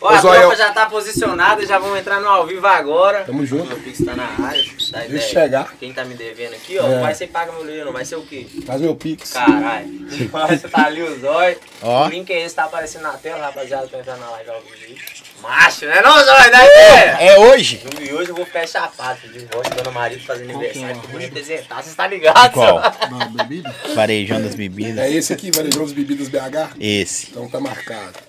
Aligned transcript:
Ó, 0.00 0.08
a 0.08 0.20
Zóio. 0.20 0.40
tropa 0.42 0.56
já 0.56 0.72
tá 0.72 0.86
posicionada, 0.86 1.66
já 1.66 1.78
vamos 1.78 1.98
entrar 1.98 2.20
no 2.20 2.28
ao 2.28 2.46
vivo 2.46 2.64
agora. 2.66 3.24
Tamo 3.24 3.44
junto. 3.44 3.66
Meu 3.66 3.78
Pix 3.78 4.04
tá 4.04 4.14
na 4.14 4.24
área. 4.46 4.64
Dá 4.92 5.04
ideia. 5.04 5.20
chegar. 5.22 5.74
Quem 5.80 5.92
tá 5.92 6.04
me 6.04 6.14
devendo 6.14 6.54
aqui, 6.54 6.78
ó, 6.78 6.86
É. 6.86 6.88
não 6.94 7.00
vai 7.02 7.14
ser 7.14 7.26
paga 7.26 7.50
meu 7.52 7.64
leão, 7.64 7.86
não 7.86 7.92
vai 7.92 8.04
ser 8.04 8.14
o 8.16 8.22
quê? 8.22 8.46
Faz 8.64 8.80
meu 8.80 8.94
pix. 8.94 9.32
Caralho. 9.32 9.88
Você 10.08 10.68
tá 10.68 10.86
ali 10.86 11.02
o 11.02 11.20
zóio. 11.20 11.58
Ó. 11.82 12.06
O 12.06 12.10
link 12.10 12.30
é 12.32 12.44
esse, 12.44 12.54
tá 12.54 12.64
aparecendo 12.64 13.02
na 13.02 13.12
tela, 13.14 13.46
rapaziada, 13.46 13.88
pra 13.88 13.98
entrar 13.98 14.16
na 14.18 14.30
live 14.30 14.50
ao 14.50 14.60
vivo 14.60 14.74
aí. 14.86 14.96
Macho, 15.42 15.84
né 15.86 16.00
não, 16.02 16.12
zóio? 16.12 16.50
Dá 16.50 16.64
ideia. 16.64 17.16
É 17.20 17.38
hoje? 17.38 17.80
E 18.00 18.12
hoje 18.12 18.30
eu 18.30 18.34
vou 18.36 18.44
ficar 18.44 18.66
chapado, 18.66 19.20
de 19.28 19.38
volta, 19.52 19.70
Dona 19.70 19.90
Maria 19.90 20.18
fazendo 20.20 20.50
aniversário. 20.50 21.00
Que 21.00 21.06
bonito 21.08 21.28
apresentar, 21.30 21.82
você 21.82 21.94
tá 21.94 22.06
ligado? 22.06 22.52
Qual? 22.52 22.78
Da 23.08 23.24
bebida? 23.44 23.74
Varejão 23.94 24.40
das 24.42 24.54
bebidas. 24.54 24.98
É 24.98 25.10
esse 25.10 25.32
aqui, 25.32 25.50
Varejão 25.50 25.82
das 25.82 25.92
Bebidas 25.92 26.28
BH? 26.28 26.74
Esse. 26.80 27.30
Então 27.30 27.48
tá 27.48 27.58
marcado. 27.60 28.27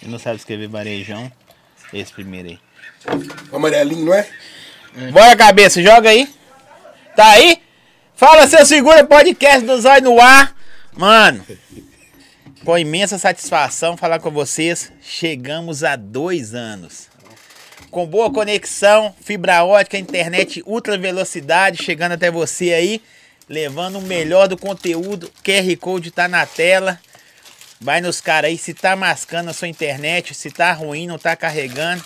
Você 0.00 0.08
não 0.08 0.18
sabe 0.18 0.36
escrever 0.36 0.66
varejão? 0.66 1.30
Esse 1.92 2.10
primeiro 2.12 2.48
aí. 2.48 2.58
O 3.52 3.56
amarelinho, 3.56 4.06
não 4.06 4.14
é? 4.14 4.26
Bora, 5.12 5.36
cabeça, 5.36 5.82
joga 5.82 6.08
aí. 6.08 6.26
Tá 7.14 7.32
aí? 7.32 7.60
Fala, 8.14 8.46
seu 8.46 8.64
segura 8.64 9.04
podcast 9.04 9.66
do 9.66 9.78
Zóio 9.78 10.02
no 10.02 10.20
ar. 10.20 10.56
Mano, 10.96 11.44
com 12.64 12.78
imensa 12.78 13.18
satisfação 13.18 13.96
falar 13.96 14.20
com 14.20 14.30
vocês. 14.30 14.90
Chegamos 15.02 15.84
a 15.84 15.96
dois 15.96 16.54
anos. 16.54 17.08
Com 17.90 18.06
boa 18.06 18.32
conexão, 18.32 19.14
fibra 19.20 19.64
ótica, 19.64 19.98
internet 19.98 20.62
ultra 20.64 20.96
velocidade, 20.96 21.82
chegando 21.82 22.12
até 22.12 22.30
você 22.30 22.72
aí, 22.72 23.02
levando 23.48 23.98
o 23.98 24.02
melhor 24.02 24.48
do 24.48 24.56
conteúdo. 24.56 25.30
QR 25.44 25.76
Code 25.78 26.10
tá 26.10 26.26
na 26.26 26.46
tela. 26.46 26.98
Vai 27.82 28.02
nos 28.02 28.20
caras 28.20 28.50
aí, 28.50 28.58
se 28.58 28.74
tá 28.74 28.94
mascando 28.94 29.48
a 29.48 29.54
sua 29.54 29.66
internet, 29.66 30.34
se 30.34 30.50
tá 30.50 30.70
ruim, 30.70 31.06
não 31.06 31.18
tá 31.18 31.34
carregando, 31.34 32.04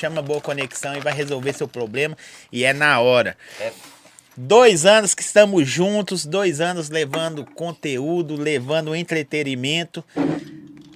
chama 0.00 0.22
boa 0.22 0.40
conexão 0.40 0.96
e 0.96 1.00
vai 1.00 1.12
resolver 1.12 1.52
seu 1.52 1.68
problema. 1.68 2.16
E 2.50 2.64
é 2.64 2.72
na 2.72 2.98
hora. 3.00 3.36
É. 3.60 3.70
Dois 4.34 4.86
anos 4.86 5.14
que 5.14 5.20
estamos 5.20 5.68
juntos, 5.68 6.24
dois 6.24 6.58
anos 6.58 6.88
levando 6.88 7.44
conteúdo, 7.44 8.34
levando 8.34 8.96
entretenimento. 8.96 10.02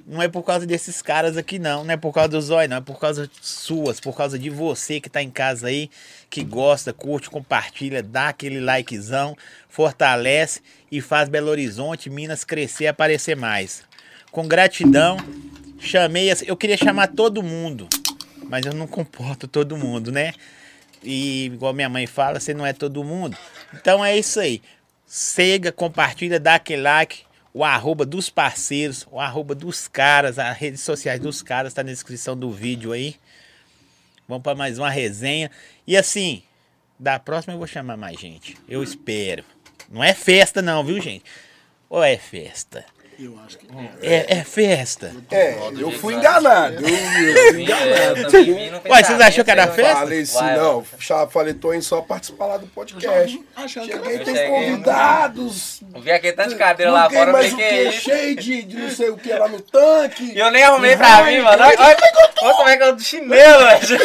Não 0.07 0.23
é 0.23 0.27
por 0.27 0.43
causa 0.43 0.67
desses 0.67 1.03
caras 1.03 1.37
aqui, 1.37 1.59
não. 1.59 1.85
Não 1.85 1.93
é 1.93 1.97
por 1.99 2.13
causa 2.15 2.31
do 2.31 2.41
Zóio, 2.41 2.67
não. 2.67 2.79
É 2.79 2.81
por 2.81 2.99
causa 2.99 3.31
suas, 3.43 4.01
por 4.01 4.17
causa 4.17 4.39
de 4.39 4.49
você 4.49 5.01
que 5.01 5.11
tá 5.11 5.23
em 5.23 5.31
casa 5.31 5.67
aí, 5.67 5.91
que 6.31 6.43
gosta, 6.43 6.95
curte, 6.95 7.29
compartilha, 7.29 8.03
dá 8.03 8.31
aquele 8.31 8.59
likezão, 8.59 9.37
fortalece 9.69 10.63
e 10.91 11.03
faz 11.03 11.29
Belo 11.29 11.51
Horizonte, 11.51 12.09
Minas 12.09 12.43
crescer 12.43 12.85
e 12.85 12.89
aparecer 12.89 13.37
mais. 13.37 13.88
Com 14.39 14.47
gratidão, 14.47 15.17
chamei. 15.81 16.31
as- 16.31 16.43
Eu 16.43 16.57
queria 16.57 16.77
chamar 16.77 17.09
todo 17.09 17.43
mundo, 17.43 17.89
mas 18.45 18.65
eu 18.65 18.73
não 18.73 18.87
comporto 18.87 19.49
todo 19.49 19.77
mundo, 19.77 20.13
né? 20.13 20.33
E 21.03 21.47
igual 21.47 21.75
minha 21.75 21.89
mãe 21.89 22.07
fala, 22.07 22.39
você 22.39 22.55
não 22.55 22.65
é 22.65 22.73
todo 22.73 23.03
mundo. 23.03 23.37
Então 23.75 24.05
é 24.05 24.17
isso 24.17 24.39
aí. 24.39 24.63
Siga, 25.05 25.73
compartilha, 25.73 26.39
dá 26.39 26.55
aquele 26.55 26.83
like. 26.83 27.23
O 27.53 27.65
arroba 27.65 28.07
dos 28.07 28.31
parceiros, 28.31 29.05
o 29.11 29.19
arroba 29.19 29.57
dos 29.57 29.89
caras, 29.89 30.39
as 30.39 30.57
redes 30.57 30.83
sociais 30.83 31.19
dos 31.19 31.43
caras 31.43 31.75
tá 31.75 31.83
na 31.83 31.91
descrição 31.91 32.37
do 32.37 32.49
vídeo 32.49 32.93
aí. 32.93 33.17
Vamos 34.29 34.45
para 34.45 34.55
mais 34.55 34.79
uma 34.79 34.89
resenha. 34.89 35.51
E 35.85 35.97
assim, 35.97 36.45
da 36.97 37.19
próxima 37.19 37.55
eu 37.55 37.59
vou 37.59 37.67
chamar 37.67 37.97
mais 37.97 38.21
gente. 38.21 38.57
Eu 38.69 38.85
espero. 38.85 39.43
Não 39.91 40.05
é 40.05 40.15
festa 40.15 40.63
não, 40.63 40.85
viu, 40.85 41.01
gente? 41.01 41.25
Ou 41.91 42.05
é 42.05 42.17
festa? 42.17 42.85
Eu 43.19 43.37
acho 43.45 43.59
que. 43.59 43.67
É, 44.01 44.39
é 44.39 44.45
festa. 44.45 45.13
É, 45.33 45.59
eu 45.77 45.91
fui 45.91 46.15
enganado. 46.15 46.77
Eu, 46.87 46.89
eu 46.89 47.53
fui 47.53 47.63
enganado. 47.63 48.89
Ué, 48.89 49.03
vocês 49.03 49.21
achou 49.21 49.45
que 49.45 49.51
era 49.51 49.67
festa? 49.67 49.97
Falei 49.97 50.21
assim, 50.21 50.45
não. 50.57 50.87
Já 51.01 51.27
falei, 51.27 51.53
tô 51.53 51.75
indo 51.75 51.83
só 51.83 52.01
participar 52.01 52.47
lá 52.47 52.57
do 52.59 52.69
podcast. 52.69 53.45
Achando 53.57 53.89
que 53.89 53.93
Cheguei, 53.93 54.19
tem 54.21 54.49
convidados. 54.49 55.81
Eu 55.93 56.01
vi 56.01 56.13
aquele 56.13 56.33
tanto 56.35 56.51
de 56.51 56.55
cadeira 56.55 56.93
lá 56.93 57.11
fora, 57.11 57.33
falei 57.33 57.51
o 57.51 57.57
que 57.57 57.63
é. 57.63 57.91
Cheio 57.91 58.37
de, 58.37 58.63
de 58.63 58.77
não 58.77 58.91
sei 58.91 59.11
o 59.11 59.17
que 59.17 59.33
lá 59.33 59.49
no 59.49 59.61
tanque. 59.63 60.33
E 60.33 60.39
eu 60.39 60.51
nem 60.53 60.63
arrumei 60.63 60.97
pra 60.97 61.25
mim, 61.25 61.41
mano. 61.41 61.61
Olha 61.61 61.77
como 62.55 62.69
é 62.69 62.77
que 62.77 62.83
eu 62.85 62.91
tô 62.91 62.97
de 62.97 63.05
chinelo, 63.05 63.65
velho. 63.65 63.99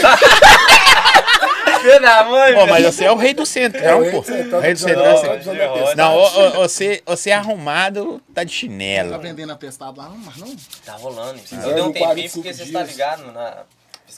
Filho 1.83 2.01
da 2.01 2.23
mãe, 2.23 2.53
Pô, 2.55 2.65
mas 2.67 2.85
você 2.85 3.05
é 3.05 3.11
o 3.11 3.15
rei 3.15 3.33
do 3.33 3.45
centro, 3.45 3.79
É, 3.83 3.91
não, 3.91 4.01
rei 4.01 4.11
pô. 4.11 4.17
O 4.19 4.21
rei 4.21 4.43
do 4.43 4.49
tá 4.49 4.61
centro. 4.61 4.73
dizendo, 4.73 5.03
você- 5.03 5.27
tá 5.27 5.35
dizendo 5.35 5.61
a 5.63 5.69
questão. 5.73 5.95
Não, 5.95 6.17
ô, 6.17 6.51
você, 6.51 7.03
você 7.05 7.31
arrumado 7.31 8.21
tá 8.33 8.43
de 8.43 8.51
Tá 8.51 8.57
chinelo. 8.57 9.19
vendendo 9.19 9.51
atestado 9.53 9.97
lá, 9.99 10.09
não, 10.09 10.17
mas 10.17 10.37
não. 10.37 10.55
Tá 10.85 10.93
rolando. 10.93 11.39
Fizeram 11.39 11.69
Eu 11.69 11.73
dei 11.75 11.83
um 11.83 11.87
tempinho 11.87 12.05
45 12.05 12.43
porque 12.43 12.53
você 12.53 12.71
tá 12.71 12.79
dias. 12.83 12.91
ligado, 12.91 13.31
na 13.31 13.63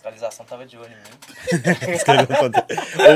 fiscalização 0.06 0.46
tava 0.46 0.66
de 0.66 0.78
olho 0.78 0.90
em 0.92 0.96
mim. 0.96 2.00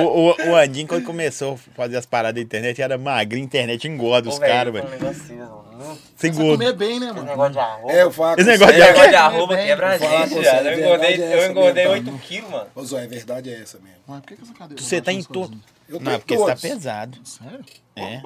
o, 0.03 0.31
o, 0.47 0.49
o 0.51 0.55
Andinho, 0.55 0.87
quando 0.87 1.03
começou 1.05 1.53
a 1.53 1.57
fazer 1.75 1.97
as 1.97 2.05
paradas 2.05 2.35
da 2.35 2.41
internet, 2.41 2.81
era 2.81 2.97
magrinho, 2.97 3.45
internet 3.45 3.87
engorda 3.87 4.29
os 4.29 4.39
caras, 4.39 4.73
velho. 4.73 4.87
assim, 5.07 5.35
mano. 5.35 5.69
Sem 6.15 6.33
Você 6.33 6.41
gordo. 6.41 6.57
comer 6.57 6.73
bem, 6.73 6.99
né, 6.99 7.05
Esse 7.07 7.15
mano? 7.15 7.27
negócio 7.27 7.53
de 7.53 7.59
arroba. 7.59 7.93
É, 7.93 8.01
eu 8.03 8.11
falo. 8.11 8.39
Esse 8.39 8.49
negócio 8.49 8.73
você. 8.75 8.81
de 8.81 8.81
Esse 8.81 8.91
negócio 8.91 9.09
de 9.11 9.15
Comer 9.15 9.15
arroba 9.15 9.55
bem, 9.55 9.67
quebra 9.67 9.87
a 9.87 9.97
gente, 9.97 10.33
Eu 10.35 10.79
engordei, 10.79 11.21
é 11.21 11.33
eu 11.45 11.51
engordei 11.51 11.87
mesmo, 11.87 12.11
8 12.11 12.21
quilos, 12.27 12.49
mano. 12.49 12.67
Ô, 12.75 12.83
Zóia, 12.83 13.05
a 13.05 13.07
verdade 13.07 13.49
é 13.53 13.61
essa 13.61 13.79
mesmo. 13.79 13.99
Mas 14.07 14.19
por 14.19 14.27
que, 14.27 14.35
que 14.35 14.41
essa 14.43 14.53
cadeira 14.53 14.81
Você 14.83 15.01
tá 15.01 15.13
em 15.13 15.23
todo. 15.23 15.57
Eu 15.89 15.99
Não, 15.99 16.19
porque 16.19 16.35
você 16.37 16.45
tá 16.45 16.55
todos. 16.55 16.61
pesado. 16.61 17.17
Sério? 17.23 17.65
É. 17.95 18.21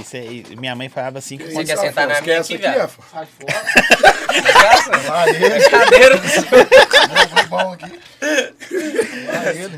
Isso 0.00 0.16
aí, 0.16 0.44
minha 0.56 0.74
mãe 0.76 0.88
falava 0.88 1.18
assim 1.18 1.36
que 1.36 1.44
Você 1.50 1.64
quer 1.64 1.76
sentar 1.76 2.06
na 2.08 2.20
minha 2.20 2.40
aqui? 2.40 2.54
Afonso? 2.64 3.08
Sai 3.10 3.26
fora. 3.26 4.42
Graça, 4.42 4.98
Vai 4.98 5.30
ele. 5.30 5.68
cadeira. 5.68 6.14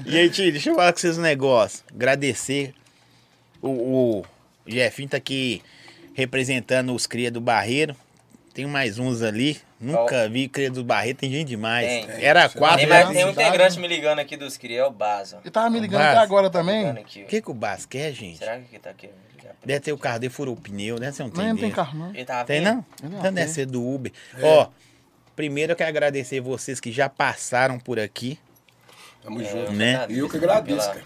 E 0.06 0.28
tio, 0.30 0.50
deixa 0.52 0.70
eu 0.70 0.74
falar 0.74 0.92
com 0.92 0.98
vocês 0.98 1.18
um 1.18 1.22
negócio. 1.22 1.84
Agradecer. 1.94 2.74
O, 3.62 4.20
o 4.20 4.24
Jefinho 4.66 5.08
tá 5.08 5.16
aqui 5.16 5.62
representando 6.14 6.94
os 6.94 7.06
cria 7.06 7.30
do 7.30 7.40
Barreiro. 7.40 7.94
Tem 8.52 8.66
mais 8.66 8.98
uns 8.98 9.22
ali. 9.22 9.60
Nunca 9.80 10.28
vi 10.28 10.46
cria 10.46 10.70
do 10.70 10.84
Barreiro, 10.84 11.16
tem 11.18 11.30
gente 11.30 11.48
demais. 11.48 11.86
Tem. 11.86 12.24
Era 12.24 12.48
quatro. 12.50 12.78
Tem, 12.80 12.86
mais, 12.86 13.08
tem 13.08 13.24
um 13.24 13.30
integrante 13.30 13.78
me 13.80 13.88
ligando 13.88 14.18
aqui 14.18 14.36
dos 14.36 14.58
cria, 14.58 14.80
é 14.80 14.84
o 14.84 14.90
Baza. 14.90 15.38
Ele 15.42 15.50
tava 15.50 15.70
me 15.70 15.80
ligando 15.80 16.00
Mas- 16.02 16.10
até 16.10 16.18
agora 16.18 16.50
também. 16.50 16.90
O 16.90 16.94
que, 17.04 17.40
que 17.40 17.50
o 17.50 17.54
Basco 17.54 17.88
quer, 17.90 18.12
gente? 18.12 18.38
Será 18.38 18.58
que 18.58 18.64
ele 18.72 18.78
tá 18.78 18.90
aqui? 18.90 19.08
Deve 19.64 19.80
ter 19.80 19.92
o 19.92 19.98
carro 19.98 20.18
dele 20.18 20.32
furou 20.32 20.54
o 20.54 20.56
pneu, 20.60 20.98
né? 20.98 21.10
Você 21.12 21.22
não 21.22 21.30
tem 21.30 21.44
Nem 21.44 21.54
tem 21.54 21.62
dele. 21.64 21.74
carro, 21.74 21.98
não. 21.98 22.10
ele? 22.14 22.24
Tava 22.24 22.44
Tem 22.44 22.60
não? 22.60 22.84
Então 22.98 23.10
não 23.10 23.20
deve 23.22 23.36
tem. 23.46 23.48
ser 23.48 23.66
do 23.66 23.86
Uber. 23.86 24.12
Ó, 24.42 24.68
primeiro 25.36 25.72
eu 25.72 25.76
quero 25.76 25.88
agradecer 25.90 26.40
vocês 26.40 26.78
que 26.80 26.90
já 26.92 27.08
passaram 27.08 27.78
por 27.78 27.98
aqui. 27.98 28.38
Tamo 29.22 29.40
É, 29.40 29.44
junto. 29.44 29.72
Né? 29.72 30.06
Eu 30.08 30.28
que 30.30 30.36
agradeço, 30.36 30.86
cara. 30.88 31.02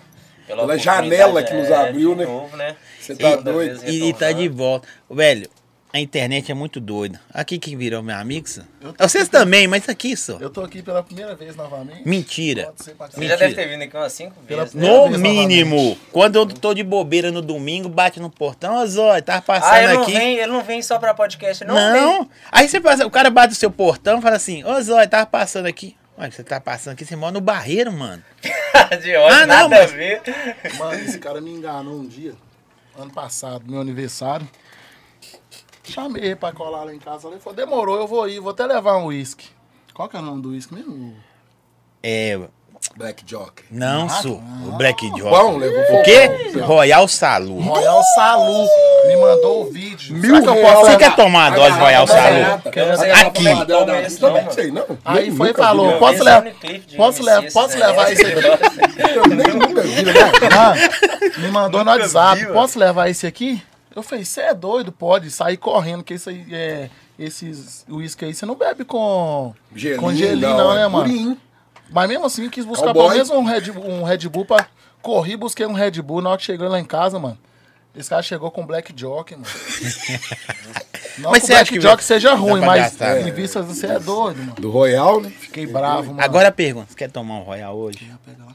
pela 0.47 0.61
Pela 0.63 0.79
janela 0.79 1.43
que 1.43 1.53
nos 1.55 1.69
é, 1.69 1.75
abriu, 1.75 2.13
de 2.15 2.21
né? 2.21 2.25
novo, 2.27 2.57
né? 2.57 2.77
Você 3.01 3.17
tá 3.17 3.37
doido? 3.37 3.81
E, 3.89 4.09
e 4.09 4.13
tá 4.15 4.31
de 4.31 4.49
volta. 4.49 4.87
Velho, 5.11 5.49
a 5.95 6.01
internet 6.01 6.51
é 6.51 6.55
muito 6.55 6.81
doida. 6.81 7.21
Aqui 7.33 7.57
que 7.57 7.77
virou 7.77 8.03
meu 8.03 8.17
amigo, 8.17 8.49
só. 8.49 8.63
Vocês 8.99 9.25
aqui- 9.29 9.31
também, 9.33 9.69
mas 9.69 9.89
aqui 9.89 10.17
só. 10.17 10.39
Eu 10.41 10.51
tô 10.51 10.61
aqui 10.63 10.83
pela 10.83 11.05
primeira 11.05 11.37
vez 11.37 11.55
novamente. 11.55 12.03
Mentira. 12.05 12.73
Você 12.77 12.93
já 12.99 13.07
Mentira. 13.17 13.37
deve 13.37 13.55
ter 13.55 13.69
vindo 13.69 13.83
aqui 13.83 13.97
umas 13.97 14.13
5 14.13 14.35
Pela- 14.43 14.63
vezes, 14.65 14.75
né? 14.75 14.89
No 14.89 15.09
vez 15.09 15.21
mínimo. 15.21 15.77
novamente. 15.77 16.01
Quando 16.11 16.37
eu 16.37 16.47
tô 16.47 16.75
de 16.75 16.83
bobeira 16.83 17.31
no 17.31 17.41
domingo, 17.41 17.89
bate 17.89 18.19
no 18.19 18.29
portão, 18.29 18.75
ó, 18.83 18.87
Zói, 18.87 19.23
tá 19.23 19.37
Ah, 19.37 19.41
passando 19.43 19.95
não, 19.95 20.03
aqui. 20.03 20.13
vem, 20.13 20.37
ele 20.39 20.49
não 20.53 20.65
vem 20.65 20.83
só 20.83 20.99
pra 20.99 21.15
podcast, 21.15 21.65
não? 21.65 21.75
Não. 21.77 22.29
Aí 22.51 22.69
você 22.69 22.81
passa, 22.81 23.07
o 23.07 23.11
cara 23.11 23.31
bate 23.31 23.51
no 23.51 23.55
seu 23.55 23.71
portão 23.71 24.19
e 24.19 24.23
fala 24.23 24.35
assim, 24.35 24.65
ô 24.65 24.83
Zói, 24.83 25.07
tava 25.07 25.27
passando 25.27 25.67
aqui. 25.67 25.97
Ué, 26.19 26.29
você 26.29 26.43
tá 26.43 26.61
passando 26.61 26.95
aqui, 26.95 27.05
você 27.05 27.15
mora 27.15 27.33
no 27.33 27.41
barreiro, 27.41 27.93
mano. 27.93 28.23
Vem. 28.43 28.53
de 29.01 29.17
ódio, 29.17 29.37
Ah, 29.37 29.41
não, 29.47 29.47
nada 29.47 29.69
mas- 29.69 29.93
a 29.93 29.97
ver. 29.97 30.23
Mano, 30.77 30.95
esse 31.05 31.19
cara 31.21 31.41
me 31.41 31.51
enganou 31.53 31.95
um 32.01 32.07
dia, 32.07 32.35
ano 32.99 33.11
passado, 33.13 33.63
meu 33.69 33.81
aniversário. 33.81 34.49
Chamei 35.93 36.35
pra 36.35 36.53
colar 36.53 36.85
lá 36.85 36.95
em 36.95 36.99
casa. 36.99 37.29
Ele 37.29 37.39
falou, 37.41 37.57
demorou, 37.57 37.97
eu 37.99 38.07
vou 38.07 38.29
ir, 38.29 38.41
vou 38.41 38.51
até 38.51 38.65
levar 38.67 38.97
um 38.99 39.07
uísque. 39.07 39.47
Qual 39.93 40.09
que 40.09 40.17
é 40.17 40.19
o 40.19 40.23
nome 40.23 40.43
do 40.43 40.51
uísque 40.51 40.75
mesmo? 40.75 41.15
É. 42.03 42.39
Black 42.97 43.25
Joker. 43.25 43.65
Não, 43.71 44.05
Ah, 44.07 44.09
sou. 44.23 44.41
não. 44.43 44.69
O 44.69 44.73
Black 44.73 45.09
Joker. 45.09 45.31
Bom, 45.31 45.57
levou 45.57 46.01
O 46.01 46.03
quê? 46.03 46.59
Royal 46.61 47.09
Salu. 47.09 47.59
Royal 47.61 48.03
Salu. 48.15 48.69
Me 49.07 49.17
mandou 49.17 49.63
o 49.63 49.71
vídeo. 49.73 50.15
Mil 50.17 50.43
que 50.43 50.49
eu 50.49 50.57
posso 50.57 50.87
Você 50.91 50.97
quer 50.99 51.17
tomar 51.17 51.47
a 51.53 51.57
dose 51.57 51.73
de 51.73 51.79
Royal 51.79 52.07
Salu? 52.07 52.37
Aqui. 53.27 53.49
Aí 55.05 55.31
foi 55.31 55.51
e 55.51 55.55
falou, 55.55 55.99
posso 55.99 56.15
Esse 56.15 56.23
levar- 56.25 56.45
posso 56.97 57.23
levar- 57.23 57.45
esse 57.45 57.55
posso 57.55 57.79
levar 57.79 58.13
isso 58.13 58.27
aqui? 58.27 59.15
Eu 59.17 59.27
nem 59.29 59.47
nunca 59.55 59.83
vi, 59.83 60.03
né? 60.03 60.13
Mano, 60.55 61.39
me 61.39 61.49
mandou 61.51 61.85
no 61.85 61.91
WhatsApp. 61.91 62.47
Posso 62.53 62.79
levar 62.79 63.09
esse 63.09 63.27
aqui? 63.27 63.63
Eu 63.95 64.03
falei, 64.03 64.25
você 64.25 64.41
é 64.41 64.55
doido, 64.55 64.91
pode 64.91 65.31
sair 65.31 65.57
correndo, 65.57 66.03
que 66.03 66.15
isso 66.15 66.29
aí 66.29 66.47
é. 66.53 66.91
Esses 67.17 67.87
uísque 67.89 68.25
aí 68.25 68.35
você 68.35 68.45
não 68.45 68.57
bebe 68.57 68.85
com. 68.85 69.55
Gelinho, 69.75 70.01
com 70.01 70.13
gelinho, 70.13 70.57
não, 70.57 70.73
é 70.73 70.77
né, 70.77 70.89
mano? 70.89 71.05
purinho. 71.05 71.41
Mas 71.91 72.09
mesmo 72.09 72.27
assim, 72.27 72.49
quis 72.51 72.65
buscar 72.65 72.87
Cowboy. 72.87 73.03
pelo 73.03 73.15
menos 73.15 73.31
um 73.31 73.45
Red, 73.45 73.71
um 73.71 74.03
Red 74.03 74.29
Bull 74.29 74.45
pra. 74.45 74.67
Corri, 75.01 75.37
busquei 75.37 75.65
um 75.67 75.73
Red 75.75 76.03
Bull. 76.03 76.21
Na 76.21 76.31
hora 76.31 76.39
que 76.39 76.45
chegou 76.45 76.69
lá 76.69 76.81
em 76.81 76.85
casa, 76.85 77.19
mano. 77.19 77.39
Esse 77.95 78.11
cara 78.11 78.23
chegou 78.23 78.51
com 78.51 78.67
Black 78.67 78.93
Jockey, 78.97 79.37
mano. 79.37 79.47
Não 81.19 81.31
Mas 81.31 81.43
que 81.43 81.47
você 81.47 81.53
o 81.53 81.57
acha 81.57 81.65
que 81.67 81.79
Blackjack 81.79 82.03
seja 82.05 82.35
ruim, 82.35 82.61
mas 82.61 82.83
gastar? 82.83 83.21
em 83.21 83.31
vista 83.31 83.63
você 83.63 83.87
é 83.87 84.01
doido, 84.01 84.39
mano. 84.39 84.55
Do 84.55 84.71
Royal, 84.71 85.21
né? 85.21 85.31
Fiquei 85.31 85.65
bravo, 85.65 86.09
mano. 86.09 86.21
Agora 86.21 86.49
a 86.49 86.53
pergunta, 86.53 86.89
você 86.91 86.97
quer 86.97 87.11
tomar 87.11 87.35
um 87.35 87.43
Royal 87.43 87.77
hoje? 87.77 88.11
Pega 88.25 88.45
lá. 88.45 88.55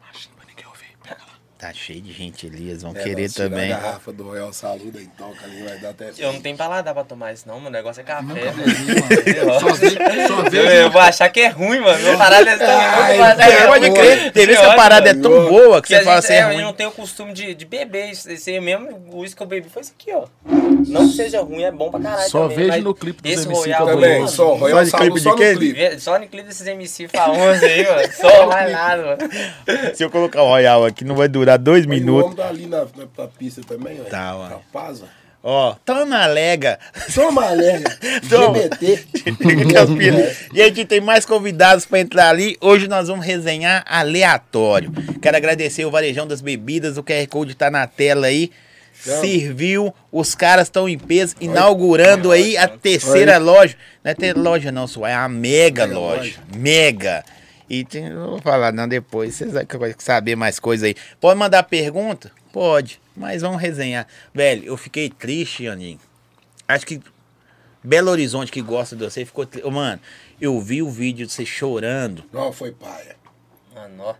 Baixinho 0.00 0.34
pra 0.36 0.46
ninguém 0.46 0.66
ouvir. 0.66 0.96
Pega 1.02 1.20
lá. 1.20 1.32
Tá 1.64 1.72
cheio 1.72 2.02
de 2.02 2.12
gente 2.12 2.46
ali, 2.46 2.68
eles 2.68 2.82
vão 2.82 2.94
É, 2.94 3.02
querer 3.02 3.32
também. 3.32 3.72
A 3.72 3.78
garrafa 3.78 4.12
do 4.12 4.24
Royal 4.24 4.52
Saluda 4.52 5.00
e 5.00 5.06
toca 5.06 5.46
ali, 5.46 5.62
vai 5.62 5.78
dar 5.78 5.88
até. 5.90 6.10
Eu 6.18 6.30
não 6.34 6.38
tenho 6.42 6.58
paladar 6.58 6.92
pra 6.92 7.04
tomar 7.04 7.32
isso, 7.32 7.48
não. 7.48 7.58
Meu 7.58 7.70
negócio 7.70 8.02
é 8.02 8.04
café, 8.04 8.22
mano. 8.24 8.44
Só 9.60 9.74
só 9.74 10.56
Eu, 10.56 10.64
eu 10.66 10.90
vou 10.90 11.00
achar 11.00 11.30
que 11.30 11.40
é 11.40 11.48
ruim, 11.48 11.80
mano. 11.80 11.98
Meu 12.04 12.18
parada 12.18 12.50
é 12.50 12.56
tão 12.58 12.66
Ai, 12.68 13.16
ruim, 13.16 13.26
é 13.40 13.50
é, 13.62 13.66
Pode 13.66 13.90
crer, 13.92 14.32
tem 14.32 14.46
vezes 14.46 14.60
que 14.60 14.66
a 14.66 14.74
parada 14.74 15.08
é 15.08 15.14
tão 15.14 15.48
boa 15.48 15.80
que 15.80 15.88
Que 15.88 15.94
você 15.94 16.00
a 16.00 16.04
fala 16.04 16.20
gente, 16.20 16.24
assim, 16.26 16.34
é 16.34 16.36
é, 16.36 16.42
eu 16.42 16.46
ruim. 16.48 16.62
não 16.64 16.72
tenho 16.74 16.90
o 16.90 16.92
costume 16.92 17.32
de, 17.32 17.54
de 17.54 17.64
beber. 17.64 18.10
Isso, 18.10 18.30
esse 18.30 18.50
aí 18.50 18.60
mesmo, 18.60 19.02
o 19.10 19.20
uísque 19.20 19.38
que 19.38 19.42
eu 19.42 19.46
bebi 19.46 19.68
foi 19.70 19.80
isso 19.80 19.94
aqui, 19.98 20.12
ó. 20.12 20.26
Não 20.86 21.08
que 21.08 21.14
seja 21.16 21.40
ruim, 21.40 21.62
é 21.62 21.72
bom 21.72 21.90
pra 21.90 21.98
caralho. 21.98 22.28
Só 22.30 22.46
também, 22.46 22.70
vejo 22.70 22.82
no 22.84 22.94
clipe 22.94 23.22
dos 23.22 23.32
esse 23.32 23.46
MC 23.46 23.58
Royal 23.58 23.88
eu 23.88 23.94
Também, 23.94 24.14
mano, 24.18 24.28
só 24.28 24.54
Royal 24.54 24.84
Saluda 24.86 25.20
só 25.20 25.34
de 25.34 25.42
no 25.44 25.56
clipe. 25.58 25.72
vê- 25.72 25.98
Só 25.98 26.18
no 26.18 26.28
clipe 26.28 26.46
desses 26.46 26.66
MC 26.66 27.08
famosos 27.08 27.62
aí, 27.62 27.86
mano. 27.86 28.12
Só 28.12 28.46
mais 28.48 28.70
nada, 28.70 29.02
mano. 29.02 29.94
Se 29.94 30.02
eu 30.04 30.10
colocar 30.10 30.42
o 30.42 30.46
Royal 30.48 30.84
aqui, 30.84 31.04
não 31.06 31.14
vai 31.16 31.26
durar 31.26 31.53
dois 31.56 31.86
Mas 31.86 31.96
o 31.96 32.00
minutos. 32.00 32.24
homem 32.24 32.36
tá 32.36 32.48
ali 32.48 32.66
na, 32.66 32.86
na, 33.18 33.26
pista 33.28 33.60
também, 33.62 34.00
ó. 34.00 34.04
Tá, 34.04 34.36
ó. 34.36 34.46
Rapaz, 34.48 35.02
ó. 35.02 35.24
Ó, 35.46 35.76
toma 35.84 36.24
lega. 36.24 36.78
Toma, 37.14 37.44
alerga. 37.44 37.94
Toma. 38.30 38.58
GBT. 38.60 39.04
e 40.54 40.62
a 40.62 40.68
gente 40.68 40.86
tem 40.86 41.02
mais 41.02 41.26
convidados 41.26 41.84
pra 41.84 42.00
entrar 42.00 42.30
ali. 42.30 42.56
Hoje 42.62 42.88
nós 42.88 43.08
vamos 43.08 43.26
resenhar 43.26 43.84
aleatório. 43.86 44.90
Quero 45.20 45.36
agradecer 45.36 45.84
o 45.84 45.90
Varejão 45.90 46.26
das 46.26 46.40
Bebidas, 46.40 46.96
o 46.96 47.02
QR 47.02 47.26
Code 47.28 47.54
tá 47.54 47.70
na 47.70 47.86
tela 47.86 48.28
aí. 48.28 48.50
Então. 49.02 49.20
Serviu, 49.20 49.94
os 50.10 50.34
caras 50.34 50.68
estão 50.68 50.88
em 50.88 50.96
peso, 50.96 51.34
inaugurando 51.38 52.30
aí 52.30 52.56
a 52.56 52.66
terceira 52.66 53.36
loja. 53.36 53.76
Não 54.02 54.12
é 54.12 54.14
ter 54.14 54.34
loja 54.34 54.72
não, 54.72 54.86
só 54.86 55.06
é 55.06 55.12
a 55.12 55.28
mega, 55.28 55.84
loja. 55.84 56.38
Mega. 56.56 57.22
E 57.68 57.84
tem, 57.84 58.10
não 58.10 58.30
vou 58.30 58.40
falar 58.42 58.72
não 58.72 58.86
depois, 58.86 59.34
vocês 59.34 59.52
vão 59.52 59.62
saber 59.98 60.36
mais 60.36 60.58
coisa 60.58 60.86
aí. 60.86 60.94
Pode 61.20 61.38
mandar 61.38 61.62
pergunta? 61.62 62.30
Pode, 62.52 63.00
mas 63.16 63.42
vamos 63.42 63.60
resenhar. 63.60 64.06
Velho, 64.34 64.64
eu 64.64 64.76
fiquei 64.76 65.08
triste, 65.10 65.66
Aninho. 65.66 65.98
Acho 66.68 66.86
que 66.86 67.00
Belo 67.82 68.10
Horizonte 68.10 68.52
que 68.52 68.60
gosta 68.62 68.94
de 68.96 69.04
você 69.04 69.24
ficou. 69.24 69.44
tri- 69.46 69.62
Ô, 69.62 69.70
Mano, 69.70 70.00
eu 70.40 70.58
vi 70.60 70.82
o 70.82 70.90
vídeo 70.90 71.26
de 71.26 71.32
você 71.32 71.44
chorando. 71.44 72.24
Não, 72.32 72.52
foi 72.52 72.70
paia. 72.72 73.16
Mano, 73.74 74.02
ó. 74.04 74.14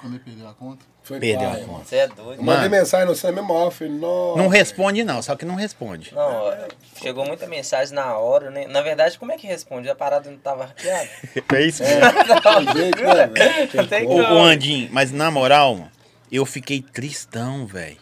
Quando 0.00 0.14
ele 0.14 0.22
perdeu 0.24 0.48
a 0.48 0.54
conta. 0.54 0.84
Foi 1.08 1.18
Perdeu 1.18 1.48
paia, 1.48 1.64
a 1.64 1.66
mano. 1.66 1.84
Você 1.86 1.96
é 1.96 2.06
doido. 2.06 2.38
Eu 2.38 2.42
Mandei 2.44 2.68
Mano. 2.68 2.70
mensagem 2.70 3.06
no 3.06 3.14
seu 3.14 3.32
mesmo 3.32 3.50
off. 3.54 3.82
Nossa. 3.88 4.42
Não 4.42 4.48
responde, 4.48 5.02
não, 5.02 5.22
só 5.22 5.34
que 5.36 5.46
não 5.46 5.54
responde. 5.54 6.12
Não, 6.14 6.20
ó, 6.20 6.54
chegou 7.00 7.24
muita 7.24 7.46
mensagem 7.46 7.94
na 7.94 8.14
hora, 8.18 8.50
né? 8.50 8.66
Na 8.68 8.82
verdade, 8.82 9.18
como 9.18 9.32
é 9.32 9.38
que 9.38 9.46
responde? 9.46 9.88
A 9.88 9.94
parada 9.94 10.30
não 10.30 10.36
tava 10.36 10.66
hackeada? 10.66 11.08
É 11.56 11.62
isso 11.62 11.82
É, 11.82 11.94
mesmo. 11.98 13.32
né? 13.32 13.68
Não 13.72 13.86
tem 13.86 14.04
Ô, 14.04 14.08
como. 14.10 14.22
ô, 14.34 14.38
Andinho, 14.42 14.90
mas 14.92 15.10
na 15.10 15.30
moral, 15.30 15.76
mano, 15.76 15.90
eu 16.30 16.44
fiquei 16.44 16.82
tristão, 16.82 17.66
velho. 17.66 17.96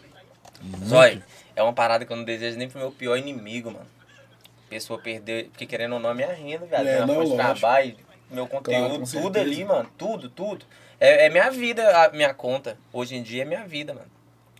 Zói, 0.85 1.23
é 1.55 1.63
uma 1.63 1.71
parada 1.71 2.03
que 2.05 2.11
eu 2.11 2.17
não 2.17 2.25
desejo 2.25 2.57
nem 2.57 2.67
pro 2.67 2.77
meu 2.77 2.91
pior 2.91 3.15
inimigo, 3.17 3.71
mano. 3.71 3.85
Pessoa 4.69 4.99
perder, 4.99 5.45
porque 5.45 5.65
querendo 5.65 5.93
ou 5.93 5.99
não, 6.01 6.09
é 6.09 6.13
minha 6.13 6.33
renda, 6.33 6.65
velho. 6.65 6.89
É, 6.89 7.05
não, 7.05 7.37
trabalho, 7.37 7.95
meu 8.29 8.45
conteúdo, 8.47 8.99
com 8.99 9.05
tudo 9.05 9.07
certeza. 9.07 9.39
ali, 9.39 9.63
mano. 9.63 9.89
Tudo, 9.97 10.29
tudo. 10.29 10.65
É, 10.99 11.25
é 11.25 11.29
minha 11.29 11.49
vida, 11.51 12.05
a 12.05 12.09
minha 12.11 12.33
conta. 12.33 12.77
Hoje 12.91 13.15
em 13.15 13.23
dia 13.23 13.43
é 13.43 13.45
minha 13.45 13.65
vida, 13.65 13.93
mano. 13.93 14.09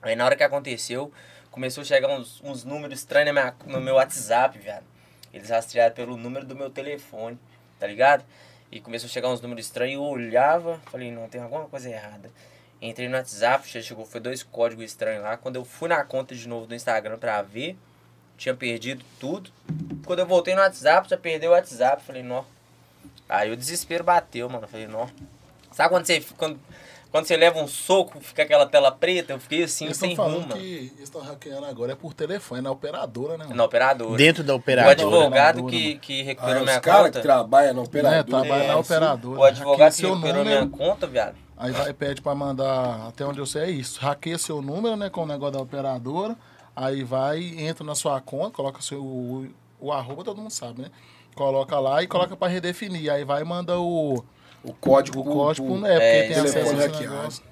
Aí 0.01 0.16
na 0.16 0.25
hora 0.25 0.36
que 0.36 0.44
aconteceu, 0.44 1.12
começou 1.50 1.81
a 1.81 1.86
chegar 1.86 2.10
uns, 2.10 2.42
uns 2.44 2.63
números 2.63 3.00
estranhos 3.00 3.31
minha- 3.34 3.56
no 3.66 3.81
meu 3.81 3.95
WhatsApp, 3.95 4.57
velho. 4.60 4.84
Eles 5.34 5.50
rastrearam 5.50 5.94
pelo 5.95 6.16
número 6.16 6.45
do 6.45 6.56
meu 6.56 6.69
telefone, 6.69 7.38
tá 7.80 7.88
ligado? 7.88 8.24
E 8.72 8.80
começou 8.80 9.07
a 9.07 9.12
chegar 9.12 9.30
uns 9.30 9.42
números 9.42 9.66
estranhos, 9.66 9.95
eu 9.95 10.04
olhava, 10.04 10.80
falei, 10.92 11.12
não, 11.12 11.28
tem 11.28 11.42
alguma 11.42 11.66
coisa 11.66 11.89
errada. 11.89 12.30
Entrei 12.81 13.07
no 13.07 13.16
WhatsApp, 13.18 13.68
já 13.68 13.81
chegou, 13.81 14.06
foi 14.06 14.19
dois 14.22 14.44
códigos 14.44 14.86
estranhos 14.86 15.24
lá. 15.24 15.36
Quando 15.38 15.56
eu 15.56 15.66
fui 15.66 15.90
na 15.90 16.04
conta 16.04 16.36
de 16.36 16.48
novo 16.48 16.68
do 16.68 16.75
Instagram 16.75 17.18
pra 17.18 17.42
ver, 17.42 17.75
tinha 18.38 18.54
perdido 18.54 19.04
tudo. 19.19 19.50
Quando 20.06 20.19
eu 20.19 20.28
voltei 20.28 20.54
no 20.54 20.62
WhatsApp, 20.62 21.10
já 21.10 21.18
perdeu 21.18 21.50
o 21.50 21.54
WhatsApp. 21.54 22.04
Falei, 22.04 22.22
nó. 22.22 22.44
Aí 23.28 23.51
o 23.51 23.57
desespero 23.57 24.04
bateu, 24.04 24.48
mano. 24.48 24.68
Falei, 24.68 24.86
nó. 24.86 25.07
Sabe 25.77 25.89
quando 25.89 26.07
você, 26.07 26.25
quando, 26.35 26.59
quando 27.12 27.25
você 27.27 27.38
leva 27.38 27.59
um 27.62 27.68
soco, 27.68 28.19
fica 28.19 28.41
aquela 28.41 28.65
tela 28.65 28.91
preta? 28.91 29.33
Eu 29.33 29.39
fiquei 29.39 29.62
assim, 29.62 29.85
Eles 29.85 29.97
sem 29.97 30.09
estão 30.09 30.27
rumo, 30.27 30.47
que 30.47 30.57
eles 30.95 31.03
estão 31.03 31.21
hackeando 31.21 31.68
agora 31.68 31.91
é 31.91 31.95
por 31.95 32.15
telefone, 32.15 32.62
é 32.62 32.63
na 32.63 32.71
operadora, 32.71 33.38
né? 33.38 33.44
mano? 33.44 33.56
Na 33.56 33.63
operadora. 33.65 34.18
Dentro 34.18 34.44
da 34.44 34.53
O 34.53 34.57
operadora. 34.57 34.91
advogado 34.94 35.59
operadora, 35.59 35.71
que, 35.71 35.88
mano. 35.89 36.00
que 36.00 36.21
Ah, 36.21 36.25
recuperou 36.25 36.57
os 36.62 36.65
minha 36.65 36.79
caras 36.81 37.01
que 37.06 37.07
conta. 37.12 37.21
trabalham 37.21 37.74
na 37.75 37.81
É, 37.81 37.83
operadora. 37.85 38.24
trabalha 38.24 38.63
É, 38.63 38.68
na 38.69 38.77
operadora. 38.77 39.39
O 39.39 39.44
advogado 39.44 39.94
que 39.95 40.01
recuperou 40.07 40.44
minha 40.45 40.68
conta, 40.68 41.06
viado. 41.06 41.35
aí 41.56 41.71
vai 41.71 41.94
pede 41.94 42.21
pra 42.23 42.33
mandar, 42.33 43.07
até 43.09 43.23
onde 43.23 43.38
eu 43.38 43.45
sei 43.45 43.62
é 43.62 43.69
isso, 43.69 44.00
hackeia 44.00 44.39
seu 44.39 44.59
número, 44.63 44.95
né, 44.95 45.12
com 45.12 45.21
o 45.21 45.27
negócio 45.27 45.53
da 45.53 45.62
operadora, 45.62 46.35
aí 46.75 47.03
vai, 47.03 47.38
entra 47.56 47.83
na 47.85 47.94
sua 47.94 48.19
conta, 48.19 48.50
coloca 48.56 48.81
seu, 48.81 49.00
o, 49.03 49.47
o 49.80 49.91
arroba, 49.91 50.23
todo 50.23 50.41
mundo 50.41 50.50
sabe, 50.50 50.81
né? 50.81 50.89
Coloca 51.35 51.80
lá 51.80 52.01
e 52.01 52.07
coloca 52.07 52.35
pra 52.35 52.47
redefinir, 52.47 53.12
aí 53.13 53.23
vai 53.23 53.44
e 53.44 53.45
manda 53.45 53.80
o, 53.80 54.23
O 54.63 54.74
código. 54.74 55.21
o 55.21 55.24
código, 55.24 55.68
pro- 55.68 55.80
né, 55.80 55.89
porque 55.89 56.04
É, 56.04 56.27
tem 56.33 56.44
esse 56.45 56.59
Hackeado. 56.59 57.00
negócio. 57.15 57.44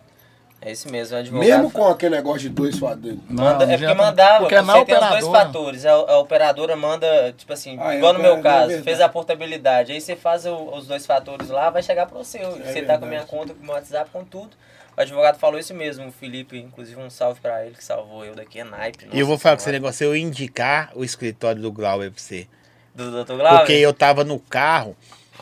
É 0.62 0.72
esse 0.72 0.90
mesmo, 0.92 1.16
o 1.16 1.20
advogado. 1.20 1.48
Mesmo 1.48 1.70
com 1.72 1.88
aquele 1.88 2.16
negócio 2.16 2.40
de 2.40 2.50
dois 2.50 2.80
fados. 2.80 3.14
Manda, 3.30 3.66
Não, 3.68 3.74
é 3.74 3.78
porque 3.78 3.86
tá- 3.86 3.94
mandava, 3.96 4.40
porque 4.40 4.56
é 4.56 4.62
na 4.62 4.74
você 4.74 4.86
tem 4.86 4.96
os 4.96 5.00
dois 5.02 5.24
operadora. 5.24 5.46
fatores. 5.46 5.86
A, 5.86 5.92
a 5.92 6.18
operadora 6.18 6.76
manda, 6.76 7.34
tipo 7.38 7.54
assim, 7.54 7.78
Ah, 7.80 7.94
é, 7.94 7.98
igual 7.98 8.14
no 8.14 8.20
meu 8.20 8.34
operadora, 8.34 8.72
é 8.72 8.76
caso, 8.76 8.84
fez 8.84 9.00
a 9.00 9.08
portabilidade. 9.08 9.92
Aí 9.92 10.02
você 10.02 10.16
faz 10.16 10.46
o- 10.48 10.56
os 10.76 10.88
dois 10.88 11.06
fatores 11.06 11.50
lá, 11.50 11.70
vai 11.70 11.84
chegar 11.84 12.08
pro 12.08 12.24
seu. 12.24 12.50
você 12.52 12.58
tá 12.58 12.72
verdade. 12.72 13.00
com 13.00 13.06
a 13.06 13.10
minha 13.10 13.24
conta, 13.26 13.54
com 13.54 13.62
o 13.62 13.66
meu 13.66 13.76
WhatsApp, 13.76 14.10
com 14.12 14.24
tudo. 14.26 14.52
O 14.98 15.02
advogado 15.02 15.38
falou 15.38 15.60
isso 15.60 15.74
mesmo, 15.74 16.08
o 16.08 16.12
Felipe, 16.12 16.58
inclusive 16.58 17.00
um 17.00 17.10
salve 17.12 17.40
pra 17.42 17.64
ele 17.66 17.76
que 17.76 17.84
salvou 17.84 18.26
eu 18.26 18.34
daqui, 18.34 18.60
é 18.62 18.64
naipe. 18.64 19.08
E 19.14 19.20
eu 19.20 19.28
vou 19.28 19.38
falar 19.38 19.58
com 19.58 19.62
esse 19.62 19.72
negócio, 19.72 20.04
eu 20.06 20.16
indicar 20.16 20.90
o 20.96 21.04
escritório 21.04 21.62
do 21.62 21.72
Glauber 21.72 22.10
pra 22.10 22.20
você. 22.20 22.48
Do 22.96 23.24
Dr. 23.24 23.34
Glauber? 23.34 23.58
Porque 23.60 23.74
eu 23.74 23.94
tava 23.94 24.24
no 24.24 24.40
carro 24.40 24.96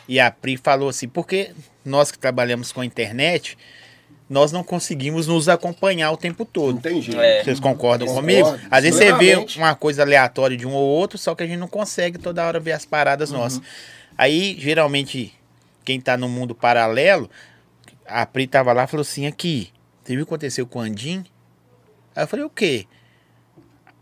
e 0.07 0.19
a 0.19 0.29
Pri 0.31 0.57
falou 0.57 0.89
assim, 0.89 1.07
porque 1.07 1.51
nós 1.85 2.11
que 2.11 2.19
trabalhamos 2.19 2.71
com 2.71 2.81
a 2.81 2.85
internet, 2.85 3.57
nós 4.29 4.51
não 4.51 4.63
conseguimos 4.63 5.27
nos 5.27 5.47
acompanhar 5.47 6.11
o 6.11 6.17
tempo 6.17 6.45
todo. 6.45 6.75
Não 6.75 6.81
tem 6.81 7.01
jeito. 7.01 7.19
É. 7.21 7.43
Vocês 7.43 7.59
concordam 7.59 8.07
Concordo, 8.07 8.27
comigo? 8.27 8.59
Às 8.69 8.83
vezes 8.83 8.97
você 8.97 9.13
vê 9.13 9.35
uma 9.57 9.75
coisa 9.75 10.01
aleatória 10.01 10.57
de 10.57 10.65
um 10.65 10.73
ou 10.73 10.87
outro, 10.87 11.17
só 11.17 11.35
que 11.35 11.43
a 11.43 11.47
gente 11.47 11.59
não 11.59 11.67
consegue 11.67 12.17
toda 12.17 12.45
hora 12.45 12.59
ver 12.59 12.71
as 12.71 12.85
paradas 12.85 13.31
nossas. 13.31 13.61
Aí, 14.17 14.55
geralmente, 14.59 15.33
quem 15.83 15.99
tá 15.99 16.17
no 16.17 16.29
mundo 16.29 16.55
paralelo, 16.55 17.29
a 18.05 18.25
Pri 18.25 18.47
tava 18.47 18.73
lá 18.73 18.83
e 18.83 18.87
falou 18.87 19.01
assim, 19.01 19.25
aqui, 19.25 19.71
você 20.03 20.13
viu 20.13 20.23
o 20.23 20.25
que 20.25 20.33
aconteceu 20.33 20.65
com 20.65 20.79
o 20.79 20.81
Andim? 20.81 21.25
Aí 22.15 22.23
eu 22.23 22.27
falei, 22.27 22.45
o 22.45 22.49
quê? 22.49 22.85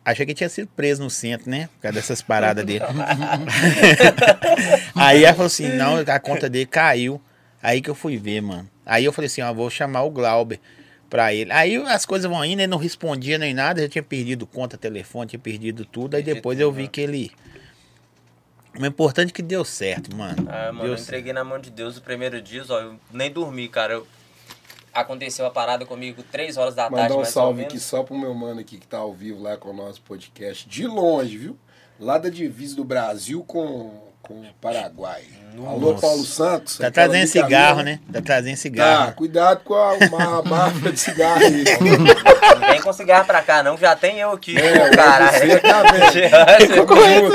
Achei 0.04 0.26
que 0.26 0.34
tinha 0.34 0.50
sido 0.50 0.68
preso 0.76 1.04
no 1.04 1.10
centro, 1.10 1.50
né? 1.50 1.70
Por 1.76 1.84
causa 1.84 1.96
dessas 1.96 2.22
paradas 2.24 2.66
dele. 2.66 2.84
Aí 4.96 5.24
ela 5.24 5.34
falou 5.34 5.46
assim, 5.46 5.70
não, 5.70 5.98
a 5.98 6.20
conta 6.20 6.50
dele 6.50 6.66
caiu. 6.66 7.22
Aí 7.62 7.82
que 7.82 7.90
eu 7.90 7.94
fui 7.94 8.18
ver, 8.18 8.42
mano. 8.42 8.68
Aí 8.84 9.06
eu 9.06 9.14
falei 9.14 9.28
assim, 9.28 9.42
ó, 9.42 9.54
vou 9.54 9.70
chamar 9.70 10.02
o 10.02 10.10
Glauber 10.10 10.60
pra 11.08 11.34
ele. 11.34 11.52
Aí 11.52 11.76
as 11.76 12.06
coisas 12.06 12.30
vão 12.30 12.44
indo, 12.44 12.62
ele 12.62 12.68
não 12.68 12.80
respondia 12.80 13.38
nem 13.38 13.54
nada, 13.54 13.82
já 13.82 13.90
tinha 13.90 14.02
perdido 14.02 14.48
conta, 14.48 14.78
telefone, 14.78 15.30
tinha 15.30 15.40
perdido 15.40 15.86
tudo. 15.86 16.16
Aí 16.16 16.24
depois 16.24 16.60
eu 16.60 16.72
vi 16.72 16.84
né? 16.84 16.90
que 16.92 17.02
ele... 17.02 17.32
O 18.80 18.86
importante 18.86 19.30
é 19.30 19.34
que 19.34 19.42
deu 19.42 19.66
certo, 19.66 20.16
mano. 20.16 20.48
Ah, 20.50 20.72
mano, 20.72 20.86
Deu 20.86 20.96
eu 20.96 21.00
entreguei 21.00 21.34
na 21.34 21.44
mão 21.44 21.60
de 21.60 21.70
Deus 21.70 21.98
o 21.98 22.02
primeiro 22.02 22.42
dia, 22.42 22.64
ó, 22.70 22.80
eu 22.80 22.96
nem 23.12 23.30
dormi, 23.30 23.68
cara. 23.68 23.96
Eu... 23.96 24.08
Aconteceu 24.94 25.46
a 25.46 25.50
parada 25.50 25.86
comigo 25.86 26.22
três 26.32 26.58
horas 26.58 26.76
da 26.76 26.84
tarde, 26.84 26.96
Mandar 26.96 27.14
um 27.14 27.18
mais 27.18 27.28
ou 27.30 27.34
salve 27.34 27.58
menos. 27.60 27.74
aqui 27.74 27.80
só 27.82 28.04
pro 28.04 28.18
meu 28.18 28.34
mano 28.34 28.60
aqui 28.60 28.78
que 28.78 28.88
tá 28.88 28.98
ao 28.98 29.14
vivo 29.14 29.42
lá 29.42 29.56
com 29.58 29.70
o 29.70 29.74
nosso 29.74 30.02
podcast. 30.02 30.68
De 30.68 30.86
longe, 30.86 31.38
viu? 31.38 31.58
Lá 32.00 32.18
da 32.18 32.30
divisa 32.30 32.76
do 32.76 32.84
Brasil 32.84 33.44
com, 33.48 33.92
com 34.22 34.34
o 34.42 34.46
Paraguai. 34.60 35.24
Alô, 35.68 35.92
Nossa. 35.92 36.02
Paulo 36.02 36.24
Santos. 36.24 36.78
Tá 36.78 36.90
trazendo 36.90 37.28
cigarro, 37.28 37.82
né? 37.84 38.00
Tá 38.12 38.22
trazendo 38.22 38.56
Tá, 38.56 38.62
cigarro. 38.62 39.14
cuidado 39.14 39.62
com 39.64 39.74
a, 39.76 39.94
uma 39.94 40.42
máfia 40.42 40.92
de 40.94 41.00
cigarro 41.00 41.42
aí. 41.42 41.64
Não 42.60 42.68
vem 42.70 42.82
com 42.82 42.92
cigarro 42.94 43.26
pra 43.26 43.42
cá, 43.42 43.62
não, 43.62 43.76
que 43.76 43.82
já 43.82 43.96
tem 43.96 44.20
eu 44.20 44.32
aqui. 44.32 44.58
É, 44.58 44.90
caralho. 44.92 45.38
você 45.38 45.60
tá 45.60 45.84
vendo? 46.96 47.34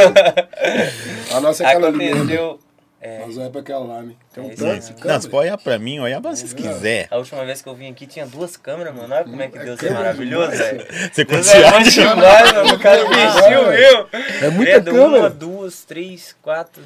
A 1.37 1.41
nossa 1.41 1.63
é. 1.65 1.67
Aconteceu. 1.77 2.59
É, 3.07 3.21
Nós 3.21 3.37
vamos 3.37 3.53
pra 3.53 3.61
aquela 3.61 3.85
lá, 3.85 4.03
né? 4.03 4.15
Tem 4.35 4.43
um 4.43 4.51
É 4.51 4.55
tanto 4.57 4.81
de 4.81 4.91
Não, 4.91 4.99
câmera. 4.99 5.21
você 5.21 5.29
pode 5.29 5.47
olhar 5.47 5.59
pra 5.59 5.79
mim, 5.79 6.01
olhar 6.01 6.21
pra 6.21 6.35
vocês 6.35 6.53
quiser. 6.53 7.07
a 7.09 7.17
última 7.17 7.45
vez 7.45 7.63
que 7.63 7.69
eu 7.69 7.75
vim 7.77 7.89
aqui 7.89 8.05
tinha 8.05 8.27
duas 8.27 8.57
câmeras, 8.57 8.93
mano. 8.93 9.15
Olha 9.15 9.23
como 9.23 9.41
é 9.41 9.47
que 9.49 9.59
É 9.59 9.65
Deus 9.65 9.81
é 9.81 9.91
maravilhoso, 9.91 10.51
velho. 10.51 10.87
Você 11.13 11.25
continua 11.25 11.67
é 11.67 11.83
demais, 11.85 12.53
mano. 12.53 12.75
O 12.75 12.79
cara 12.81 13.03
investiu, 13.03 13.71
viu? 13.71 14.09
É 14.43 14.51
muita 14.51 14.73
Credo, 14.73 14.91
câmera. 14.91 15.23
Uma, 15.23 15.31
duas, 15.31 15.85
três, 15.85 16.35
quatro. 16.43 16.83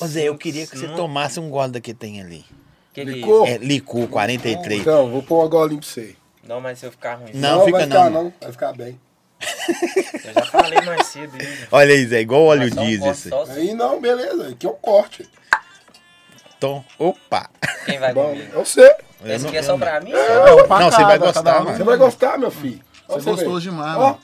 Ô 0.00 0.06
Zé, 0.06 0.22
eu 0.22 0.38
queria 0.38 0.66
que 0.66 0.78
você 0.78 0.88
tomasse 0.88 1.38
um 1.38 1.50
gole 1.50 1.72
da 1.72 1.80
que 1.82 1.92
tem 1.92 2.22
ali. 2.22 2.46
Que 2.94 3.04
que 3.04 3.10
é 3.10 3.12
Licor? 3.12 3.48
É 3.48 3.58
licor 3.58 4.08
43. 4.08 4.80
Então, 4.80 5.10
vou 5.10 5.22
pôr 5.22 5.40
uma 5.40 5.48
golinha 5.48 5.80
pra 5.80 5.88
você. 5.88 6.16
Não, 6.48 6.62
mas 6.62 6.78
se 6.78 6.86
eu 6.86 6.90
ficar 6.90 7.16
ruim. 7.16 7.32
Não, 7.34 7.66
fica 7.66 7.78
vai 7.78 7.86
não, 7.86 7.96
ficar 7.96 8.10
não. 8.10 8.32
Vai 8.40 8.52
ficar 8.52 8.72
bem. 8.72 8.98
Eu 10.24 10.34
já 10.34 10.46
falei 10.46 10.80
mais 10.82 11.06
cedo 11.08 11.36
isso. 11.36 11.66
Olha 11.70 11.92
aí, 11.94 12.06
Zé, 12.06 12.20
igual 12.20 12.44
óleo 12.44 12.66
um 12.66 12.84
diesel 12.86 13.14
Aí 13.50 13.74
não, 13.74 14.00
beleza. 14.00 14.48
Aqui 14.48 14.66
é 14.66 14.70
um 14.70 14.74
corte. 14.74 15.28
Tom, 16.62 16.84
opa. 16.96 17.50
Quem 17.84 17.98
vai 17.98 18.14
Bom, 18.14 18.28
comigo? 18.28 18.52
eu 18.54 18.64
sei. 18.64 18.84
Eu 19.24 19.34
Esse 19.34 19.42
não- 19.42 19.48
aqui 19.48 19.56
é 19.58 19.62
só 19.64 19.76
pra 19.76 20.00
mim? 20.00 20.12
Não, 20.12 20.64
pra 20.68 20.78
Não, 20.78 20.92
você 20.92 21.02
vai 21.02 21.18
gostar, 21.18 21.64
mano. 21.64 21.76
Você 21.76 21.82
vai 21.82 21.96
gostar, 21.96 22.38
meu 22.38 22.52
filho. 22.52 22.80
Ó, 23.08 23.14
Você 23.14 23.30
gostou 23.30 23.54
vê. 23.56 23.60
demais, 23.62 23.96
Ó, 23.96 24.00
mano. 24.00 24.20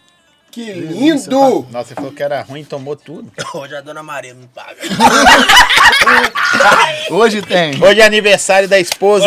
que 0.52 0.73
lindo! 0.73 1.66
Nossa, 1.68 1.88
você 1.88 1.95
falou 1.97 2.12
que 2.12 2.23
era 2.23 2.40
ruim, 2.42 2.62
tomou 2.62 2.95
tudo. 2.95 3.33
Hoje 3.54 3.75
a 3.75 3.80
dona 3.80 4.04
Maria 4.04 4.35
me 4.35 4.47
paga. 4.54 4.76
Hoje 7.11 7.42
tem. 7.42 7.75
Hoje 7.83 8.00
é 8.00 8.07
aniversário 8.07 8.68
da 8.68 8.78
esposa 8.78 9.26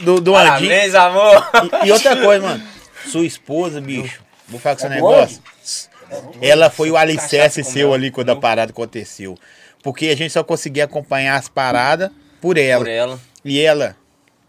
do, 0.00 0.18
do 0.18 0.34
Andinho. 0.34 0.70
Parabéns, 0.70 0.94
amor. 0.94 1.46
E, 1.84 1.88
e 1.88 1.92
outra 1.92 2.16
coisa, 2.16 2.46
mano. 2.46 2.62
Sua 3.06 3.26
esposa, 3.26 3.82
bicho. 3.82 4.22
Vou 4.48 4.58
falar 4.58 4.76
com 4.76 4.80
seu 4.80 4.90
É 4.90 4.94
negócio. 4.94 5.42
Ela 6.40 6.70
foi 6.70 6.90
o 6.90 6.96
alicerce 6.96 7.62
seu 7.62 7.92
ali 7.92 8.10
quando 8.10 8.30
a 8.30 8.36
parada 8.36 8.70
aconteceu. 8.72 9.36
Porque 9.82 10.08
a 10.08 10.16
gente 10.16 10.32
só 10.32 10.42
conseguia 10.42 10.84
acompanhar 10.84 11.36
as 11.36 11.48
paradas 11.48 12.10
por 12.40 12.56
ela. 12.58 12.84
Por 12.84 12.90
ela. 12.90 13.20
E 13.44 13.60
ela, 13.60 13.96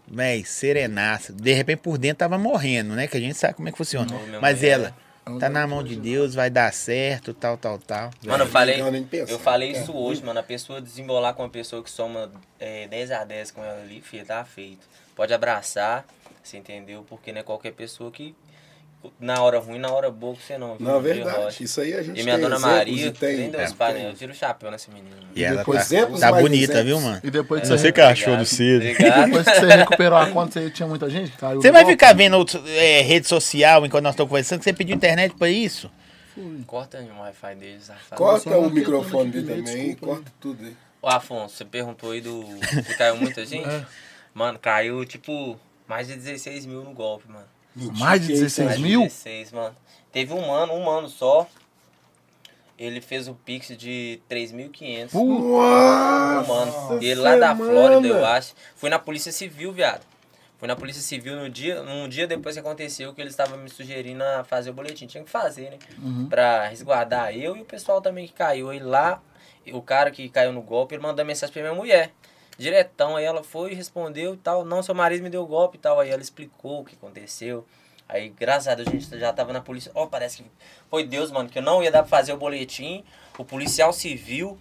véi, 0.06 0.44
serenaça. 0.44 1.32
De 1.32 1.52
repente 1.52 1.78
por 1.80 1.98
dentro 1.98 2.18
tava 2.18 2.38
morrendo, 2.38 2.94
né? 2.94 3.06
Que 3.06 3.16
a 3.16 3.20
gente 3.20 3.34
sabe 3.36 3.54
como 3.54 3.68
é 3.68 3.72
que 3.72 3.78
funciona. 3.78 4.06
Não, 4.30 4.40
Mas 4.40 4.62
ela, 4.62 4.94
tá 5.38 5.48
na 5.48 5.66
mão 5.66 5.82
de 5.82 5.96
Deus, 5.96 6.34
vai 6.34 6.50
dar 6.50 6.72
certo, 6.72 7.32
tal, 7.32 7.56
tal, 7.56 7.78
tal. 7.78 8.10
Mano, 8.24 8.44
eu 8.44 8.48
falei, 8.48 8.80
eu 9.28 9.38
falei 9.38 9.70
É. 9.74 9.80
isso 9.80 9.92
hoje, 9.96 10.22
mano. 10.22 10.40
A 10.40 10.42
pessoa 10.42 10.80
desembolar 10.80 11.34
com 11.34 11.42
uma 11.42 11.48
pessoa 11.50 11.82
que 11.82 11.90
soma 11.90 12.30
é, 12.58 12.86
10 12.88 13.10
a 13.12 13.24
10 13.24 13.50
com 13.52 13.64
ela 13.64 13.80
ali, 13.82 14.00
filho, 14.00 14.26
tá 14.26 14.44
feito. 14.44 14.86
Pode 15.14 15.32
abraçar, 15.32 16.04
você 16.42 16.56
entendeu? 16.56 17.04
Porque 17.08 17.32
não 17.32 17.40
é 17.40 17.42
qualquer 17.42 17.72
pessoa 17.72 18.10
que, 18.10 18.34
na 19.18 19.42
hora 19.42 19.58
ruim, 19.58 19.78
na 19.78 19.90
hora 19.90 20.10
boa, 20.10 20.34
que 20.36 20.42
você 20.42 20.56
não. 20.58 20.76
viu? 20.76 20.86
Não, 20.86 21.00
Viu, 21.00 21.14
verdade. 21.14 21.62
Isso 21.64 21.80
aí 21.80 21.94
a 21.94 22.02
gente 22.02 22.20
E 22.20 22.22
minha 22.22 22.36
tem 22.36 22.44
dona 22.44 22.58
Maria, 22.58 23.06
e 23.06 23.10
tem, 23.12 23.36
nem 23.36 23.50
Deus 23.50 23.70
é, 23.70 23.74
pai, 23.74 23.94
tem. 23.94 24.02
né? 24.04 24.10
Eu 24.10 24.14
tiro 24.14 24.32
o 24.32 24.34
chapéu 24.34 24.70
nessa 24.70 24.90
menina. 24.92 25.16
E 25.34 25.42
ela 25.44 25.58
depois 25.58 25.78
tá, 25.78 25.84
exemplos 25.84 26.20
tá 26.20 26.30
mais 26.30 26.42
bonita, 26.42 26.72
exemplos. 26.74 26.86
viu, 26.86 27.00
mano? 27.00 27.20
E 27.24 27.30
depois 27.30 27.62
que 27.62 27.68
Não 27.68 27.78
você, 27.78 27.92
que 27.92 28.00
achou 28.00 28.36
do. 28.36 28.42
Obrigado. 28.76 29.24
depois 29.26 29.46
que 29.48 29.54
você 29.60 29.66
recuperou 29.76 30.18
a 30.18 30.26
conta, 30.30 30.60
você 30.60 30.70
tinha 30.70 30.88
muita 30.88 31.08
gente 31.10 31.32
caiu. 31.32 31.60
Você 31.60 31.70
vai 31.72 31.82
golpe? 31.82 31.92
ficar 31.94 32.14
vendo 32.14 32.36
outro- 32.36 32.62
é, 32.68 33.00
rede 33.02 33.26
social 33.26 33.84
enquanto 33.86 34.04
nós 34.04 34.12
estamos 34.14 34.28
conversando, 34.30 34.58
que 34.58 34.64
você 34.64 34.72
pediu 34.72 34.94
internet 34.96 35.34
pra 35.36 35.48
isso? 35.48 35.90
Corta 36.66 36.98
o 36.98 37.20
Wi-Fi 37.20 37.54
deles, 37.56 37.84
safado. 37.84 38.16
Corta 38.16 38.56
o 38.56 38.70
microfone 38.70 39.30
dele 39.30 39.42
de 39.62 39.70
também, 39.70 39.86
desculpa, 39.90 40.06
corta 40.06 40.32
tudo 40.40 40.64
aí. 40.64 40.76
Ô, 41.02 41.08
Afonso, 41.08 41.56
você 41.56 41.64
perguntou 41.64 42.12
aí 42.12 42.20
do. 42.20 42.42
que 42.86 42.94
caiu 42.96 43.16
muita 43.16 43.44
gente? 43.46 43.68
Mano, 44.32 44.58
caiu 44.58 45.04
tipo 45.04 45.58
mais 45.86 46.06
de 46.06 46.14
16 46.16 46.64
mil 46.64 46.82
no 46.84 46.92
golpe, 46.94 47.28
mano. 47.28 47.44
Mais 47.74 48.20
de 48.20 48.28
Que 48.28 48.32
isso, 48.34 48.42
16 48.44 48.66
Mais 48.68 48.78
de 48.78 48.84
mil? 48.84 49.02
16, 49.02 49.52
mano. 49.52 49.76
Teve 50.12 50.34
um 50.34 50.46
mano, 50.48 50.72
um 50.74 50.84
mano 50.84 51.08
só. 51.08 51.46
Ele 52.78 53.00
fez 53.00 53.28
o 53.28 53.34
Pix 53.34 53.68
de 53.76 54.20
3.500. 54.28 55.10
Pô, 55.10 55.20
Um 55.22 56.46
mano. 56.46 57.02
E 57.02 57.06
ele 57.06 57.20
lá 57.20 57.36
da. 57.36 57.54
Flórida, 57.54 58.08
eu 58.08 58.24
acho. 58.24 58.54
Fui 58.76 58.90
na 58.90 58.98
Polícia 58.98 59.30
Civil, 59.30 59.72
viado. 59.72 60.02
Fui 60.58 60.68
na 60.68 60.76
Polícia 60.76 61.02
Civil 61.02 61.34
no 61.36 61.50
dia, 61.50 61.82
um 61.82 62.08
dia 62.08 62.24
depois 62.26 62.54
que 62.54 62.60
aconteceu, 62.60 63.12
que 63.12 63.20
eles 63.20 63.32
estavam 63.32 63.58
me 63.58 63.68
sugerindo 63.68 64.22
a 64.22 64.44
fazer 64.44 64.70
o 64.70 64.72
boletim. 64.72 65.06
Tinha 65.06 65.24
que 65.24 65.30
fazer, 65.30 65.70
né? 65.70 65.78
Pra 66.28 66.68
resguardar 66.68 67.36
eu 67.36 67.56
e 67.56 67.62
o 67.62 67.64
pessoal 67.64 68.00
também 68.00 68.26
que 68.28 68.32
caiu. 68.32 68.70
Aí 68.70 68.78
lá, 68.78 69.20
o 69.72 69.82
cara 69.82 70.10
que 70.12 70.28
caiu 70.28 70.52
no 70.52 70.62
golpe, 70.62 70.94
ele 70.94 71.02
mandou 71.02 71.24
mensagem 71.24 71.52
pra 71.52 71.62
minha 71.62 71.74
mulher. 71.74 72.12
Diretão, 72.58 73.16
aí 73.16 73.24
ela 73.24 73.42
foi 73.42 73.72
e 73.72 73.74
respondeu 73.74 74.34
e 74.34 74.36
tal. 74.36 74.64
Não, 74.64 74.82
seu 74.82 74.94
marido 74.94 75.22
me 75.22 75.30
deu 75.30 75.46
golpe 75.46 75.76
e 75.76 75.80
tal. 75.80 75.98
Aí 75.98 76.10
ela 76.10 76.22
explicou 76.22 76.80
o 76.80 76.84
que 76.84 76.94
aconteceu. 76.94 77.66
Aí, 78.08 78.28
graças 78.28 78.68
a 78.68 78.74
Deus, 78.74 78.88
a 78.88 78.90
gente 78.90 79.18
já 79.18 79.32
tava 79.32 79.52
na 79.52 79.60
polícia. 79.60 79.90
Ó, 79.94 80.06
parece 80.06 80.42
que 80.42 80.50
foi 80.90 81.04
Deus, 81.04 81.30
mano, 81.30 81.48
que 81.48 81.58
eu 81.58 81.62
não 81.62 81.82
ia 81.82 81.90
dar 81.90 82.00
pra 82.02 82.08
fazer 82.08 82.32
o 82.32 82.36
boletim. 82.36 83.04
O 83.38 83.44
policial 83.44 83.92
civil 83.92 84.58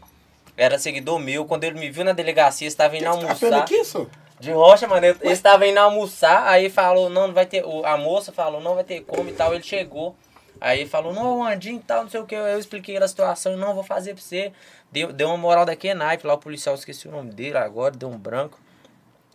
era 0.56 0.80
seguidor 0.80 1.20
meu. 1.20 1.46
Quando 1.46 1.66
ele 1.66 1.78
me 1.80 1.90
viu 1.90 2.06
na 2.06 2.14
delegacia, 2.14 2.68
estava 2.68 2.96
indo 2.96 3.04
Tá 3.04 3.10
almoçar. 3.12 3.60
aqui, 3.60 3.84
só? 3.84 4.06
De 4.40 4.52
rocha, 4.52 4.88
mano. 4.88 5.06
Ele 5.06 5.18
estava 5.34 5.68
indo 5.68 5.78
almoçar, 5.78 6.48
aí 6.48 6.70
falou, 6.70 7.10
não, 7.10 7.28
não 7.28 7.34
vai 7.34 7.46
ter. 7.46 7.64
o- 7.66 7.86
A 7.86 7.98
moça 7.98 8.32
falou, 8.32 8.60
não 8.62 8.74
vai 8.76 8.84
ter 8.84 9.02
como 9.02 9.30
e 9.30 9.34
tal. 9.34 9.54
Ele 9.54 9.64
chegou. 9.64 10.16
Aí 10.62 10.86
falou, 10.86 11.12
não, 11.12 11.44
Andinho 11.44 11.78
e 11.78 11.84
tal, 11.84 12.04
não 12.04 12.10
sei 12.10 12.20
o 12.20 12.26
que. 12.26 12.36
Eu 12.36 12.60
expliquei 12.60 12.96
a 12.96 13.08
situação, 13.08 13.58
não, 13.58 13.74
vou 13.74 13.84
fazer 13.84 14.14
pra 14.14 14.22
você. 14.22 14.54
Deu, 14.92 15.12
deu 15.12 15.28
uma 15.30 15.38
moral 15.38 15.66
daqui, 15.66 15.92
naipe. 15.92 16.28
Lá 16.28 16.36
o 16.36 16.38
policial 16.38 16.76
esqueci 16.76 17.08
o 17.08 17.12
nome 17.12 17.32
dele 17.32 17.58
agora, 17.58 17.96
deu 17.96 18.08
um 18.08 18.18
branco. 18.18 18.60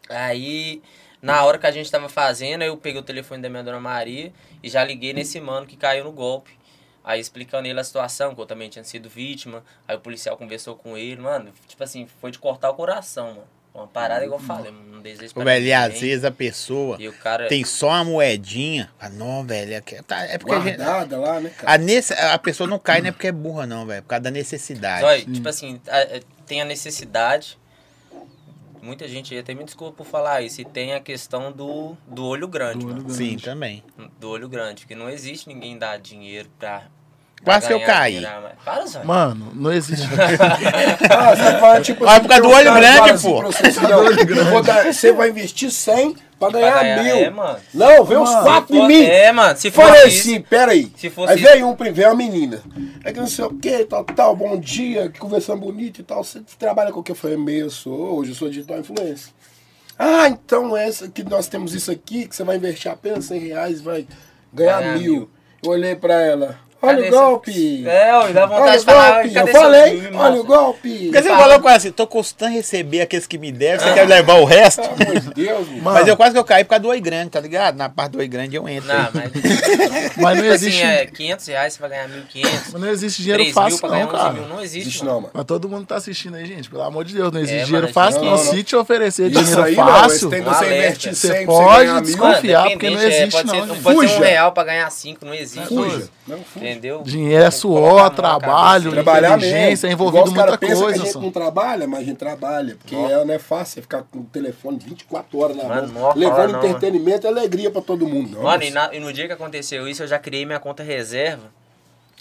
Aí, 0.09 0.81
na 1.21 1.45
hora 1.45 1.59
que 1.59 1.67
a 1.67 1.73
gente 1.73 1.91
tava 1.91 2.09
fazendo, 2.09 2.63
eu 2.63 2.77
peguei 2.77 3.01
o 3.01 3.05
telefone 3.05 3.43
da 3.43 3.49
minha 3.51 3.65
dona 3.65 3.81
Maria 3.81 4.33
e 4.63 4.69
já 4.69 4.85
liguei 4.85 5.13
nesse 5.13 5.41
mano 5.41 5.67
que 5.67 5.77
caiu 5.77 6.05
no 6.05 6.13
golpe. 6.13 6.57
Aí 7.03 7.21
explicando 7.21 7.67
ele 7.67 7.81
a 7.81 7.85
situação, 7.85 8.33
que 8.33 8.41
eu 8.41 8.47
também 8.47 8.69
tinha 8.69 8.85
sido 8.85 9.09
vítima. 9.09 9.65
Aí 9.89 9.97
o 9.97 10.01
policial 10.01 10.37
conversou 10.37 10.77
com 10.77 10.97
ele, 10.97 11.21
mano. 11.21 11.53
Tipo 11.67 11.83
assim, 11.83 12.07
foi 12.21 12.31
de 12.31 12.39
cortar 12.39 12.71
o 12.71 12.75
coração, 12.75 13.29
mano. 13.35 13.56
Uma 13.77 13.87
parada 13.87 14.25
igual 14.25 14.41
eu 14.41 14.47
falei, 14.47 14.73
não 14.73 15.01
desejo 15.03 15.33
Ô, 15.33 15.35
pra 15.35 15.45
velho, 15.45 15.67
e 15.67 15.73
às 15.73 16.01
vezes 16.01 16.25
a 16.25 16.31
pessoa 16.31 16.97
E 16.99 17.07
o 17.09 17.13
cara. 17.13 17.47
tem 17.47 17.63
só 17.65 17.89
uma 17.89 18.05
moedinha. 18.05 18.91
Ah, 18.99 19.09
não, 19.11 19.45
velho. 19.45 19.75
É, 19.75 19.81
que- 19.83 20.03
tá- 20.03 20.25
é 20.25 20.39
porque 20.39 20.55
a, 20.55 20.61
gente, 20.61 20.77
Guardada 20.79 21.19
lá, 21.19 21.41
né, 21.41 21.51
cara? 21.51 21.73
a, 21.75 21.79
nesse- 21.79 22.15
a 22.15 22.39
pessoa 22.39 22.67
não 22.69 22.79
cai, 22.79 23.01
não 23.03 23.09
é 23.09 23.13
porque 23.13 23.27
é 23.27 23.33
burra, 23.33 23.67
não, 23.67 23.87
velho. 23.87 23.99
É 23.99 24.01
por 24.01 24.09
causa 24.09 24.23
da 24.23 24.31
necessidade. 24.31 25.03
Zói, 25.03 25.25
tipo 25.27 25.47
assim, 25.49 25.79
a- 25.89 25.99
a- 26.17 26.21
tem 26.47 26.63
a 26.63 26.65
necessidade. 26.65 27.59
Muita 28.83 29.09
gente 29.09 29.35
aí 29.35 29.41
até 29.41 29.53
me 29.53 29.65
desculpa 29.65 29.97
por 29.97 30.07
falar 30.07 30.43
isso. 30.43 30.61
E 30.61 30.65
tem 30.65 30.95
a 30.95 31.01
questão 31.01 31.51
do, 31.51 31.97
do 32.07 32.25
olho 32.25 32.47
grande, 32.47 32.79
Do 32.79 32.87
olho 32.87 32.95
mano. 32.97 33.09
grande. 33.09 33.31
Sim, 33.31 33.37
também. 33.37 33.83
Do 34.21 34.31
olho 34.31 34.49
grande. 34.49 34.83
Porque 34.83 34.95
não 34.95 35.11
existe 35.11 35.49
ninguém 35.49 35.77
dar 35.77 35.99
dinheiro 35.99 36.49
pra. 36.59 36.85
Quase 37.45 37.67
que 37.69 37.73
eu 37.73 37.81
caí. 37.81 38.27
Para. 38.65 39.05
Mano, 39.05 39.53
não 39.55 39.73
existe. 39.73 40.07
Ah, 41.09 41.37
você 41.37 41.61
vai, 41.61 41.81
tipo 41.83 42.05
Olha, 42.05 42.21
por 42.21 42.29
causa 42.29 42.43
do 42.43 42.49
olho 42.51 42.73
que 42.73 42.79
grande, 42.81 42.99
fala 42.99 43.13
assim 43.13 43.31
pô. 43.31 43.39
pra 43.39 43.47
você, 43.47 43.67
assim, 43.67 43.81
Você 44.93 45.13
vai 45.13 45.29
investir 45.29 45.71
100 45.71 46.17
pra 46.39 46.51
ganhar, 46.51 46.83
ganhar- 46.83 47.05
mil. 47.05 47.17
é, 47.17 47.31
mano. 47.31 47.59
Não, 47.73 48.05
vem 48.05 48.17
uns 48.19 48.31
Mano, 48.31 48.43
4 48.43 48.75
Se 48.75 48.81
em 48.83 48.89
mim. 48.89 49.03
É, 49.05 49.33
mano. 49.33 49.57
Se 49.57 49.71
for 49.71 49.85
Falei 49.87 50.03
assim, 50.03 50.41
peraí. 50.41 50.93
Se 50.97 51.09
fosse 51.11 51.33
Aí 51.35 51.39
veio 51.41 51.69
um, 51.69 51.77
veio 51.77 52.09
uma 52.09 52.15
menina. 52.17 52.61
É 53.05 53.13
que 53.13 53.21
não 53.21 53.29
sei 53.29 53.45
o 53.45 53.51
que, 53.55 53.85
tal, 53.85 54.03
tal, 54.05 54.35
bom 54.35 54.59
dia, 54.59 55.13
conversando 55.19 55.61
bonito 55.61 56.01
e 56.01 56.05
tal. 56.05 56.25
Você 56.25 56.41
trabalha 56.59 56.91
com 56.91 56.99
o 57.01 57.03
que? 57.03 57.13
Eu 57.13 57.17
falei, 57.17 57.37
meio, 57.37 57.67
eu 57.67 57.71
sou, 57.71 58.19
hoje 58.19 58.33
eu 58.33 58.35
sou 58.37 58.49
digital 58.49 58.79
influencer. 58.81 59.33
Ah, 59.99 60.29
então 60.29 60.77
essa 60.77 61.09
que 61.09 61.23
nós 61.23 61.47
temos 61.47 61.73
isso 61.73 61.91
aqui, 61.93 62.27
que 62.27 62.35
você 62.35 62.43
vai 62.45 62.57
investir 62.57 62.91
apenas 62.91 63.25
100 63.27 63.39
reais 63.41 63.81
vai 63.81 64.07
ganhar 64.53 64.81
Ganhar 64.81 64.99
mil. 64.99 65.13
mil. 65.13 65.31
Eu 65.63 65.71
olhei 65.71 65.95
pra 65.95 66.15
ela. 66.21 66.59
Olha 66.83 66.97
Cadê 67.05 67.09
o 67.09 67.11
golpe. 67.11 67.51
esse- 67.51 67.89
É, 67.89 68.33
dá 68.33 68.47
vontade 68.47 68.63
Olha 68.63 68.73
de 68.73 68.79
o 68.79 68.85
falar. 68.85 69.13
golpe. 69.15 69.31
cadê 69.35 69.51
Eu 69.51 69.53
seu 69.53 69.63
falei, 69.63 70.01
filme, 70.01 70.17
olha 70.17 70.41
o 70.41 70.45
golpe. 70.45 70.99
Porque 71.07 71.23
você 71.23 71.29
Fala. 71.29 71.41
falou 71.43 71.61
quase 71.61 71.77
assim, 71.77 71.91
tô 71.91 72.07
custando 72.07 72.53
receber 72.53 73.01
aqueles 73.01 73.27
que 73.27 73.39
me 73.39 73.51
devem, 73.51 73.79
você 73.87 73.95
quer 73.95 74.07
levar 74.07 74.35
o 74.35 74.45
resto? 74.45 74.83
Pelo 74.83 75.11
amor 75.11 75.21
de 75.21 75.35
Deus, 75.35 75.69
mano. 75.69 75.83
Mas 75.83 76.07
eu 76.09 76.17
quase 76.17 76.33
que 76.35 76.39
eu 76.39 76.45
caí 76.45 76.65
por 76.65 76.71
causa 76.71 76.83
do 76.83 76.89
oi 76.89 77.01
grande, 77.01 77.31
tá 77.31 77.41
ligado? 77.41 77.77
Na 77.77 77.89
parte 77.89 78.13
do 78.13 78.19
oi 78.19 78.29
grande 78.29 78.55
eu 78.57 78.69
entro. 78.69 78.89
Não, 78.89 79.09
mas. 79.15 79.33
Mas 80.17 80.37
não 80.37 80.43
tipo 80.43 80.55
existe. 80.55 80.83
assim, 80.83 80.93
é 80.93 81.07
500 81.07 81.47
reais 81.47 81.73
você 81.75 81.81
vai 81.81 81.91
ganhar 81.91 82.09
1.500. 82.09 82.51
Mas 82.73 82.81
não 82.83 82.89
existe 82.89 83.23
dinheiro 83.23 83.43
3 83.43 83.55
mil 83.55 83.65
fácil, 83.65 83.81
pra 83.81 83.89
ganhar 83.91 84.07
não, 84.07 84.13
11 84.15 84.23
cara. 84.23 84.33
mil. 84.35 84.49
Não 84.49 84.61
existe, 84.63 84.89
Existe 84.89 84.99
mano. 85.05 85.13
não, 85.15 85.21
mano. 85.23 85.33
Pra 85.33 85.45
todo 85.45 85.69
mundo 85.69 85.87
tá 85.87 85.97
assistindo 85.97 86.37
aí, 86.37 86.47
gente, 86.47 86.71
pelo 86.71 86.83
amor 86.83 87.05
de 87.05 87.15
Deus, 87.15 87.31
não 87.33 87.41
existe 87.41 87.61
É, 87.61 87.65
dinheiro 87.65 87.83
mano, 87.87 87.95
fácil. 87.95 88.21
não, 88.23 88.31
Não, 88.31 88.37
não. 88.45 88.53
se 88.53 88.63
te 88.63 88.77
oferecer 88.77 89.31
Isso 89.31 89.41
dinheiro 89.41 89.63
aí 89.63 89.75
fácil, 89.75 90.29
você 90.31 90.37
alerta. 90.37 90.75
investir 90.77 91.15
Você 91.15 91.29
100 91.29 91.47
pra 91.47 91.55
pode 91.55 92.01
desconfiar. 92.03 92.35
Confiar, 92.37 92.71
porque 92.71 92.91
não 92.91 93.01
é, 93.01 93.07
existe 93.07 93.45
não, 93.45 93.67
pode 93.83 94.09
ser 94.09 94.17
um 94.17 94.21
real 94.21 94.53
pra 94.53 94.65
ganhar 94.65 94.91
5, 94.91 95.25
não 95.27 95.35
existe. 95.35 95.69
Fuja. 95.69 96.09
Não 96.27 96.39
fuja. 96.43 96.66
Entendeu? 96.71 97.03
dinheiro 97.03 97.45
é 97.45 97.51
suor, 97.51 98.11
trabalho. 98.11 98.91
Trabalhar 98.93 99.37
inteligência, 99.37 99.87
é 99.89 99.93
envolvido 99.93 100.33
muita 100.33 100.57
pensam 100.59 100.77
que 100.77 100.83
coisa. 100.83 101.01
a 101.03 101.05
gente 101.05 101.13
só. 101.13 101.21
não 101.21 101.31
trabalha, 101.31 101.87
mas 101.87 102.01
a 102.01 102.05
gente 102.05 102.17
trabalha. 102.17 102.77
Porque 102.77 102.95
é, 102.95 103.25
não 103.25 103.35
é 103.35 103.39
fácil 103.39 103.83
ficar 103.83 104.03
com 104.05 104.21
o 104.21 104.25
telefone 104.25 104.79
24 104.79 105.39
horas 105.39 105.57
na 105.57 105.65
Mano, 105.65 105.93
mão. 105.93 106.13
Levando 106.15 106.53
não, 106.53 106.59
entretenimento 106.65 107.27
e 107.27 107.29
alegria 107.29 107.71
pra 107.71 107.81
todo 107.83 108.07
mundo. 108.07 108.37
Não, 108.37 108.43
Mano, 108.43 108.63
e, 108.63 108.71
na- 108.71 108.95
e 108.95 109.01
no 109.01 109.13
dia 109.13 109.27
que 109.27 109.33
aconteceu 109.33 109.87
isso, 109.89 110.03
eu 110.03 110.07
já 110.07 110.19
criei 110.19 110.45
minha 110.47 110.61
conta 110.61 110.83
reserva. 110.83 111.45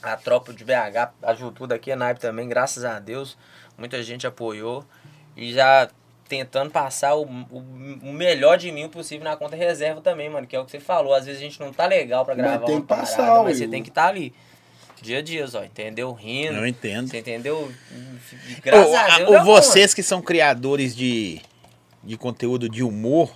A 0.04 0.16
tropa 0.16 0.54
de 0.54 0.64
BH 0.64 1.10
ajudou 1.24 1.66
daqui, 1.66 1.92
a 1.92 1.96
Naipe 1.96 2.20
também, 2.20 2.48
graças 2.48 2.86
a 2.86 3.00
Deus. 3.00 3.38
Muita 3.78 4.02
gente 4.04 4.28
apoiou. 4.28 4.86
E 5.36 5.52
já 5.54 5.88
tentando 6.27 6.72
passar 6.72 7.15
o, 7.15 7.24
o, 7.24 7.60
o 8.03 8.13
melhor 8.13 8.58
de 8.58 8.72
mim 8.72 8.89
possível 8.89 9.24
na 9.24 9.36
conta 9.36 9.55
reserva 9.55 10.01
também, 10.01 10.29
mano. 10.29 10.48
Que 10.48 10.55
é 10.55 10.60
o 10.60 10.65
que 10.65 10.72
você 10.72 10.79
falou. 10.79 11.13
Às 11.13 11.25
vezes 11.25 11.41
a 11.41 11.44
gente 11.44 11.60
não 11.60 11.72
tá 11.72 11.86
legal 11.86 12.25
pra 12.25 12.36
Mas 12.36 12.46
gravar 12.46 12.65
tem 12.65 12.75
uma 12.75 12.82
que 12.82 12.88
passar, 12.88 13.17
parada, 13.17 13.44
mas 13.44 13.60
ué. 13.60 13.65
você 13.65 13.67
tem 13.67 13.84
que 13.84 13.89
estar 13.89 14.03
tá 14.03 14.10
ali. 14.10 14.34
Dia 15.01 15.20
a 15.20 15.22
dia, 15.22 15.46
ó, 15.53 15.63
entendeu? 15.63 16.12
Rindo. 16.13 16.58
Eu 16.58 16.65
entendo. 16.65 17.10
Você 17.10 17.20
entendeu? 17.20 17.72
Graças 18.63 18.91
Ô, 18.91 18.96
a 18.96 19.17
Deus. 19.17 19.29
bom, 19.29 19.44
vocês 19.44 19.94
que 19.94 20.01
são 20.01 20.22
criadores 20.22 20.96
de, 20.96 21.41
de 22.03 22.17
conteúdo 22.17 22.67
de 22.67 22.82
humor, 22.82 23.32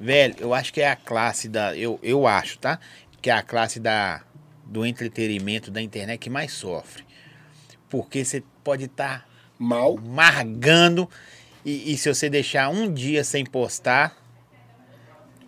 velho, 0.00 0.34
eu 0.38 0.54
acho 0.54 0.72
que 0.72 0.80
é 0.80 0.90
a 0.90 0.96
classe 0.96 1.48
da. 1.48 1.76
Eu, 1.76 2.00
eu 2.02 2.26
acho, 2.26 2.58
tá? 2.58 2.80
Que 3.20 3.30
é 3.30 3.34
a 3.34 3.42
classe 3.42 3.78
da, 3.78 4.22
do 4.64 4.84
entretenimento 4.84 5.70
da 5.70 5.80
internet 5.80 6.18
que 6.18 6.30
mais 6.30 6.52
sofre. 6.52 7.04
Porque 7.88 8.24
você 8.24 8.42
pode 8.64 8.86
estar 8.86 9.28
Mal. 9.58 9.96
margando 9.98 11.08
e, 11.66 11.92
e 11.92 11.98
se 11.98 12.08
você 12.08 12.30
deixar 12.30 12.68
um 12.68 12.92
dia 12.92 13.24
sem 13.24 13.44
postar, 13.44 14.16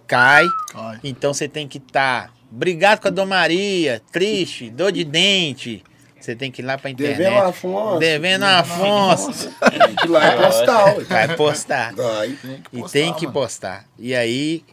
cai. 0.06 0.44
Ai, 0.74 1.00
Então 1.04 1.32
você 1.32 1.48
tem 1.48 1.68
que 1.68 1.78
estar 1.78 2.32
Brigado 2.50 3.02
com 3.02 3.08
a 3.08 3.10
Dom 3.10 3.26
Maria, 3.26 4.00
triste, 4.10 4.70
dor 4.70 4.90
de 4.90 5.04
dente. 5.04 5.84
Você 6.18 6.34
tem 6.34 6.50
que 6.50 6.62
ir 6.62 6.64
lá 6.64 6.78
pra 6.78 6.90
internet. 6.90 7.18
Devendo 7.18 7.38
Afonso. 7.42 7.98
Devendo 7.98 8.44
Afonso. 8.44 9.54
Tem 9.70 9.94
que 9.94 10.06
ir 10.06 10.08
lá 10.08 10.34
e 10.34 10.36
postar. 10.36 11.00
Vai 11.04 11.36
postar. 11.36 11.94
Vai. 11.94 12.38
E 12.72 12.82
tem 12.90 13.14
que 13.14 13.26
postar. 13.30 13.84
E 13.98 14.14
aí 14.14 14.64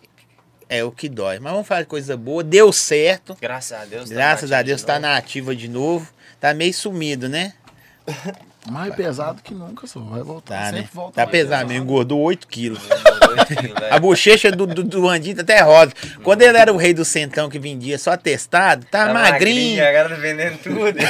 é 0.69 0.83
o 0.83 0.91
que 0.91 1.07
dói. 1.07 1.37
Mas 1.39 1.51
vamos 1.51 1.67
falar 1.67 1.81
de 1.81 1.87
coisa 1.87 2.17
boa. 2.17 2.43
Deu 2.43 2.71
certo. 2.73 3.37
Graças 3.39 3.79
a 3.79 3.85
Deus. 3.85 4.09
tá 4.09 4.15
Graças 4.15 4.49
na 4.49 4.57
a 4.57 4.61
Deus 4.63 4.81
de 4.81 4.87
tá 4.87 4.99
na 4.99 5.17
ativa 5.17 5.55
de 5.55 5.67
novo. 5.67 6.11
Tá 6.39 6.53
meio 6.53 6.73
sumido, 6.73 7.29
né? 7.29 7.53
Mais 8.71 8.95
pesado 8.95 9.41
que 9.43 9.53
nunca, 9.53 9.85
só. 9.85 9.99
Vai 9.99 10.23
voltar. 10.23 10.57
Tá, 10.57 10.65
sempre 10.65 10.81
né? 10.81 10.89
volta 10.91 11.13
Tá 11.21 11.27
pesado 11.27 11.67
mesmo. 11.67 11.83
Engordou 11.83 12.19
8 12.21 12.47
quilos. 12.47 12.79
Dois 12.79 13.43
quilos, 13.47 13.75
A 13.91 13.95
é. 13.95 13.99
bochecha 13.99 14.51
do, 14.51 14.65
do, 14.65 14.83
do 14.83 15.07
Andinho 15.07 15.35
tá 15.35 15.41
até 15.43 15.61
rosa. 15.61 15.91
Quando 16.23 16.41
ele 16.41 16.57
era 16.57 16.73
o 16.73 16.77
rei 16.77 16.93
do 16.93 17.05
centão 17.05 17.47
que 17.49 17.59
vendia 17.59 17.99
só 17.99 18.17
testado, 18.17 18.85
tá, 18.89 19.07
Tá 19.07 19.13
magrinho. 19.13 19.85
Agora 19.87 20.09
tá 20.09 20.15
vendendo 20.15 20.57
tudo. 20.63 20.95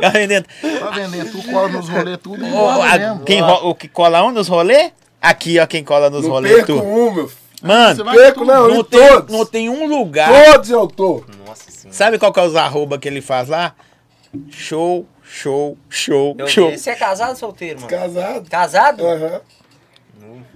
Tá 0.00 0.08
vendendo. 0.10 0.46
Tá 0.80 0.90
vendendo, 0.90 1.30
tu 1.30 1.42
cola 1.50 1.68
nos 1.68 1.88
rolês 1.88 2.18
tudo 2.22 2.44
igual 2.46 2.82
a- 2.82 3.18
quem 3.24 3.40
ro- 3.40 3.70
o 3.70 3.74
que 3.74 3.88
cola 3.88 4.22
onde 4.22 4.34
nos 4.34 4.48
rolê? 4.48 4.90
Aqui, 5.20 5.58
ó, 5.58 5.66
quem 5.66 5.82
cola 5.84 6.10
nos 6.10 6.26
rolê 6.26 6.62
tudo. 6.62 6.82
um, 6.82 7.12
meu 7.12 7.28
filho. 7.28 7.38
Mano, 7.62 7.96
Você 7.96 8.02
vai 8.02 8.14
Perco 8.16 8.40
tudo. 8.40 8.52
não, 8.52 8.68
não 8.68 8.76
em 8.80 8.84
tem, 8.84 9.08
todos. 9.08 9.36
não 9.36 9.46
tem 9.46 9.68
um 9.70 9.86
lugar. 9.86 10.52
Todos 10.52 10.68
eu 10.70 10.86
tô. 10.86 11.24
Nossa 11.46 11.70
senhora. 11.70 11.96
Sabe 11.96 12.18
qual 12.18 12.32
que 12.32 12.40
é 12.40 12.42
os 12.42 12.54
arroba 12.56 12.98
que 12.98 13.08
ele 13.08 13.20
faz 13.22 13.48
lá? 13.48 13.74
Show, 14.50 15.06
show, 15.34 15.76
show, 15.90 16.36
Eu 16.38 16.46
show. 16.46 16.70
vi. 16.70 16.78
Você 16.78 16.90
é 16.90 16.94
casado 16.94 17.30
ou 17.30 17.36
solteiro, 17.36 17.80
mano? 17.80 17.90
Casado. 17.90 18.48
Casado? 18.48 19.06
Aham. 19.06 19.40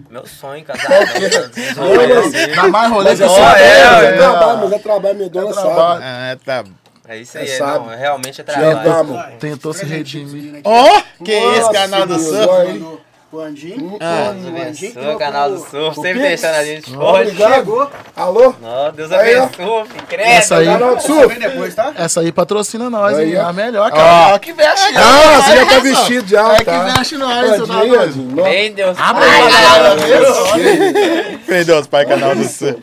Meu 0.08 0.26
sonho, 0.26 0.64
casado. 0.64 0.88
Assim. 0.94 2.54
Dá 2.54 2.68
mais 2.68 2.90
rolê 2.90 3.16
que 3.16 3.23
é 3.23 3.26
Ó, 3.26 3.28
você. 3.28 3.40
é, 3.40 3.80
trabalho, 3.80 4.06
é, 4.06 4.08
é 4.08 4.16
trabalho, 4.16 4.58
mas 4.61 4.73
é 4.73 4.78
trabalho, 4.78 5.14
minha 5.16 5.28
dona 5.28 5.52
sabe. 5.52 5.66
trabalho. 5.66 6.02
Ah, 6.04 6.37
tá. 6.44 6.64
É 7.08 7.16
isso 7.16 7.38
aí, 7.38 7.49
É 7.49 7.50
é, 7.54 7.56
sábado. 7.58 7.85
não, 7.87 7.92
é 7.92 7.97
realmente 7.97 8.40
é 8.40 8.44
trabalho. 8.44 9.38
Tentou 9.40 9.73
se 9.73 9.85
redimir. 9.85 10.61
Ó, 10.64 11.02
que 11.25 11.32
esse 11.32 11.61
Nossa, 11.61 11.73
canal 11.73 12.06
do 12.06 12.18
surf. 12.18 12.99
O- 13.30 13.40
Andinho. 13.40 13.99
Ah. 14.00 14.32
Deus 14.32 14.47
o 14.47 14.56
Andinho 14.68 15.12
o 15.14 15.18
canal 15.18 15.50
do 15.50 15.58
surf, 15.58 15.99
o 15.99 16.02
sempre 16.02 16.20
deixando 16.20 16.54
a 16.54 16.64
gente 16.64 16.90
forte. 16.90 17.28
Obrigado. 17.30 17.90
Alô? 18.16 18.54
Não, 18.61 18.90
Deus 18.92 19.12
abençoe, 19.12 19.87
credo. 20.08 20.26
Essa 20.28 20.56
aí, 20.56 20.64
Canal 20.66 20.97
do 20.97 21.02
Você 21.02 21.06
Sul. 21.08 21.28
vem 21.28 21.38
depois, 21.38 21.75
tá? 21.75 21.92
essa 21.97 22.20
aí 22.20 22.32
patrocina 22.32 22.88
nós, 22.88 23.18
Aí. 23.18 23.37
A 23.37 23.52
melhor, 23.52 23.90
cara. 23.90 24.35
Ó, 24.35 24.38
que 24.38 24.52
veste. 24.54 24.97
Ah, 24.97 25.42
você 25.42 25.56
já 25.56 25.66
tá 25.66 25.78
vestido 25.78 26.26
já, 26.28 26.54
É 26.54 26.61
tá? 26.62 26.88
que 26.88 26.92
veste 26.97 27.16
nós, 27.18 27.50
tá 27.50 27.56
Tadinho, 27.66 27.76
doido? 27.76 28.02
Andinho. 28.02 28.37
Nossa. 28.37 28.49
Bem, 28.49 28.73
Deus. 28.73 28.97
Abre 28.99 29.25
ai. 29.25 31.38
Perdão, 31.47 31.80
os 31.80 31.87
pai 31.87 32.06
canal 32.06 32.35
do 32.35 32.44
surf. 32.44 32.78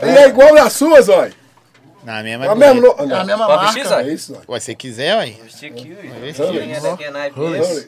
E 0.00 0.04
é 0.08 0.28
igual 0.28 0.56
as 0.58 0.72
suas, 0.72 1.08
olha. 1.08 1.32
Na 2.02 2.22
mesma 2.22 2.46
É 2.46 2.50
o 2.50 2.56
mesmo. 2.56 2.80
bonito. 2.80 2.96
no- 2.96 3.02
É 3.02 3.14
a 3.14 3.18
Não, 3.18 3.24
mesma 3.26 3.46
marca. 3.48 3.84
Zóio? 3.84 4.08
É 4.08 4.12
isso. 4.12 4.36
Ué, 4.48 4.60
se 4.60 4.74
quiser, 4.74 5.16
ué. 5.16 5.34
Vesti 5.42 5.66
aqui, 5.66 5.96
é 6.02 6.06
é 6.06 6.20
mesmo. 6.20 6.98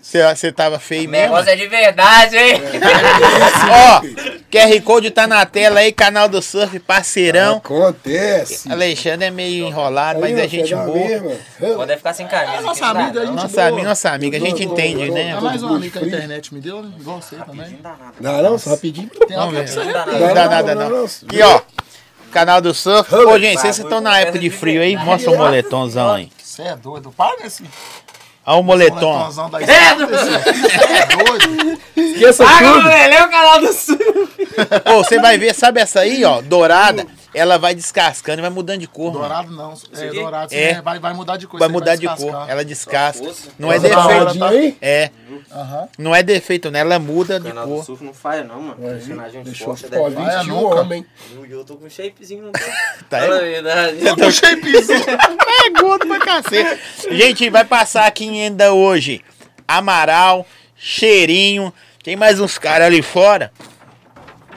Você, 0.02 0.22
você 0.34 0.52
tava 0.52 0.78
feio 0.78 1.08
mesmo. 1.08 1.26
negócio 1.34 1.50
é 1.50 1.56
de 1.56 1.66
verdade, 1.66 2.36
hein? 2.36 2.60
Ó, 3.70 4.00
QR 4.50 4.80
Code 4.82 5.10
tá 5.10 5.26
na 5.26 5.44
tela 5.44 5.80
aí, 5.80 5.92
canal 5.92 6.28
do 6.28 6.40
surf, 6.40 6.78
parceirão. 6.80 7.56
Acontece. 7.56 8.70
Alexandre 8.70 9.26
é 9.26 9.30
meio 9.30 9.66
enrolado, 9.66 10.20
mas 10.20 10.36
Aí, 10.36 10.44
é 10.44 10.48
gente 10.48 10.74
boa. 10.74 11.74
Pode 11.76 11.96
ficar 11.96 12.14
sem 12.14 12.26
camisa. 12.26 12.58
É 12.58 12.60
nossa 12.60 12.86
amiga, 12.86 13.20
a 13.20 13.24
gente 13.26 13.34
Nossa 13.34 13.48
boa. 13.48 13.66
amiga, 13.68 13.88
nossa 13.88 14.10
amiga, 14.10 14.36
a 14.36 14.40
gente 14.40 14.64
entende, 14.64 15.10
né? 15.10 15.30
É 15.30 15.40
mais 15.40 15.62
uma 15.62 15.76
amiga 15.76 15.98
que 15.98 16.04
a 16.04 16.08
internet 16.08 16.54
me 16.54 16.60
deu, 16.60 16.82
né? 16.82 16.90
Igual 17.00 17.20
você 17.20 17.36
também. 17.36 17.70
Não 17.70 17.82
dá 17.82 17.90
nada. 17.90 18.14
Não, 18.20 18.42
não, 18.50 18.58
só 18.58 18.70
rapidinho. 18.70 19.10
Não 19.20 19.26
dá 19.26 19.36
Não 19.46 19.52
nada. 20.20 20.34
dá 20.34 20.48
nada, 20.48 20.74
não. 20.74 21.04
Aqui, 21.04 21.42
ó. 21.42 21.60
Canal 22.34 22.60
do 22.60 22.74
surf. 22.74 23.14
Ô, 23.14 23.38
gente, 23.38 23.60
vocês 23.60 23.78
estão 23.78 24.00
na 24.00 24.18
época 24.18 24.40
de 24.40 24.50
frio 24.50 24.82
aí? 24.82 24.96
Mostra 24.96 25.30
o 25.30 25.36
moletomzão 25.38 26.12
aí. 26.12 26.28
Você 26.36 26.62
é 26.62 26.74
doido. 26.74 27.14
Para 27.16 27.36
nesse 27.40 27.62
Olha 28.44 28.58
o 28.58 28.62
moletom. 28.64 29.28
esquerda. 29.60 30.06
Você 30.08 30.32
é 30.32 31.06
doido. 31.06 31.80
Esqueça 31.96 32.44
Paga 32.44 32.72
tudo. 32.72 32.88
Lelê 32.88 33.22
o 33.22 33.30
canal 33.30 33.60
do 33.60 33.72
Sul. 33.72 33.98
Ô, 34.92 35.04
você 35.04 35.20
vai 35.20 35.38
ver, 35.38 35.54
sabe 35.54 35.80
essa 35.80 36.00
aí, 36.00 36.24
ó, 36.24 36.40
dourada? 36.40 37.06
Ela 37.34 37.58
vai 37.58 37.74
descascando 37.74 38.38
e 38.38 38.42
vai 38.42 38.50
mudando 38.50 38.80
de 38.80 38.86
cor, 38.86 39.06
mano. 39.12 39.18
Dourado 39.18 39.50
não. 39.50 39.74
É, 39.92 40.10
dourado. 40.10 40.54
É. 40.54 40.70
É. 40.70 40.80
Vai, 40.80 40.98
vai 41.00 41.12
mudar 41.12 41.36
de 41.36 41.46
cor. 41.46 41.58
Vai 41.58 41.68
mudar 41.68 41.96
de 41.96 42.02
descascar. 42.02 42.40
cor. 42.40 42.50
Ela 42.50 42.64
descasca. 42.64 43.24
Nossa. 43.26 43.50
Não 43.58 43.72
é 43.72 43.76
hora, 43.76 44.24
defeito. 44.26 44.44
aí? 44.44 44.76
É, 44.80 45.10
Aham. 45.52 45.88
não 45.98 46.14
é 46.14 46.22
defeito, 46.22 46.70
né? 46.70 46.78
Ela 46.78 46.98
muda 46.98 47.40
de 47.40 47.48
canal 47.48 47.66
do 47.66 47.74
cor. 47.74 47.84
surf 47.84 48.04
não 48.04 48.14
falha, 48.14 48.44
não, 48.44 48.60
mano. 48.60 48.76
Personagem 48.76 49.42
Deixou 49.42 49.76
forte 49.76 49.86
é. 49.86 49.98
Vai, 50.10 50.38
21 50.38 50.54
nunca. 50.54 50.80
homem. 50.80 51.06
E 51.46 51.50
eu 51.50 51.64
tô 51.64 51.76
com 51.76 51.88
shapezinho. 51.90 52.52
Tá 53.10 53.18
aí? 53.18 53.28
verdade. 53.28 53.98
Tô 54.16 54.30
shapezinho. 54.30 55.04
É 55.66 55.70
gordo 55.80 56.06
pra 56.06 56.18
cacete. 56.18 56.80
Gente, 57.10 57.48
vai 57.50 57.64
passar 57.64 58.06
aqui 58.06 58.28
ainda 58.28 58.72
hoje. 58.74 59.22
Amaral, 59.66 60.46
Cheirinho. 60.76 61.72
Tem 62.02 62.16
mais 62.16 62.38
uns 62.38 62.58
caras 62.58 62.86
ali 62.86 63.00
fora. 63.00 63.50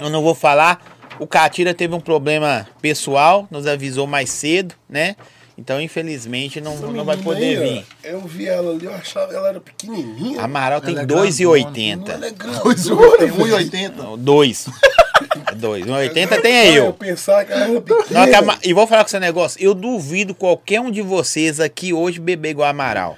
Eu 0.02 0.10
não 0.10 0.22
vou 0.22 0.36
falar. 0.36 0.82
O 1.20 1.28
Catira 1.28 1.74
teve 1.74 1.94
um 1.94 2.00
problema 2.00 2.68
pessoal, 2.82 3.48
nos 3.50 3.68
avisou 3.68 4.08
mais 4.08 4.30
cedo, 4.30 4.76
né? 4.90 5.16
Então, 5.58 5.82
infelizmente, 5.82 6.62
não, 6.62 6.74
Essa 6.74 6.88
não 6.88 7.04
vai 7.04 7.18
poder 7.18 7.58
aí, 7.58 7.74
vir. 7.74 7.86
Eu 8.04 8.22
vi 8.22 8.48
ela 8.48 8.72
ali, 8.72 8.86
eu 8.86 8.94
achava 8.94 9.30
que 9.30 9.36
ela 9.36 9.50
era 9.50 9.60
pequenininha. 9.60 10.40
Amaral 10.40 10.80
tem 10.80 10.94
Ela 10.94 11.02
é 11.02 11.06
2,80. 11.08 12.10
Ela 12.10 12.28
é 12.28 12.32
grande. 12.32 12.60
Tem 13.18 13.30
1,80. 13.30 13.96
Não, 13.96 14.18
Dois. 14.18 14.68
Dois. 15.58 15.84
1,80 15.84 16.42
tem 16.42 16.76
Eu 16.76 16.86
eu. 16.86 16.94
pensava 16.94 17.44
que 17.44 17.52
ela 17.52 17.64
era 17.64 17.82
pequena. 17.82 18.60
E 18.64 18.72
vou 18.72 18.86
falar 18.86 19.04
com 19.04 19.08
esse 19.08 19.20
negócio. 19.20 19.60
Eu 19.60 19.74
duvido 19.74 20.36
qualquer 20.36 20.80
um 20.80 20.92
de 20.92 21.02
vocês 21.02 21.60
aqui 21.60 21.92
hoje 21.92 22.20
beber 22.20 22.52
igual 22.52 22.70
Amaral. 22.70 23.18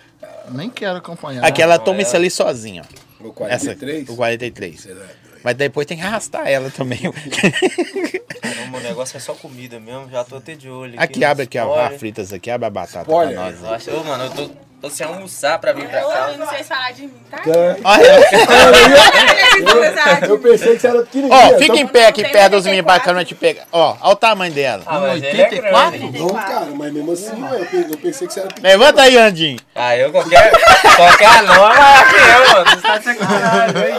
Nem 0.50 0.70
quero 0.70 0.98
acompanhar. 0.98 1.44
Aqui 1.44 1.62
ela 1.62 1.78
toma 1.78 2.00
é. 2.00 2.02
isso 2.04 2.16
ali 2.16 2.30
sozinha, 2.30 2.84
ó. 2.84 3.10
O 3.22 3.34
Essa, 3.46 3.76
43? 3.76 4.10
o 4.10 4.16
43. 4.16 4.80
Será? 4.80 5.02
Mas 5.44 5.56
depois 5.56 5.86
tem 5.88 5.98
que 5.98 6.04
arrastar 6.04 6.48
ela 6.48 6.70
também. 6.70 7.00
Não, 7.04 8.68
meu 8.72 8.82
negócio 8.82 9.18
é 9.18 9.20
só 9.20 9.34
comida 9.34 9.80
mesmo, 9.80 10.10
já 10.10 10.24
tô 10.24 10.36
até 10.38 10.56
de 10.56 10.70
olho. 10.70 11.00
aqui, 11.00 11.20
no 11.20 11.28
abre 11.28 11.44
aqui, 11.44 11.58
ó. 11.58 11.64
spoiler. 11.68 11.96
A 11.96 12.00
fritas 12.00 12.34
aqui, 12.34 12.50
abre 12.52 12.68
a 12.68 12.70
batata 12.70 13.02
Spoiler. 13.02 13.36
pra 13.36 13.44
nós. 13.52 13.64
Eu 13.64 13.74
acho, 13.74 13.92
ô, 13.92 14.04
mano, 14.04 14.24
eu 14.26 14.30
tô, 14.32 14.50
tô 14.82 14.90
sem 14.90 15.06
almoçar 15.06 15.60
pra 15.60 15.74
vir 15.74 15.88
pra 15.90 16.00
Eu 16.02 16.08
cá. 16.08 16.26
ouvindo 16.28 16.46
vocês 16.46 16.68
falar 16.68 16.92
de 16.94 17.02
mim, 17.04 17.14
tá? 17.30 17.42
Olha, 17.84 18.20
Eu 20.30 20.40
pensei 20.40 20.76
que 20.76 20.80
você 20.82 20.88
era 20.88 21.02
pequenininha. 21.04 21.36
ó, 21.36 21.46
então- 21.48 21.60
fica 21.60 21.76
em 21.78 21.88
pé 21.88 22.08
aqui 22.08 22.24
perto 22.28 22.52
dos 22.54 22.66
meninos 22.66 22.86
bacanas 22.86 23.28
te 23.28 23.36
pegar. 23.36 23.66
Ó, 23.72 23.96
olha 24.02 24.14
o 24.14 24.16
tamanho 24.16 24.54
dela. 24.54 24.84
Ah, 24.86 25.00
mas 25.00 25.22
ele 25.24 25.42
é 25.42 25.46
84? 25.46 26.00
grande. 26.00 26.20
Não, 26.20 26.30
cara, 26.30 26.66
mas 26.74 26.94
mesmo 26.94 27.12
assim, 27.12 27.46
eu 27.60 27.66
pe- 27.66 27.88
eu 27.92 27.98
pensei 27.98 28.28
que 28.28 28.34
você 28.34 28.40
era 28.40 28.48
pequenininha. 28.50 28.78
Levanta 28.78 29.02
aí, 29.02 29.18
Andinho. 29.18 29.60
Ah, 29.76 29.98
eu 29.98 30.12
qualquer, 30.12 30.52
qualquer 30.96 31.26
anão 31.28 31.72
é 31.72 31.76
maior 31.78 32.10
que 32.10 32.16
eu, 32.16 32.50
mano. 32.54 32.70
Você 32.70 32.82
tá 32.82 32.98
de 32.98 33.04
sacanagem, 33.04 33.84
hein? 33.84 33.94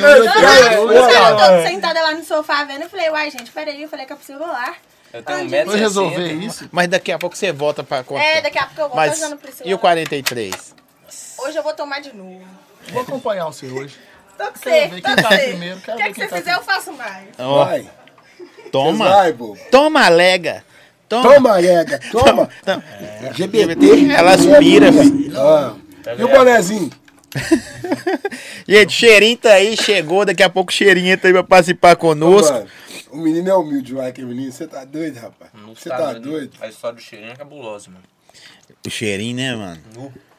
Não, 0.00 0.08
eu 0.10 0.24
tô 1.62 1.68
sentada 1.68 2.00
lá 2.02 2.14
no 2.14 2.24
sofá 2.24 2.64
vendo, 2.64 2.82
eu 2.82 2.88
falei, 2.90 3.10
uai, 3.10 3.30
gente, 3.30 3.50
peraí, 3.50 3.82
eu 3.82 3.88
falei 3.88 4.06
que 4.06 4.12
eu 4.12 4.16
preciso 4.16 4.38
rolar. 4.38 4.74
Eu 5.12 5.22
tenho 5.22 5.40
um 5.40 5.64
Vou 5.66 5.74
resolver 5.74 6.32
isso. 6.32 6.68
Mas 6.72 6.88
daqui 6.88 7.12
a 7.12 7.18
pouco 7.18 7.36
você 7.36 7.52
volta 7.52 7.84
pra 7.84 8.02
contar. 8.02 8.22
É, 8.22 8.40
daqui 8.40 8.58
a 8.58 8.66
pouco 8.66 8.80
eu 8.80 8.88
vou 8.88 8.96
Mas 8.96 9.20
e 9.64 9.74
o 9.74 9.78
43? 9.78 10.74
Hoje 11.38 11.56
eu 11.58 11.62
vou 11.62 11.74
tomar 11.74 12.00
de 12.00 12.14
novo. 12.14 12.42
Vou 12.92 13.02
acompanhar 13.02 13.44
você 13.46 13.66
hoje. 13.66 13.96
Tô 14.38 14.44
com 14.46 14.52
Quero 14.52 14.58
você, 14.58 14.88
ver 14.88 15.02
tô 15.02 15.08
quem 15.08 15.16
com 15.16 15.22
tá 15.22 15.28
primeiro, 15.28 15.80
quero 15.80 15.92
O 15.92 15.96
que, 15.96 16.02
ver 16.02 16.10
é 16.10 16.12
que 16.12 16.14
quem 16.14 16.24
você 16.24 16.30
tá 16.30 16.36
fizer, 16.38 16.54
eu 16.54 16.62
faço 16.62 16.92
mais. 16.94 17.28
Ó, 17.38 17.64
Vai. 17.64 17.90
toma. 18.72 19.08
Vai, 19.08 19.32
bobo. 19.32 19.58
Toma, 19.70 20.06
alega. 20.06 20.64
Toma. 21.12 21.34
Toma, 21.34 21.60
Ega. 21.60 22.00
Toma. 22.10 22.48
Toma. 22.64 22.82
GBT. 23.34 24.14
Ela 24.14 24.30
aspira, 24.30 24.90
filho. 24.90 25.38
Ah. 25.38 25.74
E 26.18 26.24
o 26.24 26.28
bonezinho? 26.28 26.90
Gente, 28.68 28.92
Cheirinho 28.92 29.36
tá 29.36 29.52
aí, 29.54 29.76
chegou. 29.76 30.24
Daqui 30.24 30.42
a 30.42 30.50
pouco 30.50 30.70
o 30.70 30.74
Cheirinho 30.74 31.16
tá 31.18 31.28
aí 31.28 31.32
pra 31.32 31.42
participar 31.42 31.96
conosco. 31.96 32.52
Mano, 32.52 32.68
o 33.10 33.16
menino 33.16 33.48
é 33.48 33.54
humilde, 33.54 33.94
vai, 33.94 34.08
aquele 34.10 34.28
menino. 34.28 34.52
Você 34.52 34.66
tá 34.66 34.84
doido, 34.84 35.16
rapaz? 35.16 35.50
Não 35.54 35.74
Você 35.74 35.88
tá 35.88 36.12
doido? 36.14 36.56
A 36.60 36.68
história 36.68 36.96
do 36.96 37.02
cheirinho 37.02 37.32
é 37.32 37.36
cabulosa, 37.36 37.90
mano. 37.90 38.04
O 38.86 38.90
Cheirinho, 38.90 39.36
né, 39.36 39.54
mano? 39.54 39.80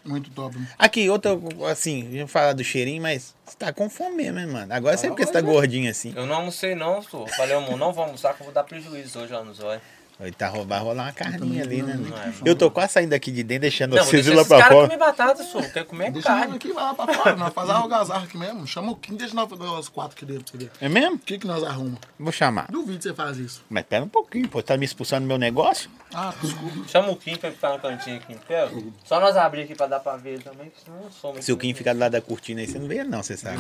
Muito 0.04 0.30
top. 0.32 0.58
Aqui, 0.78 1.10
outra, 1.10 1.32
assim, 1.72 2.12
gente 2.12 2.30
falar 2.30 2.52
do 2.52 2.64
Cheirinho, 2.64 3.02
mas 3.02 3.34
você 3.46 3.56
tá 3.58 3.72
com 3.72 3.90
fome 3.90 4.18
mesmo, 4.18 4.40
hein, 4.40 4.48
mano? 4.48 4.74
Agora 4.74 4.98
sempre 4.98 5.16
que 5.16 5.26
você 5.26 5.32
tá 5.32 5.40
gordinho 5.40 5.90
assim. 5.90 6.14
Eu 6.14 6.26
não 6.26 6.36
almocei 6.36 6.76
não, 6.76 7.02
sou. 7.02 7.26
Falei, 7.28 7.56
amor, 7.56 7.78
não 7.78 7.94
vou 7.94 8.04
almoçar 8.04 8.34
que 8.34 8.42
eu 8.42 8.46
vou 8.46 8.54
dar 8.54 8.66
prejuízo 8.66 9.20
hoje 9.20 9.32
lá 9.32 9.44
nos 9.44 9.62
olhos. 9.62 9.82
Ele 10.20 10.32
tá 10.32 10.48
roubando, 10.48 10.84
rolar 10.84 11.04
uma 11.06 11.12
carninha 11.12 11.64
ali, 11.64 11.82
né? 11.82 11.96
não 12.00 12.18
é. 12.18 12.34
Eu 12.46 12.56
tô 12.56 12.70
quase 12.72 12.94
saindo 12.94 13.10
daqui 13.10 13.32
de 13.32 13.44
dentro, 13.44 13.62
deixando 13.62 13.96
Não, 13.96 14.04
vocês 14.04 14.26
ir 14.26 14.34
lá 14.34 14.46
pra 14.46 14.60
caras 14.60 14.74
fora. 14.74 14.88
comer 14.88 15.00
batata, 15.00 15.44
sou. 15.44 15.62
Quer 15.64 15.86
comer 15.86 16.12
Deixa 16.12 16.28
carne. 16.30 16.56
aqui, 16.56 16.72
vai 16.72 16.84
lá 16.84 16.94
pra 16.94 17.14
fora. 17.14 17.36
Nós 17.36 17.54
faz 17.54 17.70
a 17.70 17.76
algazarra 17.76 18.24
aqui 18.24 18.38
mesmo. 18.38 18.66
Chama 18.66 18.92
o 18.92 18.96
Kim, 18.96 19.16
deixa 19.16 19.34
nós 19.34 19.50
fazer 19.50 19.64
os 19.64 19.90
quatro 19.90 20.16
aqui 20.16 20.26
dentro. 20.26 20.58
É 20.80 20.88
mesmo? 20.88 21.16
O 21.16 21.20
que, 21.20 21.38
que 21.40 21.48
nós 21.48 21.64
arrumamos? 21.64 22.00
Vou 22.18 22.32
chamar. 22.32 22.68
Duvido 22.72 22.98
que 22.98 23.04
você 23.04 23.14
faz 23.14 23.38
isso. 23.38 23.64
Mas 23.70 23.84
pera 23.86 24.06
um 24.06 24.10
pouquinho, 24.10 24.48
pô. 24.48 24.62
Tá 24.62 24.78
me 24.78 24.86
expulsando 24.86 25.22
do 25.26 25.28
meu 25.28 25.38
negócio? 25.38 25.90
Ah, 26.14 26.34
desculpa. 26.40 26.88
Chama 26.88 27.10
o 27.10 27.16
Kim 27.16 27.36
pra 27.36 27.50
ele 27.50 27.56
ficar 27.56 27.72
no 27.72 27.80
cantinho 27.80 28.18
aqui 28.18 28.34
em 28.34 28.38
pé. 28.38 28.70
Só 29.04 29.20
nós 29.20 29.36
abrir 29.36 29.64
aqui 29.64 29.74
pra 29.74 29.88
dar 29.88 30.00
pra 30.00 30.16
ver 30.16 30.42
também, 30.44 30.70
que 30.70 30.82
senão 30.84 31.02
eu 31.04 31.12
sou 31.12 31.42
Se 31.42 31.52
o 31.52 31.58
Kim 31.58 31.74
ficar 31.74 31.94
do 31.94 32.00
lado 32.00 32.12
da 32.12 32.22
cortina 32.22 32.62
aí, 32.62 32.68
você 32.68 32.78
não 32.78 32.88
vê 32.88 33.04
não, 33.04 33.24
você 33.24 33.36
sabe. 33.36 33.58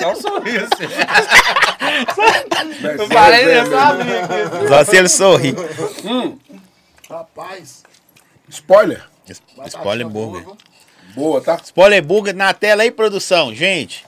Não 0.00 0.10
um 0.12 0.16
sorriso. 0.16 0.68
Mas 2.82 2.82
Eu 2.82 3.04
é, 3.04 3.08
falei, 3.08 3.44
é, 3.44 3.60
eu 3.60 3.66
só 3.66 3.78
abri 3.78 4.10
aqui. 4.16 4.68
Só 4.68 4.84
se 4.84 4.96
ele 4.96 5.08
sorrir. 5.08 5.54
Rapaz. 7.10 7.82
Spoiler. 8.48 9.04
Spoiler 9.66 10.08
burger. 10.08 10.44
boa, 10.44 10.56
Boa, 11.14 11.40
tá? 11.40 11.60
Spoiler 11.62 12.02
burger 12.02 12.34
na 12.34 12.54
tela 12.54 12.82
aí, 12.82 12.90
produção. 12.90 13.54
Gente, 13.54 14.06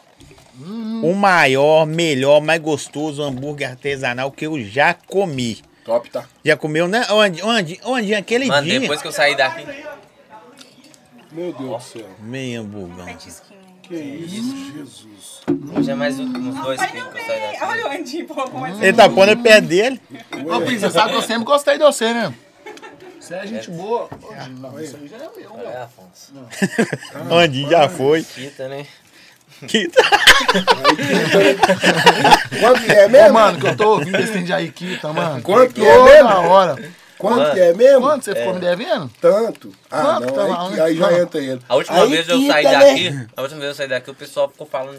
o 1.02 1.14
maior, 1.14 1.86
melhor, 1.86 2.40
mais 2.40 2.60
gostoso 2.60 3.22
hambúrguer 3.22 3.70
artesanal 3.70 4.30
que 4.30 4.46
eu 4.46 4.58
já 4.62 4.94
comi. 4.94 5.62
Top, 5.86 6.10
tá? 6.10 6.24
Já 6.44 6.56
comeu, 6.56 6.88
né? 6.88 7.06
Onde? 7.10 7.40
Onde? 7.44 7.80
Onde? 7.84 8.12
Aquele 8.12 8.46
Mano, 8.46 8.66
dia. 8.66 8.80
depois 8.80 9.00
que 9.00 9.06
eu 9.06 9.12
saí 9.12 9.36
daqui. 9.36 9.64
Meu 11.30 11.52
Deus 11.52 11.70
do 11.70 11.80
céu. 11.80 12.06
Hambúrguer. 12.60 13.04
Petisquinho. 13.04 13.60
Que 13.82 13.94
isso, 13.94 14.72
Jesus. 14.72 15.42
Hoje 15.76 15.90
é 15.92 15.94
mais 15.94 16.18
uns 16.18 16.32
dois 16.60 16.84
quilos 16.86 17.12
que 17.12 17.18
eu 17.20 17.24
saí 17.26 17.40
daqui. 17.40 17.62
Olha 17.64 17.86
o 17.86 17.92
Andinho, 17.92 18.26
pô, 18.26 18.34
como 18.34 18.66
é 18.66 18.70
Ele 18.82 18.92
tá 18.94 19.08
pondo 19.08 19.30
o 19.30 19.40
pé 19.40 19.60
dele. 19.60 20.00
Ô, 20.52 20.60
Pris, 20.62 20.80
você 20.80 20.90
sabe 20.90 21.10
que 21.10 21.16
eu 21.18 21.22
sempre 21.22 21.44
gostei 21.44 21.78
de 21.78 21.84
você, 21.84 22.12
né? 22.12 22.34
Você 23.20 23.34
é 23.34 23.46
gente 23.46 23.70
boa. 23.70 24.08
Ô, 24.22 24.32
Não, 24.58 24.80
isso 24.82 24.96
aí 24.96 25.06
já 25.06 25.18
é 25.18 25.30
meu, 25.36 25.60
É. 25.68 25.82
Afonso. 25.82 26.32
Onde 27.30 27.70
já 27.70 27.88
foi. 27.88 28.24
Quita, 28.24 28.66
né? 28.66 28.84
Que- 29.66 29.88
Quanto 32.60 32.82
que 32.84 32.92
é 32.92 33.06
Ô, 33.06 33.08
mesmo? 33.10 33.32
mano, 33.34 33.58
que 33.60 33.66
eu 33.66 33.76
tô 33.76 33.88
ouvindo 33.94 34.18
esse 34.18 34.42
de 34.42 34.52
Aikita, 34.52 35.12
mano. 35.12 35.42
Quanto 35.42 35.72
que 35.74 35.84
é 35.84 35.94
Toda 35.96 36.04
mesmo? 36.12 36.28
hora. 36.48 36.76
Quanto 37.18 37.52
que 37.54 37.60
é 37.60 37.72
mesmo? 37.72 38.00
Quanto 38.02 38.24
você 38.24 38.34
ficou 38.34 38.54
me 38.54 38.60
devendo? 38.60 39.10
Tanto. 39.20 39.72
Ah, 39.90 40.02
Quanto 40.20 40.32
tá 40.34 40.42
não. 40.42 40.48
lá, 40.50 40.66
Aí, 40.68 40.74
né? 40.76 40.82
aí 40.82 40.96
já 40.96 41.10
Não. 41.10 41.18
entra 41.18 41.40
ele. 41.40 41.60
A 41.68 41.74
última 41.76 42.02
Aí 42.02 42.10
vez 42.10 42.28
eu 42.28 42.46
saí 42.46 42.64
né? 42.64 42.72
daqui, 42.72 43.26
a 43.36 43.42
última 43.42 43.60
vez 43.60 43.70
eu 43.70 43.74
saí 43.74 43.88
daqui, 43.88 44.10
o 44.10 44.14
pessoal 44.14 44.48
ficou 44.50 44.66
falando 44.66 44.98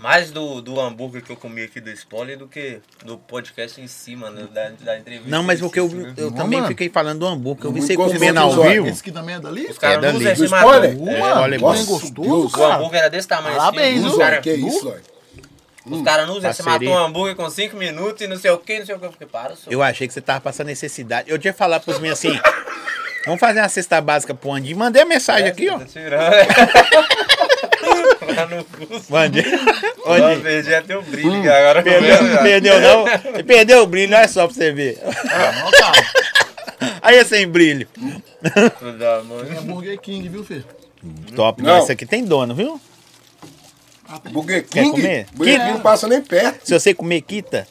mais 0.00 0.30
do, 0.30 0.60
do 0.62 0.80
hambúrguer 0.80 1.22
que 1.22 1.30
eu 1.30 1.36
comi 1.36 1.62
aqui 1.64 1.80
do 1.80 1.90
spoiler 1.90 2.38
do 2.38 2.46
que 2.46 2.80
do 3.04 3.18
podcast 3.18 3.80
em 3.80 3.86
si, 3.88 4.14
mano, 4.14 4.46
da, 4.48 4.70
da 4.80 4.98
entrevista. 4.98 5.28
Não, 5.28 5.42
mas 5.42 5.60
porque 5.60 5.80
si, 5.80 5.86
eu, 5.86 5.92
né? 5.92 6.14
eu 6.16 6.30
Não, 6.30 6.36
também 6.36 6.58
mano. 6.60 6.68
fiquei 6.68 6.88
falando 6.88 7.18
do 7.20 7.26
hambúrguer. 7.26 7.64
Eu 7.66 7.72
vi 7.72 7.80
você 7.82 7.96
comendo 7.96 8.38
ao 8.40 8.62
vivo. 8.62 8.86
Esse 8.86 9.00
aqui 9.00 9.10
também 9.12 9.34
é 9.34 9.40
dali? 9.40 9.66
Os 9.66 9.76
caras 9.78 9.96
É 9.96 10.00
não 10.00 10.08
usam 10.18 10.20
dali. 10.20 10.32
esse 10.32 10.40
Do 10.48 10.56
spoiler? 10.56 10.98
matou. 10.98 11.06
Uh, 11.06 11.54
É, 11.54 11.58
Deus, 11.58 11.86
gostoso, 11.86 12.12
Deus. 12.12 12.44
O 12.54 12.56
cara. 12.56 12.74
hambúrguer 12.76 13.00
era 13.00 13.10
desse 13.10 13.26
tamanho 13.28 13.56
Parabéns, 13.56 13.96
assim. 13.98 14.06
Os 14.06 14.12
Zóio, 14.12 14.18
caras 14.18 14.40
que 14.40 14.52
isso, 14.54 14.80
Zóio? 14.80 15.00
os 15.86 16.02
cara 16.02 16.26
não 16.26 16.36
usam, 16.36 16.52
você 16.52 16.62
Parceria. 16.62 16.88
matou 16.90 17.02
um 17.02 17.06
hambúrguer 17.08 17.34
com 17.34 17.48
5 17.50 17.76
minutos 17.76 18.20
e 18.22 18.26
não 18.28 18.36
sei 18.38 18.50
o 18.50 18.58
que, 18.58 18.78
não 18.78 18.86
sei 18.86 18.94
o 18.94 18.98
que. 19.00 19.06
Eu 19.06 19.12
fiquei, 19.12 19.26
para, 19.26 19.56
senhor. 19.56 19.72
Eu 19.72 19.82
achei 19.82 20.06
que 20.06 20.12
você 20.14 20.20
tava 20.20 20.40
passando 20.40 20.66
necessidade. 20.68 21.30
Eu 21.30 21.38
tinha 21.38 21.52
falado 21.54 21.82
pros 21.84 21.98
meus 21.98 22.18
assim. 22.18 22.38
Vamos 23.24 23.40
fazer 23.40 23.60
uma 23.60 23.68
cesta 23.68 24.00
básica 24.00 24.32
pro 24.34 24.52
Andinho. 24.52 24.76
Mandei 24.76 25.02
a 25.02 25.04
mensagem 25.06 25.48
aqui, 25.48 25.68
ó. 25.68 25.78
Tá 25.78 25.84
tirando. 25.86 26.32
Lá 28.38 28.46
no 28.46 28.64
curso. 28.64 29.06
Ó, 29.10 29.18
Andinho. 29.18 30.42
perdi 30.42 30.74
até 30.74 30.96
o 30.96 31.02
brilho 31.02 31.42
que 31.42 31.48
agora. 31.48 31.82
Perdeu, 31.82 32.38
perdeu 32.42 32.80
não? 32.80 33.08
Ele 33.34 33.42
Perdeu 33.44 33.82
o 33.82 33.86
brilho, 33.86 34.16
olha 34.16 34.28
só 34.28 34.46
pra 34.46 34.54
você 34.54 34.72
ver. 34.72 34.98
Não, 35.04 35.70
tá. 35.70 35.92
Aí 37.02 37.16
é 37.16 37.24
sem 37.24 37.46
brilho. 37.48 37.88
Mano. 38.80 39.56
É 39.56 39.60
Burger 39.62 40.00
King, 40.00 40.28
viu, 40.28 40.44
filho? 40.44 40.64
Top, 41.34 41.62
Não. 41.62 41.74
não. 41.74 41.82
Esse 41.82 41.92
aqui 41.92 42.06
tem 42.06 42.24
dono, 42.24 42.54
viu? 42.54 42.80
Burger 44.30 44.64
Quer 44.66 44.84
King? 44.84 44.90
comer? 44.92 45.26
Burger 45.34 45.56
Quer. 45.56 45.64
King 45.64 45.72
não 45.74 45.80
passa 45.80 46.08
nem 46.08 46.22
perto. 46.22 46.66
Se 46.66 46.78
você 46.78 46.94
comer, 46.94 47.20
quita. 47.22 47.66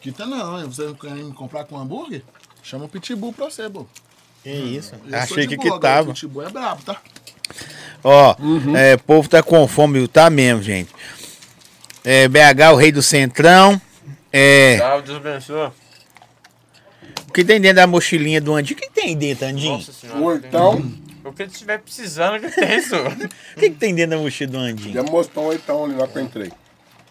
Quita 0.00 0.24
não, 0.24 0.66
você 0.70 0.84
não 0.84 0.94
quer 0.94 1.10
me 1.10 1.32
comprar 1.32 1.64
com 1.64 1.76
hambúrguer? 1.78 2.22
Chama 2.62 2.86
o 2.86 2.88
Pitbull 2.88 3.32
pra 3.32 3.46
você, 3.50 3.68
pô. 3.68 3.86
Que 4.42 4.50
isso. 4.50 4.94
Eu 5.06 5.18
Achei 5.18 5.46
que 5.46 5.56
boa, 5.56 5.68
agora 5.68 5.80
quitava. 5.80 6.10
O 6.10 6.14
Pitbull 6.14 6.42
é 6.46 6.48
brabo, 6.48 6.82
tá? 6.82 7.00
Ó, 8.02 8.36
é, 8.76 8.94
o 8.94 8.98
povo 9.00 9.28
tá 9.28 9.42
com 9.42 9.66
fome, 9.68 10.06
tá 10.08 10.30
mesmo, 10.30 10.62
gente. 10.62 10.90
É, 12.04 12.26
BH, 12.28 12.72
o 12.72 12.76
rei 12.76 12.90
do 12.92 13.02
Centrão. 13.02 13.80
É, 14.32 14.78
Salve, 14.78 15.06
Deus 15.06 15.16
abençoe. 15.18 15.70
o 17.28 17.32
que 17.32 17.44
tem 17.44 17.60
dentro 17.60 17.76
da 17.76 17.86
mochilinha 17.86 18.40
do 18.40 18.54
Andinho? 18.54 18.78
O 18.78 18.80
que 18.80 18.90
tem 18.90 19.16
dentro, 19.16 19.46
Andinho? 19.46 19.72
Nossa 19.72 19.92
senhora. 19.92 20.18
Ou 20.20 20.34
então, 20.36 20.92
O 21.24 21.32
que 21.32 21.42
estiver 21.42 21.78
precisando 21.78 22.40
que 22.40 22.50
tem, 22.50 22.80
senhor. 22.82 23.12
O 23.12 23.60
que, 23.60 23.70
que 23.70 23.76
tem 23.76 23.94
dentro 23.94 24.16
da 24.16 24.22
mochila 24.22 24.52
do 24.52 24.58
Andinho? 24.58 24.94
já 24.94 25.02
mostrou 25.02 25.52
então 25.52 25.84
ali 25.84 25.94
lá 25.94 26.06
que 26.08 26.16
eu 26.18 26.22
entrei. 26.22 26.50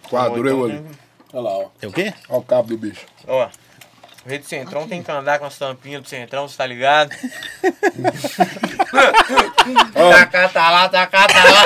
Quadro 0.10 0.48
eu 0.48 0.66
ali. 0.66 0.82
Olha 1.32 1.42
lá, 1.44 1.50
ó. 1.52 1.68
É 1.82 1.88
o 1.88 1.92
quê? 1.92 2.12
Olha 2.28 2.40
o 2.40 2.44
cabo 2.44 2.70
do 2.70 2.78
bicho. 2.78 3.06
Ó, 3.28 3.48
do 4.38 4.46
Centrão 4.46 4.88
tem 4.88 5.02
que 5.02 5.12
andar 5.12 5.40
com 5.40 5.46
as 5.46 5.58
tampinhas 5.58 6.02
do 6.02 6.08
Centrão, 6.08 6.48
você 6.48 6.58
tá 6.58 6.66
ligado? 6.66 7.10
Tacá 9.94 10.50
tá 10.50 10.70
lá, 10.70 10.90
tacá 10.90 11.28
tá 11.28 11.44
lá. 11.44 11.64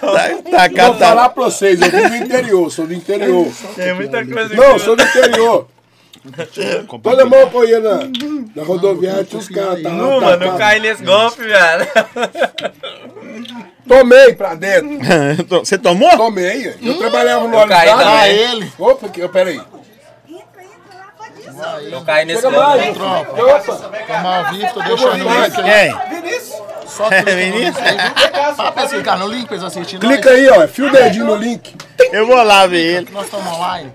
Tá, 0.00 0.40
tá, 0.50 0.68
cá, 0.70 0.86
Vou 0.86 0.94
tá. 0.94 1.06
falar 1.08 1.28
pra 1.30 1.44
vocês, 1.44 1.80
eu 1.80 1.90
vim 1.90 2.08
do 2.08 2.16
interior, 2.16 2.70
sou 2.70 2.86
do 2.86 2.94
interior. 2.94 3.52
Tem 3.74 3.94
muita 3.94 4.24
coisa 4.24 4.54
Não, 4.54 4.78
sou 4.78 4.96
do 4.96 5.02
interior. 5.02 5.68
Que 6.32 7.56
eu 7.56 7.64
ia 7.68 7.80
na, 7.80 7.98
na 8.56 8.62
rodoviária, 8.62 9.24
tinha 9.24 9.40
os 9.40 9.48
caras 9.48 9.82
tá 9.82 9.90
Não, 9.90 10.20
mano, 10.20 10.30
não 10.30 10.38
tacados. 10.38 10.58
cai 10.58 10.80
nesse 10.80 11.02
golpe, 11.02 11.42
velho. 11.42 11.88
Tomei 13.86 14.34
pra 14.34 14.54
dentro. 14.54 14.98
Você 15.64 15.78
tomou? 15.78 16.10
Tomei. 16.16 16.74
Eu 16.82 16.98
trabalhava 16.98 17.48
no 17.48 17.58
Eu 17.58 17.66
caí. 17.66 17.88
Ah, 17.88 18.28
ele. 18.28 18.70
Opa, 18.78 19.08
que, 19.08 19.26
peraí. 19.28 19.60
Não 21.90 22.04
cai 22.04 22.24
nesse 22.24 22.42
golpe. 22.42 22.56
mais. 22.56 22.96
não. 22.96 23.20
Opa. 23.22 23.76
Tomar 24.06 24.52
o 24.52 24.54
Victor, 24.56 24.84
deixando 24.84 25.26
o 25.26 25.42
link. 25.42 25.54
Quem? 25.62 26.68
Só 26.86 27.06
É, 27.10 27.22
clica 27.22 27.34
no 27.34 27.40
link 27.40 27.52
Vinícius? 27.52 28.72
pra 28.74 28.84
esse 28.84 29.02
cara 29.02 29.18
no 29.18 29.28
link 29.28 29.46
pra 29.46 29.56
eles 29.56 29.64
assistirem. 29.66 30.00
Clica 30.00 30.30
aí, 30.30 30.48
ó. 30.48 30.68
Fio 30.68 30.86
o 30.88 30.92
dedinho 30.92 31.26
no 31.26 31.34
link. 31.36 31.74
Eu 32.12 32.26
vou 32.26 32.42
lá 32.42 32.66
ver 32.66 32.96
ele. 32.98 33.08
Nós 33.10 33.24
estamos 33.24 33.46
online. 33.52 33.92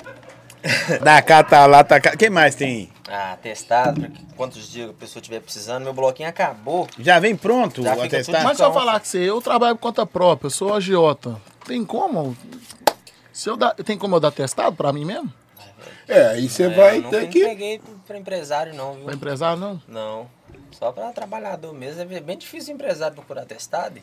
Da 1.04 1.21
cá, 1.21 1.43
tá 1.43 1.65
lá, 1.65 1.84
tá 1.84 1.99
cá. 1.99 2.15
Quem 2.15 2.30
mais 2.30 2.56
tem? 2.56 2.89
Ah, 3.10 3.38
testado, 3.41 3.99
pra 3.99 4.10
que- 4.10 4.26
quantos 4.36 4.69
dias 4.71 4.89
a 4.89 4.93
pessoa 4.93 5.19
estiver 5.21 5.41
precisando. 5.41 5.84
Meu 5.84 5.93
bloquinho 5.93 6.30
acabou. 6.30 6.88
Já 6.97 7.19
vem 7.19 7.36
pronto 7.36 7.84
Já 7.84 7.95
o 7.95 8.02
atestado? 8.02 8.43
Mas 8.43 8.60
eu 8.60 8.67
Então, 8.69 8.73
falar 8.73 8.99
que 8.99 9.08
você, 9.08 9.17
eu 9.19 9.41
trabalho 9.41 9.76
por 9.76 9.82
conta 9.82 10.06
própria, 10.06 10.47
eu 10.47 10.52
sou 10.52 10.73
agiota. 10.73 11.39
Tem 11.65 11.84
como? 11.84 12.36
Se 13.32 13.49
eu 13.49 13.58
dar, 13.58 13.73
tem 13.76 13.97
como 13.97 14.15
eu 14.15 14.19
dar 14.19 14.32
testado 14.32 14.76
pra 14.76 14.93
mim 14.93 15.04
mesmo? 15.06 15.32
É, 16.08 16.28
aí 16.28 16.47
você 16.49 16.63
É, 16.63 16.69
vai 16.69 16.97
eu 16.99 17.04
ter 17.10 17.28
que. 17.30 17.45
peguei 17.45 17.82
pra 18.08 18.17
empresário, 18.17 18.73
não, 18.73 18.93
viu? 18.93 19.06
Pra 19.06 19.13
empresário, 19.15 19.60
não? 19.60 19.82
Não. 19.88 20.28
Só 20.71 20.91
pra 20.91 21.12
trabalhador 21.12 21.73
mesmo. 21.73 22.02
É 22.02 22.19
bem 22.19 22.38
difícil 22.38 22.73
o 22.73 22.76
empresário 22.76 23.15
procurar 23.15 23.45
testado. 23.45 23.99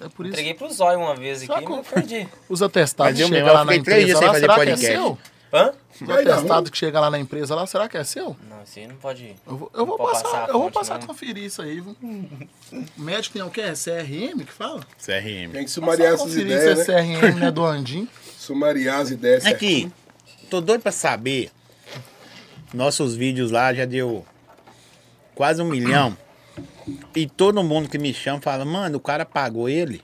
É 0.00 0.08
por 0.08 0.26
isso. 0.26 0.32
Entreguei 0.34 0.54
pro 0.54 0.70
zóio 0.72 0.98
uma 0.98 1.14
vez 1.14 1.38
aqui, 1.38 1.46
Só 1.46 1.54
mas 1.56 1.64
com- 1.64 1.76
eu 1.76 1.84
perdi. 1.84 2.28
Os 2.48 2.62
atestados 2.62 3.12
Mas 3.12 3.20
eu 3.20 3.28
chega 3.28 3.40
mesmo 3.44 3.52
lá 3.52 3.64
na 3.64 3.72
fiquei 3.72 3.84
três 3.84 4.02
empresa 4.02 4.06
dias 4.06 4.18
sem 4.18 4.26
lá, 4.26 4.32
fazer 4.32 4.40
será 4.40 4.54
que 4.54 4.60
é 4.60 4.64
podcast. 4.74 4.92
seu? 4.96 5.18
Hã? 5.54 5.72
Atestados 6.02 6.50
ruim. 6.50 6.64
que 6.64 6.76
chega 6.76 6.98
lá 6.98 7.08
na 7.08 7.18
empresa 7.18 7.54
lá, 7.54 7.64
será 7.64 7.88
que 7.88 7.96
é 7.96 8.02
seu? 8.02 8.36
Não, 8.50 8.60
esse 8.64 8.80
aí 8.80 8.88
não 8.88 8.96
pode. 8.96 9.36
Eu 9.46 9.56
vou, 9.56 9.70
eu 9.72 9.86
vou 9.86 9.96
passar, 9.96 10.46
a 10.46 10.48
eu 10.48 10.58
vou 10.58 10.70
passar 10.72 10.96
a 10.96 10.98
não. 10.98 11.06
conferir 11.06 11.44
isso 11.44 11.62
aí. 11.62 11.80
médico 12.96 13.34
tem 13.34 13.42
o 13.42 13.50
quê? 13.50 13.60
É 13.60 13.72
CRM 13.72 14.44
que 14.44 14.52
fala? 14.52 14.80
CRM. 14.98 15.52
Tem 15.52 15.64
que 15.64 15.70
sumariar 15.70 16.14
essas 16.14 16.26
conferir 16.26 16.46
ideias, 16.46 16.80
se 16.80 16.90
né? 16.92 17.00
é 17.00 17.20
CRM, 17.20 17.38
né, 17.38 17.50
do 17.52 17.64
Andim. 17.64 18.08
Sumariar 18.36 19.00
as 19.00 19.10
ideias. 19.12 19.46
Aqui, 19.46 19.92
tô 20.50 20.60
doido 20.60 20.82
pra 20.82 20.90
saber. 20.90 21.52
Nossos 22.72 23.14
vídeos 23.14 23.52
lá 23.52 23.72
já 23.72 23.84
deu 23.84 24.26
quase 25.36 25.62
um 25.62 25.66
milhão. 25.66 26.16
E 27.14 27.28
todo 27.28 27.62
mundo 27.62 27.88
que 27.88 27.96
me 27.96 28.12
chama 28.12 28.40
fala, 28.40 28.64
mano, 28.64 28.98
o 28.98 29.00
cara 29.00 29.24
pagou 29.24 29.68
ele. 29.68 30.02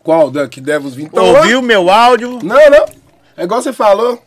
Qual, 0.00 0.30
Dan, 0.30 0.48
que 0.48 0.60
deve 0.60 0.88
os 0.88 0.94
20? 0.96 1.06
Então, 1.06 1.24
Ouviu 1.24 1.62
meu 1.62 1.88
áudio? 1.88 2.40
Não, 2.42 2.70
não. 2.70 2.86
É 3.36 3.44
igual 3.44 3.62
você 3.62 3.72
falou. 3.72 4.20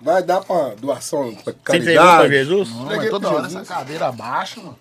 Vai 0.00 0.22
dar 0.22 0.40
pra 0.40 0.74
doação, 0.74 1.34
pra 1.34 1.52
Você 1.52 1.58
caridade. 1.62 2.28
Jesus? 2.32 2.70
Não, 2.70 2.84
mas 2.86 3.10
toda 3.10 3.30
hora 3.30 3.46
essa 3.46 3.64
cadeira 3.64 4.10
baixa, 4.10 4.60
mano. 4.60 4.78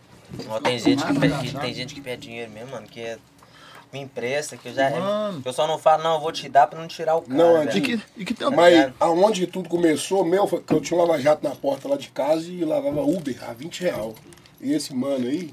Ó, 0.47 0.59
tem, 0.59 0.77
gente 0.79 1.03
que 1.05 1.19
pede, 1.19 1.55
tem 1.57 1.73
gente 1.73 1.95
que 1.95 2.01
pede 2.01 2.21
dinheiro 2.21 2.51
mesmo, 2.51 2.71
mano, 2.71 2.87
que 2.87 3.01
é- 3.01 3.17
me 3.91 3.99
empresta, 3.99 4.55
que 4.55 4.69
eu 4.69 4.73
já. 4.73 4.89
Mano. 4.91 5.41
Eu 5.43 5.51
só 5.51 5.65
não 5.67 5.79
falo, 5.79 6.03
não, 6.03 6.13
eu 6.15 6.19
vou 6.21 6.31
te 6.31 6.47
dar 6.47 6.67
pra 6.67 6.79
não 6.79 6.87
tirar 6.87 7.15
o 7.15 7.21
cara. 7.23 7.33
Não, 7.35 7.57
é 7.57 7.65
velho. 7.65 7.77
E 7.77 7.81
que, 7.81 8.01
e 8.17 8.25
que 8.25 8.33
tem 8.35 8.47
um 8.47 8.51
Mas 8.51 8.93
aonde 8.99 9.47
tudo 9.47 9.67
começou, 9.67 10.23
meu, 10.23 10.45
foi 10.45 10.61
que 10.61 10.71
eu 10.73 10.79
tinha 10.79 10.97
um 10.99 11.03
lava-jato 11.03 11.43
na 11.47 11.55
porta 11.55 11.87
lá 11.87 11.97
de 11.97 12.09
casa 12.09 12.43
e 12.47 12.63
lavava 12.63 13.01
Uber 13.01 13.35
a 13.49 13.53
20 13.53 13.81
real. 13.81 14.13
E 14.61 14.73
esse 14.73 14.93
mano 14.93 15.27
aí, 15.27 15.51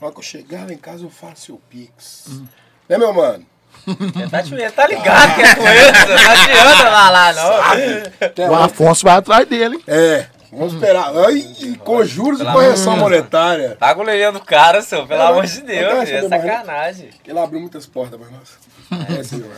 na 0.00 0.06
hora 0.08 0.12
que 0.14 0.18
eu 0.18 0.24
chegar 0.24 0.66
lá 0.66 0.72
em 0.72 0.78
casa, 0.78 1.04
eu 1.04 1.10
faço 1.10 1.46
seu 1.46 1.60
Pix. 1.70 2.40
Né, 2.88 2.98
meu 2.98 3.14
mano? 3.14 3.46
Ele 3.86 4.30
tá, 4.30 4.40
ele 4.40 4.70
tá 4.70 4.86
ligado 4.86 5.34
que 5.34 5.42
é 5.42 5.54
com 5.54 5.62
isso, 5.62 6.08
não 6.24 6.30
adianta 6.32 6.76
falar 6.76 7.10
lá, 7.10 7.32
não. 7.32 8.48
O 8.48 8.50
lá- 8.52 8.64
Afonso 8.66 9.04
vai 9.04 9.14
atrás 9.16 9.46
dele. 9.48 9.82
É, 9.86 10.26
Vamos 10.52 10.74
esperar. 10.74 11.12
Ai, 11.16 11.76
com 11.84 12.04
juros 12.04 12.40
e 12.40 12.44
correção 12.44 12.96
monetária. 12.96 13.76
Paga 13.78 14.00
o 14.00 14.02
leilão 14.02 14.32
do 14.32 14.40
cara, 14.40 14.82
senhor, 14.82 15.06
pelo 15.06 15.20
Não, 15.20 15.28
amor 15.28 15.46
de 15.46 15.60
Deus, 15.62 16.08
tá 16.08 16.16
é 16.16 16.22
né? 16.22 16.28
sacanagem. 16.28 17.10
Ele 17.24 17.38
abriu 17.38 17.60
muitas 17.60 17.86
portas 17.86 18.18
pra 18.20 18.28
nós. 18.30 19.18
É, 19.18 19.22
sim, 19.22 19.38
mano. 19.38 19.54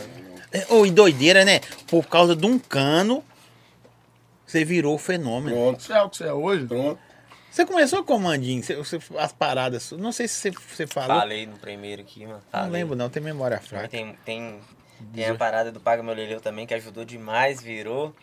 É, 0.51 0.65
Ô, 0.69 0.85
e 0.85 0.91
doideira, 0.91 1.43
né? 1.43 1.61
Por 1.87 2.05
causa 2.05 2.35
de 2.35 2.45
um 2.45 2.59
cano, 2.59 3.23
você 4.45 4.63
virou 4.63 4.95
fenômeno. 4.99 5.55
Pronto, 5.55 5.81
Você 5.81 5.93
é 5.93 6.01
o 6.03 6.09
que 6.09 6.17
você 6.17 6.25
é 6.25 6.33
hoje? 6.33 6.65
pronto. 6.65 6.99
Você 7.53 7.65
começou 7.67 8.03
como 8.03 8.27
Andinho? 8.27 8.63
Você, 8.63 8.75
você- 8.75 8.99
as 9.17 9.31
paradas. 9.31 9.91
Não 9.91 10.11
sei 10.11 10.27
se 10.27 10.35
você, 10.35 10.51
você 10.51 10.87
falou. 10.87 11.19
Falei 11.19 11.45
no 11.45 11.55
primeiro 11.57 12.01
aqui, 12.01 12.21
mano. 12.25 12.39
Não 12.39 12.41
falei. 12.51 12.71
lembro, 12.71 12.95
não. 12.95 13.09
Tem 13.09 13.21
memória 13.21 13.59
fraca. 13.59 13.87
Tem, 13.89 14.17
tem, 14.25 14.59
tem 15.13 15.25
a 15.29 15.35
parada 15.35 15.71
do 15.71 15.79
Paga 15.79 16.01
Meu 16.01 16.15
Leleu 16.15 16.41
também, 16.41 16.65
que 16.65 16.73
ajudou 16.73 17.05
demais, 17.05 17.61
virou. 17.61 18.15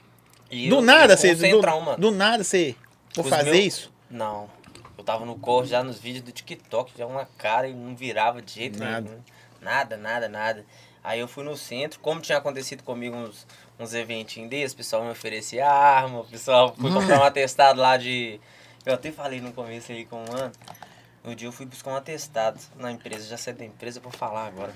E 0.51 0.69
Do 0.69 0.77
eu- 0.77 0.83
nada, 0.83 1.12
eu 1.12 1.16
você. 1.16 1.35
Do, 1.35 1.62
mano. 1.62 1.97
do 1.97 2.11
nada 2.11 2.43
você. 2.43 2.75
Os 3.16 3.29
fazer 3.29 3.53
meus- 3.53 3.64
isso? 3.64 3.93
Não. 4.11 4.51
Eu 4.99 5.05
tava 5.05 5.25
no 5.25 5.38
corpo 5.38 5.69
já 5.69 5.83
nos 5.85 6.01
vídeos 6.01 6.25
do 6.25 6.33
TikTok, 6.33 6.93
já 6.99 7.07
uma 7.07 7.25
cara 7.38 7.69
e 7.69 7.73
não 7.73 7.95
virava 7.95 8.43
de 8.43 8.53
jeito 8.53 8.79
Nada. 8.81 9.01
nenhum. 9.09 9.23
Nada, 9.62 9.97
nada, 9.97 10.29
nada. 10.29 10.66
Aí 11.05 11.21
eu 11.21 11.29
fui 11.29 11.45
no 11.45 11.57
centro, 11.57 12.01
como 12.01 12.21
tinha 12.21 12.37
acontecido 12.37 12.83
comigo 12.83 13.16
uns, 13.16 13.47
uns 13.79 13.95
eventinhos 13.95 14.51
desses, 14.51 14.73
o 14.73 14.77
pessoal 14.77 15.05
me 15.05 15.11
oferecia 15.11 15.66
arma, 15.71 16.21
o 16.21 16.25
pessoal 16.25 16.75
foi 16.79 16.90
comprar 16.93 17.21
um 17.21 17.25
atestado 17.25 17.81
lá 17.81 17.97
de. 17.97 18.40
Eu 18.85 18.95
até 18.95 19.12
falei 19.12 19.40
no 19.40 19.53
começo 19.53 19.93
aí 19.93 20.05
com 20.05 20.25
o 20.25 20.33
mano. 20.33 20.53
No 21.23 21.35
dia 21.35 21.47
eu 21.47 21.53
fui 21.53 21.66
buscar 21.66 21.90
um 21.90 21.97
atestado 21.97 22.59
na 22.77 22.90
empresa, 22.90 23.29
já 23.29 23.37
saí 23.37 23.53
da 23.53 23.64
empresa 23.64 24.01
pra 24.01 24.11
falar 24.11 24.47
agora. 24.47 24.73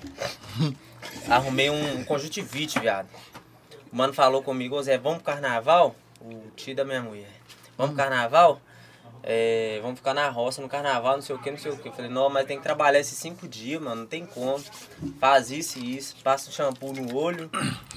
Arrumei 1.27 1.71
um 1.71 2.03
conjuntivite, 2.05 2.79
viado. 2.79 3.09
O 3.91 3.95
mano 3.95 4.13
falou 4.13 4.43
comigo, 4.43 4.75
ô 4.75 4.83
Zé, 4.83 4.97
vamos 4.97 5.23
pro 5.23 5.33
carnaval? 5.33 5.95
O 6.21 6.51
tio 6.55 6.75
da 6.75 6.85
minha 6.85 7.01
mulher. 7.01 7.31
Vamos 7.75 7.95
pro 7.95 8.03
carnaval? 8.03 8.61
É, 9.27 9.79
vamos 9.81 9.97
ficar 9.97 10.13
na 10.13 10.29
roça 10.29 10.61
no 10.61 10.69
carnaval, 10.69 11.15
não 11.15 11.21
sei 11.21 11.35
o 11.35 11.39
que, 11.39 11.49
não 11.49 11.57
sei 11.57 11.71
o 11.71 11.77
que. 11.77 11.87
Eu 11.87 11.93
falei, 11.93 12.11
não, 12.11 12.29
mas 12.29 12.45
tem 12.45 12.57
que 12.57 12.63
trabalhar 12.63 12.99
esses 12.99 13.17
cinco 13.17 13.47
dias, 13.47 13.81
mano, 13.81 14.01
não 14.01 14.05
tem 14.05 14.23
como. 14.23 14.63
Faz 15.19 15.49
isso 15.49 15.79
e 15.79 15.97
isso, 15.97 16.15
passa 16.23 16.47
um 16.47 16.53
shampoo 16.53 16.93
no 16.93 17.17
olho 17.17 17.49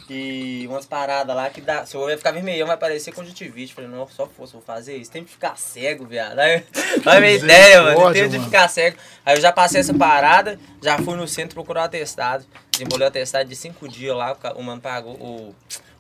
e 0.09 0.67
umas 0.71 0.87
paradas 0.87 1.37
lá 1.37 1.51
que 1.51 1.61
dá. 1.61 1.85
Seu 1.85 2.01
olho 2.01 2.09
vai 2.09 2.17
ficar 2.17 2.31
vermelhão, 2.31 2.67
vai 2.67 2.79
parecer 2.79 3.13
conjuntivite. 3.13 3.73
Eu 3.73 3.75
falei, 3.77 3.91
não, 3.91 4.09
só 4.09 4.27
fosse, 4.27 4.55
vou 4.55 4.63
fazer 4.63 4.97
isso. 4.97 5.11
Tem 5.11 5.23
que 5.23 5.31
ficar 5.31 5.59
cego, 5.59 6.07
viado. 6.07 6.39
Aí, 6.39 6.65
olha 7.05 7.19
a 7.19 7.21
minha 7.21 7.35
ideia, 7.35 7.83
mano. 7.83 8.11
Tem 8.15 8.27
de 8.27 8.39
mano. 8.39 8.51
ficar 8.51 8.67
cego. 8.69 8.97
Aí 9.27 9.37
eu 9.37 9.41
já 9.43 9.53
passei 9.53 9.81
essa 9.81 9.93
parada, 9.93 10.59
já 10.83 10.97
fui 10.97 11.15
no 11.15 11.29
centro 11.29 11.55
procurar 11.55 11.83
o 11.83 11.85
atestado. 11.85 12.47
Desembolei 12.71 13.05
o 13.05 13.09
atestado 13.09 13.47
de 13.47 13.55
cinco 13.55 13.87
dias 13.87 14.17
lá, 14.17 14.35
o 14.55 14.63
mano 14.63 14.81
pagou, 14.81 15.13
o, 15.15 15.55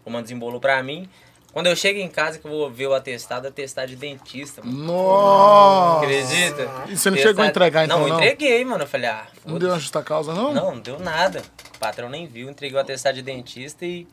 o 0.06 0.10
mano 0.10 0.22
desembolou 0.22 0.58
pra 0.58 0.82
mim. 0.82 1.06
Quando 1.52 1.66
eu 1.66 1.74
chego 1.74 1.98
em 1.98 2.08
casa 2.08 2.38
que 2.38 2.46
eu 2.46 2.50
vou 2.50 2.70
ver 2.70 2.87
o 2.88 2.94
atestado, 2.94 3.48
atestado 3.48 3.88
de 3.88 3.96
dentista, 3.96 4.62
mano. 4.62 4.78
Nossa! 4.84 6.04
Acredita? 6.04 6.70
E 6.88 6.96
você 6.96 7.11
não 7.11 7.16
chegou 7.18 7.42
a 7.44 7.48
entregar, 7.48 7.84
então, 7.84 8.00
Não, 8.00 8.08
não? 8.08 8.16
entreguei, 8.16 8.64
mano. 8.64 8.84
Eu 8.84 8.88
falei, 8.88 9.08
ah, 9.08 9.26
Não 9.44 9.58
deu 9.58 9.70
uma 9.70 9.78
justa 9.78 10.02
causa, 10.02 10.32
não? 10.34 10.52
Não, 10.52 10.74
não 10.74 10.78
deu 10.80 10.98
nada. 11.00 11.42
O 11.74 11.78
patrão 11.78 12.08
nem 12.08 12.26
viu. 12.26 12.50
Entreguei 12.50 12.76
o 12.76 12.80
atestado 12.80 13.16
de 13.16 13.22
dentista 13.22 13.84
e. 13.87 14.06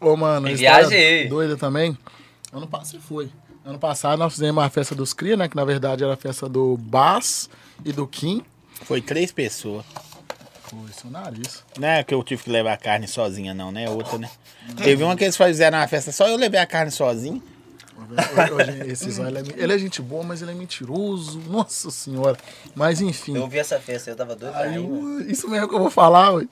Ô, 0.00 0.16
mano, 0.16 0.48
E 0.48 0.54
viajei. 0.54 1.28
doida 1.28 1.56
também. 1.56 1.96
Ano 2.52 2.66
passado 2.66 3.00
foi. 3.00 3.30
Ano 3.64 3.78
passado 3.78 4.18
nós 4.18 4.32
fizemos 4.32 4.62
a 4.62 4.68
festa 4.68 4.94
dos 4.94 5.12
Cria, 5.12 5.36
né? 5.36 5.48
Que 5.48 5.54
na 5.56 5.64
verdade 5.64 6.02
era 6.02 6.14
a 6.14 6.16
festa 6.16 6.48
do 6.48 6.76
Bas 6.76 7.48
e 7.84 7.92
do 7.92 8.06
Kim. 8.06 8.42
Foi 8.84 9.00
três 9.00 9.30
pessoas. 9.30 9.84
Foi 10.70 10.78
seu 10.92 11.10
nariz. 11.10 11.64
Não 11.78 11.88
é 11.88 12.04
que 12.04 12.14
eu 12.14 12.22
tive 12.22 12.44
que 12.44 12.50
levar 12.50 12.72
a 12.74 12.76
carne 12.76 13.08
sozinha, 13.08 13.52
não, 13.52 13.72
né? 13.72 13.88
Outra, 13.90 14.16
né? 14.18 14.30
Teve 14.76 15.02
uma 15.02 15.16
que 15.16 15.24
eles 15.24 15.36
fizeram 15.36 15.78
na 15.78 15.86
festa, 15.88 16.12
só 16.12 16.28
eu 16.28 16.36
levei 16.36 16.60
a 16.60 16.66
carne 16.66 16.90
sozinho. 16.90 17.42
Esse 18.86 19.10
Zóio, 19.10 19.28
ele, 19.28 19.52
é, 19.52 19.62
ele 19.62 19.72
é 19.74 19.78
gente 19.78 20.00
boa, 20.00 20.24
mas 20.24 20.40
ele 20.42 20.50
é 20.50 20.54
mentiroso. 20.54 21.38
Nossa 21.48 21.90
senhora. 21.90 22.36
Mas 22.74 23.00
enfim. 23.00 23.36
Eu 23.36 23.46
vi 23.46 23.58
essa 23.58 23.78
festa, 23.78 24.10
eu 24.10 24.16
tava 24.16 24.34
doido 24.34 24.54
Aí, 24.56 24.76
eu- 24.76 25.20
isso 25.28 25.48
mesmo 25.48 25.68
que 25.68 25.74
eu 25.74 25.78
vou 25.78 25.90
falar, 25.90 26.32
ué. 26.32 26.46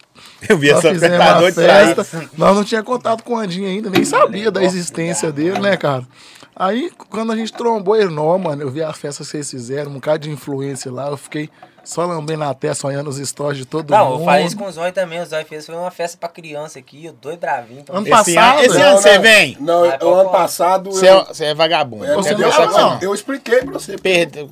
Eu 0.49 0.59
vi 0.59 0.71
Nós 0.71 0.85
essa 0.85 0.99
festa 0.99 1.25
a 1.25 1.39
doido 1.41 1.55
festa. 1.55 2.31
Nós 2.37 2.55
não 2.57 2.65
tinha 2.65 2.83
contato 2.83 3.23
com 3.25 3.35
o 3.35 3.39
Andinho 3.39 3.67
ainda, 3.67 3.89
nem 3.91 4.05
sabia 4.05 4.51
da 4.51 4.63
existência 4.63 5.33
dele, 5.33 5.59
né, 5.59 5.77
cara? 5.77 6.07
Aí, 6.55 6.91
quando 7.09 7.33
a 7.33 7.37
gente 7.37 7.53
trombou 7.53 7.97
ele, 7.97 8.11
não, 8.13 8.37
mano, 8.39 8.63
eu 8.63 8.71
vi 8.71 8.83
a 8.83 8.93
festa 8.93 9.23
que 9.25 9.31
vocês 9.31 9.51
fizeram, 9.51 9.91
um 9.91 9.95
bocado 9.95 10.25
de 10.25 10.31
influência 10.31 10.93
lá, 10.93 11.09
eu 11.09 11.17
fiquei 11.17 11.49
só 11.89 12.05
lambendo 12.05 12.45
a 12.45 12.53
testa, 12.53 12.87
olhando 12.87 13.09
os 13.09 13.17
stories 13.17 13.57
de 13.59 13.65
todo 13.65 13.91
Não, 13.91 14.11
mundo. 14.11 14.21
eu 14.21 14.25
falei 14.27 14.45
isso 14.45 14.57
com 14.57 14.67
o 14.67 14.71
Zóio 14.71 14.93
também. 14.93 15.21
O 15.21 15.27
Zóio 15.27 15.47
fez 15.47 15.65
foi 15.65 15.75
uma 15.75 15.91
festa 15.91 16.19
pra 16.19 16.29
criança 16.29 16.79
aqui, 16.79 17.07
eu 17.07 17.13
doido 17.15 17.39
pra 17.39 17.61
vir. 17.63 17.79
Então... 17.79 17.97
Ano 17.97 18.07
Esse 18.07 18.11
passado, 18.35 18.59
ano- 18.59 18.67
esse 18.67 18.81
ano 18.83 18.99
você 19.01 19.19
vem? 19.19 19.57
Não, 19.59 19.81
Vai, 19.87 19.99
o 20.03 20.15
ano 20.15 20.31
passado. 20.31 20.91
Você 20.91 21.07
é, 21.07 21.13
eu, 21.13 21.25
você 21.25 21.45
é 21.47 21.55
vagabundo. 21.55 22.05
é, 22.05 22.11
Eu 22.13 22.17
você 22.17 22.35
não 22.35 22.47
é, 22.53 22.67
não. 22.67 22.99
você. 22.99 23.07
eu 23.07 23.15
expliquei 23.15 23.63
pra 23.63 23.73
você. 23.73 23.97
Perde- 23.97 24.47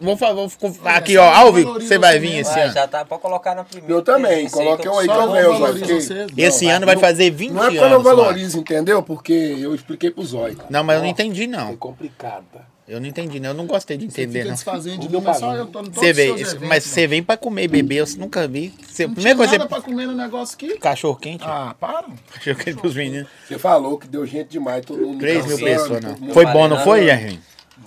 Vou, 0.00 0.14
vou 0.16 0.48
fa- 0.48 0.90
aqui, 0.94 1.16
ó, 1.16 1.28
ao 1.28 1.52
vivo, 1.52 1.74
você 1.74 1.98
vai 1.98 2.20
vir 2.20 2.38
esse 2.38 2.52
Vai, 2.52 2.62
ano. 2.64 2.72
já 2.72 2.86
tá, 2.86 3.04
pode 3.04 3.20
colocar 3.20 3.54
na 3.56 3.64
primeira. 3.64 3.92
Eu 3.94 4.00
também, 4.00 4.46
que 4.48 4.54
eu 4.56 4.70
aí 4.98 5.08
que 5.08 5.12
eu 5.12 5.26
não 5.26 5.32
venho, 5.32 6.30
Esse 6.36 6.64
Não, 6.66 6.72
ano 6.72 6.86
vai 6.86 6.94
não- 6.94 7.00
fazer 7.02 7.30
20 7.30 7.50
Não 7.50 7.62
é 7.62 7.64
porque 7.66 7.78
eu 7.78 7.82
anos. 7.84 7.96
não 7.96 8.02
valorizo, 8.04 8.58
entendeu? 8.58 9.02
Porque 9.02 9.32
eu 9.32 9.74
expliquei 9.74 10.10
pro 10.12 10.24
Zóio. 10.24 10.56
Não, 10.70 10.84
mas 10.84 10.96
eu 10.96 11.02
não 11.02 11.08
entendi, 11.08 11.44
É 11.44 11.46
não. 11.48 11.76
complicado, 11.76 12.44
tá? 12.52 12.60
Eu 12.88 12.98
não 13.00 13.06
entendi, 13.06 13.38
não. 13.38 13.50
Eu 13.50 13.54
não 13.54 13.66
gostei 13.66 13.98
de 13.98 14.06
entender, 14.06 14.38
fica 14.38 14.44
não. 14.46 14.54
desfazendo 14.54 14.98
de 15.00 15.08
Não 15.12 15.20
mim, 15.20 15.26
mas 15.26 15.36
só 15.38 15.46
pagou. 15.48 15.58
eu 15.58 15.66
tô 15.66 15.82
no 15.82 15.90
Você 15.92 16.12
vê, 16.12 16.32
mas 16.66 16.84
você 16.84 17.06
vem 17.06 17.22
pra 17.22 17.36
comer 17.36 17.64
e 17.64 17.68
beber, 17.68 17.96
eu 17.96 18.06
nunca 18.16 18.48
vi. 18.48 18.72
Você, 18.82 19.06
Não 19.06 19.14
primeira 19.14 19.36
tinha 19.36 19.36
coisa, 19.36 19.52
nada 19.58 19.64
você... 19.64 19.68
pra 19.68 19.80
comer 19.82 20.06
no 20.06 20.14
negócio 20.14 20.54
aqui. 20.54 20.78
Cachorro 20.78 21.16
quente? 21.16 21.44
Ah, 21.44 21.76
para. 21.78 22.06
Cachorro 22.32 22.56
quente 22.56 22.78
pros 22.78 22.94
meninos. 22.96 23.28
Você 23.46 23.58
falou 23.58 23.98
que 23.98 24.08
deu 24.08 24.26
gente 24.26 24.48
demais, 24.48 24.84
todo 24.86 25.00
mundo. 25.00 25.18
3 25.18 25.44
mil 25.46 25.58
dançando, 25.58 25.64
pessoas, 25.64 25.88
todo 25.88 26.02
não. 26.02 26.18
mundo- 26.18 26.32
Foi 26.32 26.44
falei 26.44 26.58
bom, 26.62 26.68
não 26.68 26.76
nada, 26.76 26.84
foi. 26.84 27.06
Jardim? 27.06 27.40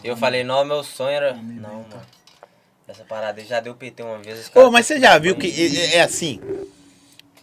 Eu 0.03 0.15
falei, 0.15 0.43
não, 0.43 0.63
meu 0.63 0.83
sonho 0.83 1.09
era. 1.15 1.33
Não, 1.33 1.69
mano. 1.69 2.01
Essa 2.87 3.03
parada 3.03 3.41
aí 3.41 3.47
já 3.47 3.59
deu 3.59 3.73
PT 3.73 4.03
uma 4.03 4.19
vez. 4.19 4.39
os 4.41 4.47
Ô, 4.49 4.51
caras 4.51 4.71
mas 4.71 4.85
você 4.85 4.99
já 4.99 5.17
viu 5.17 5.35
que 5.35 5.47
é, 5.47 5.95
é 5.95 6.01
assim. 6.01 6.39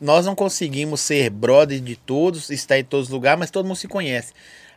Nós 0.01 0.25
não 0.27 0.35
conseguimos 0.37 1.01
ser 1.01 1.29
brother 1.31 1.81
de 1.81 1.97
todos, 1.97 2.51
estar 2.51 2.79
em 2.79 2.85
todos 2.85 3.07
os 3.09 3.13
lugares, 3.13 3.39
mas 3.41 3.51
todo 3.51 3.67
mundo 3.67 3.77
se 3.77 3.89
conhece. 3.89 4.33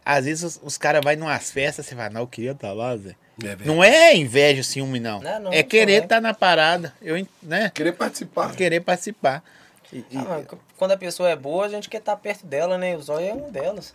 Às 0.06 0.26
vezes 0.26 0.44
os, 0.44 0.60
os 0.64 0.78
caras 0.78 1.02
vão 1.04 1.16
numas 1.16 1.52
festas, 1.52 1.86
você 1.86 1.96
fala, 1.96 2.10
não, 2.10 2.22
eu 2.22 2.28
queria 2.28 2.52
estar 2.52 2.74
lá, 2.74 2.96
Zé. 2.98 3.16
É. 3.44 3.56
Não 3.66 3.84
é 3.84 4.16
inveja, 4.16 4.62
ciúme, 4.64 5.00
não. 5.00 5.20
Não, 5.22 5.40
não, 5.40 5.54
é 5.54 5.64
querer 5.64 5.94
não 5.98 6.02
é. 6.02 6.04
estar 6.04 6.22
na 6.22 6.34
parada. 6.34 6.94
Eu, 7.02 7.26
né? 7.42 7.72
Querer 7.74 7.94
participar. 7.94 8.56
Querer 8.56 8.80
participar. 8.82 9.44
E- 9.92 10.00
e- 10.12 10.18
Ah, 10.18 10.42
quando 10.78 10.92
a 10.92 10.98
pessoa 10.98 11.30
é 11.30 11.36
boa, 11.36 11.66
a 11.66 11.70
gente 11.70 11.90
quer 11.90 11.98
estar 11.98 12.16
perto 12.18 12.46
dela, 12.46 12.78
né? 12.78 12.96
O 12.96 13.02
Zóio 13.02 13.28
é 13.30 13.34
um 13.34 13.50
delas. 13.52 13.94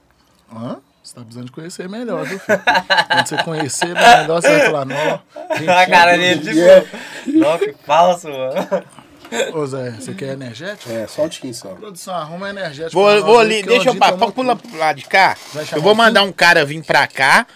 Hã? 0.52 0.78
Você 1.02 1.14
tá 1.14 1.20
precisando 1.20 1.46
de 1.46 1.52
conhecer 1.52 1.88
melhor, 1.88 2.24
viu, 2.24 2.38
filho? 2.40 2.60
Quando 3.08 3.26
você 3.28 3.42
conhecer 3.44 3.94
melhor, 3.94 4.42
você 4.42 4.48
vai 4.48 4.60
falar, 4.66 4.84
não. 4.84 5.22
a 5.78 5.86
cara 5.86 6.16
dele, 6.16 6.40
tipo. 6.40 7.30
Não, 7.38 7.58
que 7.58 7.72
falso, 7.84 8.28
mano. 8.28 8.54
Ô, 9.54 9.66
Zé, 9.66 9.90
você 9.90 10.14
quer 10.14 10.32
energético? 10.34 10.90
É, 10.90 11.06
só 11.06 11.22
um 11.24 11.28
tiquinho 11.28 11.54
só. 11.54 11.68
Produção, 11.70 12.14
arruma 12.14 12.50
energético. 12.50 12.92
Vou, 12.92 13.22
vou 13.24 13.38
ali, 13.38 13.62
deixa 13.62 13.70
o 13.70 13.74
eu 13.86 13.90
Andinho 13.92 13.98
pa- 13.98 14.12
tomou 14.12 14.32
pula 14.32 14.56
pro 14.56 14.76
lado 14.78 14.96
de 14.96 15.04
cá. 15.04 15.36
Eu 15.72 15.82
vou 15.82 15.94
mandar 15.94 16.22
um 16.22 16.32
cara 16.32 16.64
vir 16.64 16.82
pra 16.84 17.06
cá 17.06 17.46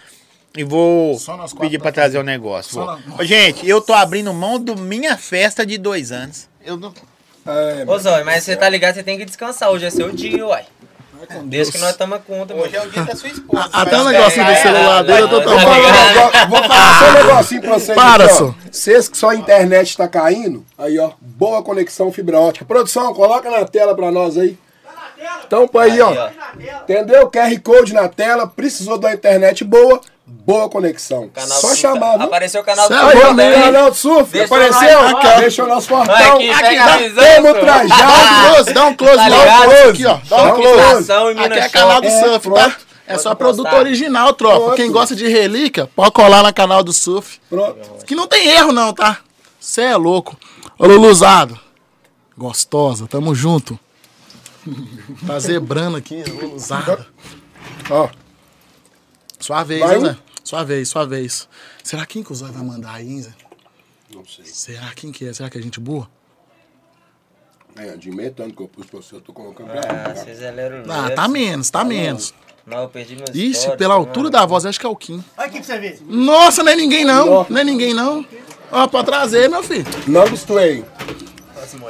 e 0.56 0.64
vou 0.64 1.16
pedir 1.60 1.78
pra 1.78 1.84
pra 1.84 1.92
trazer 1.92 2.18
o 2.18 2.22
negócio. 2.22 2.74
Só 2.74 2.84
Vou. 2.84 2.98
nós- 3.06 3.20
Ô, 3.20 3.24
Gente, 3.24 3.66
eu 3.68 3.80
tô 3.80 3.92
abrindo 3.92 4.32
mão 4.34 4.58
do 4.58 4.76
minha 4.76 5.16
festa 5.16 5.64
de 5.64 5.78
dois 5.78 6.10
anos. 6.12 6.48
Eu 6.64 6.76
não... 6.76 6.92
É, 7.46 7.84
Ô, 7.86 7.98
Zóio, 7.98 8.24
mas 8.24 8.44
você 8.44 8.54
tá 8.54 8.68
ligado, 8.68 8.94
você 8.94 9.02
tem 9.02 9.16
que 9.18 9.24
descansar. 9.24 9.70
Hoje 9.70 9.86
é 9.86 9.90
seu 9.90 10.10
dia, 10.12 10.46
uai. 10.46 10.64
Com 11.26 11.46
Desde 11.48 11.50
Deus. 11.50 11.70
que 11.70 11.78
nós 11.78 11.90
estamos 11.90 12.20
conta. 12.26 12.54
Hoje 12.54 12.76
é 12.76 12.82
o 12.82 12.90
dia 12.90 13.04
da 13.04 13.14
sua 13.14 13.28
esposa. 13.28 13.68
Até 13.72 14.00
o 14.00 14.04
Mas 14.04 14.12
negocinho 14.12 14.46
é, 14.46 14.54
do 14.54 14.62
celular 14.62 15.00
é, 15.00 15.04
dele, 15.06 15.22
eu 15.22 15.28
tô 15.28 15.40
é, 15.40 15.44
Vou 15.44 15.54
é, 15.54 15.64
tomando. 15.64 16.46
um 16.46 16.48
vou 16.48 16.62
falar 16.64 16.98
só 16.98 17.10
um 17.10 17.26
negocinho 17.26 17.60
pra 17.60 17.72
vocês. 17.74 17.96
Para, 17.96 18.28
só. 18.28 18.54
Vocês 18.70 19.08
que 19.08 19.16
só 19.18 19.28
a 19.30 19.34
internet 19.34 19.96
tá 19.96 20.08
caindo, 20.08 20.64
aí 20.78 20.98
ó, 20.98 21.10
boa 21.20 21.62
conexão 21.62 22.10
fibra 22.12 22.38
ótica. 22.40 22.64
Produção, 22.64 23.12
coloca 23.14 23.50
na 23.50 23.64
tela 23.64 23.94
pra 23.94 24.10
nós 24.10 24.36
aí. 24.38 24.58
Tampa 25.50 25.82
aí, 25.82 25.92
Aí, 25.92 26.00
ó. 26.00 26.10
ó. 26.12 26.30
Entendeu? 26.82 27.30
QR 27.30 27.60
Code 27.62 27.92
na 27.92 28.08
tela, 28.08 28.46
precisou 28.46 28.96
da 28.98 29.12
internet 29.12 29.64
boa, 29.64 30.00
boa 30.44 30.68
conexão. 30.68 31.28
Canal 31.28 31.58
Só 31.60 31.68
do- 31.70 31.76
chamar? 31.76 32.20
Apareceu 32.22 32.60
o 32.60 32.64
canal 32.64 32.88
do 32.88 32.94
Cê 32.94 33.00
é 33.00 33.32
né? 33.34 33.62
canal 33.62 33.94
surf, 33.94 34.32
Deixa 34.32 34.54
apareceu? 34.54 35.02
nós. 35.10 35.38
Deixa 35.40 35.64
o 35.64 35.68
nosso 35.68 35.88
portão. 35.88 36.14
aqui, 36.14 36.48
pega 36.54 36.82
a 36.82 36.86
dá- 36.86 36.98
senhor. 36.98 37.14
Dá 37.14 37.50
um 37.50 37.60
trajado. 37.60 38.48
close, 38.54 38.72
dá 38.72 38.86
um 38.86 38.94
close, 38.96 39.16
Tá 39.16 39.28
dá 39.28 39.36
um 39.36 39.62
close 39.64 39.88
aqui, 39.90 40.06
ó. 40.06 40.18
Dá 40.28 40.42
um 40.44 40.54
close. 40.54 41.12
Em 41.12 41.44
Aqui 41.44 41.58
é 41.58 41.68
canal 41.68 42.00
do 42.00 42.06
É, 42.08 42.20
surf, 42.24 42.50
tá? 42.50 42.76
É 43.06 43.18
só 43.18 43.34
produto 43.34 43.64
postar. 43.64 43.78
original, 43.80 44.32
tropa. 44.34 44.60
Pronto. 44.60 44.76
Quem 44.76 44.90
gosta 44.92 45.16
de 45.16 45.26
relíquia, 45.26 45.88
pode 45.96 46.12
colar 46.12 46.42
no 46.44 46.54
canal 46.54 46.82
do 46.84 46.92
surf. 46.92 47.40
Pronto. 47.50 48.04
Que 48.06 48.14
não 48.14 48.26
tem 48.28 48.48
erro, 48.48 48.72
não, 48.72 48.92
tá? 48.92 49.18
Cê 49.58 49.82
é 49.82 49.96
louco. 49.96 50.36
Ô, 50.78 50.86
Luluzado. 50.86 51.58
Gostosa, 52.38 53.06
tamo 53.06 53.34
junto. 53.34 53.78
Tá 55.26 55.38
zebrando 55.38 55.96
aqui, 55.96 56.22
Luluzada. 56.22 57.04
Ó, 57.90 58.08
Sua 59.40 59.64
vez, 59.64 59.80
Vai 59.80 59.98
um? 59.98 60.00
Zé? 60.04 60.16
Sua 60.50 60.64
vez, 60.64 60.88
sua 60.88 61.06
vez. 61.06 61.48
Será 61.84 62.04
quem 62.04 62.24
que 62.24 62.32
o 62.32 62.34
Zóio 62.34 62.52
vai 62.52 62.64
mandar 62.64 62.94
aí, 62.94 63.08
hein, 63.08 63.22
Zé? 63.22 63.30
não 64.12 64.24
sei. 64.26 64.44
Será 64.44 64.90
quem 64.96 65.12
que 65.12 65.24
é? 65.28 65.32
Será 65.32 65.48
que 65.48 65.56
é 65.56 65.62
gente 65.62 65.78
boa? 65.78 66.10
É, 67.76 67.96
tanto 68.30 68.56
que 68.56 68.60
eu 68.60 68.66
pus 68.66 68.84
pra 68.86 69.00
você, 69.00 69.14
eu 69.14 69.20
tô 69.20 69.32
colocando 69.32 69.68
pra 69.68 69.78
Ah, 69.78 70.12
cá. 70.12 70.14
vocês 70.16 70.42
eleram 70.42 70.82
Ah, 70.90 71.08
tá 71.10 71.28
menos, 71.28 71.70
tá 71.70 71.84
menos. 71.84 72.34
Não, 72.66 72.78
eu 72.82 72.88
perdi 72.88 73.14
meus 73.14 73.30
Ixi, 73.32 73.76
pela 73.76 73.94
mano. 73.94 74.08
altura 74.08 74.28
da 74.28 74.44
voz, 74.44 74.66
acho 74.66 74.80
que 74.80 74.84
é 74.84 74.88
o 74.88 74.96
Kim. 74.96 75.22
Olha 75.38 75.46
aqui 75.46 75.58
pra 75.58 75.62
você 75.62 75.78
ver. 75.78 76.00
Nossa, 76.04 76.64
não 76.64 76.72
é 76.72 76.74
ninguém 76.74 77.04
não. 77.04 77.46
Não 77.48 77.58
é 77.60 77.62
ninguém 77.62 77.94
não. 77.94 78.26
Ó, 78.72 78.88
pra 78.88 79.04
trazer, 79.04 79.48
meu 79.48 79.62
filho. 79.62 79.86
Não 80.08 80.28
gostei. 80.28 80.84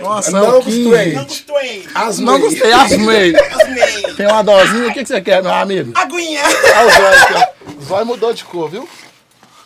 Nossa, 0.01 0.31
Não 0.31 0.53
gostei. 0.61 1.13
Não 1.15 1.25
gostei. 1.25 1.89
As 1.95 2.19
Não 2.19 2.41
gostei, 2.41 2.73
asmei. 2.73 3.35
Asmei. 3.37 4.15
Tem 4.17 4.27
uma 4.27 4.43
dosinha, 4.43 4.89
o 4.89 4.93
que, 4.93 5.03
que 5.03 5.09
você 5.09 5.21
quer, 5.21 5.43
meu 5.43 5.53
amigo? 5.53 5.93
Aguinha. 5.95 6.43
Olha 6.45 6.87
o 6.87 6.91
zóio 6.91 7.23
aqui, 7.23 7.35
ó. 7.35 7.71
O 7.79 7.85
zóio 7.85 8.07
mudou 8.07 8.33
de 8.33 8.45
cor, 8.45 8.69
viu? 8.71 8.89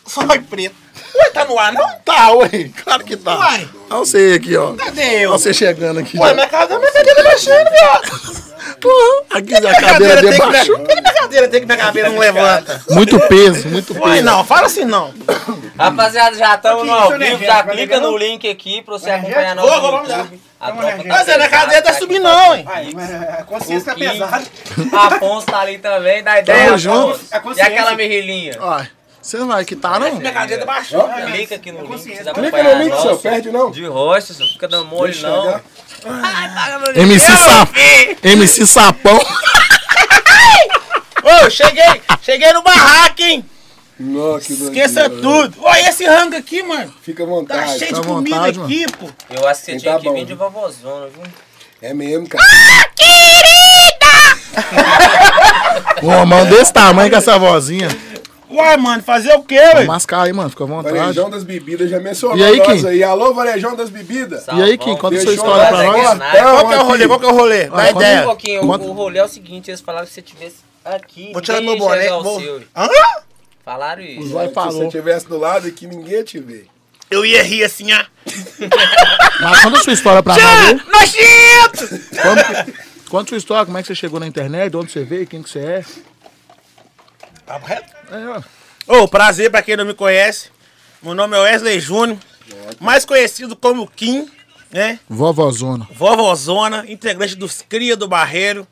Sói 0.05 0.39
preto. 0.39 0.75
Ué, 1.15 1.29
tá 1.31 1.45
no 1.45 1.57
ar, 1.57 1.73
não? 1.73 1.87
Tá, 2.03 2.31
ué. 2.33 2.69
Claro 2.83 3.03
que 3.03 3.15
tá. 3.17 3.37
Uai. 3.37 3.69
Olha 3.89 3.99
você 3.99 4.33
aqui, 4.39 4.55
ó. 4.55 4.73
Cadê 4.73 5.01
Olha 5.01 5.21
eu? 5.21 5.31
você 5.31 5.53
chegando 5.53 5.99
aqui. 5.99 6.17
Ué, 6.19 6.33
minha 6.33 6.47
casa, 6.47 6.77
minha 6.77 6.91
cadeira 6.91 7.23
baixando, 7.23 7.69
viado. 7.71 8.54
Porra, 8.79 9.39
aqui 9.39 9.53
a 9.55 9.81
cadeira 9.81 10.21
tem 10.21 10.31
que 10.31 10.31
debaixo. 10.31 10.77
minha, 10.77 11.01
minha 11.01 11.13
cadeira 11.13 11.47
tem 11.47 11.59
que 11.61 11.65
minha 11.65 11.77
cadeira 11.77 12.09
não 12.09 12.17
levanta. 12.17 12.81
Muito 12.89 13.19
peso, 13.27 13.67
muito 13.69 13.93
peso. 13.93 14.23
não, 14.23 14.43
fala 14.43 14.67
assim 14.67 14.85
não. 14.85 15.13
Rapaziada, 15.77 16.35
já 16.35 16.55
estamos 16.55 16.85
no 16.85 16.93
ao 16.93 17.17
vivo. 17.17 17.43
Já 17.43 17.63
clica 17.63 17.99
no 17.99 18.17
link 18.17 18.49
aqui 18.49 18.81
pra 18.81 18.93
você 18.93 19.09
acompanhar 19.09 19.55
nosso 19.55 19.67
Vou, 19.69 19.81
vamos 19.81 20.07
tá 20.07 20.27
Mas 20.59 20.69
é, 20.69 20.93
minha 20.93 21.13
pesada, 21.15 21.49
cadeira 21.49 21.81
tá 21.81 21.93
subindo 21.93 22.23
não, 22.23 22.55
hein. 22.55 22.65
É, 22.67 22.73
Aí, 22.73 22.95
a 23.39 23.43
consciência 23.43 23.93
tá 23.93 23.99
pesada. 23.99 24.43
Afonso 24.93 25.45
tá 25.45 25.59
ali 25.59 25.77
também, 25.77 26.23
dá 26.23 26.39
ideia. 26.39 26.65
Tamo 26.65 26.77
junto. 26.77 27.19
E 27.55 27.61
aquela 27.61 27.95
mirrilinha? 27.95 28.57
Olha, 28.59 28.89
você 29.25 29.37
não 29.37 29.47
vai 29.47 29.65
quitar, 29.65 29.99
não? 29.99 30.13
Minha 30.15 30.31
cadeira 30.31 30.65
baixou. 30.65 31.09
Clica 31.09 31.55
aqui 31.55 31.71
no 31.71 31.81
link, 31.81 32.03
Clica 32.03 32.63
no 32.63 32.83
link, 32.83 33.01
senhor. 33.01 33.17
Perde 33.19 33.49
não. 33.51 33.71
De 33.71 33.83
rocha, 33.87 34.33
senhor. 34.33 34.49
Fica 34.51 34.67
dando 34.67 34.85
mole, 34.85 35.11
Deixa 35.11 35.27
não. 35.27 35.43
chegar. 35.43 35.63
MC, 36.95 37.25
Sa... 37.25 37.67
MC 38.23 38.67
Sapão. 38.67 39.19
Ô, 41.23 41.49
cheguei, 41.49 42.01
cheguei 42.21 42.53
no 42.53 42.61
barraco, 42.61 43.19
hein. 43.23 43.43
Nossa, 43.99 44.45
que 44.45 44.53
Esqueça 44.53 45.09
doideira. 45.09 45.21
tudo. 45.49 45.57
Olha 45.63 45.89
esse 45.89 46.05
rango 46.05 46.35
aqui, 46.35 46.61
mano. 46.61 46.93
Fica 47.01 47.23
à 47.23 47.25
Tá 47.25 47.31
vontade. 47.31 47.79
cheio 47.79 47.93
tá 47.95 48.01
de 48.01 48.07
comida 48.07 48.35
vontade, 48.35 48.61
aqui, 48.61 48.85
pô. 48.99 49.09
Eu 49.31 49.47
acho 49.47 49.61
que 49.61 49.65
você 49.71 49.77
tinha 49.77 49.93
tá 49.93 49.99
que 49.99 50.05
bom. 50.07 50.13
vir 50.13 50.25
de 50.25 50.33
vovozona, 50.35 51.07
viu? 51.07 51.23
É 51.81 51.93
mesmo, 51.95 52.27
cara. 52.29 52.43
Uma 56.03 56.25
mão 56.25 56.45
desse 56.45 56.71
tamanho 56.71 57.09
com 57.09 57.17
essa 57.17 57.39
vozinha. 57.39 57.87
Uai, 58.49 58.77
mano, 58.77 59.01
fazer 59.01 59.33
o 59.33 59.43
quê, 59.43 59.55
velho? 59.55 59.87
Mascar 59.87 60.23
aí, 60.23 60.33
mano, 60.33 60.49
fica 60.49 60.63
à 60.63 60.67
vontade. 60.67 60.97
Varejão 60.97 61.29
das 61.29 61.43
bebidas 61.43 61.89
já 61.89 61.99
mencionou 61.99 62.37
E 62.37 62.43
aí, 62.43 62.61
Kim? 62.61 62.87
aí. 62.87 63.03
Alô, 63.03 63.33
Varejão 63.33 63.75
das 63.75 63.89
bebidas. 63.89 64.45
E 64.47 64.61
aí, 64.61 64.77
Kim, 64.77 64.95
conta 64.95 65.17
a 65.17 65.21
sua 65.21 65.33
história 65.33 65.67
pra 65.67 65.83
nós 65.83 66.19
Qual 66.19 66.67
que 66.67 66.73
é 66.73 66.77
o 66.77 66.83
rolê? 66.83 67.07
Qual 67.07 67.19
que 67.19 67.25
é 67.25 67.29
o 67.29 67.33
rolê? 67.33 67.65
Dá 67.65 67.89
ideia. 67.89 68.21
Um 68.21 68.25
pouquinho, 68.25 68.63
o, 68.63 68.91
rolê 68.93 69.19
é 69.19 69.23
o 69.23 69.27
seguinte, 69.27 69.71
eles 69.71 69.81
falaram 69.81 70.05
que 70.05 70.13
se 70.13 70.15
você 70.15 70.21
tivesse 70.21 70.57
aqui, 70.83 71.31
Vou 71.33 71.41
tirar 71.41 71.61
meu 71.61 71.77
boné. 71.77 72.09
Vou... 72.09 72.39
Hã? 72.75 72.87
Falaram 73.63 74.03
isso. 74.03 74.29
Vai 74.29 74.47
Se 74.47 74.53
falou. 74.53 74.73
você 74.73 74.85
estivesse 74.85 75.27
do 75.27 75.39
lado 75.39 75.67
aqui, 75.67 75.87
ninguém 75.87 76.13
ia 76.13 76.23
te 76.23 76.39
ver. 76.39 76.67
Eu 77.09 77.25
ia 77.25 77.41
rir 77.41 77.63
assim, 77.63 77.91
ah. 77.91 78.05
Mas 79.41 79.61
conta 79.63 79.77
a 79.79 79.83
sua 79.83 79.93
história 79.93 80.21
pra 80.21 80.35
nós. 80.35 80.81
Nojento! 80.85 82.05
Conta, 82.21 82.73
conta 83.09 83.23
a 83.23 83.29
sua 83.29 83.37
história, 83.37 83.65
como 83.65 83.77
é 83.77 83.81
que 83.81 83.87
você 83.87 83.95
chegou 83.95 84.19
na 84.19 84.27
internet, 84.27 84.69
de 84.69 84.77
onde 84.77 84.91
você 84.91 85.03
veio, 85.03 85.25
quem 85.25 85.41
que 85.41 85.49
você 85.49 85.59
é. 85.59 85.85
Papo 87.45 87.65
reto. 87.65 87.94
É. 88.11 88.43
Ô, 88.87 89.07
prazer 89.07 89.49
pra 89.49 89.61
quem 89.61 89.75
não 89.75 89.85
me 89.85 89.93
conhece. 89.93 90.49
Meu 91.01 91.13
nome 91.13 91.35
é 91.37 91.39
Wesley 91.39 91.79
Júnior, 91.79 92.17
mais 92.79 93.05
conhecido 93.05 93.55
como 93.55 93.87
Kim, 93.87 94.29
né? 94.71 94.99
Vovozona. 95.07 95.87
Vovozona, 95.91 96.85
integrante 96.87 97.35
dos 97.35 97.61
Cria 97.61 97.95
do 97.95 98.07
Barreiro. 98.07 98.67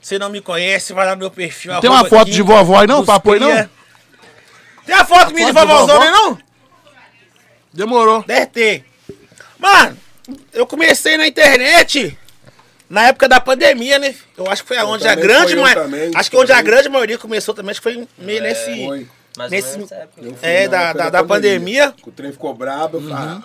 Se 0.00 0.18
não 0.18 0.28
me 0.28 0.40
conhece, 0.40 0.92
vai 0.92 1.06
lá 1.06 1.12
no 1.12 1.18
meu 1.18 1.30
perfil. 1.30 1.78
Tem 1.80 1.90
uma 1.90 2.04
foto 2.04 2.26
Kim 2.26 2.32
de 2.32 2.42
vovó 2.42 2.80
aí 2.80 2.86
não, 2.86 3.04
papo 3.04 3.32
aí 3.32 3.40
não? 3.40 3.68
Tem 4.84 4.94
a 4.94 5.04
foto 5.04 5.32
minha 5.32 5.46
de 5.46 5.52
vovozona 5.52 6.04
aí 6.04 6.10
não? 6.10 6.38
Demorou. 7.72 8.22
Deve 8.24 8.46
ter. 8.46 8.84
Mano, 9.58 9.96
eu 10.52 10.66
comecei 10.66 11.16
na 11.16 11.26
internet 11.26 12.18
na 12.92 13.08
época 13.08 13.26
da 13.26 13.40
pandemia, 13.40 13.98
né? 13.98 14.14
Eu 14.36 14.50
acho 14.50 14.62
que 14.62 14.68
foi 14.68 14.76
onde 14.84 15.08
a 15.08 15.14
grande 15.14 15.56
ma... 15.56 15.72
também, 15.72 16.10
Acho 16.14 16.30
que 16.30 16.36
onde 16.36 16.52
a 16.52 16.60
grande 16.60 16.90
maioria 16.90 17.16
começou 17.16 17.54
também, 17.54 17.70
acho 17.70 17.80
que 17.80 17.90
foi 17.90 18.06
meio 18.18 18.42
nesse. 18.42 18.84
Foi. 18.84 19.08
Nesse- 19.48 19.78
época. 19.94 20.36
É, 20.42 20.68
na 20.68 20.68
da, 20.68 20.92
da, 20.92 21.10
da 21.10 21.24
pandemia. 21.24 21.94
O 22.06 22.10
trem 22.12 22.30
ficou 22.32 22.52
brabo. 22.52 22.98
Uhum. 22.98 23.08
Falei, 23.08 23.24
ah, 23.38 23.42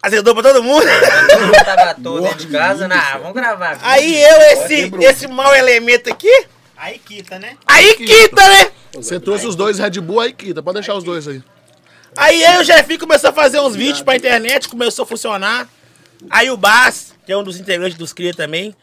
Azedou 0.00 0.32
pra 0.32 0.44
todo 0.44 0.62
mundo. 0.62 0.86
Todo 1.28 1.40
mundo 1.40 1.64
tava 1.64 1.94
todo 1.94 2.22
dentro 2.22 2.38
de 2.38 2.46
casa, 2.46 2.86
nah, 2.86 3.18
vamos 3.18 3.34
gravar. 3.34 3.72
aqui. 3.72 3.80
Aí 3.82 4.22
eu, 4.22 4.40
esse, 4.52 4.92
esse 5.00 5.26
mau 5.26 5.52
elemento 5.56 6.08
aqui, 6.08 6.46
Aí 6.76 7.00
quita, 7.00 7.36
né? 7.36 7.56
aí 7.66 7.96
quita, 7.96 8.48
né? 8.48 8.70
Você 8.94 9.18
trouxe 9.18 9.44
os 9.44 9.56
dois 9.56 9.80
Red 9.80 10.00
Bull 10.00 10.20
aí, 10.20 10.32
Kita. 10.32 10.62
Pode 10.62 10.74
deixar 10.74 10.94
os 10.94 11.02
dois 11.02 11.26
aí. 11.26 11.42
Aí 12.16 12.40
eu 12.44 12.52
e 12.52 12.58
o 12.58 12.64
Jefinho 12.64 13.00
começou 13.00 13.30
a 13.30 13.32
fazer 13.32 13.58
uns 13.58 13.74
vídeos 13.74 14.02
pra 14.02 14.14
internet, 14.14 14.68
começou 14.68 15.02
a 15.02 15.06
funcionar. 15.06 15.68
Aí 16.30 16.48
o 16.48 16.56
Bas, 16.56 17.12
que 17.28 17.32
é 17.34 17.36
um 17.36 17.42
dos 17.42 17.60
integrantes 17.60 17.98
dos 17.98 18.14
Cria 18.14 18.32
também, 18.32 18.74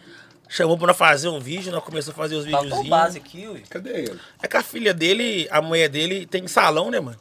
chamou 0.47 0.77
pra 0.77 0.85
nós 0.85 0.95
fazer 0.95 1.27
um 1.29 1.39
vídeo, 1.39 1.71
nós 1.71 1.83
começamos 1.83 2.15
a 2.19 2.21
fazer 2.21 2.35
os 2.35 2.43
Faltou 2.45 2.59
o 2.59 2.63
videozinhos. 2.63 2.89
base 2.91 3.17
aqui, 3.17 3.47
ui. 3.47 3.63
cadê 3.67 3.89
ele? 3.89 4.19
É 4.39 4.47
que 4.47 4.55
a 4.55 4.61
filha 4.61 4.93
dele, 4.93 5.47
a 5.49 5.63
mulher 5.63 5.89
dele, 5.89 6.27
tem 6.27 6.47
salão, 6.47 6.91
né, 6.91 6.99
mano? 6.99 7.17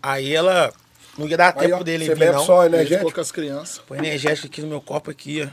Aí 0.00 0.32
ela 0.32 0.72
não 1.18 1.26
ia 1.26 1.36
dar 1.36 1.52
Aí, 1.56 1.66
tempo 1.66 1.80
ó, 1.80 1.82
dele 1.82 2.06
você 2.06 2.14
vir, 2.14 2.30
não. 2.32 2.44
só 2.46 2.64
energético? 2.64 3.10
com 3.12 3.20
as 3.20 3.32
crianças. 3.32 3.80
Põe 3.84 3.98
energético 3.98 4.46
aqui 4.46 4.62
no 4.62 4.68
meu 4.68 4.80
copo 4.80 5.10
aqui, 5.10 5.42
ó. 5.44 5.48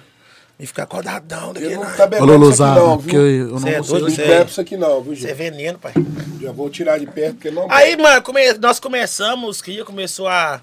E 0.60 0.68
ficar 0.68 0.84
acordadão 0.84 1.52
daqui, 1.52 1.66
Ele 1.66 1.78
não 1.78 1.86
tá 1.96 2.04
Ô, 2.04 2.08
bebendo 2.08 2.14
isso 2.18 2.24
aqui 2.24 2.32
Luluzada, 2.38 2.80
não, 2.80 2.98
porque 3.00 3.16
eu, 3.16 3.28
eu 3.28 3.60
não 3.60 3.68
é 3.68 3.78
consigo. 3.78 4.00
doido, 4.02 4.18
Não 4.20 4.28
bebe 4.28 4.52
isso 4.52 4.62
aqui 4.62 4.78
não, 4.78 5.02
viu, 5.02 5.14
é 5.14 5.16
gente? 5.16 5.34
veneno, 5.34 5.80
pai. 5.80 5.94
Já 6.40 6.52
vou 6.52 6.70
tirar 6.70 7.00
de 7.00 7.08
perto, 7.08 7.34
porque 7.38 7.50
não 7.50 7.66
Aí, 7.72 7.98
mano, 7.98 8.22
come- 8.22 8.54
nós 8.60 8.80
começamos, 8.80 9.50
os 9.50 9.62
Cria 9.64 9.84
começou 9.84 10.28
a, 10.28 10.62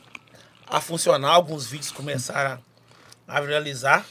a 0.69 0.81
funcionar, 0.81 1.31
alguns 1.31 1.67
vídeos 1.67 1.91
começaram 1.91 2.61
a 3.27 3.41
viralizar. 3.41 4.07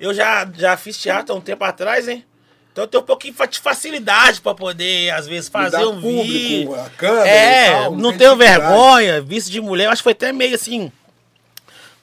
Eu 0.00 0.14
já, 0.14 0.48
já 0.56 0.76
fiz 0.76 0.96
teatro 0.96 1.34
há 1.34 1.38
um 1.38 1.40
tempo 1.40 1.64
atrás, 1.64 2.06
hein? 2.08 2.24
Então 2.72 2.84
eu 2.84 2.88
tenho 2.88 3.02
um 3.02 3.06
pouquinho 3.06 3.34
de 3.50 3.58
facilidade 3.58 4.40
pra 4.40 4.54
poder, 4.54 5.10
às 5.10 5.26
vezes, 5.26 5.48
fazer 5.48 5.84
um 5.84 6.00
público, 6.00 6.24
vídeo. 6.24 6.74
a 6.80 6.88
câmera 6.90 7.26
e 7.26 7.30
É, 7.30 7.70
tal, 7.72 7.92
não 7.96 8.10
tem 8.10 8.18
tenho 8.18 8.36
dificuldade. 8.36 8.68
vergonha, 8.68 9.20
visto 9.20 9.50
de 9.50 9.60
mulher. 9.60 9.86
Eu 9.86 9.90
acho 9.90 10.00
que 10.00 10.04
foi 10.04 10.12
até 10.12 10.32
meio 10.32 10.54
assim. 10.54 10.92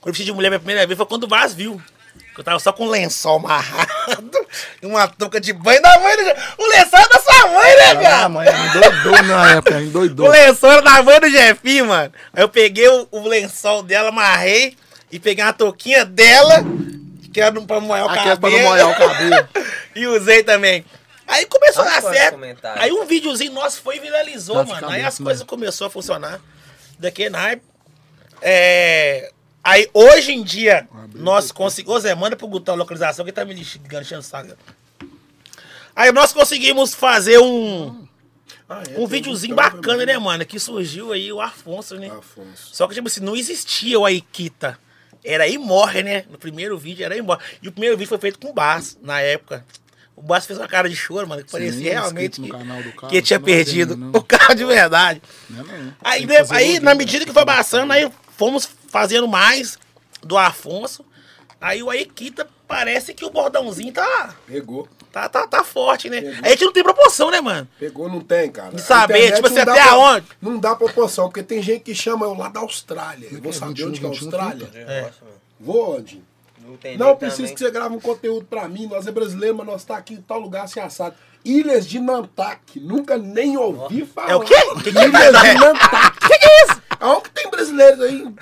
Quando 0.01 0.08
eu 0.08 0.12
vesti 0.13 0.25
de 0.25 0.34
mulher 0.34 0.49
pela 0.49 0.60
primeira 0.60 0.86
vez 0.86 0.97
foi 0.97 1.05
quando 1.05 1.23
o 1.23 1.27
Vaz 1.27 1.53
viu. 1.53 1.81
Que 2.34 2.41
Eu 2.41 2.43
tava 2.43 2.60
só 2.60 2.73
com 2.73 2.86
um 2.86 2.89
lençol 2.89 3.38
amarrado 3.38 4.45
e 4.84 4.86
uma 4.86 5.08
touca 5.08 5.39
de 5.39 5.53
banho 5.53 5.81
da 5.81 5.97
mãe. 5.99 6.17
do 6.17 6.23
Je- 6.25 6.36
O 6.58 6.67
lençol 6.67 6.99
é 6.99 7.08
da 7.08 7.19
sua 7.19 7.47
mãe, 7.47 7.75
né, 7.77 7.91
Ah, 7.91 7.93
viado? 7.95 8.31
mãe, 8.31 8.47
endoidou 8.49 9.23
na 9.23 9.51
época, 9.53 9.77
O 9.77 9.81
endoidou. 9.81 10.29
lençol 10.29 10.71
era 10.73 10.81
da 10.81 11.01
mãe 11.01 11.19
do 11.21 11.29
Jefinho, 11.29 11.86
mano. 11.86 12.12
Aí 12.34 12.43
eu 12.43 12.49
peguei 12.49 12.89
o, 12.89 13.08
o 13.12 13.25
lençol 13.25 13.81
dela, 13.81 14.10
amarrei 14.10 14.75
e 15.10 15.17
peguei 15.17 15.43
uma 15.45 15.53
touquinha 15.53 16.03
dela, 16.03 16.62
que 17.35 17.41
era 17.41 17.61
pra 17.63 17.81
molhar 17.81 18.05
o 18.05 18.09
Aqui 18.09 18.19
é 18.19 18.23
cabelo. 18.23 18.39
pra 18.39 18.49
não 18.49 18.69
molhar 18.69 18.89
o 18.89 18.95
cabelo. 18.95 19.49
e 19.93 20.07
usei 20.07 20.41
também. 20.41 20.85
Aí 21.27 21.45
começou 21.45 21.83
a 21.83 21.99
dar 21.99 22.01
certo. 22.01 22.39
Aí 22.75 22.93
um 22.93 23.05
videozinho 23.05 23.51
nosso 23.51 23.81
foi 23.81 23.97
e 23.97 23.99
viralizou, 23.99 24.63
mano. 24.63 24.87
Aí 24.87 25.03
as 25.03 25.19
né? 25.19 25.25
coisas 25.25 25.43
começaram 25.43 25.87
a 25.87 25.89
funcionar. 25.89 26.39
Daqui 26.97 27.29
na 27.29 27.57
é... 28.41 29.33
Aí 29.61 29.89
hoje 29.93 30.31
em 30.31 30.43
dia, 30.43 30.87
nós 31.13 31.51
conseguimos. 31.51 31.97
Ô 31.97 31.99
Zé, 31.99 32.15
manda 32.15 32.37
pro 32.37 32.47
Gutão 32.47 32.73
a 32.73 32.77
localização 32.77 33.25
que 33.25 33.33
tá 33.33 33.43
me 33.43 33.53
enganchando 33.53 34.21
saco. 34.23 34.55
Aí 35.93 36.13
nós 36.13 36.31
conseguimos 36.31 36.93
fazer 36.93 37.39
um, 37.39 38.07
Ah, 38.69 38.81
é, 38.89 38.97
um 38.97 39.07
videozinho 39.07 39.55
bacana, 39.55 39.81
também. 39.81 40.05
né, 40.05 40.17
mano? 40.17 40.45
Que 40.45 40.57
surgiu 40.57 41.11
aí 41.11 41.33
o 41.33 41.41
Afonso, 41.41 41.95
né? 41.95 42.09
Afonso. 42.09 42.73
Só 42.73 42.87
que, 42.87 42.93
tipo 42.93 43.07
assim, 43.09 43.19
não 43.19 43.35
existia 43.35 43.99
o 43.99 44.05
Aikita. 44.05 44.79
Era 45.25 45.43
aí 45.45 45.57
morre, 45.57 46.03
né? 46.03 46.23
No 46.29 46.38
primeiro 46.38 46.77
vídeo 46.77 47.03
era 47.03 47.15
aí 47.15 47.21
morre. 47.21 47.41
E 47.61 47.67
o 47.67 47.71
primeiro 47.71 47.97
vídeo 47.97 48.09
foi 48.09 48.17
feito 48.19 48.39
com 48.39 48.49
o 48.49 48.53
Bass, 48.53 48.97
na 49.01 49.19
época. 49.19 49.65
O 50.15 50.21
Bass 50.21 50.45
fez 50.45 50.57
uma 50.57 50.67
cara 50.67 50.88
de 50.88 50.95
choro, 50.95 51.27
mano, 51.27 51.43
que 51.43 51.51
parecia 51.51 51.91
realmente 51.91 52.39
que, 52.41 52.47
que 53.09 53.21
tinha 53.21 53.39
não 53.39 53.43
é 53.43 53.51
perdido 53.51 53.97
não. 53.97 54.11
o 54.11 54.23
carro 54.23 54.55
de 54.55 54.63
verdade. 54.63 55.21
Não 55.49 55.61
é. 55.69 55.93
Aí, 56.01 56.25
de- 56.25 56.53
aí 56.53 56.79
na 56.79 56.95
medida 56.95 57.25
que 57.25 57.33
foi 57.33 57.45
passando, 57.45 57.91
aí 57.91 58.09
fomos 58.38 58.69
fazendo 58.89 59.27
mais 59.27 59.77
do 60.23 60.38
Afonso. 60.38 61.03
Aí 61.59 61.81
o 61.83 61.89
Aikita 61.89 62.47
parece 62.67 63.13
que 63.13 63.25
o 63.25 63.29
bordãozinho 63.29 63.91
tá, 63.91 64.35
Pegou. 64.47 64.88
Tá, 65.15 65.30
tá, 65.30 65.47
tá 65.47 65.63
forte, 65.63 66.10
né? 66.10 66.17
A 66.43 66.49
gente 66.49 66.65
não 66.65 66.73
tem 66.73 66.84
proporção, 66.84 67.32
né, 67.32 67.39
mano? 67.39 67.65
Pegou, 67.80 68.10
não 68.10 68.19
tem, 68.19 68.51
cara. 68.51 68.71
De 68.75 68.82
saber, 68.82 69.32
tipo 69.34 69.47
assim, 69.47 69.60
até 69.60 69.71
pra- 69.71 69.91
aonde? 69.91 70.25
Não 70.41 70.58
dá 70.60 70.75
proporção, 70.75 71.30
porque 71.30 71.41
tem 71.41 71.62
gente 71.62 71.82
que 71.84 71.95
chama 71.95 72.25
eu 72.25 72.34
lá 72.34 72.49
da 72.49 72.60
Austrália. 72.60 73.30
Eu 73.32 73.41
vou 73.41 73.51
é? 73.51 73.54
saber 73.54 73.73
21, 73.86 73.88
onde 73.88 73.99
que 74.01 74.06
é 74.06 74.10
a 74.10 74.12
21, 74.12 74.25
Austrália. 74.28 74.69
É. 74.75 75.01
Mano. 75.04 75.13
Vou 75.58 75.95
onde? 75.95 76.21
Não 76.60 76.97
Não, 76.97 77.15
preciso 77.15 77.43
também. 77.43 77.54
que 77.54 77.60
você 77.63 77.71
grave 77.71 77.95
um 77.95 77.99
conteúdo 77.99 78.45
pra 78.49 78.67
mim. 78.67 78.88
Nós 78.88 79.07
é 79.07 79.11
brasileiro, 79.11 79.55
mas 79.55 79.68
nós 79.68 79.84
tá 79.86 79.95
aqui 79.97 80.16
em 80.16 80.22
tal 80.22 80.39
lugar 80.39 80.66
assim 80.66 80.80
assado. 80.82 81.16
Ilhas 81.45 81.88
de 81.88 81.99
Nantac. 81.99 82.80
Nunca 82.80 83.18
nem 83.18 83.55
ouvi 83.55 84.05
falar. 84.05 84.32
É 84.32 84.36
o 84.36 84.41
quê? 84.41 84.55
Que 84.84 84.91
que 84.91 84.97
é? 84.97 85.07
Ilhas 85.07 85.41
de 85.41 85.53
Nantac. 85.59 86.20
Que 86.28 86.38
que 86.39 86.45
é 86.45 86.63
isso? 86.66 86.82
Aonde 86.99 87.22
que 87.22 87.30
tem 87.30 87.49
brasileiros 87.49 88.01
aí? 88.01 88.26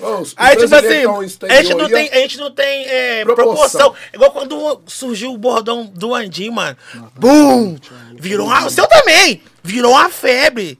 Ô, 0.00 0.16
os- 0.20 0.34
Aí 0.36 0.56
tipo 0.56 0.74
assim, 0.74 1.04
a 1.48 1.62
gente 1.62 1.74
não 1.74 1.88
tem, 1.88 2.08
a 2.10 2.14
gente 2.16 2.38
não 2.38 2.50
tem 2.50 2.86
é, 2.86 3.24
Proporção. 3.24 3.54
proporção. 3.54 3.94
Igual 4.14 4.30
quando 4.32 4.80
surgiu 4.86 5.32
o 5.32 5.38
bordão 5.38 5.84
do 5.86 6.14
Andim, 6.14 6.50
mano. 6.50 6.76
Bum! 7.16 7.76
Virou 8.14 8.46
uma. 8.46 8.66
O 8.66 8.70
seu 8.70 8.86
também! 8.86 9.42
Virou 9.62 9.92
uma 9.92 10.08
febre. 10.08 10.78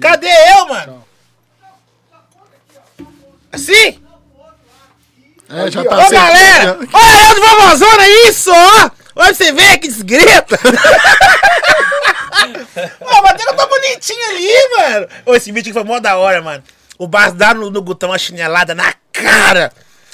Cadê 0.00 0.28
eu, 0.56 0.66
mano? 0.66 1.04
Assim? 3.52 4.00
É, 5.48 5.70
já 5.70 5.84
tá. 5.84 6.06
Ô, 6.06 6.10
galera! 6.10 6.78
Olha 6.92 7.28
eu 7.28 7.34
do 7.36 7.40
Vovozona, 7.40 8.08
isso, 8.28 8.50
ó! 8.52 8.90
Olha 9.16 9.32
você 9.32 9.52
ver 9.52 9.78
que 9.78 9.86
desgreta! 9.88 10.58
Ó, 13.00 13.22
mas 13.22 13.44
eu 13.44 13.54
tô 13.56 13.66
bonitinho 13.68 14.28
ali, 14.30 14.68
mano! 14.78 15.08
Ô, 15.26 15.34
esse 15.34 15.52
vídeo 15.52 15.70
aqui 15.70 15.72
foi 15.72 15.84
mó 15.84 16.00
da 16.00 16.16
hora, 16.16 16.42
mano. 16.42 16.62
O 17.04 17.06
Bas 17.06 17.34
dá 17.34 17.52
no, 17.52 17.70
no 17.70 17.82
Gutão 17.82 18.10
uma 18.10 18.18
chinelada 18.18 18.74
na 18.74 18.94
cara. 19.12 19.70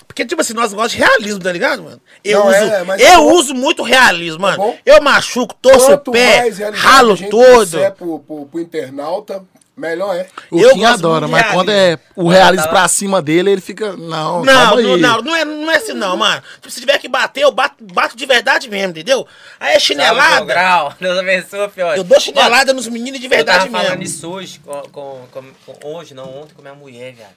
Porque, 0.07 0.26
tipo 0.26 0.41
assim, 0.43 0.55
nós 0.55 0.72
gostamos 0.72 0.91
de 0.91 0.99
realismo, 0.99 1.38
tá 1.41 1.53
ligado, 1.53 1.84
mano? 1.84 2.01
Eu, 2.24 2.41
Não, 2.41 2.49
uso, 2.49 2.57
é, 2.57 3.14
eu 3.14 3.20
bom. 3.22 3.32
uso 3.34 3.55
muito 3.55 3.82
realismo, 3.84 4.41
mano. 4.41 4.57
bom. 4.57 4.76
eu 4.84 5.01
machuco, 5.01 5.55
torço 5.55 5.93
o 5.93 5.99
pé, 5.99 6.49
ralo 6.74 7.16
todo. 7.30 7.78
Pro, 7.97 8.18
pro, 8.18 8.47
pro 8.47 8.61
internauta, 8.61 9.45
melhor 9.81 10.14
é. 10.14 10.28
O 10.51 10.61
Eu 10.61 10.74
Kim 10.74 10.85
adora, 10.85 11.26
mas 11.26 11.51
quando 11.51 11.70
é 11.70 11.99
o 12.14 12.28
realismo 12.28 12.68
pra 12.68 12.87
cima 12.87 13.20
dele, 13.22 13.51
ele 13.53 13.61
fica. 13.61 13.95
Não, 13.97 14.45
Não, 14.45 14.53
calma 14.53 14.83
não, 14.83 14.95
aí. 14.95 15.01
não, 15.01 15.22
não 15.22 15.35
é, 15.37 15.45
não 15.45 15.70
é 15.70 15.76
assim 15.76 15.93
não, 15.95 16.16
mano. 16.16 16.43
Tipo, 16.57 16.70
se 16.70 16.81
tiver 16.81 16.99
que 16.99 17.09
bater, 17.09 17.43
eu 17.43 17.51
bato, 17.51 17.76
bato 17.83 18.16
de 18.16 18.26
verdade 18.26 18.68
mesmo, 18.68 18.91
entendeu? 18.91 19.26
Aí 19.59 19.74
é 19.74 19.81
chinelada. 19.81 20.45
grau. 20.45 20.95
Deus 21.01 21.18
abençoe, 21.18 21.68
fiote. 21.70 21.99
Eu 21.99 22.05
dou 22.05 22.20
chinelada 22.20 22.72
nos 22.72 22.87
meninos 22.87 23.18
de 23.18 23.26
Eu 23.26 23.31
tava 23.31 23.45
verdade 23.45 23.70
falando 23.70 23.89
mesmo. 23.99 24.03
isso 24.05 24.31
hoje, 24.31 24.61
com, 24.61 24.83
com- 25.33 25.45
com- 25.66 25.89
hoje, 25.89 26.14
não, 26.14 26.24
ontem 26.43 26.55
com 26.55 26.62
minha 26.62 26.74
mulher, 26.74 27.12
viado. 27.12 27.35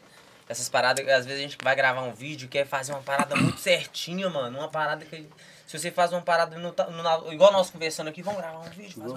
Essas 0.50 0.68
paradas, 0.70 1.08
às 1.08 1.26
vezes 1.26 1.40
a 1.40 1.42
gente 1.42 1.58
vai 1.64 1.74
gravar 1.76 2.02
um 2.02 2.14
vídeo 2.14 2.46
e 2.46 2.50
quer 2.50 2.68
fazer 2.68 2.92
uma 2.92 3.02
parada 3.02 3.36
muito 3.36 3.60
certinha, 3.60 4.30
mano. 4.30 4.60
Uma 4.60 4.68
parada 4.68 5.04
que. 5.06 5.26
Se 5.74 5.80
você 5.80 5.90
faz 5.90 6.12
uma 6.12 6.22
parada 6.22 6.56
no, 6.56 6.72
no- 6.72 7.34
igual 7.34 7.52
nós 7.52 7.72
conversando 7.72 8.08
aqui, 8.08 8.22
vamos 8.22 8.40
gravar 8.40 8.60
um 8.60 8.70
vídeo, 8.70 8.94
fazer 9.02 9.16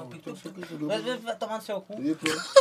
um 0.83 0.91
Às 0.91 1.03
vezes 1.03 1.23
vai 1.23 1.37
tomar 1.37 1.57
no 1.57 1.63
seu 1.63 1.83
cu. 1.83 2.01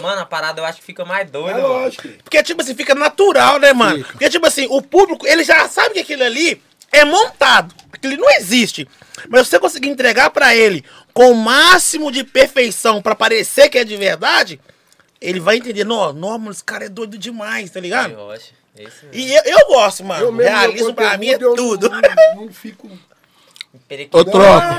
Mano, 0.02 0.20
a 0.22 0.26
parada 0.26 0.60
eu 0.60 0.66
acho 0.66 0.80
que 0.80 0.84
fica 0.84 1.06
mais 1.06 1.22
É 1.22 1.32
doida, 1.32 1.54
mano. 1.62 1.68
lógico. 1.70 2.06
Porque, 2.22 2.44
tipo 2.44 2.62
assim, 2.62 2.76
fica 2.76 2.94
natural, 2.94 3.58
né, 3.58 3.72
mano? 3.72 4.04
Porque, 4.04 4.30
tipo 4.30 4.46
assim, 4.46 4.68
o 4.70 4.82
público, 4.82 5.26
ele 5.26 5.46
já 5.46 5.70
sabe 5.70 5.94
que 5.94 6.00
aquilo 6.02 6.24
ali 6.26 6.62
é 6.92 7.06
montado. 7.06 7.74
Aquilo 7.94 8.18
não 8.18 8.30
existe. 8.32 8.86
Mas 9.30 9.44
se 9.48 9.52
você 9.52 9.60
conseguir 9.60 9.88
entregar 9.88 10.30
pra 10.30 10.54
ele 10.54 10.84
com 11.14 11.32
o 11.32 11.36
máximo 11.36 12.12
de 12.12 12.26
perfeição 12.26 13.02
pra 13.02 13.16
parecer 13.16 13.70
que 13.70 13.78
é 13.78 13.86
de 13.86 13.96
verdade, 13.96 14.60
ele 15.22 15.40
vai 15.40 15.56
entender, 15.56 15.86
não, 15.86 16.12
não, 16.12 16.38
mano, 16.38 16.52
esse 16.52 16.62
cara 16.66 16.84
é 16.88 16.90
doido 16.90 17.18
demais, 17.18 17.72
tá 17.72 17.80
ligado? 17.80 18.12
Eu 18.12 18.30
acho. 18.32 18.52
É. 18.78 18.84
E 19.14 19.34
eu, 19.34 19.42
eu 19.46 19.68
gosto, 19.68 20.04
mano. 20.04 20.22
Eu 20.26 20.32
mesmo, 20.34 20.52
Realismo 20.54 20.94
pra 20.94 21.18
mim 21.18 21.30
é 21.30 21.36
eu 21.36 21.56
tudo. 21.56 21.90
Não, 21.90 22.02
não 22.36 22.52
fico. 22.52 22.90
Periquito 23.88 24.18
Ô, 24.18 24.26
Tropa. 24.26 24.76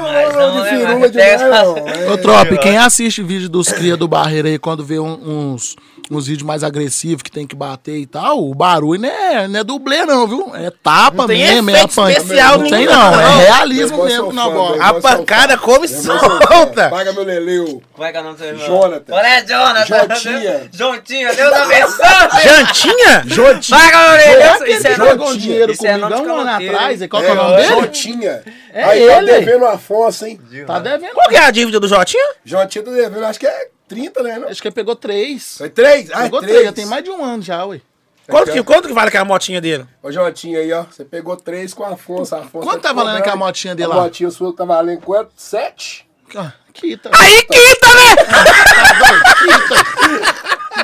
Ô, 2.12 2.16
Trop, 2.18 2.54
e 2.54 2.58
quem 2.58 2.76
assiste 2.76 3.22
vídeo 3.22 3.48
dos 3.48 3.68
cria 3.70 3.96
do 3.96 4.08
Barreiro 4.08 4.48
aí, 4.48 4.58
quando 4.58 4.84
vê 4.84 4.98
um- 4.98 5.52
uns, 5.52 5.76
uns 6.10 6.26
vídeos 6.26 6.46
mais 6.46 6.62
agressivos 6.62 7.22
que 7.22 7.30
tem 7.30 7.46
que 7.46 7.56
bater 7.56 7.96
e 7.96 8.06
tal, 8.06 8.38
o 8.48 8.54
barulho 8.54 9.00
não 9.00 9.08
é, 9.08 9.48
não 9.48 9.60
é 9.60 9.64
dublê, 9.64 10.04
não, 10.04 10.26
viu? 10.26 10.52
É 10.54 10.70
tapa 10.70 11.16
Não 11.18 11.26
tem 11.26 11.38
mesmo, 11.38 11.70
é 11.70 11.80
apanha. 11.80 12.16
especial 12.18 12.58
Não 12.58 12.70
tem, 12.70 12.86
não. 12.86 13.10
não. 13.10 13.20
É 13.20 13.44
realismo 13.46 14.06
irmão 14.06 14.06
mesmo 14.06 14.28
que 14.28 14.34
meu 14.34 14.82
A 14.82 14.94
pancada 15.00 15.56
come 15.58 15.88
sou 15.88 16.18
fã. 16.18 16.38
solta. 16.46 16.88
Paga 16.90 17.12
meu 17.12 17.24
leleu. 17.24 17.82
Como 17.92 18.06
é 18.06 18.12
que 18.12 18.18
é 18.18 18.20
o 18.20 18.24
nome 18.24 18.34
do 18.36 18.38
seu 18.38 18.48
irmão? 18.48 18.66
Jonathan. 18.66 19.14
Olha, 19.14 19.44
Jonathan. 19.44 19.84
Jotinha. 20.14 20.70
Jotinha, 20.72 21.34
Deus 21.34 21.52
abençoe. 21.52 22.06
Jantinha? 22.44 23.22
Jotinha. 23.26 23.78
Paga 23.78 23.98
meu 23.98 24.20
ele 24.66 24.72
Isso 24.76 24.86
é 24.86 24.90
pegou 24.90 25.16
nome- 25.16 25.30
um 25.30 25.36
dinheiro 25.36 25.72
isso 25.72 25.86
é 25.86 25.90
comigo 25.98 26.08
nome 26.08 26.14
há 26.14 26.24
de 26.24 26.30
um 26.32 26.40
ano 26.40 26.50
atrás? 26.50 27.02
E 27.02 27.08
qual 27.08 27.22
que 27.22 27.28
é 27.28 27.32
o 27.32 27.34
nome 27.34 27.56
dele? 27.56 27.68
Jotinha. 27.68 28.42
É 28.72 28.84
Aí 28.84 29.06
tá 29.06 29.16
ele. 29.18 29.26
devendo 29.26 29.66
Afonso, 29.66 30.26
hein? 30.26 30.40
Tá 30.66 30.78
devendo. 30.78 31.12
Qual 31.14 31.28
que 31.28 31.36
é 31.36 31.40
a 31.40 31.50
dívida 31.50 31.80
do 31.80 31.88
Jotinha? 31.88 32.24
Jotinha 32.44 32.84
tá 32.84 32.90
devendo, 32.90 33.24
acho 33.24 33.40
que 33.40 33.46
é 33.46 33.68
30, 33.88 34.22
né? 34.22 34.38
Não? 34.38 34.48
Acho 34.48 34.60
que 34.62 34.68
ele 34.68 34.74
pegou 34.74 34.96
três. 34.96 35.56
Foi 35.58 35.70
três? 35.70 36.10
Ah, 36.12 36.22
Pegou 36.22 36.40
três. 36.40 36.52
três, 36.52 36.66
já 36.66 36.72
tem 36.72 36.86
mais 36.86 37.04
de 37.04 37.10
um 37.10 37.24
ano 37.24 37.42
já, 37.42 37.64
ué. 37.64 37.80
Quanto 38.28 38.50
que, 38.50 38.60
quanto 38.64 38.88
que 38.88 38.94
vale 38.94 39.08
aquela 39.08 39.24
motinha 39.24 39.60
dele? 39.60 39.86
Ô, 40.02 40.10
Jotinha 40.10 40.58
aí, 40.58 40.72
ó. 40.72 40.82
Você 40.82 41.04
pegou 41.04 41.36
três 41.36 41.72
com 41.72 41.84
o 41.84 41.86
Afonso. 41.86 42.34
Afonso 42.34 42.66
Quanto 42.66 42.80
te 42.80 42.82
tá 42.82 42.88
valendo 42.92 42.98
cobrando. 43.04 43.18
aquela 43.20 43.36
motinha 43.36 43.72
dele 43.74 43.92
A 43.92 43.94
lá? 43.94 44.02
motinha 44.02 44.30
sua 44.32 44.52
tá 44.52 44.64
valendo 44.64 45.00
quanto? 45.00 45.30
Sete? 45.36 46.04
Ah, 46.34 46.52
Quita. 46.74 47.08
Aí 47.14 47.42
quita, 47.44 47.86
né? 47.94 48.16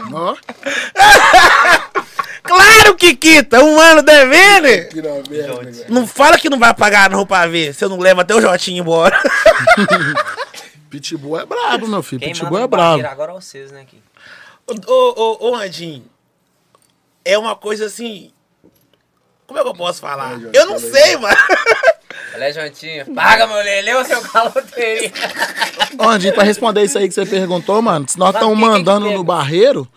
Ó. 0.14 0.36
Claro 2.44 2.94
que 2.96 3.14
quita. 3.16 3.62
Um 3.62 3.80
ano 3.80 4.03
devendo. 4.03 4.88
Que 4.88 5.03
não, 5.03 5.22
merda, 5.28 5.70
velho. 5.70 5.84
Não 5.88 6.07
fala 6.07 6.38
que 6.38 6.48
não 6.48 6.59
vai 6.59 6.72
pagar 6.74 7.11
não 7.11 7.26
pra 7.26 7.46
ver. 7.46 7.74
Se 7.74 7.84
eu 7.84 7.88
não 7.88 7.98
levo 7.98 8.20
até 8.20 8.34
o 8.34 8.40
Jotinha 8.40 8.80
embora. 8.80 9.18
Pitbull 10.93 11.40
é 11.40 11.47
brabo, 11.47 11.88
meu 11.88 12.03
filho. 12.03 12.20
Quem 12.20 12.34
Pitbull 12.34 12.59
é 12.59 12.66
brabo. 12.66 13.07
agora 13.07 13.32
é 13.32 13.34
vocês, 13.34 13.72
né, 13.72 13.80
aqui. 13.80 13.99
Ô, 14.86 14.93
ô, 14.93 15.51
ô, 15.51 15.55
Andinho. 15.55 16.05
É 17.24 17.38
uma 17.38 17.57
coisa 17.57 17.86
assim. 17.86 18.30
Como 19.47 19.59
é 19.59 19.62
que 19.62 19.68
eu 19.68 19.74
posso 19.74 20.03
falar? 20.03 20.38
Jotinha, 20.38 20.51
Eu 20.53 20.66
não 20.66 20.78
sei, 20.78 21.16
mano. 21.16 21.34
Olha, 22.34 22.53
Jotinha. 22.53 23.07
Paga 23.07 23.47
meu 23.47 23.57
leleu, 23.57 24.05
seu 24.05 24.20
caloteiro. 24.20 25.14
Ó, 25.99 26.11
Andinho, 26.11 26.34
pra 26.34 26.45
responder 26.45 26.82
isso 26.82 26.99
aí 26.99 27.09
que 27.09 27.14
você 27.14 27.24
perguntou, 27.24 27.80
mano, 27.80 28.07
se 28.07 28.18
nós 28.18 28.34
estamos 28.34 28.59
mandando 28.59 29.11
no 29.11 29.24
barreiro, 29.24 29.88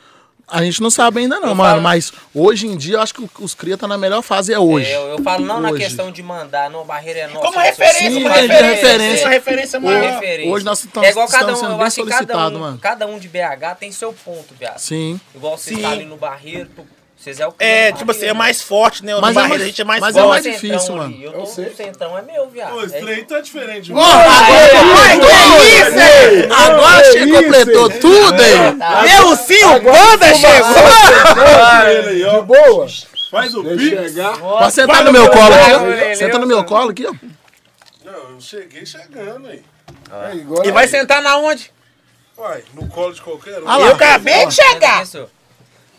a 0.48 0.64
gente 0.64 0.82
não 0.82 0.90
sabe 0.90 1.22
ainda 1.22 1.40
não, 1.40 1.50
Eu 1.50 1.56
mano. 1.56 1.70
falo- 1.72 1.82
Mas 1.82 2.14
hoje 2.34 2.68
em 2.68 2.78
dia, 2.78 2.96
eu 2.96 3.02
acho 3.02 3.14
que 3.14 3.28
os 3.40 3.54
cria 3.54 3.78
tá 3.78 3.88
na 3.88 3.98
melhor 3.98 4.22
fase 4.22 4.54
é 4.54 4.60
hoje. 4.60 4.90
Eu, 4.92 5.02
eu 5.10 5.24
falo 5.24 5.46
não 5.46 5.60
na 5.60 5.72
Hoje. 5.72 5.84
questão 5.84 6.12
de 6.12 6.22
mandar, 6.22 6.70
não, 6.70 6.86
barreira 6.86 7.22
é 7.22 7.28
nossa. 7.28 7.40
Como 7.46 7.58
referência, 7.60 8.00
Sim, 8.12 8.14
como 8.24 8.28
referência. 8.28 8.66
referência. 8.66 9.26
Uma 9.26 9.30
referência 9.34 9.80
maior. 9.80 10.12
referência. 10.14 10.52
Hoje 10.54 10.66
nós 10.66 10.84
estamos- 10.84 11.08
é 11.08 11.12
igual 11.12 11.28
cada 11.28 11.38
estamos 11.40 11.60
um, 11.60 11.62
sendo 11.64 11.72
eu 11.74 11.78
bem 11.78 11.88
acho 11.88 11.96
que 11.96 12.02
cada 12.04 12.16
solicitados, 12.18 12.58
um, 12.58 12.62
mano. 12.62 12.78
cada 12.78 13.08
um 13.08 13.20
de 13.20 13.28
BH 13.28 13.76
tem 13.80 13.92
seu 13.92 14.14
ponto, 14.14 14.54
viado. 14.60 14.78
Sim. 14.78 15.20
Igual 15.34 15.58
vocês 15.58 15.76
Sim. 15.78 15.82
tá 15.82 15.90
ali 15.90 16.06
no 16.06 16.18
barreiro, 16.18 16.70
pô, 16.76 16.84
vocês 17.26 17.40
é 17.40 17.48
o 17.48 17.52
que 17.52 17.64
É, 17.64 17.92
tipo 17.92 18.12
assim, 18.12 18.20
é 18.20 18.34
barreiro. 18.34 18.38
mais 18.38 18.62
forte, 18.62 19.04
né? 19.04 19.16
O 19.16 19.22
Mas 19.22 19.36
é 19.36 19.40
mais- 19.40 19.62
a 19.62 19.66
gente 19.66 19.82
é 19.82 19.86
mais 19.86 20.00
mas 20.02 20.16
é 20.16 20.20
forte. 20.22 20.30
mais 20.30 20.44
Centrão 20.44 20.70
difícil, 20.78 20.94
ali, 20.94 21.02
mano. 21.02 21.24
Eu 21.24 21.32
Eu 21.34 21.40
tô, 21.40 21.46
sei. 21.48 21.66
o 21.66 21.76
centrão 21.76 22.18
é 22.18 22.22
meu, 22.22 22.50
viado. 22.50 22.76
Ô, 22.76 22.84
esse 22.84 22.96
É- 22.96 23.24
tá 23.24 23.42
diferente. 23.42 23.92
Mano. 23.92 24.08
agora 24.08 25.18
completou! 25.20 26.56
Agora 26.56 27.02
Que 27.04 27.12
chegou, 27.12 27.28
isso, 27.40 27.44
completou 27.44 27.92
hein? 27.92 28.00
tudo 28.00 28.42
aí! 28.42 28.76
Tá. 28.78 29.02
Meu 29.04 29.36
sim, 29.36 29.64
o 29.66 29.80
Banda 29.82 30.36
chegou! 30.36 31.90
Ele 31.90 32.10
aí, 32.10 32.18
De 32.20 32.26
ó. 32.26 32.42
boa. 32.42 32.88
Faz 33.32 33.54
o 33.56 33.64
pique. 33.64 33.96
eu. 33.96 34.38
Pode 34.40 34.74
sentar 34.74 35.04
no 35.04 35.12
meu 35.12 35.30
colo 35.30 35.54
aqui, 35.54 35.72
ó. 35.74 36.16
Senta 36.16 36.40
no 36.40 36.48
meu 36.48 36.64
colo 36.64 36.92
aqui, 36.92 37.06
ó. 37.08 37.14
Não, 38.06 38.14
eu 38.14 38.40
cheguei 38.40 38.86
chegando 38.86 39.48
aí. 39.48 39.62
Aí, 40.12 40.42
agora 40.42 40.68
E 40.68 40.72
vai 40.72 40.88
sentar 40.88 41.22
na 41.22 41.38
onde? 41.38 41.72
Uai, 42.38 42.64
no 42.74 42.88
colo 42.88 43.14
de 43.14 43.22
qualquer 43.22 43.64
um. 43.64 43.68
Ah. 43.70 43.80
Eu 43.80 43.88
acabei 43.94 44.46
de 44.46 44.54
chegar! 44.54 45.06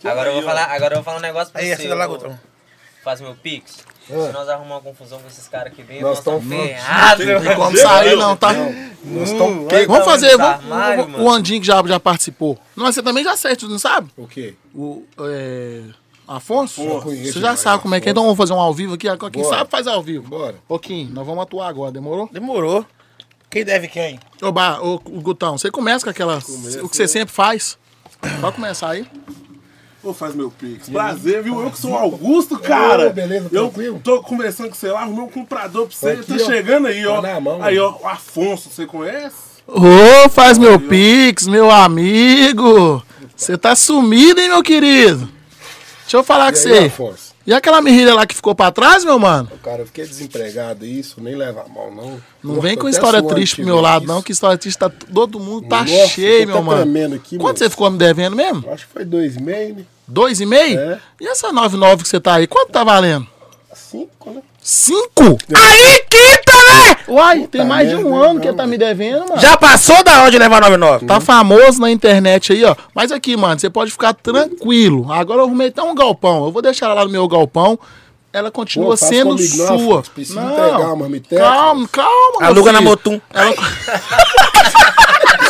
Agora 0.05 0.28
eu 0.28 0.34
vou 0.34 0.42
falar, 0.42 0.64
agora 0.64 0.94
eu 0.94 0.97
vou 0.99 1.05
falar 1.05 1.18
um 1.18 1.22
negócio 1.22 1.53
pra 1.53 1.62
Aí, 1.62 1.74
você. 1.74 1.88
Gutão. 2.07 2.38
Faz 3.03 3.20
meu 3.20 3.34
pix. 3.34 3.84
Se 4.07 4.12
nós 4.32 4.49
arrumar 4.49 4.76
uma 4.76 4.80
confusão 4.80 5.18
com 5.20 5.26
esses 5.26 5.49
caras 5.49 5.72
aqui 5.72 5.82
dentro, 5.82 6.07
Nós 6.07 6.18
estamos 6.18 6.40
tamo- 6.49 6.62
ferrados. 6.62 7.26
Não 7.26 7.40
tem 7.40 7.57
como 7.57 7.76
sair, 7.76 8.16
não, 8.16 8.36
tá? 8.36 8.53
Nós 8.53 9.30
estamos 9.30 9.72
Vai 9.72 9.86
Vamos 9.86 10.05
fazer, 10.05 10.36
vamos, 10.36 11.20
o- 11.20 11.28
Andinho 11.30 11.61
que 11.61 11.66
já, 11.66 11.82
já 11.86 11.99
participou. 12.01 12.57
Não, 12.76 12.86
você 12.86 13.03
também 13.03 13.24
já 13.24 13.36
certo, 13.36 13.68
não 13.68 13.78
sabe? 13.78 14.11
O 14.16 14.26
quê? 14.28 14.55
O 14.74 15.03
é, 15.20 15.82
Afonso? 16.28 16.82
Você 17.01 17.40
já 17.40 17.57
sabe 17.57 17.82
como 17.82 17.94
é 17.97 18.01
que 18.01 18.09
é, 18.09 18.11
então 18.12 18.22
vamos 18.24 18.36
fazer 18.36 18.53
um 18.53 18.61
ao 18.61 18.72
vivo 18.74 18.94
aqui. 18.94 19.07
Quem 19.32 19.42
Bora. 19.42 19.59
sabe 19.59 19.70
faz 19.70 19.86
ao 19.88 20.03
vivo. 20.03 20.28
Bora. 20.28 20.57
Pouquinho, 20.68 21.11
nós 21.12 21.26
vamos 21.26 21.42
atuar 21.42 21.68
agora, 21.68 21.90
demorou? 21.92 22.28
Demorou. 22.32 22.84
Quem 23.51 23.64
deve 23.64 23.88
quem? 23.88 24.18
Ô, 24.42 24.51
Ba, 24.53 24.80
ô, 24.80 24.94
o 24.97 25.20
Gutão, 25.20 25.57
você 25.59 25.70
começa 25.70 26.05
com 26.05 26.11
aquela. 26.11 26.38
o 26.38 26.88
que 26.88 26.97
você 26.97 27.09
sempre 27.09 27.32
faz. 27.34 27.78
Pode 28.40 28.57
começar 28.57 28.90
aí. 28.90 29.07
Vou 30.07 30.14
fazer 30.14 30.36
meu 30.36 30.52
pix. 30.52 30.88
Prazer, 30.88 31.42
viu? 31.42 31.61
Eu 31.61 31.68
que 31.68 31.80
sou 31.80 31.90
o 31.90 31.96
Augusto, 31.96 32.57
cara. 32.61 33.09
Ô, 33.09 33.12
beleza, 33.12 33.48
eu 33.50 33.64
tranquilo? 33.64 34.00
tô 34.04 34.22
conversando 34.22 34.68
com 34.68 34.76
você 34.76 34.88
lá, 34.88 35.00
arrumei 35.00 35.24
um 35.24 35.28
comprador 35.28 35.88
pra 35.88 35.96
você. 35.96 36.11
Aqui, 36.11 36.38
tá 36.38 36.44
ó. 36.44 36.46
chegando 36.46 36.86
aí, 36.86 37.04
ó. 37.04 37.20
Tá 37.20 37.22
na 37.34 37.40
mão, 37.40 37.61
aí, 37.61 37.76
ó, 37.76 37.90
mano. 37.90 38.04
o 38.04 38.07
Afonso, 38.07 38.70
você 38.70 38.86
conhece? 38.86 39.34
Ô, 39.66 40.28
faz 40.28 40.59
meu 40.59 40.78
pix, 40.78 41.48
meu 41.48 41.68
amigo. 41.72 43.02
Você 43.34 43.59
tá 43.59 43.74
sumido, 43.74 44.40
hein, 44.40 44.48
meu 44.48 44.62
querido? 44.62 45.28
Deixa 46.02 46.18
eu 46.18 46.22
falar 46.22 46.52
com 46.52 46.59
E 46.61 46.62
aí, 46.72 46.78
você. 46.78 46.86
Afonso? 46.86 47.34
E 47.44 47.52
aquela 47.52 47.80
mirrilha 47.82 48.14
lá 48.14 48.26
que 48.26 48.34
ficou 48.34 48.54
pra 48.54 48.70
trás, 48.70 49.04
meu 49.04 49.18
mano? 49.18 49.50
Cara, 49.61 49.82
eu 49.82 49.86
fiquei 49.86 50.07
desempregado, 50.07 50.86
isso, 50.86 51.20
nem 51.20 51.34
leva 51.34 51.62
a 51.62 51.68
mal, 51.68 51.92
não. 51.92 52.20
Não 52.42 52.54
Nossa, 52.54 52.61
vem 52.61 52.76
com 52.76 52.88
história 52.88 53.20
triste 53.22 53.57
pro 53.57 53.64
meu 53.64 53.80
lado, 53.80 54.04
isso. 54.04 54.12
não, 54.12 54.22
que 54.22 54.30
história 54.30 54.57
triste 54.57 54.78
tá. 54.78 54.88
Todo 54.88 55.40
mundo 55.40 55.66
tá 55.68 55.80
Nossa, 55.82 56.09
cheio, 56.09 56.46
meu 56.46 56.62
mano. 56.62 57.14
aqui, 57.16 57.36
Quanto 57.38 57.59
você 57.59 57.68
ficou 57.68 57.90
me 57.90 57.98
devendo 57.98 58.36
mesmo? 58.36 58.64
Acho 58.70 58.86
que 58.86 58.92
foi 58.92 59.04
dois 59.04 59.36
né? 59.36 59.84
Dois 60.09 60.40
e 60.40 60.46
meio? 60.46 60.78
É. 60.78 61.00
E 61.20 61.26
essa 61.26 61.52
99 61.52 62.02
que 62.02 62.09
você 62.09 62.20
tá 62.20 62.34
aí, 62.34 62.46
quanto 62.46 62.70
tá 62.70 62.84
valendo? 62.84 63.26
Cinco, 63.74 64.30
né? 64.30 64.42
Cinco? 64.61 65.38
Aí 65.54 66.04
quita, 66.09 66.52
né? 66.52 66.96
Uai, 67.09 67.46
tem 67.46 67.64
mais 67.64 67.88
de 67.88 67.96
um 67.96 68.16
ano 68.16 68.40
que 68.40 68.46
não, 68.46 68.52
ele 68.52 68.57
tá 68.57 68.66
me 68.66 68.76
devendo, 68.76 69.28
mano. 69.28 69.40
Já 69.40 69.57
passou 69.57 70.02
da 70.02 70.22
hora 70.22 70.30
de 70.30 70.38
levar 70.38 70.61
99. 70.61 71.07
Tá 71.07 71.20
famoso 71.20 71.80
na 71.80 71.90
internet 71.90 72.52
aí, 72.52 72.64
ó. 72.64 72.74
Mas 72.94 73.12
aqui, 73.12 73.36
mano, 73.36 73.61
você 73.61 73.70
pode 73.70 73.90
ficar 73.90 74.12
tranquilo. 74.14 75.12
Agora 75.12 75.40
eu 75.40 75.44
arrumei 75.44 75.68
até 75.68 75.82
um 75.82 75.94
galpão. 75.94 76.46
Eu 76.46 76.52
vou 76.52 76.62
deixar 76.62 76.86
ela 76.86 76.96
lá 76.96 77.04
no 77.04 77.11
meu 77.11 77.28
galpão. 77.28 77.78
Ela 78.32 78.50
continua 78.50 78.90
Pô, 78.90 78.96
sendo 78.96 79.36
comigo, 79.36 79.57
não, 79.57 79.66
sua. 79.66 80.00
Afonso. 80.00 80.11
Precisa 80.11 80.42
entregar. 80.42 80.78
Calma, 81.38 81.88
calma. 81.88 82.46
Aluga 82.46 82.72
na. 82.72 82.80
Motum. 82.80 83.20
Ela... 83.32 83.54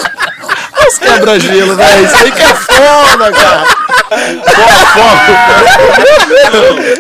Os 0.89 0.99
quebra-gelo, 0.99 1.77
velho. 1.77 2.07
Isso 2.07 2.17
aí 2.17 2.33
que 2.33 2.43
é 2.43 2.55
foda, 2.55 3.33
cara. 3.33 3.67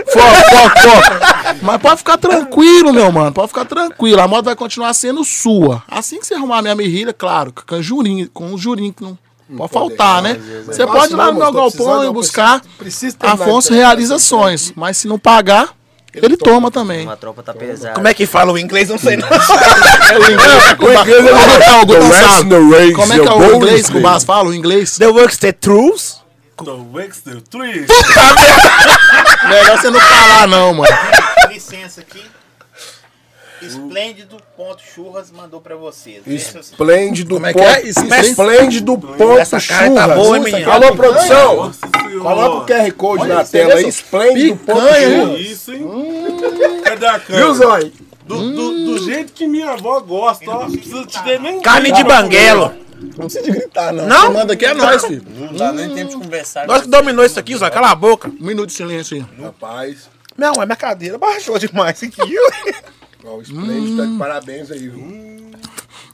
Foco, 0.07 0.51
foco, 0.51 0.81
foco. 0.81 1.57
Mas 1.63 1.81
pode 1.83 1.99
ficar 1.99 2.19
tranquilo, 2.19 2.93
meu 2.93 3.11
mano. 3.13 3.33
Pode 3.33 3.49
ficar 3.49 3.65
tranquilo. 3.65 4.21
A 4.21 4.29
moto 4.29 4.47
vai 4.47 4.57
continuar 4.57 4.93
sendo 4.95 5.25
sua. 5.25 5.83
Assim 5.89 6.19
que 6.19 6.27
você 6.27 6.35
arrumar 6.35 6.59
a 6.59 6.63
minha 6.63 6.75
mirrilha, 6.75 7.13
claro, 7.13 7.53
com 7.67 7.81
jurinho, 7.83 8.29
com 8.33 8.47
um 8.47 8.59
jurinho 8.59 8.93
que 8.93 9.03
não 9.03 9.17
pode 9.57 9.73
faltar, 9.73 10.23
né? 10.23 10.35
Você 10.67 10.87
Fácil 10.87 10.87
pode 10.87 11.13
ir 11.13 11.17
lá 11.17 11.27
não, 11.27 11.33
no 11.35 11.39
meu 11.41 11.53
galpão 11.53 12.05
e 12.05 12.11
buscar. 12.13 12.61
Afonso 13.21 13.71
de- 13.71 13.77
realizações. 13.77 14.73
Mas 14.75 14.97
se 14.97 15.07
não 15.09 15.19
pagar, 15.19 15.71
ele 16.25 16.37
toma 16.37 16.71
também. 16.71 17.05
Uma 17.07 17.17
tropa 17.17 17.43
tá 17.43 17.53
pesada. 17.55 17.95
Como 17.95 18.09
é 18.09 18.15
que 18.15 18.27
fala 18.27 18.53
o 18.53 18.59
inglês? 18.59 18.89
Não 18.89 18.99
sei 18.99 19.17
não. 19.17 19.29
É 20.09 20.19
o 20.19 20.31
inglês 20.31 20.63
o 20.79 20.91
é 20.91 21.05
que 21.05 21.13
é 21.13 21.77
o 21.77 21.87
Guto 21.87 22.01
The 22.01 22.07
rest 22.07 22.21
sabe? 22.23 22.43
in 22.45 22.49
the 22.49 22.77
race, 22.77 22.93
Como 22.95 23.13
é 23.13 23.19
que 23.19 23.27
é 23.29 23.33
o 23.33 23.55
inglês 23.57 23.91
que 23.91 23.97
o 23.97 24.01
Bas 24.01 24.25
fala? 24.25 24.49
O 24.49 24.55
inglês? 24.55 24.99
The 24.99 25.07
works 25.09 25.37
the 25.39 25.53
truths. 25.53 26.21
The 26.65 26.71
Wexter 26.93 27.41
3. 27.51 27.87
Melhor 29.49 29.79
você 29.79 29.91
não 29.91 30.01
falar, 30.01 30.47
não, 30.49 30.73
mano. 30.75 30.97
Licença 31.51 32.01
aqui. 32.01 32.23
Esplêndido 33.61 34.37
ponto 34.57 34.83
churras 34.95 35.31
mandou 35.31 35.61
pra 35.63 35.77
vocês. 35.77 36.23
Esplêndido 36.27 37.35
Como 37.37 37.47
é 37.47 37.53
que 37.55 37.59
ponto. 37.59 37.71
é? 37.71 37.83
Esplêndido- 38.21 38.99
ponto 38.99 39.39
Essa 39.39 39.59
cara 39.61 39.91
tá 39.91 40.03
churras. 40.03 40.19
boa, 40.19 40.49
hein? 40.51 40.65
Alô, 40.65 40.95
produção. 40.95 41.73
Coloca 42.23 42.57
o. 42.57 42.67
QR 42.67 42.93
Code 42.93 43.23
Olha 43.25 43.35
na 43.37 43.45
tela 43.45 43.75
aí. 43.75 43.89
Esplêndido 43.89 44.57
ponto 44.59 44.81
churras. 44.81 45.41
Isso, 45.41 45.73
hein? 45.73 45.83
A 47.17 47.37
Viu? 47.37 47.55
Zói? 47.55 47.93
Do, 48.27 48.53
do, 48.53 48.85
do 48.87 48.99
jeito 49.05 49.33
que 49.33 49.47
minha 49.47 49.71
avó 49.71 50.01
gosta, 50.01 50.51
ó. 50.51 50.63
Não 50.65 50.71
precisa 50.73 51.07
te 51.07 51.23
ter 51.23 51.41
nem. 51.41 51.61
Carne 51.61 51.93
de 51.93 52.03
banguelo. 52.03 52.73
Não 53.01 53.27
precisa 53.27 53.45
de 53.45 53.51
gritar, 53.53 53.93
não. 53.93 54.07
Não? 54.07 54.23
Quem 54.23 54.33
manda 54.33 54.53
aqui 54.55 54.65
é 54.65 54.75
nós, 54.75 55.05
filho. 55.05 55.23
Não 55.29 55.53
dá 55.55 55.73
nem 55.73 55.95
tempo 55.95 56.11
de 56.11 56.17
conversar. 56.17 56.67
Nós 56.67 56.83
que 56.83 56.89
dominou 56.89 57.25
isso 57.25 57.39
aqui, 57.39 57.57
Zé. 57.57 57.71
Cala 57.71 57.91
a 57.91 57.95
boca. 57.95 58.29
Um 58.29 58.45
minuto 58.45 58.69
de 58.69 58.73
silêncio 58.73 59.17
aí. 59.17 59.25
Rapaz, 59.45 60.09
Não, 60.37 60.55
é 60.55 60.67
minha 60.67 60.77
cadeira 60.77 61.19
baixou 61.19 61.59
demais 61.59 62.03
aqui. 62.03 62.37
ó, 63.25 63.35
o 63.37 63.43
Esplêndido 63.43 63.97
tá 63.97 64.07
de 64.11 64.19
parabéns 64.19 64.71
aí, 64.71 64.89
viu? 64.89 65.51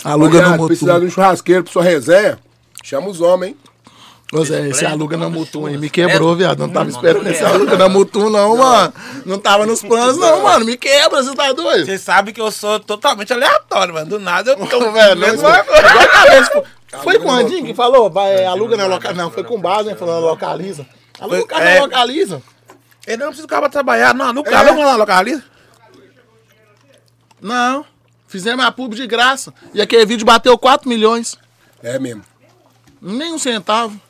Aluga 0.04 0.38
Olha, 0.38 0.56
no 0.56 0.66
precisar 0.66 0.94
Mutum. 0.94 1.06
de 1.06 1.12
um 1.12 1.14
churrasqueiro 1.14 1.62
pra 1.64 1.72
sua 1.72 1.82
resenha, 1.82 2.38
chama 2.82 3.08
os 3.08 3.20
homens, 3.20 3.50
hein? 3.52 3.56
Zé, 4.44 4.68
esse 4.68 4.86
aluga 4.86 5.16
na 5.18 5.28
Mutum 5.28 5.66
aí 5.66 5.76
me 5.76 5.90
quebrou, 5.90 6.34
viado. 6.34 6.58
Não 6.60 6.70
tava 6.70 6.88
esperando 6.88 7.26
esse 7.28 7.44
aluga 7.44 7.76
na 7.76 7.86
Mutum, 7.88 8.30
não, 8.30 8.56
mano. 8.56 8.94
Não 9.26 9.38
tava 9.38 9.66
nos 9.66 9.82
planos, 9.82 10.16
não, 10.16 10.42
mano. 10.42 10.64
Me 10.64 10.76
quebra, 10.78 11.22
você 11.22 11.34
tá 11.34 11.52
doido? 11.52 11.84
Você 11.84 11.98
sabe 11.98 12.32
que 12.32 12.40
eu 12.40 12.50
sou 12.50 12.80
totalmente 12.80 13.30
aleatório, 13.30 13.92
mano. 13.92 14.06
Do 14.06 14.18
nada 14.18 14.52
eu 14.52 14.66
tô 14.66 14.80
Velho. 14.90 15.20
Foi 17.02 17.18
com 17.18 17.28
o 17.28 17.30
Andinho 17.30 17.66
que 17.66 17.74
falou? 17.74 18.08
Vai, 18.10 18.44
aluga 18.46 18.76
na 18.76 18.86
localiza. 18.86 19.22
Não, 19.22 19.30
foi 19.30 19.44
com 19.44 19.56
o 19.56 19.58
Bas, 19.58 19.84
né? 19.86 19.94
Falando 19.94 20.24
localiza. 20.24 20.86
Aluga 21.20 21.42
o 21.42 21.46
carro 21.46 21.62
É. 21.62 21.74
na 21.76 21.82
localiza. 21.82 22.42
Ele 23.06 23.16
não 23.18 23.26
precisa 23.26 23.46
do 23.46 23.50
pra 23.50 23.68
trabalhar. 23.68 24.14
Não, 24.14 24.32
no 24.32 24.42
carro, 24.42 24.68
vamos 24.68 24.84
lá, 24.84 24.96
localiza. 24.96 25.42
Não. 27.40 27.84
Fizemos 28.28 28.64
a 28.64 28.72
pub 28.72 28.94
de 28.94 29.06
graça. 29.06 29.52
E 29.74 29.82
aquele 29.82 30.06
vídeo 30.06 30.24
bateu 30.24 30.56
4 30.56 30.88
milhões. 30.88 31.36
É 31.82 31.98
mesmo. 31.98 32.22
Nem 33.00 33.34
um 33.34 33.38
centavo. 33.38 34.00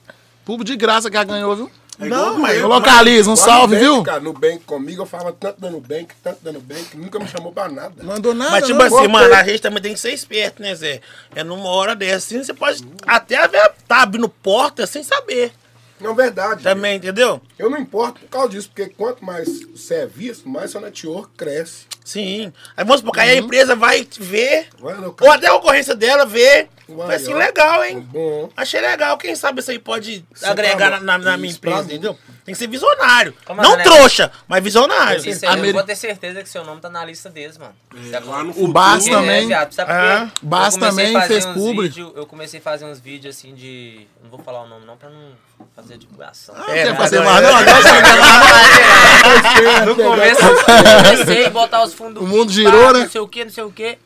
Pub 0.45 0.64
de 0.64 0.76
graça 0.76 1.11
que 1.11 1.16
ela 1.16 1.24
ganhou, 1.24 1.55
viu? 1.57 1.70
Não, 1.99 2.38
mas 2.38 2.59
Eu 2.59 2.68
localizo, 2.68 3.30
um 3.30 3.36
salve, 3.36 3.74
no 3.74 3.80
viu? 3.80 4.03
Cara, 4.03 4.20
no 4.20 4.32
Bank 4.32 4.61
comigo, 4.61 5.03
eu 5.03 5.07
falava 5.07 5.32
tanto 5.32 5.61
dando 5.61 5.78
Bank, 5.80 6.09
tanto 6.22 6.38
dando 6.43 6.61
Bank, 6.61 6.97
nunca 6.97 7.18
me 7.18 7.28
chamou 7.28 7.53
pra 7.53 7.68
nada. 7.68 8.03
Mandou 8.03 8.34
nada, 8.34 8.51
Mas, 8.51 8.66
tipo 8.66 8.78
não. 8.78 8.86
assim, 8.86 8.90
voltei. 8.95 9.09
mano, 9.09 9.34
a 9.34 9.45
gente 9.45 9.61
também 9.61 9.82
tem 9.82 9.95
que 9.95 10.01
ser 10.01 10.12
esperto, 10.12 10.62
né, 10.62 10.74
Zé? 10.74 11.01
É 11.34 11.45
numa 11.45 11.68
hora 11.68 11.95
dessa, 11.95 12.16
assim, 12.16 12.43
você 12.43 12.55
pode 12.55 12.82
até 13.07 13.47
ver, 13.47 13.72
tá 13.86 14.03
abrindo 14.03 14.28
porta 14.28 14.86
sem 14.86 15.03
saber. 15.03 15.53
Não, 16.01 16.14
verdade. 16.14 16.64
Também, 16.64 16.97
entendeu? 16.97 17.40
Eu 17.57 17.70
não 17.70 17.78
importo 17.78 18.20
por 18.20 18.28
causa 18.28 18.49
disso, 18.49 18.68
porque 18.74 18.93
quanto 18.97 19.24
mais 19.24 19.49
você 19.66 19.95
é 19.97 20.07
visto, 20.07 20.49
mais 20.49 20.72
seu 20.72 20.80
network 20.80 21.30
cresce. 21.36 21.86
Sim. 22.05 22.53
Aí 22.76 22.84
vamos 22.84 23.01
supor 23.01 23.12
que 23.14 23.20
aí 23.20 23.30
a 23.30 23.36
empresa 23.36 23.76
vai 23.76 24.05
ver, 24.18 24.68
Vai, 24.80 24.97
ou 24.99 25.30
até 25.30 25.47
a 25.47 25.55
ocorrência 25.55 25.95
dela 25.95 26.26
ver. 26.26 26.68
Vai, 26.97 27.07
Vai 27.09 27.16
assim, 27.16 27.34
legal, 27.34 27.84
hein? 27.84 28.01
Bom. 28.01 28.51
Achei 28.57 28.80
legal. 28.80 29.16
Quem 29.18 29.34
sabe 29.36 29.61
isso 29.61 29.70
aí 29.70 29.78
pode 29.78 30.24
agregar 30.43 30.90
na, 30.90 31.01
na- 31.01 31.18
na 31.18 31.36
minha 31.36 31.53
empresa, 31.53 31.82
entendeu? 31.84 32.18
Tem 32.45 32.53
que 32.55 32.59
ser 32.59 32.66
visionário. 32.66 33.34
Como 33.45 33.62
não 33.62 33.74
é, 33.74 33.76
né? 33.76 33.82
trouxa, 33.84 34.32
mas 34.49 34.62
visionário. 34.64 35.18
Isso 35.24 35.45
eu 35.47 35.72
vou 35.72 35.82
ter 35.84 35.95
certeza 35.95 36.43
que 36.43 36.49
seu 36.49 36.64
nome 36.64 36.80
tá 36.80 36.88
na 36.90 37.05
lista 37.05 37.30
deles, 37.30 37.57
mano. 37.57 37.72
No 37.93 38.64
O 38.64 38.72
também. 38.72 39.45
É, 39.45 39.47
viado, 39.47 39.72
sabe 39.72 39.93
por 39.93 39.97
Ah, 40.01 40.26
quê? 40.34 40.38
Bas 40.43 40.74
Eu 40.74 40.80
comecei 40.80 41.05
a 41.05 41.12
também 41.12 41.28
fez 41.28 41.47
publi. 41.47 41.88
vídeo- 41.88 42.12
eu 42.16 42.26
comecei 42.26 42.59
a 42.59 42.62
fazer 42.62 42.84
uns 42.84 42.99
vídeos 42.99 43.36
assim 43.36 43.55
de. 43.55 44.07
Não 44.22 44.28
vou 44.30 44.40
falar 44.40 44.62
o 44.62 44.68
nome 44.68 44.84
não 44.84 44.97
pra 44.97 45.09
não 45.09 45.32
fazer 45.76 45.97
divulgação. 45.99 46.55
Não 46.57 46.68
É, 46.68 46.82
quer 46.84 46.97
fazer 46.97 47.20
mais, 47.20 47.43
não. 47.43 47.57
Agora 47.57 47.82
você 47.82 47.93
não 47.93 48.03
quer 48.03 48.18
mais. 48.18 49.86
No 49.86 49.97
começo 49.97 50.40
eu 50.43 51.14
comecei 51.14 51.47
a 51.47 51.51
botar 51.51 51.84
os 51.84 51.95
fundos. 51.95 52.22
O 52.22 52.26
mundo 52.26 52.51
girou, 52.53 52.93
né? 52.93 53.01
Não 53.01 53.11
sei 53.11 53.20
o 53.20 53.28
que, 53.28 53.45
não 53.45 53.53
sei 53.53 53.64
o 53.64 53.70
que. 53.70 53.99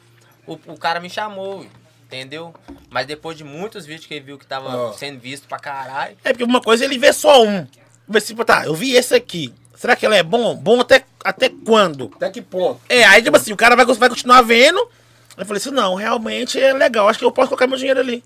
O, 0.47 0.59
o 0.67 0.79
cara 0.79 1.01
me 1.01 1.09
chamou, 1.11 1.65
entendeu? 2.07 2.55
Mas 2.91 3.07
depois 3.07 3.37
de 3.37 3.45
muitos 3.45 3.85
vídeos 3.85 4.07
que 4.07 4.15
ele 4.15 4.25
viu 4.25 4.39
que 4.39 4.47
tava 4.47 4.69
Ó. 4.69 4.93
sendo 4.93 5.21
visto 5.21 5.47
pra 5.47 5.59
caralho. 5.59 6.17
É 6.25 6.31
porque 6.33 6.45
uma 6.45 6.61
coisa 6.61 6.85
ele 6.85 6.99
vê 6.99 7.13
só 7.13 7.45
um. 7.45 7.67
Vê 8.09 8.21
se, 8.21 8.35
tá, 8.37 8.65
eu 8.65 8.75
vi 8.75 8.93
esse 8.95 9.15
aqui. 9.15 9.53
Será 9.75 9.95
que 9.95 10.07
ele 10.07 10.15
é 10.15 10.23
bom? 10.23 10.55
Bom 10.55 10.81
até, 10.81 11.05
até 11.23 11.51
quando? 11.51 12.11
Até 12.17 12.31
que 12.31 12.41
ponto? 12.41 12.81
É, 12.89 13.05
aí 13.05 13.23
tipo 13.23 13.37
assim, 13.37 13.53
o 13.53 13.57
cara 13.57 13.77
vai, 13.77 13.85
vai 13.85 14.09
continuar 14.09 14.43
vendo. 14.43 14.79
Eu 15.37 15.45
falei 15.45 15.61
assim, 15.61 15.71
não, 15.71 15.95
realmente 15.95 16.59
é 16.59 16.73
legal. 16.73 17.09
Acho 17.09 17.19
que 17.19 17.25
eu 17.25 17.33
posso 17.33 17.49
colocar 17.49 17.67
meu 17.67 17.77
dinheiro 17.77 18.01
ali. 18.01 18.25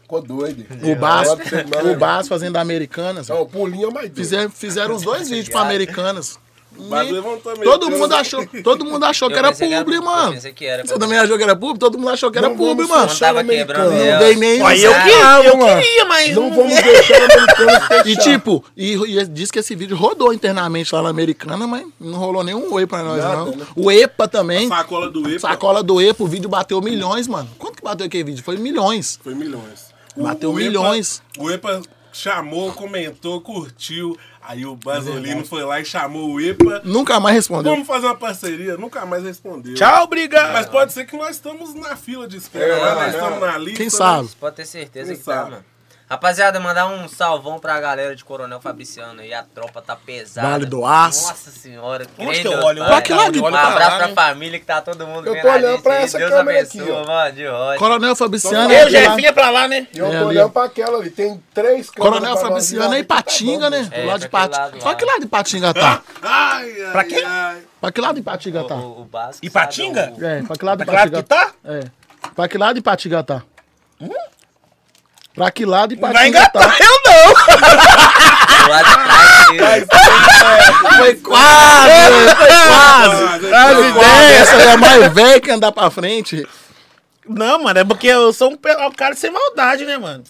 Ficou 0.00 0.22
doido. 0.22 0.66
O 0.82 0.96
Bas, 0.96 1.28
Pode 1.28 1.48
ser, 1.48 1.66
mano. 1.66 1.92
o 1.92 1.96
Bas 1.96 2.26
fazendo 2.28 2.56
Americanas. 2.56 3.28
Não, 3.28 3.42
o 3.42 3.46
pulinho 3.46 3.90
é 3.90 3.92
mais 3.92 4.06
doido. 4.06 4.16
Fizeram, 4.16 4.50
fizeram 4.50 4.94
os 4.94 5.02
dois 5.02 5.28
vídeos 5.28 5.50
pra 5.50 5.60
Americanas. 5.60 6.38
Mas 6.88 7.10
levantou 7.10 7.52
mesmo. 7.52 7.64
Todo 7.64 7.90
mundo 7.90 8.14
achou, 8.14 8.46
todo 8.62 8.84
mundo 8.84 9.04
achou 9.04 9.28
que 9.28 9.38
era 9.38 9.52
publi, 9.52 10.00
mano. 10.00 10.40
Você 10.40 10.98
também 10.98 11.18
achou 11.18 11.36
que 11.36 11.42
era 11.42 11.56
publi? 11.56 11.78
Todo 11.78 11.98
mundo 11.98 12.10
achou 12.10 12.30
que 12.30 12.38
era 12.38 12.48
Não 12.48 12.56
publi, 12.56 12.86
mano. 12.86 13.06
Quando 13.06 13.18
tava 13.18 13.40
americano. 13.40 13.90
quebrando 13.90 14.04
Não 14.04 14.12
Não 14.12 14.18
dei 14.18 14.36
nem 14.36 14.62
Aí 14.62 14.82
eu, 14.82 14.90
um 14.90 14.94
queria, 14.94 15.56
mano. 15.56 15.82
queria, 15.82 16.04
mas. 16.04 16.34
Não 16.34 16.42
não 16.42 16.56
vamos 16.56 16.74
deixar 16.74 17.16
americano. 17.16 18.02
E 18.04 18.16
tipo, 18.16 18.64
e, 18.76 19.24
diz 19.26 19.50
que 19.50 19.58
esse 19.58 19.74
vídeo 19.74 19.96
rodou 19.96 20.32
internamente 20.32 20.94
lá 20.94 21.02
na 21.02 21.08
Americana, 21.08 21.66
mas 21.66 21.86
não 22.00 22.18
rolou 22.18 22.42
nenhum 22.42 22.72
oi 22.72 22.86
pra 22.86 23.02
nós, 23.02 23.22
não. 23.22 23.46
né? 23.46 23.66
O 23.76 23.90
EPA 23.90 24.26
também. 24.26 24.68
Sacola 24.68 25.10
do 25.10 25.28
EPA. 25.28 25.40
Sacola 25.40 25.82
do 25.82 26.00
EPA, 26.00 26.22
o 26.24 26.26
vídeo 26.26 26.48
bateu 26.48 26.80
milhões, 26.80 27.28
mano. 27.28 27.48
Quanto 27.58 27.76
que 27.76 27.82
bateu 27.82 28.06
aquele 28.06 28.24
vídeo? 28.24 28.42
Foi 28.42 28.56
milhões. 28.56 29.18
Foi 29.22 29.34
milhões. 29.34 29.92
Bateu 30.16 30.52
milhões. 30.52 31.22
O 31.38 31.50
EPA 31.50 31.80
chamou, 32.12 32.72
comentou, 32.72 33.40
curtiu. 33.40 34.16
Aí 34.42 34.66
o 34.66 34.74
Basolino 34.74 35.44
foi 35.44 35.64
lá 35.64 35.80
e 35.80 35.84
chamou 35.84 36.32
o 36.32 36.40
EPA. 36.40 36.82
Nunca 36.84 37.20
mais 37.20 37.36
respondeu. 37.36 37.72
Vamos 37.72 37.86
fazer 37.86 38.06
uma 38.06 38.16
parceria. 38.16 38.76
Nunca 38.76 39.06
mais 39.06 39.22
respondeu. 39.22 39.74
Tchau, 39.74 40.04
obrigado. 40.04 40.52
Mas 40.52 40.66
pode 40.66 40.92
ser 40.92 41.06
que 41.06 41.16
nós 41.16 41.36
estamos 41.36 41.74
na 41.74 41.94
fila 41.94 42.26
de 42.26 42.38
espera. 42.38 42.64
É, 42.64 42.84
né? 42.84 42.94
Nós 42.94 43.14
é. 43.14 43.18
estamos 43.18 43.40
na 43.40 43.58
lista. 43.58 43.76
Quem 43.76 43.88
sabe? 43.88 44.28
Pode 44.40 44.56
ter 44.56 44.66
certeza 44.66 45.12
Quem 45.12 45.16
que 45.16 45.24
tá, 45.24 45.34
sabe? 45.34 45.50
mano. 45.52 45.64
Rapaziada, 46.12 46.60
mandar 46.60 46.88
um 46.88 47.08
salvão 47.08 47.58
pra 47.58 47.80
galera 47.80 48.14
de 48.14 48.22
Coronel 48.22 48.60
Fabriciano 48.60 49.22
aí. 49.22 49.32
A 49.32 49.42
tropa 49.42 49.80
tá 49.80 49.96
pesada. 49.96 50.46
Vale 50.46 50.66
do 50.66 50.84
Aço. 50.84 51.26
Nossa 51.26 51.50
senhora. 51.50 52.06
Onde 52.18 52.42
que 52.42 52.46
eu 52.48 52.58
olho? 52.62 52.84
Pra 52.84 53.00
que 53.00 53.14
lado 53.14 53.32
de- 53.32 53.40
Um 53.40 53.46
abraço 53.46 53.96
pra 53.96 54.08
né? 54.08 54.14
família 54.14 54.60
que 54.60 54.66
tá 54.66 54.82
todo 54.82 55.06
mundo 55.06 55.26
Eu 55.26 55.32
vendo 55.32 55.42
tô 55.42 55.48
olhando 55.50 55.80
pra 55.82 55.94
essa 56.02 56.18
Deus 56.18 56.30
câmera 56.30 56.58
abençoe, 56.58 56.82
aqui, 56.82 56.90
ó. 56.90 57.06
mano, 57.06 57.32
de 57.34 57.46
ódio. 57.46 57.78
Coronel 57.78 58.14
Fabriciano. 58.14 58.70
Eu. 58.74 58.90
Jefinha, 58.90 59.32
pra 59.32 59.48
lá, 59.48 59.66
né? 59.66 59.86
Eu 59.94 60.10
tô 60.10 60.26
olhando 60.26 60.50
pra 60.50 60.64
aquela 60.64 60.98
ali. 60.98 61.08
Tem 61.08 61.42
três 61.54 61.88
câmeras 61.88 62.18
Coronel 62.18 62.36
Fabriciano 62.36 62.84
virar 62.90 62.96
é 62.96 63.00
Ipatinga, 63.00 63.70
né? 63.70 63.82
Do 63.84 64.06
lado 64.06 64.20
de 64.20 64.28
lado 64.30 64.78
Pra 64.80 64.94
que 64.94 65.04
lado 65.06 65.20
de 65.20 65.24
Ipatinga 65.24 65.72
tá? 65.72 66.02
Ai, 66.20 66.82
ai, 66.82 66.92
Pra 66.92 67.04
quê? 67.04 67.24
Pra 67.80 67.90
que 67.90 68.00
lado 68.02 68.14
de 68.16 68.20
Ipatinga 68.20 68.64
tá? 68.64 68.74
O, 68.74 69.00
o 69.00 69.04
básico. 69.06 69.46
Ipatinga? 69.46 70.12
É, 70.20 70.42
pra 70.42 70.56
que 70.58 70.64
lado 70.66 70.84
de 70.84 71.10
que 71.10 71.22
tá? 71.22 71.52
É. 71.64 71.80
Pra 72.36 72.46
que 72.48 72.58
lado 72.58 72.74
de 72.74 72.80
Ipatinga 72.80 73.22
tá? 73.22 73.42
Pra 75.34 75.50
que 75.50 75.64
lado 75.64 75.94
de 75.94 76.00
Não 76.00 76.12
vai 76.12 76.28
Ipatinga 76.28 76.38
engatar 76.38 76.76
tá? 76.76 76.84
eu, 76.84 77.00
não. 77.06 77.34
de 79.52 79.58
dele. 79.58 79.86
Foi 80.98 81.14
quase, 81.16 82.34
foi 82.36 82.52
quase. 82.68 83.22
Quase 83.48 83.88
ideia. 83.88 84.38
Essa 84.38 84.56
é 84.56 84.72
a 84.72 84.76
mais 84.76 85.12
velha 85.12 85.40
que 85.40 85.50
andar 85.50 85.72
pra 85.72 85.90
frente. 85.90 86.46
Não, 87.26 87.62
mano, 87.62 87.78
é 87.78 87.84
porque 87.84 88.06
eu 88.08 88.32
sou 88.32 88.50
um, 88.50 88.54
um 88.54 88.90
cara 88.92 89.14
sem 89.14 89.30
maldade, 89.30 89.84
né, 89.84 89.96
mano? 89.96 90.24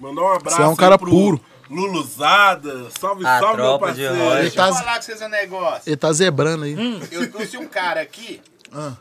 Mandar 0.00 0.22
um 0.22 0.32
abraço 0.34 0.56
Você 0.56 0.62
é 0.62 0.66
um 0.66 0.76
cara 0.76 0.98
pro 0.98 1.10
puro. 1.10 1.40
Luluzada. 1.70 2.88
Salve, 3.00 3.26
A 3.26 3.40
salve, 3.40 3.56
meu 3.56 3.64
tropa 3.78 3.92
de 3.92 4.02
parceiro. 4.06 4.14
rocha. 4.24 4.34
Ele 4.34 4.42
Deixa 4.42 4.60
eu 4.60 4.72
tá, 4.72 4.78
falar 4.78 4.96
com 4.96 5.02
vocês 5.02 5.22
um 5.22 5.28
negócio. 5.28 5.82
ele 5.86 5.96
tá 5.96 6.12
zebrando 6.12 6.64
aí. 6.64 6.76
Eu 7.10 7.32
trouxe 7.32 7.56
um 7.56 7.66
cara 7.66 8.00
aqui. 8.00 8.42
Ah. 8.74 8.92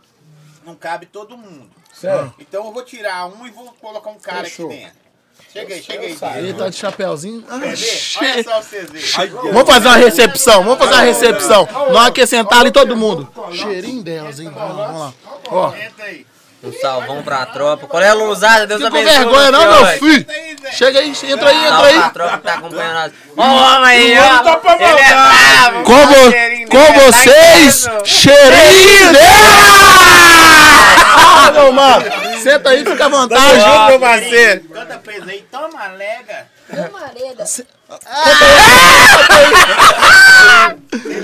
não 0.65 0.75
cabe 0.75 1.05
todo 1.05 1.37
mundo. 1.37 1.69
Certo. 1.93 2.33
Então 2.39 2.65
eu 2.65 2.71
vou 2.71 2.83
tirar 2.83 3.27
um 3.27 3.45
e 3.45 3.51
vou 3.51 3.65
colocar 3.81 4.09
um 4.09 4.19
cara 4.19 4.45
Fechou. 4.45 4.67
aqui 4.67 4.77
dentro. 4.77 5.01
Chega 5.51 5.73
aí, 5.75 5.83
chega 5.83 6.05
aí. 6.07 6.15
saio. 6.15 6.37
Ele 6.39 6.53
tá 6.53 6.69
de 6.69 6.75
chapéuzinho. 6.77 7.43
Ah, 7.49 7.55
Olha 7.55 7.75
só 7.75 8.19
pra 8.51 8.61
vocês 8.61 8.89
verem. 8.89 9.51
Vamos 9.51 9.69
fazer 9.73 9.87
uma 9.89 9.97
recepção, 9.97 10.63
vamos 10.63 10.79
fazer 10.79 10.93
uma 10.93 11.01
recepção. 11.03 11.67
Que 12.13 12.25
sentar 12.25 12.61
ali 12.61 12.71
todo 12.71 12.95
mundo. 12.95 13.27
Cheirinho 13.51 14.01
delas, 14.01 14.39
hein? 14.39 14.49
Vamos 14.53 14.77
lá, 14.77 14.85
vamos 14.87 15.01
lá. 15.01 15.13
Ó, 15.49 15.71
Senta 15.71 16.03
aí. 16.03 16.25
O 16.63 16.71
salvão 16.79 17.23
pra 17.23 17.43
tropa. 17.47 17.87
Qual 17.87 18.03
é 18.03 18.09
a 18.09 18.13
lousada? 18.13 18.67
Deus 18.67 18.79
fica 18.79 18.91
com 18.91 18.97
abençoe. 18.99 19.17
vergonha 19.17 19.49
não, 19.51 19.65
meu 19.65 19.85
filho. 19.97 20.25
Chega 20.71 20.99
aí, 20.99 21.09
entra 21.09 21.49
aí, 21.49 21.65
entra 21.65 21.69
Salve 21.79 21.93
pra 21.93 22.05
aí. 22.05 22.09
tropa 22.11 22.37
que 22.37 22.43
tá 22.43 22.53
acompanhando 22.53 22.93
nós. 22.93 23.11
Ó 23.35 23.43
o 23.43 23.55
homem 23.55 23.83
aí, 23.89 24.15
tá 24.43 24.57
pra 24.57 24.73
Ele 24.75 24.83
é 24.83 25.07
bravo. 25.09 25.83
Com, 25.83 26.05
vo- 26.07 26.31
Cheirinho 26.31 26.69
com 26.69 26.77
dele, 26.77 26.93
tá 26.93 27.11
vocês, 27.11 27.85
entendendo? 27.87 28.05
cheirinho 28.05 29.11
delas! 29.13 29.31
Ah, 31.03 31.51
meu 31.51 31.71
mano. 31.71 32.05
Senta 32.41 32.69
aí, 32.69 32.85
fica 32.85 33.05
à 33.05 33.09
vontade. 33.09 33.59
junto, 33.59 33.87
meu 33.87 33.99
parceiro. 33.99 34.63
Canta 34.65 34.97
pra 34.97 35.15
eles 35.15 35.29
aí. 35.29 35.45
Toma, 35.51 35.87
lega. 35.87 36.47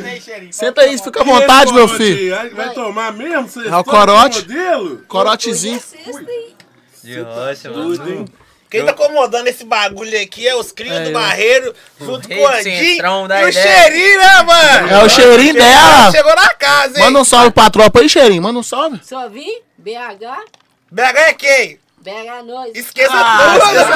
Aí, 0.05 0.22
cheirinho. 0.22 0.53
Senta 0.53 0.82
aí, 0.82 0.97
fica 0.97 1.22
à 1.22 1.24
vontade, 1.24 1.74
meu 1.74 1.88
filho. 1.88 2.36
Vai 2.53 2.74
tomar 2.74 3.13
mesmo? 3.13 3.47
Vocês 3.47 3.65
É 3.68 3.76
o 3.76 3.84
corote. 3.84 4.45
Corotezinho. 5.07 5.82
De 7.03 7.22
rocha, 7.22 7.70
mano. 7.72 8.26
Quem 8.70 8.84
tá 8.84 8.91
acomodando 8.91 9.47
esse 9.47 9.63
bagulho 9.63 10.22
aqui 10.22 10.45
é 10.45 10.53
os 10.53 10.74
crios 10.74 10.93
É, 10.97 11.05
do. 11.05 11.11
Barreiro, 11.13 11.74
junto 12.01 12.28
com 12.28 12.36
o 12.36 12.47
Andinho 12.47 12.99
e 12.99 13.45
o 13.45 13.53
cheirinho, 13.53 14.20
né, 14.20 14.43
mano? 14.43 14.89
É 14.89 15.03
o 15.05 15.09
cheirinho 15.09 15.53
dela. 15.53 16.11
Chegou 16.11 16.36
na 16.36 16.49
casa, 16.49 16.97
hein? 16.99 17.05
Manda 17.05 17.20
um 17.20 17.24
salve 17.24 17.51
pra 17.51 17.70
tropa 17.70 18.01
aí, 18.01 18.09
cheirinho. 18.09 18.41
Manda 18.41 18.59
um 18.59 18.63
salve. 18.63 18.99
Só 19.05 19.30
vim, 19.30 19.61
BH, 19.78 20.43
BH 20.91 21.17
é 21.17 21.33
quem? 21.33 21.79
BH 21.99 22.43
nós. 22.45 22.75
Esqueça 22.75 23.11
Ah, 23.13 23.38
tudo. 23.53 23.65
esqueça 23.65 23.88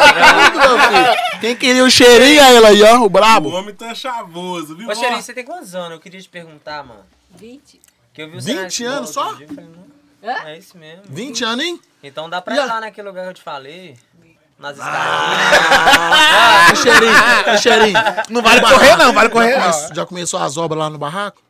tudo, 0.51 0.59
meu 0.59 0.79
filho. 0.79 1.39
Quem 1.41 1.55
queria 1.55 1.83
o 1.85 1.89
cheirinho 1.89 2.41
é 2.41 2.55
ele 2.55 2.65
aí, 2.67 2.83
ó, 2.83 2.97
o 2.99 3.05
O 3.05 3.09
brabo. 3.09 3.49
homem 3.51 3.73
tá 3.73 3.95
chavoso, 3.95 4.75
viu? 4.75 4.89
Ô, 4.89 4.95
Cheirinho, 4.95 5.21
você 5.21 5.33
tem 5.33 5.45
quantos 5.45 5.73
anos? 5.73 5.91
Eu 5.91 5.99
queria 5.99 6.19
te 6.21 6.27
perguntar, 6.29 6.83
mano. 6.83 7.05
20. 7.35 7.79
Que 8.13 8.23
eu 8.23 8.29
vi 8.29 8.37
o 8.37 8.41
20 8.41 8.73
cenário 8.73 8.97
anos 8.97 9.09
só? 9.11 9.33
dia, 9.33 9.47
falei? 9.47 9.69
É 10.53 10.57
isso 10.57 10.77
mesmo. 10.77 11.03
20 11.07 11.43
anos, 11.43 11.65
hein? 11.65 11.79
Então 12.03 12.29
dá 12.29 12.41
pra 12.41 12.55
ir 12.55 12.65
lá 12.65 12.81
naquele 12.81 13.07
lugar 13.07 13.23
que 13.23 13.29
eu 13.29 13.33
te 13.35 13.41
falei. 13.41 13.97
Nas 14.59 14.77
Ah, 14.79 16.67
escadinhas. 16.71 16.71
o 16.71 16.75
cheirinho, 16.83 17.55
o 17.55 17.57
cheirinho. 17.57 17.99
Não 18.29 18.41
vale 18.43 18.61
correr, 18.61 18.95
não, 18.97 19.13
vale 19.13 19.29
correr, 19.29 19.53
Já, 19.53 19.59
não. 19.67 19.71
come- 19.81 19.95
já 19.95 20.05
começou 20.05 20.39
as 20.39 20.57
obras 20.57 20.79
lá 20.79 20.89
no 20.89 20.99
barraco? 20.99 21.41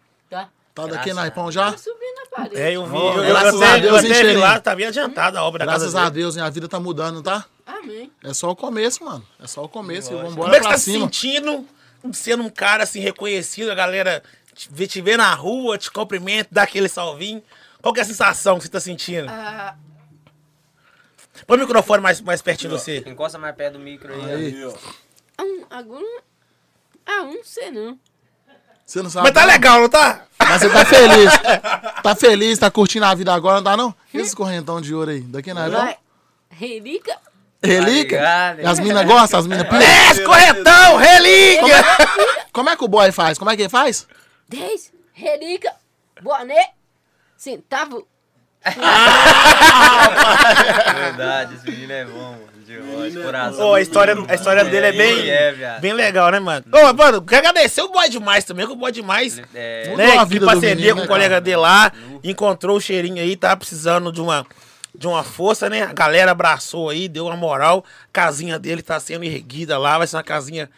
Tá. 0.73 0.83
Tá 0.83 0.87
daqui 0.87 1.09
Graças 1.11 1.15
na 1.15 1.21
a 1.23 1.27
Ipão 1.27 1.51
já? 1.51 1.71
Tô 1.71 1.77
subindo 1.77 2.15
na 2.15 2.25
parede. 2.37 2.55
É, 2.61 2.71
eu 2.73 2.85
vi. 2.85 2.95
Oh, 2.95 3.13
eu, 3.13 3.23
eu, 3.23 3.29
graças 3.29 3.61
a 3.61 3.77
Deus, 3.77 4.03
eu 4.03 4.13
cheirinho? 4.13 4.39
lá, 4.39 4.59
tá 4.59 4.75
bem 4.75 4.85
adiantada 4.87 5.39
a 5.39 5.43
obra 5.43 5.59
da 5.59 5.65
Graças 5.65 5.93
casa 5.93 6.07
a. 6.07 6.09
Deus, 6.09 6.37
hein? 6.37 6.43
A 6.43 6.49
vida 6.49 6.67
tá 6.67 6.79
mudando, 6.79 7.21
tá? 7.21 7.45
Amém. 7.65 8.11
É 8.23 8.33
só 8.33 8.49
o 8.49 8.55
começo, 8.55 9.03
mano. 9.03 9.25
É 9.39 9.47
só 9.47 9.63
o 9.63 9.69
começo. 9.69 10.13
E 10.13 10.15
Como 10.15 10.29
vambora 10.29 10.55
é 10.55 10.59
que 10.59 10.65
você 10.65 10.71
tá 10.71 10.77
se 10.77 10.91
cima. 10.91 11.05
sentindo 11.05 11.67
sendo 12.13 12.43
um 12.43 12.49
cara 12.49 12.83
assim 12.83 12.99
reconhecido, 12.99 13.69
a 13.69 13.75
galera 13.75 14.23
te 14.55 14.69
vê, 14.71 14.87
te 14.87 15.01
vê 15.01 15.15
na 15.17 15.33
rua, 15.33 15.77
te 15.77 15.91
cumprimenta, 15.91 16.49
dá 16.51 16.63
aquele 16.63 16.87
salvinho? 16.89 17.43
Qual 17.81 17.93
que 17.93 17.99
é 17.99 18.03
a 18.03 18.05
sensação 18.05 18.57
que 18.57 18.63
você 18.63 18.69
tá 18.69 18.79
sentindo? 18.79 19.27
Ah, 19.29 19.75
Põe 21.47 21.57
o 21.57 21.61
microfone 21.61 22.01
mais, 22.01 22.21
mais 22.21 22.41
pertinho 22.41 22.71
de 22.73 22.79
você. 22.79 23.03
Encosta 23.05 23.37
mais 23.37 23.55
perto 23.55 23.73
do 23.73 23.79
micro 23.79 24.13
aí. 24.13 24.31
Aí. 24.31 24.45
Aí, 24.55 24.65
ó. 24.65 25.43
um, 25.43 25.65
algum. 25.69 26.19
Ah, 27.05 27.23
um 27.23 27.33
não 27.35 27.43
sei 27.43 27.71
não. 27.71 27.99
Você 28.85 29.01
não 29.01 29.09
sabe. 29.09 29.25
Mas 29.25 29.33
tá 29.33 29.41
não? 29.41 29.47
legal, 29.47 29.81
não 29.81 29.89
tá? 29.89 30.21
Mas 30.39 30.61
você 30.61 30.69
tá 30.69 30.85
feliz. 30.85 31.31
Tá 32.01 32.15
feliz, 32.15 32.57
tá 32.57 32.71
curtindo 32.71 33.05
a 33.05 33.13
vida 33.13 33.31
agora, 33.31 33.57
não 33.57 33.63
tá 33.63 33.77
não? 33.77 33.93
E 34.11 34.17
esse 34.17 34.35
correntão 34.35 34.81
de 34.81 34.91
ouro 34.91 35.11
aí? 35.11 35.21
Daqui 35.21 35.53
na 35.53 35.69
Vai. 35.69 35.97
Relíquia. 36.49 37.15
Relíquia? 37.63 38.19
Tá 38.19 38.55
as 38.71 38.79
minas 38.79 39.05
gostam? 39.05 39.39
As 39.39 39.45
minas 39.45 39.67
piram? 39.67 39.81
É, 39.83 40.19
corretão, 40.25 40.97
relíquia! 40.97 41.85
Como 42.51 42.71
é 42.71 42.75
que 42.75 42.83
o 42.83 42.87
boy 42.87 43.11
faz? 43.11 43.37
Como 43.37 43.51
é 43.51 43.55
que 43.55 43.61
ele 43.61 43.69
faz? 43.69 44.07
10. 44.49 44.91
Relíquia. 45.13 45.73
Boné. 46.23 46.71
Centavo. 47.37 48.07
Verdade, 50.95 51.53
esse 51.55 51.69
menino 51.69 51.93
é 51.93 52.05
bom, 52.05 52.31
mano. 52.31 52.60
De 53.11 53.21
coração. 53.23 53.67
Ô, 53.67 53.73
a 53.73 53.81
história, 53.81 54.15
a 54.27 54.35
história 54.35 54.63
dele 54.63 54.85
é 54.87 54.91
bem, 54.91 55.29
É, 55.29 55.79
bem 55.79 55.93
legal, 55.93 56.31
né, 56.31 56.39
mano? 56.39 56.65
Ô, 56.71 56.93
mano, 56.93 57.21
quero 57.21 57.47
agradecer 57.47 57.81
o 57.81 57.89
Boy 57.89 58.09
Demais 58.09 58.43
também, 58.45 58.65
que 58.65 58.71
o 58.71 58.75
Boy 58.75 58.91
Demais, 58.91 59.41
É, 59.53 59.93
né, 59.95 60.17
a 60.17 60.23
que 60.23 60.29
vida 60.33 60.45
parceria 60.45 60.75
menino, 60.75 60.93
com 60.95 60.99
né, 61.01 61.05
o 61.05 61.07
colega 61.07 61.29
cara? 61.35 61.41
dele 61.41 61.57
lá, 61.57 61.91
encontrou 62.23 62.77
o 62.77 62.81
cheirinho 62.81 63.21
aí, 63.21 63.35
tava 63.35 63.57
precisando 63.57 64.11
de 64.11 64.21
uma, 64.21 64.45
de 64.95 65.07
uma 65.07 65.23
força, 65.23 65.69
né? 65.69 65.83
A 65.83 65.93
galera 65.93 66.31
abraçou 66.31 66.89
aí, 66.89 67.07
deu 67.07 67.25
uma 67.25 67.35
moral. 67.35 67.83
Casinha 68.13 68.57
dele 68.59 68.81
tá 68.81 68.99
sendo 68.99 69.23
erguida 69.25 69.77
lá, 69.77 69.97
vai 69.97 70.07
ser 70.07 70.15
uma 70.17 70.23
casinha 70.23 70.69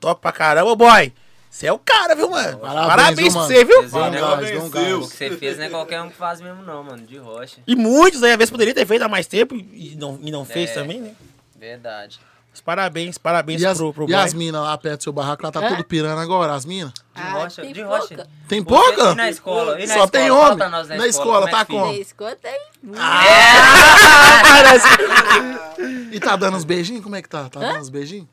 top 0.00 0.20
pra 0.20 0.32
caramba. 0.32 0.74
Boy, 0.76 1.12
você 1.50 1.66
é 1.66 1.72
o 1.72 1.78
cara, 1.78 2.14
viu, 2.14 2.28
mano? 2.30 2.58
Parabéns, 2.58 2.86
Parabéns, 2.88 3.32
pra 3.32 3.42
mano? 3.42 3.54
você, 3.54 3.64
viu? 3.64 3.80
Um 3.80 4.10
né? 4.10 4.36
venceu. 4.36 4.98
O 5.00 5.08
que 5.08 5.16
você 5.16 5.30
fez 5.30 5.56
não 5.58 5.64
é 5.64 5.68
qualquer 5.70 6.00
um 6.02 6.08
que 6.10 6.16
faz 6.16 6.40
mesmo, 6.40 6.62
não, 6.62 6.84
mano. 6.84 7.06
De 7.06 7.16
rocha. 7.16 7.56
E 7.66 7.74
muitos 7.74 8.22
aí, 8.22 8.32
às 8.32 8.36
vezes, 8.38 8.50
poderia 8.50 8.74
ter 8.74 8.86
feito 8.86 9.02
há 9.02 9.08
mais 9.08 9.26
tempo 9.26 9.54
e 9.54 9.96
não, 9.98 10.18
e 10.22 10.30
não 10.30 10.44
fez 10.44 10.70
É. 10.70 10.74
também, 10.74 11.00
né? 11.00 11.12
Verdade. 11.58 12.20
Mas 12.50 12.60
parabéns, 12.62 13.18
parabéns 13.18 13.60
E 13.60 13.66
as, 13.66 13.76
pro, 13.76 13.92
pro 13.92 14.08
e 14.08 14.14
as 14.14 14.32
minas 14.32 14.62
lá 14.62 14.76
perto 14.78 15.00
do 15.00 15.02
seu 15.04 15.12
barraco, 15.12 15.42
lá 15.44 15.52
tá 15.52 15.60
Hã? 15.60 15.68
tudo 15.68 15.84
pirando 15.84 16.18
agora, 16.20 16.54
as 16.54 16.64
minas? 16.64 16.92
De 16.92 17.02
Ah, 17.14 17.32
rocha, 17.32 17.62
tem 17.62 17.72
de 17.72 17.82
pouca. 17.82 17.98
rocha. 17.98 18.26
Tem 18.48 18.60
Você- 18.60 18.66
pouca? 18.68 19.10
E 19.10 19.14
na 19.14 19.28
escola? 19.30 19.80
E 19.80 19.86
na 19.86 19.94
Só 19.94 20.04
escola? 20.04 20.08
tem 20.10 20.30
homem. 20.30 20.70
nós 20.70 20.88
Na 20.88 21.06
escola, 21.06 21.46
como 21.46 21.48
é 21.48 21.50
tá 21.50 21.64
como? 21.66 21.86
Na 21.86 21.92
escola 21.94 22.36
tem. 22.36 22.58
E 26.10 26.20
tá 26.20 26.36
dando 26.36 26.56
uns 26.56 26.64
beijinhos? 26.64 27.02
Como 27.02 27.16
é 27.16 27.22
que 27.22 27.28
tá? 27.28 27.48
Tá 27.48 27.60
dando 27.60 27.80
uns 27.80 27.88
beijinhos? 27.90 28.26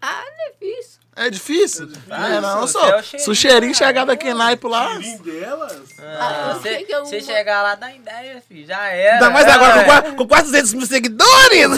Ah, 0.00 0.22
não 0.24 0.46
é 0.46 0.50
difícil. 0.52 1.00
É 1.16 1.30
difícil? 1.30 1.88
Não 2.08 2.26
é 2.26 2.40
não, 2.40 2.60
Você 2.62 2.72
só. 2.72 2.88
é 2.88 2.98
o 3.00 3.04
Se 3.04 3.30
o 3.30 3.34
cheirinho 3.34 3.72
chegar 3.74 4.04
daqui 4.04 4.34
naipe 4.34 4.66
lá... 4.66 5.00
Cheirinho 5.00 5.22
delas? 5.22 5.78
Ah, 6.00 6.48
eu 6.48 6.54
você 6.60 6.68
sei 6.74 6.84
que 6.84 6.92
eu- 6.92 7.04
você 7.04 7.20
chegar 7.20 7.62
lá, 7.62 7.74
dá 7.76 7.92
ideia, 7.94 8.42
filho. 8.48 8.66
Já 8.66 8.88
era. 8.88 9.14
Ainda 9.14 9.30
mais 9.30 9.46
agora 9.46 10.02
com, 10.02 10.16
com 10.16 10.26
quase 10.26 10.46
200 10.46 10.72
mil 10.74 10.86
seguidores! 10.86 11.68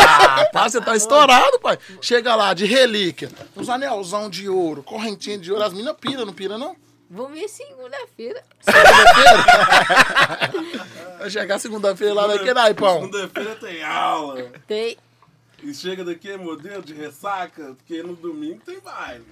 Pá, 0.52 0.68
você 0.68 0.80
tá 0.80 0.96
estourado, 0.96 1.58
pai. 1.60 1.78
Chega 2.00 2.34
lá, 2.34 2.54
de 2.54 2.64
relíquia, 2.64 3.28
uns 3.56 3.68
anelzão 3.68 4.30
de 4.30 4.48
ouro, 4.48 4.82
correntinha 4.82 5.36
de 5.38 5.52
ouro, 5.52 5.64
as 5.64 5.72
minas 5.74 5.94
pira, 6.00 6.24
não 6.24 6.32
pira 6.32 6.56
não? 6.56 6.74
Vou 7.10 7.28
ver 7.28 7.48
segunda-feira. 7.48 8.42
Vai 11.18 11.30
chegar 11.30 11.58
segunda-feira 11.58 12.14
lá 12.14 12.26
daqui 12.26 12.52
naipão. 12.52 13.02
Segunda-feira 13.02 13.54
tem 13.56 13.82
aula. 13.84 14.44
Tem. 14.66 14.96
E 15.62 15.72
chega 15.74 16.04
daqui 16.04 16.30
é 16.30 16.36
modelo 16.36 16.82
de 16.82 16.92
ressaca, 16.94 17.74
porque 17.76 18.02
no 18.02 18.14
domingo 18.14 18.60
tem 18.64 18.78
baile. 18.80 19.24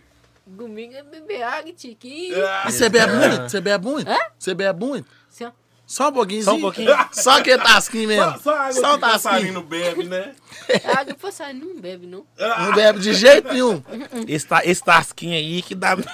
Domingo 0.46 0.94
é 0.94 1.02
beber 1.02 1.42
água, 1.42 1.72
tiquinho. 1.72 2.34
Ah, 2.46 2.64
E 2.68 2.72
você 2.72 2.88
bebe 2.88 3.12
muito? 3.14 3.42
Você 3.50 3.60
bebe 3.60 3.84
muito? 3.86 4.10
Hã? 4.10 4.18
Você 4.38 4.54
bebe 4.54 4.84
muito? 4.84 5.08
Ó. 5.42 5.50
Só 5.86 6.08
um 6.08 6.12
pouquinho. 6.12 6.42
Só 6.42 6.54
um 6.54 6.60
pouquinho. 6.60 6.90
Só 7.12 7.42
que 7.42 7.58
tasquinho 7.58 8.08
mesmo. 8.08 8.32
Só, 8.32 8.38
só 8.38 8.50
água 8.56 8.72
Só 8.72 8.78
um 8.78 8.82
que 8.82 8.86
o 8.86 8.98
tasquinho. 9.00 9.02
passarinho 9.02 9.62
bebe, 9.62 10.04
né? 10.04 10.34
Água 10.96 11.30
sair 11.32 11.54
não 11.54 11.78
bebe, 11.78 12.06
não. 12.06 12.26
Não 12.38 12.72
bebe 12.74 12.98
de 13.00 13.12
jeito 13.12 13.52
nenhum. 13.52 13.82
Esse, 14.26 14.46
ta- 14.46 14.64
esse 14.64 14.82
tasquinho 14.82 15.34
aí 15.34 15.60
que 15.62 15.74
dá 15.74 15.94
medo. 15.96 16.06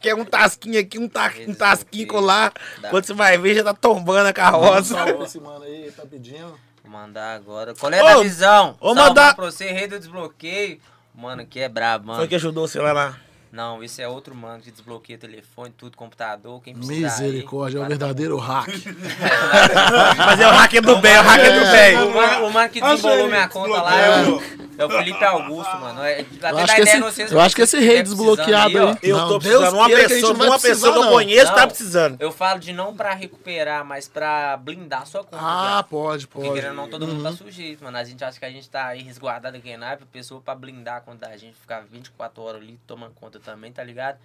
que 0.00 0.08
é 0.08 0.14
um 0.14 0.24
tasquinho 0.24 0.78
aqui, 0.80 0.96
um, 0.98 1.08
ta, 1.08 1.32
um 1.46 1.54
tasquinho 1.54 2.06
colar. 2.06 2.52
Quando 2.88 3.04
você 3.04 3.14
vai 3.14 3.36
ver, 3.36 3.56
já 3.56 3.64
tá 3.64 3.74
tombando 3.74 4.28
a 4.28 4.32
carroça. 4.32 4.94
Salve 4.94 5.24
esse 5.24 5.40
mano 5.40 5.64
aí, 5.64 5.90
tá 5.90 6.04
pedindo. 6.06 6.58
Vou 6.88 6.98
mandar 6.98 7.34
agora. 7.34 7.74
Qual 7.74 7.92
é 7.92 8.02
da 8.02 8.16
visão? 8.22 8.74
vou 8.80 8.94
Salve 8.94 9.08
mandar- 9.10 9.36
pra 9.36 9.44
você, 9.44 9.70
rei 9.70 9.86
do 9.86 9.98
desbloqueio. 9.98 10.80
Mano, 11.14 11.44
que 11.44 11.60
é 11.60 11.68
brabo, 11.68 12.06
mano. 12.06 12.18
Foi 12.20 12.26
que 12.28 12.34
ajudou 12.34 12.66
você 12.66 12.80
lá 12.80 12.94
na. 12.94 13.14
Não, 13.50 13.82
esse 13.82 14.02
é 14.02 14.08
outro 14.08 14.34
mano 14.34 14.62
que 14.62 14.70
desbloqueia 14.70 15.18
telefone, 15.18 15.72
tudo, 15.76 15.96
computador, 15.96 16.60
quem 16.62 16.74
precisar. 16.74 17.22
Misericórdia, 17.22 17.78
é 17.78 17.80
o 17.80 17.82
aí, 17.82 17.88
verdadeiro 17.88 18.36
hack. 18.36 18.68
Mas 20.16 20.40
é 20.40 20.46
o 20.46 20.50
hacker 20.50 20.82
do 20.82 20.96
bem, 20.98 21.12
é 21.14 21.20
o 21.20 21.24
hacker 21.24 21.52
do 21.52 21.60
O 21.66 21.70
bem. 21.72 22.14
mano, 22.14 22.46
o 22.46 22.52
mano 22.52 22.68
que 22.70 22.80
desembolou 22.80 23.26
minha 23.28 23.48
conta 23.48 23.82
lá 23.82 23.98
é 24.00 24.28
o, 24.28 24.42
é 24.78 24.84
o 24.84 24.90
Felipe 24.90 25.24
Augusto, 25.24 25.76
mano. 25.78 26.02
É, 26.02 26.20
até 26.20 26.50
Eu 26.52 26.58
acho 26.58 26.74
que 26.74 26.80
ideia 26.82 26.94
esse, 26.94 27.00
vocês, 27.00 27.32
eu 27.32 27.40
acho 27.40 27.56
que 27.56 27.62
esse 27.62 27.78
rei 27.80 28.02
desbloqueado 28.02 28.78
aí. 28.78 28.96
Eu 29.02 29.16
Não, 29.16 29.28
tô 29.28 29.38
Deus 29.38 29.60
precisando, 29.60 29.74
uma 29.76 29.88
pessoa, 29.88 30.32
uma 30.34 30.58
pessoa 30.60 30.92
que 30.92 30.98
eu 30.98 31.02
não. 31.04 31.12
conheço 31.12 31.54
tá 31.54 31.66
precisando. 31.66 32.16
Eu 32.20 32.32
falo 32.32 32.60
de 32.60 32.72
não 32.72 32.94
pra 32.94 33.14
recuperar, 33.14 33.84
mas 33.84 34.08
pra 34.08 34.56
blindar 34.56 35.06
sua 35.06 35.24
conta. 35.24 35.38
Ah, 35.40 35.72
viado. 35.72 35.84
pode, 35.88 36.26
Porque 36.28 36.48
pode. 36.48 36.60
querendo 36.60 36.76
não, 36.76 36.88
todo 36.88 37.06
mundo 37.06 37.22
tá 37.22 37.32
sujeito, 37.32 37.82
mano. 37.82 37.96
A 37.96 38.04
gente 38.04 38.22
acha 38.22 38.38
que 38.38 38.44
a 38.44 38.50
gente 38.50 38.68
tá 38.68 38.86
aí 38.86 39.02
resguardado 39.02 39.56
aqui 39.56 39.76
na 39.76 39.92
a 39.92 39.96
pessoa 39.96 40.40
pra 40.40 40.54
blindar 40.54 40.96
a 40.96 41.00
conta 41.00 41.26
da 41.28 41.36
gente, 41.36 41.54
ficar 41.54 41.82
24 41.90 42.42
horas 42.42 42.60
ali 42.60 42.78
tomando 42.86 43.12
conta 43.14 43.37
também, 43.40 43.72
tá 43.72 43.82
ligado? 43.82 44.18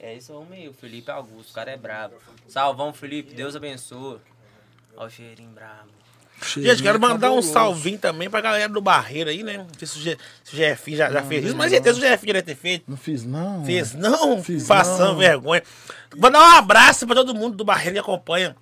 É 0.00 0.14
isso 0.14 0.32
homem 0.34 0.62
aí, 0.62 0.68
o 0.68 0.72
Felipe 0.72 1.10
Augusto, 1.10 1.50
o 1.50 1.54
cara 1.54 1.70
é 1.70 1.76
brabo. 1.76 2.14
Salvão, 2.46 2.92
Felipe, 2.92 3.34
Deus 3.34 3.56
abençoe. 3.56 4.18
Ó 4.96 5.06
o 5.06 5.10
cheirinho 5.10 5.50
brabo. 5.50 5.88
Gente, 6.56 6.82
quero 6.82 7.00
mandar 7.00 7.30
um 7.30 7.36
cabuloso. 7.36 7.52
salvinho 7.52 7.98
também 7.98 8.30
pra 8.30 8.40
galera 8.40 8.68
do 8.72 8.80
Barreiro 8.80 9.28
aí, 9.28 9.42
né? 9.42 9.58
Não 9.58 9.66
sei 9.76 9.88
se 9.88 9.98
o, 9.98 10.00
G, 10.00 10.18
se 10.44 10.54
o 10.54 10.56
GF 10.56 10.96
já, 10.96 11.10
já 11.10 11.22
fez 11.22 11.44
isso, 11.46 11.56
mas 11.56 11.70
certeza 11.70 11.98
o 11.98 12.00
GF 12.00 12.26
deve 12.26 12.42
ter 12.42 12.54
feito. 12.54 12.84
Não 12.86 12.96
fiz, 12.96 13.24
não. 13.24 13.64
Fez 13.64 13.92
não, 13.94 14.42
Fiz 14.42 14.66
passando 14.66 15.12
não. 15.12 15.16
vergonha. 15.18 15.62
Vou 16.16 16.30
dar 16.30 16.38
um 16.38 16.56
abraço 16.56 17.06
pra 17.06 17.16
todo 17.16 17.34
mundo 17.34 17.56
do 17.56 17.64
Barreiro 17.64 17.94
que 17.94 18.00
acompanha 18.00 18.54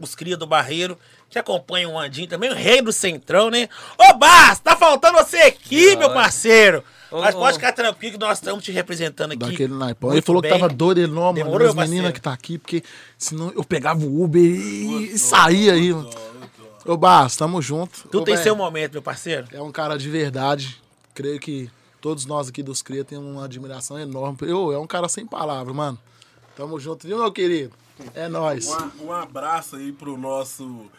os 0.00 0.14
cria 0.14 0.36
do 0.38 0.46
Barreiro, 0.46 0.98
que 1.28 1.38
acompanham 1.38 1.92
o 1.92 1.98
Andinho 1.98 2.28
também, 2.28 2.50
o 2.50 2.54
rei 2.54 2.80
do 2.80 2.92
Centrão, 2.92 3.50
né? 3.50 3.68
Ô, 3.98 4.14
Bas, 4.14 4.58
tá 4.60 4.74
faltando 4.74 5.18
você 5.18 5.38
aqui, 5.38 5.96
meu 5.96 6.12
parceiro. 6.14 6.82
Mas 7.12 7.34
pode 7.34 7.54
ficar 7.56 7.72
tranquilo 7.72 8.14
que 8.14 8.18
nós 8.18 8.38
estamos 8.38 8.64
te 8.64 8.72
representando 8.72 9.32
aqui. 9.32 9.50
Daquele 9.50 9.74
naipão. 9.74 10.12
Ele 10.12 10.22
falou 10.22 10.40
bem. 10.40 10.50
que 10.50 10.58
tava 10.58 10.72
doido, 10.72 10.98
ele 10.98 11.12
não, 11.12 11.22
mano. 11.22 11.34
Demorou, 11.34 11.68
As 11.68 11.74
meninas 11.74 12.12
que 12.12 12.20
tá 12.20 12.32
aqui, 12.32 12.58
porque 12.58 12.82
senão 13.18 13.52
eu 13.54 13.62
pegava 13.64 14.04
o 14.04 14.22
Uber 14.22 14.42
e, 14.42 15.12
e 15.12 15.18
saía 15.18 15.74
aí. 15.74 15.92
Ô, 16.84 16.96
Bas, 16.96 17.36
tamo 17.36 17.60
junto. 17.62 18.08
Tu 18.08 18.18
Ô, 18.18 18.22
tem 18.22 18.34
véi, 18.34 18.42
seu 18.42 18.56
momento, 18.56 18.92
meu 18.92 19.02
parceiro. 19.02 19.46
É 19.52 19.60
um 19.60 19.70
cara 19.70 19.96
de 19.96 20.08
verdade. 20.08 20.80
Creio 21.14 21.38
que 21.38 21.70
todos 22.00 22.26
nós 22.26 22.48
aqui 22.48 22.62
dos 22.62 22.82
Cria 22.82 23.04
temos 23.04 23.30
uma 23.30 23.44
admiração 23.44 23.98
enorme. 23.98 24.38
Eu, 24.42 24.72
é 24.72 24.78
um 24.78 24.86
cara 24.86 25.08
sem 25.08 25.26
palavras, 25.26 25.74
mano. 25.74 25.98
Tamo 26.56 26.80
junto, 26.80 27.06
viu, 27.06 27.18
meu 27.18 27.30
querido? 27.30 27.72
É 28.14 28.28
nóis. 28.28 28.68
Um, 29.00 29.06
um 29.06 29.12
abraço 29.12 29.76
aí 29.76 29.92
pro 29.92 30.16
nosso 30.16 30.90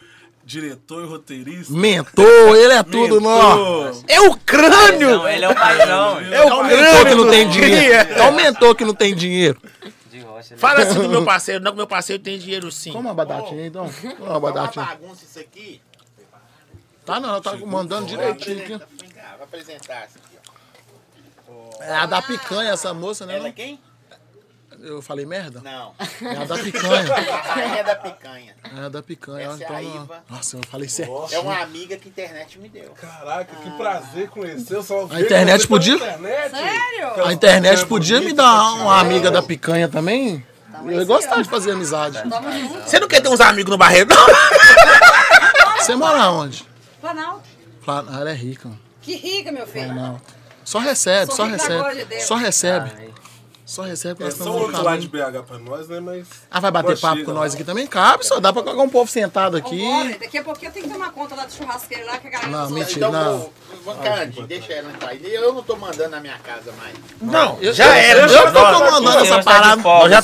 diretor 0.44 1.02
e 1.04 1.06
roteirista. 1.06 1.72
Mentor, 1.72 2.56
ele 2.56 2.72
é 2.74 2.82
tudo. 2.82 3.20
Mentor. 3.20 4.02
É 4.08 4.20
o 4.20 4.36
crânio! 4.36 5.10
Não, 5.18 5.28
ele 5.28 5.44
é 5.44 5.48
o 5.48 5.54
paizão. 5.54 6.20
É 6.20 6.44
o 6.44 6.64
mentor 6.64 7.06
que 7.06 7.14
não 7.14 7.30
tem 7.30 7.48
dinheiro. 7.50 8.12
É 8.12 8.28
o 8.28 8.32
mentor 8.34 8.74
que 8.74 8.84
não 8.84 8.94
tem 8.94 9.14
dinheiro. 9.14 9.60
Né? 9.82 9.92
Fala 10.58 10.82
assim 10.82 11.00
do 11.00 11.08
meu 11.08 11.24
parceiro, 11.24 11.62
não 11.64 11.70
que 11.72 11.76
meu 11.78 11.86
parceiro 11.86 12.22
tem 12.22 12.38
dinheiro 12.38 12.70
sim. 12.70 12.92
Toma 12.92 13.08
uma 13.10 13.14
batatinha, 13.14 13.66
então. 13.66 13.88
Toma 13.88 14.12
uma 14.12 14.16
Tá 14.26 14.30
uma 14.32 14.40
batatinha. 14.40 14.84
bagunça 14.84 15.24
isso 15.24 15.38
aqui. 15.40 15.80
Tá 17.06 17.18
não, 17.20 17.30
ela 17.30 17.40
tá 17.40 17.56
mandando 17.56 18.06
direitinho 18.06 18.58
aqui. 18.62 18.72
Apresenta- 18.74 18.88
Vem 19.00 19.08
cá, 19.10 19.34
Vou 19.36 19.44
apresentar 19.44 19.94
essa 20.04 20.18
aqui, 20.18 20.38
ó. 21.48 21.82
É 21.82 21.94
a 21.96 22.06
da 22.06 22.22
picanha, 22.22 22.70
essa 22.70 22.92
moça, 22.94 23.26
né? 23.26 23.34
Ela 23.36 23.44
é 23.44 23.48
não? 23.48 23.52
quem? 23.54 23.80
Eu 24.86 25.00
falei 25.00 25.24
merda? 25.24 25.60
Não. 25.64 25.94
É 26.30 26.36
a 26.36 26.44
da 26.44 26.58
picanha. 26.58 27.14
A 27.14 27.54
rainha 27.54 27.84
da 27.84 27.94
picanha. 27.96 28.54
É 28.76 28.80
a 28.84 28.88
da 28.88 29.02
picanha. 29.02 29.46
Essa 29.46 29.62
é 29.62 29.64
então, 29.64 29.76
a 29.76 29.80
não- 29.82 30.04
Iva. 30.04 30.24
Nossa, 30.28 30.56
eu 30.56 30.60
falei 30.70 30.88
certo. 30.88 31.28
É 31.32 31.38
uma 31.38 31.58
amiga 31.62 31.96
que 31.96 32.08
a 32.08 32.10
internet 32.10 32.58
me 32.58 32.68
deu. 32.68 32.90
Caraca, 33.00 33.54
que 33.56 33.70
prazer 33.70 34.28
conhecer. 34.28 34.74
Eu 34.74 34.82
só 34.82 35.06
A 35.10 35.20
internet 35.20 35.66
podia- 35.66 35.94
Internet. 35.94 36.50
Sério? 36.50 37.24
A 37.26 37.32
internet 37.32 37.86
podia 37.86 38.20
me 38.20 38.32
dar 38.32 38.72
uma 38.74 39.00
amiga 39.00 39.30
da 39.30 39.42
picanha 39.42 39.88
também? 39.88 40.44
Eu 40.84 40.92
ia 40.92 41.04
gostar 41.04 41.40
de 41.40 41.48
fazer 41.48 41.70
amizade. 41.72 42.18
Você 42.84 42.98
não 43.00 43.08
quer 43.08 43.20
ter 43.22 43.28
uns 43.28 43.40
amigos 43.40 43.70
no 43.70 43.78
Barreiro, 43.78 44.10
não? 44.10 44.26
Você 45.78 45.94
mora 45.96 46.30
onde? 46.30 46.66
Planalto. 47.00 47.42
Ah, 47.86 48.04
ela 48.20 48.30
é 48.30 48.34
rica. 48.34 48.70
Que 49.02 49.16
rica, 49.16 49.52
meu 49.52 49.66
filho. 49.66 49.94
Não. 49.94 50.20
Só 50.64 50.78
recebe, 50.78 51.32
só 51.32 51.44
recebe. 51.44 52.04
Deus. 52.06 52.22
Só 52.24 52.34
recebe. 52.36 52.90
Só 53.74 53.82
recebe 53.82 54.16
que 54.16 54.22
É 54.22 54.26
nós 54.26 54.34
só 54.34 54.38
estamos 54.44 54.60
no 54.60 54.66
outro 54.68 54.82
lá 54.84 54.96
de 54.96 55.08
caminho. 55.08 55.32
BH 55.42 55.42
pra 55.46 55.58
nós, 55.58 55.88
né? 55.88 56.00
Mas. 56.00 56.26
Ah, 56.50 56.60
vai 56.60 56.70
bater 56.70 56.98
papo 56.98 57.14
chega 57.16 57.26
com 57.26 57.32
nós 57.32 57.54
aqui 57.54 57.64
também? 57.64 57.86
Cabe, 57.86 58.24
só 58.24 58.38
dá 58.38 58.52
pra 58.52 58.62
colocar 58.62 58.82
um 58.82 58.88
povo 58.88 59.10
sentado 59.10 59.56
aqui. 59.56 59.82
Vambora, 59.84 60.18
daqui 60.18 60.38
a 60.38 60.44
pouquinho 60.44 60.68
eu 60.68 60.72
tenho 60.72 60.86
que 60.86 60.92
tomar 60.92 61.10
conta 61.10 61.34
lá 61.34 61.44
do 61.44 61.52
churrasqueiro 61.52 62.06
lá 62.06 62.18
que 62.18 62.28
a 62.28 62.30
galera 62.30 62.50
Não, 62.50 62.70
mentira. 62.70 63.08
Então, 63.08 63.12
não. 63.12 63.64
Cande, 64.02 64.42
deixa 64.44 64.72
ela 64.72 64.90
entrar. 64.90 65.14
Eu 65.16 65.52
não 65.52 65.62
tô 65.62 65.76
mandando 65.76 66.08
na 66.10 66.20
minha 66.20 66.38
casa 66.38 66.72
mais. 66.78 66.94
Não, 67.20 67.58
Eu- 67.60 67.72
já 67.74 67.84
eu- 67.86 67.92
era. 67.92 68.20
eu 68.20 68.28
já 68.28 68.50
tô 68.50 68.58
Nós- 68.60 68.78
comandando 68.78 69.18
o 69.18 69.24
essa 69.24 69.42
parada. 69.42 69.76
de 69.76 70.10
já 70.10 70.22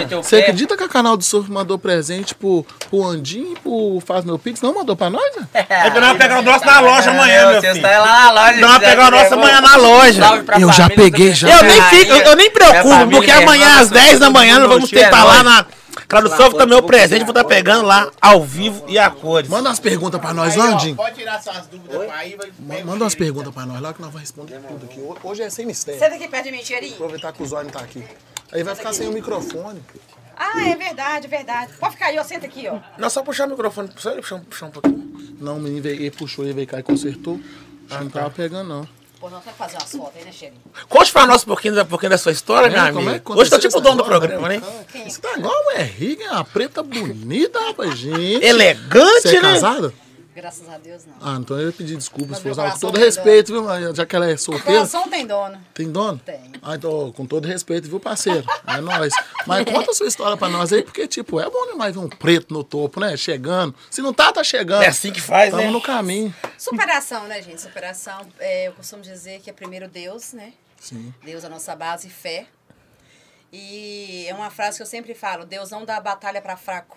no 0.00 0.06
teu 0.08 0.22
Você 0.22 0.36
pé. 0.36 0.42
acredita 0.42 0.76
que 0.76 0.84
a 0.84 0.88
canal 0.88 1.16
do 1.16 1.24
Surf 1.24 1.50
mandou 1.50 1.76
presente 1.78 2.34
pro, 2.34 2.64
pro 2.88 3.04
Andinho 3.04 3.52
e 3.54 3.56
pro 3.58 4.00
Faz 4.06 4.24
Meu 4.24 4.38
Pix? 4.38 4.60
Não 4.60 4.72
mandou 4.74 4.94
pra 4.94 5.10
nós, 5.10 5.36
né? 5.36 5.48
É 5.70 5.90
que 5.90 5.98
nós 5.98 6.08
vamos 6.08 6.18
pegar 6.18 6.38
o 6.38 6.42
nosso 6.42 6.64
na 6.64 6.80
loja 6.80 7.10
amanhã, 7.10 7.50
meu 7.50 7.60
Vocês 7.60 7.76
filho. 7.76 7.86
estão 7.86 8.00
lá 8.04 8.12
na 8.24 8.30
loja. 8.32 8.60
Nós 8.60 8.70
vamos 8.70 8.88
pegar 8.88 9.08
o 9.08 9.10
nosso 9.10 9.34
amanhã 9.34 9.60
na 9.60 9.76
loja. 9.76 10.22
Eu 10.60 10.72
já 10.72 10.88
peguei, 10.90 11.28
tô 11.30 11.34
já. 11.34 11.48
Eu 11.48 11.62
nem 11.64 11.82
fico, 11.84 12.12
eu, 12.12 12.18
eu 12.18 12.36
nem 12.36 12.50
preocupo, 12.50 12.89
família, 12.98 13.18
porque 13.18 13.32
minha 13.32 13.42
amanhã 13.44 13.80
às 13.80 13.90
10 13.90 14.18
da 14.18 14.30
manhã 14.30 14.58
nós 14.58 14.68
vamos 14.68 14.90
ter 14.90 14.96
que 14.96 15.02
é 15.02 15.06
estar 15.06 15.24
lá 15.24 15.42
na 15.42 15.66
Tradução 16.08 16.50
fica 16.50 16.66
meu 16.66 16.82
presente, 16.82 17.20
vou 17.20 17.30
estar 17.30 17.44
pegando 17.44 17.84
lá 17.86 18.10
ao 18.20 18.42
vivo 18.44 18.84
e 18.88 18.98
a 18.98 19.08
cores. 19.10 19.48
Manda 19.48 19.68
umas 19.68 19.78
perguntas 19.78 20.20
pra 20.20 20.32
nós, 20.34 20.56
Andinho. 20.56 20.96
pode 20.96 21.14
tirar 21.16 21.40
suas 21.40 21.66
dúvidas 21.68 22.04
pra 22.04 22.16
aí. 22.16 22.36
Manda 22.84 23.04
umas 23.04 23.14
perguntas 23.14 23.52
pra 23.54 23.64
nós 23.66 23.80
lá 23.80 23.92
que 23.92 24.00
nós 24.00 24.10
vamos 24.10 24.20
responder 24.22 24.58
tudo 24.66 24.86
aqui. 24.86 25.00
Ho- 25.00 25.16
Hoje 25.22 25.42
é 25.42 25.50
sem 25.50 25.66
mistério. 25.66 26.00
Senta 26.00 26.14
aqui 26.16 26.26
perto 26.26 26.44
de 26.44 26.52
mim, 26.52 26.58
Tierinho. 26.58 26.94
Aproveitar 26.94 27.32
que 27.32 27.42
o 27.42 27.46
Zóio 27.46 27.64
não 27.64 27.70
tá 27.72 27.80
aqui. 27.80 28.02
Aí 28.52 28.62
vai 28.64 28.74
ficar 28.74 28.92
sem 28.92 29.08
o 29.08 29.12
microfone. 29.12 29.80
Ah, 30.36 30.68
é 30.68 30.74
verdade, 30.74 31.26
é 31.26 31.28
verdade. 31.28 31.72
Pode 31.78 31.92
ficar 31.94 32.06
aí, 32.06 32.18
ó. 32.18 32.24
Senta 32.24 32.46
aqui, 32.46 32.66
ó. 32.68 32.78
Não, 32.98 33.10
só 33.10 33.22
puxar 33.22 33.46
o 33.46 33.50
microfone, 33.50 33.90
só 33.96 34.10
ele 34.10 34.22
puxar, 34.22 34.38
puxar 34.40 34.66
um 34.66 34.70
pouquinho. 34.70 35.36
Não, 35.40 35.58
o 35.58 35.60
menino 35.60 35.82
veio, 35.82 36.00
ele 36.00 36.10
puxou, 36.10 36.44
ele 36.44 36.54
veio 36.54 36.66
cá 36.66 36.80
e 36.80 36.82
consertou. 36.82 37.38
Acho 37.88 37.98
que 37.98 38.04
não 38.04 38.10
tava 38.10 38.30
pegando, 38.30 38.68
não. 38.68 38.88
Pô, 39.20 39.28
nós 39.28 39.42
vamos 39.44 39.58
fazer 39.58 39.76
umas 39.76 39.92
fotos 39.92 40.16
aí, 40.16 40.24
né, 40.24 40.32
Cheirinho? 40.32 40.62
Conte 40.88 41.12
pra 41.12 41.26
nós 41.26 41.42
um 41.42 41.46
pouquinho, 41.46 41.74
da- 41.74 41.82
um 41.82 41.86
pouquinho 41.86 42.08
da 42.10 42.16
sua 42.16 42.32
história, 42.32 42.68
É, 42.68 42.70
minha 42.70 42.86
como 42.90 43.00
é 43.10 43.12
amiga. 43.12 43.24
que 43.24 43.32
Hoje 43.38 43.50
tá 43.50 43.58
tipo 43.58 43.76
o 43.76 43.80
dono 43.82 43.96
do 43.98 44.04
programa, 44.04 44.48
né? 44.48 44.62
Você 45.06 45.20
tá 45.20 45.34
igual 45.36 45.54
rica, 45.82 46.24
uma 46.32 46.44
preta 46.44 46.82
bonita, 46.82 47.60
rapaz, 47.60 47.98
gente. 47.98 48.42
Elegante, 48.42 49.22
Você 49.28 49.36
é 49.36 49.42
né? 49.42 49.52
casada? 49.52 49.92
Graças 50.34 50.68
a 50.68 50.78
Deus, 50.78 51.04
não. 51.06 51.14
Ah, 51.20 51.36
então 51.40 51.58
eu 51.58 51.66
ia 51.66 51.72
pedir 51.72 51.96
desculpas 51.96 52.40
Mas. 52.42 52.74
Com 52.74 52.78
todo 52.78 52.94
tem 52.94 53.04
respeito, 53.04 53.52
viu, 53.52 53.64
mãe? 53.64 53.92
Já 53.94 54.06
que 54.06 54.14
ela 54.14 54.30
é 54.30 54.34
O 54.34 54.38
solteira. 54.38 54.72
coração 54.78 55.08
tem 55.08 55.26
dono. 55.26 55.60
Tem 55.74 55.90
dono? 55.90 56.18
Tem. 56.24 56.52
Ah, 56.62 56.76
então, 56.76 57.10
com 57.12 57.26
todo 57.26 57.48
respeito, 57.48 57.88
viu, 57.88 57.98
parceiro? 57.98 58.44
É 58.66 58.80
nóis. 58.80 59.12
Mas 59.44 59.64
conta 59.68 59.90
a 59.90 59.94
sua 59.94 60.06
história 60.06 60.36
pra 60.36 60.48
nós 60.48 60.72
aí, 60.72 60.82
porque, 60.84 61.08
tipo, 61.08 61.40
é 61.40 61.50
bom 61.50 61.66
demais 61.66 61.94
ver 61.94 62.00
um 62.00 62.08
preto 62.08 62.54
no 62.54 62.62
topo, 62.62 63.00
né? 63.00 63.16
Chegando. 63.16 63.74
Se 63.90 64.00
não 64.00 64.14
tá, 64.14 64.32
tá 64.32 64.44
chegando. 64.44 64.82
É 64.82 64.86
assim 64.88 65.10
que 65.12 65.20
faz, 65.20 65.50
Tamo 65.50 65.64
né? 65.64 65.70
no 65.70 65.80
caminho. 65.82 66.32
Superação, 66.56 67.26
né, 67.26 67.42
gente? 67.42 67.60
Superação. 67.60 68.26
é, 68.38 68.68
eu 68.68 68.72
costumo 68.72 69.02
dizer 69.02 69.40
que 69.40 69.50
é 69.50 69.52
primeiro 69.52 69.88
Deus, 69.88 70.32
né? 70.32 70.52
Sim. 70.78 71.12
Deus 71.24 71.42
é 71.42 71.48
a 71.48 71.50
nossa 71.50 71.74
base 71.74 72.06
e 72.06 72.10
fé. 72.10 72.46
E 73.52 74.26
é 74.28 74.34
uma 74.34 74.48
frase 74.48 74.76
que 74.76 74.82
eu 74.82 74.86
sempre 74.86 75.12
falo: 75.12 75.44
Deus 75.44 75.70
não 75.70 75.84
dá 75.84 76.00
batalha 76.00 76.40
pra 76.40 76.56
fraco. 76.56 76.96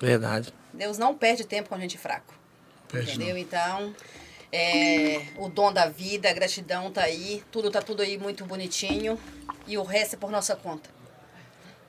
Verdade. 0.00 0.54
Deus 0.78 0.96
não 0.96 1.14
perde 1.14 1.44
tempo 1.44 1.68
com 1.68 1.74
a 1.74 1.78
gente 1.78 1.98
fraco. 1.98 2.32
Perde 2.90 3.10
entendeu? 3.10 3.36
Então, 3.36 3.94
é, 4.52 5.22
o 5.36 5.48
dom 5.48 5.72
da 5.72 5.88
vida, 5.88 6.30
a 6.30 6.32
gratidão 6.32 6.90
tá 6.90 7.02
aí, 7.02 7.42
tudo 7.50 7.70
tá 7.70 7.82
tudo 7.82 8.00
aí 8.00 8.16
muito 8.16 8.44
bonitinho 8.44 9.18
e 9.66 9.76
o 9.76 9.82
resto 9.82 10.14
é 10.14 10.18
por 10.18 10.30
nossa 10.30 10.54
conta. 10.54 10.88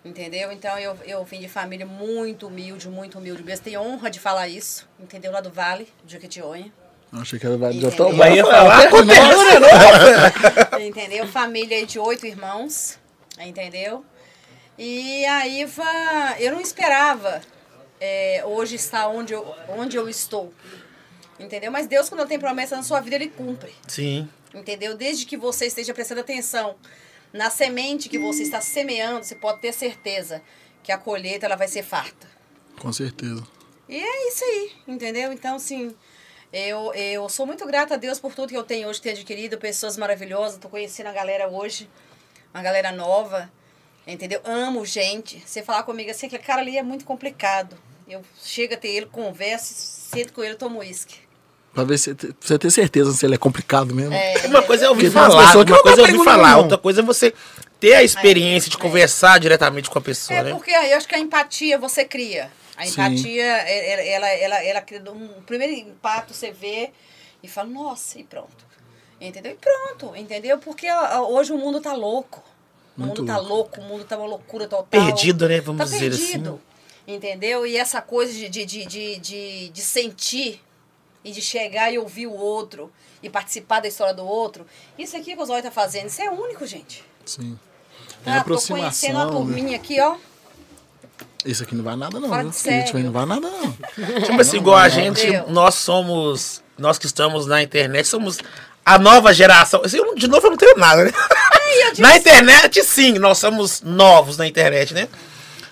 Entendeu? 0.03 0.51
Então 0.51 0.77
eu, 0.79 0.97
eu 1.05 1.23
vim 1.23 1.39
de 1.39 1.47
família 1.47 1.85
muito 1.85 2.47
humilde, 2.47 2.89
muito 2.89 3.19
humilde 3.19 3.43
mesmo. 3.43 3.63
Tenho 3.63 3.81
honra 3.81 4.09
de 4.09 4.19
falar 4.19 4.47
isso, 4.47 4.87
entendeu? 4.99 5.31
Lá 5.31 5.39
do 5.39 5.51
Vale, 5.51 5.87
de 6.03 6.13
Jequitinhonha. 6.13 6.71
Achei 7.11 7.39
que 7.39 7.45
ela 7.45 7.57
vai 7.57 7.73
já 7.73 7.87
Entendeu? 7.87 8.09
tô 8.09 8.15
Vai 8.15 8.37
falar 8.41 8.85
entendeu? 10.81 11.27
Família 11.27 11.85
de 11.85 11.99
oito 11.99 12.25
irmãos, 12.25 12.97
entendeu? 13.39 14.05
E 14.77 15.25
a 15.25 15.47
Iva, 15.47 15.83
eu 16.39 16.53
não 16.53 16.61
esperava 16.61 17.41
é, 17.99 18.43
hoje 18.45 18.75
estar 18.75 19.07
onde 19.07 19.33
eu, 19.33 19.55
onde 19.69 19.97
eu 19.97 20.07
estou, 20.09 20.53
entendeu? 21.39 21.71
Mas 21.71 21.87
Deus, 21.87 22.09
quando 22.09 22.21
Ele 22.21 22.29
tem 22.29 22.39
promessa 22.39 22.75
na 22.75 22.83
sua 22.83 22.99
vida, 22.99 23.15
Ele 23.15 23.29
cumpre, 23.29 23.73
Sim. 23.87 24.27
entendeu? 24.53 24.95
Desde 24.95 25.25
que 25.25 25.37
você 25.37 25.67
esteja 25.67 25.93
prestando 25.93 26.21
atenção 26.21 26.75
na 27.31 27.49
semente 27.49 28.09
que 28.09 28.17
você 28.17 28.43
está 28.43 28.61
semeando, 28.61 29.23
você 29.23 29.35
pode 29.35 29.61
ter 29.61 29.73
certeza 29.73 30.41
que 30.81 30.91
a 30.91 30.97
colheita 30.97 31.45
ela 31.45 31.55
vai 31.55 31.67
ser 31.67 31.83
farta. 31.83 32.27
Com 32.79 32.91
certeza. 32.91 33.45
E 33.87 33.97
é 33.97 34.27
isso 34.27 34.43
aí, 34.43 34.71
entendeu? 34.87 35.31
Então, 35.33 35.55
assim, 35.55 35.95
eu, 36.51 36.93
eu 36.93 37.27
sou 37.29 37.45
muito 37.45 37.65
grata 37.65 37.95
a 37.95 37.97
Deus 37.97 38.19
por 38.19 38.33
tudo 38.33 38.49
que 38.49 38.57
eu 38.57 38.63
tenho 38.63 38.87
hoje, 38.87 39.01
ter 39.01 39.11
adquirido, 39.11 39.57
pessoas 39.57 39.97
maravilhosas, 39.97 40.57
tô 40.57 40.69
conhecendo 40.69 41.07
a 41.07 41.11
galera 41.11 41.47
hoje, 41.47 41.89
uma 42.53 42.63
galera 42.63 42.91
nova, 42.91 43.51
entendeu? 44.07 44.41
Amo 44.43 44.85
gente. 44.85 45.43
Você 45.45 45.61
falar 45.61 45.83
comigo 45.83 46.09
assim, 46.09 46.27
aquele 46.27 46.41
cara 46.43 46.61
ali 46.61 46.77
é 46.77 46.83
muito 46.83 47.05
complicado. 47.05 47.77
Eu 48.09 48.21
chego 48.43 48.73
a 48.73 48.77
ter 48.77 48.89
ele, 48.89 49.05
converso, 49.05 49.73
sento 49.75 50.33
com 50.33 50.43
ele, 50.43 50.55
tomo 50.55 50.79
uísque. 50.79 51.15
Pra 51.73 51.83
ver 51.83 51.97
se 51.99 52.13
pra 52.15 52.27
você 52.41 52.57
ter 52.57 52.71
certeza 52.71 53.13
se 53.13 53.25
ele 53.25 53.35
é 53.35 53.37
complicado 53.37 53.93
mesmo. 53.93 54.13
É, 54.13 54.47
Uma 54.47 54.63
coisa 54.63 54.85
é 54.85 54.89
ouvir 54.89 55.11
falar, 55.11 55.55
uma 55.55 55.81
coisa 55.81 56.01
é 56.01 56.01
ouvir 56.11 56.23
falar, 56.23 56.51
não. 56.53 56.59
outra 56.63 56.77
coisa 56.77 57.01
é 57.01 57.03
você 57.03 57.33
ter 57.79 57.93
a 57.93 58.03
experiência 58.03 58.69
de 58.71 58.77
conversar 58.77 59.39
diretamente 59.39 59.89
com 59.89 59.99
a 59.99 60.01
pessoa, 60.01 60.39
É 60.39 60.43
né? 60.43 60.51
porque 60.51 60.71
eu 60.71 60.97
acho 60.97 61.07
que 61.07 61.15
a 61.15 61.19
empatia 61.19 61.77
você 61.77 62.03
cria. 62.03 62.51
A 62.75 62.87
empatia, 62.87 63.43
é- 63.43 63.91
ela, 63.93 64.01
ela, 64.01 64.29
ela, 64.29 64.63
ela 64.63 64.81
cria 64.81 65.03
um 65.11 65.41
primeiro 65.45 65.73
impacto 65.73 66.33
você 66.33 66.51
vê 66.51 66.89
e 67.43 67.47
fala, 67.47 67.69
nossa, 67.69 68.19
e 68.19 68.23
pronto. 68.23 68.67
Entendeu? 69.21 69.51
E 69.51 69.55
pronto, 69.55 70.15
entendeu? 70.15 70.57
Porque 70.57 70.87
hoje 71.29 71.51
o 71.53 71.57
mundo 71.57 71.79
tá 71.79 71.93
louco. 71.93 72.43
O 72.97 73.01
Muito 73.01 73.21
mundo 73.21 73.27
tá 73.27 73.37
louco. 73.37 73.53
louco, 73.53 73.81
o 73.81 73.83
mundo 73.83 74.03
tá 74.05 74.17
uma 74.17 74.25
loucura 74.27 74.65
total. 74.67 74.85
Perdido, 74.85 75.47
né? 75.47 75.61
Vamos 75.61 75.79
tá 75.79 75.85
dizer 75.85 76.09
perdido, 76.09 76.49
assim. 76.49 76.59
Entendeu? 77.13 77.65
E 77.65 77.75
essa 77.75 78.01
coisa 78.01 78.31
de, 78.31 78.47
de, 78.47 78.65
de, 78.65 78.85
de, 78.85 79.17
de, 79.17 79.69
de 79.69 79.81
sentir 79.81 80.61
e 81.25 81.31
de 81.31 81.41
chegar 81.41 81.91
e 81.91 81.97
ouvir 81.97 82.27
o 82.27 82.33
outro 82.33 82.91
e 83.23 83.29
participar 83.29 83.79
da 83.79 83.87
história 83.87 84.13
do 84.13 84.23
outro. 84.23 84.63
Isso 84.97 85.17
aqui 85.17 85.35
que 85.35 85.41
o 85.41 85.45
Zóio 85.45 85.63
tá 85.63 85.71
fazendo, 85.71 86.05
isso 86.07 86.21
é 86.21 86.29
único, 86.29 86.65
gente. 86.67 87.03
Sim. 87.25 87.57
É 88.25 88.31
Ah, 88.31 88.43
tô 88.43 88.61
conhecendo 88.61 89.15
uma 89.15 89.23
aproximação. 89.23 89.25
né? 89.25 89.31
turminha 89.31 89.75
aqui, 89.75 89.99
ó. 89.99 90.15
Isso 91.43 91.63
aqui 91.63 91.73
não 91.73 91.83
vai 91.83 91.95
nada, 91.95 92.19
não. 92.19 92.31
Aí 92.31 92.51
sério. 92.53 92.99
não 92.99 93.11
vai 93.11 93.25
nada, 93.25 93.41
não. 93.49 93.71
Tipo 94.23 94.41
assim, 94.41 94.57
igual 94.57 94.77
a 94.77 94.87
gente, 94.89 95.21
Entendeu? 95.21 95.45
nós 95.49 95.75
somos, 95.75 96.61
nós 96.77 96.99
que 96.99 97.05
estamos 97.07 97.47
na 97.47 97.63
internet, 97.63 98.07
somos 98.07 98.37
a 98.85 98.99
nova 98.99 99.33
geração. 99.33 99.81
Assim, 99.83 99.97
eu- 99.97 100.13
de 100.15 100.27
novo 100.27 100.45
eu 100.45 100.51
não 100.51 100.57
tenho 100.57 100.77
nada, 100.77 101.05
né? 101.05 101.11
Na 101.99 102.17
internet, 102.17 102.83
sim, 102.83 103.13
nós 103.19 103.37
somos 103.37 103.81
novos 103.81 104.37
na 104.37 104.47
internet, 104.47 104.93
né? 104.93 105.07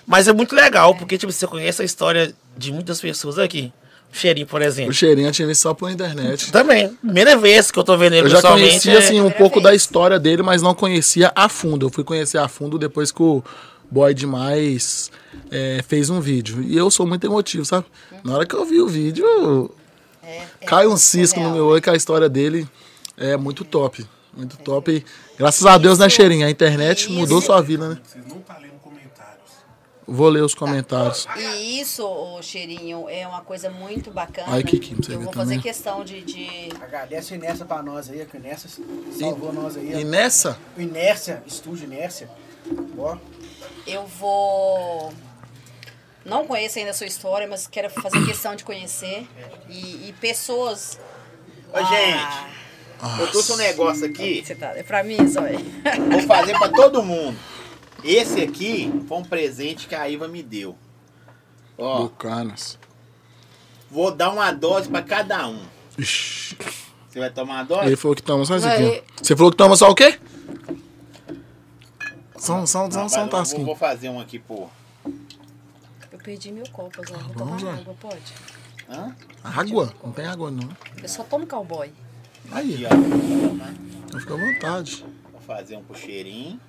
Mas 0.08 0.26
é 0.26 0.32
muito 0.32 0.54
legal, 0.56 0.94
porque 0.94 1.18
tipo, 1.18 1.30
você 1.30 1.46
conhece 1.46 1.82
a 1.82 1.84
história 1.84 2.34
de 2.56 2.72
muitas 2.72 2.98
pessoas 3.00 3.38
aqui. 3.38 3.70
O 4.10 4.16
Cheirinho, 4.16 4.46
por 4.46 4.62
O 4.62 4.64
exemplo. 4.64 4.92
cheirinho 4.94 5.28
eu 5.28 5.32
tinha 5.32 5.46
visto 5.46 5.60
só 5.60 5.74
pela 5.74 5.92
internet. 5.92 6.50
Também. 6.50 6.88
Primeira 6.94 7.36
vez 7.36 7.70
que 7.70 7.78
eu 7.78 7.84
tô 7.84 7.94
vendo 7.94 8.14
ele 8.14 8.26
Eu 8.26 8.30
já 8.30 8.36
pessoalmente. 8.36 8.68
conhecia, 8.70 8.94
é- 8.94 8.96
assim, 8.96 9.20
um 9.20 9.30
pouco 9.30 9.56
vez. 9.56 9.64
da 9.64 9.74
história 9.74 10.18
dele, 10.18 10.42
mas 10.42 10.62
não 10.62 10.74
conhecia 10.74 11.30
a 11.36 11.46
fundo. 11.46 11.84
Eu 11.86 11.90
fui 11.90 12.02
conhecer 12.02 12.38
a 12.38 12.48
fundo 12.48 12.78
depois 12.78 13.12
que 13.12 13.22
o 13.22 13.44
Boy 13.90 14.14
Demais 14.14 15.10
é, 15.50 15.84
fez 15.86 16.08
um 16.08 16.20
vídeo. 16.22 16.62
E 16.62 16.74
eu 16.74 16.90
sou 16.90 17.06
muito 17.06 17.26
emotivo, 17.26 17.66
sabe? 17.66 17.84
Na 18.24 18.32
hora 18.34 18.46
que 18.46 18.54
eu 18.54 18.64
vi 18.64 18.80
o 18.80 18.88
vídeo, 18.88 19.70
É, 20.22 20.38
é 20.62 20.66
cai 20.66 20.86
um 20.86 20.96
cisco 20.96 21.38
no 21.38 21.50
meu 21.50 21.66
olho 21.66 21.82
que 21.82 21.90
a 21.90 21.94
história 21.94 22.30
dele 22.30 22.66
é 23.14 23.36
muito 23.36 23.62
top. 23.62 24.06
Muito 24.34 24.56
top. 24.58 25.04
Graças 25.38 25.66
a 25.66 25.76
Deus, 25.76 25.98
né, 25.98 26.08
Cheirinho? 26.08 26.46
A 26.46 26.50
internet 26.50 27.12
mudou 27.12 27.42
sua 27.42 27.60
vida, 27.60 27.90
né? 27.90 27.98
Vocês 28.02 28.24
não 28.26 28.38
tá. 28.38 28.56
Vou 30.10 30.28
ler 30.30 30.42
os 30.42 30.54
comentários. 30.54 31.26
E 31.36 31.78
isso, 31.80 32.02
ô, 32.02 32.40
Cheirinho, 32.40 33.06
é 33.10 33.26
uma 33.26 33.42
coisa 33.42 33.68
muito 33.68 34.10
bacana. 34.10 34.46
Ai, 34.50 34.62
Kiki, 34.62 34.94
você 34.94 35.12
Eu 35.14 35.20
vou 35.20 35.30
também. 35.30 35.46
fazer 35.56 35.60
questão 35.62 36.02
de, 36.02 36.22
de- 36.22 36.70
Agradece 36.80 37.34
o 37.34 37.36
Inércia 37.36 37.66
pra 37.66 37.82
nós 37.82 38.08
aí, 38.08 38.24
que 38.24 38.36
o 38.36 38.40
Inércia 38.40 38.70
salvou 39.18 39.52
nós 39.52 39.76
aí. 39.76 39.90
E 39.92 39.94
O 39.96 40.80
Inércia, 40.80 41.42
estúdio 41.46 41.84
Inércia. 41.84 42.30
Ó, 42.96 43.16
Eu 43.86 44.06
vou. 44.06 45.12
Não 46.24 46.46
conheço 46.46 46.78
ainda 46.78 46.90
a 46.90 46.94
sua 46.94 47.06
história, 47.06 47.46
mas 47.46 47.66
quero 47.66 47.90
fazer 47.90 48.24
questão 48.24 48.56
de 48.56 48.64
conhecer. 48.64 49.26
E, 49.68 50.08
e 50.08 50.14
pessoas. 50.20 50.98
Ô, 51.72 51.78
gente, 51.84 53.20
eu 53.20 53.26
trouxe 53.30 53.52
um 53.52 53.56
negócio 53.56 54.06
aqui, 54.06 54.42
Você 54.44 54.54
tá, 54.54 54.68
é 54.74 54.82
pra 54.82 55.02
mim, 55.04 55.18
Zóia. 55.28 55.58
vou 56.10 56.22
fazer 56.22 56.58
pra 56.58 56.70
todo 56.70 57.02
mundo. 57.02 57.38
Esse 58.04 58.40
aqui 58.42 58.90
foi 59.08 59.18
um 59.18 59.24
presente 59.24 59.86
que 59.88 59.94
a 59.94 60.08
Iva 60.08 60.28
me 60.28 60.42
deu. 60.42 60.76
Ó, 61.76 62.02
Bucanas. 62.02 62.78
vou 63.90 64.10
dar 64.14 64.30
uma 64.30 64.50
dose 64.52 64.88
pra 64.88 65.02
cada 65.02 65.46
um. 65.48 65.60
Ixi. 65.98 66.56
Você 67.08 67.18
vai 67.20 67.30
tomar 67.30 67.54
uma 67.54 67.62
dose? 67.64 67.86
Ele 67.86 67.96
falou 67.96 68.14
que 68.14 68.22
toma 68.22 68.44
só 68.44 68.56
isso 68.56 68.68
aqui. 68.68 69.02
Você 69.20 69.36
falou 69.36 69.50
que 69.50 69.56
toma 69.56 69.76
só 69.76 69.90
o 69.90 69.94
quê? 69.94 70.18
São, 72.36 72.66
são, 72.66 72.84
Não, 72.84 72.90
são, 72.92 73.08
são 73.08 73.22
eu 73.22 73.28
vou, 73.28 73.38
tasquinhos. 73.38 73.66
vou 73.66 73.76
fazer 73.76 74.08
um 74.10 74.20
aqui, 74.20 74.38
pô. 74.38 74.68
Eu 76.12 76.18
perdi 76.22 76.52
meu 76.52 76.68
copo, 76.70 77.04
Zóia. 77.06 77.20
Vou 77.22 77.34
Vamos 77.46 77.62
tomar 77.62 77.74
lá. 77.74 77.80
água, 77.80 77.94
pode? 78.00 78.32
Hã? 78.88 79.16
Água? 79.42 79.92
Não 80.04 80.12
tem 80.12 80.24
água, 80.26 80.50
não. 80.50 80.68
Eu 81.02 81.08
só 81.08 81.24
tomo 81.24 81.46
cowboy. 81.46 81.92
Aí, 82.52 82.86
Aqui, 82.86 82.94
ó. 82.94 82.96
então 84.06 84.20
fica 84.20 84.34
à 84.34 84.36
vontade. 84.36 85.04
Vou 85.32 85.40
fazer 85.40 85.76
um 85.76 85.82
pro 85.82 85.96
cheirinho. 85.98 86.60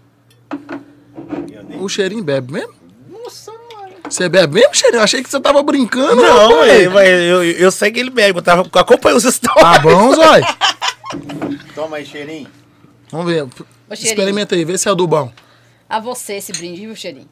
O 1.79 1.87
cheirinho 1.87 2.23
bebe 2.23 2.51
mesmo? 2.51 2.73
Nossa, 3.09 3.51
mano. 3.51 3.95
Você 4.09 4.27
bebe 4.27 4.55
mesmo, 4.55 4.73
cheirinho? 4.75 4.99
Eu 4.99 5.03
achei 5.03 5.23
que 5.23 5.29
você 5.29 5.39
tava 5.39 5.61
brincando. 5.63 6.15
Não, 6.15 6.59
rapaz. 6.59 6.83
eu, 6.83 6.91
eu, 6.91 7.43
eu 7.43 7.71
sei 7.71 7.91
que 7.91 7.99
ele 7.99 8.09
bebe. 8.09 8.39
Eu 8.39 8.43
tava 8.43 8.61
acompanhando 8.61 9.17
os 9.17 9.33
stories. 9.33 9.61
Tá 9.61 9.79
bom, 9.79 10.13
Zói. 10.13 10.41
Toma 11.75 11.97
aí, 11.97 12.05
cheirinho. 12.05 12.47
Vamos 13.11 13.31
ver. 13.31 13.43
Ô, 13.43 13.49
Cheirinho. 13.49 13.69
Experimenta 13.91 14.55
aí, 14.55 14.65
vê 14.65 14.77
se 14.77 14.87
é 14.89 14.95
do 14.95 15.07
bom. 15.07 15.31
A 15.87 15.99
você 15.99 16.33
esse 16.33 16.51
brinde, 16.51 16.81
viu, 16.81 16.95
Cheirinho? 16.95 17.29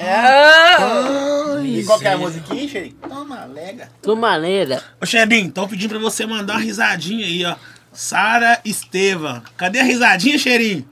Ah! 0.00 1.60
E 1.62 1.84
qual 1.84 1.98
que 1.98 2.08
é 2.08 2.12
a 2.14 2.16
musiquinha, 2.18 2.66
cheirinho? 2.66 2.96
Toma, 3.06 3.44
lega. 3.44 3.90
Que 4.02 4.14
maneira. 4.14 4.82
Ô, 5.00 5.04
Xedinho, 5.04 5.48
estão 5.48 5.68
pedindo 5.68 5.90
pra 5.90 5.98
você 5.98 6.24
mandar 6.26 6.54
uma 6.54 6.60
risadinha 6.60 7.26
aí, 7.26 7.44
ó. 7.44 7.54
Sara 7.92 8.60
Estevam. 8.64 9.42
Cadê 9.56 9.80
a 9.80 9.84
risadinha, 9.84 10.38
cheirinho? 10.38 10.88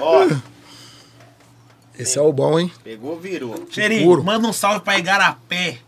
Ó, 0.00 0.26
Esse 1.98 2.18
é 2.18 2.22
o 2.22 2.32
bom, 2.32 2.58
hein? 2.58 2.72
pegou, 2.82 3.18
virou. 3.18 3.66
Cheirinho, 3.70 4.22
manda 4.22 4.46
um 4.48 4.52
salve 4.52 4.80
pra 4.80 4.98
Igarapé. 4.98 5.78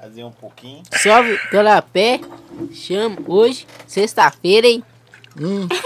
Fazer 0.00 0.22
um 0.24 0.30
pouquinho. 0.30 0.82
Salve, 0.92 1.38
Garapé. 1.50 2.20
Chama 2.72 3.16
hoje, 3.26 3.66
sexta-feira, 3.86 4.66
hein? 4.66 4.82
Gente. 5.36 5.82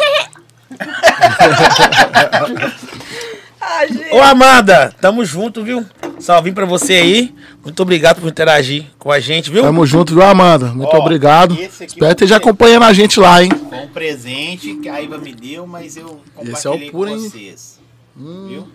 Ô, 4.12 4.20
Amanda, 4.20 4.94
tamo 5.00 5.24
junto, 5.24 5.62
viu? 5.64 5.86
Salvinho 6.23 6.55
pra 6.55 6.64
você 6.64 6.95
aí. 6.95 7.35
Muito 7.64 7.83
obrigado 7.83 8.20
por 8.20 8.29
interagir 8.29 8.87
com 8.97 9.11
a 9.11 9.18
gente, 9.18 9.51
viu? 9.51 9.62
Tamo 9.62 9.85
junto, 9.85 10.14
viu, 10.14 10.23
Amanda? 10.23 10.66
Muito 10.66 10.95
Ó, 10.95 10.99
obrigado. 11.01 11.61
Espero 11.61 11.89
que 11.89 12.05
esteja 12.05 12.37
acompanhando 12.37 12.85
a 12.85 12.93
gente 12.93 13.18
lá, 13.18 13.43
hein? 13.43 13.51
Foi 13.68 13.79
um 13.79 13.89
presente 13.89 14.75
que 14.77 14.89
a 14.89 15.01
Iva 15.01 15.18
me 15.18 15.35
deu, 15.35 15.66
mas 15.66 15.97
eu 15.97 16.20
Esse 16.41 16.66
é 16.66 16.70
o 16.70 16.75
compartilhei 16.75 16.91
puro, 16.93 17.11
com 17.11 17.18
vocês. 17.18 17.81
Viu? 18.14 18.68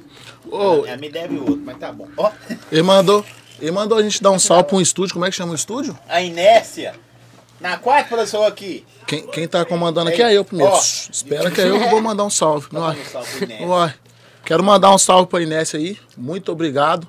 Ô, 0.52 0.86
Ela 0.86 0.98
me 0.98 1.10
deve 1.10 1.38
outro, 1.38 1.62
mas 1.64 1.78
tá 1.78 1.90
bom. 1.90 2.08
Ó, 2.18 2.30
ele 2.70 2.82
mandou, 2.82 3.24
ele 3.62 3.72
mandou 3.72 3.98
a 3.98 4.04
gente 4.04 4.22
dar 4.22 4.32
um 4.32 4.40
salve 4.40 4.66
pra 4.66 4.76
um 4.78 4.82
estúdio. 4.82 5.14
Como 5.14 5.26
é 5.26 5.30
que 5.30 5.36
chama 5.36 5.54
o 5.54 5.56
estúdio? 5.56 5.98
a 6.10 6.22
inércia. 6.22 6.96
Na 7.62 7.78
quarta 7.78 8.16
pessoa 8.18 8.48
aqui. 8.50 8.86
Quem, 9.08 9.26
quem 9.26 9.48
tá 9.48 9.64
comandando 9.64 10.10
aqui 10.10 10.22
é 10.22 10.34
eu 10.34 10.44
primeiro. 10.44 10.72
Ó. 10.74 10.80
Espera 10.80 11.50
que 11.50 11.62
é 11.62 11.70
eu 11.70 11.80
que 11.80 11.88
vou 11.88 12.02
mandar 12.02 12.26
um 12.26 12.30
salve. 12.30 12.68
Uai. 12.74 12.98
um 13.00 13.06
salve 13.06 13.30
pro 13.38 13.46
Inércia. 13.46 13.68
Uai. 13.68 13.94
Quero 14.46 14.64
mandar 14.64 14.94
um 14.94 14.98
salve 14.98 15.28
pra 15.30 15.42
Inés 15.42 15.74
aí. 15.74 15.98
Muito 16.16 16.52
obrigado. 16.52 17.08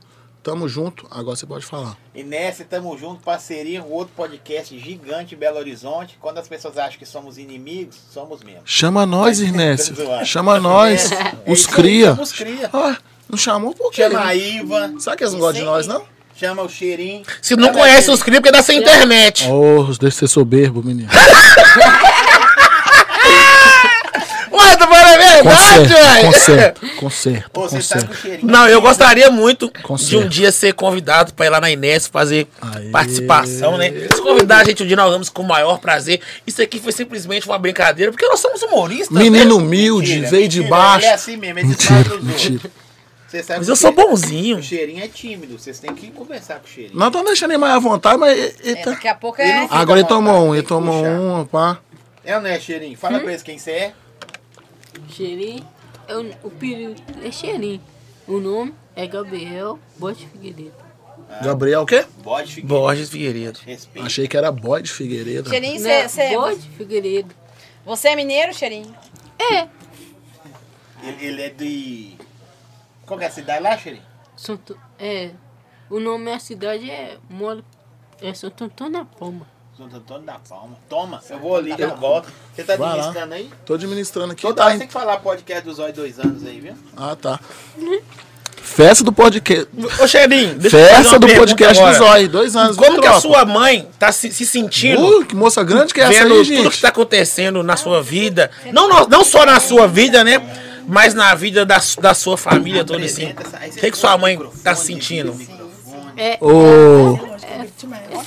Tamo 0.49 0.67
junto. 0.67 1.07
Agora 1.11 1.37
você 1.37 1.45
pode 1.45 1.67
falar. 1.67 1.95
Inércia, 2.15 2.65
tamo 2.65 2.97
junto, 2.97 3.23
parceria, 3.23 3.83
um 3.83 3.93
outro 3.93 4.15
podcast 4.17 4.79
gigante 4.79 5.37
Belo 5.37 5.59
Horizonte. 5.59 6.17
Quando 6.19 6.39
as 6.39 6.49
pessoas 6.49 6.79
acham 6.79 6.99
que 6.99 7.05
somos 7.05 7.37
inimigos, 7.37 7.99
somos 8.11 8.43
mesmo. 8.43 8.63
Chama 8.65 9.05
nós, 9.05 9.41
Inés. 9.45 9.91
Tô 9.91 9.95
zoando. 9.97 10.25
Chama 10.25 10.59
nós. 10.59 11.13
É 11.13 11.35
Os 11.47 11.67
aí, 11.69 11.75
cria. 11.75 12.13
Os 12.15 12.33
cria. 12.33 12.71
Ah, 12.73 12.97
não 13.29 13.37
chamou 13.37 13.75
por 13.75 13.93
quê? 13.93 14.05
Chama 14.09 14.25
a 14.25 14.35
Iva, 14.35 14.95
Será 14.99 15.17
que 15.17 15.23
eles 15.25 15.35
não 15.35 15.41
gostam 15.41 15.61
de 15.61 15.67
nós, 15.69 15.87
não? 15.87 16.03
chama 16.35 16.63
o 16.63 16.69
cheirinho. 16.69 17.25
Se 17.43 17.55
não 17.55 17.71
conhece 17.71 18.11
os 18.11 18.23
clipes, 18.23 18.49
é 18.49 18.53
da 18.53 18.63
sua 18.63 18.73
internet. 18.73 19.47
Oh, 19.51 19.83
deixa 19.85 19.99
de 20.09 20.15
ser 20.15 20.29
soberbo, 20.29 20.83
menino. 20.83 21.11
Tá 24.77 24.87
falando 24.87 25.05
a 25.07 25.17
verdade, 25.17 25.89
velho. 25.89 26.27
conserta, 26.27 26.87
conserta, 26.99 27.61
Ô, 27.61 27.63
Você 27.69 27.83
sabe 27.83 28.05
que 28.07 28.07
o 28.07 28.15
conserta. 28.15 28.29
cheirinho. 28.29 28.51
Não, 28.53 28.69
eu 28.69 28.81
gostaria 28.81 29.31
muito 29.31 29.71
Com 29.83 29.95
de 29.97 30.17
um 30.17 30.29
dia 30.29 30.53
ser 30.53 30.73
convidado 30.75 31.33
pra 31.35 31.47
ir 31.47 31.51
lá 31.51 31.61
na 31.61 31.71
Inés 31.71 32.07
fazer 32.07 32.47
Aê. 32.61 32.91
participação, 32.91 33.77
né? 33.79 33.91
Se 34.15 34.21
convidar 34.23 34.59
a 34.59 34.65
gente 34.65 34.83
um 34.83 34.87
dia, 34.87 34.97
nós 34.97 35.11
vamos 35.11 35.29
com 35.29 35.43
o 35.43 35.47
maior 35.49 35.79
prazer. 35.79 36.21
Isso 36.47 36.61
aqui 36.63 36.79
foi 36.81 36.93
simplesmente 36.93 37.47
uma 37.47 37.59
brincadeira, 37.59 38.11
porque 38.13 38.27
nós 38.27 38.41
somos 38.41 38.63
humoristas. 38.63 39.11
né? 39.11 39.23
Menino 39.23 39.57
humilde, 39.57 40.13
Mentira, 40.15 40.31
veio 40.31 40.49
de 40.49 40.59
mentira, 40.61 40.77
baixo. 40.77 40.99
Ele 41.07 41.07
é 41.07 41.15
assim 41.15 41.37
mesmo, 41.37 41.59
ele 41.61 41.69
Mentira, 41.69 42.17
mentira. 42.23 42.71
Mas 43.59 43.69
eu 43.69 43.77
sou 43.77 43.93
bonzinho. 43.93 44.57
O 44.57 44.63
cheirinho 44.63 45.05
é 45.05 45.09
tímido, 45.09 45.59
vocês 45.59 45.79
têm 45.79 45.95
que 45.95 46.11
conversar 46.11 46.61
com 46.61 46.67
o 46.67 46.71
cheirinho. 46.71 46.99
Não 46.99 47.11
tô 47.11 47.23
deixando 47.23 47.51
ele 47.51 47.59
mais 47.59 47.75
à 47.75 47.79
vontade, 47.79 48.17
mas 48.19 48.33
ele, 48.39 48.55
ele 48.65 48.79
É, 48.79 48.83
tá... 48.83 48.91
daqui 48.93 49.07
a 49.09 49.15
pouco 49.15 49.41
Ele 49.43 49.51
é. 49.51 49.63
fica 49.63 49.75
Agora 49.77 50.01
ele 50.01 50.09
tomou 50.09 50.47
um, 50.49 50.55
ele 50.55 50.63
tomou 50.63 51.05
um, 51.05 51.45
pá. 51.45 51.77
É 52.25 52.35
ou 52.37 52.41
não 52.43 52.49
é, 52.49 52.59
cheirinho? 52.59 52.97
Fala 52.97 53.21
pra 53.21 53.31
eles 53.31 53.43
quem 53.43 53.59
você 53.59 53.71
é. 53.71 53.93
Cheirinho. 55.09 55.67
É 56.07 56.17
o, 56.17 56.31
o 56.45 56.51
período 56.51 57.03
é 57.23 57.31
cheirinho. 57.31 57.81
O 58.27 58.39
nome 58.39 58.75
é 58.95 59.07
Gabriel 59.07 59.79
Bote 59.99 60.27
Figueiredo. 60.27 60.75
Gabriel 61.43 61.83
o 61.83 61.87
quê? 61.87 62.07
Bode 62.19 62.55
Figueiredo. 62.55 62.81
Borges 62.81 63.11
Figueiredo. 63.11 63.61
Respeito. 63.65 64.07
Achei 64.07 64.29
que 64.29 64.37
era 64.37 64.51
boy 64.51 64.83
de 64.83 64.91
Figueiredo. 64.91 65.51
Não, 65.51 65.61
você, 65.61 66.09
você, 66.09 66.37
Bote 66.37 66.69
Figueiredo. 66.77 67.35
você 67.85 68.09
é 68.09 68.17
mineiro, 68.17 68.55
Cheirinho? 68.55 68.95
É. 69.39 69.69
Ele, 71.03 71.27
ele 71.27 71.43
é 71.43 71.51
de. 71.51 72.17
Qual 73.07 73.19
que 73.19 73.25
é 73.25 73.29
a 73.29 73.31
cidade 73.31 73.63
lá, 73.63 73.77
cheirinho? 73.77 74.05
Santo, 74.37 74.79
é. 74.99 75.31
O 75.91 76.01
nome 76.01 76.27
da 76.27 76.39
cidade 76.39 76.91
é 76.91 77.19
Moro. 77.29 77.65
É 78.21 78.35
Santo 78.35 78.65
Antônio 78.65 78.93
da 78.93 79.05
Palma. 79.05 79.47
Santo 79.79 79.95
Antônio 79.97 80.25
da 80.25 80.41
Palma. 80.49 80.77
Toma, 80.89 81.23
eu 81.31 81.39
vou 81.39 81.55
ali, 81.57 81.73
eu 81.79 81.97
volto. 81.97 82.29
Você 82.53 82.65
tá 82.65 82.75
Vai 82.77 82.89
lá. 82.89 82.95
administrando 82.95 83.35
aí? 83.35 83.51
Tô 83.65 83.75
administrando 83.75 84.33
aqui. 84.33 84.43
Toda 84.43 84.55
Tá, 84.57 84.65
hora 84.67 84.77
tem 84.79 84.87
que 84.89 84.93
falar 84.93 85.19
podcast 85.19 85.65
dos 85.65 85.77
Zói 85.77 85.93
dois 85.93 86.19
anos 86.19 86.45
aí, 86.45 86.59
viu? 86.59 86.75
Ah, 86.97 87.15
tá. 87.15 87.39
Festa 88.61 89.05
do 89.05 89.13
podcast. 89.13 89.69
Ô, 90.03 90.07
Cheirinho, 90.09 90.57
deixa 90.57 90.77
eu 90.77 90.83
fazer 90.89 90.97
Festa 91.03 91.19
do 91.21 91.29
podcast 91.29 91.81
do 91.81 91.87
agora. 91.87 91.99
Zói. 91.99 92.27
Dois 92.29 92.57
anos. 92.57 92.77
Como 92.77 93.01
que 93.01 93.07
a 93.07 93.21
sua 93.21 93.45
mãe 93.45 93.89
tá 94.01 94.11
se, 94.11 94.33
se 94.33 94.45
sentindo 94.45 95.21
Uh, 95.21 95.25
que 95.25 95.37
moça 95.37 95.63
grande 95.63 95.95
que 95.95 96.01
é 96.01 96.05
essa 96.05 96.13
vendo 96.25 96.35
aí, 96.35 96.39
tudo 96.45 96.57
que 96.57 96.63
gente? 96.65 96.81
tá 96.83 96.89
acontecendo 96.89 97.63
na 97.63 97.77
sua 97.77 98.03
vida? 98.03 98.51
Não, 98.73 98.89
não, 98.89 99.07
não 99.07 99.23
só 99.25 99.47
na 99.47 99.61
sua 99.61 99.87
vida, 99.87 100.25
né? 100.25 100.43
Mas 100.89 101.15
na 101.15 101.35
vida 101.37 101.65
da, 101.65 101.81
da 102.01 102.15
sua 102.15 102.37
família 102.37 102.85
toda, 102.85 103.05
assim. 103.05 103.31
O 103.31 103.71
que, 103.81 103.91
que 103.93 103.97
sua 103.97 104.19
mãe 104.19 104.39
tá 104.65 104.75
sentindo? 104.75 105.39
É. 106.17 106.37
Ô, 106.41 107.17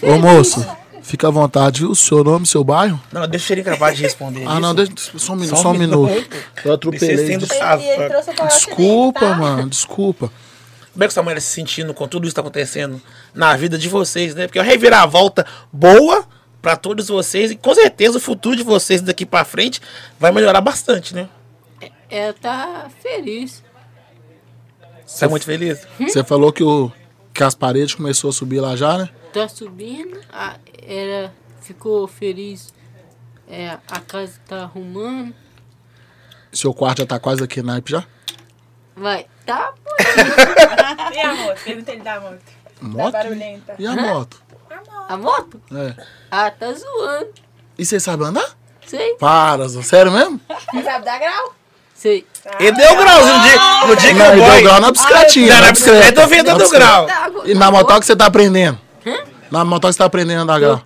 ô 0.02 0.18
moço, 0.18 0.66
fica 1.02 1.28
à 1.28 1.32
vontade, 1.32 1.82
viu? 1.82 1.94
Seu 1.96 2.24
nome, 2.24 2.46
seu 2.46 2.64
bairro? 2.64 3.02
Não, 3.12 3.28
deixa 3.28 3.48
Cheirinho 3.48 3.68
acabar 3.68 3.94
de 3.94 4.02
responder 4.02 4.46
Ah, 4.48 4.52
isso. 4.54 4.60
não, 4.62 4.76
deixa, 4.76 4.92
só 5.18 5.34
um 5.34 5.36
minuto, 5.36 5.56
Só 5.56 5.62
só 5.64 5.70
um 5.72 5.74
minuto. 5.78 6.10
minuto. 6.10 6.38
Eu 6.64 6.74
atropelei. 6.74 7.38
Des-. 7.38 7.50
Desculpa, 8.50 9.34
mano, 9.36 9.70
desculpa. 9.70 10.32
Como 10.94 11.04
é 11.04 11.08
que 11.08 11.14
sua 11.14 11.24
mãe 11.24 11.34
tá 11.34 11.42
se 11.42 11.48
sentindo 11.48 11.94
com 11.94 12.08
tudo 12.08 12.26
isso 12.26 12.32
que 12.34 12.36
tá 12.36 12.42
acontecendo 12.42 13.02
na 13.34 13.56
vida 13.56 13.78
de 13.78 13.88
vocês, 13.88 14.36
né? 14.36 14.46
Porque 14.48 14.60
é 14.60 14.62
uma 14.62 14.68
reviravolta 14.68 15.46
boa 15.72 16.26
pra 16.62 16.76
todos 16.76 17.08
vocês. 17.08 17.52
E 17.52 17.56
com 17.56 17.74
certeza 17.74 18.18
o 18.18 18.22
futuro 18.22 18.56
de 18.56 18.64
vocês 18.64 19.02
daqui 19.02 19.26
pra 19.26 19.46
frente 19.46 19.80
vai 20.20 20.32
melhorar 20.32 20.60
bastante, 20.60 21.16
né? 21.16 21.30
Ela 22.10 22.34
tá 22.34 22.88
feliz. 23.02 23.64
Você 25.06 25.26
é 25.26 25.28
muito 25.30 25.46
feliz? 25.46 25.80
Você 26.00 26.24
falou 26.26 26.52
que, 26.52 26.64
o, 26.64 26.92
que 27.34 27.42
as 27.44 27.56
paredes 27.56 27.96
começou 27.96 28.30
a 28.30 28.34
subir 28.34 28.60
lá 28.60 28.76
já, 28.76 28.98
né? 28.98 29.10
Tá 29.34 29.48
subindo. 29.48 30.20
A, 30.32 30.56
ela 30.86 31.34
ficou 31.62 32.08
feliz. 32.08 32.74
É, 33.48 33.78
a 33.90 34.00
casa 34.00 34.34
tá 34.48 34.64
arrumando. 34.64 35.34
Seu 36.52 36.74
quarto 36.74 37.00
já 37.00 37.06
tá 37.06 37.20
quase 37.20 37.44
aqui 37.44 37.62
na 37.62 37.74
naipe 37.74 37.92
já? 37.92 38.04
Vai, 38.96 39.26
tá 39.46 39.74
E 41.14 41.20
a 41.20 41.34
moto? 41.34 41.64
Pergunta 41.64 41.92
ele 41.92 42.02
da 42.02 42.20
moto. 42.20 42.42
Moto? 42.82 43.12
Da 43.12 43.24
barulhenta. 43.24 43.76
E 43.80 43.88
a 43.88 43.96
moto? 43.96 44.44
A 45.08 45.18
moto? 45.18 45.62
É. 45.74 46.04
Ah, 46.30 46.52
tá 46.52 46.74
zoando. 46.74 47.30
E 47.78 47.86
você 47.86 48.00
sabe 48.00 48.24
andar? 48.24 48.58
Sei. 48.86 49.16
Para, 49.16 49.68
Zô. 49.68 49.82
sério 49.82 50.12
mesmo? 50.12 50.40
Você 50.74 50.84
sabe 50.84 51.06
dar 51.06 51.20
grau? 51.20 51.54
Sei. 51.94 52.26
Ele 52.60 52.72
deu 52.72 52.96
grauzinho 52.98 53.38
no 53.38 53.44
dia, 53.44 53.88
no 53.88 53.96
dia 53.96 54.14
que 54.14 54.20
Não, 54.20 54.30
o 54.30 54.34
ele 54.34 54.52
deu 54.52 54.64
grau 54.64 54.82
na 54.82 54.92
bicicletinha. 54.92 55.54
Não, 55.54 55.62
na 55.62 55.72
bicicleta 55.72 56.22
eu 56.22 56.30
Na 56.30 56.44
dando 56.44 56.70
grau. 56.70 57.08
E 57.46 57.54
na 57.54 57.72
motoca 57.72 58.02
você 58.02 58.16
tá 58.16 58.26
aprendendo? 58.26 58.80
Na 59.52 59.66
motoca 59.66 59.92
você 59.92 59.98
tá 60.00 60.06
aprendendo 60.06 60.42
a 60.42 60.46
dar 60.46 60.60
grau. 60.60 60.82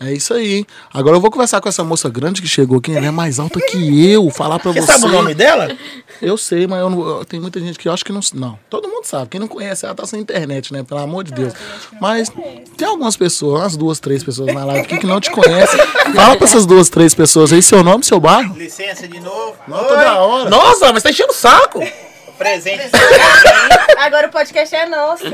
É 0.00 0.12
isso 0.12 0.32
aí. 0.32 0.64
Agora 0.94 1.16
eu 1.16 1.20
vou 1.20 1.28
conversar 1.28 1.60
com 1.60 1.68
essa 1.68 1.82
moça 1.82 2.08
grande 2.08 2.40
que 2.40 2.46
chegou 2.46 2.78
aqui. 2.78 2.96
Ela 2.96 3.06
é 3.06 3.10
mais 3.10 3.40
alta 3.40 3.60
que 3.60 4.08
eu. 4.12 4.30
Falar 4.30 4.60
pra 4.60 4.70
Você 4.70 4.80
você. 4.82 4.92
sabe 4.92 5.06
o 5.06 5.08
nome 5.08 5.34
dela? 5.34 5.76
Eu 6.22 6.36
sei, 6.36 6.68
mas 6.68 6.78
eu 6.78 6.88
não, 6.88 7.24
tem 7.24 7.40
muita 7.40 7.58
gente 7.58 7.76
que 7.76 7.88
eu 7.88 7.92
acho 7.92 8.04
que 8.04 8.12
não. 8.12 8.20
Não. 8.34 8.56
Todo 8.70 8.86
mundo 8.88 9.04
sabe. 9.04 9.28
Quem 9.30 9.40
não 9.40 9.48
conhece, 9.48 9.84
ela 9.84 9.96
tá 9.96 10.06
sem 10.06 10.20
internet, 10.20 10.72
né? 10.72 10.84
Pelo 10.84 11.00
amor 11.00 11.24
de 11.24 11.32
Deus. 11.32 11.52
Mas 12.00 12.30
tem 12.76 12.86
algumas 12.86 13.16
pessoas, 13.16 13.60
umas 13.60 13.76
duas, 13.76 13.98
três 13.98 14.22
pessoas 14.22 14.54
na 14.54 14.64
live 14.66 14.82
aqui 14.82 14.98
que 14.98 15.06
não 15.06 15.20
te 15.20 15.32
conhecem. 15.32 15.80
Fala 16.14 16.36
pra 16.36 16.44
essas 16.46 16.64
duas, 16.64 16.88
três 16.88 17.12
pessoas 17.12 17.52
aí 17.52 17.60
seu 17.60 17.82
nome, 17.82 18.04
seu 18.04 18.20
bairro. 18.20 18.56
Licença 18.56 19.08
de 19.08 19.18
novo. 19.18 19.56
Não, 19.66 19.78
toda 19.78 20.20
hora. 20.20 20.48
Nossa, 20.48 20.92
mas 20.92 21.02
tá 21.02 21.10
enchendo 21.10 21.32
o 21.32 21.34
saco. 21.34 21.80
Presente. 22.38 22.88
Agora 23.98 24.28
o 24.28 24.30
podcast 24.30 24.72
é 24.76 24.86
nosso. 24.86 25.24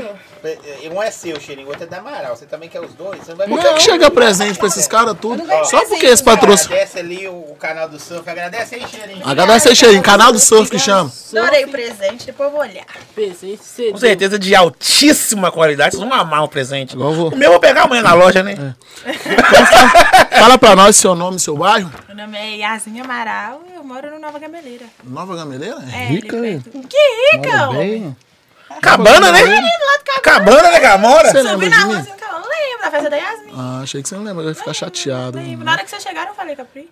Um 0.91 1.01
é 1.01 1.11
seu, 1.11 1.39
Cheirinho, 1.39 1.67
o 1.67 1.69
outro 1.69 1.85
é 1.85 1.87
da 1.87 1.97
Amaral. 1.97 2.35
Você 2.35 2.45
também 2.45 2.69
quer 2.69 2.79
os 2.81 2.93
dois? 2.93 3.19
Você 3.21 3.31
não 3.31 3.37
vai 3.37 3.47
Por 3.47 3.59
que, 3.59 3.73
que 3.73 3.81
chega 3.81 4.11
presente 4.11 4.57
pra 4.57 4.67
esses 4.67 4.87
caras 4.87 5.15
tudo? 5.19 5.43
Só 5.65 5.85
porque 5.85 6.05
esse 6.05 6.23
patrocínio. 6.23 6.73
Agradece 6.75 6.99
ali 6.99 7.27
o, 7.27 7.33
o 7.33 7.55
canal 7.59 7.89
do 7.89 7.99
Surf. 7.99 8.29
Agradece 8.29 8.75
aí, 8.75 8.87
Cheirinho. 8.87 9.27
Agradece 9.27 9.69
aí, 9.69 9.75
Cheirinho. 9.75 10.03
Canal 10.03 10.31
do 10.31 10.39
surf 10.39 10.69
que 10.69 10.79
chama. 10.79 11.11
Adorei 11.35 11.65
o 11.65 11.69
presente, 11.69 12.25
depois 12.27 12.47
eu 12.47 12.51
vou 12.51 12.61
olhar. 12.61 12.85
Presente 13.13 13.63
cedo. 13.63 13.93
Com 13.93 13.97
certeza 13.97 14.37
de 14.37 14.55
altíssima 14.55 15.51
qualidade. 15.51 15.95
Vocês 15.95 16.07
vão 16.07 16.17
amar 16.17 16.43
o 16.43 16.47
presente. 16.47 16.95
Eu 16.95 17.11
vou. 17.11 17.29
O 17.29 17.35
meu 17.35 17.47
eu 17.47 17.51
vou 17.51 17.59
pegar 17.59 17.83
amanhã 17.83 18.01
na 18.01 18.13
loja, 18.13 18.43
né? 18.43 18.75
Fala 20.37 20.57
pra 20.57 20.75
nós 20.75 20.95
seu 20.95 21.15
nome, 21.15 21.39
seu 21.39 21.55
bairro. 21.55 21.91
Meu 22.07 22.17
nome 22.17 22.37
é 22.37 22.57
Yasmin 22.57 23.01
Amaral 23.01 23.61
e 23.71 23.75
eu 23.75 23.83
moro 23.83 24.11
no 24.11 24.19
Nova 24.19 24.37
Gameleira. 24.39 24.85
Nova 25.03 25.35
Gameleira? 25.35 25.77
É 25.93 26.03
É, 26.03 26.07
rica, 26.07 26.37
perto. 26.37 26.69
Que 26.87 26.97
rica, 27.31 27.67
bem. 27.67 28.15
Cabana, 28.81 29.31
né? 29.31 29.41
Cabana, 30.23 30.71
né, 30.71 30.79
Camora? 30.79 31.31
Você 31.31 31.41
Subi 31.41 31.65
lembra 31.65 31.69
na 31.69 31.77
de 31.77 31.83
rua 31.83 31.95
mim? 31.95 32.01
assim, 32.01 32.11
eu 32.11 32.39
não 32.39 32.49
lembro 32.49 32.81
da 32.83 32.91
festa 32.91 33.09
da 33.09 33.15
Yasmin. 33.17 33.53
Ah, 33.57 33.79
achei 33.83 34.01
que 34.03 34.09
você 34.09 34.15
não 34.15 34.23
lembra. 34.23 34.43
Eu 34.43 34.49
ia 34.49 34.55
ficar 34.55 34.73
chateado. 34.73 35.37
Lembro. 35.37 35.65
Na 35.65 35.71
hora 35.73 35.83
que 35.83 35.89
vocês 35.89 36.03
chegaram, 36.03 36.29
eu 36.29 36.35
falei, 36.35 36.55
Capri. 36.55 36.89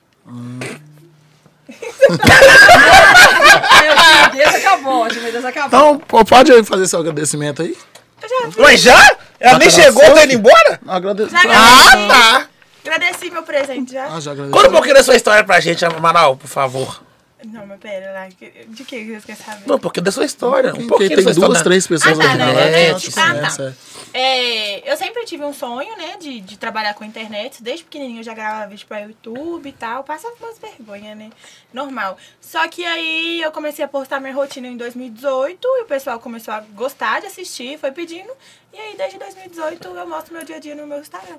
Meu 3.81 4.29
Deus, 4.31 4.55
acabou. 4.55 5.05
Meu 5.05 5.31
Deus, 5.31 5.45
acabou. 5.45 5.67
Então, 5.67 5.99
pô, 5.99 6.25
pode 6.25 6.63
fazer 6.63 6.87
seu 6.87 6.99
agradecimento 6.99 7.61
aí? 7.61 7.77
Eu 8.21 8.29
já 8.29 8.45
fiz. 8.47 8.55
Mas 8.57 8.81
já? 8.81 9.15
Ela 9.39 9.59
nem 9.59 9.69
chegou, 9.69 10.01
tá 10.13 10.23
indo 10.23 10.33
embora? 10.33 10.79
Agradeço. 10.87 11.29
Já 11.31 11.39
Ah, 11.39 11.91
agradeci. 11.91 12.07
tá. 12.07 12.47
Agradeci 12.85 13.29
meu 13.31 13.43
presente 13.43 13.93
já. 13.93 14.05
Ah, 14.07 14.19
já 14.19 14.31
agradeço. 14.31 14.53
Conta 14.55 14.69
um 14.69 14.71
pouquinho 14.73 14.95
da 14.95 15.03
sua 15.03 15.15
história 15.15 15.43
pra 15.43 15.59
gente, 15.59 15.83
Amaral, 15.85 16.35
por 16.37 16.47
favor. 16.47 17.01
Não, 17.45 17.65
mas 17.65 17.79
pera 17.79 18.11
lá. 18.13 18.27
De 18.29 18.83
que 18.85 19.03
vocês 19.05 19.25
querem 19.25 19.41
saber? 19.43 19.67
Não, 19.67 19.77
pouquinho 19.77 20.05
da 20.05 20.11
sua 20.11 20.23
história. 20.25 20.71
Um 20.71 20.77
Tem, 20.77 20.87
pouquinho 20.87 21.15
duas, 21.23 21.35
história. 21.35 21.63
três 21.63 21.85
pessoas 21.87 22.17
Ah, 22.19 22.23
tá, 22.23 22.35
na 22.35 22.51
internet? 22.51 23.11
te 23.11 23.19
Ah, 23.19 23.49
tá. 23.57 23.63
é. 23.63 23.73
É, 24.15 24.91
eu 24.91 24.95
sempre 24.95 25.25
tive 25.25 25.43
um 25.43 25.53
sonho, 25.53 25.97
né, 25.97 26.15
de, 26.19 26.39
de 26.39 26.57
trabalhar 26.57 26.93
com 26.93 27.03
internet. 27.03 27.61
Desde 27.61 27.83
pequenininho 27.83 28.19
eu 28.19 28.23
já 28.23 28.33
gravava 28.33 28.67
vídeo 28.69 28.85
pra 28.87 28.99
YouTube 29.01 29.67
e 29.67 29.71
tal. 29.73 30.03
Passava 30.03 30.33
umas 30.39 30.57
vergonhas, 30.57 31.17
né? 31.17 31.29
Normal. 31.73 32.17
Só 32.39 32.67
que 32.67 32.85
aí 32.85 33.41
eu 33.41 33.51
comecei 33.51 33.83
a 33.83 33.87
postar 33.87 34.19
minha 34.19 34.33
rotina 34.33 34.67
em 34.67 34.77
2018 34.77 35.59
e 35.65 35.81
o 35.81 35.85
pessoal 35.85 36.19
começou 36.19 36.53
a 36.53 36.59
gostar 36.61 37.19
de 37.21 37.27
assistir, 37.27 37.77
foi 37.77 37.91
pedindo. 37.91 38.31
E 38.73 38.77
aí, 38.77 38.95
desde 38.97 39.17
2018, 39.19 39.87
eu 39.87 40.07
mostro 40.07 40.33
meu 40.33 40.45
dia 40.45 40.55
a 40.55 40.59
dia 40.59 40.75
no 40.75 40.87
meu 40.87 40.99
Instagram. 40.99 41.37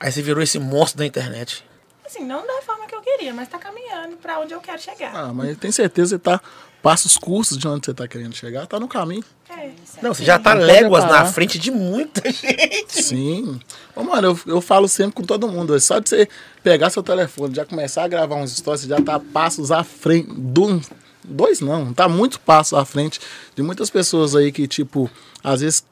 Aí 0.00 0.10
você 0.10 0.22
virou 0.22 0.42
esse 0.42 0.58
monstro 0.58 0.98
da 0.98 1.06
internet. 1.06 1.64
Assim, 2.04 2.24
não 2.24 2.46
da 2.46 2.60
forma 2.62 2.86
que 2.86 2.94
eu 2.94 3.00
queria, 3.00 3.32
mas 3.32 3.48
tá 3.48 3.58
caminhando 3.58 4.16
pra 4.16 4.38
onde 4.40 4.52
eu 4.52 4.60
quero 4.60 4.80
chegar. 4.80 5.12
Ah, 5.14 5.32
mas 5.32 5.56
tem 5.56 5.72
certeza 5.72 6.18
que 6.18 6.24
você 6.24 6.38
tá. 6.38 6.40
Passa 6.82 7.06
os 7.06 7.16
cursos 7.16 7.56
de 7.56 7.66
onde 7.66 7.86
você 7.86 7.94
tá 7.94 8.06
querendo 8.06 8.34
chegar, 8.34 8.66
tá 8.66 8.78
no 8.78 8.86
caminho. 8.86 9.24
É. 9.48 9.70
Não, 10.02 10.12
você 10.12 10.22
já 10.22 10.38
tá 10.38 10.52
léguas 10.52 11.02
na 11.04 11.24
frente 11.24 11.58
de 11.58 11.70
muita 11.70 12.20
gente. 12.30 13.02
Sim. 13.02 13.58
Ô, 13.96 14.02
mano, 14.02 14.28
eu, 14.28 14.54
eu 14.54 14.60
falo 14.60 14.86
sempre 14.86 15.14
com 15.14 15.22
todo 15.22 15.48
mundo. 15.48 15.74
é 15.74 15.80
Só 15.80 15.98
de 15.98 16.10
você 16.10 16.28
pegar 16.62 16.90
seu 16.90 17.02
telefone, 17.02 17.54
já 17.54 17.64
começar 17.64 18.04
a 18.04 18.08
gravar 18.08 18.36
uns 18.36 18.54
stories, 18.54 18.82
você 18.82 18.88
já 18.88 19.00
tá 19.00 19.18
passos 19.18 19.70
à 19.72 19.82
frente. 19.82 20.28
Do, 20.30 20.78
dois 21.24 21.60
não, 21.60 21.94
tá 21.94 22.06
muito 22.06 22.38
passos 22.38 22.78
à 22.78 22.84
frente 22.84 23.18
de 23.56 23.62
muitas 23.62 23.88
pessoas 23.88 24.36
aí 24.36 24.52
que, 24.52 24.68
tipo, 24.68 25.10
às 25.42 25.62
vezes 25.62 25.82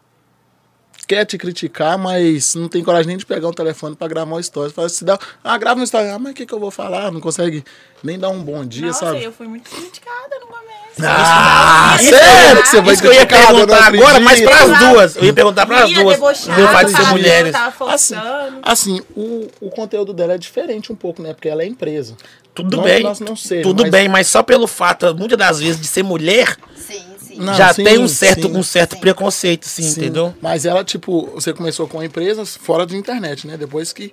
quer 1.13 1.27
te 1.27 1.37
criticar, 1.37 1.99
mas 1.99 2.55
não 2.55 2.69
tem 2.69 2.83
coragem 2.83 3.09
nem 3.09 3.17
de 3.19 3.27
pegar 3.27 3.47
um 3.49 3.53
telefone 3.53 3.95
pra 3.95 4.09
gravar 4.09 4.31
uma 4.33 4.41
história. 4.41 4.73
Fala, 4.73 4.89
se 4.89 5.05
dá, 5.05 5.19
ah, 5.45 5.59
grava 5.59 5.79
um 5.79 5.83
story. 5.83 6.09
Ah, 6.09 6.19
mas 6.19 6.33
o 6.33 6.35
que, 6.35 6.47
que 6.47 6.55
eu 6.55 6.59
vou 6.59 6.71
falar? 6.71 7.13
Não 7.13 7.21
consegue 7.21 7.63
nem 8.03 8.19
dar 8.19 8.31
um 8.31 8.43
bom 8.43 8.65
dia, 8.65 8.87
Nossa, 8.87 9.07
sabe? 9.07 9.23
eu 9.23 9.31
fui 9.33 9.47
muito 9.47 9.69
criticada 9.69 10.39
no 10.41 10.47
começo. 10.47 10.63
Ah, 11.05 11.97
sério 11.99 12.63
que 12.63 12.69
você 12.69 12.81
vai 12.81 12.95
Isso 12.95 13.03
que 13.03 13.09
eu 13.09 13.13
ia 13.13 13.27
perguntar 13.27 13.87
agora, 13.87 14.21
mas 14.21 14.41
acredito. 14.41 14.67
pras 14.69 14.79
duas. 14.79 15.17
Eu 15.17 15.25
ia 15.25 15.33
perguntar 15.33 15.67
pras 15.67 15.91
Menina 15.91 16.17
duas. 16.17 16.47
Meu 16.47 16.69
pai 16.69 16.85
de 16.87 16.91
ser 16.93 17.07
mulheres. 17.09 17.55
Assim, 17.89 18.15
assim 18.63 19.01
o, 19.15 19.49
o 19.61 19.71
conteúdo 19.71 20.13
dela 20.15 20.35
é 20.35 20.39
diferente 20.39 20.91
um 20.93 20.97
pouco, 20.97 21.23
né? 21.23 21.35
Porque 21.35 21.49
ela 21.49 21.63
é 21.63 21.67
empresa. 21.67 22.17
Tudo 22.55 22.77
Não 22.77 22.85
bem. 22.85 23.03
Tudo 23.63 23.83
mas- 23.83 23.91
bem, 23.91 24.09
mas 24.09 24.27
só 24.29 24.43
pelo 24.43 24.67
fato, 24.67 25.15
muitas 25.15 25.39
das 25.39 25.61
vezes, 25.61 25.81
de 25.81 25.87
ser 25.87 26.03
mulher, 26.03 26.57
sim. 26.77 27.12
Não, 27.37 27.55
já 27.55 27.73
sim, 27.73 27.85
tem 27.85 27.99
um 27.99 28.09
certo, 28.09 28.49
sim. 28.49 28.57
um 28.57 28.63
certo 28.63 28.99
preconceito, 28.99 29.67
sim, 29.67 29.83
Sim, 29.83 29.91
entendeu? 30.01 30.35
Mas 30.41 30.65
ela, 30.67 30.85
tipo, 30.85 31.27
você 31.31 31.53
começou 31.53 31.89
com 31.89 32.03
empresas 32.03 32.57
fora 32.57 32.85
da 32.87 32.97
internet, 32.97 33.47
né? 33.47 33.57
Depois 33.57 33.93
que. 33.93 34.13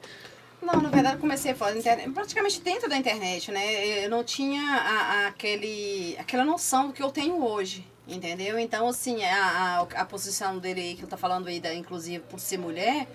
Não, 0.62 0.82
na 0.82 0.90
verdade 0.90 1.16
eu 1.16 1.20
comecei 1.20 1.54
fora 1.54 1.72
da 1.74 1.80
internet, 1.80 2.10
praticamente 2.12 2.62
dentro 2.62 2.90
da 2.90 2.98
internet, 2.98 3.52
né? 3.52 4.06
Eu 4.06 4.10
não 4.10 4.24
tinha 4.24 4.62
a, 4.62 4.92
a- 5.24 5.28
aquele, 5.28 6.16
aquela 6.20 6.44
noção 6.44 6.88
do 6.88 6.94
que 6.94 7.02
eu 7.02 7.10
tenho 7.12 7.44
hoje, 7.44 7.86
entendeu? 8.08 8.60
Então, 8.60 8.88
assim, 8.88 9.24
a, 9.24 9.86
a, 9.96 10.02
a 10.02 10.06
posição 10.06 10.58
dele 10.60 10.82
aí, 10.82 10.96
que 10.96 11.04
eu 11.04 11.08
tá 11.08 11.16
falando 11.18 11.48
aí, 11.48 11.60
da, 11.60 11.74
inclusive, 11.74 12.20
por 12.30 12.40
ser 12.40 12.58
mulher, 12.58 13.08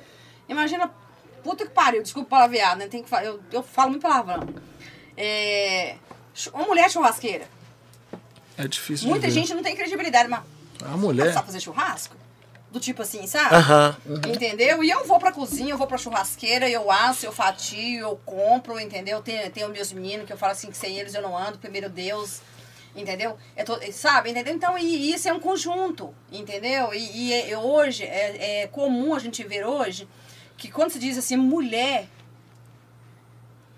imagina, 0.49 0.91
puta 1.43 1.65
que 1.67 1.71
pariu, 1.71 2.03
desculpa 2.03 2.27
o 2.27 2.31
palavreado, 2.31 2.79
né? 2.79 2.89
Tem 2.89 3.03
que, 3.03 3.15
eu, 3.17 3.39
eu 3.53 3.63
falo 3.63 3.91
muito 3.91 4.03
palavrão. 4.03 4.41
É, 5.17 5.97
uma 6.53 6.67
mulher 6.67 6.91
churrasqueira. 6.91 7.47
É 8.57 8.67
difícil 8.69 9.09
Muita 9.09 9.27
de 9.29 9.35
ver. 9.35 9.41
gente 9.41 9.55
não 9.55 9.63
tem 9.63 9.75
credibilidade, 9.77 10.29
mas 10.29 10.43
A 10.83 10.97
mulher. 10.97 11.33
sabe 11.33 11.47
fazer 11.47 11.61
churrasco? 11.61 12.17
Do 12.71 12.81
tipo 12.81 13.03
assim, 13.03 13.25
sabe? 13.27 13.55
Aham. 13.55 13.97
Entendeu? 14.29 14.83
E 14.83 14.91
eu 14.91 15.05
vou 15.07 15.19
pra 15.21 15.31
cozinha, 15.31 15.71
eu 15.73 15.79
vou 15.79 15.87
pra 15.87 15.97
churrasqueira, 15.99 16.69
eu 16.69 16.91
asso, 16.91 17.25
eu 17.25 17.33
fatio, 17.33 18.01
eu 18.01 18.17
compro, 18.25 18.81
entendeu? 18.81 19.23
Tenho, 19.23 19.49
tenho 19.51 19.69
meus 19.69 19.93
meninos 19.93 20.27
que 20.27 20.33
eu 20.33 20.37
falo 20.37 20.53
assim 20.53 20.71
que 20.71 20.77
sem 20.77 20.99
eles 20.99 21.15
eu 21.15 21.23
não 21.23 21.37
ando, 21.39 21.57
primeiro 21.59 21.89
Deus, 21.89 22.41
entendeu? 22.97 23.37
Eu 23.57 23.65
tô- 23.65 23.79
sabe, 23.93 24.31
entendeu? 24.31 24.53
Então, 24.55 24.77
e, 24.77 24.85
e 24.85 25.15
isso 25.15 25.29
é 25.29 25.33
um 25.33 25.39
conjunto, 25.39 26.13
entendeu? 26.33 26.93
E, 26.93 27.29
e 27.29 27.33
é- 27.53 27.57
hoje, 27.59 28.03
é, 28.05 28.63
é 28.63 28.67
comum 28.67 29.15
a 29.15 29.21
gente 29.21 29.43
ver 29.45 29.65
hoje, 29.65 30.09
que 30.57 30.69
quando 30.69 30.91
se 30.91 30.99
diz 30.99 31.17
assim, 31.17 31.37
mulher, 31.37 32.09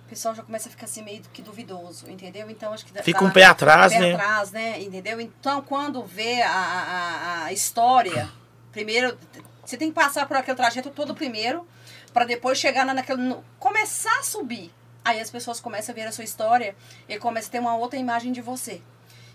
o 0.07 0.09
pessoal 0.09 0.35
já 0.37 0.43
começa 0.45 0.69
a 0.69 0.71
ficar 0.71 0.85
assim 0.85 1.03
meio 1.03 1.21
que 1.33 1.43
duvidoso, 1.43 2.09
entendeu? 2.09 2.49
Então, 2.49 2.73
acho 2.73 2.87
que... 2.87 3.03
Fica 3.03 3.25
um 3.25 3.31
pé 3.31 3.45
atrás, 3.45 3.93
pé 3.93 3.99
né? 3.99 4.15
atrás, 4.15 4.53
né? 4.53 4.81
Entendeu? 4.81 5.21
Então, 5.21 5.61
quando 5.63 6.05
vê 6.05 6.41
a, 6.43 6.51
a, 6.53 7.45
a 7.47 7.53
história, 7.53 8.31
primeiro, 8.71 9.19
você 9.65 9.77
tem 9.77 9.89
que 9.89 9.95
passar 9.95 10.27
por 10.29 10.37
aquele 10.37 10.57
trajeto 10.57 10.91
todo 10.91 11.13
primeiro, 11.13 11.67
para 12.13 12.25
depois 12.25 12.57
chegar 12.57 12.87
na- 12.87 12.95
naquele. 12.95 13.21
no- 13.21 13.45
começar 13.59 14.17
a 14.21 14.23
subir. 14.23 14.73
Aí 15.05 15.21
as 15.21 15.29
pessoas 15.29 15.61
começam 15.61 15.93
a 15.93 15.97
ver 15.97 16.07
a 16.07 16.13
sua 16.13 16.25
história 16.25 16.75
e 17.09 17.19
começam 17.19 17.49
a 17.49 17.53
ter 17.53 17.59
uma 17.59 17.77
outra 17.77 17.99
imagem 17.99 18.31
de 18.33 18.41
você. 18.41 18.81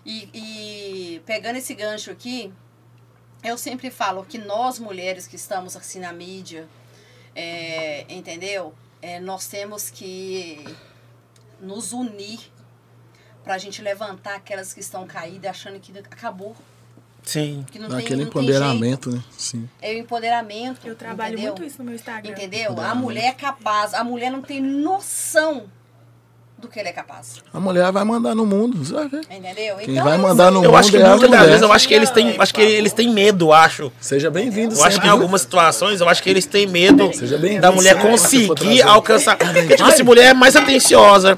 E, 0.06 0.28
e 0.32 1.20
pegando 1.26 1.56
esse 1.56 1.74
gancho 1.74 2.10
aqui, 2.10 2.52
eu 3.44 3.58
sempre 3.58 3.90
falo 3.90 4.24
que 4.24 4.38
nós 4.38 4.78
mulheres 4.78 5.26
que 5.26 5.36
estamos 5.36 5.76
assim 5.76 6.00
na 6.00 6.12
mídia, 6.12 6.66
é, 7.34 8.04
entendeu? 8.08 8.74
É, 9.02 9.18
nós 9.20 9.48
temos 9.48 9.90
que 9.90 10.64
nos 11.60 11.92
unir 11.92 12.40
pra 13.44 13.58
gente 13.58 13.82
levantar 13.82 14.36
aquelas 14.36 14.72
que 14.72 14.80
estão 14.80 15.06
caídas 15.06 15.50
achando 15.50 15.80
que 15.80 15.96
acabou. 15.98 16.56
Sim. 17.24 17.66
Que 17.70 17.78
não 17.78 17.88
tem, 17.88 17.98
aquele 17.98 18.22
tem 18.22 18.28
empoderamento, 18.28 19.10
né? 19.10 19.22
Sim. 19.36 19.68
É 19.80 19.92
o 19.92 19.98
empoderamento. 19.98 20.86
Eu 20.86 20.96
trabalho 20.96 21.34
entendeu? 21.34 21.52
muito 21.52 21.64
isso 21.64 21.78
no 21.78 21.84
meu 21.84 21.94
Instagram. 21.94 22.32
Entendeu? 22.32 22.80
A 22.80 22.94
mulher 22.94 23.26
é 23.26 23.32
capaz. 23.32 23.92
A 23.94 24.02
mulher 24.02 24.30
não 24.30 24.42
tem 24.42 24.60
noção 24.60 25.68
do 26.62 26.68
que 26.68 26.78
ela 26.78 26.90
é 26.90 26.92
capaz. 26.92 27.42
A 27.52 27.58
mulher 27.58 27.90
vai 27.90 28.04
mandar 28.04 28.36
no 28.36 28.46
mundo, 28.46 28.84
você 28.84 28.92
vai 28.94 29.08
ver. 29.08 29.22
Entendeu? 29.28 29.76
Quem 29.78 29.90
Então, 29.90 30.04
vai 30.04 30.16
mandar 30.16 30.48
no 30.52 30.58
Eu 30.62 30.70
mundo 30.70 30.76
acho 30.76 30.90
que 30.92 30.96
é 30.96 31.04
a 31.04 31.08
muitas 31.08 31.28
das 31.30 31.46
vezes 31.46 31.62
eu 31.62 31.72
acho 31.72 31.88
que 31.88 31.94
eles 31.94 32.10
têm, 32.10 32.36
acho 32.38 32.54
que 32.54 32.62
eles 32.62 32.92
têm 32.92 33.12
medo, 33.12 33.52
acho. 33.52 33.92
Seja 34.00 34.30
bem-vindo 34.30 34.76
Eu 34.76 34.84
acho 34.84 35.00
que 35.00 35.06
em 35.08 35.10
algumas 35.10 35.40
situações, 35.40 36.00
eu 36.00 36.08
acho 36.08 36.22
que 36.22 36.30
eles 36.30 36.46
têm 36.46 36.68
medo 36.68 37.10
da 37.60 37.72
mulher 37.72 38.00
conseguir 38.00 38.80
alcançar. 38.82 39.36
Porque, 39.36 39.74
tipo, 39.76 39.88
essa 39.88 40.04
mulher 40.04 40.26
é 40.26 40.34
mais 40.34 40.54
atenciosa, 40.54 41.36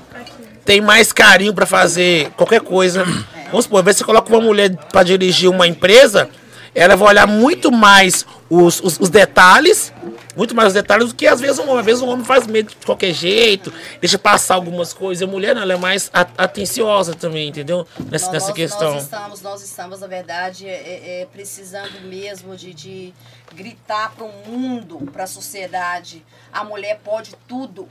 tem 0.62 0.82
mais 0.82 1.10
carinho 1.10 1.54
pra 1.54 1.64
fazer 1.64 2.30
qualquer 2.36 2.60
coisa. 2.60 3.04
Vamos 3.50 3.64
supor, 3.64 3.78
às 3.78 3.84
vezes 3.86 3.98
você 4.00 4.04
coloca 4.04 4.28
uma 4.30 4.42
mulher 4.42 4.76
pra 4.92 5.02
dirigir 5.02 5.48
uma 5.48 5.66
empresa, 5.66 6.28
ela 6.74 6.96
vai 6.96 7.08
olhar 7.08 7.26
muito 7.26 7.72
mais 7.72 8.26
os, 8.50 8.78
os, 8.82 9.00
os 9.00 9.08
detalhes, 9.08 9.90
muito 10.36 10.54
mais 10.54 10.72
detalhes 10.72 11.08
do 11.08 11.14
que 11.14 11.26
às 11.26 11.40
vezes 11.40 11.58
um 11.58 11.64
homem. 11.64 11.80
Às 11.80 11.86
vezes 11.86 12.02
um 12.02 12.08
homem 12.08 12.24
faz 12.24 12.46
medo 12.46 12.70
de 12.70 12.86
qualquer 12.86 13.12
jeito, 13.12 13.72
deixa 14.00 14.18
passar 14.18 14.54
algumas 14.54 14.92
coisas. 14.92 15.26
A 15.26 15.30
mulher, 15.30 15.54
não, 15.54 15.62
ela 15.62 15.74
é 15.74 15.76
mais 15.76 16.10
atenciosa 16.12 17.14
também, 17.14 17.48
entendeu? 17.48 17.86
Nessa, 18.10 18.26
nós, 18.26 18.34
nessa 18.34 18.52
questão. 18.52 18.94
Nós 18.94 19.04
estamos, 19.04 19.42
nós 19.42 19.62
estamos, 19.62 20.00
na 20.00 20.06
verdade, 20.06 20.68
é, 20.68 21.22
é, 21.22 21.26
precisando 21.26 22.00
mesmo 22.02 22.56
de, 22.56 22.74
de 22.74 23.14
gritar 23.54 24.12
para 24.14 24.24
o 24.24 24.32
mundo, 24.46 25.10
para 25.12 25.24
a 25.24 25.26
sociedade. 25.26 26.24
A 26.52 26.64
mulher 26.64 27.00
pode 27.04 27.36
tudo. 27.48 27.88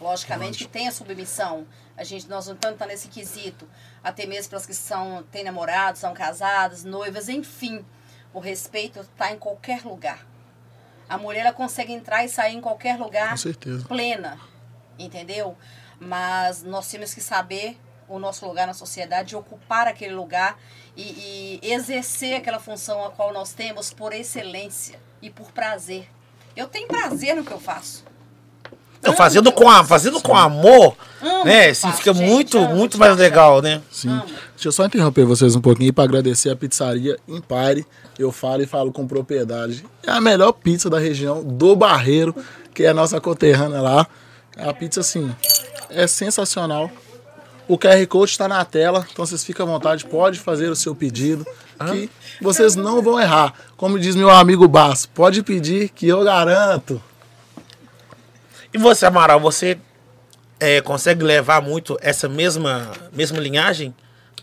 Logicamente 0.00 0.58
que 0.58 0.68
tem 0.68 0.88
a 0.88 0.92
submissão. 0.92 1.66
A 1.96 2.04
gente, 2.04 2.28
nós 2.28 2.46
não 2.46 2.54
estamos 2.54 2.78
nesse 2.86 3.08
quesito. 3.08 3.66
Até 4.02 4.26
mesmo 4.26 4.50
para 4.50 4.58
as 4.58 4.66
que 4.66 4.74
são, 4.74 5.24
têm 5.30 5.44
namorados, 5.44 6.00
são 6.00 6.12
casadas, 6.12 6.84
noivas, 6.84 7.28
enfim. 7.28 7.84
O 8.32 8.40
respeito 8.40 9.00
está 9.00 9.32
em 9.32 9.38
qualquer 9.38 9.82
lugar. 9.84 10.26
A 11.08 11.18
mulher 11.18 11.40
ela 11.40 11.52
consegue 11.52 11.92
entrar 11.92 12.24
e 12.24 12.28
sair 12.28 12.54
em 12.54 12.60
qualquer 12.60 12.98
lugar 12.98 13.36
plena, 13.86 14.38
entendeu? 14.98 15.56
Mas 16.00 16.62
nós 16.62 16.88
temos 16.90 17.14
que 17.14 17.20
saber 17.20 17.78
o 18.08 18.18
nosso 18.18 18.46
lugar 18.46 18.66
na 18.66 18.74
sociedade, 18.74 19.36
ocupar 19.36 19.86
aquele 19.86 20.14
lugar 20.14 20.58
e, 20.96 21.60
e 21.62 21.72
exercer 21.72 22.36
aquela 22.36 22.58
função 22.58 23.04
a 23.04 23.10
qual 23.10 23.32
nós 23.32 23.52
temos 23.52 23.92
por 23.92 24.12
excelência 24.12 25.00
e 25.22 25.30
por 25.30 25.52
prazer. 25.52 26.08
Eu 26.56 26.68
tenho 26.68 26.86
prazer 26.86 27.34
no 27.34 27.44
que 27.44 27.52
eu 27.52 27.60
faço. 27.60 28.04
Não, 29.04 29.16
fazendo 29.16 29.52
com, 29.52 29.68
a, 29.68 29.84
fazendo 29.84 30.20
com 30.20 30.36
amor, 30.36 30.96
Amo 31.20 31.44
né? 31.44 31.68
Assim, 31.68 31.90
fica 31.92 32.12
gente, 32.12 32.28
muito, 32.28 32.58
amo 32.58 32.74
muito 32.74 32.98
mais 32.98 33.16
legal, 33.16 33.62
né? 33.62 33.80
Sim. 33.90 34.20
Deixa 34.54 34.68
eu 34.68 34.72
só 34.72 34.84
interromper 34.84 35.24
vocês 35.24 35.56
um 35.56 35.60
pouquinho 35.60 35.92
para 35.92 36.04
agradecer 36.04 36.50
a 36.50 36.56
pizzaria 36.56 37.18
Empire. 37.26 37.86
Eu 38.18 38.30
falo 38.30 38.62
e 38.62 38.66
falo 38.66 38.92
com 38.92 39.06
propriedade. 39.06 39.84
É 40.06 40.10
a 40.10 40.20
melhor 40.20 40.52
pizza 40.52 40.90
da 40.90 40.98
região 40.98 41.42
do 41.42 41.74
Barreiro, 41.74 42.34
que 42.72 42.84
é 42.84 42.88
a 42.88 42.94
nossa 42.94 43.20
conterrânea 43.20 43.80
lá. 43.80 44.06
A 44.56 44.72
pizza, 44.72 45.00
assim, 45.00 45.34
é 45.90 46.06
sensacional. 46.06 46.90
O 47.66 47.78
QR 47.78 48.06
Code 48.06 48.30
está 48.30 48.46
na 48.46 48.62
tela, 48.64 49.06
então 49.10 49.24
vocês 49.24 49.42
ficam 49.42 49.66
à 49.66 49.70
vontade, 49.70 50.04
pode 50.04 50.38
fazer 50.38 50.68
o 50.68 50.76
seu 50.76 50.94
pedido, 50.94 51.46
que 51.90 52.10
vocês 52.40 52.76
não 52.76 53.00
vão 53.00 53.18
errar. 53.18 53.54
Como 53.74 53.98
diz 53.98 54.14
meu 54.14 54.28
amigo 54.28 54.68
Basso, 54.68 55.08
pode 55.08 55.42
pedir 55.42 55.88
que 55.88 56.06
eu 56.06 56.22
garanto. 56.22 57.00
E 58.74 58.78
você, 58.78 59.06
Amaral, 59.06 59.38
você 59.40 59.78
é, 60.58 60.80
consegue 60.80 61.22
levar 61.22 61.62
muito 61.62 61.96
essa 62.02 62.28
mesma, 62.28 62.90
mesma 63.12 63.38
linhagem 63.38 63.94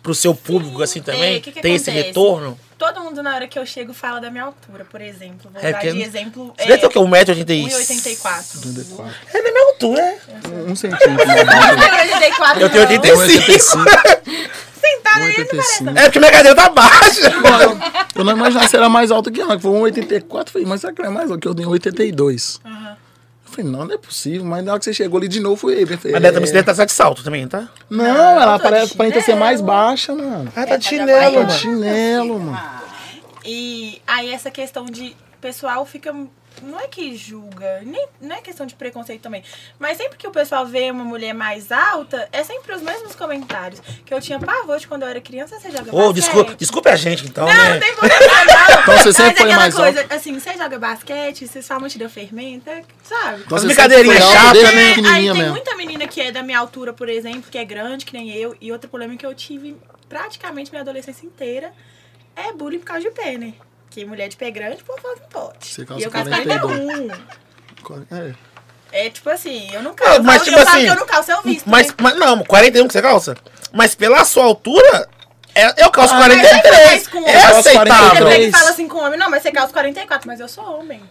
pro 0.01 0.15
seu 0.15 0.33
público, 0.33 0.81
assim, 0.81 1.01
também? 1.01 1.35
É, 1.35 1.39
que 1.39 1.51
que 1.51 1.61
Tem 1.61 1.75
esse 1.75 1.89
acontece? 1.89 2.07
retorno? 2.07 2.57
Todo 2.77 3.01
mundo, 3.01 3.21
na 3.21 3.35
hora 3.35 3.47
que 3.47 3.59
eu 3.59 3.65
chego, 3.65 3.93
fala 3.93 4.19
da 4.19 4.31
minha 4.31 4.45
altura, 4.45 4.83
por 4.89 4.99
exemplo. 5.01 5.51
Vou 5.53 5.61
É, 5.61 5.71
dar 5.71 5.79
que- 5.79 5.91
de 5.91 6.01
exemplo. 6.01 6.51
Você 6.57 6.65
deve 6.65 6.79
ter 6.79 6.87
o 6.87 6.89
quê? 6.89 6.97
1,80m? 6.97 7.67
1,84m. 7.69 9.11
É 9.33 9.43
da 9.43 9.51
minha 9.51 9.67
altura, 9.67 10.01
é. 10.01 10.17
Um 10.67 10.75
centímetro 10.75 11.11
mais 11.27 11.45
baixo. 11.45 11.75
1,84m. 11.77 12.61
Eu 12.61 12.69
tenho 12.69 12.87
85. 13.19 13.83
Sentado 14.81 15.23
aí, 15.23 15.37
não 15.37 15.45
parece. 15.45 15.83
1,85. 15.83 15.97
É 15.97 16.03
porque 16.05 16.19
minha 16.19 16.31
cadeira 16.31 16.55
tá 16.55 16.69
baixa. 16.69 17.31
Eu 18.15 18.23
não 18.23 18.33
imaginava 18.33 18.67
se 18.67 18.75
era 18.75 18.89
mais 18.89 19.11
alto 19.11 19.31
que 19.31 19.39
ela, 19.39 19.55
que 19.55 19.61
foi 19.61 19.71
1,84. 19.71 20.49
Falei, 20.49 20.67
mas 20.67 20.81
será 20.81 20.91
que 20.93 21.01
ela 21.01 21.11
é 21.11 21.13
mais 21.13 21.29
alto? 21.29 21.39
Que 21.39 21.47
eu 21.47 21.53
tenho 21.53 21.69
82. 21.69 22.59
Eu 22.65 22.71
falei, 23.51 23.69
não, 23.71 23.85
não 23.85 23.93
é 23.93 23.97
possível. 23.97 24.43
Mas 24.45 24.63
na 24.63 24.71
hora 24.71 24.79
que 24.79 24.85
você 24.85 24.93
chegou 24.93 25.17
ali 25.19 25.27
de 25.27 25.39
novo, 25.39 25.55
foi 25.55 25.73
ele. 25.73 25.97
Falei, 25.97 26.13
Mas 26.13 26.21
deve 26.21 26.27
é. 26.27 26.31
também 26.31 26.47
você 26.47 26.53
deve 26.53 26.71
estar 26.71 26.85
de 26.85 26.91
salto 26.91 27.23
também, 27.23 27.47
tá? 27.47 27.69
Não, 27.89 28.05
ela 28.41 28.57
de 28.57 28.63
parece, 28.63 28.93
aparenta 28.93 29.19
ser 29.19 29.25
chinelo. 29.25 29.39
mais 29.39 29.61
baixa, 29.61 30.15
mano. 30.15 30.51
Ah, 30.55 30.65
tá 30.65 30.75
de 30.77 30.83
Tá 30.83 30.89
chinelo, 30.89 31.09
Tá 31.21 31.29
de 31.29 31.35
mano. 31.37 31.51
chinelo, 31.51 32.39
mano. 32.39 32.57
Ah, 32.57 32.81
E 33.45 34.01
aí 34.07 34.31
essa 34.31 34.49
questão 34.51 34.85
de 34.85 35.15
pessoal 35.39 35.85
fica. 35.85 36.13
Não 36.61 36.79
é 36.79 36.87
que 36.87 37.15
julga, 37.15 37.81
nem, 37.83 38.07
não 38.21 38.35
é 38.35 38.41
questão 38.41 38.65
de 38.65 38.75
preconceito 38.75 39.21
também. 39.21 39.43
Mas 39.79 39.97
sempre 39.97 40.17
que 40.17 40.27
o 40.27 40.31
pessoal 40.31 40.65
vê 40.65 40.91
uma 40.91 41.03
mulher 41.03 41.33
mais 41.33 41.71
alta, 41.71 42.27
é 42.31 42.43
sempre 42.43 42.73
os 42.73 42.81
mesmos 42.81 43.15
comentários. 43.15 43.81
Que 44.05 44.13
eu 44.13 44.21
tinha 44.21 44.39
pavor 44.39 44.77
de 44.77 44.87
quando 44.87 45.03
eu 45.03 45.07
era 45.07 45.19
criança, 45.21 45.59
você 45.59 45.71
joga 45.71 45.89
Ô, 45.93 45.97
basquete. 45.97 46.13
desculpa, 46.15 46.55
desculpe 46.55 46.89
a 46.89 46.95
gente, 46.95 47.25
então, 47.25 47.45
Não, 47.45 47.53
né? 47.53 47.73
não 47.73 47.79
tem 47.79 47.95
problema, 47.95 48.25
não. 48.45 48.81
Então 48.81 48.97
você 48.97 49.13
sempre 49.13 49.43
Mas 49.43 49.53
foi 49.53 49.55
mais 49.55 49.75
coisa, 49.75 50.05
assim, 50.09 50.39
você 50.39 50.57
joga 50.57 50.79
basquete, 50.79 51.47
você 51.47 51.61
sua 51.61 51.79
multidão 51.79 52.09
fermenta, 52.09 52.81
sabe? 53.03 53.43
Então 53.45 53.57
As 53.57 53.63
alta 53.63 53.79
chatas, 54.21 54.53
desde 54.53 55.01
né? 55.01 55.09
Aí 55.09 55.23
tem 55.25 55.33
mesmo. 55.33 55.51
muita 55.51 55.75
menina 55.75 56.07
que 56.07 56.21
é 56.21 56.31
da 56.31 56.43
minha 56.43 56.59
altura, 56.59 56.93
por 56.93 57.09
exemplo, 57.09 57.49
que 57.49 57.57
é 57.57 57.65
grande, 57.65 58.05
que 58.05 58.13
nem 58.13 58.31
eu. 58.31 58.55
E 58.59 58.71
outra 58.71 58.89
problema 58.89 59.15
que 59.15 59.25
eu 59.25 59.33
tive 59.33 59.77
praticamente 60.07 60.71
minha 60.71 60.81
adolescência 60.81 61.25
inteira 61.25 61.73
é 62.35 62.51
bullying 62.53 62.79
por 62.79 62.85
causa 62.85 63.01
de 63.01 63.11
pé, 63.11 63.37
né? 63.37 63.53
Que 63.91 64.05
mulher 64.05 64.29
de 64.29 64.37
pé 64.37 64.49
grande, 64.49 64.81
por 64.83 64.95
favor, 64.99 65.19
não 65.21 65.27
pode. 65.27 65.67
Você 65.67 65.85
calça 65.85 66.01
e 66.01 66.05
eu 66.05 66.09
calço 66.11 66.29
42. 66.29 67.11
41. 67.83 68.17
É. 68.17 68.33
É 68.93 69.09
tipo 69.09 69.29
assim, 69.29 69.69
eu 69.73 69.83
não 69.83 69.93
calço. 69.93 70.23
mas, 70.23 70.39
eu 70.39 70.45
tipo 70.45 70.57
falo 70.57 70.69
assim, 70.69 70.85
que 70.85 70.91
eu 70.91 70.95
não 70.95 71.05
calço, 71.05 71.31
eu 71.31 71.41
visto. 71.43 71.69
Mas, 71.69 71.87
né? 71.87 71.93
mas 72.01 72.15
não, 72.17 72.43
41 72.43 72.87
que 72.87 72.93
você 72.93 73.01
calça? 73.01 73.37
Mas 73.71 73.93
pela 73.95 74.23
sua 74.25 74.45
altura, 74.45 75.07
é- 75.55 75.83
eu 75.83 75.91
calço 75.91 76.13
Ah, 76.13 76.19
mas 76.19 76.33
você 76.33 76.39
43. 76.47 76.89
faz 76.89 77.07
com 77.07 77.17
É 77.27 77.35
Eu 77.37 77.41
calço 77.41 77.59
aceitável. 77.59 77.87
43. 77.87 78.17
Você 78.17 78.25
pega 78.25 78.43
e 78.43 78.51
fala 78.51 78.69
assim 78.69 78.87
com 78.87 78.97
homem, 78.97 79.19
não, 79.19 79.29
mas 79.29 79.43
você 79.43 79.51
calça 79.51 79.71
44, 79.73 80.27
mas 80.27 80.39
eu 80.39 80.47
sou 80.49 80.79
homem. 80.79 81.01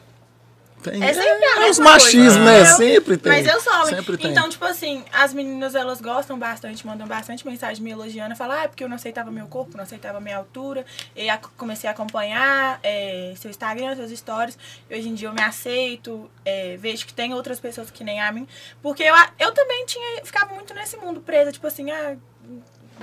Tem, 0.83 1.03
É 1.03 1.12
sempre 1.12 1.45
a 1.45 1.66
é, 1.66 1.70
os 1.70 1.78
machismos, 1.78 2.37
né? 2.37 2.64
Sempre 2.64 3.16
tem. 3.18 3.33
Mas 3.33 3.47
eu 3.47 3.61
sou 3.61 3.72
homem. 3.74 3.95
Sempre 3.97 4.16
tem. 4.16 4.31
Então, 4.31 4.49
tipo 4.49 4.64
assim, 4.64 5.05
as 5.12 5.35
meninas, 5.35 5.74
elas 5.74 6.01
gostam 6.01 6.39
bastante, 6.39 6.87
mandam 6.87 7.07
bastante 7.07 7.47
mensagem 7.47 7.83
me 7.83 7.91
elogiando. 7.91 8.35
Falam, 8.37 8.59
ah, 8.59 8.62
é 8.64 8.68
porque 8.68 8.83
eu 8.83 8.89
não 8.89 8.97
aceitava 8.97 9.31
meu 9.31 9.47
corpo, 9.47 9.76
não 9.76 9.85
aceitava 9.85 10.20
minha 10.20 10.37
altura. 10.37 10.85
E 11.14 11.28
a- 11.28 11.39
comecei 11.57 11.89
a 11.89 11.93
acompanhar 11.93 12.81
é, 12.83 13.35
seu 13.37 13.51
Instagram, 13.51 13.95
seus 13.97 14.11
stories. 14.18 14.59
E 14.89 14.97
hoje 14.97 15.09
em 15.09 15.14
dia 15.14 15.28
eu 15.28 15.33
me 15.35 15.43
aceito, 15.43 16.31
é, 16.45 16.76
vejo 16.76 17.07
que 17.07 17.12
tem 17.14 17.35
outras 17.35 17.61
pessoas 17.61 17.91
que 17.91 18.03
nem 18.03 18.20
a 18.20 18.33
mim. 18.33 18.47
Porque 18.83 19.03
eu, 19.03 19.14
eu 19.39 19.53
também 19.53 19.85
tinha, 19.87 20.24
ficava 20.24 20.55
muito 20.55 20.72
nesse 20.74 20.97
mundo 20.97 21.20
presa, 21.20 21.53
tipo 21.53 21.66
assim, 21.66 21.91
ah... 21.91 22.16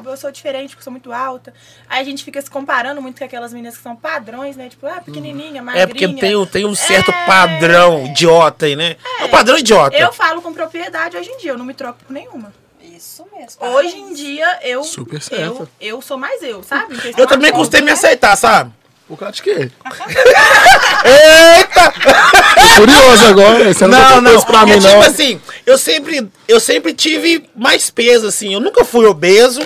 Eu 0.05 0.17
sou 0.17 0.31
diferente, 0.31 0.69
porque 0.71 0.83
sou 0.83 0.91
muito 0.91 1.11
alta. 1.11 1.53
Aí 1.89 2.01
a 2.01 2.03
gente 2.03 2.23
fica 2.23 2.41
se 2.41 2.49
comparando 2.49 3.01
muito 3.01 3.17
com 3.17 3.23
aquelas 3.25 3.51
meninas 3.53 3.75
que 3.77 3.83
são 3.83 3.95
padrões, 3.95 4.55
né? 4.55 4.69
Tipo, 4.69 4.87
ah, 4.87 5.01
pequenininha, 5.03 5.61
magrinha. 5.61 5.83
É 5.83 5.87
porque 5.87 6.07
tem, 6.07 6.45
tem 6.45 6.65
um 6.65 6.75
certo 6.75 7.11
É. 7.11 7.25
padrão 7.25 8.05
idiota 8.05 8.65
aí, 8.65 8.75
né? 8.75 8.95
É, 9.19 9.25
um 9.25 9.29
padrão 9.29 9.57
idiota. 9.57 9.95
Eu 9.97 10.13
falo 10.13 10.41
com 10.41 10.53
propriedade 10.53 11.17
hoje 11.17 11.29
em 11.29 11.37
dia, 11.37 11.51
eu 11.51 11.57
não 11.57 11.65
me 11.65 11.73
troco 11.73 11.99
por 12.05 12.13
nenhuma. 12.13 12.53
Isso 12.81 13.25
mesmo. 13.35 13.63
Hoje 13.75 13.95
em 13.97 14.13
dia, 14.13 14.59
eu, 14.63 14.83
Super 14.83 15.21
certo. 15.21 15.69
eu, 15.79 15.95
eu 15.95 16.01
sou 16.01 16.17
mais 16.17 16.41
eu, 16.41 16.63
sabe? 16.63 16.95
Eu 17.17 17.27
também 17.27 17.51
de 17.51 17.57
custei 17.57 17.81
me 17.81 17.91
aceitar, 17.91 18.35
sabe? 18.35 18.71
Por 19.07 19.17
causa 19.17 19.33
de 19.35 19.41
quê? 19.43 19.71
Eita! 21.05 21.93
Tô 21.93 22.79
curioso 22.81 23.25
agora. 23.27 23.73
Você 23.73 23.87
não, 23.87 23.97
Não, 24.15 24.21
não. 24.21 24.35
isso 24.35 24.45
pra 24.45 24.65
mim, 24.65 24.73
Porque, 24.73 24.87
não. 24.87 24.99
tipo 25.01 25.11
assim, 25.11 25.41
eu 25.65 25.77
sempre, 25.77 26.27
eu 26.47 26.59
sempre 26.59 26.93
tive 26.93 27.49
mais 27.55 27.89
peso, 27.89 28.27
assim. 28.27 28.53
Eu 28.53 28.59
nunca 28.59 28.83
fui 28.83 29.05
obeso. 29.05 29.61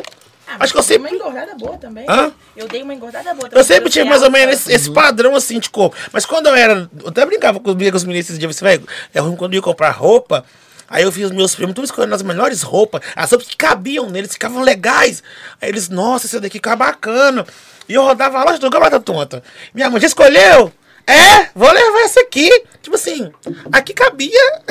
Ah, 0.54 0.58
Acho 0.60 0.74
que 0.74 0.80
eu 0.80 0.82
mas 0.82 0.88
dei 0.88 0.97
sempre. 0.97 1.12
uma 1.12 1.16
engordada 1.18 1.56
boa 1.56 1.78
também. 1.78 2.06
Hã? 2.10 2.32
Eu 2.56 2.68
dei 2.68 2.84
uma 2.84 2.93
engordada 2.93 3.34
boa 3.34 3.49
também. 3.49 3.58
Eu 3.60 3.64
sempre 3.64 3.89
tive 3.89 4.06
mais 4.10 4.22
ou 4.22 4.30
menos 4.32 4.56
esse, 4.56 4.72
esse 4.74 4.91
padrão 4.91 5.36
assim 5.36 5.60
de 5.60 5.70
corpo. 5.70 5.95
Mas 6.12 6.26
quando 6.26 6.47
eu 6.47 6.56
era. 6.56 6.89
Eu 7.02 7.10
até 7.10 7.26
brincava 7.26 7.60
com 7.60 7.70
os 7.70 7.76
meninos, 7.76 7.91
com 7.91 7.97
os 7.97 8.04
meninos 8.06 8.26
esses 8.28 8.39
dias, 8.39 8.56
você 8.56 8.64
vai. 8.64 8.82
É 9.14 9.20
ruim 9.20 9.36
quando 9.36 9.54
eu 9.54 9.58
ia 9.58 9.62
comprar 9.62 9.91
roupa. 9.91 10.44
Aí 10.90 11.03
eu 11.03 11.11
vi 11.11 11.23
os 11.23 11.32
meus 11.32 11.56
primos, 11.56 11.73
tudo 11.73 11.86
escolhendo 11.86 12.14
as 12.14 12.22
melhores 12.22 12.61
roupas, 12.61 12.99
as 13.15 13.32
roupas 13.32 13.48
que 13.48 13.56
cabiam 13.56 14.10
neles, 14.10 14.34
ficavam 14.34 14.61
legais. 14.61 15.23
Aí 15.61 15.69
eles, 15.69 15.88
nossa, 15.88 16.26
esse 16.26 16.38
daqui 16.38 16.57
fica 16.57 16.76
bacana. 16.76 17.45
E 17.88 17.94
eu 17.94 18.03
rodava 18.03 18.40
a 18.40 18.44
loja 18.44 18.60
do 18.60 18.69
Gabata 18.69 18.99
Tonta. 18.99 19.41
Minha 19.73 19.90
mãe 19.90 20.02
já 20.02 20.07
escolheu? 20.07 20.72
É, 21.07 21.48
vou 21.56 21.72
levar 21.72 21.99
essa 22.03 22.22
aqui. 22.22 22.49
Tipo 22.82 22.95
assim, 22.95 23.32
aqui 23.72 23.94
cabia. 23.94 24.61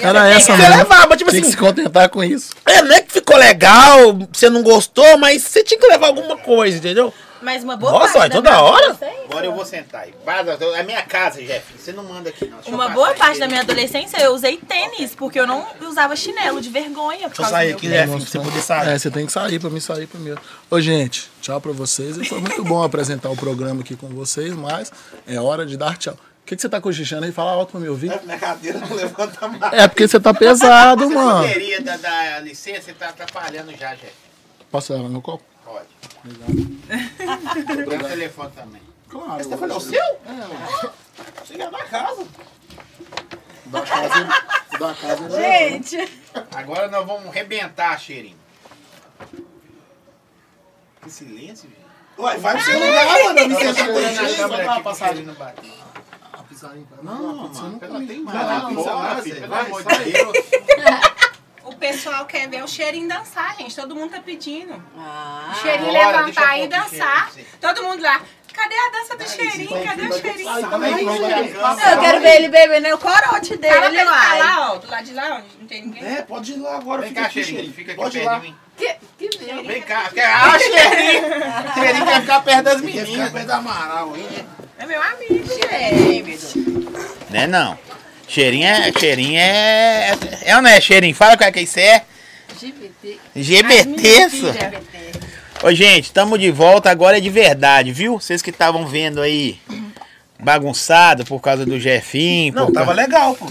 Era 0.00 0.28
essa 0.34 0.52
Você 0.56 0.62
mesmo. 0.62 0.76
levava, 0.76 1.16
tipo 1.16 1.30
Tinha 1.30 1.42
que 1.42 1.48
assim, 1.48 1.50
se 1.50 1.56
contentar 1.56 2.08
com 2.08 2.22
isso. 2.22 2.50
é, 2.66 2.82
não 2.82 2.94
é 2.94 3.00
que 3.00 3.12
ficou 3.12 3.36
legal, 3.36 4.16
você 4.32 4.48
não 4.50 4.62
gostou, 4.62 5.16
mas 5.18 5.42
você 5.42 5.62
tinha 5.64 5.78
que 5.78 5.86
levar 5.86 6.08
alguma 6.08 6.36
coisa, 6.36 6.76
entendeu? 6.78 7.12
Mas 7.44 7.62
uma 7.62 7.76
boa 7.76 7.92
Nossa, 7.92 8.04
parte 8.04 8.18
vai 8.18 8.28
da 8.30 8.34
toda 8.36 8.50
minha 8.50 8.62
hora? 8.62 8.84
adolescência- 8.90 9.24
Agora 9.28 9.46
eu 9.46 9.52
vou 9.54 9.64
sentar 9.66 10.00
aí. 10.02 10.14
É 10.76 10.82
minha 10.82 11.02
casa, 11.02 11.42
Jeff. 11.42 11.78
Você 11.78 11.92
não 11.92 12.02
manda 12.04 12.30
aqui, 12.30 12.46
não. 12.46 12.56
Deixa 12.58 12.70
Uma 12.70 12.88
boa 12.88 13.12
parte 13.14 13.38
da 13.38 13.46
minha 13.46 13.60
adolescência 13.60 14.16
eu 14.22 14.32
usei 14.32 14.56
tênis, 14.56 15.14
porque 15.14 15.38
eu 15.38 15.46
não 15.46 15.66
usava 15.82 16.16
chinelo 16.16 16.60
de 16.60 16.70
vergonha. 16.70 17.28
Deixa 17.28 17.42
eu 17.42 17.46
sair 17.46 17.72
aqui, 17.74 17.86
Jeff, 17.88 18.08
pra 18.10 18.18
você 18.18 18.38
poder 18.40 18.60
sair. 18.62 18.88
É, 18.88 18.98
você 18.98 19.10
tem 19.10 19.26
que 19.26 19.32
sair 19.32 19.58
pra 19.58 19.68
mim 19.70 19.80
sair 19.80 20.06
primeiro. 20.06 20.40
Ô, 20.70 20.80
gente, 20.80 21.30
tchau 21.42 21.60
pra 21.60 21.72
vocês. 21.72 22.16
E 22.16 22.24
foi 22.24 22.40
muito 22.40 22.64
bom 22.64 22.82
apresentar 22.82 23.28
o 23.28 23.36
programa 23.36 23.82
aqui 23.82 23.94
com 23.94 24.08
vocês, 24.08 24.52
mas 24.54 24.90
é 25.26 25.38
hora 25.38 25.66
de 25.66 25.76
dar 25.76 25.96
tchau. 25.98 26.14
O 26.14 26.46
que, 26.46 26.56
que 26.56 26.62
você 26.62 26.68
tá 26.68 26.80
cochichando 26.80 27.24
aí? 27.24 27.32
Fala 27.32 27.52
alto 27.52 27.72
pra 27.72 27.80
me 27.80 27.88
ouvir. 27.88 28.12
Minha 28.24 28.38
cadeira 28.38 28.78
não 28.78 28.94
levanta 28.94 29.48
mais. 29.48 29.72
É 29.72 29.88
porque 29.88 30.06
você 30.08 30.20
tá 30.20 30.32
pesado, 30.34 31.06
Você 31.08 31.14
mano. 31.14 31.46
poderia 31.46 31.80
dar, 31.80 31.98
dar 31.98 32.42
licença? 32.42 32.82
Você 32.82 32.92
tá 32.92 33.08
atrapalhando 33.08 33.72
já, 33.76 33.94
Jeff. 33.94 34.12
Posso 34.70 34.92
levar 34.92 35.08
meu 35.08 35.22
copo? 35.22 35.42
Pode. 35.74 35.88
Obrigado. 36.24 37.88
Meu 37.88 38.08
telefone 38.08 38.50
também. 38.52 38.82
Claro. 39.08 39.40
Esse 39.40 39.48
telefone 39.48 39.72
é 39.72 39.76
o 39.76 39.80
seu? 39.80 40.02
É. 40.02 40.90
Chega 41.44 41.70
na 41.70 41.84
casa. 41.84 42.26
Da 43.66 43.82
casa, 43.82 44.24
da 44.78 44.94
casa. 44.94 45.30
Gente, 45.30 46.22
Agora 46.54 46.88
nós 46.88 47.04
vamos 47.06 47.26
arrebentar, 47.28 47.98
cheirinho. 47.98 48.36
Que 51.02 51.10
silêncio, 51.10 51.68
gente. 51.68 51.84
Ué, 52.18 52.36
vai 52.38 52.54
pro 52.54 52.64
seu 52.64 52.78
lugar, 52.78 53.06
mano. 53.24 53.38
Eu 53.40 53.48
me 53.48 53.54
Eu 53.54 53.58
tô 53.58 53.74
segurando 53.74 54.18
a 54.18 54.22
dá 54.64 54.74
aqui 54.76 54.82
pra 54.82 54.94
não. 54.94 55.34
Não, 57.02 57.48
Não, 57.48 57.48
mano, 57.48 57.78
não 57.88 58.06
tem 58.06 58.24
Vai 58.24 58.34
mais. 58.34 59.24
filho, 59.24 59.34
Zé. 59.34 59.40
pelo 59.40 59.50
Vai, 59.54 59.66
amor 59.66 59.82
sai. 59.82 60.04
de 60.04 60.12
Deus. 60.12 60.36
O 61.64 61.74
pessoal 61.76 62.26
quer 62.26 62.48
ver 62.48 62.62
o 62.62 62.68
cheirinho 62.68 63.08
dançar, 63.08 63.56
gente. 63.56 63.74
Todo 63.74 63.94
mundo 63.94 64.10
tá 64.12 64.20
pedindo. 64.20 64.82
ah, 64.98 65.54
cheirinho 65.62 65.92
Bora, 65.92 66.20
levantar 66.20 66.58
e 66.58 66.64
o 66.64 66.68
dançar. 66.68 67.30
cheirinho, 67.32 67.50
sim. 67.50 67.58
Todo 67.60 67.82
mundo 67.82 68.02
lá. 68.02 68.20
Cadê 68.52 68.74
a 68.74 68.90
dança 68.90 69.16
do 69.16 69.28
cheirinho? 69.28 69.84
Cadê 69.84 70.02
o 70.02 70.12
cheirinho? 70.12 70.50
eu 70.58 72.00
quero 72.00 72.20
ver 72.20 72.36
ele 72.36 72.48
bebendo 72.48 72.94
o 72.94 72.98
corote 72.98 73.56
dele, 73.56 73.74
Fala 73.74 73.86
ele 73.86 74.04
uai. 74.04 74.38
lá, 74.38 74.72
ó. 74.72 74.76
Do 74.78 74.88
lado 74.90 75.04
de 75.04 75.12
lá, 75.14 75.36
onde 75.38 75.46
não 75.58 75.66
tem 75.66 75.82
ninguém. 75.86 76.04
É, 76.04 76.22
pode 76.22 76.52
ir 76.52 76.56
lá 76.58 76.76
agora. 76.76 77.00
Vem 77.00 77.08
Fica 77.08 77.20
cá, 77.22 77.26
aqui, 77.26 77.34
cheirinho. 77.34 77.56
cheirinho. 77.56 77.74
Fica 77.74 77.92
aqui 77.92 78.00
Pode 78.00 78.18
perto 78.18 78.26
lá. 78.26 78.38
de 78.38 78.46
mim. 78.46 78.56
Que, 78.76 78.96
que? 79.28 79.62
Vem 79.62 79.82
cá. 79.82 80.10
quer- 80.14 80.32
Ah, 80.32 80.58
cheirinho. 80.58 81.22
cheirinho 81.74 82.06
quer 82.06 82.20
ficar 82.20 82.40
perto 82.42 82.62
das 82.64 82.80
Quer 82.80 82.86
ficar 82.90 83.02
meninas. 83.02 83.30
perto 83.32 83.46
da 83.46 83.56
Amaral, 83.56 84.16
hein? 84.16 84.46
É 84.78 84.86
meu 84.86 85.02
amigo, 85.02 85.44
Tímido. 85.48 87.04
Né 87.30 87.46
não? 87.48 87.76
Cheirinho 88.28 88.66
é. 88.66 88.92
Cheirinho 88.92 89.38
é. 89.38 90.16
É 90.42 90.56
ou 90.56 90.62
não 90.62 90.70
é 90.70 90.80
cheirinho? 90.80 91.14
Fala 91.14 91.36
qual 91.36 91.48
é 91.48 91.52
que 91.52 91.60
isso 91.60 91.78
é. 91.78 92.04
LGBT. 92.50 93.18
GBT, 93.36 94.30
só. 94.30 95.66
Ô, 95.68 95.72
gente, 95.72 96.12
tamo 96.12 96.36
de 96.38 96.50
volta. 96.50 96.90
Agora 96.90 97.18
é 97.18 97.20
de 97.20 97.30
verdade, 97.30 97.92
viu? 97.92 98.20
Vocês 98.20 98.42
que 98.42 98.50
estavam 98.50 98.86
vendo 98.86 99.20
aí 99.20 99.58
bagunçado 100.40 101.24
por 101.24 101.40
causa 101.40 101.64
do 101.64 101.78
Jefinho. 101.78 102.54
Não, 102.54 102.66
por 102.66 102.72
tava 102.74 102.86
causa- 102.86 103.00
legal, 103.02 103.34
pô. 103.34 103.46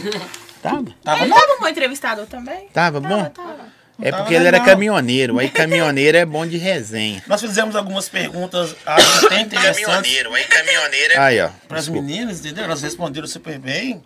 Tava. 0.61 0.85
Tava 1.03 1.25
Ele 1.25 1.33
tava 1.33 1.57
com 1.57 1.65
o 1.65 1.67
entrevistador 1.67 2.25
também? 2.25 2.67
Tava 2.73 2.99
bom? 2.99 3.25
Tava. 3.25 3.73
É 4.01 4.09
Tava 4.09 4.23
porque 4.23 4.33
ele 4.35 4.47
era 4.47 4.57
legal. 4.57 4.65
caminhoneiro. 4.73 5.37
Aí 5.39 5.49
caminhoneiro 5.49 6.17
é 6.17 6.25
bom 6.25 6.45
de 6.47 6.57
resenha. 6.57 7.21
Nós 7.27 7.41
fizemos 7.41 7.75
algumas 7.75 8.09
perguntas 8.09 8.75
até 8.85 9.41
interessantes 9.41 10.17
aí 10.33 10.43
caminhoneiro 10.45 11.13
é. 11.13 11.17
Aí, 11.17 11.41
ó. 11.41 11.49
para 11.67 11.79
as 11.79 11.87
meninas, 11.87 12.39
entendeu? 12.39 12.63
Elas 12.63 12.81
responderam 12.81 13.27
super 13.27 13.59
bem. 13.59 14.01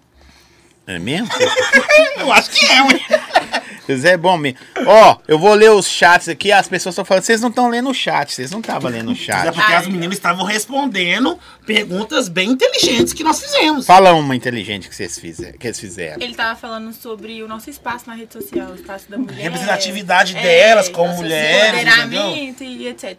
É 0.88 0.97
mesmo? 0.97 1.27
Eu 2.18 2.31
acho 2.31 2.49
que 2.49 2.65
é, 2.65 2.81
ué. 2.81 2.99
Vocês 3.85 4.03
é 4.03 4.18
bom 4.18 4.38
mesmo. 4.38 4.59
Ó, 4.85 5.15
eu 5.30 5.39
vou 5.39 5.53
ler 5.53 5.72
os 5.72 5.88
chats 5.88 6.27
aqui. 6.27 6.51
As 6.51 6.68
pessoas 6.68 6.91
estão 6.93 7.05
falando, 7.05 7.23
vocês 7.23 7.39
não 7.39 7.47
estão 7.47 7.69
lendo 7.69 7.89
o 7.89 7.93
chat. 7.93 8.34
Vocês 8.34 8.51
não 8.51 8.59
estavam 8.59 8.91
lendo 8.91 9.09
o 9.09 9.14
É 9.14 9.15
chat. 9.15 9.53
porque 9.53 9.73
as 9.73 9.88
meninas 9.88 10.18
estavam 10.18 10.43
respondendo 10.43 11.39
perguntas 11.65 12.27
bem 12.27 12.49
inteligentes 12.49 13.14
que 13.14 13.23
nós 13.23 13.39
fizemos. 13.41 13.85
Fala 13.85 14.11
uma 14.14 14.35
inteligente 14.35 14.89
que 14.89 14.95
vocês 14.95 15.18
fizeram. 15.18 15.57
Que 15.57 15.68
eles 15.68 15.80
fizeram. 15.80 16.22
Ele 16.22 16.35
tava 16.35 16.59
falando 16.59 16.91
sobre 16.91 17.41
o 17.41 17.47
nosso 17.47 17.69
espaço 17.69 18.05
na 18.07 18.14
rede 18.15 18.34
social, 18.34 18.72
o 18.72 18.76
espaço 18.76 19.09
da 19.09 19.18
mulher. 19.18 19.38
Representatividade 19.41 20.34
delas 20.34 20.89
como 20.89 21.14
mulheres, 21.15 21.80
Empoderamento 21.81 22.64
e 22.65 22.88
etc. 22.89 23.15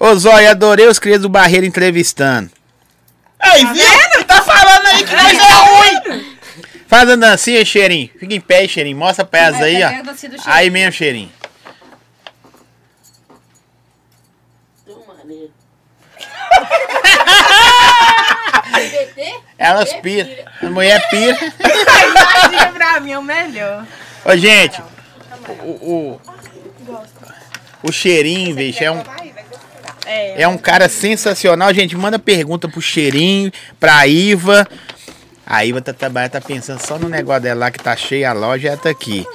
Ô, 0.00 0.14
Zóia, 0.14 0.52
adorei 0.52 0.86
os 0.86 0.98
crias 0.98 1.20
do 1.20 1.28
Barreiro 1.28 1.66
entrevistando. 1.66 2.50
Aí, 3.38 3.66
viu? 3.66 3.84
Ele 4.14 4.24
tá 4.24 4.40
falando 4.40 4.86
aí 4.86 5.04
que 5.04 5.14
coisa 5.14 5.44
ruim. 5.44 6.34
Faz 6.86 7.08
a 7.10 7.16
dancinha, 7.16 7.64
cheirinho. 7.64 8.10
Fica 8.18 8.34
em 8.34 8.40
pé, 8.40 8.66
cheirinho. 8.68 8.96
Mostra 8.96 9.24
pés 9.24 9.60
aí, 9.60 9.76
pega 9.76 10.04
ó. 10.10 10.50
Aí 10.50 10.70
mesmo, 10.70 10.92
cheirinho. 10.92 11.30
Elas 19.58 19.92
piram. 19.94 20.28
A 20.62 20.66
mulher 20.70 21.08
pira. 21.08 21.38
Imagina 21.38 22.72
pra 22.72 23.00
mim 23.00 23.12
é 23.12 23.18
o 23.18 23.22
melhor. 23.22 23.86
Ô, 24.24 24.36
gente. 24.36 24.82
O, 25.62 25.70
o, 25.70 26.20
o 27.82 27.92
cheirinho, 27.92 28.54
bicho, 28.54 28.82
é 28.82 28.90
um, 28.90 29.02
É. 30.06 30.42
é 30.42 30.48
um 30.48 30.56
cara 30.56 30.88
sensacional. 30.88 31.72
Gente, 31.74 31.96
manda 31.96 32.18
pergunta 32.18 32.68
pro 32.68 32.80
cheirinho, 32.80 33.52
pra 33.78 34.06
Iva. 34.06 34.66
A 35.46 35.64
Iva 35.64 35.80
tá 35.80 35.92
trabalhando, 35.92 36.32
tá 36.32 36.40
pensando 36.40 36.80
só 36.84 36.98
no 36.98 37.08
negócio 37.08 37.42
dela 37.42 37.60
lá 37.66 37.70
que 37.70 37.78
tá 37.78 37.94
cheia 37.96 38.30
a 38.30 38.32
loja, 38.32 38.68
ela 38.68 38.76
tá 38.76 38.88
aqui. 38.90 39.26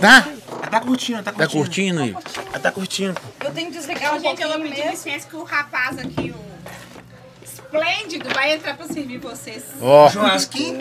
Tá? 0.00 0.28
Ela 0.50 0.66
tá 0.70 0.80
curtindo, 0.80 1.22
tá 1.22 1.32
Tá 1.32 1.46
curtindo. 1.46 1.64
curtindo, 1.64 2.04
Iva? 2.04 2.20
Ela 2.50 2.58
tá 2.58 2.72
curtindo. 2.72 3.20
Eu 3.44 3.50
tenho 3.52 3.70
que 3.70 3.78
desligar 3.78 4.14
um 4.14 4.20
Gente, 4.20 4.36
pedir 4.42 4.58
mesmo. 4.58 4.90
licença 4.90 5.28
que 5.28 5.36
o 5.36 5.44
rapaz 5.44 5.98
aqui, 5.98 6.34
o 6.36 7.44
esplêndido, 7.44 8.28
vai 8.34 8.54
entrar 8.54 8.76
pra 8.76 8.86
servir 8.86 9.18
vocês. 9.18 9.62
Ó, 9.80 10.10
Churrasquinho. 10.10 10.78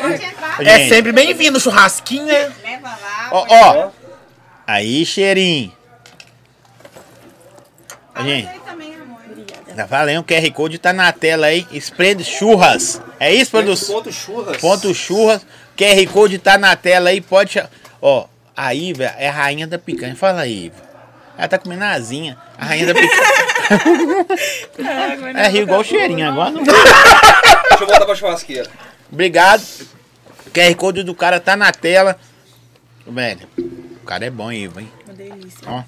Pode 0.00 0.24
entrar. 0.24 0.62
É 0.66 0.88
sempre 0.88 1.12
bem-vindo, 1.12 1.58
churrasquinho, 1.58 2.26
né? 2.26 2.52
leva 2.62 2.88
lá. 2.88 3.28
ó, 3.32 3.46
ó. 3.48 3.90
Aí, 4.66 5.04
cheirinho. 5.06 5.72
Gente. 8.20 8.48
aí 8.48 8.60
também, 8.66 8.87
Já 9.78 9.86
falei, 9.86 10.18
o 10.18 10.24
QR 10.24 10.50
Code 10.50 10.76
tá 10.76 10.92
na 10.92 11.12
tela 11.12 11.46
aí. 11.46 11.64
Spread 11.70 12.24
Churras. 12.24 13.00
É 13.20 13.32
isso, 13.32 13.52
produção? 13.52 13.94
Ponto 13.94 14.10
churras. 14.10 14.56
Ponto 14.56 14.92
Churras. 14.92 15.46
QR 15.76 16.12
Code 16.12 16.36
tá 16.36 16.58
na 16.58 16.74
tela 16.74 17.10
aí, 17.10 17.20
pode. 17.20 17.62
Ó, 18.02 18.26
a 18.56 18.74
Iva 18.74 19.04
é 19.04 19.28
a 19.28 19.32
rainha 19.32 19.68
da 19.68 19.78
picanha. 19.78 20.16
Fala 20.16 20.40
aí, 20.40 20.64
Iva. 20.64 20.82
Ela 21.38 21.46
tá 21.46 21.58
comendo 21.60 21.84
a 21.84 21.92
asinha. 21.92 22.36
A 22.58 22.64
rainha 22.64 22.86
da 22.86 22.94
picanha. 22.94 24.26
é 25.38 25.48
rio 25.48 25.62
igual 25.62 25.78
o 25.78 25.84
cheirinho 25.84 26.28
agora. 26.28 26.50
Não... 26.50 26.64
Deixa 26.64 26.74
eu 27.80 27.86
voltar 27.86 28.04
pra 28.04 28.16
churrasqueira. 28.16 28.68
Obrigado. 29.12 29.62
O 30.44 30.50
QR 30.50 30.74
Code 30.74 31.04
do 31.04 31.14
cara 31.14 31.38
tá 31.38 31.54
na 31.56 31.70
tela. 31.70 32.18
Velho, 33.06 33.48
o 33.56 34.04
cara 34.04 34.26
é 34.26 34.30
bom, 34.30 34.50
Iva, 34.50 34.80
hein? 34.80 34.90
Uma 35.04 35.14
delícia. 35.14 35.60
Ó. 35.68 35.84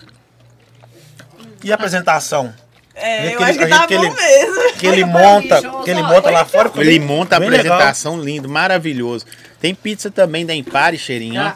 E 1.65 1.73
a 1.73 1.75
apresentação? 1.75 2.55
É, 3.01 3.27
eu 3.35 3.43
Aquele- 3.43 3.45
acho 3.51 3.59
que 3.59 3.67
tá 3.69 3.87
que 3.87 3.97
bom 3.97 4.05
ele- 4.05 4.15
mesmo. 4.15 4.73
Que 4.79 4.87
ele 4.87 5.05
monta, 5.05 5.63
que 5.85 5.91
ele 5.91 6.03
monta 6.03 6.31
lá 6.31 6.45
fora. 6.45 6.71
Ele 6.77 7.01
monta 7.01 7.37
a 7.37 7.39
legal. 7.39 7.57
apresentação 7.59 8.21
lindo, 8.21 8.49
maravilhoso. 8.49 9.25
Tem 9.61 9.75
pizza 9.75 10.11
também 10.11 10.45
da 10.47 10.55
Empare, 10.55 10.97
cheirinho, 10.99 11.43
ó. 11.43 11.53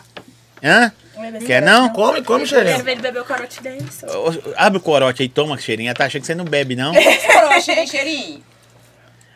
Hã? 0.63 0.93
Quer 1.47 1.63
não? 1.63 1.89
Come, 1.91 2.23
come, 2.23 2.47
cheirinho. 2.47 2.83
ver 2.83 2.93
ele 2.93 3.03
beber 3.03 3.21
o 3.21 3.25
corote 3.25 3.63
dele. 3.63 3.87
Abre 4.57 4.79
o 4.79 4.81
corote 4.81 5.23
aí, 5.23 5.29
toma, 5.29 5.57
cheirinho. 5.59 5.95
Tá 5.95 6.07
achando 6.07 6.21
que 6.23 6.27
você 6.27 6.35
não 6.35 6.45
bebe, 6.45 6.75
não? 6.77 6.93
Corote, 6.95 7.87
cheirinho? 7.89 8.43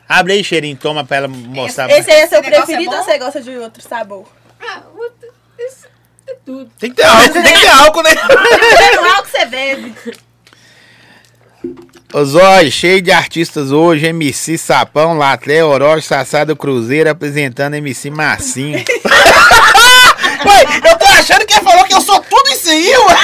Abre 0.09 0.33
aí, 0.35 0.45
cheirinho, 0.45 0.77
toma 0.77 1.05
pra 1.05 1.19
ela 1.19 1.29
mostrar. 1.29 1.89
Esse 1.91 2.11
aí 2.11 2.21
é 2.23 2.27
seu 2.27 2.41
negócio 2.43 2.65
preferido 2.67 2.95
é 2.95 2.99
ou 2.99 3.05
você 3.05 3.19
gosta 3.19 3.41
de 3.41 3.51
outro 3.59 3.83
sabor? 3.83 4.27
Ah, 4.61 4.81
isso 5.59 5.87
é 6.29 6.35
tudo. 6.45 6.71
Tem 6.79 6.91
que 6.91 6.97
ter 6.97 7.05
álcool, 7.05 7.33
tem 7.33 7.43
que 7.43 7.61
ter 7.61 7.69
álcool, 7.69 8.03
né? 8.03 8.11
Não 8.97 9.07
é 9.07 9.21
o 9.21 9.23
que 9.23 9.31
você 9.31 9.45
bebe. 9.47 9.95
Ô 12.13 12.25
Zói, 12.25 12.71
cheio 12.71 13.03
de 13.03 13.11
artistas 13.13 13.71
hoje, 13.71 14.07
MC 14.07 14.57
Sapão, 14.57 15.19
Latré, 15.19 15.63
Orochi, 15.63 16.07
Sassá 16.07 16.43
do 16.43 16.57
Cruzeiro, 16.57 17.11
apresentando 17.11 17.75
MC 17.75 18.09
Massinho. 18.11 18.79
Ué, 20.45 20.65
eu 20.91 20.97
tô 20.99 21.05
achando 21.05 21.45
que 21.45 21.53
ele 21.53 21.65
falou 21.65 21.85
que 21.85 21.93
eu 21.95 22.01
sou 22.01 22.21
tudo 22.21 22.49
isso 22.51 22.71
aí, 22.71 22.89
ué. 22.97 23.17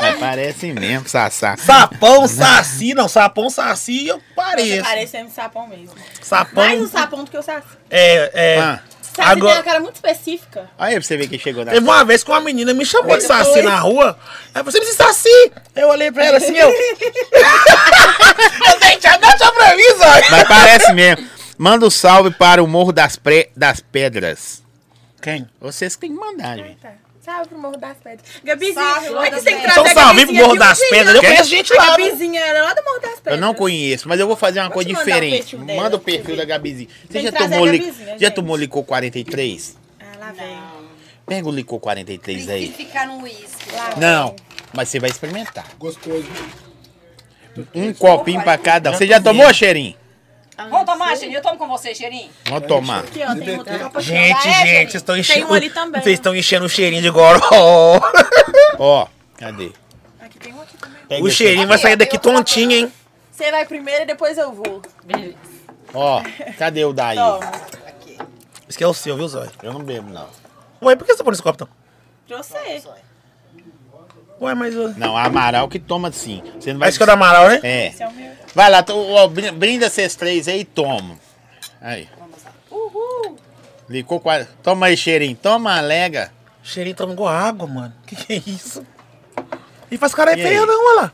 Mas 0.00 0.18
parece 0.18 0.72
mesmo, 0.72 1.08
Sassá. 1.08 1.56
Sapão, 1.56 2.26
saci, 2.28 2.92
não, 2.94 3.08
sapão, 3.08 3.48
saci, 3.48 4.08
eu 4.08 4.16
Você 4.16 4.22
pareço. 4.34 4.82
parece 4.82 5.16
um 5.22 5.30
sapão 5.30 5.66
mesmo. 5.68 5.90
Sapão, 6.20 6.64
Mais 6.64 6.80
um 6.82 6.88
sapão 6.88 7.24
do 7.24 7.30
que 7.30 7.38
o 7.38 7.42
saci. 7.42 7.66
é, 7.90 8.30
é. 8.34 8.58
Ah, 8.60 8.80
Saci 9.14 9.28
tem 9.28 9.38
Agora- 9.38 9.54
uma 9.56 9.62
cara 9.62 9.80
muito 9.80 9.94
específica. 9.94 10.68
olha 10.78 10.88
aí 10.88 10.94
pra 10.94 11.02
você 11.02 11.16
ver 11.16 11.28
quem 11.28 11.38
chegou 11.38 11.64
na 11.64 11.70
Teve 11.72 11.84
uma 11.86 12.04
vez 12.04 12.24
que 12.24 12.30
uma 12.30 12.40
menina 12.40 12.74
me 12.74 12.84
chamou 12.84 13.16
de 13.16 13.22
saci 13.24 13.62
na 13.62 13.78
rua. 13.78 14.18
Aí 14.54 14.62
você 14.62 14.78
me 14.80 14.84
disse 14.86 14.96
saci. 14.96 15.52
Eu 15.76 15.88
olhei 15.88 16.10
pra 16.10 16.24
ela 16.24 16.38
assim, 16.38 16.56
eu. 16.56 16.68
eu 16.68 16.74
dei 18.80 18.96
tchau, 18.96 19.18
dá 19.20 19.36
tchau 19.36 19.52
pra 19.52 19.76
mim, 19.76 19.82
Zói. 19.96 20.22
Mas 20.30 20.48
parece 20.48 20.92
mesmo. 20.92 21.28
Manda 21.56 21.86
um 21.86 21.90
salve 21.90 22.30
para 22.32 22.62
o 22.62 22.66
Morro 22.66 22.92
das, 22.92 23.16
Pre... 23.16 23.50
das 23.56 23.80
Pedras. 23.80 24.62
Quem? 25.22 25.48
Vocês 25.60 25.94
que 25.94 26.02
tem 26.02 26.10
que 26.14 26.18
mandar, 26.20 26.56
gente. 26.56 26.78
Salve 27.24 27.48
pro 27.48 27.58
Morro 27.58 27.78
das 27.78 27.96
Pedras. 27.96 28.20
Gabizinha, 28.44 28.84
Salve, 28.84 29.06
Morro 29.08 29.18
olha 29.18 29.30
que 29.30 29.34
das 29.36 29.42
você 29.42 29.50
tem 29.50 29.54
que 29.54 29.66
Pedras. 29.66 29.78
Então, 29.78 30.02
a 30.02 30.04
salve 30.04 30.26
pro 30.26 30.34
Morro 30.34 30.56
das. 30.56 30.78
Pedras. 30.90 31.14
Eu 31.14 31.22
conheço 31.22 31.48
gente 31.48 31.72
lá, 31.72 31.84
A? 31.84 31.86
Gabizinha 31.96 32.40
era 32.42 32.62
lá 32.64 32.74
do 32.74 32.84
Morro 32.84 33.00
das 33.00 33.14
Pedras. 33.14 33.34
Eu 33.34 33.40
não 33.40 33.54
conheço, 33.54 34.08
mas 34.08 34.20
eu 34.20 34.26
vou 34.26 34.36
fazer 34.36 34.60
uma 34.60 34.66
Vou 34.66 34.74
coisa 34.74 34.88
diferente. 34.90 35.56
dela, 35.56 35.82
Manda 35.82 35.96
o 35.96 36.00
perfil 36.00 36.36
da 36.36 36.44
Gabizinha. 36.44 36.88
Você 37.00 37.12
Tem 37.14 37.22
já 37.22 37.32
que 37.32 37.38
tomou, 37.38 37.64
li... 37.64 37.94
Já 38.18 38.30
tomou 38.30 38.56
licor 38.56 38.84
43? 38.84 39.78
Ah, 40.00 40.18
lá 40.18 40.32
vem. 40.32 40.58
Pega 41.26 41.48
o 41.48 41.50
licor 41.50 41.80
43 41.80 42.48
aí. 42.50 42.66
Prefiro 42.66 42.88
ficar 42.88 43.06
no 43.06 43.22
uísque. 43.22 43.72
Não, 43.96 44.36
mas 44.74 44.90
você 44.90 45.00
vai 45.00 45.08
experimentar. 45.08 45.66
Gostoso. 45.78 46.28
Um 47.74 47.94
copinho 47.94 48.42
pra 48.42 48.58
cada 48.58 48.90
um. 48.90 48.92
Você 48.94 49.06
já 49.06 49.18
tomou, 49.18 49.52
Cheirinho? 49.54 49.96
Vamos 50.56 50.84
tomar, 50.84 51.16
Cheirinho? 51.16 51.38
Eu 51.38 51.42
tomo 51.42 51.58
com 51.58 51.66
você, 51.68 51.94
Cheirinho. 51.94 52.30
Vamos 52.46 52.68
tomar. 52.68 53.00
Aqui, 53.00 53.22
ó, 53.22 53.34
tem 53.34 53.54
aqui. 53.56 54.00
Gente, 54.02 54.48
é, 54.48 54.66
gente, 54.66 54.90
vocês 54.92 54.94
estão 54.94 55.14
Tem 55.14 55.20
enchendo. 55.20 55.50
um 55.50 55.54
ali 55.54 55.70
também, 55.70 56.00
Vocês 56.02 56.14
estão 56.14 56.34
enchendo 56.34 56.64
o 56.66 56.68
cheirinho 56.68 57.02
de 57.02 57.10
goró. 57.10 57.40
Ó, 58.78 59.06
cadê? 59.36 59.72
Aqui 60.20 60.38
tem 60.38 60.52
um 60.54 60.60
aqui 60.62 60.76
também. 60.76 60.98
Pega 61.08 61.24
O 61.24 61.30
cheirinho 61.30 61.66
vai 61.66 61.78
sair 61.78 61.96
daqui 61.96 62.18
tontinho, 62.18 62.70
hein? 62.72 62.92
Você 63.32 63.50
vai 63.50 63.64
primeiro 63.66 64.02
e 64.02 64.06
depois 64.06 64.38
eu 64.38 64.52
vou. 64.52 64.80
Beleza. 65.04 65.36
Ó, 65.92 66.22
cadê 66.56 66.84
o 66.84 66.92
daí? 66.92 67.16
Toma. 67.16 67.50
Esse 68.68 68.76
aqui 68.78 68.84
é 68.84 68.86
o 68.86 68.94
seu, 68.94 69.16
viu, 69.16 69.28
Zóio? 69.28 69.50
Eu 69.62 69.72
não 69.72 69.82
bebo, 69.82 70.10
não. 70.10 70.28
Ué, 70.82 70.96
por 70.96 71.04
que 71.04 71.12
você 71.12 71.18
tá 71.18 71.24
pondo 71.24 71.34
esse 71.34 71.42
copo, 71.42 71.56
então? 71.56 71.68
Pra 72.28 72.36
você. 72.38 72.82
Ué, 74.40 74.54
mas... 74.54 74.74
uh, 74.74 74.94
Não, 74.96 75.16
Amaral 75.16 75.68
que 75.68 75.78
toma 75.78 76.10
sim. 76.12 76.42
Você 76.58 76.72
não 76.72 76.80
vai. 76.80 76.88
Esse 76.88 76.98
que 76.98 77.02
é 77.02 77.04
o 77.04 77.06
do 77.06 77.12
Amaral, 77.12 77.48
né? 77.48 77.60
É. 77.62 77.86
Esse 77.88 78.02
é 78.02 78.08
o 78.08 78.12
meu. 78.12 78.30
Vai 78.54 78.70
lá, 78.70 78.82
tô- 78.82 78.96
ó, 79.12 79.26
brin- 79.28 79.52
brinda 79.52 79.88
vocês 79.88 80.14
três 80.14 80.46
aí 80.48 80.60
e 80.60 80.64
toma. 80.64 81.16
Aí. 81.80 82.08
Uhul. 82.70 83.36
Licou 83.88 84.20
quase. 84.20 84.48
Toma 84.62 84.86
aí, 84.86 84.96
cheirinho. 84.96 85.36
Toma, 85.36 85.76
alega. 85.78 86.32
Cheirinho 86.62 86.96
toma 86.96 87.12
igual 87.12 87.28
água, 87.32 87.66
mano. 87.66 87.92
Que 88.06 88.16
que 88.16 88.32
é 88.32 88.42
isso? 88.46 88.84
E 89.90 89.96
faz 89.98 90.14
cara 90.14 90.32
E 90.32 90.42
feia 90.42 90.60
aí? 90.60 90.66
não, 90.66 90.86
olha 90.86 91.02
lá. 91.02 91.12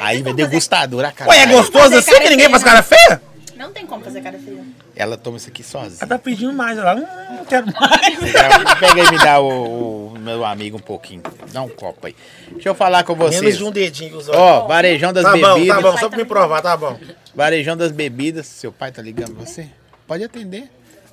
Aí 0.00 0.22
vai 0.22 0.34
degustadora, 0.34 1.10
cara. 1.12 1.30
Ué, 1.30 1.38
é 1.42 1.46
gostoso 1.46 1.94
assim 1.96 2.12
que 2.12 2.28
ninguém 2.30 2.38
feia, 2.46 2.50
faz 2.50 2.62
cara 2.62 2.82
feia? 2.82 3.22
Não 3.56 3.72
tem 3.72 3.86
como 3.86 4.04
fazer 4.04 4.20
cara 4.20 4.38
feia. 4.38 4.62
Ela 4.98 5.18
toma 5.18 5.36
isso 5.36 5.48
aqui 5.50 5.62
sozinha. 5.62 5.98
Ela 6.00 6.08
tá 6.08 6.18
pedindo 6.18 6.52
mais, 6.54 6.78
olha 6.78 6.92
lá. 6.92 6.94
Hum, 7.30 7.36
não 7.36 7.44
quero 7.44 7.66
mais. 7.66 8.18
Pega 8.32 8.76
pega 8.80 9.02
aí 9.02 9.06
e 9.06 9.10
me 9.10 9.18
dá 9.18 9.38
o, 9.40 10.06
o 10.14 10.18
meu 10.18 10.42
amigo 10.42 10.78
um 10.78 10.80
pouquinho. 10.80 11.22
Dá 11.52 11.60
um 11.62 11.68
copo 11.68 12.06
aí. 12.06 12.16
Deixa 12.52 12.70
eu 12.70 12.74
falar 12.74 13.04
com 13.04 13.14
vocês. 13.14 13.42
Menos 13.42 13.58
de 13.58 13.64
um 13.64 13.70
dedinho? 13.70 14.18
Ó, 14.32 14.66
varejão 14.66 15.12
das 15.12 15.22
Tá 15.22 15.32
bom, 15.36 15.54
bebidas. 15.54 15.76
tá 15.76 15.82
bom, 15.82 15.98
só 15.98 16.08
pra 16.08 16.16
me 16.18 16.24
provar, 16.24 16.62
tá 16.62 16.76
bom. 16.76 16.98
Varejão 17.34 17.76
das 17.76 17.92
bebidas. 17.92 18.46
Seu 18.46 18.72
pai 18.72 18.90
tá 18.90 19.02
ligando 19.02 19.34
você? 19.34 19.66
Pode 20.06 20.24
atender. 20.24 20.64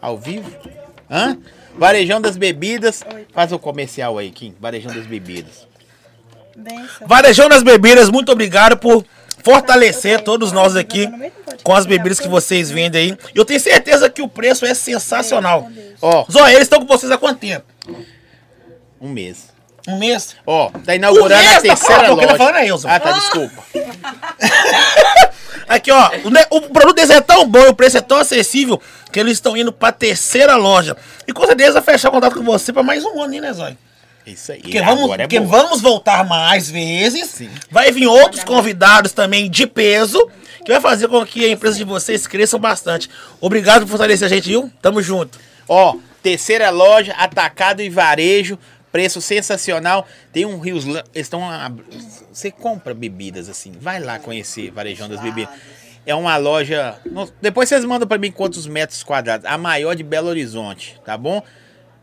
Ao 0.02 0.18
vivo. 0.18 0.50
Hã? 1.12 1.38
Varejão 1.78 2.22
das 2.22 2.38
bebidas. 2.38 3.04
Faz 3.34 3.52
o 3.52 3.60
comercial 3.60 4.18
aí, 4.18 4.32
Kim. 4.32 4.56
Varejão 4.62 4.94
das 4.94 5.06
bebidas. 5.06 5.68
Benção. 6.56 7.08
Varejão 7.08 7.50
das 7.50 7.64
Bebidas, 7.64 8.10
muito 8.12 8.32
obrigado 8.32 8.78
por 8.78 9.04
fortalecer 9.44 10.22
todos 10.22 10.52
nós 10.52 10.76
aqui 10.76 11.08
com 11.64 11.74
as 11.76 11.86
bebidas 11.86 12.20
que 12.20 12.28
vocês 12.28 12.72
vendem 12.72 13.12
aí. 13.12 13.18
Eu 13.36 13.46
tenho 13.46 13.60
certeza 13.60 14.10
que 14.10 14.22
o 14.22 14.28
preço 14.28 14.66
é 14.66 14.74
sensacional. 14.74 15.70
Ó, 16.02 16.26
Zóia, 16.32 16.54
eles 16.54 16.64
estão 16.64 16.80
com 16.80 16.88
vocês 16.88 17.12
há 17.12 17.18
quanto 17.18 17.40
tempo? 17.40 17.66
um 19.00 19.10
mês. 19.10 19.52
Um 19.86 19.98
mês? 20.00 20.34
Ó, 20.48 20.70
tá 20.86 20.96
inaugurando 20.96 21.34
Um 21.44 21.46
mês, 21.46 21.58
a 21.58 21.62
terceira 21.62 21.76
tá 22.02 22.06
falando, 22.06 22.22
loja. 22.22 22.38
falando 22.38 22.56
é 22.56 22.68
eu, 22.68 22.78
Zó. 22.78 22.88
ah, 22.90 23.00
tá, 23.00 23.12
desculpa. 23.12 23.64
Aqui, 25.68 25.92
ó, 25.92 26.10
o, 26.50 26.58
o 26.58 26.62
produto 26.70 26.96
deles 26.96 27.10
é 27.10 27.20
tão 27.22 27.46
bom, 27.48 27.68
o 27.70 27.76
preço 27.76 27.98
é 27.98 28.02
tão 28.02 28.18
acessível 28.18 28.82
que 29.12 29.20
eles 29.20 29.34
estão 29.34 29.58
indo 29.58 29.72
pra 29.74 29.92
terceira 29.92 30.56
loja. 30.56 30.96
E 31.28 31.34
com 31.34 31.46
certeza 31.46 31.82
fechar 31.82 32.12
contato 32.12 32.36
com 32.36 32.44
você 32.44 32.72
pra 32.72 32.84
mais 32.84 33.04
um 33.04 33.22
ano, 33.22 33.34
hein, 33.34 33.42
né, 33.42 33.52
Zóia? 33.54 33.78
Isso 34.26 34.52
aí. 34.52 34.62
Porque, 34.62 34.82
vamos, 34.82 35.04
agora 35.04 35.24
é 35.24 35.28
porque 35.28 35.40
vamos 35.40 35.82
voltar 35.82 36.26
mais 36.26 36.70
vezes. 36.70 37.42
Vai 37.70 37.92
vir 37.92 38.08
outros 38.08 38.44
convidados 38.44 39.12
também 39.12 39.50
de 39.50 39.68
peso. 39.68 40.30
Que 40.66 40.72
vai 40.72 40.80
fazer 40.80 41.10
com 41.10 41.26
que 41.26 41.44
a 41.44 41.50
empresa 41.50 41.78
de 41.78 41.84
vocês 41.84 42.26
cresça 42.26 42.58
bastante. 42.58 43.10
Obrigado 43.42 43.82
por 43.82 43.90
fortalecer 43.90 44.26
a 44.26 44.30
gente, 44.30 44.48
viu? 44.48 44.72
Tamo 44.82 45.02
junto. 45.02 45.38
Ó, 45.68 45.98
terceira 46.22 46.70
loja, 46.70 47.12
atacado 47.18 47.82
e 47.82 47.90
varejo, 47.90 48.58
preço 48.90 49.20
sensacional. 49.20 50.08
Tem 50.32 50.46
um 50.46 50.60
Rios, 50.60 50.86
estão 51.14 51.42
você 52.32 52.50
compra 52.50 52.94
bebidas 52.94 53.50
assim, 53.50 53.74
vai 53.78 54.00
lá 54.00 54.20
conhecer 54.20 54.72
Varejão 54.72 55.10
das 55.10 55.20
Bebidas. 55.20 55.54
É 56.06 56.16
uma 56.16 56.36
loja, 56.38 56.98
depois 57.42 57.68
vocês 57.70 57.84
mandam 57.86 58.08
pra 58.08 58.18
mim 58.18 58.32
quantos 58.32 58.66
metros 58.66 59.04
quadrados, 59.04 59.46
a 59.46 59.58
maior 59.58 59.96
de 59.96 60.04
Belo 60.04 60.28
Horizonte, 60.30 61.00
tá 61.06 61.18
bom? 61.18 61.42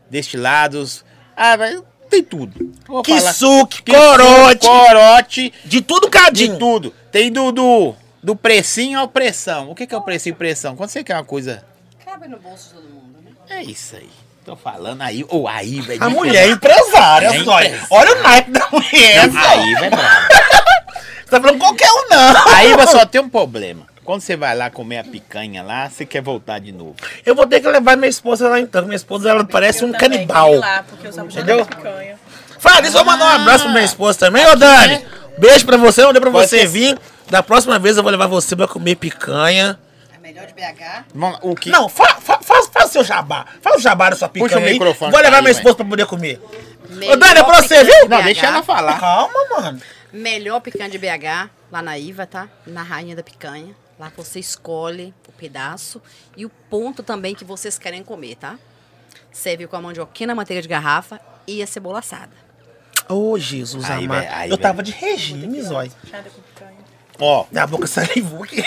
Destilados, 0.09 1.03
ah, 1.35 1.55
vai- 1.55 1.81
tem 2.11 2.23
tudo. 2.23 2.71
Vou 2.87 3.01
Que 3.01 3.17
falar- 3.17 3.33
suque, 3.33 3.81
Que 3.81 3.91
corote, 3.93 4.67
corote, 4.67 5.53
de 5.65 5.81
tudo 5.81 6.05
de 6.05 6.11
cadinho. 6.11 6.59
tudo. 6.59 6.93
Tem 7.11 7.31
do, 7.31 7.51
do, 7.51 7.95
do 8.21 8.35
precinho 8.35 8.99
ao 8.99 9.07
pressão. 9.07 9.71
O 9.71 9.75
que, 9.75 9.87
que 9.87 9.95
é 9.95 9.97
o 9.97 10.01
precinho 10.01 10.33
e 10.33 10.35
pressão? 10.35 10.75
Quando 10.75 10.89
você 10.89 11.03
quer 11.03 11.15
uma 11.15 11.23
coisa 11.23 11.63
Cabe 12.05 12.27
no 12.27 12.37
bolso 12.37 12.69
de 12.69 12.73
todo 12.75 12.83
mundo, 12.93 13.17
né? 13.23 13.31
é 13.49 13.63
isso 13.63 13.95
aí. 13.95 14.09
Tô 14.45 14.55
falando 14.55 15.01
aí. 15.01 15.23
Ou 15.29 15.47
aí, 15.47 15.79
velho. 15.81 16.03
A 16.03 16.09
mulher 16.09 16.47
é 16.47 16.51
empresária, 16.51 17.27
É 17.27 17.29
empresária. 17.37 17.79
Olha 17.89 18.15
o 18.17 18.21
naipe 18.23 18.51
da 18.51 18.67
mulher, 18.71 19.27
Não, 19.31 19.41
aí 19.41 19.73
vai 19.75 19.89
bravo. 19.89 20.27
Você 21.23 21.37
tá 21.37 21.41
falando 21.41 21.59
qualquer 21.59 21.89
um, 21.89 22.09
não. 22.09 22.47
Aí 22.55 22.75
vai 22.75 22.87
só 22.87 23.05
tem 23.05 23.21
um 23.21 23.29
problema. 23.29 23.87
Quando 24.03 24.21
você 24.21 24.35
vai 24.35 24.55
lá 24.55 24.69
comer 24.69 24.97
a 24.97 25.03
picanha 25.03 25.61
lá, 25.61 25.87
você 25.89 26.05
quer 26.05 26.21
voltar 26.21 26.59
de 26.59 26.71
novo. 26.71 26.95
Eu 27.25 27.35
vou 27.35 27.45
ter 27.45 27.59
que 27.61 27.67
levar 27.67 27.95
minha 27.95 28.09
esposa 28.09 28.49
lá 28.49 28.59
então. 28.59 28.83
Minha 28.83 28.95
esposa, 28.95 29.29
ela 29.29 29.43
parece 29.45 29.85
um 29.85 29.91
Também, 29.91 30.09
canibal. 30.25 30.55
lá, 30.55 30.83
porque 30.83 31.07
eu 31.07 31.11
Entendeu? 31.25 31.65
picanha. 31.65 32.19
Fala, 32.59 32.81
deixa 32.81 32.97
eu 32.97 33.05
mandar 33.05 33.25
um 33.25 33.41
abraço 33.41 33.63
pra 33.65 33.73
minha 33.73 33.85
esposa 33.85 34.17
também, 34.19 34.45
ô 34.47 34.55
Dani. 34.55 35.05
Beijo 35.37 35.65
pra 35.65 35.77
você, 35.77 36.01
deu 36.11 36.21
pra 36.21 36.31
Pode 36.31 36.47
você 36.49 36.59
ser. 36.59 36.67
vir. 36.67 36.99
Da 37.29 37.41
próxima 37.41 37.79
vez 37.79 37.95
eu 37.95 38.03
vou 38.03 38.11
levar 38.11 38.27
você 38.27 38.55
pra 38.55 38.67
comer 38.67 38.95
picanha. 38.95 39.79
A 40.15 40.19
melhor 40.19 40.45
de 40.47 40.53
BH. 40.53 41.05
O 41.41 41.55
que? 41.55 41.69
Não, 41.69 41.87
fa, 41.87 42.15
fa, 42.19 42.39
faz, 42.41 42.67
faz 42.67 42.89
o 42.89 42.93
seu 42.93 43.03
jabá. 43.03 43.45
Faz 43.61 43.77
o 43.77 43.79
jabá 43.79 44.09
da 44.09 44.15
sua 44.15 44.27
picanha 44.27 44.49
Puxa 44.49 44.59
o 44.59 44.63
aí. 44.65 44.73
microfone 44.73 45.11
Vou 45.11 45.19
levar 45.19 45.31
pra 45.31 45.41
minha 45.41 45.51
aí, 45.51 45.57
esposa 45.57 45.75
pra 45.75 45.85
poder 45.85 46.05
comer. 46.07 46.41
Melhor 46.89 47.13
Ô, 47.13 47.17
Dani, 47.17 47.39
é 47.39 47.43
pra 47.43 47.61
você, 47.61 47.83
viu? 47.83 47.93
de 48.03 48.07
Não, 48.09 48.21
deixa 48.23 48.45
ela 48.47 48.61
falar. 48.63 48.99
Calma, 48.99 49.33
mano. 49.51 49.81
Melhor 50.11 50.59
picanha 50.59 50.89
de 50.89 50.97
BH, 50.97 51.49
lá 51.71 51.81
na 51.81 51.97
Iva, 51.97 52.25
tá? 52.27 52.47
Na 52.67 52.83
Rainha 52.83 53.15
da 53.15 53.23
Picanha. 53.23 53.73
Lá 54.01 54.11
você 54.17 54.39
escolhe 54.39 55.13
o 55.29 55.31
pedaço 55.31 56.01
e 56.35 56.43
o 56.43 56.49
ponto 56.49 57.03
também 57.03 57.35
que 57.35 57.45
vocês 57.45 57.77
querem 57.77 58.01
comer, 58.03 58.35
tá? 58.35 58.57
Serve 59.31 59.67
com 59.67 59.75
a 59.75 59.81
mandioquinha, 59.81 60.33
manteiga 60.33 60.59
de 60.59 60.67
garrafa 60.67 61.21
e 61.45 61.61
a 61.61 61.67
cebola 61.67 61.99
assada. 61.99 62.31
Ô, 63.07 63.37
Jesus 63.37 63.87
Aí, 63.87 64.05
amado. 64.05 64.25
aí, 64.31 64.49
Eu 64.49 64.57
tava 64.57 64.81
de 64.81 64.91
regime, 64.91 65.61
zói. 65.61 65.91
Chada 66.09 66.31
com 66.31 66.41
picanha. 66.41 66.79
Ó, 67.19 67.45
Minha 67.51 67.67
boca 67.67 67.85
salivou 67.85 68.43
aqui. 68.43 68.63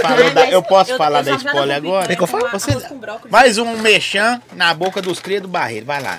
falou 0.00 0.30
da- 0.30 0.48
eu 0.50 0.62
posso 0.62 0.92
Eu- 0.92 0.96
falar 0.96 1.18
eu 1.18 1.24
da 1.24 1.34
spoiler 1.34 1.76
agora? 1.76 2.04
comi 2.06 2.16
que 2.16 2.22
eu 2.22 2.26
falo? 2.26 2.46
arroz 2.46 2.62
Você-. 2.62 3.28
Mais 3.30 3.58
um 3.58 3.76
mexão 3.82 4.40
na 4.54 4.72
boca 4.72 5.02
dos 5.02 5.20
crias 5.20 5.42
do 5.42 5.48
barreiro. 5.48 5.84
Vai 5.84 6.00
lá. 6.02 6.16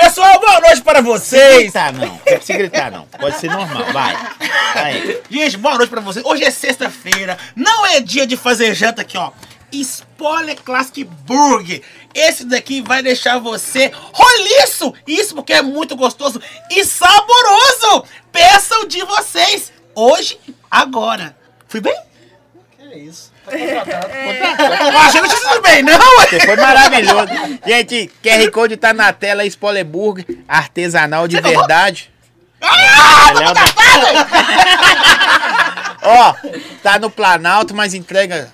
Pessoal, 0.00 0.38
boa 0.38 0.60
noite 0.60 0.80
para 0.80 1.00
vocês. 1.00 1.64
gritar, 1.64 1.92
não. 1.92 2.06
Não 2.06 2.18
precisa 2.18 2.56
gritar, 2.56 2.88
não. 2.88 3.04
Pode 3.06 3.36
ser 3.40 3.50
normal. 3.50 3.84
Vai. 3.92 4.16
Vai. 4.72 5.22
Gente, 5.28 5.56
boa 5.56 5.74
noite 5.74 5.90
pra 5.90 6.00
vocês. 6.00 6.24
Hoje 6.24 6.44
é 6.44 6.52
sexta-feira, 6.52 7.36
não 7.56 7.84
é 7.84 7.98
dia 7.98 8.24
de 8.24 8.36
fazer 8.36 8.72
janta 8.76 9.02
aqui, 9.02 9.18
ó. 9.18 9.32
Spoiler 9.72 10.56
Classic 10.62 11.02
Burger. 11.02 11.82
Esse 12.14 12.44
daqui 12.44 12.80
vai 12.80 13.02
deixar 13.02 13.40
você 13.40 13.90
roliço. 14.12 14.94
Isso 15.04 15.34
porque 15.34 15.52
é 15.52 15.62
muito 15.62 15.96
gostoso 15.96 16.40
e 16.70 16.84
saboroso. 16.84 18.04
Peçam 18.30 18.86
de 18.86 19.02
vocês 19.04 19.72
hoje, 19.96 20.38
agora. 20.70 21.36
Fui 21.66 21.80
bem? 21.80 22.00
Que 22.78 22.98
isso? 22.98 23.27
Eu 23.50 24.98
achei 24.98 25.20
que 25.20 25.26
eu 25.26 25.30
tinha 25.30 25.48
sido 25.50 25.62
bem, 25.62 25.82
não? 25.82 25.98
Você 26.20 26.40
foi 26.40 26.56
maravilhoso. 26.56 27.26
Gente, 27.66 28.10
QR 28.22 28.50
Code 28.50 28.76
tá 28.76 28.92
na 28.92 29.12
tela, 29.12 29.44
Spoiler 29.46 29.84
Burger, 29.84 30.24
artesanal 30.46 31.26
de 31.28 31.40
verdade. 31.40 32.10
Léo 32.60 33.54
da- 33.54 33.64
Ó, 36.02 36.34
tá 36.82 36.98
no 36.98 37.10
Planalto, 37.10 37.74
mas 37.74 37.94
entrega 37.94 38.52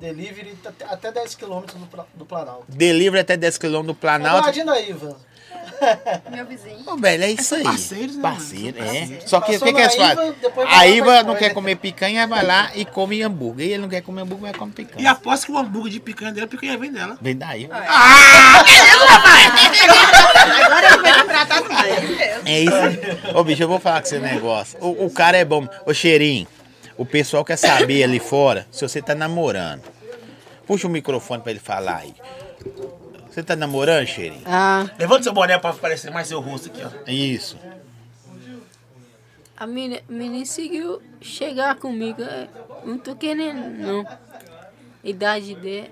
Delivery 0.00 0.54
até- 0.66 0.84
até 0.86 1.12
10 1.12 1.34
km 1.34 1.60
do, 1.62 1.86
Pla- 1.86 2.06
do 2.14 2.26
Planalto. 2.26 2.64
delivery 2.68 3.20
até 3.20 3.36
10 3.36 3.56
km 3.56 3.82
do 3.82 3.92
É 3.92 3.94
Planalto. 3.94 4.42
Imagina 4.44 4.72
aí, 4.72 4.90
Ivan. 4.90 5.16
Meu 6.30 6.46
vizinho. 6.46 6.78
Ô, 6.86 6.96
velho, 6.96 7.24
é 7.24 7.30
isso 7.32 7.54
aí. 7.54 7.62
parceiros, 7.62 8.16
né, 8.16 8.22
Parceiro, 8.22 8.78
é. 8.82 9.20
Só 9.26 9.40
que 9.40 9.56
o 9.56 9.60
que, 9.60 9.72
que 9.72 9.80
eles 9.80 9.94
fazem? 9.94 10.34
A 10.68 10.86
Iva 10.86 11.22
não 11.22 11.34
quer 11.36 11.52
comer 11.54 11.76
picanha, 11.76 12.26
vai 12.26 12.44
lá 12.44 12.70
e 12.74 12.84
come 12.84 13.22
hambúrguer. 13.22 13.66
E 13.66 13.72
ele 13.72 13.82
não 13.82 13.88
quer 13.88 14.02
comer 14.02 14.22
hambúrguer, 14.22 14.50
vai 14.50 14.54
comer 14.54 14.72
E 14.72 14.74
picanha. 14.84 15.10
aposto 15.10 15.46
que 15.46 15.52
o 15.52 15.58
hambúrguer 15.58 15.92
de 15.92 16.00
picanha 16.00 16.32
dele, 16.32 16.46
a 16.46 16.48
picanha 16.48 16.76
vem 16.78 16.92
dela. 16.92 17.16
Vem 17.20 17.36
daí. 17.36 17.68
Agora 20.34 20.88
ele 20.94 21.24
vai 21.24 21.46
tatuagem. 21.46 22.18
É 22.46 22.60
isso. 22.60 23.36
Ô, 23.36 23.44
bicho, 23.44 23.62
eu 23.62 23.68
vou 23.68 23.78
falar 23.80 24.00
com 24.00 24.06
esse 24.06 24.18
negócio. 24.18 24.78
O, 24.80 25.06
o 25.06 25.10
cara 25.10 25.36
é 25.36 25.44
bom. 25.44 25.66
Ô, 25.86 25.94
cheirinho, 25.94 26.46
o 26.96 27.04
pessoal 27.04 27.44
quer 27.44 27.56
saber 27.56 28.02
ali 28.04 28.18
fora 28.18 28.66
se 28.70 28.86
você 28.86 29.00
tá 29.02 29.14
namorando. 29.14 29.82
Puxa 30.66 30.86
o 30.86 30.90
microfone 30.90 31.42
pra 31.42 31.50
ele 31.50 31.60
falar 31.60 31.98
aí. 31.98 32.14
Você 33.34 33.42
tá 33.42 33.56
namorando, 33.56 34.06
cheirinho? 34.06 34.42
Ah, 34.46 34.88
Levanta 34.96 35.24
seu 35.24 35.32
boné 35.32 35.58
pra 35.58 35.70
aparecer 35.70 36.08
mais 36.12 36.28
seu 36.28 36.38
rosto 36.40 36.68
aqui, 36.68 36.80
ó. 36.84 37.10
Isso. 37.10 37.58
a 39.56 39.66
menina, 39.66 40.00
menina 40.08 40.44
seguiu 40.46 41.02
chegar 41.20 41.74
comigo. 41.74 42.22
é, 42.22 42.46
Não 42.84 42.96
tô 42.96 43.16
querendo, 43.16 43.76
não. 43.76 44.06
Idade 45.02 45.56
dela. 45.56 45.88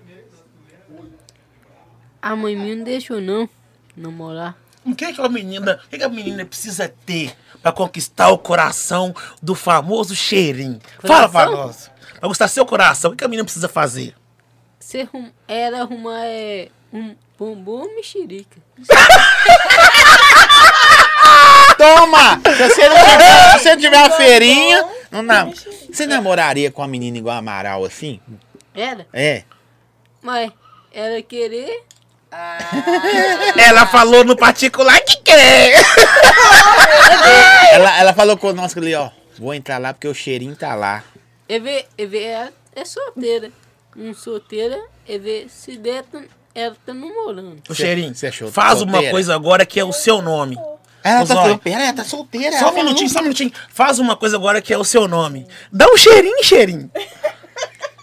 A 2.21 2.37
mãe 2.37 2.55
minha 2.55 2.77
não 2.77 2.85
deixou, 2.85 3.21
não, 3.21 3.49
namorar. 3.97 4.57
O 4.87 4.95
que, 4.95 5.13
que 5.13 5.21
a 5.21 5.29
menina, 5.29 5.81
o 5.85 5.89
que, 5.89 5.99
que 5.99 6.05
a 6.05 6.09
menina 6.09 6.45
precisa 6.45 6.89
ter 7.05 7.35
pra 7.61 7.73
conquistar 7.73 8.29
o 8.29 8.39
coração 8.39 9.13
do 9.43 9.57
famoso 9.57 10.15
cheirinho? 10.15 10.79
Fala 11.01 11.29
pra 11.29 11.47
Coração? 11.47 11.67
nós. 11.67 11.91
Pra 12.13 12.21
conquistar 12.21 12.47
seu 12.49 12.65
coração, 12.65 13.11
o 13.11 13.15
que, 13.15 13.19
que 13.19 13.25
a 13.25 13.29
menina 13.29 13.45
precisa 13.45 13.69
fazer? 13.69 14.15
Você 14.79 15.01
arrum, 15.01 15.31
era 15.49 15.81
arrumar 15.83 16.25
é, 16.27 16.69
um 16.93 17.17
bombom 17.43 17.83
ou 17.83 17.95
mexerica? 17.97 18.61
Toma! 21.77 22.41
Se 22.45 22.69
você 22.69 22.89
não 22.89 22.97
tiver, 22.97 23.51
se 23.51 23.59
você 23.59 23.71
não 23.71 23.81
tiver 23.81 23.97
uma 23.97 24.11
feirinha. 24.11 24.87
Não, 25.11 25.23
não. 25.23 25.53
Você 25.93 26.07
namoraria 26.07 26.71
com 26.71 26.83
uma 26.83 26.89
menina 26.89 27.19
igual 27.19 27.35
a 27.35 27.39
Amaral 27.39 27.85
assim? 27.85 28.21
Era? 28.75 29.07
É. 29.13 29.43
Mas 30.23 30.53
era 30.93 31.21
querer. 31.23 31.85
Ela 33.59 33.87
falou 33.87 34.25
no 34.25 34.37
particular 34.37 35.01
que 35.01 35.17
quer. 35.23 35.75
Ela, 37.73 37.99
ela 37.99 38.15
falou 38.15 38.37
conosco 38.37 38.79
ali, 38.79 38.95
ó. 38.95 39.11
Vou 39.39 39.53
entrar 39.53 39.79
lá 39.79 39.93
porque 39.93 40.09
o 40.09 40.15
cheirinho 40.15 40.55
tá 40.55 40.75
lá. 40.75 41.03
Eu 41.49 41.61
ver, 41.63 41.87
eu 41.99 42.09
ver, 42.09 42.23
ela 42.23 42.53
é 42.75 42.85
solteira. 42.85 43.51
Um 43.97 44.15
solteira, 44.15 44.81
eu 45.07 45.21
ver 45.21 45.49
se 45.51 45.77
der, 45.77 46.05
tá- 46.55 46.61
ela 46.61 46.77
tá 46.87 46.95
namorando. 46.95 47.63
Ô, 47.69 47.75
cheirinho, 47.75 48.15
Você 48.15 48.27
achou 48.29 48.51
faz 48.51 48.81
uma 48.83 48.93
solteira? 48.93 49.11
coisa 49.13 49.35
agora 49.35 49.65
que 49.67 49.79
é 49.81 49.85
o 49.85 49.93
seu 49.93 50.21
nome. 50.23 50.57
Ela 51.05 51.23
Ô, 51.23 51.27
tá 51.27 51.35
solteira, 51.35 51.83
ela 51.83 51.93
tá 51.93 52.05
solteira. 52.05 52.53
Só 52.59 52.67
ela 52.67 52.71
um 52.71 52.75
minutinho, 52.77 53.09
falou. 53.09 53.13
só 53.13 53.19
um 53.19 53.23
minutinho. 53.25 53.53
Faz 53.73 53.99
uma 53.99 54.17
coisa 54.17 54.37
agora 54.37 54.61
que 54.63 54.73
é 54.73 54.79
o 54.79 54.85
seu 54.85 55.09
nome. 55.09 55.47
Dá 55.73 55.87
um 55.89 55.97
cheirinho, 55.97 56.45
cheirinho. 56.45 56.91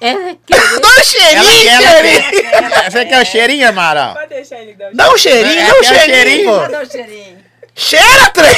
Ela 0.02 0.36
querer. 0.46 0.80
Dá 0.80 0.88
um 0.88 1.04
cheirinho, 1.04 1.70
Ela, 1.70 1.84
ela, 1.84 2.04
cheirinho. 2.04 2.92
você 2.92 3.06
quer 3.06 3.22
o 3.22 3.26
cheirinho, 3.26 3.68
Amaral? 3.70 4.14
Pode 4.16 4.30
deixar 4.30 4.60
ele 4.62 4.74
dar 4.74 4.92
Dá 4.94 5.12
um 5.14 5.18
cheirinho, 5.18 5.60
É, 5.60 5.68
dá 5.68 5.80
um 5.80 5.84
cheirinho, 5.84 6.06
cheirinho? 6.16 6.46
pô. 6.52 6.60
Cadê 6.60 6.78
o 6.78 6.92
cheirinho? 6.92 7.40
Cheira, 7.76 8.30
trem. 8.32 8.56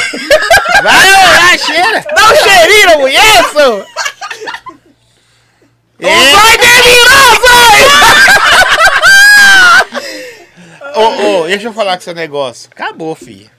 Vai, 0.82 1.10
vai, 1.12 1.58
cheira! 1.58 2.04
Dá 2.14 2.32
um 2.32 2.36
cheirinho, 2.36 2.86
não 2.86 3.00
conheço. 3.00 3.86
É. 6.00 6.30
Zói 6.30 6.58
delirou, 6.58 7.36
Zói. 7.46 8.51
Ô, 10.94 11.42
ô, 11.42 11.46
deixa 11.46 11.68
eu 11.68 11.72
falar 11.72 11.96
com 11.96 12.02
seu 12.02 12.14
negócio. 12.14 12.68
Acabou, 12.72 13.14
filha. 13.14 13.50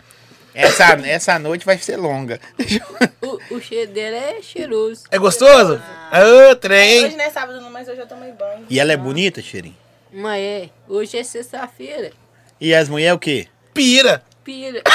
Essa, 0.54 0.94
essa 1.06 1.40
noite 1.40 1.66
vai 1.66 1.78
ser 1.78 1.98
longa. 1.98 2.40
O, 3.24 3.56
o 3.56 3.62
cheiro 3.62 3.90
dela 3.94 4.18
é 4.18 4.42
cheiroso. 4.42 5.04
É 5.10 5.18
gostoso? 5.18 5.82
Ô, 6.12 6.50
Hoje 6.50 6.56
trem. 6.58 7.16
não 7.16 7.24
é 7.24 7.30
sábado, 7.30 7.62
não, 7.62 7.72
mas 7.72 7.88
hoje 7.88 8.02
eu 8.02 8.06
tomei 8.06 8.34
banho. 8.34 8.66
E 8.70 8.78
ela 8.78 8.92
é 8.92 8.98
bonita, 8.98 9.42
cheirinho? 9.42 9.78
Mas 10.12 10.42
é, 10.42 10.70
hoje 10.90 11.18
é 11.18 11.24
sexta-feira. 11.24 12.12
E 12.60 12.76
as 12.76 12.90
mulheres 12.90 13.16
o 13.16 13.20
quê? 13.20 13.48
Pira. 13.74 14.22
Pira. 14.44 14.84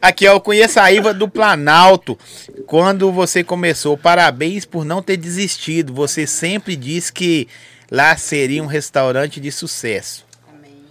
Aqui, 0.00 0.26
ó, 0.26 0.32
eu 0.32 0.40
conheço 0.40 0.80
a 0.80 0.90
Iva 0.90 1.12
do 1.12 1.28
Planalto. 1.28 2.18
Quando 2.66 3.12
você 3.12 3.44
começou, 3.44 3.98
parabéns 3.98 4.64
por 4.64 4.82
não 4.84 5.02
ter 5.02 5.18
desistido. 5.18 5.92
Você 5.92 6.26
sempre 6.26 6.74
disse 6.74 7.12
que 7.12 7.46
lá 7.90 8.16
seria 8.16 8.62
um 8.62 8.66
restaurante 8.66 9.40
de 9.40 9.50
sucesso. 9.50 10.26
Amém. 10.48 10.84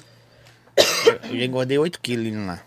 Eu 1.29 1.37
já 1.37 1.45
engordei 1.45 1.77
8 1.77 1.99
quilos 1.99 2.45
lá. 2.45 2.61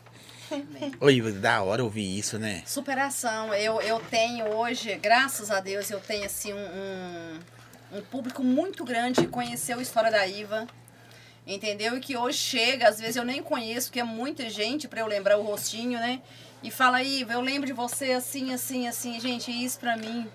Iva, 1.10 1.32
da 1.32 1.62
hora 1.62 1.82
ouvir 1.82 2.18
isso, 2.18 2.38
né? 2.38 2.62
Superação. 2.66 3.52
Eu, 3.54 3.80
eu 3.80 4.00
tenho 4.00 4.46
hoje, 4.54 4.94
graças 4.96 5.50
a 5.50 5.60
Deus, 5.60 5.90
eu 5.90 6.00
tenho 6.00 6.24
assim 6.24 6.52
um, 6.52 6.56
um, 6.56 7.98
um 7.98 8.02
público 8.02 8.42
muito 8.42 8.84
grande 8.84 9.20
que 9.20 9.26
conheceu 9.26 9.78
a 9.78 9.82
história 9.82 10.10
da 10.10 10.26
Iva. 10.26 10.66
Entendeu? 11.46 11.96
E 11.96 12.00
que 12.00 12.16
hoje 12.16 12.38
chega, 12.38 12.88
às 12.88 13.00
vezes 13.00 13.16
eu 13.16 13.24
nem 13.24 13.42
conheço, 13.42 13.88
porque 13.88 13.98
é 13.98 14.04
muita 14.04 14.48
gente 14.48 14.86
pra 14.86 15.00
eu 15.00 15.06
lembrar 15.06 15.38
o 15.38 15.42
rostinho, 15.42 15.98
né? 15.98 16.20
E 16.62 16.70
fala, 16.70 17.02
Iva, 17.02 17.32
eu 17.32 17.40
lembro 17.40 17.66
de 17.66 17.72
você 17.72 18.12
assim, 18.12 18.52
assim, 18.52 18.86
assim. 18.86 19.18
Gente, 19.18 19.50
isso 19.50 19.78
pra 19.80 19.96
mim. 19.96 20.28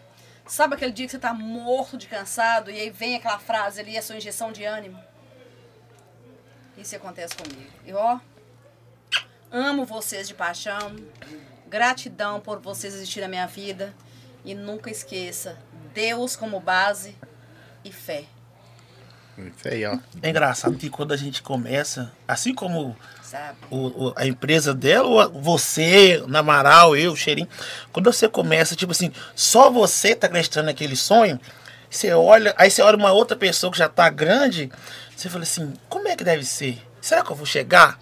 Sabe 0.47 0.75
aquele 0.75 0.91
dia 0.91 1.05
que 1.05 1.11
você 1.11 1.19
tá 1.19 1.33
morto 1.33 1.97
de 1.97 2.07
cansado 2.07 2.71
e 2.71 2.79
aí 2.79 2.89
vem 2.89 3.15
aquela 3.15 3.37
frase 3.37 3.81
ali, 3.81 3.97
a 3.97 4.01
sua 4.01 4.15
injeção 4.15 4.51
de 4.51 4.63
ânimo? 4.63 4.99
Isso 6.77 6.95
acontece 6.95 7.35
comigo. 7.35 7.71
E 7.85 7.93
ó, 7.93 8.19
amo 9.51 9.85
vocês 9.85 10.27
de 10.27 10.33
paixão. 10.33 10.95
Gratidão 11.67 12.39
por 12.39 12.59
vocês 12.59 12.93
existirem 12.93 13.27
na 13.27 13.29
minha 13.29 13.47
vida. 13.47 13.93
E 14.45 14.55
nunca 14.55 14.89
esqueça, 14.89 15.57
Deus 15.93 16.35
como 16.35 16.59
base 16.59 17.15
e 17.83 17.91
fé. 17.91 18.25
Isso 19.37 19.67
aí, 19.67 19.85
ó. 19.85 19.99
É 20.21 20.29
engraçado 20.29 20.77
que 20.77 20.89
quando 20.89 21.13
a 21.13 21.17
gente 21.17 21.43
começa, 21.43 22.11
assim 22.27 22.53
como 22.53 22.95
Sabe? 23.29 23.57
o, 23.69 24.05
o- 24.07 24.13
a 24.15 24.25
empresa 24.25 24.73
dela, 24.73 25.05
ou 25.07 25.41
você, 25.41 26.23
na 26.27 26.39
Amaral, 26.39 26.95
eu, 26.95 27.13
Cheirinho, 27.15 27.49
quando 27.91 28.11
você 28.11 28.29
começa, 28.29 28.75
tipo 28.75 28.93
assim, 28.93 29.11
só 29.35 29.69
você 29.69 30.15
tá 30.15 30.27
acreditando 30.27 30.67
naquele 30.67 30.95
sonho, 30.95 31.37
você 31.89 32.13
olha, 32.13 32.53
aí 32.57 32.71
você 32.71 32.81
olha 32.81 32.95
uma 32.95 33.11
outra 33.11 33.35
pessoa 33.35 33.71
que 33.71 33.77
já 33.77 33.89
tá 33.89 34.09
grande, 34.09 34.71
você 35.15 35.27
fala 35.29 35.43
assim, 35.43 35.73
como 35.89 36.07
é 36.07 36.15
que 36.15 36.23
deve 36.23 36.45
ser? 36.45 36.81
Será 37.01 37.21
que 37.23 37.29
eu 37.31 37.35
vou 37.35 37.45
chegar? 37.45 37.99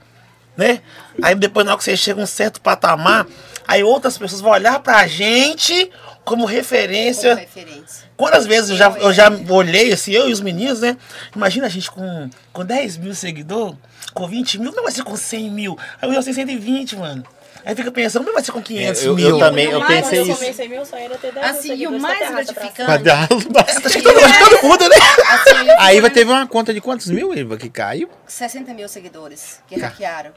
Né? 0.56 0.82
Aí 1.22 1.34
depois, 1.36 1.66
na 1.66 1.72
hora 1.74 1.78
que 1.80 1.84
você 1.84 1.98
chega 1.98 2.22
a 2.22 2.24
um 2.24 2.28
certo 2.28 2.62
patamar, 2.62 3.26
aí 3.68 3.84
outras 3.84 4.18
pessoas 4.18 4.42
vão 4.42 4.52
olhar 4.52 4.80
pra 4.80 5.06
gente 5.08 5.92
como 6.24 6.46
referência. 6.46 7.32
Como 7.36 7.42
referência. 7.42 8.06
Quantas 8.16 8.46
vezes 8.46 8.70
eu 8.70 8.78
já, 8.78 8.90
eu 8.92 9.12
já 9.12 9.30
olhei, 9.50 9.92
assim, 9.92 10.14
eu 10.14 10.30
e 10.30 10.32
os 10.32 10.40
meninos, 10.40 10.80
né? 10.80 10.96
Imagina 11.36 11.66
a 11.66 11.70
gente 11.70 11.92
com, 11.92 12.30
com 12.54 12.64
10 12.64 12.98
mil 12.98 13.14
seguidores, 13.14 13.76
com 14.16 14.28
20 14.28 14.58
mil, 14.60 14.72
como 14.72 14.84
vai 14.84 14.92
ser 14.92 15.04
com 15.04 15.16
100 15.16 15.52
mil? 15.52 15.78
Aí 16.02 16.10
eu 16.10 16.16
já 16.16 16.24
tenho 16.24 16.34
120, 16.36 16.96
mano. 16.96 17.24
Aí 17.66 17.76
fica 17.76 17.92
pensando, 17.92 18.24
como 18.24 18.36
vai 18.36 18.44
ser 18.44 18.52
com 18.52 18.62
500 18.62 19.04
É, 19.04 19.08
eu- 19.08 19.16
mil? 19.16 19.30
eu 19.30 19.40
também, 19.40 19.66
eu 19.70 19.80
mais- 19.80 19.94
pensei 19.96 20.20
quando 20.20 20.28
eu 20.28 20.32
isso. 20.34 20.40
comecei 20.42 20.68
meu 20.70 20.86
sonho 20.86 21.04
era 21.06 21.18
ter 21.18 21.32
10 21.34 21.46
Assim, 21.48 21.68
e 21.70 21.72
o 21.72 21.76
seguidores, 21.76 22.02
mais 22.02 22.18
pra 22.20 22.30
gratificante- 22.32 23.10
Acho 23.10 23.38
que 23.92 24.02
todo, 24.04 24.20
acho 24.20 24.34
que 24.38 24.50
todo 24.50 24.64
mundo, 24.64 24.88
né? 24.88 24.96
Assim, 25.30 25.68
eu 25.68 25.80
A 25.80 25.94
Iva 25.94 26.08
fui- 26.08 26.14
teve 26.14 26.32
uma 26.32 26.48
conta 26.48 26.74
de 26.74 26.80
quantos 26.80 27.08
mil, 27.08 27.34
Iva, 27.34 27.58
que 27.58 27.70
caiu? 27.70 28.08
60 28.28 28.74
mil 28.74 28.88
seguidores 28.88 29.60
que 29.68 29.80
Tá. 29.80 29.88
hackearam 29.88 30.32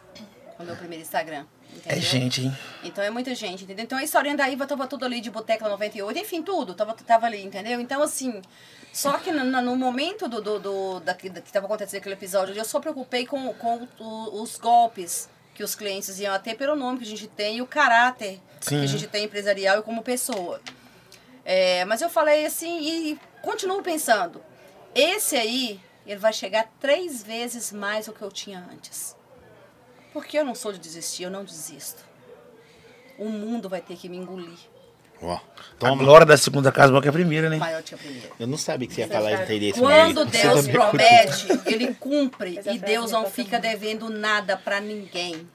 o 0.59 0.64
meu 0.64 0.74
primeiro 0.74 1.02
Instagram. 1.02 1.44
É 1.86 1.92
Entendeu? 1.92 2.00
gente, 2.10 2.42
hein? 2.42 2.56
Então 2.84 3.02
é 3.05 3.10
muita 3.10 3.34
gente, 3.34 3.64
entendeu? 3.64 3.84
Então 3.84 3.98
a 3.98 4.02
historinha 4.05 4.36
da 4.36 4.48
Iva 4.48 4.66
tava 4.66 4.86
tudo 4.86 5.05
ali 5.05 5.20
de 5.20 5.30
Boteca 5.30 5.68
98, 5.68 6.18
enfim, 6.18 6.42
tudo, 6.42 6.74
tava, 6.74 6.94
tava 6.94 7.26
ali, 7.26 7.42
entendeu? 7.44 7.80
Então, 7.80 8.02
assim, 8.02 8.40
só 8.92 9.18
que 9.18 9.30
no, 9.32 9.44
no- 9.44 9.76
momento 9.76 10.28
do, 10.28 10.40
do, 10.40 10.59
do 10.59 11.00
da, 11.00 11.14
que, 11.14 11.28
tava 11.30 11.66
acontecendo 11.66 12.00
aquele 12.00 12.14
episódio, 12.14 12.55
eu 12.55 12.64
só 12.64 12.80
preocupei 12.80 13.26
com, 13.26 13.52
com 13.55 13.86
os 13.98 14.56
golpes 14.56 15.28
que 15.55 15.62
os 15.62 15.74
clientes 15.74 16.18
iam 16.20 16.38
ter 16.38 16.55
pelo 16.55 16.76
nome 16.76 16.98
que 16.98 17.05
a 17.05 17.09
gente 17.09 17.26
tem 17.26 17.56
e 17.56 17.62
o 17.62 17.66
caráter 17.66 18.40
Sim. 18.60 18.78
que 18.78 18.84
a 18.84 18.86
gente 18.86 19.06
tem 19.09 19.24
empresarial 19.24 19.78
e 19.80 19.82
como 19.82 20.02
pessoa. 20.02 20.60
É, 21.44 21.84
mas 21.84 22.00
eu 22.00 22.09
falei 22.09 22.46
assim 22.46 22.78
e 22.80 23.20
continuo 23.42 23.82
pensando, 23.82 24.42
esse 24.94 25.36
aí, 25.36 25.80
ele 26.06 26.18
vai 26.18 26.32
chegar 26.32 26.70
três 26.80 27.22
vezes 27.22 27.72
mais 27.72 28.06
do 28.06 28.12
que 28.12 28.22
eu 28.22 28.30
tinha 28.30 28.64
antes. 28.72 29.16
Porque 30.12 30.39
eu 30.39 30.44
não 30.44 30.55
sou 30.55 30.72
de 30.72 30.78
desistir, 30.78 31.24
eu 31.24 31.30
não 31.30 31.44
desisto. 31.44 32.02
O 33.18 33.28
mundo 33.28 33.68
vai 33.68 33.80
ter 33.80 33.97
que 33.97 34.09
me 34.09 34.16
engolir. 34.16 34.59
Ó, 35.20 35.32
A 35.35 35.40
toma. 35.78 35.97
glória 36.05 36.24
da 36.24 36.36
segunda 36.36 36.70
casa 36.70 36.90
boa 36.93 37.02
que 37.02 37.09
é 37.09 37.10
a 37.10 37.12
primeira, 37.12 37.51
né? 37.51 37.56
Maior 37.56 37.82
que 37.82 37.93
a 37.94 37.98
primeira. 37.98 38.28
Eu 38.39 38.47
não 38.47 38.56
sabia 38.56 38.86
que 38.86 38.94
você 38.94 39.01
ia 39.01 39.09
falar 39.09 39.32
isso 39.43 39.51
aí 39.51 39.72
Quando. 39.72 40.24
Deus 40.24 40.68
promete, 40.68 41.47
ele 41.66 41.94
cumpre. 41.94 42.59
Essa 42.59 42.70
E 42.72 42.78
Deus 42.78 43.10
frase 43.10 43.12
não 43.14 43.24
é 43.24 43.30
fica 43.30 43.59
devendo 43.59 44.09
nada 44.09 44.56
pra 44.56 44.80
ninguém. 44.80 45.48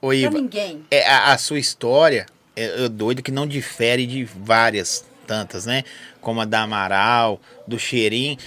Ô, 0.00 0.06
Pra 0.08 0.16
Iva, 0.16 0.30
ninguém. 0.38 0.86
é, 0.90 1.06
a, 1.06 1.32
a 1.32 1.38
sua 1.38 1.58
história 1.58 2.24
é, 2.56 2.84
é 2.84 2.88
doido 2.88 3.22
que 3.22 3.30
não 3.30 3.46
difere 3.46 4.06
de 4.06 4.24
várias 4.24 5.04
tantas, 5.26 5.66
né? 5.66 5.84
Como 6.22 6.40
a 6.40 6.46
da 6.46 6.62
Amaral, 6.62 7.38
do 7.66 7.78
Cheirinho. 7.78 8.38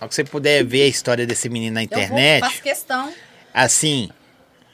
Ao 0.00 0.08
que 0.08 0.14
você 0.14 0.24
puder 0.24 0.64
ver 0.64 0.82
a 0.82 0.86
história 0.88 1.24
desse 1.24 1.48
menino 1.48 1.74
na 1.74 1.84
Eu 1.84 1.88
vou, 1.88 1.98
internet, 1.98 2.40
faço 2.40 2.62
questão. 2.62 3.12
Assim, 3.52 4.10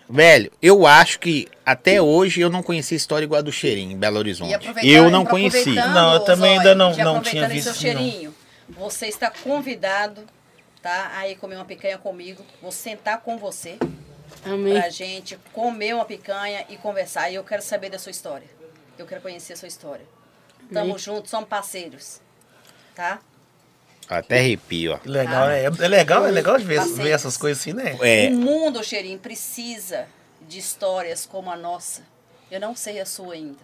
velho, 0.08 0.50
eu 0.62 0.86
acho 0.86 1.18
que 1.18 1.48
até 1.64 2.00
hoje 2.00 2.40
eu 2.40 2.50
não 2.50 2.62
conheci 2.62 2.94
história 2.94 3.24
igual 3.24 3.38
a 3.38 3.42
do 3.42 3.52
Cheirinho 3.52 3.92
em 3.92 3.96
Belo 3.98 4.18
Horizonte. 4.18 4.54
Eu 4.82 5.10
não 5.10 5.24
conheci. 5.24 5.70
Não, 5.74 6.14
eu 6.14 6.20
também 6.20 6.58
ainda 6.58 6.74
não- 6.74 6.94
não 6.96 7.20
tinha 7.22 7.48
visto, 7.48 7.68
não. 7.68 7.74
cheirinho. 7.74 8.34
Você 8.68 9.06
está 9.06 9.30
convidado, 9.30 10.24
tá? 10.82 11.12
Aí 11.16 11.36
comer 11.36 11.56
uma 11.56 11.64
picanha 11.64 11.98
comigo. 11.98 12.44
Vou 12.60 12.72
sentar 12.72 13.20
com 13.20 13.36
você 13.38 13.78
Amém. 14.44 14.74
pra 14.80 14.88
gente 14.90 15.38
comer 15.52 15.94
uma 15.94 16.04
picanha 16.04 16.64
e 16.68 16.76
conversar. 16.76 17.30
E 17.30 17.36
eu 17.36 17.44
quero 17.44 17.62
saber 17.62 17.90
da 17.90 17.98
sua 17.98 18.10
história. 18.10 18.46
Eu 18.98 19.06
quero 19.06 19.20
conhecer 19.20 19.52
a 19.52 19.56
sua 19.56 19.68
história. 19.68 20.04
Tamo 20.72 20.86
Amém. 20.92 20.98
juntos, 20.98 21.30
somos 21.30 21.48
parceiros. 21.48 22.20
Tá? 22.94 23.20
Até 24.08 24.38
arrepio, 24.38 24.94
ó. 24.94 25.00
Legal, 25.04 25.50
é, 25.50 25.64
é 25.64 25.88
legal, 25.88 26.26
é 26.26 26.30
legal 26.30 26.58
de 26.58 26.64
ver, 26.64 26.80
ver 26.84 27.10
essas 27.10 27.36
coisas 27.36 27.60
assim, 27.60 27.72
né? 27.72 27.96
É. 28.00 28.28
O 28.28 28.34
mundo, 28.34 28.82
Cheirinho, 28.84 29.18
precisa 29.18 30.06
de 30.40 30.58
histórias 30.58 31.26
como 31.26 31.50
a 31.50 31.56
nossa. 31.56 32.02
Eu 32.50 32.60
não 32.60 32.76
sei 32.76 33.00
a 33.00 33.06
sua 33.06 33.34
ainda. 33.34 33.62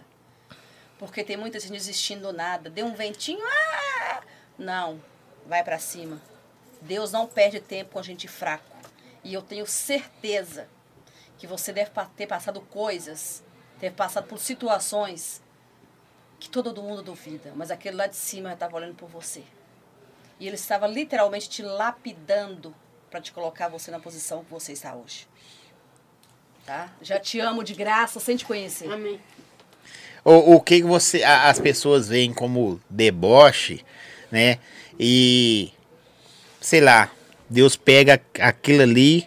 Porque 0.99 1.23
tem 1.23 1.37
muita 1.37 1.59
gente 1.59 1.71
desistindo 1.71 2.23
do 2.23 2.33
nada. 2.33 2.69
Deu 2.69 2.85
um 2.85 2.93
ventinho, 2.93 3.39
ah! 3.41 4.21
Não, 4.57 5.01
vai 5.45 5.63
pra 5.63 5.79
cima. 5.79 6.21
Deus 6.81 7.11
não 7.11 7.25
perde 7.25 7.59
tempo 7.59 7.91
com 7.93 7.99
a 7.99 8.03
gente 8.03 8.27
fraco. 8.27 8.65
E 9.23 9.33
eu 9.33 9.41
tenho 9.41 9.65
certeza 9.65 10.67
que 11.37 11.47
você 11.47 11.71
deve 11.71 11.91
ter 12.15 12.27
passado 12.27 12.59
coisas, 12.61 13.41
ter 13.79 13.91
passado 13.91 14.27
por 14.27 14.39
situações 14.39 15.41
que 16.39 16.49
todo 16.49 16.83
mundo 16.83 17.01
duvida, 17.01 17.53
mas 17.55 17.71
aquele 17.71 17.95
lá 17.95 18.07
de 18.07 18.17
cima 18.17 18.51
estava 18.51 18.75
olhando 18.75 18.95
por 18.95 19.07
você. 19.07 19.43
E 20.43 20.47
ele 20.47 20.55
estava 20.57 20.85
literalmente 20.87 21.47
te 21.47 21.61
lapidando 21.61 22.75
para 23.09 23.21
te 23.21 23.31
colocar 23.31 23.69
você 23.69 23.89
na 23.89 23.97
posição 23.97 24.43
que 24.43 24.51
você 24.51 24.73
está 24.73 24.93
hoje. 24.93 25.25
Tá? 26.65 26.91
Já 27.01 27.17
te 27.17 27.39
amo 27.39 27.63
de 27.63 27.73
graça 27.73 28.19
sem 28.19 28.35
te 28.35 28.43
conhecer. 28.43 28.91
Amém. 28.91 29.21
O, 30.21 30.55
o 30.55 30.59
que 30.61 30.81
que 30.81 30.85
você 30.85 31.23
a- 31.23 31.47
as 31.49 31.59
pessoas 31.59 32.09
veem 32.09 32.33
como 32.33 32.77
deboche, 32.89 33.85
né? 34.29 34.59
E 34.99 35.71
sei 36.59 36.81
lá, 36.81 37.09
Deus 37.49 37.77
pega 37.77 38.21
aquilo 38.37 38.81
ali, 38.81 39.25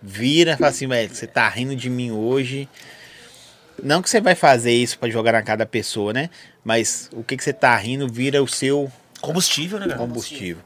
vira, 0.00 0.52
e 0.52 0.56
fala 0.56 0.70
assim, 0.70 0.86
velho, 0.86 1.12
você 1.12 1.26
tá 1.26 1.48
rindo 1.48 1.74
de 1.74 1.90
mim 1.90 2.12
hoje. 2.12 2.68
Não 3.82 4.00
que 4.00 4.08
você 4.08 4.20
vai 4.20 4.36
fazer 4.36 4.70
isso 4.72 5.00
pra 5.00 5.10
jogar 5.10 5.32
na 5.32 5.42
cara 5.42 5.58
da 5.58 5.66
pessoa, 5.66 6.12
né? 6.12 6.30
Mas 6.64 7.10
o 7.12 7.24
que 7.24 7.36
que 7.36 7.42
você 7.42 7.52
tá 7.52 7.76
rindo 7.76 8.06
vira 8.08 8.40
o 8.40 8.46
seu 8.46 8.88
Combustível, 9.20 9.78
né, 9.80 9.86
cara? 9.86 9.98
combustível. 9.98 10.62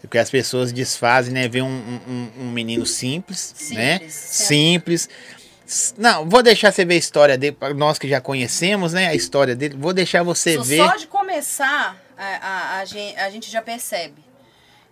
Porque 0.00 0.18
as 0.18 0.28
pessoas 0.30 0.70
desfazem, 0.72 1.32
né? 1.32 1.48
Vê 1.48 1.62
um, 1.62 1.66
um, 1.66 2.30
um 2.40 2.50
menino 2.50 2.84
simples, 2.84 3.54
né? 3.70 4.00
Simples. 4.10 5.08
S- 5.66 5.94
Não, 5.96 6.28
vou 6.28 6.42
deixar 6.42 6.70
você 6.72 6.84
ver 6.84 6.94
a 6.94 6.98
história 6.98 7.38
dele, 7.38 7.56
nós 7.74 7.98
que 7.98 8.06
já 8.06 8.20
conhecemos, 8.20 8.92
né? 8.92 9.08
A 9.08 9.14
história 9.14 9.56
dele. 9.56 9.76
Vou 9.78 9.94
deixar 9.94 10.22
você 10.22 10.56
Só- 10.56 10.62
ver. 10.62 10.76
Só 10.76 10.96
de 10.96 11.06
começar, 11.06 11.96
a, 12.18 12.24
a, 12.24 12.78
a, 12.80 12.84
gente, 12.84 13.16
a 13.18 13.30
gente 13.30 13.50
já 13.50 13.62
percebe. 13.62 14.22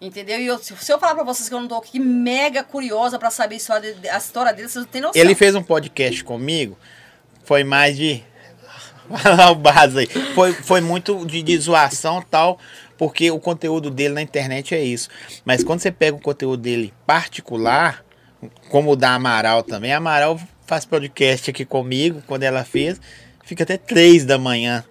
Entendeu? 0.01 0.41
E 0.41 0.47
eu, 0.47 0.59
se 0.59 0.73
eu 0.91 0.99
falar 0.99 1.15
pra 1.15 1.23
vocês 1.25 1.49
que 1.49 1.55
eu 1.55 1.61
não 1.61 1.69
tô 1.69 1.77
aqui 1.77 2.01
mega 2.01 2.65
curiosa 2.65 3.19
pra 3.19 3.31
saber 3.31 3.55
a 3.55 3.59
história, 3.59 3.95
de- 3.95 4.09
a 4.09 4.17
história 4.17 4.53
dele, 4.53 4.69
vocês 4.69 4.85
não 4.85 4.91
têm 4.91 5.01
noção. 5.03 5.21
Ele 5.21 5.35
fez 5.35 5.55
um 5.55 5.63
podcast 5.63 6.25
comigo, 6.25 6.77
foi 7.45 7.63
mais 7.65 7.97
de. 7.99 8.23
Vai 9.09 9.37
lá 9.37 9.51
o 9.51 9.55
base 9.55 9.99
aí. 9.99 10.07
Foi, 10.35 10.53
foi 10.55 10.81
muito 10.81 11.27
de, 11.27 11.43
de 11.43 11.59
zoação 11.59 12.21
e 12.21 12.25
tal, 12.25 12.59
porque 13.03 13.33
o 13.33 13.41
conteúdo 13.41 13.91
dele 13.91 14.15
na 14.15 14.23
internet 14.23 14.77
é 14.77 14.81
isso. 14.81 15.09
Mas 15.45 15.65
quando 15.65 15.81
você 15.81 15.91
pega 15.91 16.17
o 16.17 16.21
conteúdo 16.21 16.63
dele 16.63 16.95
particular, 17.05 18.05
como 18.69 18.93
o 18.93 18.97
da 18.97 19.13
Amaral 19.15 19.65
também, 19.65 19.93
a 19.93 19.97
Amaral 19.97 20.41
faz 20.65 20.85
podcast 20.85 21.51
aqui 21.51 21.65
comigo, 21.65 22.23
quando 22.29 22.45
ela 22.45 22.63
fez, 22.63 23.01
fica 23.43 23.65
até 23.65 23.77
três 23.77 24.25
da 24.25 24.39
manhã 24.39 24.85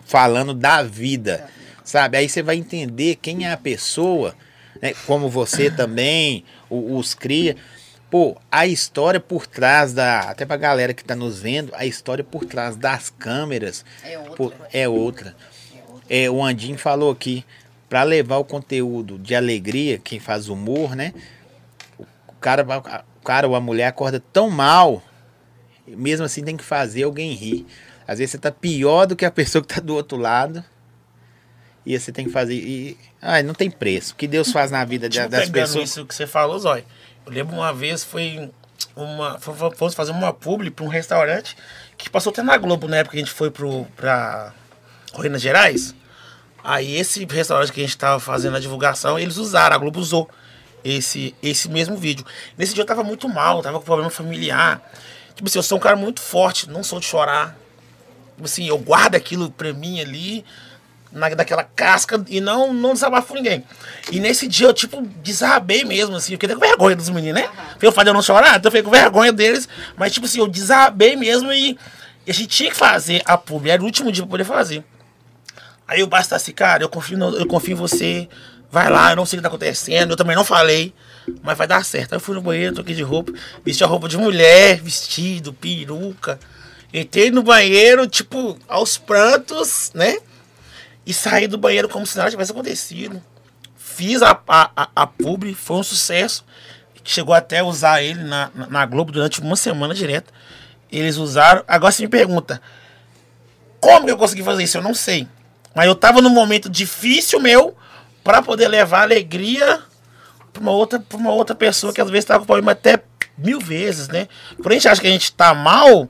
falando 0.00 0.54
da 0.54 0.82
vida, 0.82 1.46
sabe? 1.84 2.16
Aí 2.16 2.26
você 2.26 2.42
vai 2.42 2.56
entender 2.56 3.16
quem 3.16 3.44
é 3.44 3.52
a 3.52 3.58
pessoa, 3.58 4.34
né? 4.80 4.94
como 5.06 5.28
você 5.28 5.70
também, 5.70 6.46
os 6.70 7.12
cria. 7.12 7.54
Pô, 8.08 8.34
a 8.50 8.66
história 8.66 9.20
por 9.20 9.46
trás 9.46 9.92
da. 9.92 10.20
Até 10.20 10.46
pra 10.46 10.56
galera 10.56 10.94
que 10.94 11.04
tá 11.04 11.14
nos 11.14 11.40
vendo, 11.40 11.70
a 11.74 11.84
história 11.84 12.24
por 12.24 12.46
trás 12.46 12.76
das 12.76 13.10
câmeras 13.10 13.84
É 14.02 14.18
outra. 14.18 14.36
pô, 14.36 14.52
é 14.72 14.88
outra. 14.88 15.36
É, 16.08 16.28
o 16.30 16.42
Andinho 16.44 16.78
falou 16.78 17.10
aqui, 17.10 17.44
pra 17.88 18.02
levar 18.02 18.36
o 18.38 18.44
conteúdo 18.44 19.18
de 19.18 19.34
alegria, 19.34 19.98
quem 19.98 20.18
faz 20.18 20.48
humor, 20.48 20.94
né? 20.96 21.12
O 21.98 22.32
cara, 22.40 22.64
o 23.18 23.22
cara 23.24 23.46
ou 23.48 23.54
a 23.54 23.60
mulher 23.60 23.86
acorda 23.86 24.22
tão 24.32 24.50
mal, 24.50 25.02
mesmo 25.86 26.24
assim 26.26 26.42
tem 26.44 26.56
que 26.56 26.64
fazer 26.64 27.04
alguém 27.04 27.32
rir. 27.34 27.66
Às 28.06 28.18
vezes 28.18 28.32
você 28.32 28.38
tá 28.38 28.50
pior 28.50 29.06
do 29.06 29.14
que 29.16 29.24
a 29.24 29.30
pessoa 29.30 29.62
que 29.62 29.68
tá 29.74 29.80
do 29.80 29.94
outro 29.94 30.18
lado. 30.18 30.64
E 31.84 31.98
você 31.98 32.12
tem 32.12 32.26
que 32.26 32.30
fazer. 32.32 32.54
E, 32.54 32.96
ai, 33.20 33.42
não 33.42 33.54
tem 33.54 33.70
preço. 33.70 34.12
O 34.12 34.16
que 34.16 34.26
Deus 34.28 34.52
faz 34.52 34.70
na 34.70 34.84
vida 34.84 35.08
de- 35.08 35.18
Tipo, 35.18 35.28
das 35.30 35.48
pessoas. 35.50 35.88
isso 35.90 36.06
que 36.06 36.14
você 36.14 36.26
falou, 36.26 36.58
Zói. 36.58 36.84
Eu 37.26 37.32
lembro 37.32 37.56
uma 37.56 37.72
vez, 37.72 38.04
foi 38.04 38.50
uma. 38.96 39.38
fo- 39.40 39.52
fo- 39.54 39.70
Fomos 39.72 39.94
fazer 39.94 40.12
uma 40.12 40.32
publi 40.32 40.70
pra 40.70 40.84
um 40.84 40.88
restaurante 40.88 41.56
que 41.96 42.08
passou 42.10 42.30
até 42.30 42.42
na 42.42 42.56
Globo 42.56 42.86
na 42.88 42.98
época 42.98 43.12
que 43.12 43.18
a 43.22 43.24
gente 43.24 43.32
foi 43.34 43.50
pro, 43.50 43.84
pra 43.96 44.52
Minas 45.20 45.42
Gerais. 45.42 45.94
Aí 46.64 46.96
esse 46.96 47.24
restaurante 47.24 47.72
que 47.72 47.80
a 47.80 47.84
gente 47.84 47.96
tava 47.98 48.20
fazendo 48.20 48.56
a 48.56 48.60
divulgação, 48.60 49.18
eles 49.18 49.36
usaram, 49.36 49.74
a 49.74 49.78
Globo 49.78 49.98
usou 49.98 50.30
esse, 50.84 51.34
esse 51.42 51.68
mesmo 51.68 51.96
vídeo. 51.96 52.24
Nesse 52.56 52.74
dia 52.74 52.82
eu 52.82 52.86
tava 52.86 53.02
muito 53.02 53.28
mal, 53.28 53.62
tava 53.62 53.78
com 53.78 53.84
problema 53.84 54.10
familiar. 54.10 54.80
Tipo 55.34 55.48
assim, 55.48 55.58
eu 55.58 55.62
sou 55.62 55.78
um 55.78 55.80
cara 55.80 55.96
muito 55.96 56.20
forte, 56.20 56.70
não 56.70 56.82
sou 56.82 57.00
de 57.00 57.06
chorar. 57.06 57.56
Tipo 58.34 58.44
assim, 58.44 58.66
eu 58.66 58.78
guardo 58.78 59.14
aquilo 59.14 59.50
pra 59.50 59.72
mim 59.72 60.00
ali, 60.00 60.44
na, 61.10 61.28
daquela 61.30 61.64
casca, 61.64 62.24
e 62.28 62.40
não, 62.40 62.72
não 62.72 62.94
desabafo 62.94 63.34
ninguém. 63.34 63.64
E 64.10 64.20
nesse 64.20 64.46
dia 64.46 64.66
eu, 64.66 64.72
tipo, 64.72 65.02
desabei 65.22 65.84
mesmo, 65.84 66.16
assim, 66.16 66.32
eu 66.32 66.38
fiquei 66.38 66.54
com 66.54 66.60
vergonha 66.60 66.96
dos 66.96 67.08
meninos, 67.08 67.42
né? 67.42 67.48
Foi 67.78 67.88
eu 67.88 67.92
fazer 67.92 68.10
eu 68.10 68.14
não 68.14 68.22
chorar, 68.22 68.56
então 68.56 68.68
eu 68.68 68.72
fiquei 68.72 68.82
com 68.82 68.90
vergonha 68.90 69.32
deles, 69.32 69.68
mas, 69.96 70.12
tipo 70.12 70.26
assim, 70.26 70.38
eu 70.38 70.48
desabei 70.48 71.16
mesmo 71.16 71.52
e, 71.52 71.78
e 72.26 72.30
a 72.30 72.34
gente 72.34 72.48
tinha 72.48 72.70
que 72.70 72.76
fazer 72.76 73.22
a 73.24 73.36
publi, 73.36 73.70
era 73.70 73.82
o 73.82 73.84
último 73.84 74.10
dia 74.10 74.22
pra 74.22 74.30
poder 74.30 74.44
fazer. 74.44 74.84
Aí 75.92 76.02
o 76.02 76.06
basta 76.06 76.34
assim, 76.36 76.52
cara, 76.52 76.82
eu 76.82 76.88
confio, 76.88 77.18
no- 77.18 77.36
eu 77.36 77.46
confio 77.46 77.72
em 77.72 77.76
você, 77.76 78.28
vai 78.70 78.88
lá, 78.88 79.10
eu 79.12 79.16
não 79.16 79.26
sei 79.26 79.38
o 79.38 79.40
que 79.40 79.42
tá 79.42 79.48
acontecendo, 79.48 80.10
eu 80.12 80.16
também 80.16 80.34
não 80.34 80.44
falei, 80.44 80.94
mas 81.42 81.56
vai 81.58 81.66
dar 81.66 81.84
certo. 81.84 82.12
Aí 82.12 82.16
eu 82.16 82.20
fui 82.20 82.34
no 82.34 82.40
banheiro, 82.40 82.74
troquei 82.74 82.94
de 82.94 83.02
roupa, 83.02 83.32
vesti 83.62 83.84
a 83.84 83.86
roupa 83.86 84.08
de 84.08 84.16
mulher, 84.16 84.80
vestido, 84.80 85.52
peruca. 85.52 86.40
Entrei 86.94 87.30
no 87.30 87.42
banheiro, 87.42 88.06
tipo, 88.06 88.58
aos 88.66 88.96
prantos, 88.96 89.90
né? 89.94 90.16
E 91.04 91.12
saí 91.12 91.46
do 91.46 91.58
banheiro 91.58 91.88
como 91.88 92.06
se 92.06 92.16
nada 92.16 92.30
tivesse 92.30 92.52
acontecido. 92.52 93.22
Fiz 93.76 94.22
a, 94.22 94.30
a, 94.48 94.70
a, 94.74 94.88
a 94.96 95.06
publi, 95.06 95.54
foi 95.54 95.76
um 95.76 95.82
sucesso. 95.82 96.42
Chegou 97.04 97.34
até 97.34 97.58
a 97.58 97.64
usar 97.64 98.02
ele 98.02 98.22
na, 98.24 98.50
na, 98.54 98.66
na 98.68 98.86
Globo 98.86 99.12
durante 99.12 99.40
uma 99.40 99.56
semana 99.56 99.92
direto. 99.94 100.32
Eles 100.90 101.16
usaram. 101.16 101.64
Agora 101.68 101.92
você 101.92 102.02
me 102.02 102.08
pergunta, 102.08 102.62
como 103.80 104.06
que 104.06 104.12
eu 104.12 104.16
consegui 104.16 104.42
fazer 104.42 104.62
isso? 104.62 104.78
Eu 104.78 104.82
não 104.82 104.94
sei. 104.94 105.26
Mas 105.74 105.86
eu 105.86 105.94
tava 105.94 106.20
num 106.20 106.30
momento 106.30 106.68
difícil 106.68 107.40
meu 107.40 107.76
para 108.22 108.42
poder 108.42 108.68
levar 108.68 109.02
alegria 109.02 109.80
pra 110.52 110.62
uma 110.62 110.72
outra, 110.72 111.00
pra 111.00 111.18
uma 111.18 111.32
outra 111.32 111.54
pessoa 111.54 111.92
que 111.92 112.00
às 112.00 112.10
vezes 112.10 112.24
tá 112.24 112.38
com 112.38 112.44
problema 112.44 112.72
até 112.72 113.02
mil 113.36 113.58
vezes, 113.58 114.08
né? 114.08 114.28
Porém, 114.62 114.76
a 114.76 114.80
gente 114.80 114.88
acha 114.88 115.00
que 115.00 115.06
a 115.06 115.10
gente 115.10 115.32
tá 115.32 115.54
mal. 115.54 116.08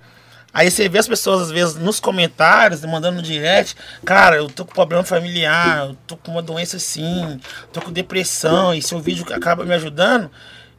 Aí 0.54 0.70
você 0.70 0.86
vê 0.86 0.98
as 0.98 1.08
pessoas, 1.08 1.42
às 1.42 1.50
vezes, 1.50 1.76
nos 1.76 1.98
comentários, 1.98 2.84
mandando 2.84 3.16
no 3.16 3.22
direct, 3.22 3.74
cara, 4.04 4.36
eu 4.36 4.48
tô 4.50 4.66
com 4.66 4.74
problema 4.74 5.02
familiar, 5.02 5.86
eu 5.86 5.96
tô 6.06 6.14
com 6.14 6.32
uma 6.32 6.42
doença 6.42 6.76
assim, 6.76 7.40
tô 7.72 7.80
com 7.80 7.90
depressão, 7.90 8.74
e 8.74 8.82
seu 8.82 9.00
vídeo 9.00 9.24
acaba 9.32 9.64
me 9.64 9.72
ajudando. 9.72 10.30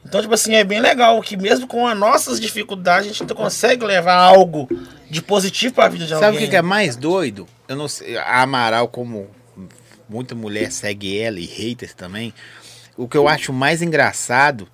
Então, 0.06 0.22
tipo 0.22 0.34
assim, 0.34 0.54
é 0.54 0.64
bem 0.64 0.80
legal 0.80 1.20
que 1.22 1.38
mesmo 1.38 1.66
com 1.66 1.88
as 1.88 1.98
nossas 1.98 2.40
dificuldades, 2.40 3.10
a 3.10 3.14
gente 3.14 3.34
consegue 3.34 3.86
levar 3.86 4.16
algo 4.16 4.68
de 5.10 5.22
positivo 5.22 5.74
pra 5.74 5.88
vida 5.88 6.06
de 6.06 6.14
alguém. 6.14 6.28
Sabe 6.28 6.38
o 6.38 6.40
que, 6.42 6.48
que 6.50 6.56
é 6.56 6.62
mais 6.62 6.96
doido? 6.96 7.48
Eu 7.68 7.76
não 7.76 7.88
sei, 7.88 8.18
a 8.18 8.42
Amaral, 8.42 8.88
como 8.88 9.30
muita 10.10 10.36
mulher 10.36 10.72
segue 10.72 11.18
ela 11.18 11.40
e 11.40 11.46
haters 11.46 11.94
também, 11.94 12.34
o 12.98 13.08
que 13.08 13.18
eu 13.18 13.28
acho 13.28 13.52
mais 13.54 13.82
engraçado, 13.82 14.68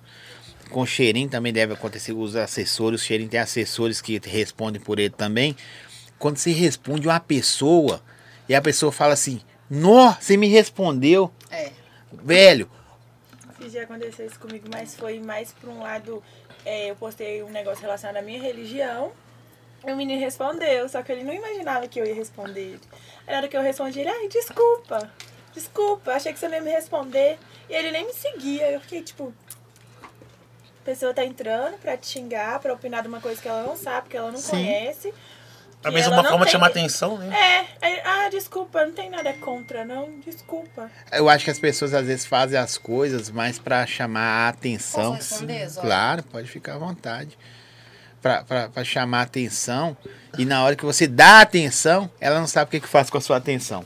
com 0.70 0.82
o 0.82 0.86
Cheirinho 0.86 1.28
também 1.28 1.52
deve 1.52 1.72
acontecer, 1.72 2.12
os 2.12 2.36
assessores, 2.36 3.00
o 3.00 3.04
Cheirinho 3.04 3.30
tem 3.30 3.40
assessores 3.40 4.00
que 4.00 4.20
respondem 4.24 4.80
por 4.80 4.98
ele 4.98 5.10
também, 5.10 5.56
quando 6.18 6.36
você 6.36 6.50
responde 6.52 7.08
uma 7.08 7.20
pessoa 7.20 8.02
e 8.48 8.54
a 8.54 8.60
pessoa 8.60 8.92
fala 8.92 9.14
assim, 9.14 9.40
nó, 9.70 10.12
você 10.20 10.36
me 10.36 10.48
respondeu, 10.48 11.30
É. 11.50 11.70
velho, 12.22 12.68
Fiz 13.70 13.72
já 13.72 13.82
aconteceu 13.82 14.26
isso 14.26 14.38
comigo, 14.38 14.68
mas 14.72 14.96
foi 14.96 15.20
mais 15.20 15.52
pra 15.52 15.70
um 15.70 15.80
lado. 15.80 16.22
é, 16.64 16.90
eu 16.90 16.96
postei 16.96 17.42
um 17.42 17.50
negócio 17.50 17.80
relacionado 17.80 18.16
à 18.16 18.22
minha 18.22 18.40
religião. 18.40 19.12
E 19.86 19.92
o 19.92 19.96
menino 19.96 20.20
respondeu, 20.20 20.88
só 20.88 21.02
que 21.02 21.12
ele 21.12 21.22
não 21.24 21.32
imaginava 21.32 21.86
que 21.88 21.98
eu 22.00 22.04
ia 22.04 22.14
responder. 22.14 22.78
Aí 23.26 23.32
na 23.32 23.38
hora 23.38 23.48
que 23.48 23.56
eu 23.56 23.62
respondi, 23.62 24.00
ele, 24.00 24.10
ai, 24.10 24.28
desculpa, 24.28 25.10
desculpa, 25.54 26.12
achei 26.12 26.32
que 26.32 26.38
você 26.38 26.48
não 26.48 26.56
ia 26.56 26.62
me 26.62 26.70
responder. 26.70 27.38
E 27.68 27.72
ele 27.74 27.90
nem 27.92 28.06
me 28.06 28.12
seguia. 28.12 28.70
Eu 28.70 28.80
fiquei 28.80 29.02
tipo. 29.02 29.32
A 30.02 30.84
pessoa 30.84 31.14
tá 31.14 31.24
entrando 31.24 31.78
pra 31.78 31.96
te 31.96 32.06
xingar, 32.08 32.58
pra 32.58 32.72
opinar 32.72 33.02
de 33.02 33.08
uma 33.08 33.20
coisa 33.20 33.40
que 33.40 33.46
ela 33.46 33.62
não 33.62 33.76
sabe, 33.76 34.08
que 34.08 34.16
ela 34.16 34.32
não 34.32 34.38
Sim. 34.38 34.50
conhece. 34.50 35.14
A 35.82 35.88
que 35.88 35.94
mesma 35.94 36.12
ela 36.14 36.22
forma 36.24 36.38
de 36.40 36.44
tem- 36.44 36.52
chamar 36.52 36.66
atenção, 36.66 37.16
né? 37.18 37.66
É, 37.80 37.86
aí, 37.86 38.00
ah, 38.04 38.28
desculpa, 38.30 38.84
não 38.84 38.92
tem 38.92 39.08
nada 39.08 39.32
contra, 39.34 39.84
não, 39.84 40.10
desculpa. 40.24 40.90
eu 41.10 41.28
acho 41.28 41.44
que 41.46 41.50
as 41.50 41.58
pessoas 41.58 41.94
às 41.94 42.06
vezes 42.06 42.26
fazem 42.26 42.58
as 42.58 42.76
coisas 42.76 43.30
mais 43.30 43.58
pra 43.58 43.86
chamar 43.86 44.20
a 44.46 44.48
atenção. 44.50 45.16
Posso 45.16 45.30
responder, 45.32 45.68
Zóia? 45.68 45.86
Claro, 45.86 46.22
pode 46.24 46.48
ficar 46.50 46.74
à 46.74 46.78
vontade. 46.78 47.38
Pra 48.20 48.84
chamar 48.84 49.20
a 49.20 49.22
atenção. 49.22 49.96
E 50.36 50.44
na 50.44 50.62
hora 50.62 50.76
que 50.76 50.84
você 50.84 51.06
dá 51.06 51.40
atenção, 51.40 52.10
ela 52.20 52.38
não 52.38 52.46
sabe 52.46 52.68
o 52.68 52.70
que, 52.72 52.80
que 52.80 52.88
faz 52.88 53.08
com 53.08 53.16
a 53.16 53.20
sua 53.20 53.38
atenção. 53.38 53.84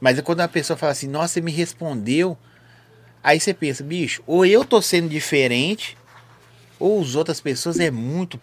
Mas 0.00 0.18
é 0.18 0.22
quando 0.22 0.40
a 0.40 0.48
pessoa 0.48 0.76
fala 0.76 0.92
assim, 0.92 1.06
nossa, 1.08 1.34
você 1.34 1.40
me 1.42 1.52
respondeu. 1.52 2.38
Aí 3.22 3.38
você 3.38 3.52
pensa, 3.52 3.84
bicho, 3.84 4.22
ou 4.26 4.46
eu 4.46 4.64
tô 4.64 4.80
sendo 4.80 5.08
diferente, 5.10 5.98
ou 6.80 7.02
as 7.02 7.14
outras 7.14 7.40
pessoas 7.42 7.78
é 7.78 7.90
muito. 7.90 8.40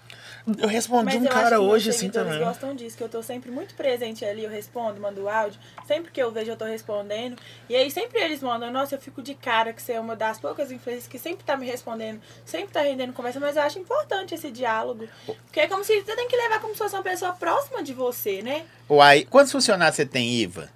Eu 0.60 0.68
respondi 0.68 1.06
Mas 1.06 1.16
um 1.16 1.26
eu 1.26 1.32
cara 1.32 1.60
hoje 1.60 1.90
assim 1.90 2.08
também. 2.10 2.38
gostam 2.40 2.76
disso, 2.76 2.96
que 2.96 3.04
eu 3.04 3.10
tô 3.10 3.24
sempre 3.24 3.50
muito 3.50 3.74
presente 3.74 4.24
ali, 4.24 4.44
eu 4.44 4.50
respondo, 4.50 5.02
mando 5.02 5.28
áudio. 5.28 5.60
Sempre 5.88 6.12
que 6.12 6.22
eu 6.22 6.32
vejo, 6.32 6.52
eu 6.52 6.56
tô 6.56 6.66
respondendo. 6.66 7.36
E 7.68 7.76
aí 7.76 7.90
sempre 7.90 8.20
eles 8.20 8.44
mandam, 8.44 8.72
nossa, 8.72 8.94
eu 8.94 9.02
fico 9.02 9.24
de 9.24 9.34
cara 9.34 9.74
que 9.74 9.82
você 9.82 9.94
é 9.94 10.00
uma 10.00 10.16
das 10.16 10.40
poucas 10.40 10.72
influências 10.72 11.08
que 11.08 11.18
sempre 11.18 11.44
tá 11.44 11.58
me 11.58 11.66
respondendo, 11.66 12.22
sempre 12.46 12.70
tá 12.72 12.82
rendendo 12.82 13.12
conversa, 13.12 13.40
mas 13.40 13.56
eu 13.56 13.64
acho 13.64 13.80
importante 13.80 14.36
esse 14.36 14.52
diálogo. 14.52 15.08
Porque 15.26 15.62
é 15.62 15.68
como 15.68 15.84
se 15.84 16.00
você 16.04 16.16
tem 16.16 16.28
que 16.28 16.36
levar 16.36 16.60
como 16.62 16.74
se 16.74 16.78
fosse 16.78 16.96
uma 16.96 17.02
pessoa 17.04 17.34
próxima 17.34 17.82
de 17.82 17.94
você, 17.94 18.44
né? 18.44 18.66
Ou 18.88 19.02
aí, 19.02 19.26
quantos 19.26 19.52
funcionários 19.52 19.96
você 19.96 20.06
tem, 20.06 20.30
Iva? 20.32 20.70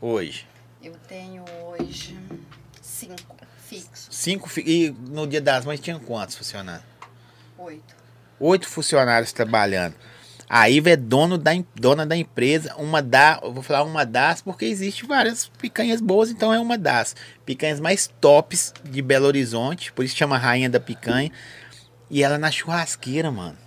Hoje? 0.00 0.44
Eu 0.82 0.94
tenho 1.06 1.44
hoje 1.66 2.18
cinco 2.82 3.36
fixos. 3.64 4.08
Cinco. 4.10 4.48
fi- 4.48 4.64
E 4.66 4.90
no 4.90 5.24
dia 5.26 5.40
das 5.40 5.64
mães 5.64 5.78
tinha 5.78 5.98
quantos 6.00 6.34
funcionários? 6.36 6.84
Oito. 7.58 7.97
Oito 8.40 8.68
funcionários 8.68 9.32
trabalhando. 9.32 9.94
A 10.50 10.70
Iva 10.70 10.90
é 10.90 10.96
dono 10.96 11.36
da, 11.36 11.50
dona 11.74 12.06
da 12.06 12.16
empresa, 12.16 12.74
uma 12.76 13.02
da, 13.02 13.38
eu 13.42 13.52
vou 13.52 13.62
falar 13.62 13.82
uma 13.82 14.06
das, 14.06 14.40
porque 14.40 14.64
existe 14.64 15.04
várias 15.06 15.46
picanhas 15.60 16.00
boas, 16.00 16.30
então 16.30 16.54
é 16.54 16.58
uma 16.58 16.78
das 16.78 17.14
picanhas 17.44 17.78
mais 17.78 18.10
tops 18.18 18.72
de 18.82 19.02
Belo 19.02 19.26
Horizonte, 19.26 19.92
por 19.92 20.04
isso 20.06 20.16
chama 20.16 20.38
Rainha 20.38 20.70
da 20.70 20.80
Picanha. 20.80 21.30
E 22.10 22.22
ela 22.22 22.38
na 22.38 22.50
churrasqueira, 22.50 23.30
mano. 23.30 23.58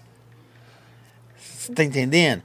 Você 1.59 1.71
tá 1.71 1.83
entendendo? 1.83 2.41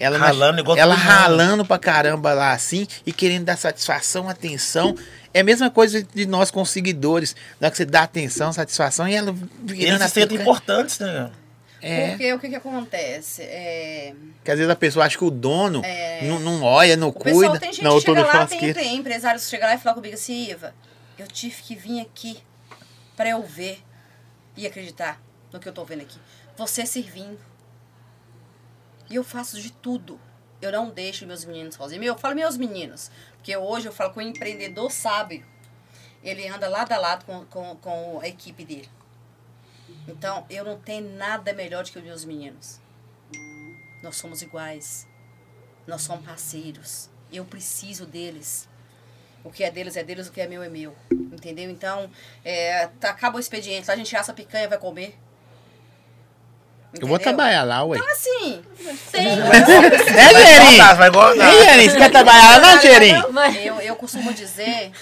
Ela 0.00 0.18
na- 0.18 0.26
Ralando 0.26 0.60
igual 0.60 0.76
Ela 0.76 0.94
ralando 0.96 1.64
pra 1.64 1.78
caramba 1.78 2.32
lá 2.34 2.52
assim 2.52 2.88
e 3.06 3.12
querendo 3.12 3.44
dar 3.44 3.56
satisfação, 3.56 4.28
atenção. 4.28 4.96
É 5.32 5.40
a 5.40 5.44
mesma 5.44 5.70
coisa 5.70 6.02
de 6.02 6.26
nós 6.26 6.50
com 6.50 6.60
os 6.62 6.70
seguidores. 6.70 7.36
Na 7.60 7.66
hora 7.66 7.70
que 7.70 7.76
você 7.76 7.84
dá 7.84 8.02
atenção, 8.02 8.52
satisfação 8.52 9.06
e 9.08 9.14
ela 9.14 9.32
Eles 9.68 10.02
se 10.08 10.14
sentem 10.14 10.38
importantes, 10.40 10.98
né? 10.98 11.30
É. 11.82 12.10
Porque 12.10 12.32
o 12.32 12.38
que 12.38 12.48
que 12.48 12.54
acontece? 12.54 13.42
É, 13.42 14.14
Que 14.44 14.50
às 14.52 14.56
vezes 14.58 14.70
a 14.70 14.76
pessoa 14.76 15.04
acha 15.04 15.18
que 15.18 15.24
o 15.24 15.30
dono 15.30 15.82
É. 15.84 16.22
não, 16.22 16.38
não 16.38 16.62
olha, 16.62 16.96
não 16.96 17.08
O 17.08 17.12
pessoal 17.12 17.50
cuida. 17.50 17.58
tem 17.58 17.72
gente 17.72 17.82
não, 17.84 17.96
que 17.98 18.06
chega 18.06 18.24
lá, 18.24 18.46
tem, 18.46 18.72
tem 18.72 18.96
empresários 18.96 19.44
que 19.44 19.50
chegam 19.50 19.68
lá 19.68 19.74
e 19.74 19.78
falam 19.78 19.96
comigo 19.96 20.14
assim, 20.14 20.48
Iva, 20.50 20.72
eu 21.18 21.26
tive 21.26 21.60
que 21.62 21.74
vir 21.74 22.00
aqui 22.00 22.40
pra 23.16 23.28
eu 23.30 23.42
ver 23.42 23.82
e 24.56 24.66
acreditar 24.66 25.20
no 25.52 25.58
que 25.58 25.68
eu 25.68 25.72
tô 25.72 25.84
vendo 25.84 26.02
aqui. 26.02 26.18
Você 26.56 26.86
servindo. 26.86 27.38
E 29.10 29.16
eu 29.16 29.24
faço 29.24 29.60
de 29.60 29.72
tudo. 29.72 30.20
Eu 30.60 30.70
não 30.70 30.90
deixo 30.90 31.26
meus 31.26 31.44
meninos 31.44 31.74
sozinhos. 31.74 32.06
Eu 32.06 32.16
falo 32.16 32.34
meus 32.36 32.56
meninos, 32.56 33.10
porque 33.36 33.56
hoje 33.56 33.86
eu 33.86 33.92
falo 33.92 34.12
que 34.12 34.18
o 34.18 34.22
empreendedor 34.22 34.90
sábio, 34.90 35.44
ele 36.22 36.46
anda 36.46 36.68
lado 36.68 36.92
a 36.92 36.98
lado 36.98 37.24
com, 37.24 37.44
com, 37.46 37.76
com 37.76 38.20
a 38.22 38.28
equipe 38.28 38.64
dele. 38.64 38.88
Então, 40.08 40.44
eu 40.50 40.64
não 40.64 40.78
tenho 40.78 41.16
nada 41.16 41.52
melhor 41.52 41.84
do 41.84 41.90
que 41.90 41.98
os 41.98 42.04
meus 42.04 42.24
meninos. 42.24 42.80
Nós 44.02 44.16
somos 44.16 44.42
iguais. 44.42 45.06
Nós 45.86 46.02
somos 46.02 46.24
parceiros. 46.24 47.08
Eu 47.32 47.44
preciso 47.44 48.04
deles. 48.04 48.68
O 49.44 49.50
que 49.50 49.64
é 49.64 49.70
deles 49.70 49.96
é 49.96 50.04
deles, 50.04 50.28
o 50.28 50.32
que 50.32 50.40
é 50.40 50.46
meu 50.46 50.62
é 50.62 50.68
meu. 50.68 50.94
Entendeu? 51.10 51.70
Então, 51.70 52.10
é, 52.44 52.88
tá- 53.00 53.10
acaba 53.10 53.36
o 53.36 53.40
expediente, 53.40 53.90
a 53.90 53.96
gente 53.96 54.14
assa 54.14 54.32
a 54.32 54.34
picanha 54.34 54.68
vai 54.68 54.78
comer. 54.78 55.18
Eu 57.00 57.06
vou 57.06 57.16
Entendeu? 57.16 57.34
trabalhar 57.36 57.62
lá, 57.64 57.82
ué. 57.84 57.96
Então, 57.96 58.12
assim, 58.12 58.62
tem. 59.10 59.26
É, 59.32 60.46
Gerinho? 60.46 60.96
vai 60.96 61.10
gostar. 61.10 61.52
Ei, 61.54 61.64
Gerinho, 61.64 61.90
você 61.90 61.96
quer 61.96 62.10
trabalhar 62.10 62.58
lá, 62.58 62.74
não, 62.74 62.82
Gerinho? 62.82 63.24
Eu, 63.64 63.80
eu 63.80 63.96
costumo 63.96 64.32
dizer 64.34 64.92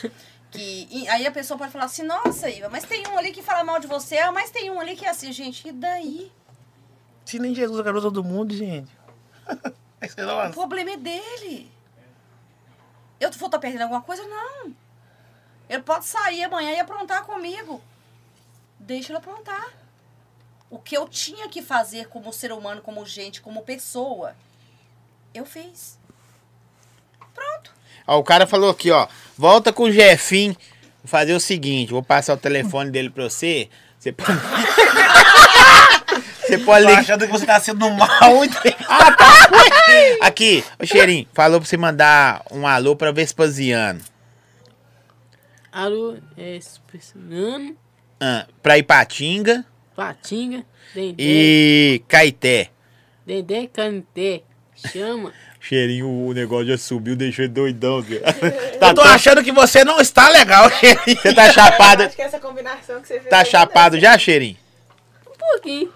que. 0.50 1.08
aí 1.08 1.26
a 1.26 1.30
pessoa 1.30 1.58
pode 1.58 1.72
falar 1.72 1.84
assim, 1.84 2.02
nossa, 2.02 2.48
Iva, 2.48 2.68
mas 2.68 2.84
tem 2.84 3.06
um 3.08 3.16
ali 3.16 3.32
que 3.32 3.42
fala 3.42 3.64
mal 3.64 3.78
de 3.78 3.86
você, 3.86 4.18
ah, 4.18 4.32
mas 4.32 4.50
tem 4.50 4.70
um 4.70 4.80
ali 4.80 4.96
que 4.96 5.04
é 5.04 5.10
assim, 5.10 5.32
gente, 5.32 5.68
e 5.68 5.72
daí? 5.72 6.32
Se 7.24 7.38
nem 7.38 7.54
Jesus 7.54 7.78
agradou 7.78 8.02
todo 8.02 8.24
mundo, 8.24 8.54
gente. 8.54 8.90
O 10.48 10.52
problema 10.54 10.92
é 10.92 10.96
dele. 10.96 11.70
Eu 13.20 13.30
vou 13.32 13.48
estar 13.48 13.58
perdendo 13.58 13.82
alguma 13.82 14.00
coisa? 14.00 14.26
Não. 14.26 14.74
Ele 15.68 15.82
pode 15.82 16.06
sair 16.06 16.42
amanhã 16.42 16.72
e 16.72 16.80
aprontar 16.80 17.24
comigo. 17.24 17.82
Deixa 18.78 19.12
ele 19.12 19.18
aprontar. 19.18 19.74
O 20.70 20.78
que 20.78 20.96
eu 20.96 21.06
tinha 21.06 21.50
que 21.50 21.60
fazer 21.60 22.08
como 22.08 22.32
ser 22.32 22.50
humano, 22.50 22.80
como 22.80 23.04
gente, 23.04 23.42
como 23.42 23.62
pessoa, 23.62 24.34
eu 25.34 25.44
fiz. 25.44 25.98
Ó, 28.10 28.18
o 28.18 28.24
cara 28.24 28.44
falou 28.44 28.70
aqui, 28.70 28.90
ó. 28.90 29.06
Volta 29.38 29.72
com 29.72 29.84
o 29.84 29.92
Jefinho. 29.92 30.56
Vou 31.00 31.06
fazer 31.06 31.32
o 31.32 31.38
seguinte, 31.38 31.92
vou 31.92 32.02
passar 32.02 32.34
o 32.34 32.36
telefone 32.36 32.90
dele 32.90 33.08
pra 33.08 33.22
você. 33.22 33.68
Você 34.00 34.10
pode. 34.10 34.32
você 36.42 36.58
pode 36.58 36.86
ligar. 36.86 36.98
achando 36.98 37.24
que 37.24 37.30
você 37.32 37.46
tá 37.46 37.60
sendo 37.60 37.88
mal. 37.88 38.44
entendeu? 38.44 38.76
Aqui, 40.20 40.64
ô 40.76 40.84
Cheirinho, 40.84 41.28
falou 41.32 41.60
pra 41.60 41.68
você 41.68 41.76
mandar 41.76 42.42
um 42.50 42.66
alô 42.66 42.96
pra 42.96 43.12
Vespasiano. 43.12 44.00
Alô, 45.70 46.16
é 46.36 46.56
Expressiano, 46.56 47.76
Ah, 48.20 48.44
pra 48.60 48.76
Ipatinga 48.76 49.64
Patinga, 49.94 50.64
Dendê, 50.92 51.22
e 51.22 52.02
Caeté. 52.08 52.70
Dendê 53.24 53.68
Canité. 53.68 54.42
Chama. 54.74 55.32
Cheirinho, 55.70 56.08
o 56.08 56.32
negócio 56.32 56.66
já 56.66 56.76
subiu, 56.76 57.14
deixou 57.14 57.44
ele 57.44 57.54
doidão. 57.54 58.02
Zé. 58.02 58.20
Eu 58.82 58.92
tô 58.92 59.02
achando 59.02 59.40
que 59.40 59.52
você 59.52 59.84
não 59.84 60.00
está 60.00 60.28
legal, 60.28 60.68
gente. 60.82 61.14
Você 61.14 61.32
tá 61.32 61.52
chapado, 61.52 62.02
Acho 62.02 62.16
que 62.16 62.22
essa 62.22 62.40
combinação 62.40 63.00
que 63.00 63.06
você 63.06 63.20
fez. 63.20 63.30
tá 63.30 63.44
chapado 63.44 63.96
já, 64.00 64.18
Cheirinho? 64.18 64.56
Um 65.28 65.52
pouquinho. 65.52 65.88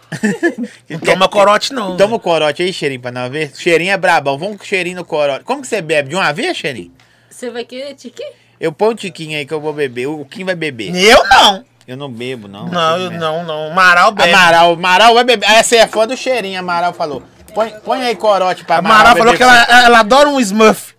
Não 0.89 0.99
toma 1.01 1.29
corote, 1.29 1.73
não. 1.73 1.97
Toma 1.97 2.17
o 2.17 2.21
corote 2.21 2.63
aí, 2.63 2.73
Cheirinho, 2.73 3.01
pra 3.01 3.11
nós 3.11 3.31
ver. 3.31 3.53
Cheirinho 3.55 3.93
é 3.93 3.97
brabão, 3.97 4.39
vamos 4.39 4.59
com 4.59 4.63
o 4.65 4.67
Cheirinho 4.67 4.97
no 4.97 5.05
corote. 5.05 5.45
Como 5.45 5.61
que 5.61 5.67
você 5.67 5.83
bebe? 5.83 6.09
De 6.11 6.15
uma 6.15 6.33
vez, 6.33 6.57
Cheirinho? 6.57 6.93
Você 7.29 7.51
vai 7.51 7.65
querer 7.65 7.95
tique? 7.95 8.23
Eu 8.61 8.73
põe 8.73 8.91
o 8.91 8.95
tiquinho 8.95 9.37
aí 9.37 9.45
que 9.45 9.53
eu 9.53 9.61
vou 9.61 9.73
beber. 9.73 10.07
O 10.07 10.25
Kim 10.25 10.45
vai 10.45 10.55
beber. 10.55 10.95
Eu 10.95 11.25
não. 11.29 11.65
Eu 11.87 11.97
não 11.97 12.11
bebo, 12.11 12.47
não. 12.49 12.67
Não, 12.69 12.99
eu 12.99 13.11
não, 13.11 13.45
não. 13.45 13.73
Amaral 13.73 14.13
bebe. 14.13 14.31
Amaral, 14.33 14.73
Amaral 14.73 15.15
vai 15.15 15.25
beber. 15.25 15.49
Essa 15.51 15.77
é 15.77 15.87
fã 15.87 16.07
do 16.07 16.17
Cheirinho, 16.17 16.59
Amaral 16.61 16.93
falou. 16.93 17.23
Põe, 17.55 17.71
põe 17.81 18.03
aí 18.05 18.17
corote 18.17 18.65
pra 18.65 18.77
Amaral. 18.79 19.01
Amaral 19.01 19.17
falou 19.17 19.35
que 19.37 19.43
ela, 19.43 19.63
ela 19.85 19.99
adora 20.01 20.29
um 20.29 20.41
Smurf. 20.41 20.95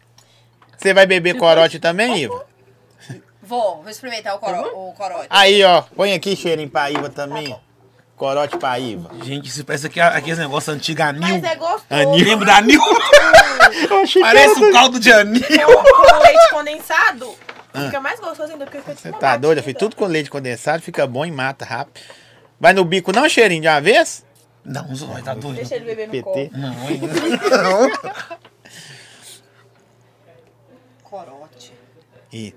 Você 0.77 0.93
vai 0.93 1.05
beber 1.05 1.35
corote 1.37 1.79
também, 1.79 2.17
Iva? 2.23 2.45
Vou, 3.41 3.81
vou 3.81 3.89
experimentar 3.89 4.35
o, 4.35 4.39
coro, 4.39 4.61
o 4.89 4.93
corote. 4.93 5.27
Aí, 5.29 5.63
ó. 5.63 5.81
Põe 5.95 6.13
aqui 6.13 6.35
cheirinho 6.35 6.69
pra 6.69 6.89
Iva 6.89 7.09
também. 7.09 7.51
ó. 7.53 7.57
Corote 8.15 8.57
pra 8.57 8.79
Iva. 8.79 9.09
Gente, 9.23 9.49
isso 9.49 9.63
parece 9.65 9.89
que 9.89 9.99
aqueles 9.99 10.39
negócios 10.39 10.73
antigos, 10.73 11.01
anil. 11.05 11.21
Mas 11.21 11.43
é 11.43 11.55
gostoso. 11.55 11.83
Anil. 11.89 12.25
Lembra 12.25 12.45
da 12.45 12.57
anil? 12.57 12.81
Parece 14.21 14.63
um 14.63 14.71
caldo 14.71 14.99
de 14.99 15.11
anil. 15.11 15.41
Com 15.43 16.23
leite 16.23 16.49
condensado, 16.51 17.35
fica 17.85 17.99
mais 17.99 18.19
gostoso 18.19 18.51
ainda, 18.53 18.65
porque 18.65 18.79
fica 18.79 18.91
tipo 18.91 19.01
Você 19.01 19.09
uma 19.09 19.19
tá 19.19 19.37
doido? 19.37 19.57
batida. 19.57 19.63
Fiz 19.73 19.79
tudo 19.79 19.95
com 19.95 20.05
leite 20.05 20.29
condensado, 20.29 20.81
fica 20.81 21.05
bom 21.05 21.25
e 21.25 21.31
mata 21.31 21.65
rápido. 21.65 21.99
Vai 22.59 22.73
no 22.73 22.85
bico 22.85 23.11
não, 23.11 23.27
cheirinho, 23.27 23.61
de 23.61 23.67
uma 23.67 23.81
vez? 23.81 24.23
Não, 24.65 24.95
Zói, 24.95 25.21
tá 25.21 25.33
doido. 25.35 25.55
Deixa 25.57 25.75
ele 25.75 25.85
beber 25.85 26.07
no 26.07 26.11
PT. 26.11 26.23
copo. 26.23 26.57
Não, 26.57 26.89
hein? 26.89 27.01
não. 27.51 27.89
Corote. 31.03 31.73
E... 32.33 32.53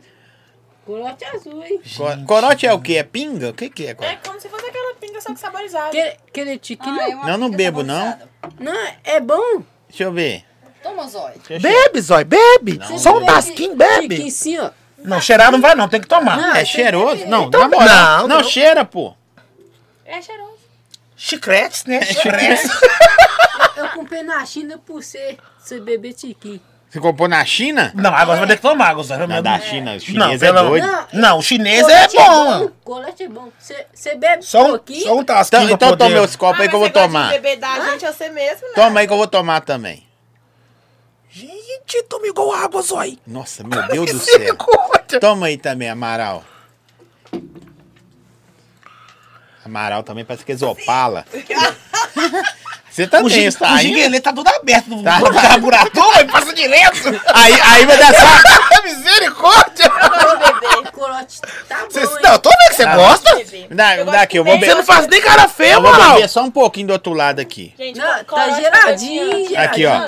Corote 0.87 1.25
azul, 1.27 1.63
hein? 1.65 1.81
Co- 1.97 2.25
Corote 2.27 2.67
é 2.67 2.73
o 2.73 2.81
quê? 2.81 2.95
É 2.95 3.03
pinga? 3.03 3.51
O 3.51 3.53
que 3.53 3.69
que 3.69 3.87
é 3.87 3.91
É 3.91 3.95
corote? 3.95 4.19
como 4.27 4.41
se 4.41 4.49
fosse 4.49 4.65
aquela 4.67 4.95
pinga 4.95 5.21
só 5.21 5.35
que 5.35 5.41
saborizada. 5.41 5.91
Quer, 5.91 6.17
querer 6.33 6.59
tique 6.59 6.89
Ah, 6.89 6.93
não? 6.93 7.03
é 7.03 7.15
Não, 7.27 7.39
não 7.39 7.51
bebo, 7.51 7.83
não. 7.83 7.95
saborizada. 7.95 8.29
Não, 8.59 8.93
é 9.05 9.21
bom. 9.21 9.63
Deixa 9.89 10.05
eu 10.05 10.13
ver. 10.13 10.45
Toma, 10.83 11.07
Zói. 11.07 11.33
Deixa 11.47 11.55
eu 11.55 11.61
Bebe, 11.61 12.01
Zói, 12.01 12.25
bebe. 12.25 12.79
Você 12.79 12.99
Só 12.99 13.19
um 13.19 13.25
tasquinho, 13.27 13.77
bebe. 13.77 14.09
Tiquinho 14.17 14.31
sim, 14.31 14.59
ó. 14.59 14.71
Não, 14.99 15.21
cheirar 15.21 15.53
não 15.53 15.61
vai 15.61 15.75
não, 15.75 15.89
tem 15.89 16.01
que 16.01 16.09
tomar. 16.09 16.37
Não, 16.39 16.55
É 16.57 16.65
cheiroso? 16.65 17.27
Não, 17.27 17.45
Então, 17.47 17.61
na 17.61 17.69
moral. 17.69 18.21
não, 18.23 18.29
Não, 18.29 18.37
não. 18.39 18.45
cheira, 18.45 18.85
pô. 18.85 19.15
É 20.05 20.21
cheiroso. 20.23 20.58
Chicletes, 21.19 21.85
né? 21.85 22.01
Chicletes. 22.03 22.71
Eu 23.77 23.89
comprei 23.91 24.23
na 24.23 24.45
China 24.47 24.79
por 24.79 25.03
você, 25.03 25.37
você 25.59 25.81
beber 25.81 26.13
tiquinho. 26.15 26.61
Você 26.89 27.01
comprou 27.01 27.29
na 27.29 27.45
China? 27.45 27.93
Não, 27.95 28.15
agora 28.15 28.37
você 28.37 28.47
vai 28.47 28.49
ter 28.49 28.57
que 28.57 28.63
tomar, 28.63 28.95
Zói. 29.03 29.27
Não, 29.27 29.43
da 29.43 29.61
China. 29.61 29.91
O 29.91 29.95
Não, 29.95 30.01
chinês 30.01 30.43
é 30.43 30.47
pelo- 30.53 30.69
doido. 30.71 30.87
Não, 30.87 31.07
Não, 31.13 31.39
o 31.39 31.43
chinês 31.43 31.83
Colete 31.83 32.17
é 32.17 32.25
bom. 32.25 32.71
Colete 32.83 33.23
é 33.25 33.29
bom. 33.29 33.53
Você 33.59 34.15
bebe 34.15 34.43
Só 34.43 34.63
um 34.65 34.69
pouquinho. 34.71 35.03
só 35.05 35.15
um 35.19 35.25
tasquinho 35.25 35.63
Então, 35.65 35.75
então 35.93 35.97
toma 36.09 36.21
os 36.23 36.35
copos 36.37 36.61
aí 36.63 36.69
que 36.69 36.75
eu 36.75 36.79
vou 36.79 36.89
Ah, 36.89 36.93
tomar. 36.93 37.29
beber 37.31 37.57
da 37.59 37.91
gente, 37.91 38.07
é 38.07 38.13
você 38.13 38.31
mesmo, 38.31 38.67
né? 38.69 38.73
Toma 38.75 39.01
aí 39.01 39.07
que 39.07 39.13
eu 39.13 39.19
vou 39.19 39.27
tomar 39.27 39.61
também. 39.61 40.07
Gente, 41.31 42.03
toma 42.09 42.27
igual 42.27 42.53
água, 42.53 42.81
Zói. 42.81 43.19
Nossa, 43.27 43.63
meu 43.65 43.83
Deus 43.89 44.11
do 44.13 44.19
céu. 44.25 44.57
Toma 45.21 45.49
aí 45.49 45.59
também, 45.59 45.91
Amaral. 45.91 46.43
Amaral 49.69 50.03
também 50.03 50.25
parece 50.25 50.45
que 50.45 50.53
é 50.53 50.57
Zopala. 50.57 51.25
Você 52.91 53.05
O, 53.05 53.09
também 53.09 53.29
gi- 53.31 53.45
está 53.45 53.67
o 53.71 53.75
aí. 53.75 53.87
giguelê 53.87 54.21
tá 54.21 54.33
tudo 54.33 54.49
aberto 54.49 54.89
no 54.89 55.05
Tá. 55.05 55.21
carburador, 55.21 56.13
vai 56.15 56.25
passa 56.27 56.53
direto. 56.53 57.09
Aí, 57.33 57.61
aí 57.61 57.87
vai 57.87 57.97
dar 57.97 58.13
só. 58.13 58.83
Misericórdia. 58.83 59.89
Beber. 59.89 60.91
tá 61.69 61.77
bom, 61.85 61.91
Cê- 61.91 62.01
não, 62.21 62.33
eu 62.33 62.39
tô 62.41 62.51
vendo 62.51 62.69
que 62.71 62.75
você 62.75 62.85
Tá. 62.85 62.97
gosta. 62.97 63.37
Me 63.37 63.69
dá, 63.71 63.97
me 63.99 64.05
dá 64.05 64.23
aqui, 64.23 64.39
eu 64.39 64.45
vou 64.45 64.55
Você 64.55 64.61
beber. 64.61 64.75
não 64.75 64.85
faz 64.85 65.07
nem 65.07 65.21
cara 65.21 65.47
feia, 65.49 65.75
Eu 65.75 65.83
vou 65.83 65.93
mano. 65.93 66.15
beber 66.15 66.29
só 66.29 66.43
um 66.43 66.51
pouquinho 66.51 66.89
do 66.89 66.93
outro 66.95 67.13
lado 67.13 67.39
aqui. 67.41 67.73
Gente, 67.79 67.99
Não, 67.99 68.25
tá 68.25 68.49
eu 68.49 68.97
tinha 68.97 69.63
Aqui, 69.63 69.87
ó. 69.87 69.99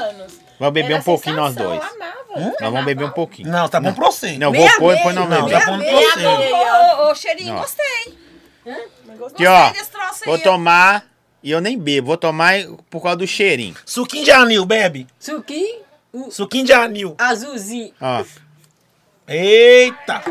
Vamos 0.58 0.74
beber 0.74 0.90
Era 0.92 1.00
um 1.00 1.04
pouquinho 1.04 1.36
nós 1.36 1.54
dois. 1.54 1.80
eu 1.80 1.86
amava. 1.94 2.54
Nós 2.60 2.70
vamos 2.72 2.84
beber 2.84 3.04
um 3.04 3.10
pouquinho. 3.10 3.48
Não, 3.48 3.68
tá 3.68 3.80
bom 3.80 3.92
pra 3.92 4.06
você. 4.06 4.36
Não, 4.36 4.50
Meia 4.50 4.68
vou 4.68 4.78
pôr, 4.78 4.94
depois 4.96 5.14
meia, 5.14 5.28
nós 5.28 5.38
Não, 5.38 5.46
bebemos. 5.46 5.64
tá 5.64 5.70
bom 5.70 5.78
pra 5.78 5.92
você. 6.00 7.02
Ô, 7.10 7.14
cheirinho, 7.14 7.54
gostei. 7.54 8.18
Aqui, 9.26 9.47
ó. 9.47 9.60
Gostei 9.64 9.80
desse 9.80 9.90
troço 9.90 10.24
aí. 10.24 10.26
Vou 10.26 10.38
tomar 10.38 11.06
e 11.42 11.51
eu 11.51 11.60
nem 11.60 11.78
bebo. 11.78 12.09
Vou 12.09 12.16
tomar 12.16 12.55
por 12.88 13.02
causa 13.02 13.16
do 13.16 13.26
cheirinho. 13.26 13.74
Suquinho 13.84 14.24
de 14.24 14.30
anil, 14.30 14.64
bebe. 14.64 15.06
Suquinho, 15.18 15.80
o 16.12 16.30
Suquinho 16.30 16.64
de 16.64 16.72
anil. 16.72 17.14
azulzinho. 17.18 17.92
Ó. 18.01 18.24
Eita. 19.28 20.22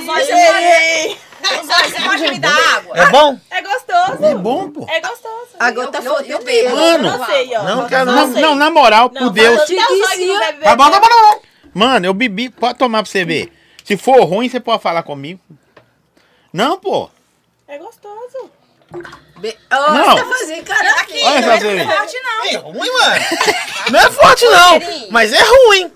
Os 0.00 0.08
olhos 0.08 0.26
você 0.26 2.00
pode... 2.02 2.22
Me 2.30 2.38
dar 2.38 2.76
água. 2.76 2.96
É 2.96 3.10
bom? 3.10 3.38
É 3.50 3.60
gostoso. 3.62 4.24
É 4.24 4.34
bom, 4.34 4.70
pô. 4.70 4.86
É 4.88 4.98
gostoso. 5.00 5.48
Agora 5.60 5.88
tá 5.88 5.98
Eu- 5.98 6.12
eu- 6.14 6.20
eu 6.24 6.42
bebo. 6.42 6.74
Mano. 6.74 7.18
Não 7.18 7.26
sei, 7.26 7.54
ó. 7.54 7.62
Não 7.64 7.86
quero 7.86 8.06
Não, 8.06 8.26
não. 8.28 8.40
não, 8.40 8.54
na 8.54 8.70
moral, 8.70 9.10
por 9.10 9.30
Deus. 9.30 9.64
Que 9.64 9.74
não 9.76 10.40
Tá 10.62 10.74
bom, 10.74 10.90
tá 10.90 11.00
bom, 11.00 11.06
tá 11.08 11.32
bom. 11.32 11.40
Mano, 11.74 12.06
eu 12.06 12.14
bebi. 12.14 12.48
Pode 12.48 12.78
tomar 12.78 13.02
pra 13.02 13.10
você 13.12 13.24
ver. 13.26 13.52
Se 13.84 13.96
for 13.98 14.24
ruim, 14.24 14.48
você 14.48 14.58
pode 14.58 14.82
falar 14.82 15.02
comigo. 15.02 15.38
Não, 16.50 16.78
pô. 16.78 17.10
É 17.74 17.78
gostoso. 17.78 18.50
Be... 19.40 19.56
Oh, 19.72 19.92
Não. 19.92 20.04
Você 20.16 20.22
tá 20.22 20.26
fazendo 20.38 20.64
cara 20.64 20.90
Aqui, 21.00 21.20
Olha 21.24 21.40
não 21.40 21.52
é 21.52 21.96
forte, 21.96 22.16
não. 22.22 22.44
É 22.44 22.56
ruim, 22.56 22.92
mano. 22.92 23.24
Não 23.90 24.00
é 24.00 24.10
forte, 24.12 24.44
não. 24.44 24.80
Mas 25.10 25.32
é 25.32 25.42
ruim. 25.42 25.92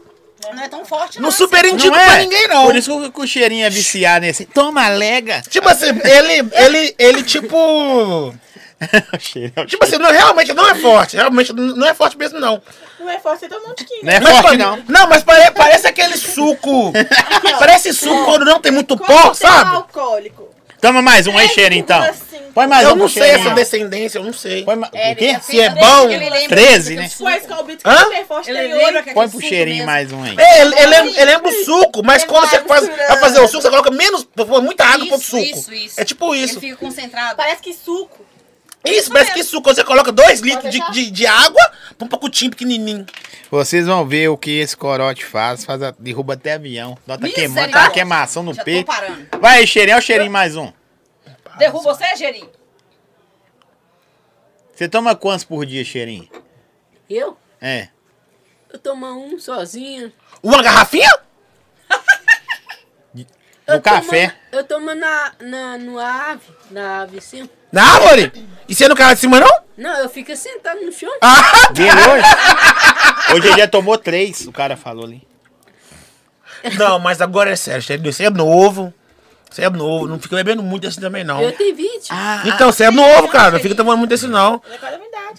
Não 0.53 0.63
é 0.65 0.69
tão 0.69 0.85
forte, 0.85 1.19
Não 1.21 1.25
não. 1.25 1.31
super 1.31 1.65
indico 1.67 1.95
Não 1.95 2.01
é? 2.01 2.05
pra 2.07 2.17
ninguém, 2.19 2.49
não. 2.49 2.65
Por 2.67 2.75
isso 2.75 3.11
que 3.13 3.21
o 3.21 3.27
cheirinho 3.29 3.65
é 3.65 3.71
viciado 3.71 4.27
nesse. 4.27 4.45
Toma, 4.45 4.89
lega. 4.89 5.41
Tipo 5.49 5.69
assim, 5.69 5.87
ele, 6.03 6.49
ele, 6.53 6.95
ele, 6.99 7.23
tipo. 7.23 8.35
Cheirinho- 9.21 9.67
Tipo 9.67 9.85
assim, 9.85 9.99
não, 9.99 10.11
realmente 10.11 10.53
não 10.53 10.69
é 10.69 10.75
forte. 10.75 11.17
Realmente 11.17 11.53
não 11.53 11.87
é 11.87 11.95
forte 11.95 12.19
mesmo, 12.19 12.41
não. 12.41 12.61
Não 12.99 13.09
é 13.09 13.21
forte, 13.21 13.41
você 13.41 13.49
toma 13.49 13.69
um 13.71 13.75
tiquinho. 13.75 14.05
Não 14.05 14.13
é 14.13 14.19
Mas, 14.21 14.41
forte, 14.41 14.57
não. 14.57 14.83
Não, 14.89 15.09
mas 15.09 15.23
pare- 15.23 15.53
parece 15.53 15.87
aquele 15.87 16.17
suco. 16.17 16.93
parece 17.61 17.93
suco 17.93 18.25
quando 18.25 18.45
não 18.45 18.59
tem 18.61 18.73
muito 18.73 18.97
pó, 18.97 19.33
sabe? 19.33 19.77
alcoólico. 19.77 20.58
Toma 20.81 21.03
mais 21.03 21.27
um 21.27 21.37
aí, 21.37 21.47
É, 21.47 21.49
cheirinho, 21.49 21.83
tipo 21.83 21.93
então. 21.93 22.09
assim. 22.09 22.39
Põe 22.55 22.67
mais 22.67 22.83
Eu 22.85 22.95
um 22.95 22.97
não 22.97 23.05
pro 23.05 23.15
sei 23.15 23.31
essa 23.31 23.51
descendência, 23.51 24.19
eu 24.19 24.25
não 24.25 24.33
sei. 24.33 24.65
Põe 24.65 24.75
ma... 24.77 24.89
É, 24.93 25.13
o 25.13 25.17
quê? 25.17 25.25
ele 25.27 25.41
Se 25.41 25.61
é 25.61 25.71
bom, 25.71 26.07
desse 26.07 26.09
que 26.09 26.15
ele 26.15 26.31
lembra 26.31 26.49
13, 26.57 26.91
que 26.91 26.97
né? 26.97 27.03
O 27.21 27.29
Skull 27.31 27.65
Beats 27.65 27.85
Hã? 27.85 28.07
Ele 28.07 28.15
é 28.17 28.25
Põe 28.25 28.97
aquele 28.97 29.29
pro 29.29 29.41
cheirinho 29.41 29.77
mesmo. 29.77 29.87
mais 29.87 30.13
um 30.13 30.23
aí. 30.23 30.35
É, 30.39 30.61
ele, 30.63 30.75
ele, 30.77 30.87
lembra, 30.87 31.11
ele 31.11 31.25
lembra 31.25 31.49
o 31.49 31.65
suco, 31.65 32.03
mas 32.05 32.23
Tem 32.23 32.31
quando 32.33 32.49
você 32.49 32.59
faz, 32.61 32.87
vai 32.89 33.17
fazer 33.21 33.41
o 33.41 33.47
suco, 33.49 33.63
você 33.63 33.71
coloca 33.71 33.91
menos, 33.91 34.27
muita 34.63 34.85
água 34.85 35.07
pro 35.07 35.17
Isso, 35.17 35.27
suco. 35.31 35.43
isso, 35.43 35.75
isso. 35.75 36.01
É 36.01 36.05
tipo 36.05 36.35
Ele 36.35 36.45
isso. 36.45 36.61
fica 36.61 36.77
concentrado. 36.77 37.37
Parece 37.37 37.63
que 37.63 37.73
suco. 37.73 38.25
Isso, 38.91 39.13
parece 39.13 39.33
que 39.33 39.43
suco. 39.43 39.63
Quando 39.65 39.77
você 39.77 39.85
coloca 39.85 40.11
2 40.13 40.41
litros 40.41 40.73
de, 40.73 40.91
de, 40.93 41.11
de 41.11 41.27
água, 41.27 41.73
põe 41.97 42.07
um 42.07 42.09
pouquinho 42.09 42.51
pequenininho. 42.51 43.05
Vocês 43.51 43.87
vão 43.87 44.07
ver 44.07 44.29
o 44.29 44.37
que 44.37 44.59
esse 44.59 44.77
corote 44.77 45.25
faz. 45.25 45.65
faz 45.65 45.83
a- 45.83 45.95
derruba 45.99 46.35
até 46.35 46.55
avião. 46.55 46.97
Nota 47.07 47.29
queimando, 47.29 47.73
tá 47.73 47.81
uma 47.85 47.91
queimação 47.91 48.43
no 48.43 48.53
Já 48.55 48.61
tô 48.61 48.65
peito. 48.65 48.87
parando. 48.87 49.27
Vai 49.41 49.59
aí, 49.59 49.67
cheirinho. 49.67 49.97
Olha 49.97 50.03
o 50.03 50.07
cheirinho 50.07 50.31
mais 50.31 50.57
um. 50.57 50.73
Derruba 51.59 51.95
você, 51.95 52.15
Gerinho? 52.17 52.51
Você 54.75 54.89
toma 54.89 55.17
quantos 55.17 55.45
por 55.45 55.67
dia, 55.67 55.85
cheirinho? 55.85 56.29
Eu? 57.11 57.37
É. 57.61 57.89
Eu 58.73 58.79
tomo 58.79 59.07
um 59.07 59.39
sozinho. 59.41 60.13
Uma 60.43 60.63
garrafinha? 60.63 61.11
No 63.67 63.83
café. 63.83 64.29
Tomo, 64.29 64.41
eu 64.53 64.65
tomo 64.65 64.95
na, 64.95 65.33
na, 65.41 65.79
no 65.79 65.99
ave, 65.99 66.47
na 66.71 67.01
ave 67.03 67.21
sim. 67.21 67.49
Na 67.73 67.83
árvore? 67.95 68.33
E 68.69 68.75
você 68.75 68.89
não 68.89 68.97
cai 68.97 69.15
de 69.15 69.21
cima, 69.21 69.41
não? 69.41 69.51
Não, 69.77 69.97
eu 70.01 70.09
fico 70.09 70.35
sentado 70.37 70.81
no 70.81 70.93
chão. 70.93 71.11
Ah, 71.21 71.71
Dele 71.73 71.91
hoje? 71.91 73.35
Hoje 73.35 73.49
ele 73.49 73.59
já 73.59 73.69
tomou 73.69 73.97
três, 73.97 74.47
o 74.47 74.53
cara 74.53 74.77
falou 74.77 75.05
ali. 75.05 75.27
Não, 76.77 76.99
mas 76.99 77.21
agora 77.21 77.51
é 77.51 77.57
sério, 77.57 77.83
você 78.13 78.25
é 78.25 78.31
novo. 78.31 78.93
Você 79.51 79.63
é 79.63 79.71
novo, 79.71 80.07
não 80.07 80.19
fica 80.19 80.37
bebendo 80.37 80.63
muito 80.63 80.83
desse 80.83 81.01
também, 81.01 81.25
não. 81.25 81.41
Eu 81.41 81.53
tenho 81.53 81.75
20. 81.75 82.11
Então, 82.45 82.71
você 82.71 82.85
é 82.85 82.91
novo, 82.91 83.29
cara. 83.29 83.53
Não 83.53 83.59
fica 83.59 83.75
tomando 83.75 83.97
muito 83.99 84.11
desse, 84.11 84.27
não. 84.27 84.61
É. 84.71 84.79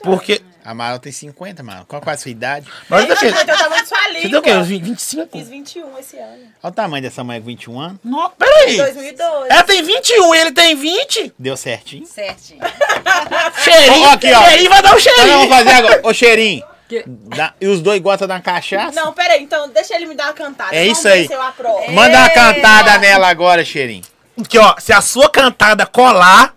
Porque. 0.01 0.41
A 0.69 0.73
Mara 0.75 0.99
tem 0.99 1.11
50, 1.11 1.63
mano. 1.63 1.83
Qual 1.87 1.99
que 1.99 2.07
é 2.07 2.13
a 2.13 2.17
sua 2.17 2.29
idade? 2.29 2.67
Mas 2.87 3.09
Eu 3.09 3.15
tenho 3.17 3.31
o 3.33 3.45
tamanho 3.45 3.81
de 3.81 3.89
sua 3.89 4.07
língua. 4.09 4.21
você 4.21 4.29
tem 4.29 4.37
o 4.37 4.41
quê? 4.43 4.53
Uns 4.53 4.67
20, 4.67 4.83
25? 4.83 5.37
Fiz 5.39 5.47
21 5.49 5.97
esse 5.97 6.17
ano. 6.17 6.43
Olha 6.61 6.69
o 6.69 6.71
tamanho 6.71 7.01
dessa 7.01 7.23
mãe 7.23 7.39
com 7.39 7.47
21 7.47 7.79
anos. 7.79 7.97
Não, 8.03 8.29
peraí. 8.29 8.77
2012. 8.77 9.47
Ela 9.49 9.63
tem 9.63 9.81
21 9.81 10.35
e 10.35 10.37
ele 10.37 10.51
tem 10.51 10.75
20? 10.75 11.33
Deu 11.39 11.57
certinho. 11.57 12.05
Certinho. 12.05 12.59
Cheirinho. 13.63 14.07
Ó, 14.09 14.11
aqui, 14.11 14.31
ó. 14.31 14.43
Cheirinho 14.43 14.69
vai 14.69 14.81
dar 14.83 14.93
um 14.93 14.99
Então 14.99 15.13
cheirinho. 15.15 15.37
vamos 15.39 15.49
fazer 15.55 15.71
agora. 15.71 16.01
Ô, 16.03 16.13
cheirinho. 16.13 16.63
Que- 16.87 17.03
dá- 17.07 17.53
E 17.59 17.67
os 17.67 17.81
dois 17.81 17.99
gostam 17.99 18.27
da 18.27 18.39
cachaça? 18.39 18.91
Não, 18.91 19.11
peraí, 19.11 19.41
então 19.43 19.69
deixa 19.69 19.95
ele 19.95 20.05
me 20.05 20.13
dar 20.13 20.25
uma 20.25 20.33
cantada. 20.33 20.75
É 20.75 20.85
isso 20.85 21.07
aí. 21.07 21.27
Eu 21.31 21.41
aprovo. 21.41 21.91
Manda 21.91 22.15
uma 22.19 22.29
cantada 22.29 22.97
nela 22.99 23.27
agora, 23.27 23.65
cheirinho. 23.65 24.03
Aqui, 24.39 24.59
ó. 24.59 24.75
Se 24.79 24.93
a 24.93 25.01
sua 25.01 25.29
cantada 25.31 25.87
colar, 25.87 26.53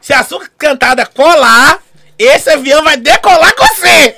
se 0.00 0.12
a 0.14 0.22
sua 0.24 0.46
cantada 0.58 1.04
colar, 1.04 1.82
esse 2.24 2.50
avião 2.50 2.82
vai 2.82 2.96
decolar 2.96 3.54
com 3.54 3.66
você. 3.66 4.16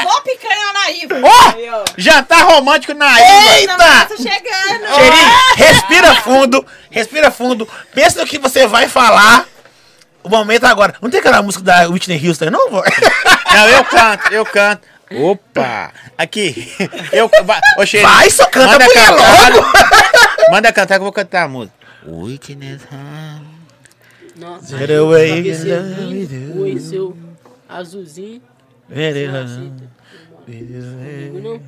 Igual 0.00 0.16
a 0.16 0.20
picanha 0.22 0.72
na 0.72 0.90
Iva. 0.90 1.20
Ó, 1.22 1.80
ó. 1.80 1.84
jantar 1.96 2.42
romântico 2.44 2.94
na 2.94 3.10
ilha. 3.20 3.60
Eita! 3.60 3.76
Tá 3.76 4.08
chegando. 4.16 4.94
Cheirinho, 4.94 5.30
respira 5.56 6.14
fundo, 6.16 6.66
respira 6.90 7.30
fundo. 7.30 7.68
Pensa 7.94 8.20
no 8.20 8.26
que 8.26 8.38
você 8.38 8.66
vai 8.66 8.88
falar. 8.88 9.46
O 10.22 10.28
momento 10.28 10.64
agora. 10.64 10.94
Não 11.00 11.08
tem 11.08 11.20
aquela 11.20 11.42
música 11.42 11.64
da 11.64 11.88
Whitney 11.88 12.28
Houston, 12.28 12.50
não? 12.50 12.70
vô? 12.70 12.82
Não, 13.52 13.68
eu 13.68 13.84
canto, 13.84 14.32
eu 14.32 14.44
canto. 14.44 14.86
Opa! 15.12 15.92
Aqui. 16.16 16.72
Eu, 17.10 17.28
vai, 17.44 17.60
ô, 17.78 17.86
cheirinho. 17.86 18.12
Vai, 18.12 18.30
só 18.30 18.44
canta 18.46 18.66
manda 18.66 18.84
mulher 18.84 19.06
cantar. 19.06 19.52
logo. 19.52 19.72
Manda 20.50 20.72
cantar 20.72 20.94
que 20.94 21.00
eu 21.00 21.04
vou 21.04 21.12
cantar 21.12 21.44
a 21.44 21.48
música. 21.48 21.74
Witness 22.06 22.82
Hum. 22.92 23.49
Nossa, 24.40 24.78
Get 24.78 24.90
away, 24.90 25.28
cabecezinho, 25.36 26.62
oi, 26.62 26.80
seu 26.80 27.16
azulzinho. 27.68 28.40
Comigo. 28.88 31.60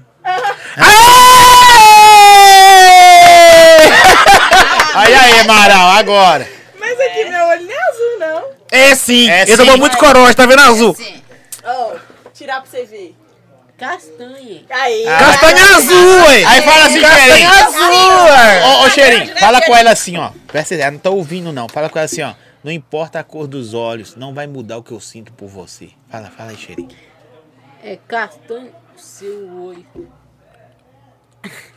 Aí, 4.95 5.15
aí, 5.15 5.41
Amaral, 5.41 5.91
agora. 5.99 6.49
Mas 6.79 6.99
aqui 7.01 7.25
meu 7.25 7.45
olho 7.47 7.63
não 7.63 7.73
é 7.73 7.89
azul, 7.91 8.19
não. 8.19 8.45
É 8.71 8.95
sim, 8.95 9.29
É 9.31 9.43
ele 9.43 9.51
sim. 9.51 9.57
tomou 9.59 9.77
muito 9.77 9.99
corote, 9.99 10.35
tá 10.35 10.47
vendo 10.47 10.63
azul? 10.63 10.95
Sim. 10.95 11.23
Ó, 11.65 11.93
tirar 12.33 12.63
pra 12.63 12.71
você 12.71 12.85
ver. 12.85 13.15
Castanha. 13.79 14.63
Aí. 14.71 15.05
Castanha 15.05 15.77
azul, 15.77 16.23
ué. 16.29 16.45
Aí 16.45 16.63
fala 16.63 16.87
assim, 16.87 17.01
Castanha 17.01 17.51
azul, 17.51 18.25
ué. 18.31 18.65
Ô, 18.65 18.85
ô, 18.85 18.91
cheirinho, 18.91 19.37
fala 19.39 19.61
com 19.61 19.77
ela 19.77 19.91
assim, 19.91 20.17
ó. 20.17 20.31
Presta 20.47 20.75
atenção, 20.75 20.93
não 20.93 20.99
tá 20.99 21.11
ouvindo, 21.11 21.53
não. 21.53 21.69
Fala 21.69 21.91
com 21.91 21.99
ela 21.99 22.07
assim, 22.07 22.23
ó. 22.23 22.33
Não 22.63 22.71
importa 22.71 23.19
a 23.19 23.25
cor 23.25 23.47
dos 23.47 23.75
olhos, 23.75 24.15
não 24.15 24.33
vai 24.33 24.47
mudar 24.47 24.79
o 24.79 24.83
que 24.83 24.93
eu 24.93 25.01
sinto 25.01 25.33
por 25.33 25.49
você. 25.49 25.91
Fala, 26.09 26.31
fala 26.31 26.51
aí, 26.51 26.57
cheirinho. 26.57 26.97
É 27.83 27.97
castanho, 28.07 28.73
seu 28.97 29.51
oi. 29.65 29.85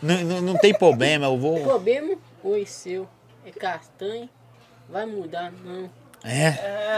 Não, 0.01 0.21
não, 0.21 0.41
não 0.41 0.57
tem 0.57 0.73
problema, 0.73 1.25
eu 1.25 1.37
vou. 1.37 1.59
Problema, 1.63 2.15
oi, 2.43 2.65
seu. 2.65 3.09
É 3.45 3.51
castanho. 3.51 4.29
Vai 4.87 5.05
mudar, 5.07 5.51
não. 5.63 5.89
É. 6.23 6.51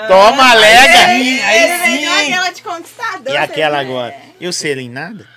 Toma, 0.07 0.53
lega! 0.53 1.13
Ele 1.13 1.77
vendeu 1.77 2.13
aquela 2.13 2.49
de 2.51 2.61
conquistador. 2.61 3.33
E 3.33 3.37
aquela 3.37 3.79
agora? 3.79 4.15
E 4.39 4.47
o 4.47 4.53
selinho, 4.53 4.91
nada? 4.91 5.27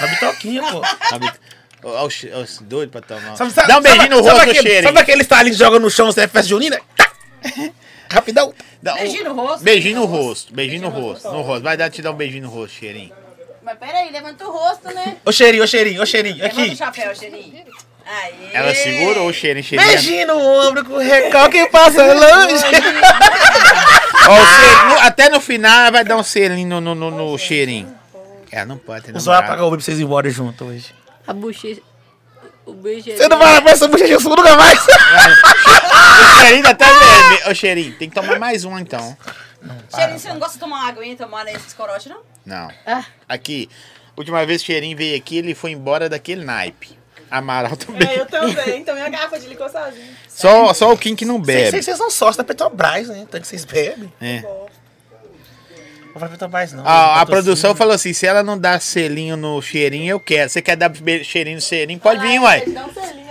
A 0.00 0.06
bitoquinha, 0.06 0.62
pô. 0.62 0.82
Sabe? 1.08 1.32
Ó, 1.82 2.06
os, 2.06 2.58
doidos 2.62 2.92
pra 2.92 3.00
tomar. 3.02 3.36
Sabe- 3.36 3.50
sabe- 3.50 3.68
Dá 3.68 3.78
um 3.78 3.82
beijinho 3.82 4.08
no 4.10 4.16
sabe 4.16 4.28
rosto, 4.30 4.42
aquele, 4.42 4.62
cheirinho. 4.62 4.82
Sabe 4.84 4.98
aquele 5.00 5.22
estalinho 5.22 5.54
que 5.54 5.58
joga 5.58 5.78
no 5.78 5.90
chão, 5.90 6.06
você 6.06 6.22
é 6.22 6.28
festa 6.28 6.48
junina? 6.48 6.80
Tá. 6.96 7.03
Rapidão. 8.10 8.54
Dá 8.82 8.94
um- 8.94 8.96
Beijinho 8.98 9.24
no 9.24 9.34
rosto. 9.34 9.64
Beijinho 9.64 9.96
no 10.00 10.04
rosto. 10.06 10.54
Beijinho 10.54 10.82
no 10.82 10.88
rosto. 10.90 11.30
No 11.32 11.40
rosto. 11.42 11.62
Vai 11.62 11.76
dar 11.76 11.90
te 11.90 12.00
dar 12.02 12.10
um 12.12 12.14
beijinho 12.14 12.44
no 12.44 12.50
rosto, 12.50 12.76
cheirinho. 12.78 13.12
Mas 13.62 13.78
peraí, 13.78 14.10
levanta 14.12 14.46
o 14.46 14.50
rosto, 14.52 14.88
né? 14.94 15.16
Ô 15.24 15.32
cheirinho, 15.32 15.64
ô 15.64 15.66
cheirinho, 15.66 16.02
ô 16.02 16.06
cheirinho. 16.06 16.36
Levanta 16.36 16.60
o 16.60 16.64
Aqui. 16.64 16.76
chapéu, 16.76 17.14
Cheirinho. 17.16 17.64
Aí. 18.06 18.50
Ela 18.52 18.74
segurou 18.74 19.28
o 19.28 19.32
cheirinho, 19.32 19.64
cheirinho. 19.64 19.88
Beijinho 19.90 20.26
no 20.26 20.38
ombro 20.38 20.84
com 20.84 20.98
recalque 20.98 21.66
passa 21.70 22.04
longe. 22.12 22.62
Ó, 24.28 24.94
o 24.94 24.98
até 25.00 25.28
no 25.30 25.40
final 25.40 25.80
ela 25.80 25.90
vai 25.90 26.04
dar 26.04 26.16
um 26.16 26.22
selinho 26.22 26.68
no, 26.68 26.80
no, 26.80 26.94
no, 26.94 27.10
no 27.32 27.38
cheirinho. 27.38 27.92
Ela 28.52 28.66
não 28.66 28.76
pode 28.78 29.06
ter 29.06 29.10
O 29.10 29.14
namorado. 29.14 29.44
apagar 29.44 29.64
o 29.64 29.68
Uber 29.68 29.78
pra 29.78 29.84
vocês 29.84 29.98
ir 29.98 30.02
embora 30.04 30.28
junto 30.30 30.64
hoje. 30.66 30.94
A 31.26 31.32
bochecha. 31.32 31.80
O 32.66 32.72
beijo 32.72 33.10
é 33.10 33.16
Você 33.16 33.28
não 33.28 33.38
vai 33.38 33.60
ver 33.60 33.70
essa 33.70 33.88
bochecha 33.88 34.18
sua 34.20 34.36
nunca 34.36 34.56
mais. 34.56 34.78
O 36.24 36.46
cheirinho 36.46 36.68
até 36.68 36.84
vermelho. 36.84 37.50
Ô, 37.50 37.54
cheirinho, 37.54 37.98
tem 37.98 38.08
que 38.08 38.14
tomar 38.14 38.38
mais 38.38 38.64
um 38.64 38.78
então. 38.78 39.16
Cheirinho, 39.94 40.18
você 40.18 40.28
não 40.28 40.38
gosta 40.38 40.54
de 40.54 40.60
tomar 40.60 40.88
água 40.88 41.04
e 41.04 41.16
tomar 41.16 41.44
nesse 41.44 41.74
corote, 41.74 42.08
não? 42.08 42.20
Não. 42.44 42.70
Ah. 42.86 43.04
Aqui, 43.28 43.68
última 44.16 44.44
vez 44.44 44.62
que 44.62 44.70
o 44.70 44.74
cheirinho 44.74 44.96
veio 44.96 45.16
aqui, 45.16 45.38
ele 45.38 45.54
foi 45.54 45.70
embora 45.70 46.08
daquele 46.08 46.44
naipe. 46.44 46.98
Amaral 47.30 47.76
também. 47.76 48.06
É, 48.08 48.20
eu 48.20 48.26
também. 48.26 48.80
Então 48.80 48.94
minha 48.94 49.08
garrafa 49.08 49.38
de 49.38 49.46
licor 49.48 49.68
sozinho. 49.70 50.14
Só, 50.28 50.72
só 50.74 50.92
o 50.92 50.98
Kim 50.98 51.16
que 51.16 51.24
não 51.24 51.38
Vocês, 51.42 51.70
bebe. 51.70 51.82
vocês 51.82 51.96
são 51.96 52.10
sócios 52.10 52.36
da 52.36 52.44
Petrobras, 52.44 53.08
né? 53.08 53.26
Tanto 53.30 53.42
que 53.42 53.48
vocês 53.48 53.64
bebem. 53.64 54.12
É. 54.20 54.44
Não 56.14 56.20
vai 56.20 56.28
Petrobras, 56.28 56.72
não. 56.72 56.86
A, 56.86 57.20
a 57.22 57.26
produção 57.26 57.74
falou 57.74 57.92
assim: 57.94 58.12
se 58.12 58.24
ela 58.24 58.42
não 58.42 58.56
dá 58.56 58.78
selinho 58.78 59.36
no 59.36 59.60
cheirinho, 59.60 60.12
eu 60.12 60.20
quero. 60.20 60.48
Você 60.48 60.62
quer 60.62 60.76
dar 60.76 60.90
cheirinho 61.24 61.56
no 61.56 61.60
cheirinho? 61.62 61.98
Pode 61.98 62.20
vir, 62.20 62.38
uai. 62.40 62.62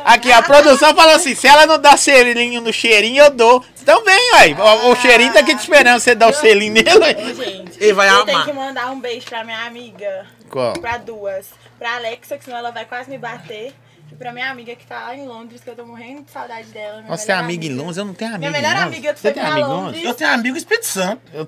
Aqui, 0.03 0.31
a 0.33 0.41
produção 0.43 0.93
falou 0.93 1.15
assim: 1.15 1.33
se 1.33 1.47
ela 1.47 1.65
não 1.65 1.79
dá 1.79 1.95
selinho 1.95 2.59
no 2.59 2.73
cheirinho, 2.73 3.23
eu 3.23 3.29
dou. 3.31 3.63
Então 3.81 4.03
vem, 4.03 4.31
uai. 4.33 4.53
O, 4.53 4.91
o 4.91 4.95
cheirinho 4.97 5.31
tá 5.31 5.39
aqui 5.39 5.55
te 5.55 5.61
esperando 5.61 5.99
você 6.01 6.13
dar 6.13 6.27
o 6.29 6.33
selinho 6.33 6.73
nele. 6.73 6.89
uai. 6.97 7.15
Ô, 7.15 7.33
gente, 7.33 7.77
Ele 7.81 7.93
vai 7.93 8.09
eu 8.09 8.25
tenho 8.25 8.37
amar. 8.37 8.47
que 8.47 8.53
mandar 8.53 8.91
um 8.91 8.99
beijo 8.99 9.25
pra 9.27 9.45
minha 9.45 9.65
amiga. 9.65 10.25
Qual? 10.49 10.73
Pra 10.73 10.97
duas. 10.97 11.47
Pra 11.79 11.95
Alexa, 11.95 12.37
que 12.37 12.43
senão 12.43 12.57
ela 12.57 12.71
vai 12.71 12.83
quase 12.85 13.09
me 13.09 13.17
bater. 13.17 13.73
E 14.11 14.15
pra 14.15 14.31
minha 14.33 14.51
amiga 14.51 14.75
que 14.75 14.85
tá 14.85 15.05
lá 15.05 15.15
em 15.15 15.25
Londres, 15.25 15.61
que 15.63 15.69
eu 15.69 15.75
tô 15.75 15.85
morrendo 15.85 16.21
de 16.23 16.31
saudade 16.31 16.67
dela. 16.67 17.01
Nossa, 17.07 17.25
tem 17.25 17.35
melhor 17.35 17.43
amiga 17.45 17.65
em 17.65 17.73
Londres? 17.75 17.97
Eu 17.97 18.05
não 18.05 18.13
tenho 18.13 18.35
amiga 18.35 18.49
Minha 18.51 18.61
melhor 18.61 18.83
amiga 18.83 19.15
Você 19.15 19.21
foi 19.21 19.31
tem 19.31 19.41
pra 19.41 19.51
amigo 19.53 19.67
em 19.67 19.69
Londres. 19.71 19.85
Londres? 19.95 20.03
Eu 20.05 20.13
tenho 20.13 20.29
amigo 20.31 20.57
Espírito 20.57 20.85
Santo. 20.85 21.21
Eu, 21.33 21.47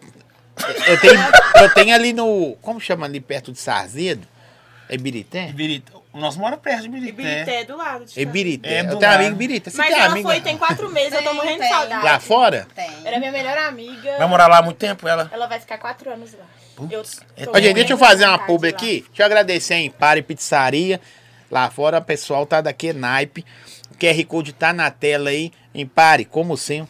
eu 0.88 1.00
tenho, 1.00 1.20
eu 1.62 1.74
tenho 1.74 1.94
ali 1.96 2.14
no. 2.14 2.56
Como 2.62 2.80
chama 2.80 3.06
ali 3.06 3.20
perto 3.20 3.52
de 3.52 3.60
Sarzedo? 3.60 4.28
É 4.88 4.98
Birité? 4.98 5.50
Ibirité. 5.50 5.92
O 6.14 6.20
nosso 6.20 6.40
mora 6.40 6.56
perto 6.56 6.82
de 6.82 6.88
Ibirité. 6.88 7.10
Ibirité 7.12 7.62
é 7.62 7.66
do 7.66 7.76
lado. 7.76 8.06
de 8.06 8.22
É. 8.22 8.26
Birité. 8.26 8.70
É 8.76 8.80
eu 8.82 8.86
tenho 8.88 9.02
lado. 9.02 9.16
amigo 9.16 9.32
em 9.34 9.38
Birité. 9.38 9.70
Você 9.70 9.78
Mas 9.78 9.88
tem 9.90 9.98
ela 10.00 10.12
amigo 10.12 10.30
foi 10.30 10.42
tem 10.42 10.58
quatro 10.58 10.90
meses, 10.90 11.14
eu 11.14 11.24
tô 11.24 11.34
morrendo 11.34 11.62
de 11.64 11.68
saudade. 11.68 12.06
lá 12.06 12.20
fora? 12.20 12.68
Tem. 12.76 12.90
Era 13.04 13.20
minha 13.20 13.32
melhor 13.32 13.58
amiga. 13.58 14.18
Vai 14.18 14.28
morar 14.28 14.48
lá 14.48 14.60
há 14.60 14.62
muito 14.62 14.78
tempo, 14.78 15.08
ela? 15.08 15.30
Ela 15.34 15.48
vai 15.48 15.60
ficar 15.60 15.78
quatro 15.78 16.10
anos 16.12 16.32
lá. 16.34 16.46
Eu 16.92 17.04
tô 17.48 17.52
Ô, 17.58 17.62
gente, 17.62 17.74
deixa 17.76 17.94
eu 17.94 17.98
fazer 17.98 18.26
uma 18.26 18.38
pub 18.40 18.64
lá. 18.64 18.70
aqui. 18.70 19.04
Deixa 19.08 19.22
eu 19.24 19.26
agradecer 19.26 19.74
a 19.74 19.80
Empare 19.80 20.22
Pizzaria. 20.22 21.02
Lá 21.50 21.70
fora, 21.70 21.98
o 22.00 22.02
pessoal 22.02 22.46
tá 22.46 22.62
daqui 22.62 22.94
naipe. 22.94 23.46
O 23.92 23.98
QR 23.98 24.24
Code 24.26 24.54
tá 24.54 24.72
na 24.74 24.90
tela 24.92 25.30
aí. 25.32 25.52
Empare, 25.74 26.26
como 26.26 26.56
sempre. 26.58 26.90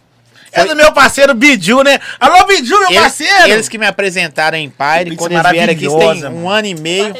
É 0.55 0.65
do 0.65 0.75
meu 0.75 0.91
parceiro 0.93 1.33
Biju, 1.33 1.83
né? 1.83 1.99
Alô, 2.19 2.45
Biju, 2.45 2.79
meu 2.79 2.89
Eles, 2.89 3.01
parceiro! 3.01 3.49
eles 3.49 3.69
que 3.69 3.77
me 3.77 3.85
apresentaram 3.85 4.57
Empire, 4.57 5.03
Pizza 5.05 5.17
quando 5.17 5.31
eles 5.33 5.51
vieram 5.51 5.73
aqui, 5.73 5.87
tem 6.21 6.25
um 6.29 6.49
ano 6.49 6.67
e 6.67 6.75
meio. 6.75 7.13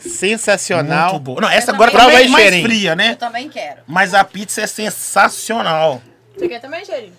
Sensacional. 0.00 1.12
Muito 1.12 1.22
boa. 1.22 1.40
Não, 1.40 1.48
essa 1.48 1.70
Eu 1.70 1.74
agora 1.74 1.90
Prova 1.90 2.10
aí, 2.10 2.28
mais 2.28 2.44
cheirinho. 2.44 2.68
fria, 2.68 2.94
né? 2.94 3.12
Eu 3.12 3.16
também 3.16 3.48
quero. 3.48 3.80
Mas 3.86 4.12
a 4.12 4.22
pizza 4.22 4.60
é 4.60 4.66
sensacional. 4.66 6.02
Você 6.36 6.48
quer 6.48 6.60
também, 6.60 6.84
Cheirinho? 6.84 7.12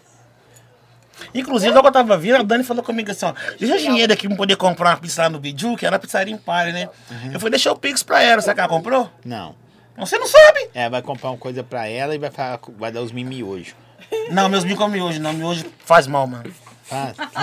Inclusive, 1.34 1.74
logo 1.74 1.88
eu 1.88 1.92
tava 1.92 2.18
vindo, 2.18 2.36
a 2.36 2.44
Dani 2.44 2.64
falou 2.64 2.84
comigo 2.84 3.10
assim, 3.10 3.26
ó, 3.26 3.34
deixa 3.58 3.78
dinheiro 3.78 4.12
aqui 4.12 4.28
pra 4.28 4.36
poder 4.36 4.58
comprar 4.58 4.90
uma 4.90 4.98
pizza 4.98 5.24
lá 5.24 5.30
no 5.30 5.40
Biju, 5.40 5.78
que 5.78 5.86
era 5.86 5.96
a 5.96 6.00
pizzaria 6.00 6.34
Empire, 6.34 6.74
né? 6.74 6.90
Eu 7.34 7.40
falei, 7.40 7.52
deixa 7.52 7.72
o 7.72 7.78
Pix 7.78 8.04
pra 8.04 8.22
ela, 8.22 8.42
será 8.42 8.54
que 8.54 8.60
ela 8.60 8.70
comprou? 8.70 9.10
Não. 9.24 9.56
Você 9.98 10.18
não 10.18 10.28
sabe? 10.28 10.70
É, 10.74 10.90
vai 10.90 11.02
comprar 11.02 11.30
uma 11.30 11.38
coisa 11.38 11.64
pra 11.64 11.88
ela 11.88 12.14
e 12.14 12.18
vai, 12.18 12.30
falar, 12.30 12.60
vai 12.78 12.92
dar 12.92 13.02
os 13.02 13.14
mimi 13.14 13.42
hoje. 13.42 13.74
Não, 14.32 14.50
meus 14.50 14.64
mil 14.64 14.76
comem 14.76 15.02
miojo, 15.02 15.20
não, 15.20 15.34
miojo 15.34 15.66
faz 15.86 16.08
mal, 16.08 16.26
mano. 16.28 16.52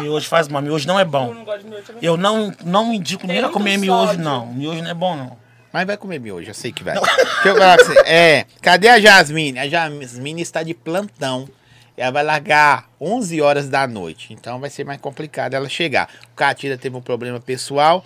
Miojo 0.01 0.29
faz 0.29 0.49
mal, 0.49 0.63
miojo 0.63 0.87
não 0.87 0.99
é 0.99 1.03
Eu 1.03 1.07
bom. 1.07 1.35
não 1.35 1.45
gosto 1.45 1.63
de 1.63 1.69
miojo 1.69 1.85
também. 1.85 2.05
Eu 2.05 2.17
não, 2.17 2.53
não 2.65 2.93
indico 2.93 3.27
nem 3.27 3.39
a 3.43 3.49
comer 3.49 3.77
miojo, 3.77 4.07
sódio. 4.13 4.23
não. 4.25 4.47
Miojo 4.47 4.83
não 4.83 4.91
é 4.91 4.95
bom, 4.95 5.17
não. 5.17 5.37
Mas 5.73 5.87
vai 5.87 5.97
comer 5.97 6.19
miojo, 6.21 6.49
eu 6.51 6.55
sei 6.55 6.71
que 6.73 6.85
vai. 6.85 6.95
Deixa 6.95 7.49
eu 7.49 7.57
falar 7.57 7.79
com 7.79 7.85
você. 7.85 7.99
É, 8.05 8.47
cadê 8.61 8.89
a 8.89 9.01
Jasmine? 9.01 9.59
A 9.59 9.69
Jasmine 9.69 10.43
está 10.43 10.63
de 10.63 10.75
plantão. 10.75 11.49
Ela 11.97 12.11
vai 12.11 12.23
largar 12.23 12.89
11 13.01 13.41
horas 13.41 13.69
da 13.69 13.87
noite. 13.87 14.33
Então 14.33 14.59
vai 14.61 14.71
ser 14.71 14.85
mais 14.85 15.01
complicado 15.01 15.55
ela 15.55 15.69
chegar. 15.69 16.09
O 16.33 16.37
Catira 16.37 16.77
teve 16.79 16.97
um 16.97 17.03
problema 17.03 17.39
pessoal. 17.41 18.05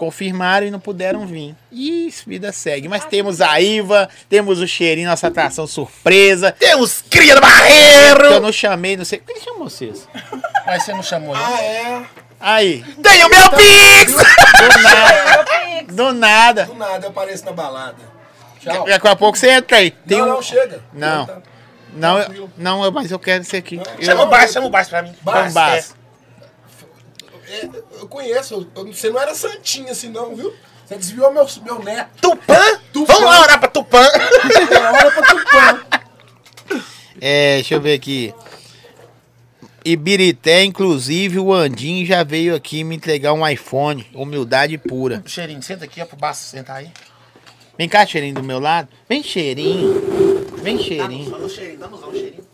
Confirmaram 0.00 0.66
e 0.66 0.70
não 0.70 0.80
puderam 0.80 1.26
vir. 1.26 1.54
E 1.70 2.08
vida 2.26 2.50
segue. 2.52 2.88
Mas 2.88 3.04
temos 3.04 3.42
a 3.42 3.60
Iva, 3.60 4.08
temos 4.30 4.58
o 4.58 4.66
cheirinho, 4.66 5.10
nossa 5.10 5.26
atração 5.26 5.66
surpresa. 5.66 6.52
Temos 6.52 7.04
cria 7.10 7.34
do 7.34 7.40
Que 7.42 7.46
eu 7.46 7.50
barreiro! 7.50 8.40
não 8.40 8.50
chamei, 8.50 8.96
não 8.96 9.04
sei. 9.04 9.18
Quem 9.18 9.36
que 9.36 9.44
chamou 9.44 9.68
vocês? 9.68 10.08
Mas 10.64 10.84
você 10.84 10.92
não 10.94 11.02
chamou, 11.02 11.36
não? 11.36 11.44
Ah, 11.44 11.62
é? 11.62 12.02
Aí, 12.40 12.82
Tem 13.02 13.22
o 13.26 13.28
meu 13.28 13.50
Pix! 13.50 14.12
do 14.14 14.82
nada. 14.82 15.84
Do 15.90 16.12
nada. 16.14 16.64
Do 16.64 16.74
nada 16.76 17.04
eu 17.04 17.10
apareço 17.10 17.44
na 17.44 17.52
balada. 17.52 17.98
Tchau. 18.58 18.86
Daqui 18.86 19.06
a 19.06 19.14
pouco 19.14 19.36
você 19.36 19.50
entra 19.50 19.76
aí. 19.76 19.90
Tem 19.90 20.16
não, 20.16 20.24
um... 20.24 20.28
não, 20.30 20.40
chega. 20.42 20.80
Não. 20.94 21.26
Tá. 21.26 21.42
Não, 21.92 22.18
eu- 22.20 22.50
não, 22.56 22.90
mas 22.90 23.10
eu 23.10 23.18
quero 23.18 23.44
ser 23.44 23.58
aqui. 23.58 23.78
Chama 24.00 24.22
o 24.22 24.28
Baixo, 24.28 24.54
chama 24.54 24.66
o 24.66 24.70
Baixo 24.70 24.88
pra 24.88 25.02
mim. 25.02 25.14
Então, 25.20 25.50
Baço. 25.52 25.92
É, 25.92 25.99
eu 28.00 28.08
conheço, 28.08 28.68
eu- 28.74 28.86
você 28.86 29.10
não 29.10 29.20
era 29.20 29.34
santinha 29.34 29.92
assim 29.92 30.08
não, 30.08 30.34
viu? 30.34 30.52
Você 30.86 30.96
desviou 30.96 31.32
meu, 31.32 31.46
meu 31.62 31.78
neto. 31.82 32.10
Tupã? 32.20 32.80
Tupã. 32.92 33.12
Vamos 33.14 33.30
lá 33.30 33.40
orar 33.42 33.60
pra 33.60 33.68
Tupã. 33.68 34.00
Olha 34.00 35.10
pra 35.10 35.22
Tupã. 35.22 36.00
É, 37.22 37.56
deixa 37.56 37.74
eu 37.74 37.80
ver 37.82 37.92
aqui. 37.94 38.32
Ibirité, 39.84 40.64
inclusive, 40.64 41.38
o 41.38 41.52
Andinho 41.52 42.06
já 42.06 42.22
veio 42.24 42.54
aqui 42.54 42.82
me 42.82 42.96
entregar 42.96 43.34
um 43.34 43.46
iPhone. 43.46 44.06
Humildade 44.14 44.78
pura. 44.78 45.22
Cheirinho, 45.26 45.62
senta 45.62 45.84
aqui, 45.84 46.00
ó, 46.00 46.06
pro 46.06 46.16
Baixo 46.16 46.40
sentar 46.44 46.76
aí. 46.76 46.90
Vem 47.76 47.88
cá, 47.88 48.06
cheirinho 48.06 48.34
do 48.36 48.42
meu 48.42 48.58
lado. 48.58 48.88
Vem, 49.08 49.22
cheirinho. 49.22 50.00
Vem, 50.62 50.78
cheirinho. 50.78 51.30
Dá 51.30 51.38
no 51.38 51.48
cheirinho, 51.50 51.78
dá 51.78 51.88
no 51.88 52.10
cheirinho. 52.12 52.46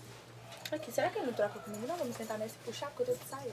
Aqui, 0.73 0.93
será 0.93 1.09
que 1.09 1.18
ele 1.18 1.27
não 1.27 1.32
troca 1.32 1.59
comigo? 1.60 1.85
Não, 1.86 1.97
vamos 1.97 2.16
sentar 2.16 2.36
nessa 2.39 2.55
e 2.62 2.66
puxar, 2.70 2.86
porque 2.89 3.10
eu 3.10 3.14
tô 3.16 3.24
de 3.24 3.31
saia. 3.31 3.52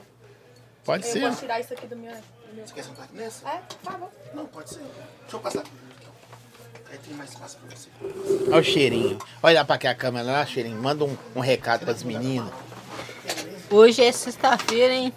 Pode 0.84 1.06
Eu 1.06 1.12
ser. 1.12 1.20
posso 1.22 1.40
tirar 1.40 1.60
isso 1.60 1.72
aqui 1.72 1.86
do 1.86 1.96
meu... 1.96 2.12
Do 2.12 2.54
meu... 2.54 2.66
Você 2.66 2.74
quer 2.74 2.84
sentar 2.84 3.04
aqui 3.06 3.16
nessa? 3.16 3.48
É, 3.48 3.62
tá 3.82 3.92
bom. 3.92 4.10
Não, 4.34 4.46
pode 4.46 4.70
ser. 4.70 4.80
Deixa 4.80 5.36
eu 5.36 5.40
passar 5.40 5.60
aqui. 5.60 5.70
Aí 6.90 6.98
tem 6.98 7.14
mais 7.14 7.30
espaço 7.30 7.56
pra 7.58 7.76
você. 7.76 7.88
Olha 8.50 8.60
o 8.60 8.62
cheirinho. 8.62 9.18
Olha 9.42 9.64
pra 9.64 9.78
cá 9.78 9.90
a 9.90 9.94
câmera 9.94 10.24
lá, 10.26 10.46
cheirinho. 10.46 10.80
Manda 10.80 11.04
um, 11.04 11.16
um 11.34 11.40
recado 11.40 11.84
pras 11.84 12.02
meninas. 12.02 12.52
Hoje 13.70 14.02
é 14.04 14.12
sexta-feira, 14.12 14.92
hein? 14.94 15.12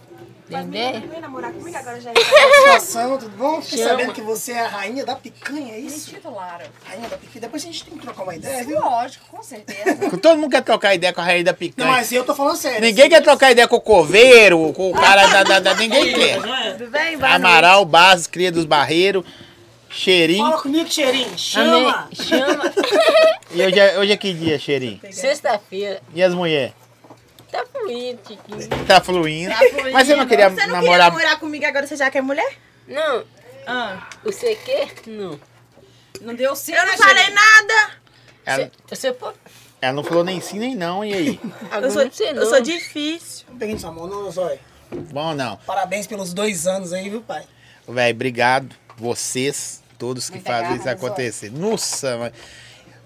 Ideia? 0.49 1.03
Vem 1.11 1.19
namorar 1.19 1.51
comigo 1.51 1.75
agora 1.77 1.99
já. 1.99 2.11
Satisfação, 2.15 3.17
tudo 3.17 3.35
bom? 3.37 3.61
Fiquei 3.61 3.83
sabendo 3.83 4.13
que 4.13 4.21
você 4.21 4.53
é 4.53 4.61
a 4.61 4.67
rainha 4.67 5.05
da 5.05 5.15
picanha, 5.15 5.73
é 5.73 5.79
Me 5.81 5.87
isso? 5.87 6.09
titularam. 6.09 6.65
Rainha 6.85 7.09
da 7.09 7.17
picanha. 7.17 7.41
Depois 7.41 7.63
a 7.63 7.65
gente 7.65 7.83
tem 7.85 7.93
que 7.97 8.01
trocar 8.01 8.23
uma 8.23 8.35
ideia, 8.35 8.63
viu? 8.63 8.79
Lógico, 8.79 9.25
com 9.29 9.43
certeza. 9.43 9.95
Todo 10.21 10.37
mundo 10.39 10.51
quer 10.51 10.61
trocar 10.63 10.95
ideia 10.95 11.11
com 11.11 11.19
a 11.21 11.23
rainha 11.25 11.43
da 11.43 11.51
Não, 11.51 11.57
picanha. 11.57 11.91
mas 11.91 12.11
eu 12.11 12.23
tô 12.23 12.33
falando 12.33 12.55
sério. 12.55 12.79
Ninguém 12.81 13.09
quer 13.09 13.21
trocar 13.21 13.51
ideia 13.51 13.67
com 13.67 13.75
o 13.75 13.81
coveiro, 13.81 14.71
com 14.73 14.89
o 14.91 14.93
cara 14.93 15.27
da. 15.27 15.43
da, 15.43 15.59
da- 15.59 15.75
ninguém 15.75 16.13
quer. 16.13 16.39
Tudo 16.77 16.89
bem? 16.91 17.17
Boa 17.17 17.33
Amaral, 17.33 17.83
Bases, 17.83 18.27
Cria 18.27 18.51
dos 18.51 18.63
Barreiros, 18.65 19.25
Cheirinho. 19.89 20.45
Fala 20.45 20.61
comigo, 20.61 20.89
cheirinho. 20.89 21.37
Chama. 21.37 21.89
Amém. 22.09 22.15
Chama. 22.25 22.73
E 23.49 23.61
hoje 23.65 23.79
é, 23.79 23.97
hoje 23.97 24.11
é 24.11 24.17
que 24.17 24.33
dia, 24.33 24.59
Cheirinho? 24.59 24.99
Sexta-feira. 25.09 26.01
E 26.13 26.21
as 26.21 26.33
mulheres? 26.33 26.73
Tá 27.51 27.65
fluindo, 27.71 28.19
Tiquinho. 28.23 28.85
Tá 28.85 28.99
fluindo. 29.01 29.51
Tá 29.51 29.57
fluindo. 29.69 29.91
Mas 29.93 30.07
você 30.07 30.15
não 30.15 30.27
queria 30.27 30.49
Você 30.49 30.65
não 30.67 30.75
namorar. 30.75 30.81
queria 30.81 31.09
namorar 31.09 31.39
comigo 31.39 31.65
agora, 31.65 31.87
você 31.87 31.95
já 31.95 32.09
quer 32.11 32.21
mulher? 32.21 32.57
Não, 32.87 33.23
Ah. 33.65 34.07
você 34.23 34.55
quer? 34.55 34.89
Não. 35.07 35.39
Não 36.21 36.33
deu 36.35 36.55
certo. 36.55 36.79
Eu 36.85 36.87
não 36.91 36.97
falei 36.97 37.29
nada. 37.29 37.91
Ela, 38.45 38.71
Você 38.89 39.11
pode. 39.11 39.37
ela 39.81 39.93
não 39.93 40.03
falou 40.03 40.23
nem 40.23 40.39
sim 40.39 40.57
nem 40.57 40.73
não, 40.75 41.03
e 41.03 41.13
aí? 41.13 41.39
Eu 41.81 41.91
sou, 41.91 42.03
não 42.03 42.33
não. 42.33 42.41
eu 42.43 42.49
sou 42.49 42.61
difícil. 42.61 43.45
Peguei 43.59 43.77
sua 43.77 43.91
mão, 43.91 44.07
não, 44.07 44.31
Zói. 44.31 44.59
Bom 44.89 45.33
não. 45.33 45.57
Parabéns 45.57 46.07
pelos 46.07 46.33
dois 46.33 46.65
anos 46.65 46.93
aí, 46.93 47.09
viu, 47.09 47.21
pai? 47.21 47.43
Véi, 47.87 48.11
obrigado. 48.11 48.73
Vocês, 48.97 49.83
todos 49.97 50.27
que 50.29 50.35
Muita 50.35 50.49
fazem 50.49 50.63
garra, 50.63 50.75
isso 50.77 50.85
né, 50.85 50.91
acontecer. 50.93 51.51
Nossa, 51.51 52.17
mas... 52.17 52.33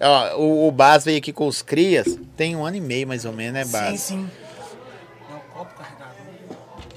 Ó, 0.02 0.38
o, 0.38 0.68
o 0.68 0.72
Bas 0.72 1.06
veio 1.06 1.18
aqui 1.20 1.32
com 1.32 1.46
os 1.48 1.62
crias, 1.62 2.18
tem 2.36 2.56
um 2.56 2.66
ano 2.66 2.78
e 2.78 2.82
meio 2.82 3.08
mais 3.08 3.24
ou 3.26 3.32
menos, 3.34 3.54
né, 3.54 3.64
Sim, 3.66 3.72
Bas? 3.72 4.00
sim. 4.00 4.30
Não, 5.30 5.40
copo 5.54 5.72
carregado. 5.76 6.16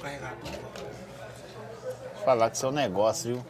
Carregado. 0.01 0.37
Falar 2.23 2.49
do 2.49 2.57
seu 2.57 2.71
negócio, 2.71 3.35
viu? 3.35 3.45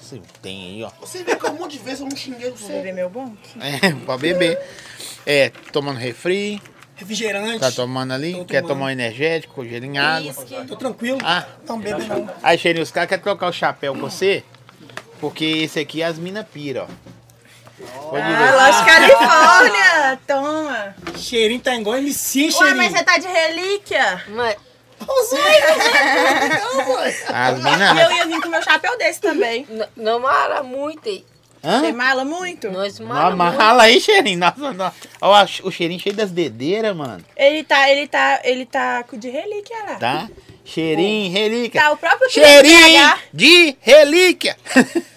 Você 0.00 0.22
tem 0.40 0.64
aí, 0.68 0.82
ó. 0.84 0.90
Você 1.00 1.22
vê 1.22 1.36
que 1.36 1.46
um 1.46 1.54
monte 1.54 1.72
de 1.72 1.84
vezes 1.84 2.00
eu 2.00 2.06
não 2.08 2.16
xinguei 2.16 2.48
Vou 2.48 2.56
você. 2.56 2.72
beber 2.74 2.94
meu 2.94 3.10
bom? 3.10 3.34
É, 3.60 3.90
pode 4.06 4.22
beber. 4.22 4.58
É, 5.26 5.50
tomando 5.72 5.98
refri, 5.98 6.62
Refrigerante. 6.96 7.58
tá 7.60 7.70
tomando 7.70 8.12
ali, 8.14 8.32
Tô 8.32 8.44
quer 8.46 8.62
tomando. 8.62 8.68
tomar 8.78 8.86
um 8.86 8.90
energético, 8.90 9.64
gelinho 9.66 10.00
água. 10.02 10.32
Tô 10.66 10.76
tranquilo. 10.76 11.18
Ah, 11.22 11.46
Não 11.68 11.78
bebe 11.78 12.04
não. 12.06 12.30
aí, 12.42 12.56
Cheirinho, 12.56 12.82
os 12.82 12.90
caras 12.90 13.08
querem 13.10 13.22
trocar 13.22 13.48
o 13.48 13.52
chapéu 13.52 13.92
com 13.92 14.00
você, 14.00 14.42
porque 15.20 15.44
esse 15.44 15.78
aqui 15.78 16.02
as 16.02 16.18
mina 16.18 16.42
pira, 16.42 16.84
ó. 16.84 16.86
Pode 17.78 18.22
Ah. 18.22 18.54
Loja 18.56 18.84
Califórnia. 18.84 20.20
Toma. 20.26 20.94
Cheirinho 21.16 21.60
tá 21.60 21.74
igual 21.76 21.96
MC, 21.98 22.40
hein, 22.40 22.46
Ué, 22.46 22.50
cheirinho? 22.52 22.76
mas 22.76 22.92
você 22.92 23.04
tá 23.04 23.18
de 23.18 23.26
relíquia. 23.28 24.24
Mas 24.28 24.56
Ô, 25.06 25.22
Zói, 25.24 25.40
não, 26.58 26.84
Zói. 26.84 27.14
As 27.28 27.58
E 27.58 27.62
mina... 27.62 28.02
eu 28.02 28.12
ia 28.12 28.26
vir 28.26 28.40
com 28.42 28.48
meu 28.48 28.62
chapéu 28.62 28.98
desse 28.98 29.20
também. 29.20 29.66
não 29.96 30.18
mala 30.20 30.62
muito 30.62 31.08
aí. 31.08 31.24
Você 31.62 31.86
Hã? 31.88 31.92
mala 31.92 32.24
muito? 32.24 32.70
Nós 32.70 32.98
Não 33.00 33.06
mala 33.08 33.30
muito. 33.34 33.42
amala 33.60 33.82
aí, 33.84 34.00
Cheirinho. 34.00 34.38
Nossa, 34.38 34.72
nossa. 34.72 34.94
Ó, 35.20 35.44
o 35.64 35.70
cheirinho 35.72 36.00
cheio 36.00 36.14
das 36.14 36.30
dedeiras, 36.30 36.94
mano. 36.96 37.24
Ele 37.36 37.64
tá, 37.64 37.88
ele 37.90 38.06
tá, 38.08 38.40
ele 38.44 38.64
tá 38.66 39.02
com 39.04 39.16
de 39.18 39.28
relíquia 39.28 39.76
lá. 39.88 39.94
Tá? 39.96 40.28
Cheirinho, 40.64 41.32
relíquia. 41.32 41.80
Tá 41.80 41.90
o 41.92 41.96
próprio 41.96 42.30
Cheirinho 42.30 43.14
de 43.32 43.76
relíquia. 43.80 44.56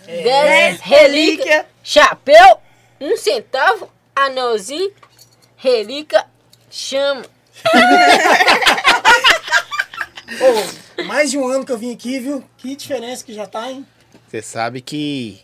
Dez 0.06 0.80
relíquia. 0.82 1.66
Chapéu. 1.92 2.62
Um 3.02 3.18
centavo, 3.18 3.92
anelzinho, 4.16 4.94
relíquia, 5.58 6.26
chama. 6.70 7.26
Ô, 10.40 11.04
mais 11.04 11.32
de 11.32 11.38
um 11.38 11.46
ano 11.46 11.66
que 11.66 11.72
eu 11.74 11.78
vim 11.78 11.94
aqui, 11.94 12.18
viu? 12.18 12.42
Que 12.58 12.78
diferença 12.78 13.26
que 13.26 13.34
já 13.34 13.46
tá, 13.46 13.70
hein? 13.70 13.86
Você 14.26 14.42
sabe 14.42 14.80
que. 14.80 15.44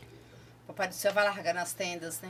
Papai 0.65 0.87
do 0.87 0.95
céu 0.95 1.11
vai 1.11 1.25
largar 1.25 1.53
nas 1.53 1.73
tendas, 1.73 2.21
né? 2.21 2.29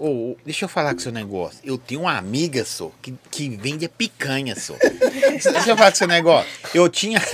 Ô, 0.00 0.30
ô, 0.30 0.36
deixa 0.46 0.64
eu 0.64 0.68
falar 0.68 0.94
com 0.94 1.00
seu 1.00 1.12
negócio. 1.12 1.58
Eu 1.62 1.76
tenho 1.76 2.00
uma 2.00 2.16
amiga, 2.16 2.64
só, 2.64 2.90
que, 3.02 3.14
que 3.30 3.50
vende 3.50 3.86
picanha, 3.86 4.56
só. 4.56 4.74
deixa 4.80 5.70
eu 5.70 5.76
falar 5.76 5.90
com 5.90 5.98
seu 5.98 6.08
negócio. 6.08 6.50
Eu 6.74 6.88
tinha. 6.88 7.20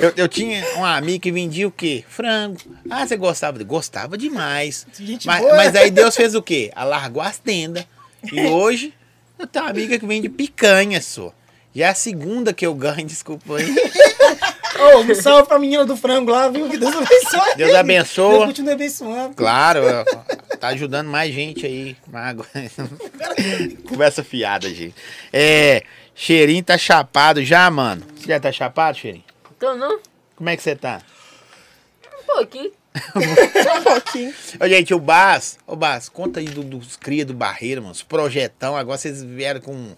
Eu, 0.00 0.12
eu 0.16 0.28
tinha 0.28 0.64
uma 0.76 0.96
amiga 0.96 1.18
que 1.18 1.32
vendia 1.32 1.66
o 1.66 1.72
quê? 1.72 2.04
Frango. 2.08 2.56
Ah, 2.88 3.04
você 3.04 3.16
gostava? 3.16 3.60
Gostava 3.64 4.16
demais. 4.16 4.86
Gente 4.96 5.26
Mas, 5.26 5.40
boa. 5.40 5.56
mas 5.56 5.74
aí 5.74 5.90
Deus 5.90 6.14
fez 6.14 6.36
o 6.36 6.42
quê? 6.42 6.70
Alargou 6.72 7.20
as 7.20 7.38
tendas. 7.38 7.84
E 8.32 8.42
hoje 8.42 8.94
eu 9.36 9.44
tenho 9.44 9.64
uma 9.64 9.72
amiga 9.72 9.98
que 9.98 10.06
vende 10.06 10.28
picanha, 10.28 11.02
só. 11.02 11.34
E 11.74 11.82
é 11.82 11.88
a 11.88 11.94
segunda 11.96 12.52
que 12.52 12.64
eu 12.64 12.74
ganho, 12.76 13.06
desculpa 13.08 13.56
aí. 13.56 13.74
Ô, 14.76 14.98
um 15.00 15.14
salve 15.14 15.48
pra 15.48 15.58
menina 15.58 15.84
do 15.84 15.96
frango 15.96 16.30
lá, 16.30 16.48
viu? 16.48 16.68
Que 16.68 16.76
Deus 16.78 16.94
abençoe. 16.94 17.54
Deus 17.56 17.74
abençoa. 17.74 18.32
Deus 18.32 18.44
continue 18.46 18.72
abençoando. 18.72 19.34
Claro, 19.34 19.80
tá 20.60 20.68
ajudando 20.68 21.08
mais 21.08 21.32
gente 21.32 21.64
aí. 21.66 21.96
Mago. 22.10 22.44
Conversa 23.88 24.22
fiada, 24.22 24.68
gente. 24.68 24.94
É, 25.32 25.82
Cheirinho 26.14 26.62
tá 26.62 26.76
chapado 26.76 27.44
já, 27.44 27.70
mano. 27.70 28.04
Você 28.16 28.28
já 28.28 28.40
tá 28.40 28.52
chapado, 28.52 28.98
Cheirinho? 28.98 29.24
Então 29.56 29.76
não, 29.76 29.98
Como 30.36 30.48
é 30.50 30.56
que 30.56 30.62
você 30.62 30.76
tá? 30.76 31.00
um 32.22 32.26
pouquinho. 32.36 32.72
Um 33.14 33.82
pouquinho. 33.82 34.34
Ô, 34.60 34.66
gente, 34.68 34.92
o 34.92 34.98
Bas, 34.98 35.58
ô 35.66 35.76
Bas, 35.76 36.08
conta 36.08 36.40
aí 36.40 36.46
do- 36.46 36.64
dos 36.64 36.96
cria 36.96 37.24
do 37.24 37.32
Barreiro, 37.34 37.80
mano. 37.82 37.92
Os 37.92 38.02
projetão, 38.02 38.76
agora 38.76 38.98
vocês 38.98 39.22
vieram 39.22 39.60
com 39.60 39.96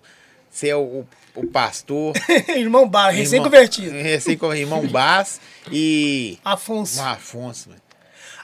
ser 0.51 0.75
o, 0.75 0.81
o, 0.83 1.09
o 1.35 1.47
pastor. 1.47 2.15
Irmão 2.49 2.89
Bar, 2.89 3.09
irmão- 3.11 3.21
recém-convertido. 3.23 3.91
Recém 4.03 4.37
com 4.37 4.55
irmão 4.55 4.87
Bas 4.89 5.41
e. 5.71 6.39
Afonso. 6.45 7.01
O 7.01 7.05
Afonso, 7.05 7.69
mano. 7.71 7.81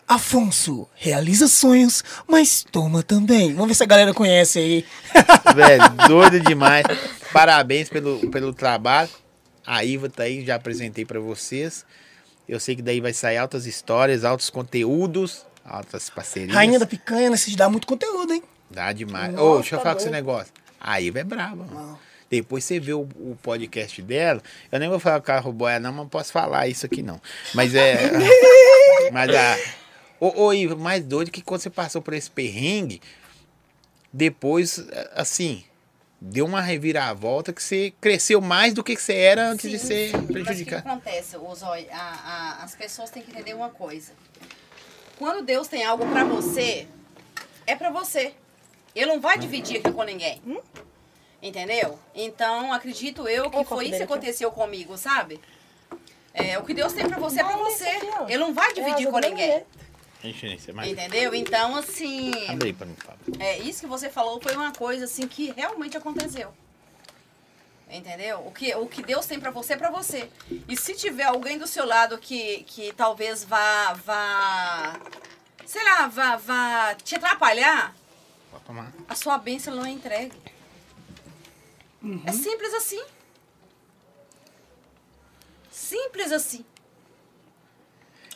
Afonso, 0.09 0.89
realiza 0.95 1.49
sonhos, 1.49 2.05
mas 2.29 2.65
toma 2.71 3.03
também. 3.03 3.53
Vamos 3.53 3.69
ver 3.69 3.75
se 3.75 3.83
a 3.83 3.87
galera 3.87 4.15
conhece 4.15 4.59
aí. 4.61 4.85
Velho, 5.55 5.83
doido 6.07 6.39
demais. 6.41 6.85
Parabéns 7.33 7.89
pelo, 7.89 8.31
pelo 8.31 8.53
trabalho. 8.53 9.09
A 9.67 9.85
Iva 9.85 10.09
tá 10.09 10.23
aí, 10.23 10.45
já 10.45 10.55
apresentei 10.55 11.05
pra 11.05 11.19
vocês. 11.19 11.85
Eu 12.49 12.61
sei 12.61 12.77
que 12.77 12.83
daí 12.83 13.01
vai 13.01 13.13
sair 13.13 13.37
altas 13.39 13.67
histórias, 13.67 14.23
altos 14.25 14.49
conteúdos, 14.49 15.45
altas 15.65 16.09
parcerias. 16.09 16.55
Rainha 16.55 16.79
da 16.79 16.87
picanha, 16.87 17.29
né? 17.31 17.37
Vocês 17.37 17.57
dá 17.57 17.69
muito 17.69 17.85
conteúdo, 17.89 18.33
hein? 18.33 18.45
Dá 18.71 18.93
demais. 18.93 19.35
Ô, 19.35 19.37
Nossa, 19.37 19.61
deixa 19.63 19.75
eu 19.75 19.79
tá 19.79 19.83
falar 19.83 19.95
com 19.97 20.01
esse 20.03 20.09
doido. 20.09 20.15
negócio. 20.25 20.53
A 20.81 21.01
Iva 21.01 21.19
é 21.19 21.25
brava, 21.25 21.65
mano. 21.65 21.99
Depois 22.31 22.65
você 22.65 22.81
vê 22.81 22.93
o, 22.93 23.03
o 23.03 23.39
podcast 23.43 24.03
dela. 24.03 24.43
Eu 24.73 24.81
nem 24.81 24.89
vou 24.89 24.99
falar 24.99 25.21
com 25.21 25.31
a 25.33 25.39
Roboia, 25.39 25.79
não, 25.79 25.91
mas 25.93 26.01
não 26.01 26.09
posso 26.09 26.33
falar 26.33 26.67
isso 26.69 26.85
aqui, 26.87 27.03
não. 27.03 27.21
Mas 27.55 27.75
é. 27.75 28.11
mas 29.13 29.31
a. 29.35 29.57
Ô, 30.19 30.45
ô, 30.47 30.53
Iva, 30.53 30.75
mais 30.75 31.05
doido 31.05 31.31
que 31.31 31.43
quando 31.43 31.61
você 31.61 31.71
passou 31.71 32.01
por 32.03 32.15
esse 32.15 32.31
perrengue, 32.31 33.01
depois, 34.13 34.85
assim, 35.15 35.63
deu 36.21 36.47
uma 36.47 36.61
reviravolta 36.61 37.53
que 37.53 37.63
você 37.63 37.93
cresceu 38.01 38.41
mais 38.41 38.73
do 38.73 38.83
que 38.83 38.97
você 38.97 39.15
era 39.15 39.51
antes 39.51 39.71
de 39.71 39.79
ser 39.79 40.13
Mas 40.13 40.23
o 40.23 40.27
que 40.27 40.33
prejudicado. 40.33 40.89
acontece, 40.89 41.37
Zói? 41.55 41.87
A- 41.91 42.57
a- 42.61 42.65
as 42.65 42.75
pessoas 42.75 43.11
têm 43.11 43.23
que 43.23 43.31
entender 43.31 43.55
uma 43.55 43.69
coisa. 43.71 44.13
Quando 45.19 45.45
Deus 45.45 45.69
tem 45.69 45.85
algo 45.85 46.07
pra 46.09 46.25
você, 46.25 46.87
é 47.67 47.77
pra 47.77 47.91
você. 47.91 48.35
Ele 48.95 49.07
não 49.07 49.21
vai 49.21 49.39
dividir 49.39 49.79
aquilo 49.79 49.95
com 49.95 50.03
ninguém. 50.03 50.41
Entendeu? 51.47 51.97
Então, 52.15 52.73
acredito 52.73 53.29
eu 53.29 53.49
que 53.51 53.65
foi 53.65 53.87
isso 53.87 53.99
que 53.99 54.03
aconteceu 54.03 54.51
comigo, 54.51 54.99
sabe? 54.99 55.41
É, 56.35 56.59
o 56.59 56.65
que 56.65 56.75
Deus 56.75 56.93
tem 56.93 57.07
pra 57.09 57.19
você 57.19 57.41
é 57.41 57.45
pra 57.45 57.57
Não, 57.57 57.65
você. 57.65 57.89
Ele 58.29 58.39
não 58.39 58.53
vai 58.53 58.71
É, 58.71 58.75
dividir 58.75 59.05
eu 59.07 59.13
com 59.13 59.19
ninguém. 59.21 59.63
mais... 60.73 60.91
Entendeu? 60.91 61.35
Então, 61.35 61.77
assim. 61.77 62.33
Abre 62.49 62.69
aí 62.69 62.73
pra 62.73 62.85
mim, 62.87 62.97
Fábio. 62.97 63.35
É, 63.39 63.59
isso 63.59 63.81
que 63.83 63.87
você 63.87 64.11
falou 64.11 64.41
foi 64.41 64.55
uma 64.57 64.73
coisa 64.73 65.05
assim 65.05 65.29
que 65.29 65.53
realmente 65.53 65.97
aconteceu. 65.97 66.53
Entendeu? 67.89 68.41
O 68.45 68.51
que, 68.51 68.75
o 68.75 68.87
que 68.89 69.03
Deus 69.03 69.25
tem 69.27 69.39
pra 69.39 69.53
você 69.53 69.75
é 69.75 69.77
pra 69.77 69.91
você. 69.91 70.29
E 70.69 70.77
se 70.77 70.95
tiver 70.95 71.23
alguém 71.25 71.57
do 71.57 71.67
seu 71.69 71.87
lado 71.87 72.19
que, 72.19 72.65
que 72.65 72.93
talvez 72.95 73.45
vá, 73.45 73.93
vá, 74.05 74.99
sei 75.65 75.85
lá, 75.85 76.09
vá, 76.09 76.37
vá 76.37 76.95
te 76.97 77.15
atrapalhar, 77.15 77.95
Pode 78.51 78.65
tomar. 78.65 78.93
a 79.09 79.15
sua 79.15 79.39
bênção 79.39 79.73
não 79.77 79.87
é 79.87 79.91
entregue. 79.91 80.33
É 82.25 82.33
simples 82.33 82.75
assim. 82.75 83.03
Simples 85.71 86.33
assim. 86.33 86.65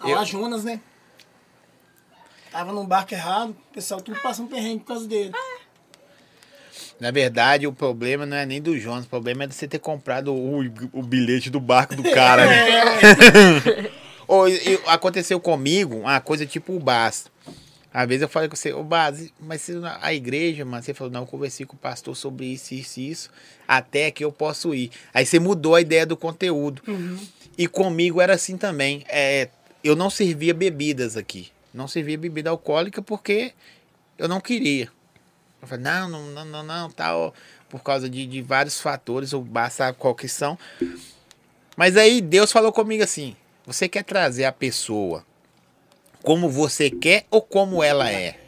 Olha 0.00 0.16
lá, 0.16 0.24
Jonas, 0.24 0.64
né? 0.64 0.80
Tava 2.50 2.72
num 2.72 2.84
barco 2.84 3.14
errado, 3.14 3.50
o 3.50 3.74
pessoal 3.74 4.00
tudo 4.00 4.20
passando 4.20 4.48
perrengue 4.48 4.80
por 4.80 4.86
causa 4.86 5.06
dele. 5.06 5.32
Na 6.98 7.10
verdade, 7.10 7.66
o 7.66 7.72
problema 7.72 8.26
não 8.26 8.36
é 8.36 8.44
nem 8.44 8.60
do 8.60 8.78
Jonas, 8.78 9.04
o 9.04 9.08
problema 9.08 9.44
é 9.44 9.46
de 9.46 9.54
você 9.54 9.68
ter 9.68 9.78
comprado 9.78 10.34
o, 10.34 10.58
o 10.92 11.02
bilhete 11.02 11.48
do 11.48 11.60
barco 11.60 11.94
do 11.94 12.02
cara, 12.10 12.46
né? 12.46 13.90
E 14.48 14.80
aconteceu 14.86 15.40
comigo 15.40 15.96
uma 15.96 16.20
coisa 16.20 16.46
tipo 16.46 16.72
o 16.72 16.78
Bas. 16.78 17.26
Às 17.92 18.06
vezes 18.08 18.22
eu 18.22 18.28
falei 18.28 18.48
com 18.48 18.54
você, 18.54 18.72
ô 18.72 18.84
Bas, 18.84 19.32
mas 19.40 19.66
na- 19.68 19.98
a 20.00 20.14
igreja, 20.14 20.64
mano, 20.64 20.82
você 20.82 20.94
falou, 20.94 21.12
não, 21.12 21.22
eu 21.22 21.26
conversei 21.26 21.66
com 21.66 21.74
o 21.74 21.78
pastor 21.78 22.16
sobre 22.16 22.46
isso, 22.46 22.72
isso 22.74 23.00
isso, 23.00 23.30
até 23.66 24.10
que 24.12 24.24
eu 24.24 24.30
posso 24.30 24.72
ir. 24.74 24.90
Aí 25.12 25.26
você 25.26 25.40
mudou 25.40 25.74
a 25.74 25.80
ideia 25.80 26.06
do 26.06 26.16
conteúdo. 26.16 26.82
E 27.58 27.66
comigo 27.66 28.20
era 28.20 28.34
assim 28.34 28.56
também. 28.56 29.04
É, 29.08 29.48
eu 29.82 29.96
não 29.96 30.08
servia 30.08 30.54
bebidas 30.54 31.16
aqui. 31.16 31.50
Não 31.74 31.88
servia 31.88 32.16
bebida 32.16 32.48
alcoólica 32.50 33.02
porque 33.02 33.52
eu 34.16 34.28
não 34.28 34.40
queria. 34.40 34.88
Eu 35.60 35.66
falei, 35.68 35.84
não, 35.84 36.08
não, 36.08 36.26
não, 36.26 36.44
não, 36.44 36.62
não, 36.62 36.90
tal, 36.90 37.34
por 37.68 37.82
causa 37.82 38.08
de, 38.08 38.24
de 38.24 38.40
vários 38.40 38.80
fatores, 38.80 39.32
ou 39.32 39.42
basta 39.42 39.92
qual 39.92 40.14
que 40.14 40.28
são. 40.28 40.56
Mas 41.76 41.96
aí 41.96 42.20
Deus 42.20 42.50
falou 42.52 42.72
comigo 42.72 43.02
assim: 43.02 43.36
você 43.66 43.88
quer 43.88 44.04
trazer 44.04 44.44
a 44.44 44.52
pessoa 44.52 45.24
como 46.22 46.48
você 46.48 46.90
quer 46.90 47.26
ou 47.30 47.40
como 47.42 47.82
ela 47.82 48.10
é? 48.10 48.38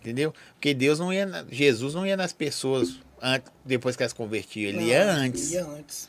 Entendeu? 0.00 0.34
Porque 0.54 0.72
Deus 0.74 0.98
não 0.98 1.12
ia, 1.12 1.26
na- 1.26 1.44
Jesus 1.50 1.94
não 1.94 2.06
ia 2.06 2.16
nas 2.16 2.32
pessoas 2.32 3.00
antes, 3.20 3.52
depois 3.64 3.96
que 3.96 4.02
elas 4.02 4.12
convertiam, 4.12 4.70
ele 4.70 4.84
ia 4.84 5.04
antes. 5.04 5.52
Ia 5.52 5.64
antes. 5.64 6.08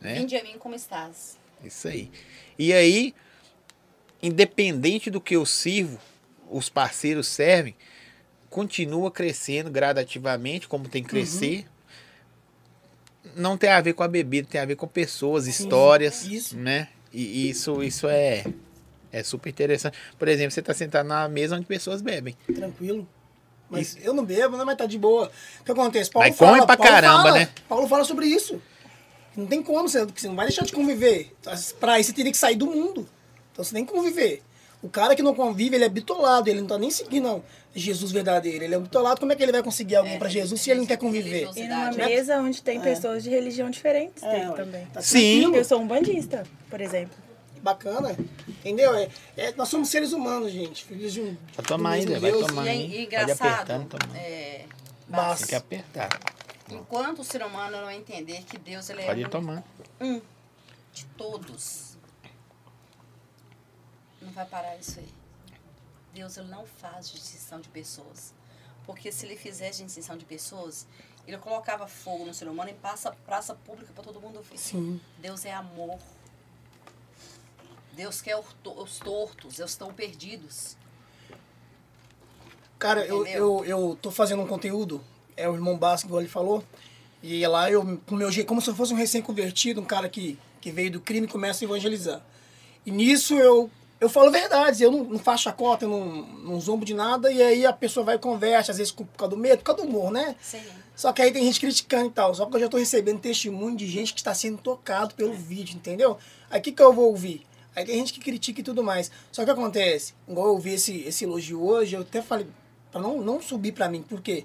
Né? 0.00 0.14
Vinde 0.14 0.36
a 0.36 0.42
mim 0.42 0.56
como 0.58 0.74
estás. 0.74 1.36
Isso 1.64 1.88
aí. 1.88 2.10
E 2.58 2.72
aí, 2.72 3.14
independente 4.22 5.10
do 5.10 5.20
que 5.20 5.34
eu 5.34 5.44
sirvo, 5.44 5.98
os 6.48 6.68
parceiros 6.68 7.26
servem, 7.26 7.74
continua 8.48 9.10
crescendo 9.10 9.70
gradativamente, 9.70 10.68
como 10.68 10.88
tem 10.88 11.02
que 11.02 11.08
crescer. 11.08 11.66
Não 13.34 13.58
tem 13.58 13.70
a 13.70 13.80
ver 13.80 13.94
com 13.94 14.02
a 14.04 14.08
bebida, 14.08 14.46
tem 14.48 14.60
a 14.60 14.64
ver 14.64 14.76
com 14.76 14.86
pessoas, 14.86 15.48
histórias, 15.48 16.24
isso. 16.24 16.56
né? 16.56 16.88
E 17.12 17.48
isso, 17.48 17.82
isso 17.82 18.06
é, 18.08 18.44
é 19.18 19.22
super 19.22 19.48
interessante. 19.50 19.96
Por 20.18 20.28
exemplo, 20.28 20.50
você 20.52 20.60
está 20.60 20.74
sentado 20.74 21.06
na 21.06 21.28
mesa 21.28 21.56
onde 21.56 21.66
pessoas 21.66 22.02
bebem. 22.02 22.36
Tranquilo. 22.54 23.06
Mas 23.70 23.96
eu 24.02 24.12
não 24.12 24.24
bebo, 24.24 24.56
né? 24.56 24.64
Mas 24.64 24.76
tá 24.76 24.86
de 24.86 24.98
boa. 24.98 25.30
O 25.60 25.64
que 25.64 25.72
acontece? 25.72 26.10
Paulo 26.10 26.28
Mas 26.28 26.36
come 26.38 26.52
fala, 26.52 26.66
pra 26.66 26.76
Paulo 26.76 26.92
caramba, 26.92 27.22
fala, 27.22 27.38
né? 27.38 27.48
Paulo 27.68 27.88
fala 27.88 28.04
sobre 28.04 28.26
isso. 28.26 28.60
Não 29.36 29.46
tem 29.46 29.62
como, 29.62 29.88
você, 29.88 30.04
você 30.04 30.28
não 30.28 30.36
vai 30.36 30.46
deixar 30.46 30.64
de 30.64 30.72
conviver. 30.72 31.32
Pra 31.80 31.98
isso 31.98 32.10
você 32.10 32.14
teria 32.16 32.30
que 32.30 32.38
sair 32.38 32.56
do 32.56 32.66
mundo. 32.66 33.08
Então 33.52 33.64
você 33.64 33.74
tem 33.74 33.84
que 33.84 33.92
conviver. 33.92 34.42
O 34.82 34.88
cara 34.88 35.16
que 35.16 35.22
não 35.22 35.34
convive, 35.34 35.74
ele 35.76 35.84
é 35.84 35.88
bitolado, 35.88 36.50
ele 36.50 36.60
não 36.60 36.68
tá 36.68 36.76
nem 36.76 36.90
seguindo 36.90 37.24
não, 37.24 37.42
Jesus 37.74 38.12
verdadeiro. 38.12 38.62
Ele 38.64 38.74
é 38.74 38.78
bitolado, 38.78 39.18
como 39.18 39.32
é 39.32 39.34
que 39.34 39.42
ele 39.42 39.50
vai 39.50 39.62
conseguir 39.62 39.96
alguém 39.96 40.18
pra 40.18 40.28
Jesus 40.28 40.60
se 40.60 40.70
ele 40.70 40.80
não 40.80 40.86
quer 40.86 40.98
conviver? 40.98 41.48
E 41.56 41.62
numa 41.66 41.90
Né? 41.90 42.06
mesa 42.06 42.36
onde 42.38 42.62
tem 42.62 42.78
É. 42.78 42.82
pessoas 42.82 43.22
de 43.24 43.30
religião 43.30 43.70
diferentes 43.70 44.22
É, 44.22 44.50
também. 44.50 44.84
Tá 44.92 45.00
Sim. 45.00 45.56
Eu 45.56 45.64
sou 45.64 45.80
um 45.80 45.86
bandista, 45.86 46.44
por 46.68 46.82
exemplo. 46.82 47.16
Bacana. 47.64 48.14
Entendeu? 48.46 48.94
É, 48.94 49.08
é- 49.38 49.52
nós 49.54 49.70
somos 49.70 49.88
seres 49.88 50.12
humanos, 50.12 50.52
gente. 50.52 50.84
Filhos 50.84 51.14
de 51.14 51.22
um. 51.22 51.36
Vai 51.54 51.64
tomar 51.64 51.98
Zé, 51.98 52.18
vai 52.18 52.30
Deus. 52.30 52.46
tomar 52.46 52.66
E 52.66 52.68
é 52.96 53.02
engraçado. 53.04 53.52
apertando, 53.72 53.88
tomar. 53.88 54.16
É, 54.16 54.66
Basta. 55.08 55.38
Tem 55.38 55.48
que 55.48 55.54
apertar. 55.54 56.08
enquanto 56.70 57.20
o 57.20 57.24
ser 57.24 57.42
humano 57.42 57.80
não 57.80 57.90
entender 57.90 58.42
que 58.44 58.58
Deus 58.58 58.88
ele 58.90 59.00
é 59.02 59.06
Pode 59.06 59.20
ir 59.20 59.26
um- 59.26 59.30
tomando. 59.30 59.64
um 60.00 60.20
de 60.92 61.04
todos, 61.16 61.96
não 64.20 64.30
vai 64.32 64.44
parar 64.46 64.76
isso 64.76 64.98
aí. 65.00 65.08
Deus 66.12 66.36
ele 66.36 66.48
não 66.48 66.64
faz 66.66 67.10
distinção 67.10 67.60
de 67.60 67.68
pessoas. 67.68 68.32
Porque 68.86 69.10
se 69.10 69.24
ele 69.24 69.36
fizesse 69.36 69.82
distinção 69.82 70.16
de 70.18 70.24
pessoas, 70.26 70.86
ele 71.26 71.38
colocava 71.38 71.86
fogo 71.86 72.24
no 72.26 72.34
ser 72.34 72.46
humano 72.48 72.70
e 72.70 72.74
passa 72.74 73.10
praça 73.24 73.54
pública 73.54 73.90
para 73.94 74.04
todo 74.04 74.20
mundo 74.20 74.42
ver. 74.42 74.58
Sim. 74.58 75.00
Deus 75.18 75.44
é 75.46 75.52
amor. 75.52 75.98
Deus 77.94 78.20
quer 78.20 78.36
os 78.36 78.46
to- 78.62 78.80
os 78.82 78.98
tortos, 78.98 79.58
os 79.58 79.70
estão 79.70 79.92
perdidos. 79.92 80.76
Cara, 82.78 83.04
eu, 83.06 83.26
eu, 83.26 83.64
eu 83.64 83.98
tô 84.00 84.10
fazendo 84.10 84.42
um 84.42 84.46
conteúdo, 84.46 85.00
é 85.36 85.48
o 85.48 85.54
irmão 85.54 85.76
Basco, 85.78 86.06
igual 86.08 86.20
ele 86.20 86.28
falou, 86.28 86.62
e 87.22 87.46
lá 87.46 87.70
eu, 87.70 87.98
com 88.06 88.14
meu 88.14 88.30
jeito, 88.30 88.46
como 88.46 88.60
se 88.60 88.68
eu 88.68 88.74
fosse 88.74 88.92
um 88.92 88.96
recém-convertido, 88.96 89.80
um 89.80 89.84
cara 89.84 90.08
que, 90.08 90.38
que 90.60 90.70
veio 90.70 90.90
do 90.90 91.00
crime 91.00 91.26
e 91.26 91.30
começa 91.30 91.64
a 91.64 91.66
evangelizar. 91.66 92.20
E 92.84 92.90
nisso 92.90 93.34
eu, 93.34 93.70
eu 93.98 94.10
falo 94.10 94.30
verdades, 94.30 94.80
eu 94.82 94.90
não, 94.90 95.04
não 95.04 95.18
faço 95.18 95.44
chacota, 95.44 95.86
eu 95.86 95.88
não, 95.88 96.04
não 96.26 96.60
zombo 96.60 96.84
de 96.84 96.92
nada, 96.92 97.32
e 97.32 97.42
aí 97.42 97.64
a 97.64 97.72
pessoa 97.72 98.04
vai 98.04 98.16
e 98.16 98.18
converte, 98.18 98.70
às 98.70 98.76
vezes 98.76 98.92
por 98.92 99.06
causa 99.16 99.34
do 99.34 99.40
medo, 99.40 99.58
por 99.58 99.64
causa 99.64 99.82
do 99.82 99.88
humor, 99.88 100.10
né? 100.10 100.36
Sim. 100.42 100.62
Só 100.94 101.12
que 101.12 101.22
aí 101.22 101.32
tem 101.32 101.42
gente 101.44 101.58
criticando 101.58 102.06
e 102.06 102.10
tal. 102.10 102.32
Só 102.34 102.46
que 102.46 102.54
eu 102.54 102.60
já 102.60 102.68
tô 102.68 102.76
recebendo 102.76 103.18
testemunho 103.18 103.76
de 103.76 103.84
gente 103.88 104.12
que 104.14 104.20
está 104.20 104.32
sendo 104.32 104.58
tocado 104.58 105.12
pelo 105.14 105.32
vídeo, 105.32 105.74
entendeu? 105.74 106.18
Aí 106.50 106.60
o 106.60 106.62
que, 106.62 106.70
que 106.70 106.80
eu 106.82 106.92
vou 106.92 107.06
ouvir? 107.06 107.44
Aí 107.74 107.84
tem 107.84 107.96
gente 107.96 108.12
que 108.12 108.20
critica 108.20 108.60
e 108.60 108.64
tudo 108.64 108.82
mais. 108.82 109.10
Só 109.32 109.44
que 109.44 109.50
acontece, 109.50 110.14
igual 110.28 110.46
eu 110.48 110.52
ouvi 110.52 110.74
esse, 110.74 111.02
esse 111.02 111.24
elogio 111.24 111.62
hoje, 111.62 111.96
eu 111.96 112.02
até 112.02 112.22
falei 112.22 112.46
pra 112.92 113.00
não, 113.00 113.20
não 113.20 113.42
subir 113.42 113.72
pra 113.72 113.88
mim, 113.88 114.02
porque 114.02 114.44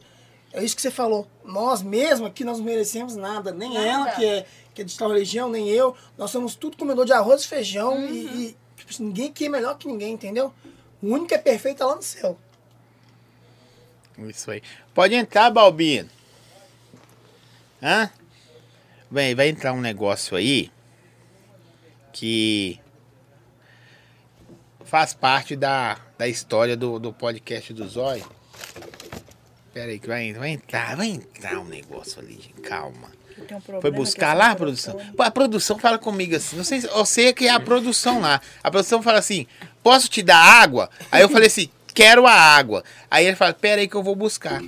é 0.51 0.64
isso 0.64 0.76
que 0.76 0.81
você 0.81 0.89
falou. 0.89 1.27
Nós 1.45 1.81
mesmos 1.81 2.27
aqui 2.27 2.43
nós 2.43 2.57
não 2.57 2.65
merecemos 2.65 3.15
nada. 3.15 3.51
Nem 3.51 3.73
Nada. 3.73 3.85
ela, 3.85 4.11
que 4.11 4.26
é, 4.26 4.45
que 4.73 4.81
é 4.81 4.85
de 4.85 4.97
tal 4.97 5.10
religião, 5.10 5.49
nem 5.49 5.69
eu. 5.69 5.95
Nós 6.18 6.31
somos 6.31 6.56
tudo 6.56 6.76
comedor 6.77 7.06
de 7.06 7.14
arroz 7.14 7.43
e 7.43 7.47
feijão 7.47 8.03
e, 8.07 8.26
e, 8.26 8.57
tipo 8.76 8.91
assim, 8.91 9.03
ninguém 9.03 9.27
aqui 9.27 9.45
é 9.45 9.49
melhor 9.49 9.77
que 9.77 9.88
ninguém, 9.88 10.14
entendeu? 10.14 10.51
O 11.01 11.07
único 11.07 11.27
que 11.27 11.35
é 11.35 11.38
perfeito 11.38 11.84
é 11.84 11.85
lá 11.85 11.95
no 11.95 12.01
céu. 12.01 12.38
Isso 14.18 14.51
aí. 14.51 14.61
Pode 14.93 15.14
entrar, 15.14 15.49
Balbino. 15.51 16.10
Hã? 17.81 18.10
Bem, 19.10 19.34
vai 19.34 19.47
entrar 19.49 19.72
um 19.72 19.80
negócio 19.80 20.35
aí 20.35 20.72
que 22.11 22.80
faz 24.89 25.13
parte 25.13 25.55
da, 25.55 25.97
da 26.17 26.27
história 26.27 26.75
do, 26.75 26.99
do 26.99 27.13
podcast 27.13 27.71
do 27.73 27.87
Zóio. 27.87 28.29
Pera 29.71 29.91
aí, 29.91 29.99
que 29.99 30.07
vai, 30.07 30.33
vai 30.33 30.49
entrar, 30.49 30.97
vai 30.97 31.07
entrar 31.07 31.59
um 31.59 31.65
negócio 31.65 32.19
ali, 32.19 32.33
gente, 32.33 32.53
calma. 32.61 33.11
Um 33.71 33.79
Foi 33.79 33.91
buscar 33.91 34.33
lá 34.33 34.51
a 34.51 34.55
produção? 34.55 34.99
Pô, 35.15 35.23
a 35.23 35.31
produção 35.31 35.77
fala 35.77 35.97
comigo 35.97 36.35
assim, 36.35 36.57
não 36.57 36.63
sei 36.63 36.81
se 36.81 36.87
eu 36.87 37.05
sei 37.05 37.31
que 37.31 37.45
é 37.45 37.51
a 37.51 37.59
produção 37.59 38.19
lá. 38.19 38.41
A 38.63 38.71
produção 38.71 39.01
fala 39.01 39.19
assim, 39.19 39.45
posso 39.81 40.09
te 40.09 40.23
dar 40.23 40.37
água? 40.37 40.89
Aí 41.11 41.21
eu 41.21 41.29
falei 41.29 41.47
assim, 41.47 41.69
quero 41.93 42.25
a 42.25 42.33
água. 42.33 42.83
Aí 43.09 43.27
ele 43.27 43.35
fala, 43.35 43.53
pera 43.53 43.79
aí 43.79 43.87
que 43.87 43.95
eu 43.95 44.03
vou 44.03 44.15
buscar. 44.15 44.59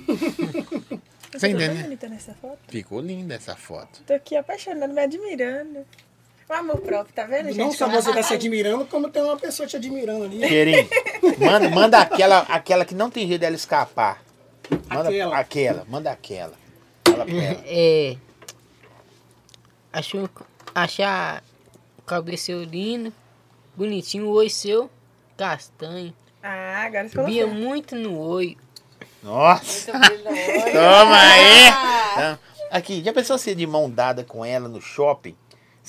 Você 1.32 1.52
nessa 2.08 2.34
foto. 2.34 2.58
Ficou 2.68 3.00
linda 3.00 3.34
essa 3.34 3.56
foto. 3.56 4.02
Tô 4.06 4.12
aqui 4.12 4.36
apaixonando, 4.36 4.94
me 4.94 5.00
admirando. 5.00 5.84
O 6.48 6.52
amor 6.52 6.78
próprio, 6.80 7.14
tá 7.14 7.24
vendo, 7.24 7.46
gente? 7.46 7.58
Não 7.58 7.72
só 7.72 7.86
Como 7.86 8.00
você 8.02 8.12
tá 8.12 8.22
se 8.22 8.34
admirando, 8.34 8.84
como 8.86 9.08
tem 9.08 9.22
uma 9.22 9.36
pessoa 9.36 9.66
te 9.66 9.76
admirando 9.76 10.24
ali. 10.24 10.40
Cheirinho, 10.46 10.88
manda, 11.38 11.70
manda 11.70 11.98
aquela, 11.98 12.40
aquela 12.40 12.84
que 12.84 12.94
não 12.94 13.10
tem 13.10 13.26
jeito 13.26 13.40
dela 13.40 13.54
escapar. 13.56 14.22
Manda 14.88 15.08
Aquela. 15.08 15.38
aquela, 15.38 15.84
manda 15.88 16.10
aquela. 16.10 16.52
Fala 17.06 17.24
pra 17.24 17.34
ela. 17.34 17.62
É. 17.66 18.16
Achou, 19.92 20.28
achar 20.74 21.42
o 21.98 22.02
cabeceiro 22.02 22.62
lindo, 22.64 23.12
bonitinho, 23.76 24.26
o 24.26 24.32
olho 24.32 24.50
seu, 24.50 24.90
castanho. 25.36 26.14
Ah, 26.42 26.84
agora 26.86 27.08
você 27.08 27.14
falou 27.14 27.48
muito 27.48 27.94
no 27.94 28.18
olho. 28.18 28.56
Nossa! 29.22 29.92
Toma 29.92 31.16
aí! 31.16 31.68
Ah. 31.68 32.38
Aqui, 32.70 33.02
já 33.04 33.12
pensou 33.12 33.38
você 33.38 33.54
de 33.54 33.66
mão 33.66 33.88
dada 33.90 34.24
com 34.24 34.44
ela 34.44 34.68
no 34.68 34.80
shopping? 34.80 35.36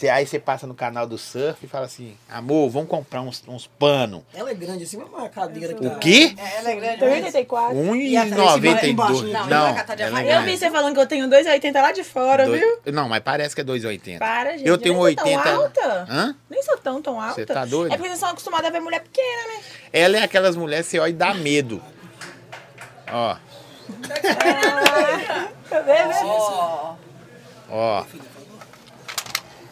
Você, 0.04 0.10
aí 0.10 0.28
você 0.28 0.38
passa 0.38 0.68
no 0.68 0.74
canal 0.74 1.08
do 1.08 1.18
surf 1.18 1.66
e 1.66 1.68
fala 1.68 1.86
assim, 1.86 2.18
amor, 2.30 2.70
vamos 2.70 2.90
comprar 2.90 3.22
uns, 3.22 3.42
uns 3.48 3.68
pano. 3.68 4.26
Ela 4.34 4.52
é 4.52 4.54
grande 4.54 4.84
assim, 4.84 4.98
mas 4.98 5.08
uma 5.08 5.30
cadeira 5.30 5.74
que 5.74 5.88
O 5.88 5.98
quê? 5.98 6.36
É, 6.38 6.58
Ela 6.60 6.72
é 6.72 6.76
grande. 6.76 7.00
Tem 7.00 7.08
mesmo. 7.10 7.26
84. 7.26 7.96
E 7.96 8.18
atrás, 8.18 8.84
embaixo, 8.84 9.14
1,92. 9.14 9.32
não, 9.32 9.46
Não, 9.48 9.62
vai 9.64 9.76
catar 9.76 9.96
de 9.96 10.04
ela 10.04 10.12
é 10.12 10.14
arraia. 10.16 10.28
Eu 10.28 10.32
grande. 10.42 10.52
vi 10.52 10.58
você 10.58 10.70
falando 10.72 10.94
que 10.94 11.00
eu 11.00 11.08
tenho 11.08 11.30
2,80 11.30 11.74
lá 11.82 11.92
de 11.94 12.04
fora, 12.04 12.46
Dois- 12.46 12.60
viu? 12.60 12.80
Não, 12.92 13.08
mas 13.08 13.24
parece 13.24 13.56
que 13.56 13.62
é 13.62 13.64
2,80. 13.64 14.20
Para, 14.20 14.58
gente. 14.58 14.68
Eu 14.68 14.78
tenho 14.78 14.96
nem 14.96 15.16
sou 15.16 15.26
80. 15.26 15.42
Tão 15.42 15.62
alta. 15.62 16.06
Hã? 16.10 16.36
Nem 16.50 16.64
sou 16.64 16.78
tão, 16.80 17.02
tão 17.02 17.22
alta. 17.22 17.36
Você 17.36 17.46
tá 17.46 17.64
doido? 17.64 17.94
É 17.94 17.96
porque 17.96 18.10
vocês 18.10 18.20
são 18.20 18.28
acostumados 18.30 18.68
a 18.68 18.72
ver 18.72 18.82
mulher 18.82 19.00
pequena, 19.04 19.48
né? 19.56 19.62
Ela 19.94 20.18
é 20.18 20.24
aquelas 20.24 20.58
mulheres 20.58 20.86
que 20.86 20.92
você 20.92 21.00
olha 21.00 21.12
e 21.12 21.14
dá 21.14 21.34
medo. 21.34 21.82
Ó, 23.10 23.38
Tá 25.70 25.80
vendo? 25.80 26.12
Ó, 26.26 26.96
ó. 27.70 28.04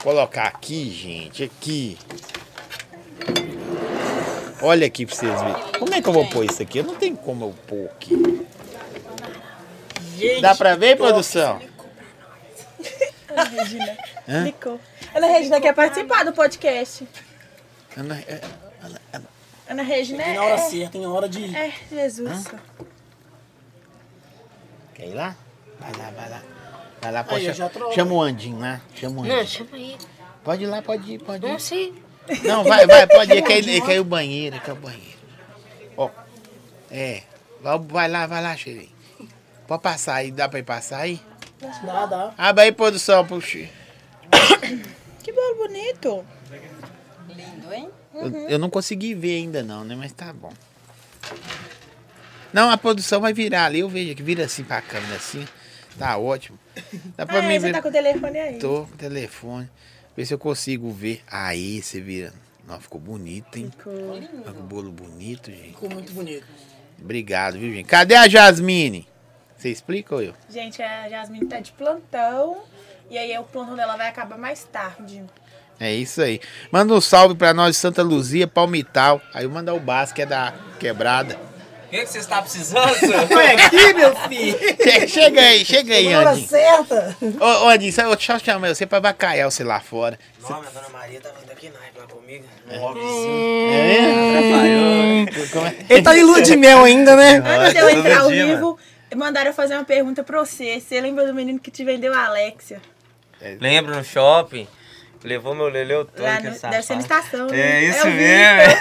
Colocar 0.04 0.48
aqui, 0.48 0.90
gente, 0.90 1.44
aqui. 1.44 1.98
Olha 4.62 4.88
aqui 4.88 5.06
pra 5.06 5.16
vocês 5.16 5.42
verem. 5.42 5.80
Como 5.80 5.94
é 5.94 6.02
que 6.02 6.10
eu 6.10 6.14
vou 6.14 6.28
pôr 6.30 6.46
isso 6.46 6.62
aqui? 6.62 6.80
Eu 6.80 6.84
não 6.84 6.96
tenho 6.96 7.16
como 7.18 7.46
eu 7.46 7.56
pôr 7.68 7.86
aqui. 7.86 8.48
Dá 10.42 10.56
pra 10.56 10.76
ver, 10.76 10.98
produção? 10.98 11.62
Ana 13.30 13.44
Regina. 13.44 13.98
Hã? 14.28 14.44
Licou. 14.46 14.80
Ana 15.14 15.28
Regina 15.28 15.62
quer 15.62 15.74
participar 15.74 16.24
do 16.26 16.34
podcast. 16.34 17.08
Ana, 17.96 18.20
é- 18.28 18.42
Ana 19.68 19.84
Regina 19.84 20.24
tem 20.24 20.34
é... 20.34 20.36
na 20.36 20.44
hora 20.44 20.58
certa, 20.58 20.92
tem 20.92 21.06
hora 21.08 21.30
de. 21.30 21.56
É, 21.56 21.74
Jesus. 21.90 22.48
Quer 24.94 25.08
ir 25.08 25.14
lá? 25.14 25.36
Vai 25.80 25.92
lá, 25.94 26.12
vai 26.12 26.30
lá. 26.30 26.51
Vai 27.02 27.12
lá, 27.12 27.24
pode 27.24 27.50
Aí, 27.50 27.60
eu 27.60 27.92
chama 27.94 28.14
o 28.14 28.22
Andinho 28.22 28.60
lá. 28.60 28.80
Chama 28.96 29.22
o 29.22 29.26
Não, 29.26 29.36
Andinho. 29.36 29.48
chama 29.48 29.70
aí. 29.74 29.98
Pode 30.44 30.64
ir 30.64 30.68
lá, 30.68 30.82
pode 30.82 31.14
ir, 31.14 31.20
pode 31.20 31.46
Não 31.46 31.56
ir. 31.56 31.60
sei. 31.60 31.94
Não, 32.44 32.64
vai, 32.64 32.86
vai, 32.86 33.08
pode 33.08 33.34
ir, 33.34 33.42
que 33.44 33.54
aí 33.54 33.82
que 33.82 33.92
aí 33.92 34.00
o 34.00 34.04
banheiro, 34.04 34.60
que 34.60 34.70
é 34.70 34.74
o 34.74 34.76
banheiro. 34.76 35.20
Ó, 35.98 36.10
é, 36.92 37.24
vai, 37.62 37.80
vai 37.80 38.08
lá, 38.08 38.28
vai 38.28 38.42
lá, 38.42 38.56
Xerei. 38.56 38.92
Pode 39.68 39.82
passar 39.82 40.16
aí, 40.16 40.32
dá 40.32 40.48
pra 40.48 40.60
ir 40.60 40.64
passar 40.64 41.00
aí? 41.00 41.20
Dá, 41.84 42.06
dá. 42.06 42.34
Abre 42.38 42.66
aí, 42.66 42.72
produção, 42.72 43.26
puxa. 43.28 43.68
Que 45.24 45.32
bolo 45.32 45.56
bonito. 45.58 46.26
lindo, 47.30 47.74
hein? 47.74 47.90
Eu, 48.14 48.32
eu 48.50 48.60
não 48.60 48.70
consegui 48.70 49.14
ver 49.16 49.38
ainda 49.38 49.64
não, 49.64 49.84
né, 49.84 49.96
mas 49.96 50.12
tá 50.12 50.32
bom. 50.34 50.52
Não, 52.54 52.70
a 52.70 52.78
produção 52.78 53.22
vai 53.22 53.34
virar 53.34 53.66
ali, 53.66 53.80
eu 53.80 53.90
vejo 53.90 54.14
que 54.16 54.22
vira 54.24 54.46
assim 54.46 54.64
pra 54.64 54.82
câmera, 54.82 55.16
assim. 55.16 55.48
Tá 55.98 56.18
ótimo. 56.18 56.60
Dá 57.18 57.26
pra 57.26 57.40
Ah, 57.40 57.42
mim 57.44 57.60
você 57.60 57.68
ver. 57.68 57.74
tá 57.74 57.82
com 57.82 57.90
o 57.90 57.92
telefone 57.92 58.40
aí. 58.40 58.58
Tô 58.60 58.86
com 58.86 58.94
o 58.94 58.98
telefone. 58.98 59.70
Ver 60.16 60.26
se 60.26 60.34
eu 60.34 60.40
consigo 60.40 60.92
ver. 60.92 61.22
Aí, 61.30 61.82
você 61.82 62.00
vira. 62.02 62.34
Nossa, 62.68 62.82
ficou 62.82 63.00
bonito, 63.02 63.58
hein? 63.58 63.72
Ficou. 63.78 64.22
Tá 64.44 64.52
com 64.54 64.60
o 64.60 64.64
bolo 64.64 64.92
bonito, 64.92 65.52
gente. 65.52 65.70
Ficou 65.70 65.90
muito 65.90 66.14
bonito. 66.14 66.46
Obrigado, 67.02 67.58
viu, 67.58 67.74
gente? 67.74 67.86
Cadê 67.88 68.16
a 68.16 68.28
Jasmine? 68.28 69.08
Você 69.58 69.70
explica 69.70 70.16
ou 70.16 70.22
eu? 70.22 70.34
Gente, 70.50 70.82
a 70.82 71.10
Jasmine 71.10 71.46
tá 71.48 71.60
de 71.60 71.72
plantão. 71.72 72.64
E 73.10 73.18
aí 73.18 73.38
o 73.38 73.44
plantão 73.44 73.76
dela 73.76 73.98
vai 73.98 74.08
acabar 74.08 74.38
mais 74.38 74.64
tarde. 74.64 75.24
É 75.80 75.92
isso 75.94 76.22
aí. 76.22 76.40
Manda 76.72 76.94
um 76.94 77.02
salve 77.02 77.34
pra 77.36 77.54
nós 77.54 77.76
de 77.76 77.82
Santa 77.82 78.04
Luzia, 78.04 78.48
Palmital. 78.48 79.20
Aí 79.34 79.44
eu 79.46 79.50
mandar 79.50 79.74
o 79.74 79.80
Basco, 79.80 80.16
que 80.16 80.22
é 80.22 80.26
da 80.26 80.54
quebrada. 80.80 81.38
O 81.92 81.94
que, 81.94 82.00
que 82.06 82.10
você 82.10 82.20
está 82.20 82.42
precisando, 82.42 82.96
senhor? 82.96 83.28
Foi 83.28 83.48
aqui, 83.48 83.94
meu 83.94 84.16
filho. 84.16 84.58
Che- 84.82 85.08
Chega 85.10 85.42
aí, 85.42 85.66
chega 85.66 85.94
aí, 85.94 86.08
Na 86.10 86.20
hora 86.20 86.30
Andinho. 86.32 86.48
certa. 86.48 87.18
Ô, 87.38 87.66
ô 87.66 87.68
Andinho, 87.68 87.92
sabe, 87.92 88.16
deixa 88.16 88.34
eu 88.34 88.40
chamar 88.40 88.74
você 88.74 88.86
pra 88.86 89.02
bacalhar 89.02 89.52
você 89.52 89.62
lá 89.62 89.82
fora. 89.82 90.18
Não, 90.42 90.60
minha 90.62 90.72
dona 90.72 90.88
Maria 90.88 91.20
tá 91.20 91.30
vindo 91.38 91.52
aqui 91.52 91.70
na 91.70 92.02
lá 92.02 92.08
comigo. 92.08 92.46
É 92.70 92.78
é? 95.90 95.94
Ele 95.94 96.02
tá 96.02 96.18
em 96.18 96.24
lua 96.24 96.42
de 96.42 96.56
mel 96.56 96.84
ainda, 96.86 97.14
né? 97.18 97.44
Antes 97.46 97.74
de 97.74 97.80
eu 97.80 97.90
entrar 97.90 98.22
ao 98.22 98.30
vivo, 98.30 98.80
mandaram 99.14 99.48
eu 99.50 99.54
fazer 99.54 99.74
uma 99.74 99.84
pergunta 99.84 100.24
pra 100.24 100.40
você. 100.40 100.80
Você 100.80 101.02
lembra 101.02 101.28
do 101.28 101.34
menino 101.34 101.60
que 101.60 101.70
te 101.70 101.84
vendeu 101.84 102.14
a 102.14 102.28
Alexia? 102.28 102.82
Lembra 103.60 103.98
no 103.98 104.04
shopping? 104.06 104.66
Levou 105.24 105.54
meu 105.54 105.68
leleu 105.68 106.04
todo. 106.04 106.24
Lá 106.24 106.40
no, 106.40 106.52
safado. 106.54 106.72
deve 106.72 106.84
ser 106.84 106.96
na 106.96 107.02
estação. 107.02 107.48
É 107.50 107.52
né? 107.52 107.84
isso 107.84 108.08
É 108.08 108.10
mesmo. 108.10 108.74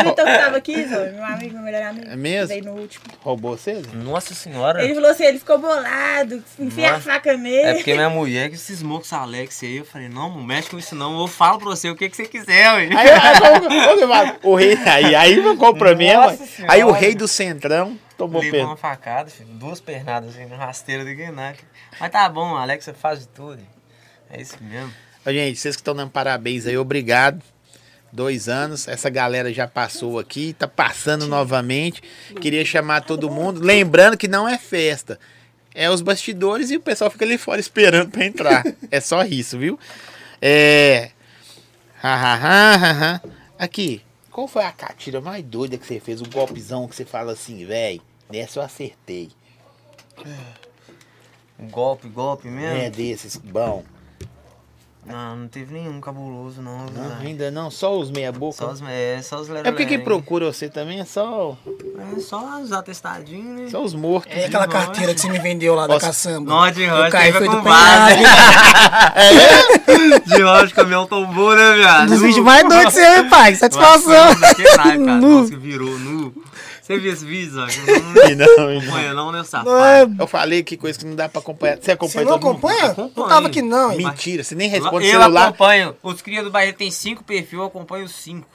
O 0.00 0.04
Vitor 0.04 0.24
que 0.24 0.38
tava 0.38 0.56
aqui, 0.56 0.76
meu 0.86 1.24
amigo, 1.24 1.54
meu 1.54 1.62
melhor 1.62 1.82
amigo. 1.82 2.10
É 2.10 2.16
mesmo? 2.16 2.48
Veio 2.48 2.64
no 2.64 2.72
último. 2.72 3.04
Roubou 3.20 3.56
você? 3.56 3.82
Zé? 3.82 3.90
Nossa 3.94 4.34
senhora. 4.34 4.82
Ele 4.82 4.94
falou 4.94 5.10
assim, 5.10 5.24
ele 5.24 5.38
ficou 5.38 5.58
bolado, 5.58 6.42
enfia 6.58 6.94
a 6.94 7.00
faca 7.00 7.36
nele. 7.36 7.68
É 7.68 7.74
porque 7.74 7.92
minha 7.92 8.08
mulher 8.08 8.48
que 8.48 8.56
cismou 8.56 8.98
com 8.98 9.04
essa 9.04 9.18
Alex 9.18 9.62
aí. 9.62 9.76
Eu 9.76 9.84
falei, 9.84 10.08
não, 10.08 10.30
não 10.30 10.42
mexe 10.42 10.70
com 10.70 10.78
isso 10.78 10.94
não. 10.94 11.20
Eu 11.20 11.28
falo 11.28 11.58
pra 11.58 11.68
você 11.68 11.90
o 11.90 11.96
que, 11.96 12.08
que 12.08 12.16
você 12.16 12.26
quiser, 12.26 12.72
ué. 12.72 12.88
Aí, 12.96 13.10
aí, 13.10 14.38
o 14.42 14.54
rei, 14.54 14.78
aí, 14.86 15.14
aí 15.14 15.42
ficou 15.44 15.74
pra 15.74 15.94
mim. 15.94 16.08
Senhora. 16.08 16.38
Aí 16.68 16.82
o 16.82 16.92
rei 16.92 17.14
do 17.14 17.28
centrão 17.28 17.98
tomou 18.16 18.40
Levou 18.40 18.58
pena. 18.58 18.70
uma 18.70 18.76
facada, 18.76 19.28
filho, 19.28 19.48
duas 19.50 19.80
pernadas 19.80 20.30
assim, 20.30 20.46
no 20.46 20.56
rasteiro 20.56 21.04
de 21.04 21.14
Guenac. 21.14 21.60
Mas 22.00 22.10
tá 22.10 22.28
bom, 22.28 22.56
a 22.56 22.62
Alexa 22.62 22.94
faz 22.94 23.20
de 23.20 23.28
tudo. 23.28 23.60
É 24.30 24.40
isso 24.40 24.56
mesmo. 24.60 24.92
Gente, 25.26 25.58
vocês 25.58 25.74
que 25.76 25.80
estão 25.80 25.94
dando 25.94 26.10
parabéns 26.10 26.66
aí, 26.66 26.76
obrigado. 26.76 27.42
Dois 28.12 28.48
anos, 28.48 28.86
essa 28.86 29.10
galera 29.10 29.52
já 29.52 29.66
passou 29.66 30.18
aqui, 30.18 30.52
tá 30.52 30.68
passando 30.68 31.26
novamente. 31.26 32.00
Queria 32.40 32.64
chamar 32.64 33.00
todo 33.00 33.30
mundo. 33.30 33.60
Lembrando 33.60 34.16
que 34.16 34.28
não 34.28 34.48
é 34.48 34.56
festa. 34.56 35.18
É 35.74 35.90
os 35.90 36.00
bastidores 36.00 36.70
e 36.70 36.76
o 36.76 36.80
pessoal 36.80 37.10
fica 37.10 37.24
ali 37.24 37.36
fora 37.36 37.60
esperando 37.60 38.10
pra 38.10 38.24
entrar. 38.24 38.64
É 38.90 39.00
só 39.00 39.24
isso, 39.24 39.58
viu? 39.58 39.78
É. 40.40 41.10
Aqui, 43.58 44.02
qual 44.30 44.46
foi 44.46 44.62
a 44.62 44.70
catira 44.70 45.20
mais 45.20 45.42
doida 45.42 45.76
que 45.76 45.86
você 45.86 45.98
fez? 45.98 46.20
O 46.20 46.28
golpezão 46.28 46.86
que 46.86 46.94
você 46.94 47.04
fala 47.04 47.32
assim, 47.32 47.64
velho? 47.64 48.00
Dessa 48.30 48.60
eu 48.60 48.62
acertei. 48.62 49.30
Golpe, 51.70 52.08
golpe 52.08 52.46
mesmo? 52.46 52.80
É 52.80 52.90
desses, 52.90 53.36
bom. 53.36 53.84
Não, 55.06 55.36
não 55.36 55.48
teve 55.48 55.74
nenhum 55.74 56.00
cabuloso, 56.00 56.62
não. 56.62 56.86
Não, 56.86 57.18
ainda 57.20 57.50
não, 57.50 57.70
só 57.70 57.98
os 57.98 58.10
meia 58.10 58.32
boca. 58.32 58.56
Só 58.56 58.70
os, 58.70 58.82
é, 58.88 59.20
só 59.22 59.40
os 59.40 59.50
É 59.50 59.62
porque 59.64 59.86
quem 59.86 60.00
procura 60.00 60.50
você 60.52 60.68
também 60.68 61.00
é 61.00 61.04
só, 61.04 61.56
É 62.16 62.20
só 62.20 62.60
os 62.60 62.72
atestadinhos, 62.72 63.60
né? 63.60 63.68
só 63.70 63.82
os 63.82 63.94
mortos. 63.94 64.32
É 64.34 64.46
aquela 64.46 64.66
carteira 64.66 65.14
que 65.14 65.20
você 65.20 65.28
me 65.28 65.38
vendeu 65.38 65.74
lá 65.74 65.86
da 65.86 65.98
caçamba. 66.00 66.50
Nó 66.50 66.70
de 66.70 66.84
O 66.84 66.90
rocha, 66.90 67.10
Caio 67.10 67.32
foi 67.34 67.48
do 67.48 67.62
base. 67.62 68.14
penhasco. 68.14 68.44
De 70.26 70.42
rocha, 70.42 70.66
o 70.66 70.74
caminhão 70.74 71.06
tombou, 71.06 71.54
né, 71.54 71.74
viado? 71.74 72.02
Um 72.04 72.06
dos 72.06 72.20
Nu. 72.20 72.26
vídeos 72.26 72.44
mais 72.44 72.68
doidos 72.68 72.94
que 72.94 73.00
você 73.00 73.24
pai. 73.24 73.54
Satisfação. 73.54 74.34
Nu. 74.98 75.40
Nossa, 75.40 75.50
que 75.50 75.56
virou 75.56 75.98
nu. 75.98 76.32
Você 76.84 76.98
viu 76.98 77.10
esse 77.14 77.24
vídeo, 77.24 77.50
Zó? 77.54 77.64
E 78.28 78.34
não, 78.34 78.46
não. 78.58 78.78
Acompanha 78.78 79.14
não, 79.14 79.32
né, 79.32 79.42
safado? 79.42 79.70
Não 79.70 79.82
é- 79.84 80.02
Eu 80.18 80.26
falei 80.26 80.62
que 80.62 80.76
coisa 80.76 80.98
que 80.98 81.06
não 81.06 81.16
dá 81.16 81.30
pra 81.30 81.40
acompanhar. 81.40 81.78
Você 81.80 81.92
acompanha 81.92 82.24
Você 82.26 82.30
não 82.30 82.38
mundo? 82.38 82.48
acompanha? 82.50 82.94
Não 83.16 83.26
tava 83.28 83.46
aqui 83.46 83.62
não. 83.62 83.96
Mentira, 83.96 84.44
você 84.44 84.54
nem 84.54 84.68
responde 84.68 85.06
eu 85.06 85.18
celular. 85.18 85.48
acompanho. 85.48 85.96
Os 86.02 86.20
cria 86.20 86.42
do 86.44 86.50
Bahia 86.50 86.74
tem 86.74 86.90
cinco 86.90 87.24
perfis, 87.24 87.54
eu 87.54 87.64
acompanho 87.64 88.04
os 88.04 88.12
cinco. 88.14 88.46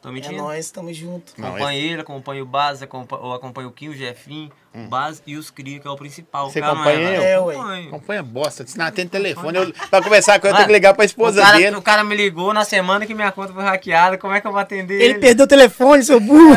Tô 0.00 0.10
É 0.10 0.12
mentindo? 0.12 0.36
nóis, 0.36 0.70
tamo 0.70 0.92
junto. 0.94 1.32
Acompanho 1.36 1.80
ele, 1.80 2.00
acompanho 2.02 2.44
o 2.44 2.46
Base, 2.46 2.84
acompanho, 2.84 3.22
eu 3.24 3.32
acompanho 3.32 3.68
o 3.68 3.72
Kim, 3.72 3.88
o 3.88 3.94
Jefinho, 3.96 4.48
o 4.72 4.86
Base 4.86 5.20
e 5.26 5.36
os 5.36 5.50
cria, 5.50 5.80
que 5.80 5.88
é 5.88 5.90
o 5.90 5.96
principal. 5.96 6.46
Hum. 6.46 6.50
Você 6.50 6.60
acompanha 6.60 6.98
é, 7.00 7.16
eu? 7.16 7.22
É, 7.22 7.40
ué. 7.40 7.54
Acompanho. 7.56 7.88
Acompanha 7.88 8.22
bosta. 8.22 8.64
Se 8.64 8.78
não 8.78 8.86
atende 8.86 9.08
telefone, 9.10 9.58
eu, 9.58 9.72
pra 9.90 10.00
conversar 10.00 10.38
com 10.38 10.46
ele, 10.46 10.52
eu 10.52 10.56
tenho 10.56 10.68
que 10.68 10.72
ligar 10.72 10.94
pra 10.94 11.04
esposa 11.04 11.40
o 11.40 11.44
cara, 11.44 11.58
dele. 11.58 11.76
O 11.76 11.82
cara 11.82 12.04
me 12.04 12.14
ligou 12.14 12.54
na 12.54 12.64
semana 12.64 13.06
que 13.06 13.14
minha 13.14 13.32
conta 13.32 13.52
foi 13.52 13.64
hackeada, 13.64 14.16
como 14.16 14.32
é 14.34 14.40
que 14.40 14.46
eu 14.46 14.52
vou 14.52 14.60
atender 14.60 14.94
Ele 14.94 15.04
ele? 15.14 15.18
perdeu 15.18 15.46
o 15.46 15.48
telefone, 15.48 16.04
seu 16.04 16.20
burro. 16.20 16.54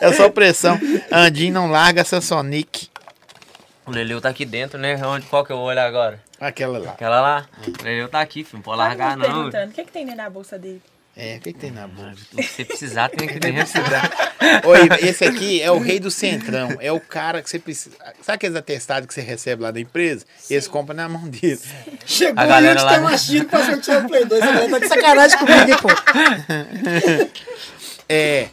É 0.00 0.12
só 0.14 0.28
pressão. 0.28 0.78
Andinho 1.10 1.52
não 1.52 1.68
larga 1.68 2.02
essa 2.02 2.20
Sonic. 2.20 2.88
O 3.84 3.90
Leleu 3.90 4.20
tá 4.20 4.28
aqui 4.28 4.44
dentro, 4.44 4.78
né? 4.78 4.96
Onde, 5.04 5.26
qual 5.26 5.44
que 5.44 5.50
eu 5.52 5.56
vou 5.56 5.66
olhar 5.66 5.84
agora? 5.84 6.20
Aquela 6.40 6.78
lá. 6.78 6.90
Aquela 6.92 7.20
lá? 7.20 7.46
O 7.66 7.82
Leleu 7.82 8.08
tá 8.08 8.20
aqui, 8.20 8.44
filho, 8.44 8.58
não 8.58 8.62
pode 8.62 8.78
largar 8.78 9.16
não. 9.16 9.24
perguntando, 9.24 9.72
o 9.72 9.74
que, 9.74 9.84
que 9.84 9.90
tem 9.90 10.04
dentro 10.04 10.22
da 10.22 10.30
bolsa 10.30 10.56
dele? 10.56 10.80
É, 11.14 11.36
o 11.36 11.40
que, 11.40 11.52
que 11.52 11.58
tem 11.58 11.70
na 11.70 11.86
boca? 11.86 12.16
Se 12.16 12.42
você 12.42 12.64
precisar, 12.64 13.10
tem 13.10 13.28
aqui 13.28 13.38
dentro. 13.40 13.82
Oi, 14.64 14.88
esse 15.06 15.24
aqui 15.24 15.60
é 15.60 15.70
o 15.70 15.78
rei 15.78 16.00
do 16.00 16.10
centrão. 16.10 16.74
É 16.80 16.90
o 16.90 16.98
cara 16.98 17.42
que 17.42 17.50
você 17.50 17.58
precisa. 17.58 17.94
Sabe 18.22 18.36
aqueles 18.36 18.56
atestados 18.56 19.06
que 19.06 19.12
você 19.12 19.20
recebe 19.20 19.62
lá 19.62 19.70
da 19.70 19.78
empresa? 19.78 20.24
Eles 20.48 20.66
compram 20.66 20.96
na 20.96 21.08
mão 21.10 21.28
dele. 21.28 21.60
Chegou 22.06 22.42
A 22.42 22.46
galera 22.46 22.80
eu 22.80 22.84
lá, 22.86 22.98
mastigo 23.00 23.44
pra 23.46 23.62
sortear 23.64 24.04
o 24.04 24.08
Play 24.08 24.24
2. 24.24 24.42
Você 24.42 24.68
tá 24.70 24.78
de 24.78 24.88
sacanagem 24.88 25.36
comigo, 25.38 25.70
hein, 25.70 25.76
pô. 25.82 25.88
É. 28.08 28.48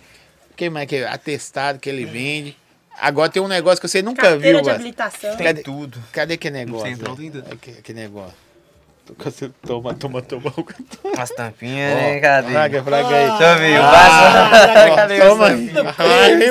Quem 0.58 0.70
mais 0.70 0.88
que 0.90 0.98
é? 0.98 1.08
Atestado 1.08 1.80
que 1.80 1.90
ele 1.90 2.06
vende. 2.06 2.58
Agora 3.00 3.30
tem 3.30 3.42
um 3.42 3.48
negócio 3.48 3.80
que 3.80 3.88
você 3.88 4.02
nunca 4.02 4.24
Carteira 4.24 4.42
viu, 4.58 4.58
de 4.60 4.64
velho. 4.66 4.76
habilitação. 4.76 5.36
Tem 5.38 5.48
Cadê- 5.48 5.62
tudo. 5.64 6.04
Cadê 6.12 6.36
que 6.36 6.50
negócio? 6.50 6.90
centrão 6.90 7.16
tem 7.16 7.32
tudo. 7.32 7.58
Que, 7.58 7.72
que 7.82 7.94
negócio? 7.94 8.34
Toma, 9.66 9.94
toma, 9.94 10.22
toma. 10.22 10.54
As 11.18 11.30
tampinhas, 11.32 11.96
né? 11.96 12.20
Cadê? 12.20 12.52
Fraga, 12.52 12.84
fraga 12.84 13.08
aí. 13.16 13.28
Deixa 13.30 13.44
eu 13.44 13.58
ver, 13.60 13.80
o 13.80 13.84
Ah, 13.84 15.08
toma 15.30 15.48
aí. 15.48 15.68
tampinha? 15.70 15.96
Ai. 15.98 16.50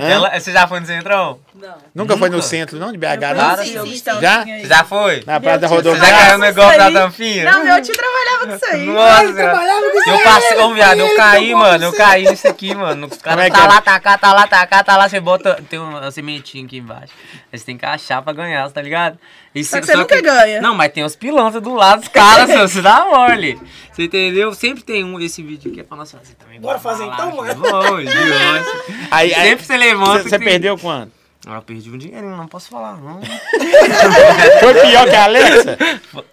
Hã? 0.00 0.08
Ela- 0.08 0.40
Você 0.40 0.52
já 0.52 0.66
foi 0.66 0.80
no 0.80 0.86
Centrão? 0.86 1.38
Não. 1.60 1.74
Nunca 1.94 2.16
foi 2.16 2.30
no 2.30 2.40
centro, 2.42 2.78
não, 2.78 2.90
de 2.92 2.98
BH, 2.98 3.34
não? 3.36 3.56
Sim, 3.64 3.82
sim, 3.82 3.92
estão- 3.92 4.20
Já? 4.20 4.44
já 4.64 4.84
foi? 4.84 5.22
Na 5.26 5.38
Praia 5.40 5.58
da 5.58 5.68
Você 5.68 5.74
já 5.74 5.76
Rodoviária? 5.90 6.16
caiu 6.26 6.38
no 6.38 6.54
golpe 6.54 6.56
da 6.56 6.74
Isso 6.76 6.82
aí. 6.82 6.92
tampinha? 6.94 7.52
Não, 7.52 7.64
meu 7.64 7.82
tio 7.82 7.94
trabalhava 7.94 8.46
com 8.46 8.54
isso 8.56 8.66
aí. 8.66 8.86
Nossa, 8.86 9.32
trabalhava 9.34 9.80
com 9.90 9.98
isso 9.98 10.08
eu 10.10 10.16
aí, 10.16 10.24
passei, 10.24 10.58
ô 10.58 10.74
viado, 10.74 10.98
eu 11.00 11.16
caí, 11.16 11.54
mano, 11.54 11.84
eu 11.84 11.92
caí 11.92 12.24
nisso 12.28 12.48
aqui, 12.48 12.74
mano. 12.74 13.06
Os 13.06 13.18
caras 13.18 13.44
é 13.44 13.50
que 13.50 13.56
tá 13.56 13.64
é? 13.64 13.68
lá, 13.68 13.80
tá 13.80 14.00
cá, 14.00 14.18
tá 14.18 14.32
lá, 14.32 14.46
tá 14.46 14.66
cá, 14.66 14.82
tá 14.84 14.96
lá, 14.96 15.08
você 15.08 15.20
bota, 15.20 15.62
tem 15.68 15.78
uma 15.78 16.10
sementinha 16.10 16.64
aqui 16.64 16.78
embaixo. 16.78 17.12
Você 17.52 17.64
tem 17.64 17.76
que 17.76 17.84
achar 17.84 18.22
pra 18.22 18.32
ganhar, 18.32 18.70
tá 18.70 18.80
ligado? 18.80 19.18
E 19.54 19.64
Só 19.64 19.80
que 19.80 19.86
você 19.86 19.96
nunca 19.96 20.20
ganha. 20.22 20.60
Não, 20.62 20.74
mas 20.74 20.92
tem 20.92 21.02
os 21.04 21.16
pilantras 21.16 21.62
do 21.62 21.74
lado 21.74 22.00
dos 22.00 22.08
caras, 22.08 22.48
você 22.70 22.80
dá 22.80 23.04
mole. 23.04 23.60
Você 23.92 24.04
entendeu? 24.04 24.54
Sempre 24.54 24.82
tem 24.84 25.04
um, 25.04 25.18
esse 25.20 25.42
vídeo 25.42 25.70
aqui 25.72 25.80
é 25.80 25.82
pra 25.82 25.96
nós 25.96 26.10
fazer 26.10 26.34
também. 26.34 26.60
Bora 26.60 26.78
fazer 26.78 27.04
então, 27.04 27.34
mano? 27.36 27.54
Vamos, 27.60 28.04
de 28.08 28.16
hoje. 28.16 28.64
Aí, 29.10 29.34
aí, 29.34 29.48
Sempre 29.50 29.64
você 29.66 29.76
levanta. 29.76 30.22
Você 30.22 30.38
tem- 30.38 30.48
perdeu 30.48 30.78
quanto? 30.78 31.10
Ah, 31.46 31.54
eu 31.54 31.62
perdi 31.62 31.90
um 31.90 31.96
dinheirinho, 31.96 32.36
não 32.36 32.46
posso 32.46 32.68
falar, 32.68 32.98
não. 32.98 33.20
Foi 34.60 34.74
pior 34.74 35.08
que 35.08 35.16
a 35.16 35.24
Alexa? 35.24 35.78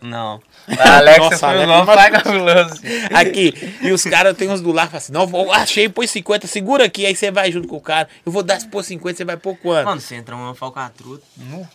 Não. 0.01 0.41
A 0.77 0.97
Alexa 0.97 1.19
Nossa, 1.21 1.38
foi 1.38 1.49
Alexa, 1.63 1.85
mas- 1.85 1.95
pai 1.95 2.11
cabuloso. 2.11 2.81
Aqui, 3.13 3.53
e 3.81 3.89
os 3.93 4.03
caras 4.03 4.35
tem 4.35 4.49
uns 4.49 4.59
do 4.59 4.73
lado, 4.73 4.88
falam 4.88 4.97
assim, 4.97 5.13
não, 5.13 5.25
vou, 5.25 5.49
achei, 5.53 5.88
põe 5.88 6.05
50, 6.05 6.45
segura 6.45 6.84
aqui, 6.84 7.05
aí 7.05 7.15
você 7.15 7.31
vai 7.31 7.49
junto 7.53 7.69
com 7.69 7.77
o 7.77 7.81
cara, 7.81 8.09
eu 8.25 8.31
vou 8.34 8.43
dar, 8.43 8.59
se 8.59 8.67
pôr 8.67 8.84
50, 8.84 9.15
você 9.15 9.23
vai 9.23 9.38
pôr 9.38 9.55
quanto? 9.55 9.85
Mano, 9.85 10.01
você 10.01 10.15
entra 10.15 10.35
uma 10.35 10.53
falcatrua, 10.53 11.21
nu, 11.38 11.65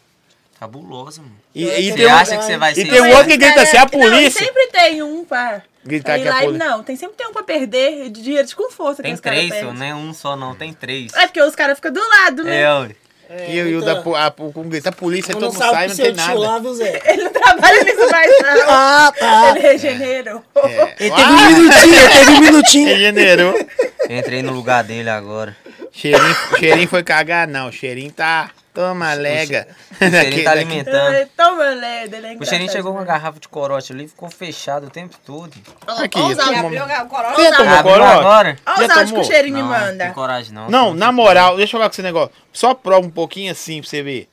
cabulosa, 0.61 1.23
mano. 1.23 1.35
E, 1.55 1.65
e 1.65 1.91
Você 1.91 1.97
tem 1.97 2.07
um, 2.07 2.15
acha 2.15 2.37
que 2.37 2.45
você 2.45 2.57
vai 2.59 2.73
e 2.73 2.75
ser... 2.75 2.85
tem 2.89 3.01
um 3.01 3.09
outro 3.13 3.29
que 3.29 3.37
grita 3.39 3.63
assim, 3.63 3.77
a 3.79 3.81
Não, 3.81 3.89
polícia. 3.89 4.45
sempre 4.45 4.67
tem 4.67 5.03
um 5.03 5.25
pra. 5.25 5.63
Gritar 5.85 6.19
que 6.21 6.29
a 6.29 6.31
lá 6.31 6.43
e- 6.43 6.45
polícia. 6.47 6.69
Não, 6.69 6.83
tem 6.83 6.95
sempre 6.97 7.17
tem 7.17 7.27
um 7.27 7.33
pra 7.33 7.43
perder 7.43 8.11
de 8.11 8.23
dinheiro 8.23 8.47
de 8.47 8.55
com 8.55 8.71
força. 8.71 9.03
Tem 9.03 9.11
que 9.13 9.15
os 9.17 9.21
caras 9.21 9.49
três, 9.49 9.65
não 9.75 9.85
é 9.87 9.95
um 9.95 10.13
só 10.15 10.37
não, 10.37 10.55
tem 10.55 10.73
três. 10.73 11.13
É 11.15 11.27
porque 11.27 11.43
os 11.43 11.57
caras 11.57 11.77
ficam 11.79 11.93
do 11.93 12.01
lado, 12.09 12.45
né? 12.45 12.61
É, 12.61 12.89
ué. 13.35 13.47
E, 13.51 13.57
e 13.57 13.77
o 13.77 13.81
da 13.83 13.97
po- 14.03 14.15
a, 14.15 14.31
com 14.31 14.51
grita, 14.69 14.89
a 14.91 14.93
polícia, 14.93 15.33
todo 15.33 15.43
não 15.43 15.49
mundo 15.49 15.59
sabe 15.59 15.73
sai, 15.73 15.89
não 15.89 15.97
tem 15.97 16.13
nada. 16.15 16.39
lá, 16.39 16.59
viu, 16.59 16.75
Zé? 16.75 17.01
Ele 17.07 17.25
não 17.25 17.31
trabalha 17.33 17.85
nisso 17.85 18.11
mais, 18.11 18.31
não. 18.43 18.63
Ah, 18.69 19.13
tá. 19.19 19.51
Ele 19.51 19.61
regenerou. 19.61 20.43
É. 20.57 20.95
Ele 21.01 21.11
teve 21.11 21.31
um 21.31 21.47
minutinho, 21.53 21.95
ele 21.95 22.09
teve 22.09 22.31
um 22.31 22.41
minutinho. 22.41 22.89
Regenerou. 22.93 23.67
Entrei 24.11 24.43
no 24.43 24.53
lugar 24.53 24.85
dele 24.85 25.11
agora. 25.11 25.57
Cheirinho, 25.93 26.35
cheirinho 26.59 26.89
foi 26.89 27.03
cagar, 27.03 27.47
não. 27.47 27.71
Cheirinho 27.71 28.11
tá. 28.13 28.51
Toma, 28.73 29.13
lega. 29.13 29.69
O 29.91 29.95
cheirinho 29.99 30.23
Daqui- 30.31 30.43
tá 30.45 30.51
alimentando. 30.53 31.29
Toma, 31.37 31.65
é 31.67 32.37
O 32.41 32.45
cheirinho 32.47 32.73
chegou 32.73 32.93
com 32.93 32.99
uma 32.99 33.05
garrafa 33.05 33.39
de 33.39 33.47
corote 33.47 33.93
ali, 33.93 34.09
ficou 34.09 34.31
fechado 34.31 34.87
o 34.87 34.91
tempo 34.91 35.15
todo. 35.27 35.53
Aqui, 35.87 36.19
Olha 36.19 36.43
áudios, 36.43 36.59
abriu 36.65 36.83
o 36.85 37.09
corote. 37.09 37.35
Você 37.37 37.53
tomou 37.55 37.83
corote? 37.83 38.19
agora? 38.19 38.59
Olha 38.65 38.85
os 38.87 38.91
áudios 38.91 39.13
que 39.13 39.19
o 39.19 39.25
cheirinho 39.25 39.57
me 39.57 39.63
Não, 39.63 39.69
não 39.71 39.79
manda. 39.79 40.05
tem 40.07 40.13
coragem 40.15 40.55
não. 40.55 40.71
Não, 40.71 40.95
na 40.95 41.13
moral, 41.13 41.57
deixa 41.57 41.77
eu 41.77 41.79
falar 41.79 41.91
com 41.91 41.95
esse 41.95 42.03
negócio. 42.03 42.33
Só 42.51 42.73
prova 42.73 43.07
um 43.07 43.11
pouquinho 43.11 43.53
assim 43.53 43.83
pra 43.83 43.91
você 43.91 44.03
ver. 44.03 44.29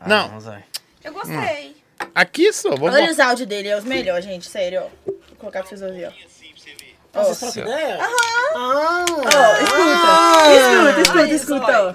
Ah, 0.00 0.08
não. 0.08 0.38
Eu 1.02 1.12
gostei. 1.12 1.74
Aqui 2.14 2.52
só, 2.52 2.70
vamos 2.70 2.94
Olha 2.94 3.10
os 3.10 3.18
áudios 3.18 3.48
dele, 3.48 3.68
é 3.68 3.76
os 3.76 3.84
melhores, 3.84 4.24
gente, 4.24 4.48
sério, 4.48 4.82
ó. 4.84 4.88
Vou 5.06 5.16
colocar 5.38 5.60
pra 5.60 5.68
vocês 5.68 5.82
ouvirem, 5.82 6.06
ó. 6.08 6.35
Ó, 7.16 7.22
Vocês 7.24 7.52
trocam 7.54 7.62
ideia? 7.72 7.98
Aham. 8.02 8.12
Ah, 8.54 9.04
Ó, 9.34 10.52
escuta. 10.52 11.00
Escuta, 11.00 11.00
escuta, 11.00 11.34
escuta, 11.34 11.82
ó. 11.82 11.94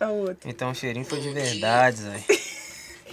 Ó 0.00 0.06
o 0.06 0.20
outro. 0.28 0.48
Então 0.48 0.70
o 0.70 0.74
cheirinho 0.74 1.04
foi 1.04 1.20
de 1.20 1.30
verdade, 1.30 1.98
Zé. 1.98 2.20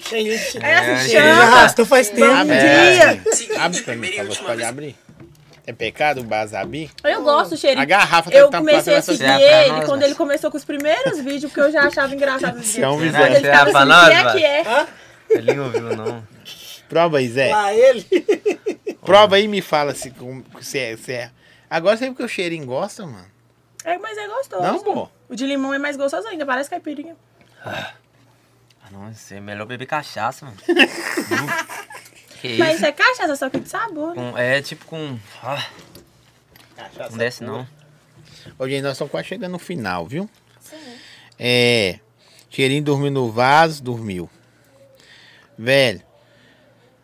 Cheirinho, 0.09 0.35
É 0.35 0.37
cheirinho. 0.37 0.71
assim, 0.95 1.09
Cheirinho 1.09 1.35
já 1.35 1.41
chama. 1.41 1.55
arrastou 1.57 1.85
faz 1.85 2.09
tempo. 2.09 2.27
Bom 2.45 2.51
É, 2.53 2.89
dia. 3.15 3.21
assim, 3.31 3.55
abre 3.57 3.81
pra 3.81 3.95
mim, 3.95 4.11
favor. 4.13 4.35
Você 4.35 4.43
pode 4.43 4.63
abrir? 4.63 4.95
É 5.65 5.73
pecado 5.73 6.21
o 6.21 6.23
Basabi? 6.23 6.89
Eu 7.03 7.23
gosto 7.23 7.49
do 7.51 7.57
cheirinho. 7.57 7.81
A 7.81 7.85
garrafa 7.85 8.31
tá 8.31 8.37
Eu 8.37 8.49
comecei 8.49 8.95
a 8.95 9.01
seguir 9.01 9.17
Você 9.17 9.23
é 9.25 9.27
pra 9.37 9.61
ele 9.63 9.71
nós, 9.73 9.85
quando 9.85 9.99
mas- 9.99 10.05
ele 10.05 10.15
começou 10.15 10.49
com 10.49 10.55
os 10.57 10.63
primeiros 10.63 11.19
vídeos, 11.19 11.51
porque 11.51 11.59
eu 11.59 11.71
já 11.71 11.81
achava 11.83 12.15
engraçado 12.15 12.57
os 12.57 12.65
Você 12.67 12.81
é 12.81 12.87
um 12.87 12.97
vídeos. 12.97 13.17
Quando 13.17 13.35
ele 13.35 13.47
é 13.47 13.51
pra 13.65 13.81
assim, 13.83 14.13
é 14.13 14.31
que 14.31 14.45
é? 14.45 14.87
Ele 15.29 15.53
não 15.55 15.65
ouviu, 15.65 15.81
não. 15.97 16.23
Prova 16.89 17.17
aí, 17.17 17.27
Zé. 17.29 17.51
Lá 17.51 17.73
ele. 17.73 18.05
Prova 19.03 19.35
aí 19.35 19.43
e 19.45 19.47
me 19.47 19.61
fala 19.61 19.93
se, 19.95 20.13
se, 20.61 20.79
é, 20.79 20.97
se 20.97 21.13
é. 21.13 21.31
Agora 21.69 21.97
sempre 21.97 22.15
que 22.15 22.23
o 22.23 22.27
cheirinho 22.27 22.65
gosta, 22.65 23.05
mano. 23.05 23.25
É, 23.83 23.97
mas 23.97 24.17
é 24.17 24.27
gostoso. 24.27 24.61
Não, 24.63 24.79
pô. 24.83 25.09
O 25.29 25.35
de 25.35 25.45
limão 25.45 25.73
é 25.73 25.77
mais 25.79 25.95
gostoso 25.95 26.27
ainda, 26.27 26.45
parece 26.45 26.69
caipirinha. 26.69 27.15
Ah, 27.65 27.93
não, 28.91 29.09
isso 29.09 29.33
é 29.33 29.39
melhor 29.39 29.65
beber 29.65 29.85
cachaça, 29.85 30.45
mano. 30.45 30.57
que 32.41 32.57
Mas 32.57 32.75
isso? 32.75 32.85
é 32.85 32.91
cachaça, 32.91 33.35
só 33.35 33.49
que 33.49 33.59
de 33.59 33.69
sabor, 33.69 34.15
né? 34.15 34.31
Com- 34.31 34.37
é 34.37 34.61
tipo 34.61 34.85
com... 34.85 35.17
Ah, 35.43 35.65
não 37.09 37.17
desce 37.17 37.43
não. 37.43 37.67
Ô, 38.57 38.67
gente, 38.67 38.81
nós 38.83 38.93
estamos 38.93 39.11
quase 39.11 39.27
chegando 39.27 39.51
no 39.53 39.59
final, 39.59 40.05
viu? 40.05 40.29
Sim. 40.59 40.77
É. 41.37 41.99
Cheirinho 42.49 42.83
dormiu 42.83 43.11
no 43.11 43.29
vaso, 43.31 43.83
dormiu. 43.83 44.29
Velho. 45.57 46.01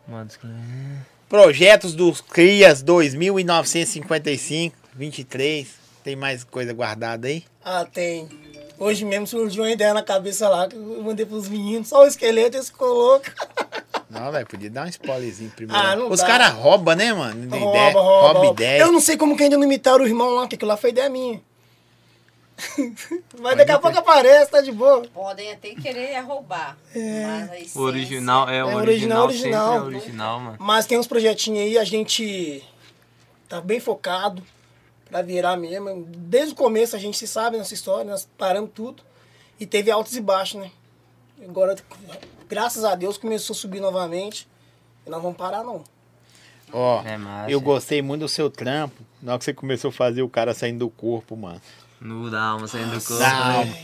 Que- 0.06 0.46
Projetos 1.28 1.94
dos 1.94 2.20
Crias 2.20 2.82
2955, 2.82 4.76
23. 4.94 5.66
Tem 6.04 6.14
mais 6.14 6.44
coisa 6.44 6.72
guardada 6.72 7.28
aí? 7.28 7.44
Ah, 7.64 7.84
tem. 7.90 8.28
Hoje 8.78 9.04
mesmo 9.04 9.26
surgiu 9.26 9.62
uma 9.62 9.70
ideia 9.70 9.94
na 9.94 10.02
cabeça 10.02 10.48
lá 10.48 10.68
que 10.68 10.76
eu 10.76 11.02
mandei 11.02 11.24
pros 11.24 11.48
meninos. 11.48 11.88
Só 11.88 12.02
o 12.02 12.06
esqueleto 12.06 12.56
eles 12.56 12.68
colocam. 12.70 13.32
Não, 14.10 14.30
velho, 14.30 14.46
podia 14.46 14.70
dar 14.70 14.84
um 14.86 14.88
spoilerzinho 14.88 15.50
primeiro. 15.56 15.82
Ah, 15.82 15.96
não 15.96 16.08
Os 16.10 16.22
caras 16.22 16.50
roubam, 16.52 16.94
né, 16.94 17.12
mano? 17.12 17.50
Tem 17.50 17.58
Rouba, 17.60 17.76
ideia, 17.78 17.92
rouba, 17.92 18.10
rouba 18.20 18.38
rouba. 18.40 18.52
ideia. 18.62 18.80
Eu 18.82 18.92
não 18.92 19.00
sei 19.00 19.16
como 19.16 19.36
que 19.36 19.42
ainda 19.42 19.56
não 19.56 19.64
imitaram 19.64 20.04
o 20.04 20.06
irmão 20.06 20.34
lá, 20.34 20.42
porque 20.42 20.54
aquilo 20.54 20.68
lá 20.68 20.76
foi 20.76 20.90
ideia 20.90 21.08
minha. 21.08 21.40
Mas 23.40 23.56
daqui 23.56 23.72
a 23.72 23.78
pouco 23.78 23.98
aparece, 23.98 24.50
tá 24.50 24.60
de 24.60 24.70
boa. 24.72 25.02
Podem 25.12 25.52
até 25.52 25.74
querer 25.74 26.10
é 26.12 26.20
roubar. 26.20 26.76
Essência... 26.94 27.80
O 27.80 27.84
original 27.84 28.48
é, 28.48 28.64
o 28.64 28.70
É 28.70 28.74
original, 28.76 29.24
original, 29.26 29.26
sempre 29.26 29.36
original. 29.48 29.74
é 29.76 29.80
original, 29.82 30.40
mano. 30.40 30.56
Mas 30.60 30.86
tem 30.86 30.98
uns 30.98 31.06
projetinhos 31.06 31.60
aí, 31.60 31.78
a 31.78 31.84
gente 31.84 32.62
tá 33.48 33.60
bem 33.60 33.80
focado 33.80 34.42
pra 35.10 35.20
virar 35.22 35.56
mesmo. 35.56 36.04
Desde 36.08 36.52
o 36.52 36.56
começo 36.56 36.94
a 36.94 36.98
gente 36.98 37.16
se 37.18 37.26
sabe 37.26 37.58
nessa 37.58 37.74
história, 37.74 38.08
nós 38.10 38.28
paramos 38.38 38.70
tudo. 38.74 39.02
E 39.58 39.66
teve 39.66 39.90
altos 39.90 40.16
e 40.16 40.20
baixos, 40.20 40.60
né? 40.60 40.70
Agora, 41.46 41.76
graças 42.48 42.84
a 42.84 42.94
Deus, 42.94 43.18
começou 43.18 43.54
a 43.54 43.56
subir 43.56 43.80
novamente. 43.80 44.48
E 45.06 45.10
não 45.10 45.20
vamos 45.20 45.36
parar, 45.36 45.62
não. 45.62 45.84
Ó, 46.72 47.02
É 47.04 47.16
massa. 47.16 47.50
eu 47.50 47.60
gostei 47.60 48.00
muito 48.02 48.22
do 48.22 48.28
seu 48.28 48.50
trampo. 48.50 49.02
Na 49.22 49.32
hora 49.32 49.38
que 49.38 49.44
você 49.44 49.54
começou 49.54 49.90
a 49.90 49.92
fazer 49.92 50.22
o 50.22 50.28
cara 50.28 50.52
saindo 50.54 50.80
do 50.80 50.90
corpo, 50.90 51.36
mano. 51.36 51.60
No 52.00 52.30
da 52.30 52.42
alma 52.42 52.66
saindo 52.68 52.90
do 52.96 53.00
corpo. 53.00 53.18
Da 53.22 53.34
alma. 53.54 53.74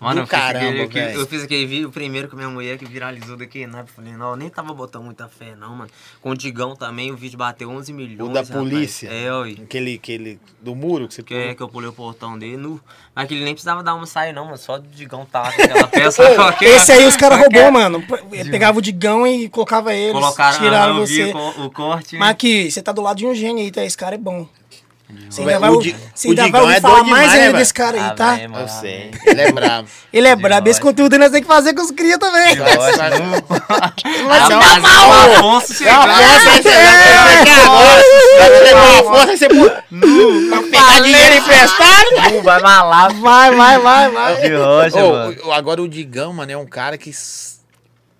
Mano, 0.00 0.20
eu 0.20 0.26
fiz, 0.28 0.30
caramba, 0.30 0.58
aquele, 0.68 0.82
aquele- 0.82 1.16
eu 1.16 1.26
fiz 1.26 1.42
aquele 1.42 1.66
vídeo 1.66 1.90
primeiro 1.90 2.28
com 2.28 2.36
minha 2.36 2.48
mulher 2.48 2.78
que 2.78 2.84
viralizou 2.86 3.36
daqui, 3.36 3.66
né? 3.66 3.84
Falei, 3.96 4.12
não, 4.12 4.30
eu 4.30 4.36
nem 4.36 4.48
tava 4.48 4.72
botando 4.72 5.02
muita 5.02 5.26
fé, 5.26 5.56
não, 5.58 5.74
mano. 5.74 5.90
Com 6.22 6.30
o 6.30 6.36
Digão 6.36 6.76
também, 6.76 7.10
o 7.10 7.16
vídeo 7.16 7.36
bateu 7.36 7.68
11 7.68 7.92
milhões. 7.92 8.30
O 8.30 8.32
da 8.32 8.42
rapaz. 8.42 8.56
polícia. 8.56 9.08
É, 9.08 9.32
oi. 9.32 9.58
Aquele, 9.60 9.96
aquele 9.96 10.38
do 10.62 10.76
muro 10.76 11.08
que 11.08 11.14
você 11.14 11.22
Que 11.24 11.34
é 11.34 11.52
que 11.56 11.60
eu 11.60 11.68
pulei 11.68 11.88
o 11.88 11.92
portão 11.92 12.38
dele. 12.38 12.56
No... 12.56 12.80
Mas 13.12 13.26
que 13.26 13.34
ele 13.34 13.42
nem 13.44 13.54
precisava 13.54 13.82
dar 13.82 13.96
uma 13.96 14.06
saia, 14.06 14.32
não, 14.32 14.44
mano. 14.44 14.56
Só 14.56 14.78
do 14.78 14.86
Digão 14.86 15.26
tá 15.26 15.50
com 15.50 15.62
aquela 15.62 15.88
peça. 15.88 16.32
qualquer- 16.36 16.76
Esse 16.76 16.92
aí 16.92 17.04
os 17.04 17.16
caras 17.16 17.40
qualquer- 17.40 17.64
roubou, 17.64 17.80
mano. 17.80 18.04
Ele 18.30 18.50
pegava 18.52 18.78
o 18.78 18.80
Digão 18.82 19.26
e 19.26 19.48
colocava 19.48 19.92
eles. 19.92 20.12
Colocaram, 20.12 20.58
tiraram 20.60 21.04
vi 21.04 21.24
você. 21.24 21.32
o 21.32 21.64
o 21.66 21.70
corte. 21.72 22.16
Mas 22.16 22.30
aqui, 22.30 22.70
você 22.70 22.80
tá 22.80 22.92
do 22.92 23.02
lado 23.02 23.16
de 23.16 23.26
um 23.26 23.34
gênio 23.34 23.64
aí, 23.64 23.72
tá? 23.72 23.82
Esse 23.84 23.96
cara 23.96 24.14
é 24.14 24.18
bom. 24.18 24.46
Você 25.30 25.40
ainda 25.40 25.58
vai, 25.58 25.70
o 25.70 25.80
Di- 25.80 25.96
você 26.14 26.28
o 26.28 26.30
ainda 26.30 26.42
vai 26.42 26.46
Digão 26.50 26.62
ouvir 26.62 26.76
é 26.76 26.80
falar 26.80 27.04
mais 27.04 27.32
ainda 27.32 27.52
né, 27.52 27.58
desse 27.58 27.72
cara 27.74 27.96
aí, 27.96 28.02
Ah, 28.02 28.10
tá? 28.10 28.26
vai, 28.34 28.48
mano. 28.48 28.64
Eu 28.64 28.68
sei. 28.68 29.10
Ele 29.24 29.40
é 29.40 29.52
brabo. 29.52 29.88
Ele 30.12 30.28
é 30.28 30.36
brabo. 30.36 30.68
Esse 30.68 30.80
conteúdo 30.80 31.18
nós 31.18 31.30
temos 31.30 31.46
que 31.46 31.52
fazer 31.54 31.72
com 31.74 31.80
os 31.82 31.90
cria 31.90 32.18
também. 32.18 32.56
Vai 32.56 32.70
ser 32.90 32.96
dar 32.98 34.80
mal, 34.80 35.10
força, 35.10 35.24
o 35.28 35.36
Afonso 35.38 35.74
força 39.04 39.30
aí, 39.30 39.38
você 39.38 39.48
vai 39.48 40.62
pegar 40.70 41.00
dinheiro 41.02 41.34
emprestado. 41.36 42.42
Vai 42.42 42.60
malar. 42.60 43.12
Vai, 43.14 43.54
vai, 43.54 43.78
vai, 43.78 44.10
vai. 44.10 44.36
Agora 45.54 45.82
o 45.82 45.88
Digão, 45.88 46.32
mano, 46.32 46.52
é 46.52 46.56
um 46.56 46.66
cara 46.66 46.98
que 46.98 47.10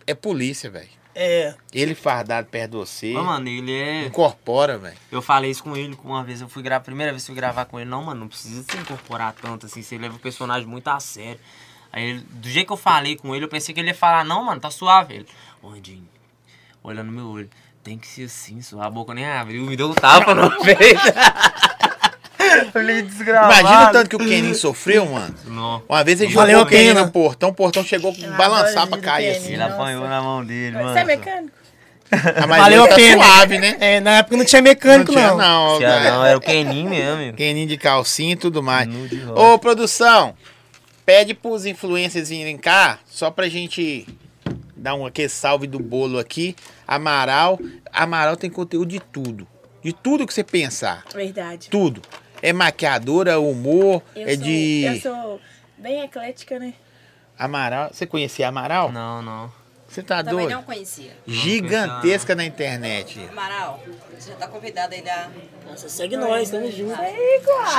é 0.07 0.15
polícia, 0.15 0.71
velho. 0.71 0.98
É. 1.21 1.53
Ele 1.73 1.97
fardado 1.97 2.47
perto 2.47 2.71
de 2.71 2.77
você. 2.77 3.17
Ô, 3.17 3.25
mano, 3.25 3.49
ele 3.49 3.73
é. 3.73 4.05
Incorpora, 4.07 4.79
velho. 4.79 4.97
Eu 5.11 5.21
falei 5.21 5.51
isso 5.51 5.65
com 5.65 5.77
ele 5.77 5.99
uma 6.05 6.23
vez. 6.23 6.41
Eu 6.41 6.49
fui 6.49 6.63
gravar. 6.63 6.85
Primeira 6.85 7.11
vez 7.11 7.25
que 7.25 7.31
eu 7.31 7.35
fui 7.35 7.41
gravar 7.41 7.65
com 7.65 7.81
ele. 7.81 7.91
Não, 7.91 8.05
mano, 8.05 8.21
não 8.21 8.29
precisa 8.29 8.63
se 8.63 8.77
incorporar 8.77 9.33
tanto 9.33 9.67
assim. 9.67 9.83
Você 9.83 9.99
leva 9.99 10.15
o 10.15 10.21
personagem 10.21 10.69
muito 10.69 10.87
a 10.87 11.01
sério. 11.01 11.41
Aí, 11.93 12.05
ele- 12.11 12.21
do 12.31 12.49
jeito 12.49 12.69
que 12.69 12.73
eu 12.73 12.77
falei 12.77 13.17
com 13.17 13.35
ele, 13.35 13.45
eu 13.45 13.49
pensei 13.49 13.75
que 13.75 13.81
ele 13.81 13.89
ia 13.89 13.95
falar: 13.97 14.25
Não, 14.25 14.45
mano, 14.45 14.61
tá 14.61 14.71
suave. 14.71 15.15
Ele, 15.15 15.27
Andinho, 15.65 16.09
olhando 16.85 17.07
no 17.07 17.13
meu 17.13 17.27
olho. 17.27 17.51
Tem 17.83 17.99
que 17.99 18.07
ser 18.07 18.25
assim, 18.25 18.61
sua 18.63 18.87
a 18.87 18.91
boca 18.91 19.13
nem 19.15 19.27
abriu. 19.27 19.65
Me 19.65 19.77
deu 19.77 19.91
um 19.91 19.95
tapa 19.95 20.35
no 20.35 20.51
peito. 20.63 21.01
Eu 22.59 22.73
falei, 22.73 23.03
desgramado. 23.03 23.53
Imagina 23.61 23.89
o 23.89 23.93
tanto 23.93 24.09
que 24.11 24.17
o 24.17 24.19
Kenin 24.19 24.55
sofreu, 24.55 25.07
mano. 25.07 25.35
Não. 25.47 25.83
Uma 25.89 26.05
vez 26.05 26.21
ele 26.21 26.33
Valeu 26.33 26.59
jogou 26.59 26.65
o 26.65 26.67
a 26.67 26.71
Kenin 26.71 26.89
pena. 26.95 27.07
no 27.07 27.11
portão, 27.13 27.49
o 27.51 27.55
portão 27.55 27.85
chegou 27.85 28.15
a 28.25 28.37
balançar 28.37 28.87
pra 28.87 28.99
cair 28.99 29.37
assim. 29.37 29.53
Ele 29.55 29.63
apanhou 29.63 30.09
na 30.09 30.21
mão 30.23 30.45
dele, 30.45 30.77
mano. 30.77 30.93
Você 30.93 30.99
é 31.01 31.05
mecânico? 31.05 31.59
Ah, 32.11 32.47
mas 32.49 32.63
Valeu 32.63 32.85
ele 32.85 32.87
a 32.87 32.89
tá 32.89 32.97
pena. 32.97 33.25
suave, 33.25 33.59
né? 33.59 33.77
É, 33.81 34.01
na 34.01 34.19
época 34.19 34.37
não 34.37 34.45
tinha 34.45 34.63
mecânico, 34.63 35.13
tinha, 35.13 35.29
não. 35.29 35.37
não. 35.37 35.77
Tinha 35.79 35.99
velho. 36.01 36.15
não, 36.15 36.25
era 36.25 36.39
o 36.39 36.41
Kenin 36.41 36.89
mesmo. 36.89 37.35
Kenin 37.35 37.67
de 37.67 37.77
calcinha 37.77 38.33
e 38.33 38.37
tudo 38.37 38.63
mais. 38.63 38.89
Ô, 39.37 39.59
produção, 39.59 40.35
pede 41.05 41.35
pros 41.35 41.67
influencers 41.67 42.31
virem 42.31 42.57
cá, 42.57 42.99
só 43.07 43.31
pra 43.31 43.49
gente 43.49 44.07
dar 44.75 44.95
um 44.95 45.05
aquele 45.05 45.29
salve 45.29 45.67
do 45.67 45.79
bolo 45.79 46.19
aqui. 46.19 46.57
Amaral. 46.87 47.59
Amaral 47.93 48.37
tem 48.37 48.49
conteúdo 48.49 48.89
de 48.89 49.01
tudo. 49.01 49.47
De 49.83 49.93
tudo 49.93 50.27
que 50.27 50.33
você 50.33 50.43
pensar. 50.43 51.05
Verdade. 51.15 51.69
Tudo. 51.69 52.01
É 52.43 52.53
maquiadora, 52.53 53.41
humor, 53.41 54.03
Eu 54.15 54.29
é 54.29 54.35
sou, 54.35 54.45
de. 54.45 54.85
Eu 54.85 55.01
sou 55.01 55.41
bem 55.77 56.03
eclética, 56.03 56.59
né? 56.59 56.75
Amaral. 57.39 57.91
Você 57.93 58.07
conhecia 58.07 58.49
Amaral? 58.49 58.91
Não, 58.93 59.23
não. 59.23 59.53
Você 59.89 60.03
tá 60.03 60.19
Também 60.23 60.41
doido? 60.41 60.51
não 60.51 60.63
conhecia. 60.63 61.13
Gigantesca 61.27 62.35
na 62.35 62.45
internet. 62.45 63.27
Amaral, 63.31 63.83
você 64.19 64.31
já 64.33 64.37
tá 64.37 64.47
convidado 64.47 64.95
aí 64.95 65.03
a... 65.09 65.31
Você 65.75 65.89
segue 65.89 66.17
nós, 66.17 66.51
tamo 66.51 66.71
junto. 66.71 66.95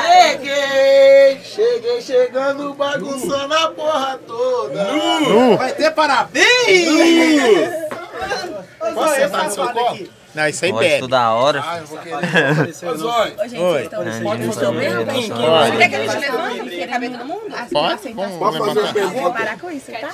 Cheguei, 0.02 1.40
cheguei 1.44 2.02
chegando, 2.02 2.74
bagunçando 2.74 3.54
a 3.54 3.72
porra 3.72 4.18
toda. 4.26 4.86
Vai 5.58 5.74
ter 5.74 5.92
parabéns! 5.92 6.48
Posso 8.94 9.16
sentar 9.16 9.46
no 9.46 9.52
seu 9.52 9.70
colo? 9.72 10.19
Não, 10.40 10.48
isso 10.48 10.64
aí 10.64 10.72
Pode 10.72 10.88
bebe. 10.88 11.00
toda 11.02 11.34
hora. 11.34 11.62
Ah, 11.66 11.80
eu 11.80 11.86
vou 11.86 11.98
querer 11.98 12.16
Ô, 12.16 13.48
gente, 13.50 13.60
Oi. 13.60 13.72
vocês 13.72 13.84
estão 13.84 14.04
que 15.90 15.96
a 15.96 16.00
gente 16.00 16.18
levante 16.18 16.69
e 16.90 16.92
cabe 16.92 17.10
todo 17.10 17.26
mundo? 17.26 17.56
Pode? 17.72 18.14
Vamos 18.14 18.38
Pode 18.38 18.58
fazer 18.58 18.70
uma 18.70 18.74
levantar. 18.74 18.94
pergunta? 18.94 19.38
Parar 19.38 19.60
com 19.60 19.72
isso, 19.72 19.92
tá? 19.92 20.10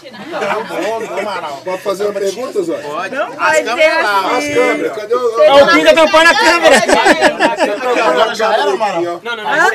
Pode 1.64 1.82
fazer 1.82 2.04
uma 2.06 2.14
pergunta? 2.14 2.60
Pode. 2.64 3.16
Não 3.16 3.28
As 3.28 3.36
pode 3.36 3.56
ser 3.56 3.64
câmeras 3.64 4.04
lá, 4.04 4.22
ó. 4.22 4.28
As 4.28 4.36
assim. 4.36 4.54
câmeras, 4.54 4.96
cadê 4.96 5.16
o... 5.16 5.40
É 5.42 5.64
o 5.64 5.68
Pinga 5.68 5.94
tampando 5.94 6.28
a 6.28 6.36
câmera. 6.36 6.76
Agora 8.06 8.36
já 8.36 8.54
era, 8.54 8.72
Amaral? 8.72 9.22
Não, 9.24 9.36
não, 9.36 9.44
não. 9.44 9.70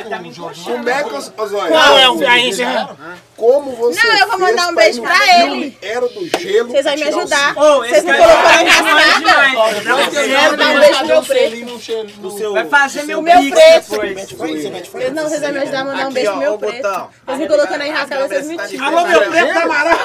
Como 0.65 0.89
é 0.89 1.03
que, 1.03 1.15
ô? 1.15 1.21
Qual 1.69 1.99
é 1.99 2.11
o 2.11 2.29
aí, 2.29 2.49
encerra? 2.49 2.97
Como 3.37 3.73
você 3.75 3.99
Não, 4.03 4.17
eu 4.19 4.29
vou 4.29 4.39
mandar 4.39 4.69
um 4.69 4.75
beijo 4.75 5.01
pra 5.01 5.17
ele. 5.41 5.79
Era 5.81 6.07
do 6.07 6.39
gelo. 6.39 6.69
Vocês 6.69 6.85
vão 6.85 6.95
me 6.95 6.99
tirar 7.03 7.17
o 7.17 7.21
ajudar. 7.21 7.55
Vocês 7.55 8.05
não 8.05 8.15
colocaram 8.15 8.69
rasgada? 8.69 10.11
Quero 10.11 10.57
dar 10.59 10.69
um 10.69 10.81
beijo 10.81 10.99
pro 10.99 11.07
meu 11.07 11.23
preto. 11.23 12.53
Vai 12.53 12.65
fazer 12.67 13.03
meu 13.05 13.19
O 13.21 13.23
meu 13.23 13.39
pix 13.39 13.59
preto. 13.89 14.27
depois. 14.27 15.13
Não, 15.15 15.23
vocês 15.23 15.41
vão 15.41 15.53
me 15.53 15.59
ajudar 15.59 15.81
a 15.81 15.85
mandar 15.85 16.09
um 16.09 16.13
beijo 16.13 16.31
pro 16.33 16.41
meu 16.41 16.59
preto. 16.59 16.89
Vocês 17.27 17.39
me 17.39 17.49
colocando 17.49 17.83
aí 17.83 17.91
rasgada, 17.91 18.29
vocês 18.29 18.47
me 18.47 18.59
tiram. 18.59 18.87
Alô, 18.87 19.07
meu 19.07 19.31
preto 19.31 19.55
tá 19.55 19.63
Amaral. 19.63 19.99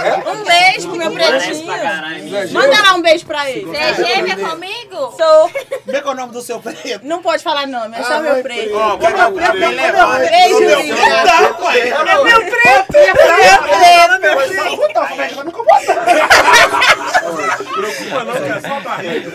É, 0.00 0.30
um 0.30 0.44
beijo 0.44 0.88
pro 0.88 0.96
meu 0.96 1.10
pretinho. 1.12 1.66
Manda 2.52 2.82
lá 2.82 2.94
um 2.94 3.02
beijo 3.02 3.26
pra 3.26 3.50
ele. 3.50 3.66
Você 3.66 3.76
é 3.76 3.94
gêmea 3.94 4.36
comigo? 4.36 5.14
Sou. 5.16 5.50
Como 5.84 5.96
é 5.96 6.00
que 6.00 6.08
é 6.08 6.10
o 6.10 6.14
nome 6.14 6.32
do 6.32 6.42
seu 6.42 6.60
preto? 6.60 7.00
Não 7.02 7.22
pode 7.22 7.42
falar 7.42 7.66
nome, 7.66 7.96
é 7.96 8.02
só 8.02 8.20
meu 8.20 8.42
preto. 8.42 8.76
Ó, 8.76 8.94
o 8.94 8.98
meu 8.98 9.32
preto 9.32 9.56
é 9.56 9.70
meu 9.70 9.92
preto. 10.18 10.38
É 10.38 10.48
meu 11.28 11.54
preto, 11.54 11.94
é 11.94 12.24
meu 12.24 12.44
preto. 12.44 12.88
Preocupa 17.78 18.24
não, 18.24 18.34
que 18.34 18.50
é 18.50 18.60
só 18.60 18.74
a 18.76 18.80
barriga. 18.80 19.30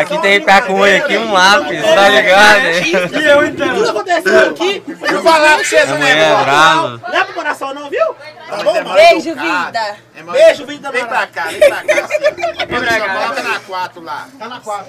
Aqui 0.00 0.18
tem 0.18 0.40
com 0.66 0.82
aqui 0.82 1.16
um 1.16 1.32
lápis, 1.32 1.82
tá 1.82 2.08
ligado? 2.08 2.66
E 2.90 3.24
eu 3.24 3.46
então. 3.46 3.74
Tudo 3.74 3.90
aconteceu 3.90 4.50
aqui. 4.50 4.82
Eu 4.86 5.22
falar 5.22 5.54
pra 5.54 5.64
vocês, 5.64 5.88
né? 5.88 6.20
é. 6.20 6.30
Não 6.32 7.20
é 7.20 7.24
pro 7.24 7.34
coração 7.34 7.74
não, 7.74 7.90
viu? 7.90 8.14
Tá 8.48 8.62
bom? 8.62 8.94
Beijo, 8.94 9.34
vida. 9.34 9.96
Beijo, 10.32 10.66
vem 10.66 10.78
também. 10.78 11.00
Vem 11.00 11.08
pra 11.08 11.26
cá, 11.26 11.44
vem 11.44 11.60
pra 11.60 11.84
cá. 11.84 12.08
Vem 12.68 12.80
pra 12.80 13.00
cá. 13.00 13.14
Coloca 13.14 13.42
na 13.42 13.60
4 13.60 14.02
lá. 14.02 14.28
Tá 14.38 14.48
na 14.48 14.60
quadra. 14.60 14.86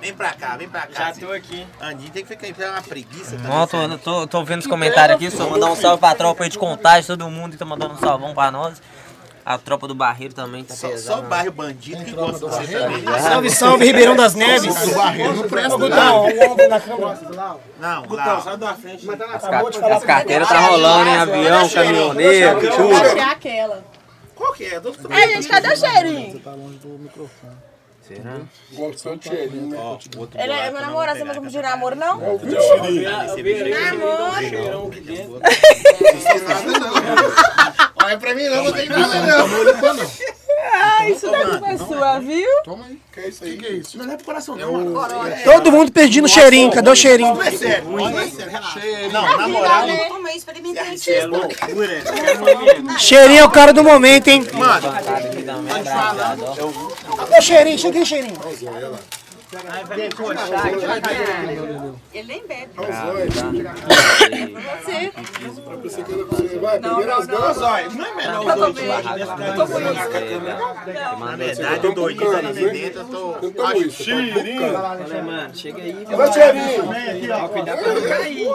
Vem 0.00 0.14
pra 0.14 0.32
cá, 0.32 0.56
vem 0.56 0.68
pra 0.68 0.82
cá. 0.82 1.12
Já 1.12 1.12
tô 1.14 1.32
aqui. 1.32 1.66
Andinho 1.80 2.10
tem 2.10 2.24
que 2.24 2.36
ficar 2.36 2.64
é 2.64 2.70
uma 2.70 2.82
preguiça. 2.82 3.36
Tá 3.36 3.48
Ó, 3.50 3.66
tô, 3.66 3.98
tô, 3.98 4.26
tô 4.26 4.44
vendo 4.44 4.60
os 4.60 4.66
comentários 4.66 5.16
aqui, 5.16 5.30
só 5.30 5.48
mandar 5.48 5.70
um 5.70 5.76
salve 5.76 6.00
pra 6.00 6.14
tropa 6.14 6.44
aí 6.44 6.50
de 6.50 6.58
contagem, 6.58 7.06
todo 7.06 7.28
mundo 7.30 7.52
que 7.52 7.58
tá 7.58 7.64
mandando 7.64 7.94
um 7.94 7.98
salvão 7.98 8.34
pra 8.34 8.50
nós. 8.50 8.80
A 9.50 9.56
tropa 9.56 9.88
do 9.88 9.94
Barreiro 9.94 10.34
também 10.34 10.62
tá 10.62 10.74
Só, 10.74 10.94
só 10.98 11.20
o 11.20 11.22
bairro 11.22 11.50
bandido 11.52 12.04
que 12.04 12.10
gosta 12.10 12.34
de 12.34 12.40
você 12.66 12.78
também. 12.78 13.02
Salve, 13.18 13.50
salve, 13.50 13.84
Ribeirão 13.86 14.14
das 14.14 14.34
Neves. 14.34 14.76
O 14.92 14.94
barreiro 14.94 15.36
não 15.36 15.48
presta, 15.48 15.78
Não, 15.78 15.88
não. 15.88 16.24
o 16.26 16.50
ombro 16.52 16.68
na 16.68 16.78
câmera. 16.78 17.56
Não, 17.80 18.02
Gutão, 18.02 18.42
sai 18.42 18.56
da 18.58 18.74
frente. 18.74 19.10
Acabou 19.10 19.70
de 19.70 19.78
falar 19.80 19.96
As 19.96 20.04
carteiras 20.04 20.48
tá 20.48 20.60
rolando 20.60 21.08
em 21.08 21.16
avião, 21.16 21.68
caminhoneiro, 21.70 22.60
tudo. 22.60 22.92
é. 22.92 23.82
Qual 24.34 24.52
que 24.52 24.64
é? 24.66 24.78
Do- 24.80 24.94
É, 25.10 25.28
gente, 25.28 25.48
cadê 25.48 25.72
o 25.72 25.76
cheirinho? 25.78 26.42
Gostou 28.72 29.16
de 29.16 29.28
cheirinho, 29.28 29.68
né? 29.68 29.98
Ele 30.34 30.52
é 30.52 30.70
meu 30.70 30.80
namorado, 30.80 31.18
você 31.18 31.24
não 31.24 31.34
vai 31.34 31.50
de 31.50 31.62
namoro, 31.62 31.96
não? 31.96 32.22
Eu 32.22 32.38
vi 32.38 32.54
Namoro. 33.70 34.90
dentro. 35.00 35.40
Olha 38.02 38.18
pra 38.18 38.34
mim, 38.34 38.44
não, 38.48 38.64
não 38.64 38.72
tem 38.72 38.88
nada, 38.88 39.20
não. 39.26 39.48
Não, 40.58 40.80
Ah, 40.80 41.08
isso 41.08 41.30
daqui 41.30 41.64
é 41.70 41.76
sua, 41.78 42.18
viu? 42.18 42.48
Toma 42.64 42.84
aí. 42.86 42.98
Que 43.12 43.20
é 43.20 43.28
isso 43.28 43.44
aí? 43.44 43.56
que 43.56 43.66
é 43.66 43.70
isso? 43.72 43.98
Não 43.98 44.12
é 44.12 44.16
pro 44.16 44.24
coração 44.26 44.56
não, 44.56 44.72
mano. 44.72 45.00
Todo 45.44 45.70
mundo 45.72 45.92
pedindo 45.92 46.28
cheirinho. 46.28 46.70
Cadê 46.70 46.90
o 46.90 46.94
cheirinho? 46.96 47.34
Não 47.34 47.42
é 47.42 47.50
sério, 47.50 47.88
não 47.88 48.18
é 48.20 48.26
sério, 48.28 48.50
relaxa. 48.50 48.80
Não, 49.12 49.36
na 49.38 49.48
moral. 49.48 49.86
Tomei, 50.08 50.36
experimentei. 50.36 50.96
Você 50.98 51.14
é 51.14 51.26
loucura. 51.26 52.02
Cheirinho 52.98 53.40
é 53.40 53.44
o 53.44 53.50
cara 53.50 53.72
do 53.72 53.82
momento, 53.84 54.28
hein? 54.28 54.46
Mano, 54.52 54.88
Cadê 57.16 57.38
o 57.38 57.42
cheirinho? 57.42 57.78
Chega 57.78 57.98
aí, 57.98 58.06
cheirinho. 58.06 58.34
Ele 58.44 58.88
nem 58.90 58.98
bebe. 62.44 62.70
Olha 62.76 62.88
o 62.88 62.92
Zóio. 63.06 63.32
Você. 64.84 65.12
Vai, 66.58 66.78
primeiro 66.80 67.14
as 67.14 67.26
Não, 67.94 68.04
é 68.04 68.14
menor 68.14 68.44
Tá 68.44 68.54
os 68.54 68.74
dois 68.74 69.02
de 69.02 69.20
isso. 69.20 69.36
Na 71.18 71.36
verdade, 71.36 71.86
o 71.86 71.94
doidinho 71.94 72.30
tá 72.30 72.38
ali 72.38 72.70
dentro, 72.70 73.38
eu 73.42 73.50
tô... 73.52 73.62
Acho 73.62 73.76
isso, 73.78 74.04
cheirinho. 74.04 74.72
Mano, 74.72 75.54
chega 75.54 75.82
aí. 75.82 76.04
Vai, 76.04 76.32
cheirinho. 76.32 77.34
Ó, 77.34 77.48
cuidado 77.48 77.82
pra 77.82 77.94
não 77.94 78.02
cair. 78.02 78.48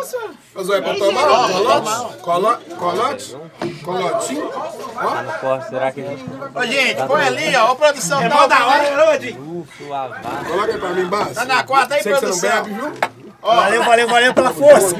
Ô, 0.56 0.64
Zóia, 0.64 0.82
pra 0.82 0.96
tomar 0.96 1.32
ó, 1.32 1.48
colote? 1.50 2.18
Colote? 2.22 2.76
Colote? 2.76 3.38
Colotinho? 3.84 4.52
Ó. 4.96 5.24
Posso, 5.40 5.70
será 5.70 5.92
que. 5.92 6.02
Ô, 6.02 6.66
gente, 6.66 7.08
põe 7.08 7.24
ali, 7.24 7.56
ó. 7.56 7.74
Produção, 7.76 8.22
É 8.22 8.30
tá 8.30 8.48
da 8.48 8.68
hora, 8.68 9.24
Suavado. 9.78 10.46
Coloca 10.46 10.72
aí 10.74 10.78
pra 10.78 10.90
mim 10.90 11.02
embaixo. 11.02 11.34
Tá 11.36 11.46
na 11.46 11.64
quarta 11.64 11.96
aí, 11.96 12.04
Sei 12.04 12.14
que 12.14 12.20
você 12.20 12.26
não 12.26 12.40
produção. 12.40 12.64
bebe, 12.64 12.74
viu? 12.82 12.94
Valeu, 13.42 13.84
valeu, 13.84 14.08
valeu 14.08 14.34
pela 14.34 14.52
força. 14.54 14.96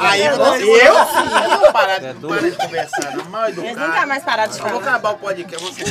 Aí 0.00 0.24
eu 0.24 0.42
assim, 0.42 0.70
eu 0.74 1.58
vou 1.58 1.70
parar 1.72 1.98
de, 1.98 2.14
parar 2.14 2.40
de 2.40 2.50
conversar, 2.56 3.14
não, 3.14 3.24
mal 3.26 3.44
Eles 3.48 3.58
educado. 3.58 3.86
nunca 3.88 4.06
mais 4.06 4.24
pararam 4.24 4.50
de 4.52 4.58
Eu 4.58 4.64
vou 4.64 4.80
falar. 4.80 4.88
acabar 4.88 5.10
o 5.10 5.18
podcast, 5.18 5.66
você... 5.66 5.84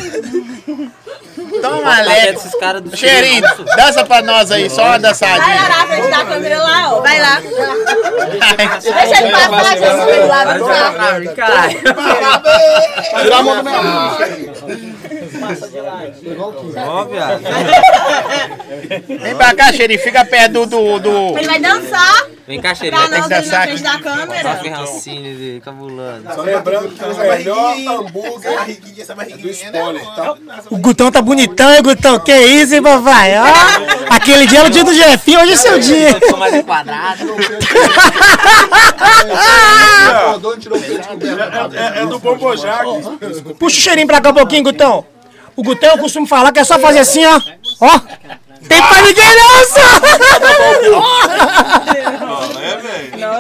Toma, 1.62 1.98
Alex. 2.00 2.46
Esses 2.46 2.60
caras 2.60 2.82
do 2.82 2.98
Cheirinho, 2.98 3.44
dança 3.76 4.04
pra 4.06 4.24
nós 4.24 4.50
aí, 4.52 4.70
só 4.72 4.82
uma 4.82 4.90
Vai 4.90 5.00
lá 5.02 5.08
dançadinha. 5.10 5.70
na 5.70 5.86
frente 5.86 6.10
da 6.10 6.26
câmera 6.26 6.64
lá, 6.64 6.96
ó. 6.96 7.02
Vai 7.02 7.22
lá. 7.22 7.42
Deixa 8.82 9.22
ele 9.24 9.32
passar, 9.32 9.78
Jesus, 9.78 10.28
lá 10.28 10.46
no 10.56 10.66
carro. 10.68 10.94
pra 10.96 11.20
mim, 11.20 11.36
caralho. 11.36 11.80
Tira 13.22 13.38
a 13.38 13.44
mão 13.44 13.56
do 13.58 13.64
meu 13.64 14.97
Ó, 16.88 17.04
viado. 17.06 17.42
Vem 19.08 19.36
pra 19.36 19.54
cá, 19.56 19.72
Cheirinho, 19.74 20.00
fica 20.00 20.24
perto 20.26 20.66
do... 20.66 20.66
do, 20.66 21.00
do- 21.00 21.38
Ele 21.38 21.48
vai 21.48 21.60
dançar 21.60 22.28
Vem 22.48 22.62
cá, 22.62 22.70
pra 22.70 22.76
cheirinho. 22.76 23.02
nós 23.02 23.10
que 23.10 23.16
ali 23.16 23.30
na 23.30 23.38
dançar 23.42 23.64
frente 23.68 23.84
da 23.84 24.00
câmera. 24.00 24.56
Só 24.56 24.62
que 24.62 24.70
rancine 24.70 25.36
de 25.36 25.62
cabulando. 25.64 26.34
Só 26.34 26.42
lembrando 26.42 26.90
que 26.90 27.04
o 27.04 27.18
melhor 27.18 27.76
hambúrguer 28.00 28.56
barriguinha, 28.56 29.04
essa 29.04 29.12
é 29.12 29.16
do 29.16 29.18
barriguinha, 29.18 29.72
né? 29.72 29.80
spoiler, 29.80 30.06
tá? 30.16 30.36
O 30.70 30.78
Gutão 30.78 31.12
tá 31.12 31.22
bonitão, 31.22 31.72
hein, 31.74 31.82
Gutão? 31.84 32.20
Que 32.20 32.36
isso, 32.38 32.74
hein, 32.76 32.82
papai? 32.82 33.34
Ó, 33.38 33.44
aquele 34.16 34.46
dia 34.48 34.60
era 34.60 34.68
o 34.68 34.72
dia 34.72 34.84
do 34.84 34.94
Jefinho, 34.94 35.42
hoje 35.42 35.54
é 35.54 35.56
seu 35.58 35.80
dia. 35.80 36.18
Eu 36.22 36.30
sou 36.30 36.38
mais 36.38 36.54
enquadrado. 36.54 37.26
O 37.34 37.38
dela. 41.18 41.48
É, 41.98 42.02
é 42.02 42.06
do 42.06 42.20
Bombojac. 42.20 42.86
Puxa 43.60 43.78
o 43.78 43.82
cheirinho 43.82 44.08
pra 44.08 44.22
cá 44.22 44.30
um 44.30 44.34
pouquinho, 44.34 44.64
Gutão. 44.64 45.06
O 45.58 45.64
Gutão, 45.64 45.90
eu 45.90 45.98
costumo 45.98 46.28
falar 46.28 46.52
que 46.52 46.60
é 46.60 46.64
só 46.64 46.78
fazer 46.78 47.00
assim, 47.00 47.26
ó. 47.26 47.42
Ó. 47.82 48.00
Tem 48.70 48.80
pra 48.80 49.02
ninguém 49.02 49.36
não, 49.36 49.66
só. 49.66 49.82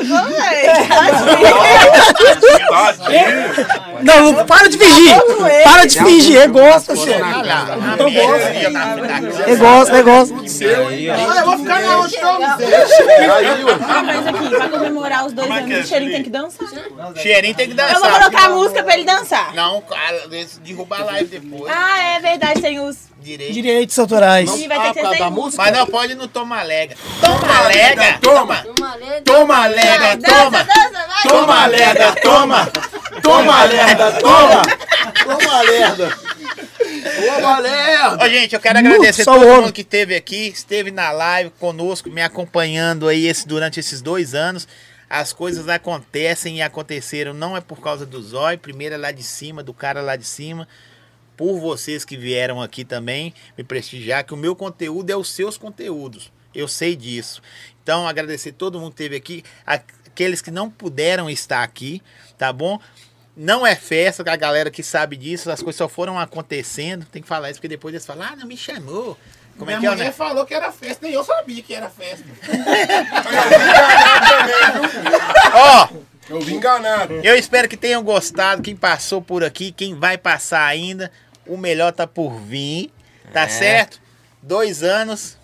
Não, 0.04 0.28
é. 0.28 0.78
Não, 4.02 4.32
não, 4.32 4.46
para 4.46 4.70
de 4.70 4.78
fingir. 4.78 5.16
Para 5.64 5.86
de 5.86 6.00
fingir. 6.00 6.36
Ele 6.42 6.48
gosta, 6.48 6.96
senhor. 6.96 7.20
Gutão 7.20 8.14
gosta. 8.14 8.50
Ele 9.48 9.56
gosta, 9.58 9.94
ele 9.94 10.04
gosta. 10.04 10.36
Eu 10.36 11.46
vou 11.46 11.58
ficar 11.58 11.82
na 11.82 12.00
onde. 12.00 12.18
Ah, 12.18 14.04
mas 14.04 14.28
aqui, 14.28 14.50
pra 14.50 14.70
comemorar 14.70 15.26
os 15.26 15.34
dois 15.34 15.50
anos, 15.50 15.86
o 15.86 15.88
cheirinho 15.88 16.12
tem 16.12 16.24
que 16.24 16.30
dançar. 16.30 16.68
Cheirinho 17.16 17.56
tem 17.56 17.70
que 17.70 17.74
Eu 17.74 17.86
vou 17.88 18.02
dançar. 18.02 18.20
colocar 18.20 18.46
a 18.46 18.50
música 18.50 18.84
pra 18.84 18.94
ele 18.94 19.04
dançar. 19.06 19.54
Não, 19.54 19.82
cara, 19.82 20.28
derrubar 20.62 21.02
a 21.02 21.06
live 21.06 21.40
depois. 21.40 21.72
Ah, 21.76 22.00
é 22.16 22.20
verdade, 22.20 22.62
tem 22.62 22.80
os. 22.80 23.08
Direito. 23.28 23.54
Direitos 23.54 24.00
autorais. 24.00 24.50
E 24.58 24.68
vai 24.68 24.94
ter 24.94 25.02
que 25.02 25.18
ser 25.18 25.30
música. 25.30 25.64
Mas 25.64 25.78
não 25.78 25.88
pode 25.88 26.16
no 26.16 26.28
Toma 26.28 26.60
Alega. 26.60 26.96
Toma 27.20 27.58
Alega. 27.60 28.20
Toma! 28.22 28.66
Toma, 29.26 29.66
Lega, 29.68 30.18
toma! 30.18 30.68
Toma, 31.28 31.66
Lega, 31.68 32.16
toma! 32.22 32.72
Toma, 33.22 33.64
Lega, 33.66 34.12
toma! 34.14 34.62
Toma 35.24 35.62
Lerda. 35.62 36.18
Toma 37.16 37.60
Lerda. 37.60 38.26
Ô, 38.26 38.30
gente, 38.30 38.54
eu 38.56 38.60
quero 38.62 38.80
agradecer 38.80 39.24
só 39.24 39.34
todo 39.34 39.46
homem. 39.46 39.62
mundo 39.62 39.74
que 39.74 39.82
esteve 39.82 40.16
aqui, 40.16 40.48
esteve 40.48 40.92
na 40.92 41.12
live 41.12 41.52
conosco, 41.60 42.10
me 42.10 42.22
acompanhando 42.22 43.08
aí 43.08 43.28
esse, 43.28 43.48
durante 43.48 43.80
esses 43.80 44.02
dois 44.02 44.34
anos. 44.34 44.68
As 45.10 45.32
coisas 45.32 45.70
acontecem 45.70 46.58
e 46.58 46.62
aconteceram, 46.62 47.34
não 47.34 47.56
é 47.56 47.62
por 47.62 47.80
causa 47.80 48.06
do 48.06 48.22
zóio, 48.22 48.60
primeiro 48.60 48.96
é 48.96 48.98
lá 48.98 49.12
de 49.12 49.24
cima, 49.24 49.64
do 49.64 49.74
cara 49.74 50.02
lá 50.02 50.16
de 50.18 50.26
cima, 50.26 50.68
por 51.38 51.60
vocês 51.60 52.04
que 52.04 52.18
vieram 52.18 52.60
aqui 52.62 52.84
também 52.84 53.34
me 53.56 53.64
prestigiar, 53.64 54.26
que 54.26 54.34
o 54.34 54.38
meu 54.38 54.56
conteúdo 54.56 55.12
é 55.12 55.16
os 55.16 55.30
seus 55.30 55.58
conteúdos. 55.58 56.32
Eu 56.54 56.68
sei 56.68 56.96
disso. 56.96 57.42
Então, 57.84 58.08
agradecer 58.08 58.52
todo 58.54 58.80
mundo 58.80 58.94
que 58.94 59.04
esteve 59.04 59.16
aqui, 59.16 59.44
aqueles 59.66 60.42
que 60.42 60.50
não 60.50 60.70
puderam 60.70 61.30
estar 61.30 61.64
aqui, 61.64 62.02
tá 62.38 62.52
bom? 62.52 62.80
Não 63.36 63.66
é 63.66 63.76
festa, 63.76 64.24
a 64.30 64.36
galera 64.36 64.72
que 64.72 64.82
sabe 64.82 65.16
disso, 65.16 65.52
as 65.52 65.62
coisas 65.62 65.78
só 65.78 65.88
foram 65.88 66.20
acontecendo. 66.20 67.06
Tem 67.06 67.22
que 67.22 67.28
falar 67.28 67.52
isso, 67.52 67.60
porque 67.60 67.68
depois 67.68 67.94
eles 67.94 68.06
falam, 68.06 68.28
ah, 68.28 68.36
não 68.36 68.48
me 68.48 68.58
chamou. 68.58 69.16
Como 69.58 69.68
Minha 69.68 69.78
é 69.78 69.80
que 69.80 69.86
é, 69.86 69.90
mulher 69.92 70.06
né? 70.06 70.12
falou 70.12 70.46
que 70.46 70.54
era 70.56 70.72
festa, 70.72 71.06
nem 71.06 71.14
eu 71.14 71.24
sabia 71.24 71.62
que 71.62 71.74
era 71.74 71.90
festa. 71.90 72.26
Ó, 75.54 75.90
Eu 76.30 76.42
vim 76.42 76.56
enganado. 76.56 77.14
eu 77.24 77.36
espero 77.36 77.70
que 77.70 77.78
tenham 77.78 78.04
gostado. 78.04 78.62
Quem 78.62 78.76
passou 78.76 79.22
por 79.22 79.44
aqui, 79.44 79.72
quem 79.72 79.96
vai 79.96 80.18
passar 80.18 80.66
ainda, 80.66 81.12
o 81.48 81.58
melhor 81.58 81.92
tá 81.92 82.08
por 82.08 82.40
vir, 82.40 82.92
tá 83.34 83.44
É. 83.44 83.50
certo? 83.50 84.00
Dois 84.42 84.84
anos 84.84 85.38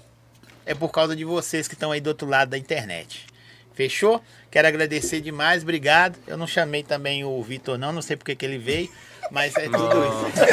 é 0.65 0.73
por 0.73 0.89
causa 0.89 1.15
de 1.15 1.25
vocês 1.25 1.67
que 1.67 1.73
estão 1.73 1.91
aí 1.91 1.99
do 1.99 2.07
outro 2.07 2.27
lado 2.27 2.49
da 2.49 2.57
internet. 2.57 3.25
Fechou? 3.73 4.21
Quero 4.51 4.67
agradecer 4.67 5.19
demais, 5.19 5.63
obrigado. 5.63 6.17
Eu 6.27 6.37
não 6.37 6.45
chamei 6.45 6.83
também 6.83 7.23
o 7.25 7.41
Vitor, 7.41 7.75
não, 7.77 7.91
não 7.91 8.03
sei 8.03 8.15
porque 8.15 8.35
que 8.35 8.45
ele 8.45 8.59
veio, 8.59 8.87
mas 9.31 9.55
é 9.57 9.63
tudo 9.63 10.05
isso. 10.05 10.31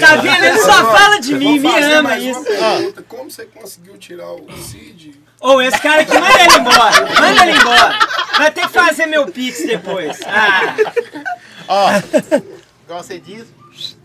Tá 0.00 0.16
vendo? 0.16 0.44
Ele 0.44 0.58
só 0.58 0.96
fala 0.96 1.18
de 1.20 1.34
mim, 1.34 1.58
me 1.58 1.82
ama 1.82 2.18
isso. 2.18 2.42
pergunta. 2.44 3.02
Como 3.08 3.30
você 3.30 3.44
conseguiu 3.46 3.96
tirar 3.98 4.32
o 4.32 4.46
Cid? 4.56 5.20
Ô, 5.40 5.60
esse 5.60 5.80
cara 5.80 6.02
aqui, 6.02 6.16
manda 6.18 6.42
ele 6.44 6.54
embora. 6.54 7.20
Manda 7.20 7.46
ele 7.48 7.58
embora. 7.58 7.98
Vai 8.38 8.50
ter 8.52 8.62
que 8.62 8.68
fazer 8.72 9.06
meu 9.06 9.26
pix 9.26 9.66
depois. 9.66 10.18
Ah, 10.26 10.74
Ó, 11.68 11.88
Igual 12.84 13.02
você 13.02 13.18
diz, 13.18 13.46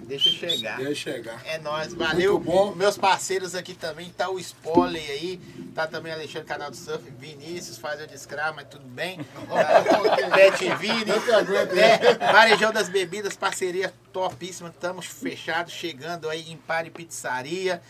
deixa 0.03 0.29
chegar. 0.29 0.77
Deixa 0.77 1.11
chegar. 1.11 1.41
É 1.45 1.57
nóis, 1.57 1.93
valeu. 1.93 2.35
Muito 2.35 2.45
bom. 2.45 2.75
Meus 2.75 2.97
parceiros 2.97 3.55
aqui 3.55 3.73
também, 3.73 4.09
tá 4.11 4.29
o 4.29 4.39
Spoiler 4.39 5.01
aí, 5.09 5.41
tá 5.75 5.87
também 5.87 6.13
Alexandre 6.13 6.47
Canal 6.47 6.69
do 6.69 6.77
Surf, 6.77 7.03
Vinícius, 7.19 7.77
faz 7.77 7.99
eu 7.99 8.07
de 8.07 8.15
escravo, 8.15 8.55
mas 8.55 8.67
tudo 8.69 8.85
bem. 8.85 9.19
Tá, 9.47 10.35
Pet 10.35 10.75
Vini, 10.75 11.11
é, 11.11 12.31
Varejão 12.31 12.71
das 12.71 12.87
Bebidas, 12.87 13.35
parceria 13.35 13.93
topíssima, 14.13 14.69
estamos 14.69 15.05
fechados, 15.05 15.73
chegando 15.73 16.29
aí 16.29 16.51
em 16.51 16.57
Pare 16.57 16.89
Pizzaria. 16.89 17.81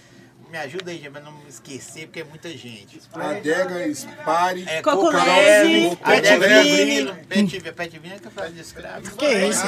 Me 0.49 0.57
ajuda 0.57 0.91
aí, 0.91 0.97
gente, 0.97 1.09
pra 1.09 1.21
não 1.21 1.31
me 1.33 1.49
esquecer, 1.49 2.05
porque 2.07 2.21
é 2.21 2.23
muita 2.23 2.49
gente. 2.49 3.01
Adega, 3.13 3.93
Spare, 3.93 4.63
É, 4.67 4.81
Coco 4.81 5.03
Coco 5.11 5.17
Leve, 5.17 5.73
Leve, 5.73 5.95
Coco 5.97 6.09
Adega 6.09 6.37
Leve. 6.47 6.85
Vini, 6.85 7.13
Pet 7.27 7.45
Vini, 7.59 7.71
Pet 7.73 7.99
Vini 7.99 8.15
é 8.15 8.19
que 8.19 8.29
faz 8.29 8.53
de 8.53 8.61
escravo. 8.61 9.11
Que 9.17 9.25
isso? 9.25 9.63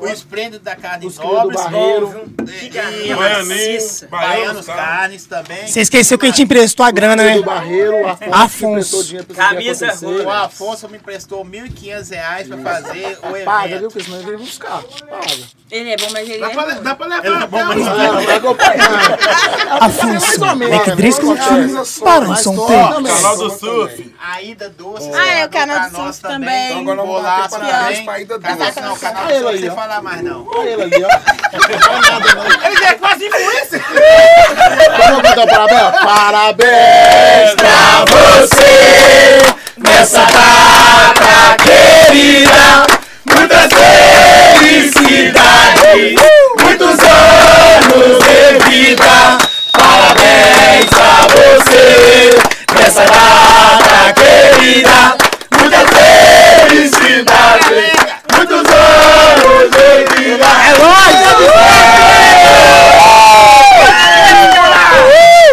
O 0.00 0.06
esplêndido 0.06 0.64
da 0.64 0.74
carne 0.76 1.06
Os 1.06 1.18
nobre. 1.18 1.54
Barreiro. 1.56 2.24
E, 2.62 2.70
Baianinho, 2.70 3.16
Baianos 3.16 4.04
Baianos, 4.10 4.66
tá? 4.66 4.74
Carnes 4.74 5.24
também. 5.26 5.66
Você 5.66 5.80
esqueceu 5.80 6.18
que 6.18 6.26
a 6.26 6.28
gente 6.28 6.42
emprestou 6.42 6.84
a 6.84 6.90
grana, 6.90 7.22
né? 7.22 7.36
do 7.36 7.42
Barreiro, 7.44 8.08
Afonso. 8.08 8.34
Afonso. 9.00 9.26
Camisa 9.34 9.86
acontecer. 9.86 10.06
O 10.26 10.30
Afonso 10.30 10.88
me 10.88 10.96
emprestou 10.98 11.44
1.500 11.44 12.10
reais 12.10 12.48
pra 12.48 12.58
fazer 12.58 13.18
o 13.22 13.28
evento. 13.30 13.44
Paga, 13.44 13.78
viu? 13.78 13.88
Porque 13.88 14.04
senão 14.04 14.18
ele 14.20 14.30
vem 14.30 14.38
buscar. 14.38 14.82
Paga. 14.82 15.60
Ele 15.70 15.90
é 15.90 15.96
bom, 15.96 16.08
mas 16.12 16.28
ele 16.28 16.38
Dá 16.40 16.46
é. 16.48 16.50
pra, 16.50 16.64
dá 16.74 16.94
pra 16.96 17.06
levar 17.06 17.40
Ah, 17.40 18.20
o... 18.20 18.26
pagou 18.26 18.54
pra 18.56 18.74
Afonso. 19.80 20.44
É 20.72 20.78
que 20.80 20.96
três 20.96 21.18
que 21.18 21.34
Camisa 21.36 22.04
Barão 22.04 22.36
São 22.36 22.54
mas 22.56 22.66
Pedro. 22.66 23.04
Canal 23.14 23.36
do 23.36 23.50
surf. 23.50 23.96
também. 23.96 24.14
A 24.20 24.42
Ida 24.42 24.68
Doce. 24.70 25.10
Ah, 25.14 25.26
é, 25.34 25.46
o 25.46 25.48
canal 25.48 25.88
do 25.90 25.96
surf 25.96 26.20
também. 26.20 26.70
Então 26.70 26.80
agora 26.80 26.96
vamos 26.96 27.14
Golaço 27.14 27.50
bater 27.50 27.66
parabéns 27.70 27.98
também. 27.98 28.04
pra 28.04 29.09
Não, 29.12 29.28
surf 29.28 29.48
aí, 29.48 29.60
sem 29.60 29.70
falar 29.70 30.02
mais 30.02 30.22
não. 30.22 30.46
Olha 30.52 30.68
ele 30.70 30.82
ali, 30.82 31.04
ó. 31.04 31.08
Ele 32.70 32.84
é 32.84 32.94
quase 32.94 33.26
influencer. 33.26 33.82
Vamos 34.98 35.22
cantar 35.34 35.64
o 35.64 35.68
parabéns? 35.68 36.04
Parabéns 36.04 37.54
pra 37.56 38.04
você 38.06 39.42
nessa 39.78 40.24
data 40.26 41.56
querida. 41.62 42.86
Muitas 43.34 43.72
felicidades, 44.60 46.14
muitos 46.62 46.98
anos 47.00 48.22
de 48.24 48.58
vida. 48.70 49.38
Parabéns 49.72 50.90
a 50.92 51.26
você 51.28 52.38
nessa 52.74 53.04
data 53.04 54.12
querida. 54.14 55.16
Muitas 55.58 55.86
felicidades, 56.68 57.94
muitos 58.34 58.66
anos 58.70 59.70
de 60.16 60.36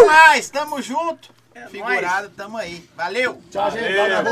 É 0.00 0.06
Mas, 0.06 0.50
tamo 0.50 0.80
junto. 0.82 1.36
Figurado, 1.70 2.30
tamo 2.30 2.56
aí. 2.56 2.88
Valeu. 2.96 3.42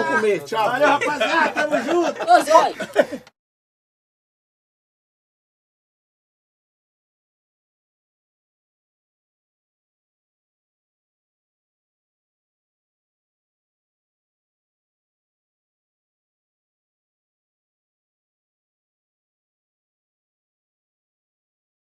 comer. 0.05 0.41
Tchau. 0.45 0.65
Valeu, 0.71 0.89
rapaziada. 0.89 1.49
Tamo 1.51 1.83
junto. 1.85 3.27